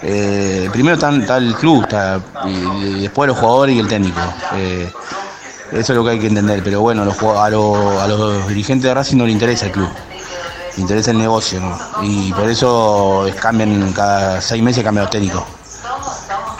Eh, 0.00 0.68
primero 0.72 0.94
está, 0.94 1.36
el 1.38 1.54
club, 1.56 1.82
está, 1.82 2.20
después 3.00 3.26
los 3.28 3.36
jugadores 3.38 3.74
y 3.74 3.78
el 3.80 3.88
técnico. 3.88 4.20
Eh, 4.54 4.90
eso 5.72 5.92
es 5.92 5.96
lo 5.96 6.04
que 6.04 6.10
hay 6.12 6.18
que 6.20 6.28
entender, 6.28 6.62
pero 6.64 6.80
bueno, 6.80 7.04
los 7.04 7.16
a, 7.22 7.50
los- 7.50 8.00
a 8.00 8.06
los 8.06 8.46
dirigentes 8.48 8.84
de 8.84 8.94
Racing 8.94 9.16
no 9.18 9.24
les 9.24 9.34
interesa 9.34 9.66
el 9.66 9.72
club, 9.72 9.88
interesa 10.76 11.10
el 11.10 11.18
negocio, 11.18 11.60
¿no? 11.60 11.78
y 12.02 12.32
por 12.32 12.48
eso 12.48 13.26
cambian 13.40 13.92
cada 13.92 14.40
seis 14.40 14.62
meses 14.62 14.84
cambian 14.84 15.04
los 15.04 15.10
técnicos. 15.10 15.42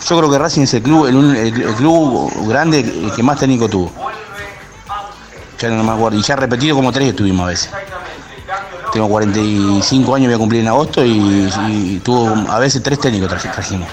Yo 0.08 0.16
creo 0.18 0.30
que 0.30 0.38
Racing 0.38 0.62
es 0.62 0.74
el 0.74 0.82
club, 0.82 1.06
el, 1.06 1.36
el- 1.36 1.62
el 1.62 1.74
club 1.74 2.30
grande 2.48 3.10
que 3.14 3.22
más 3.22 3.38
técnico 3.38 3.68
tuvo. 3.68 3.92
Ya 5.60 5.68
no 5.70 5.82
me 5.82 5.90
acuerdo, 5.92 6.18
y 6.18 6.22
ya 6.22 6.36
repetido 6.36 6.76
como 6.76 6.92
tres 6.92 7.08
estuvimos 7.08 7.44
a 7.44 7.48
veces. 7.48 7.70
tengo 8.92 9.08
45 9.08 10.14
años, 10.14 10.28
voy 10.28 10.34
a 10.34 10.38
cumplir 10.38 10.60
en 10.62 10.68
agosto 10.68 11.04
y, 11.04 11.50
y 11.68 12.00
tuvo 12.04 12.50
a 12.50 12.58
veces 12.58 12.82
tres 12.82 12.98
técnicos 13.00 13.28
trajimos. 13.28 13.88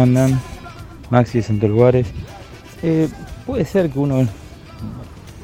¿Cómo 0.00 0.08
andan? 0.08 0.40
Maxi 1.10 1.40
de 1.40 1.44
Santos. 1.44 2.06
Eh, 2.82 3.06
puede 3.44 3.66
ser 3.66 3.90
que 3.90 3.98
uno 3.98 4.26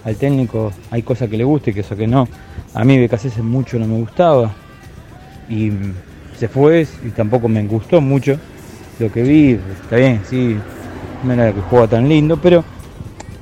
al 0.02 0.16
técnico 0.16 0.72
hay 0.90 1.02
cosas 1.02 1.28
que 1.28 1.36
le 1.36 1.44
guste 1.44 1.72
y 1.72 1.74
que 1.74 1.80
eso 1.80 1.94
que 1.94 2.06
no. 2.06 2.26
A 2.72 2.82
mí 2.82 3.06
BKC 3.06 3.36
mucho 3.42 3.78
no 3.78 3.86
me 3.86 3.98
gustaba 3.98 4.54
y 5.50 5.70
se 6.38 6.48
fue 6.48 6.86
y 7.04 7.10
tampoco 7.10 7.48
me 7.48 7.66
gustó 7.66 8.00
mucho 8.00 8.38
lo 8.98 9.12
que 9.12 9.22
vi. 9.24 9.60
Está 9.82 9.96
bien, 9.96 10.22
sí, 10.24 10.56
no 11.22 11.34
era 11.34 11.52
que 11.52 11.60
juega 11.60 11.88
tan 11.88 12.08
lindo, 12.08 12.38
pero 12.38 12.64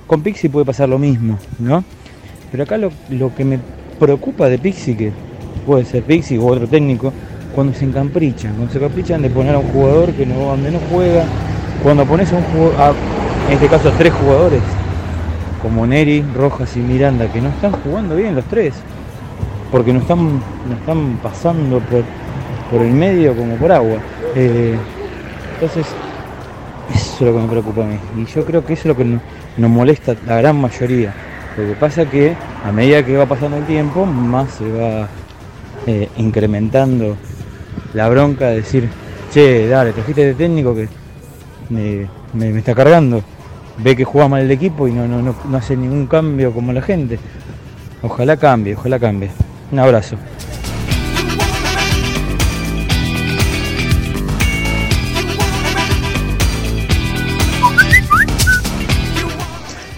con 0.09 0.21
Pixie 0.21 0.51
puede 0.51 0.67
pasar 0.67 0.89
lo 0.89 0.99
mismo, 0.99 1.39
¿no? 1.61 1.85
Pero 2.51 2.65
acá 2.65 2.77
lo, 2.77 2.91
lo 3.09 3.33
que 3.33 3.45
me 3.45 3.61
preocupa 4.01 4.49
de 4.49 4.59
Pixie, 4.59 4.97
que 4.97 5.13
puede 5.65 5.85
ser 5.85 6.03
Pixie 6.03 6.41
u 6.41 6.49
otro 6.49 6.67
técnico, 6.67 7.13
cuando 7.55 7.73
se 7.75 7.85
encaprichan, 7.85 8.55
cuando 8.55 8.73
se 8.73 8.79
encaprichan 8.79 9.23
de 9.23 9.31
poner 9.31 9.55
a 9.55 9.59
un 9.59 9.69
jugador 9.69 10.13
que 10.13 10.27
no, 10.27 10.35
donde 10.41 10.71
no 10.71 10.79
juega, 10.91 11.25
cuando 11.83 12.05
pones 12.05 12.33
a 12.33 12.37
un 12.37 12.43
jugador, 12.45 12.95
en 13.49 13.55
este 13.55 13.67
caso 13.69 13.89
a 13.89 13.93
tres 13.93 14.13
jugadores, 14.13 14.61
como 15.63 15.87
Neri, 15.87 16.25
Rojas 16.35 16.77
y 16.77 16.81
Miranda, 16.81 17.27
que 17.33 17.41
no 17.41 17.49
están 17.49 17.73
jugando 17.85 18.17
bien 18.17 18.35
los 18.35 18.45
tres, 18.47 18.75
porque 19.71 19.93
no 19.93 20.01
están, 20.01 20.19
no 20.69 20.75
están 20.79 21.19
pasando 21.23 21.79
por, 21.81 22.03
por 22.71 22.83
el 22.83 22.93
medio 22.93 23.35
como 23.35 23.55
por 23.57 23.73
agua. 23.73 23.97
Eh, 24.35 24.77
entonces, 25.55 25.87
eso 26.95 27.15
es 27.15 27.21
lo 27.21 27.33
que 27.35 27.43
me 27.43 27.49
preocupa 27.49 27.83
a 27.83 27.87
mí. 27.87 27.97
Y 28.19 28.27
yo 28.27 28.45
creo 28.45 28.65
que 28.65 28.75
eso 28.75 28.83
es 28.83 28.87
lo 28.87 28.97
que 28.97 29.05
no- 29.05 29.21
nos 29.57 29.71
molesta 29.71 30.15
la 30.27 30.37
gran 30.37 30.61
mayoría. 30.61 31.15
Lo 31.57 31.67
que 31.67 31.73
pasa 31.75 32.05
que 32.05 32.35
a 32.65 32.73
medida 32.73 33.03
que 33.05 33.17
va 33.17 33.27
pasando 33.27 33.57
el 33.57 33.65
tiempo, 33.65 34.05
más 34.05 34.51
se 34.51 34.71
va 34.71 35.09
eh, 35.87 36.09
incrementando 36.19 37.17
la 37.95 38.09
bronca 38.09 38.49
de 38.49 38.57
decir, 38.57 38.89
che, 39.33 39.67
dale, 39.69 39.93
trajiste 39.93 40.25
de 40.27 40.35
técnico 40.35 40.75
que 40.75 40.89
me, 41.71 42.07
me- 42.33 42.53
me 42.53 42.59
está 42.59 42.75
cargando. 42.75 43.23
Ve 43.79 43.97
que 43.97 44.05
juega 44.05 44.29
mal 44.29 44.43
el 44.43 44.51
equipo 44.51 44.87
y 44.87 44.93
no, 44.93 45.09
no, 45.09 45.21
no, 45.21 45.35
no 45.49 45.57
hace 45.57 45.77
ningún 45.77 46.07
cambio 46.07 46.53
como 46.53 46.73
la 46.73 46.81
gente. 46.83 47.19
Ojalá 48.03 48.37
cambie, 48.37 48.75
ojalá 48.77 48.99
cambie. 49.01 49.31
Un 49.73 49.79
abrazo. 49.81 50.17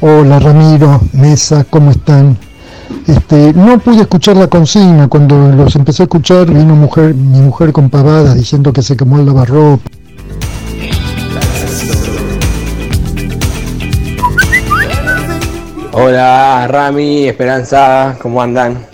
Hola 0.00 0.38
Ramiro, 0.38 1.00
Mesa, 1.12 1.64
¿cómo 1.68 1.90
están? 1.90 2.36
Este, 3.06 3.52
no 3.52 3.78
pude 3.78 4.00
escuchar 4.00 4.36
la 4.36 4.48
consigna, 4.48 5.06
cuando 5.06 5.36
los 5.52 5.76
empecé 5.76 6.02
a 6.02 6.06
escuchar 6.06 6.46
vino 6.46 6.74
mujer, 6.74 7.14
mi 7.14 7.40
mujer 7.40 7.70
con 7.70 7.88
pavadas 7.88 8.34
diciendo 8.34 8.72
que 8.72 8.82
se 8.82 8.96
quemó 8.96 9.20
el 9.20 9.26
lavarropa. 9.26 9.84
Hola 15.92 16.66
Rami, 16.68 17.28
Esperanza, 17.28 18.16
¿cómo 18.20 18.42
andan? 18.42 18.84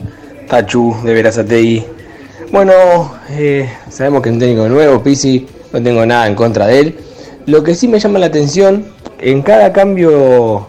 Tachu 0.47 0.94
de 1.02 1.15
Verazatei. 1.15 1.86
Bueno, 2.52 2.73
eh, 3.31 3.73
sabemos 3.89 4.20
que 4.20 4.28
es 4.28 4.34
un 4.34 4.39
técnico 4.39 4.68
nuevo, 4.68 5.02
Pisi, 5.02 5.49
no 5.73 5.82
tengo 5.82 6.05
nada 6.05 6.26
en 6.26 6.34
contra 6.34 6.66
de 6.66 6.81
él. 6.81 6.99
Lo 7.47 7.62
que 7.62 7.74
sí 7.74 7.89
me 7.89 7.99
llama 7.99 8.18
la 8.18 8.26
atención, 8.26 8.84
en 9.18 9.41
cada 9.41 9.73
cambio 9.73 10.68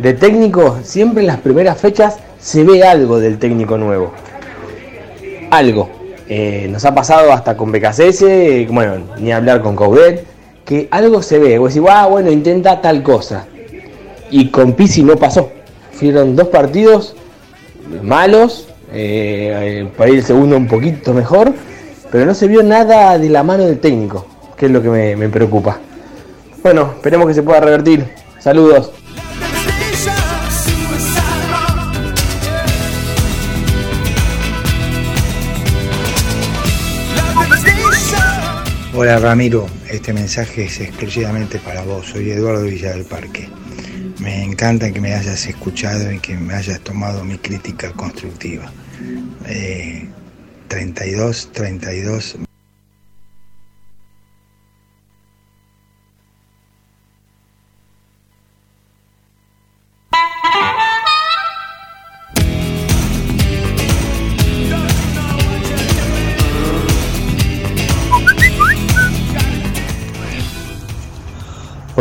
de 0.00 0.14
técnico, 0.14 0.78
siempre 0.82 1.20
en 1.20 1.28
las 1.28 1.38
primeras 1.38 1.78
fechas 1.78 2.16
se 2.42 2.64
ve 2.64 2.82
algo 2.82 3.20
del 3.20 3.38
técnico 3.38 3.78
nuevo. 3.78 4.12
Algo. 5.50 5.88
Eh, 6.28 6.66
nos 6.70 6.84
ha 6.84 6.94
pasado 6.94 7.32
hasta 7.32 7.56
con 7.56 7.70
BKCS, 7.70 8.24
bueno, 8.68 8.96
ni 9.18 9.32
hablar 9.32 9.62
con 9.62 9.76
Coudet, 9.76 10.24
que 10.64 10.88
algo 10.90 11.22
se 11.22 11.38
ve. 11.38 11.58
Vos 11.58 11.74
decís, 11.74 11.88
ah, 11.90 12.06
bueno, 12.06 12.30
intenta 12.30 12.80
tal 12.80 13.02
cosa. 13.02 13.46
Y 14.30 14.48
con 14.48 14.72
Pisi 14.72 15.02
no 15.02 15.16
pasó. 15.16 15.50
Fueron 15.92 16.34
dos 16.34 16.48
partidos 16.48 17.14
malos, 18.02 18.68
eh, 18.92 19.82
eh, 19.84 19.88
para 19.96 20.10
ir 20.10 20.18
el 20.18 20.24
segundo 20.24 20.56
un 20.56 20.66
poquito 20.66 21.12
mejor, 21.12 21.52
pero 22.10 22.26
no 22.26 22.34
se 22.34 22.48
vio 22.48 22.62
nada 22.62 23.18
de 23.18 23.28
la 23.28 23.42
mano 23.42 23.64
del 23.64 23.78
técnico, 23.78 24.26
que 24.56 24.66
es 24.66 24.72
lo 24.72 24.82
que 24.82 24.88
me, 24.88 25.16
me 25.16 25.28
preocupa. 25.28 25.78
Bueno, 26.62 26.92
esperemos 26.96 27.26
que 27.28 27.34
se 27.34 27.42
pueda 27.42 27.60
revertir. 27.60 28.06
Saludos. 28.38 29.01
Hola 39.02 39.18
Ramiro, 39.18 39.66
este 39.90 40.12
mensaje 40.12 40.66
es 40.66 40.80
exclusivamente 40.80 41.58
para 41.58 41.82
vos. 41.82 42.06
Soy 42.06 42.30
Eduardo 42.30 42.66
Villa 42.66 42.92
del 42.92 43.04
Parque. 43.04 43.48
Me 44.20 44.44
encanta 44.44 44.92
que 44.92 45.00
me 45.00 45.12
hayas 45.12 45.44
escuchado 45.48 46.12
y 46.12 46.20
que 46.20 46.36
me 46.36 46.54
hayas 46.54 46.78
tomado 46.82 47.24
mi 47.24 47.36
crítica 47.36 47.90
constructiva. 47.94 48.72
Eh, 49.48 50.06
32, 50.68 51.50
32. 51.50 52.38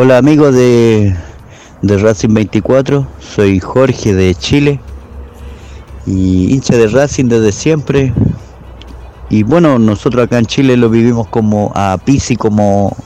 Hola 0.03 0.17
amigos 0.17 0.55
de, 0.55 1.15
de 1.83 1.97
Racing 1.99 2.33
24, 2.33 3.05
soy 3.19 3.59
Jorge 3.59 4.15
de 4.15 4.33
Chile 4.33 4.80
y 6.07 6.51
hincha 6.51 6.75
de 6.75 6.88
Racing 6.88 7.25
desde 7.25 7.51
siempre. 7.51 8.11
Y 9.30 9.43
bueno, 9.43 9.77
nosotros 9.77 10.25
acá 10.25 10.39
en 10.39 10.47
Chile 10.47 10.75
lo 10.75 10.89
vivimos 10.89 11.27
como 11.27 11.71
a 11.75 11.99
Pisi 12.03 12.35
como, 12.35 12.97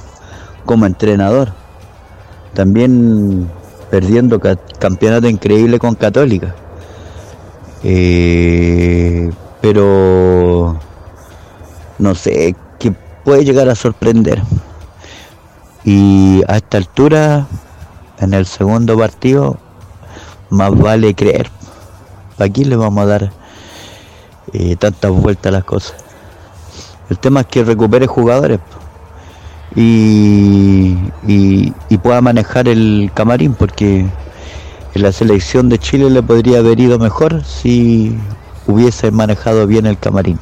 como 0.64 0.85
entrenador. 0.85 1.51
También 2.53 3.49
perdiendo 3.91 4.40
ca- 4.40 4.56
campeonato 4.80 5.27
increíble 5.27 5.80
con 5.80 5.95
Católica. 5.95 6.56
Eh, 7.83 9.30
pero 9.59 10.80
no 11.99 12.15
sé, 12.15 12.56
que 12.80 12.93
puede 13.25 13.43
llegar 13.43 13.67
a 13.67 13.75
sorprender. 13.75 14.41
Y 15.86 16.42
a 16.48 16.58
esta 16.58 16.78
altura, 16.78 17.46
en 18.20 18.34
el 18.34 18.48
segundo 18.48 18.98
partido, 18.98 19.58
más 20.50 20.76
vale 20.76 21.14
creer. 21.14 21.52
¿Para 22.38 22.52
quién 22.52 22.70
le 22.72 22.76
vamos 22.76 23.04
a 23.04 23.08
dar 23.08 23.32
eh, 24.54 24.76
tantas 24.78 25.12
vueltas 25.12 25.52
a 25.52 25.52
las 25.52 25.64
cosas? 25.64 25.96
El 27.12 27.20
tema 27.20 27.42
es 27.42 27.46
que 27.46 27.64
recupere 27.64 28.08
jugadores 28.08 28.60
y, 29.76 30.98
y 31.28 31.98
pueda 32.02 32.20
manejar 32.20 32.68
el 32.68 33.12
camarín, 33.14 33.54
porque 33.54 34.08
en 34.96 35.02
la 35.02 35.12
selección 35.12 35.70
de 35.70 35.78
Chile 35.78 36.10
le 36.10 36.24
podría 36.24 36.60
haber 36.60 36.80
ido 36.80 36.98
mejor 36.98 37.44
si 37.44 38.18
hubiese 38.66 39.12
manejado 39.12 39.68
bien 39.68 39.86
el 39.86 40.00
camarín. 40.00 40.40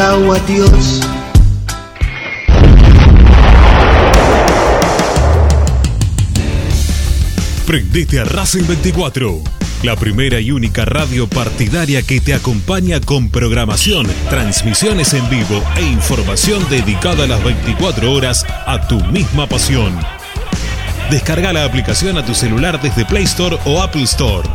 Chau, 0.00 0.32
adiós. 0.32 1.00
A 8.18 8.24
Racing 8.24 8.66
24, 8.66 9.42
la 9.82 9.96
primera 9.96 10.40
y 10.40 10.52
única 10.52 10.86
radio 10.86 11.28
partidaria 11.28 12.00
que 12.00 12.18
te 12.18 12.32
acompaña 12.32 12.98
con 13.02 13.28
programación, 13.28 14.06
transmisiones 14.30 15.12
en 15.12 15.28
vivo 15.28 15.62
e 15.76 15.82
información 15.82 16.66
dedicada 16.70 17.24
a 17.24 17.26
las 17.26 17.44
24 17.44 18.10
horas 18.10 18.46
a 18.66 18.88
tu 18.88 19.04
misma 19.04 19.46
pasión. 19.46 19.92
Descarga 21.10 21.52
la 21.52 21.66
aplicación 21.66 22.16
a 22.16 22.24
tu 22.24 22.34
celular 22.34 22.80
desde 22.80 23.04
Play 23.04 23.24
Store 23.24 23.58
o 23.66 23.82
Apple 23.82 24.04
Store. 24.04 24.48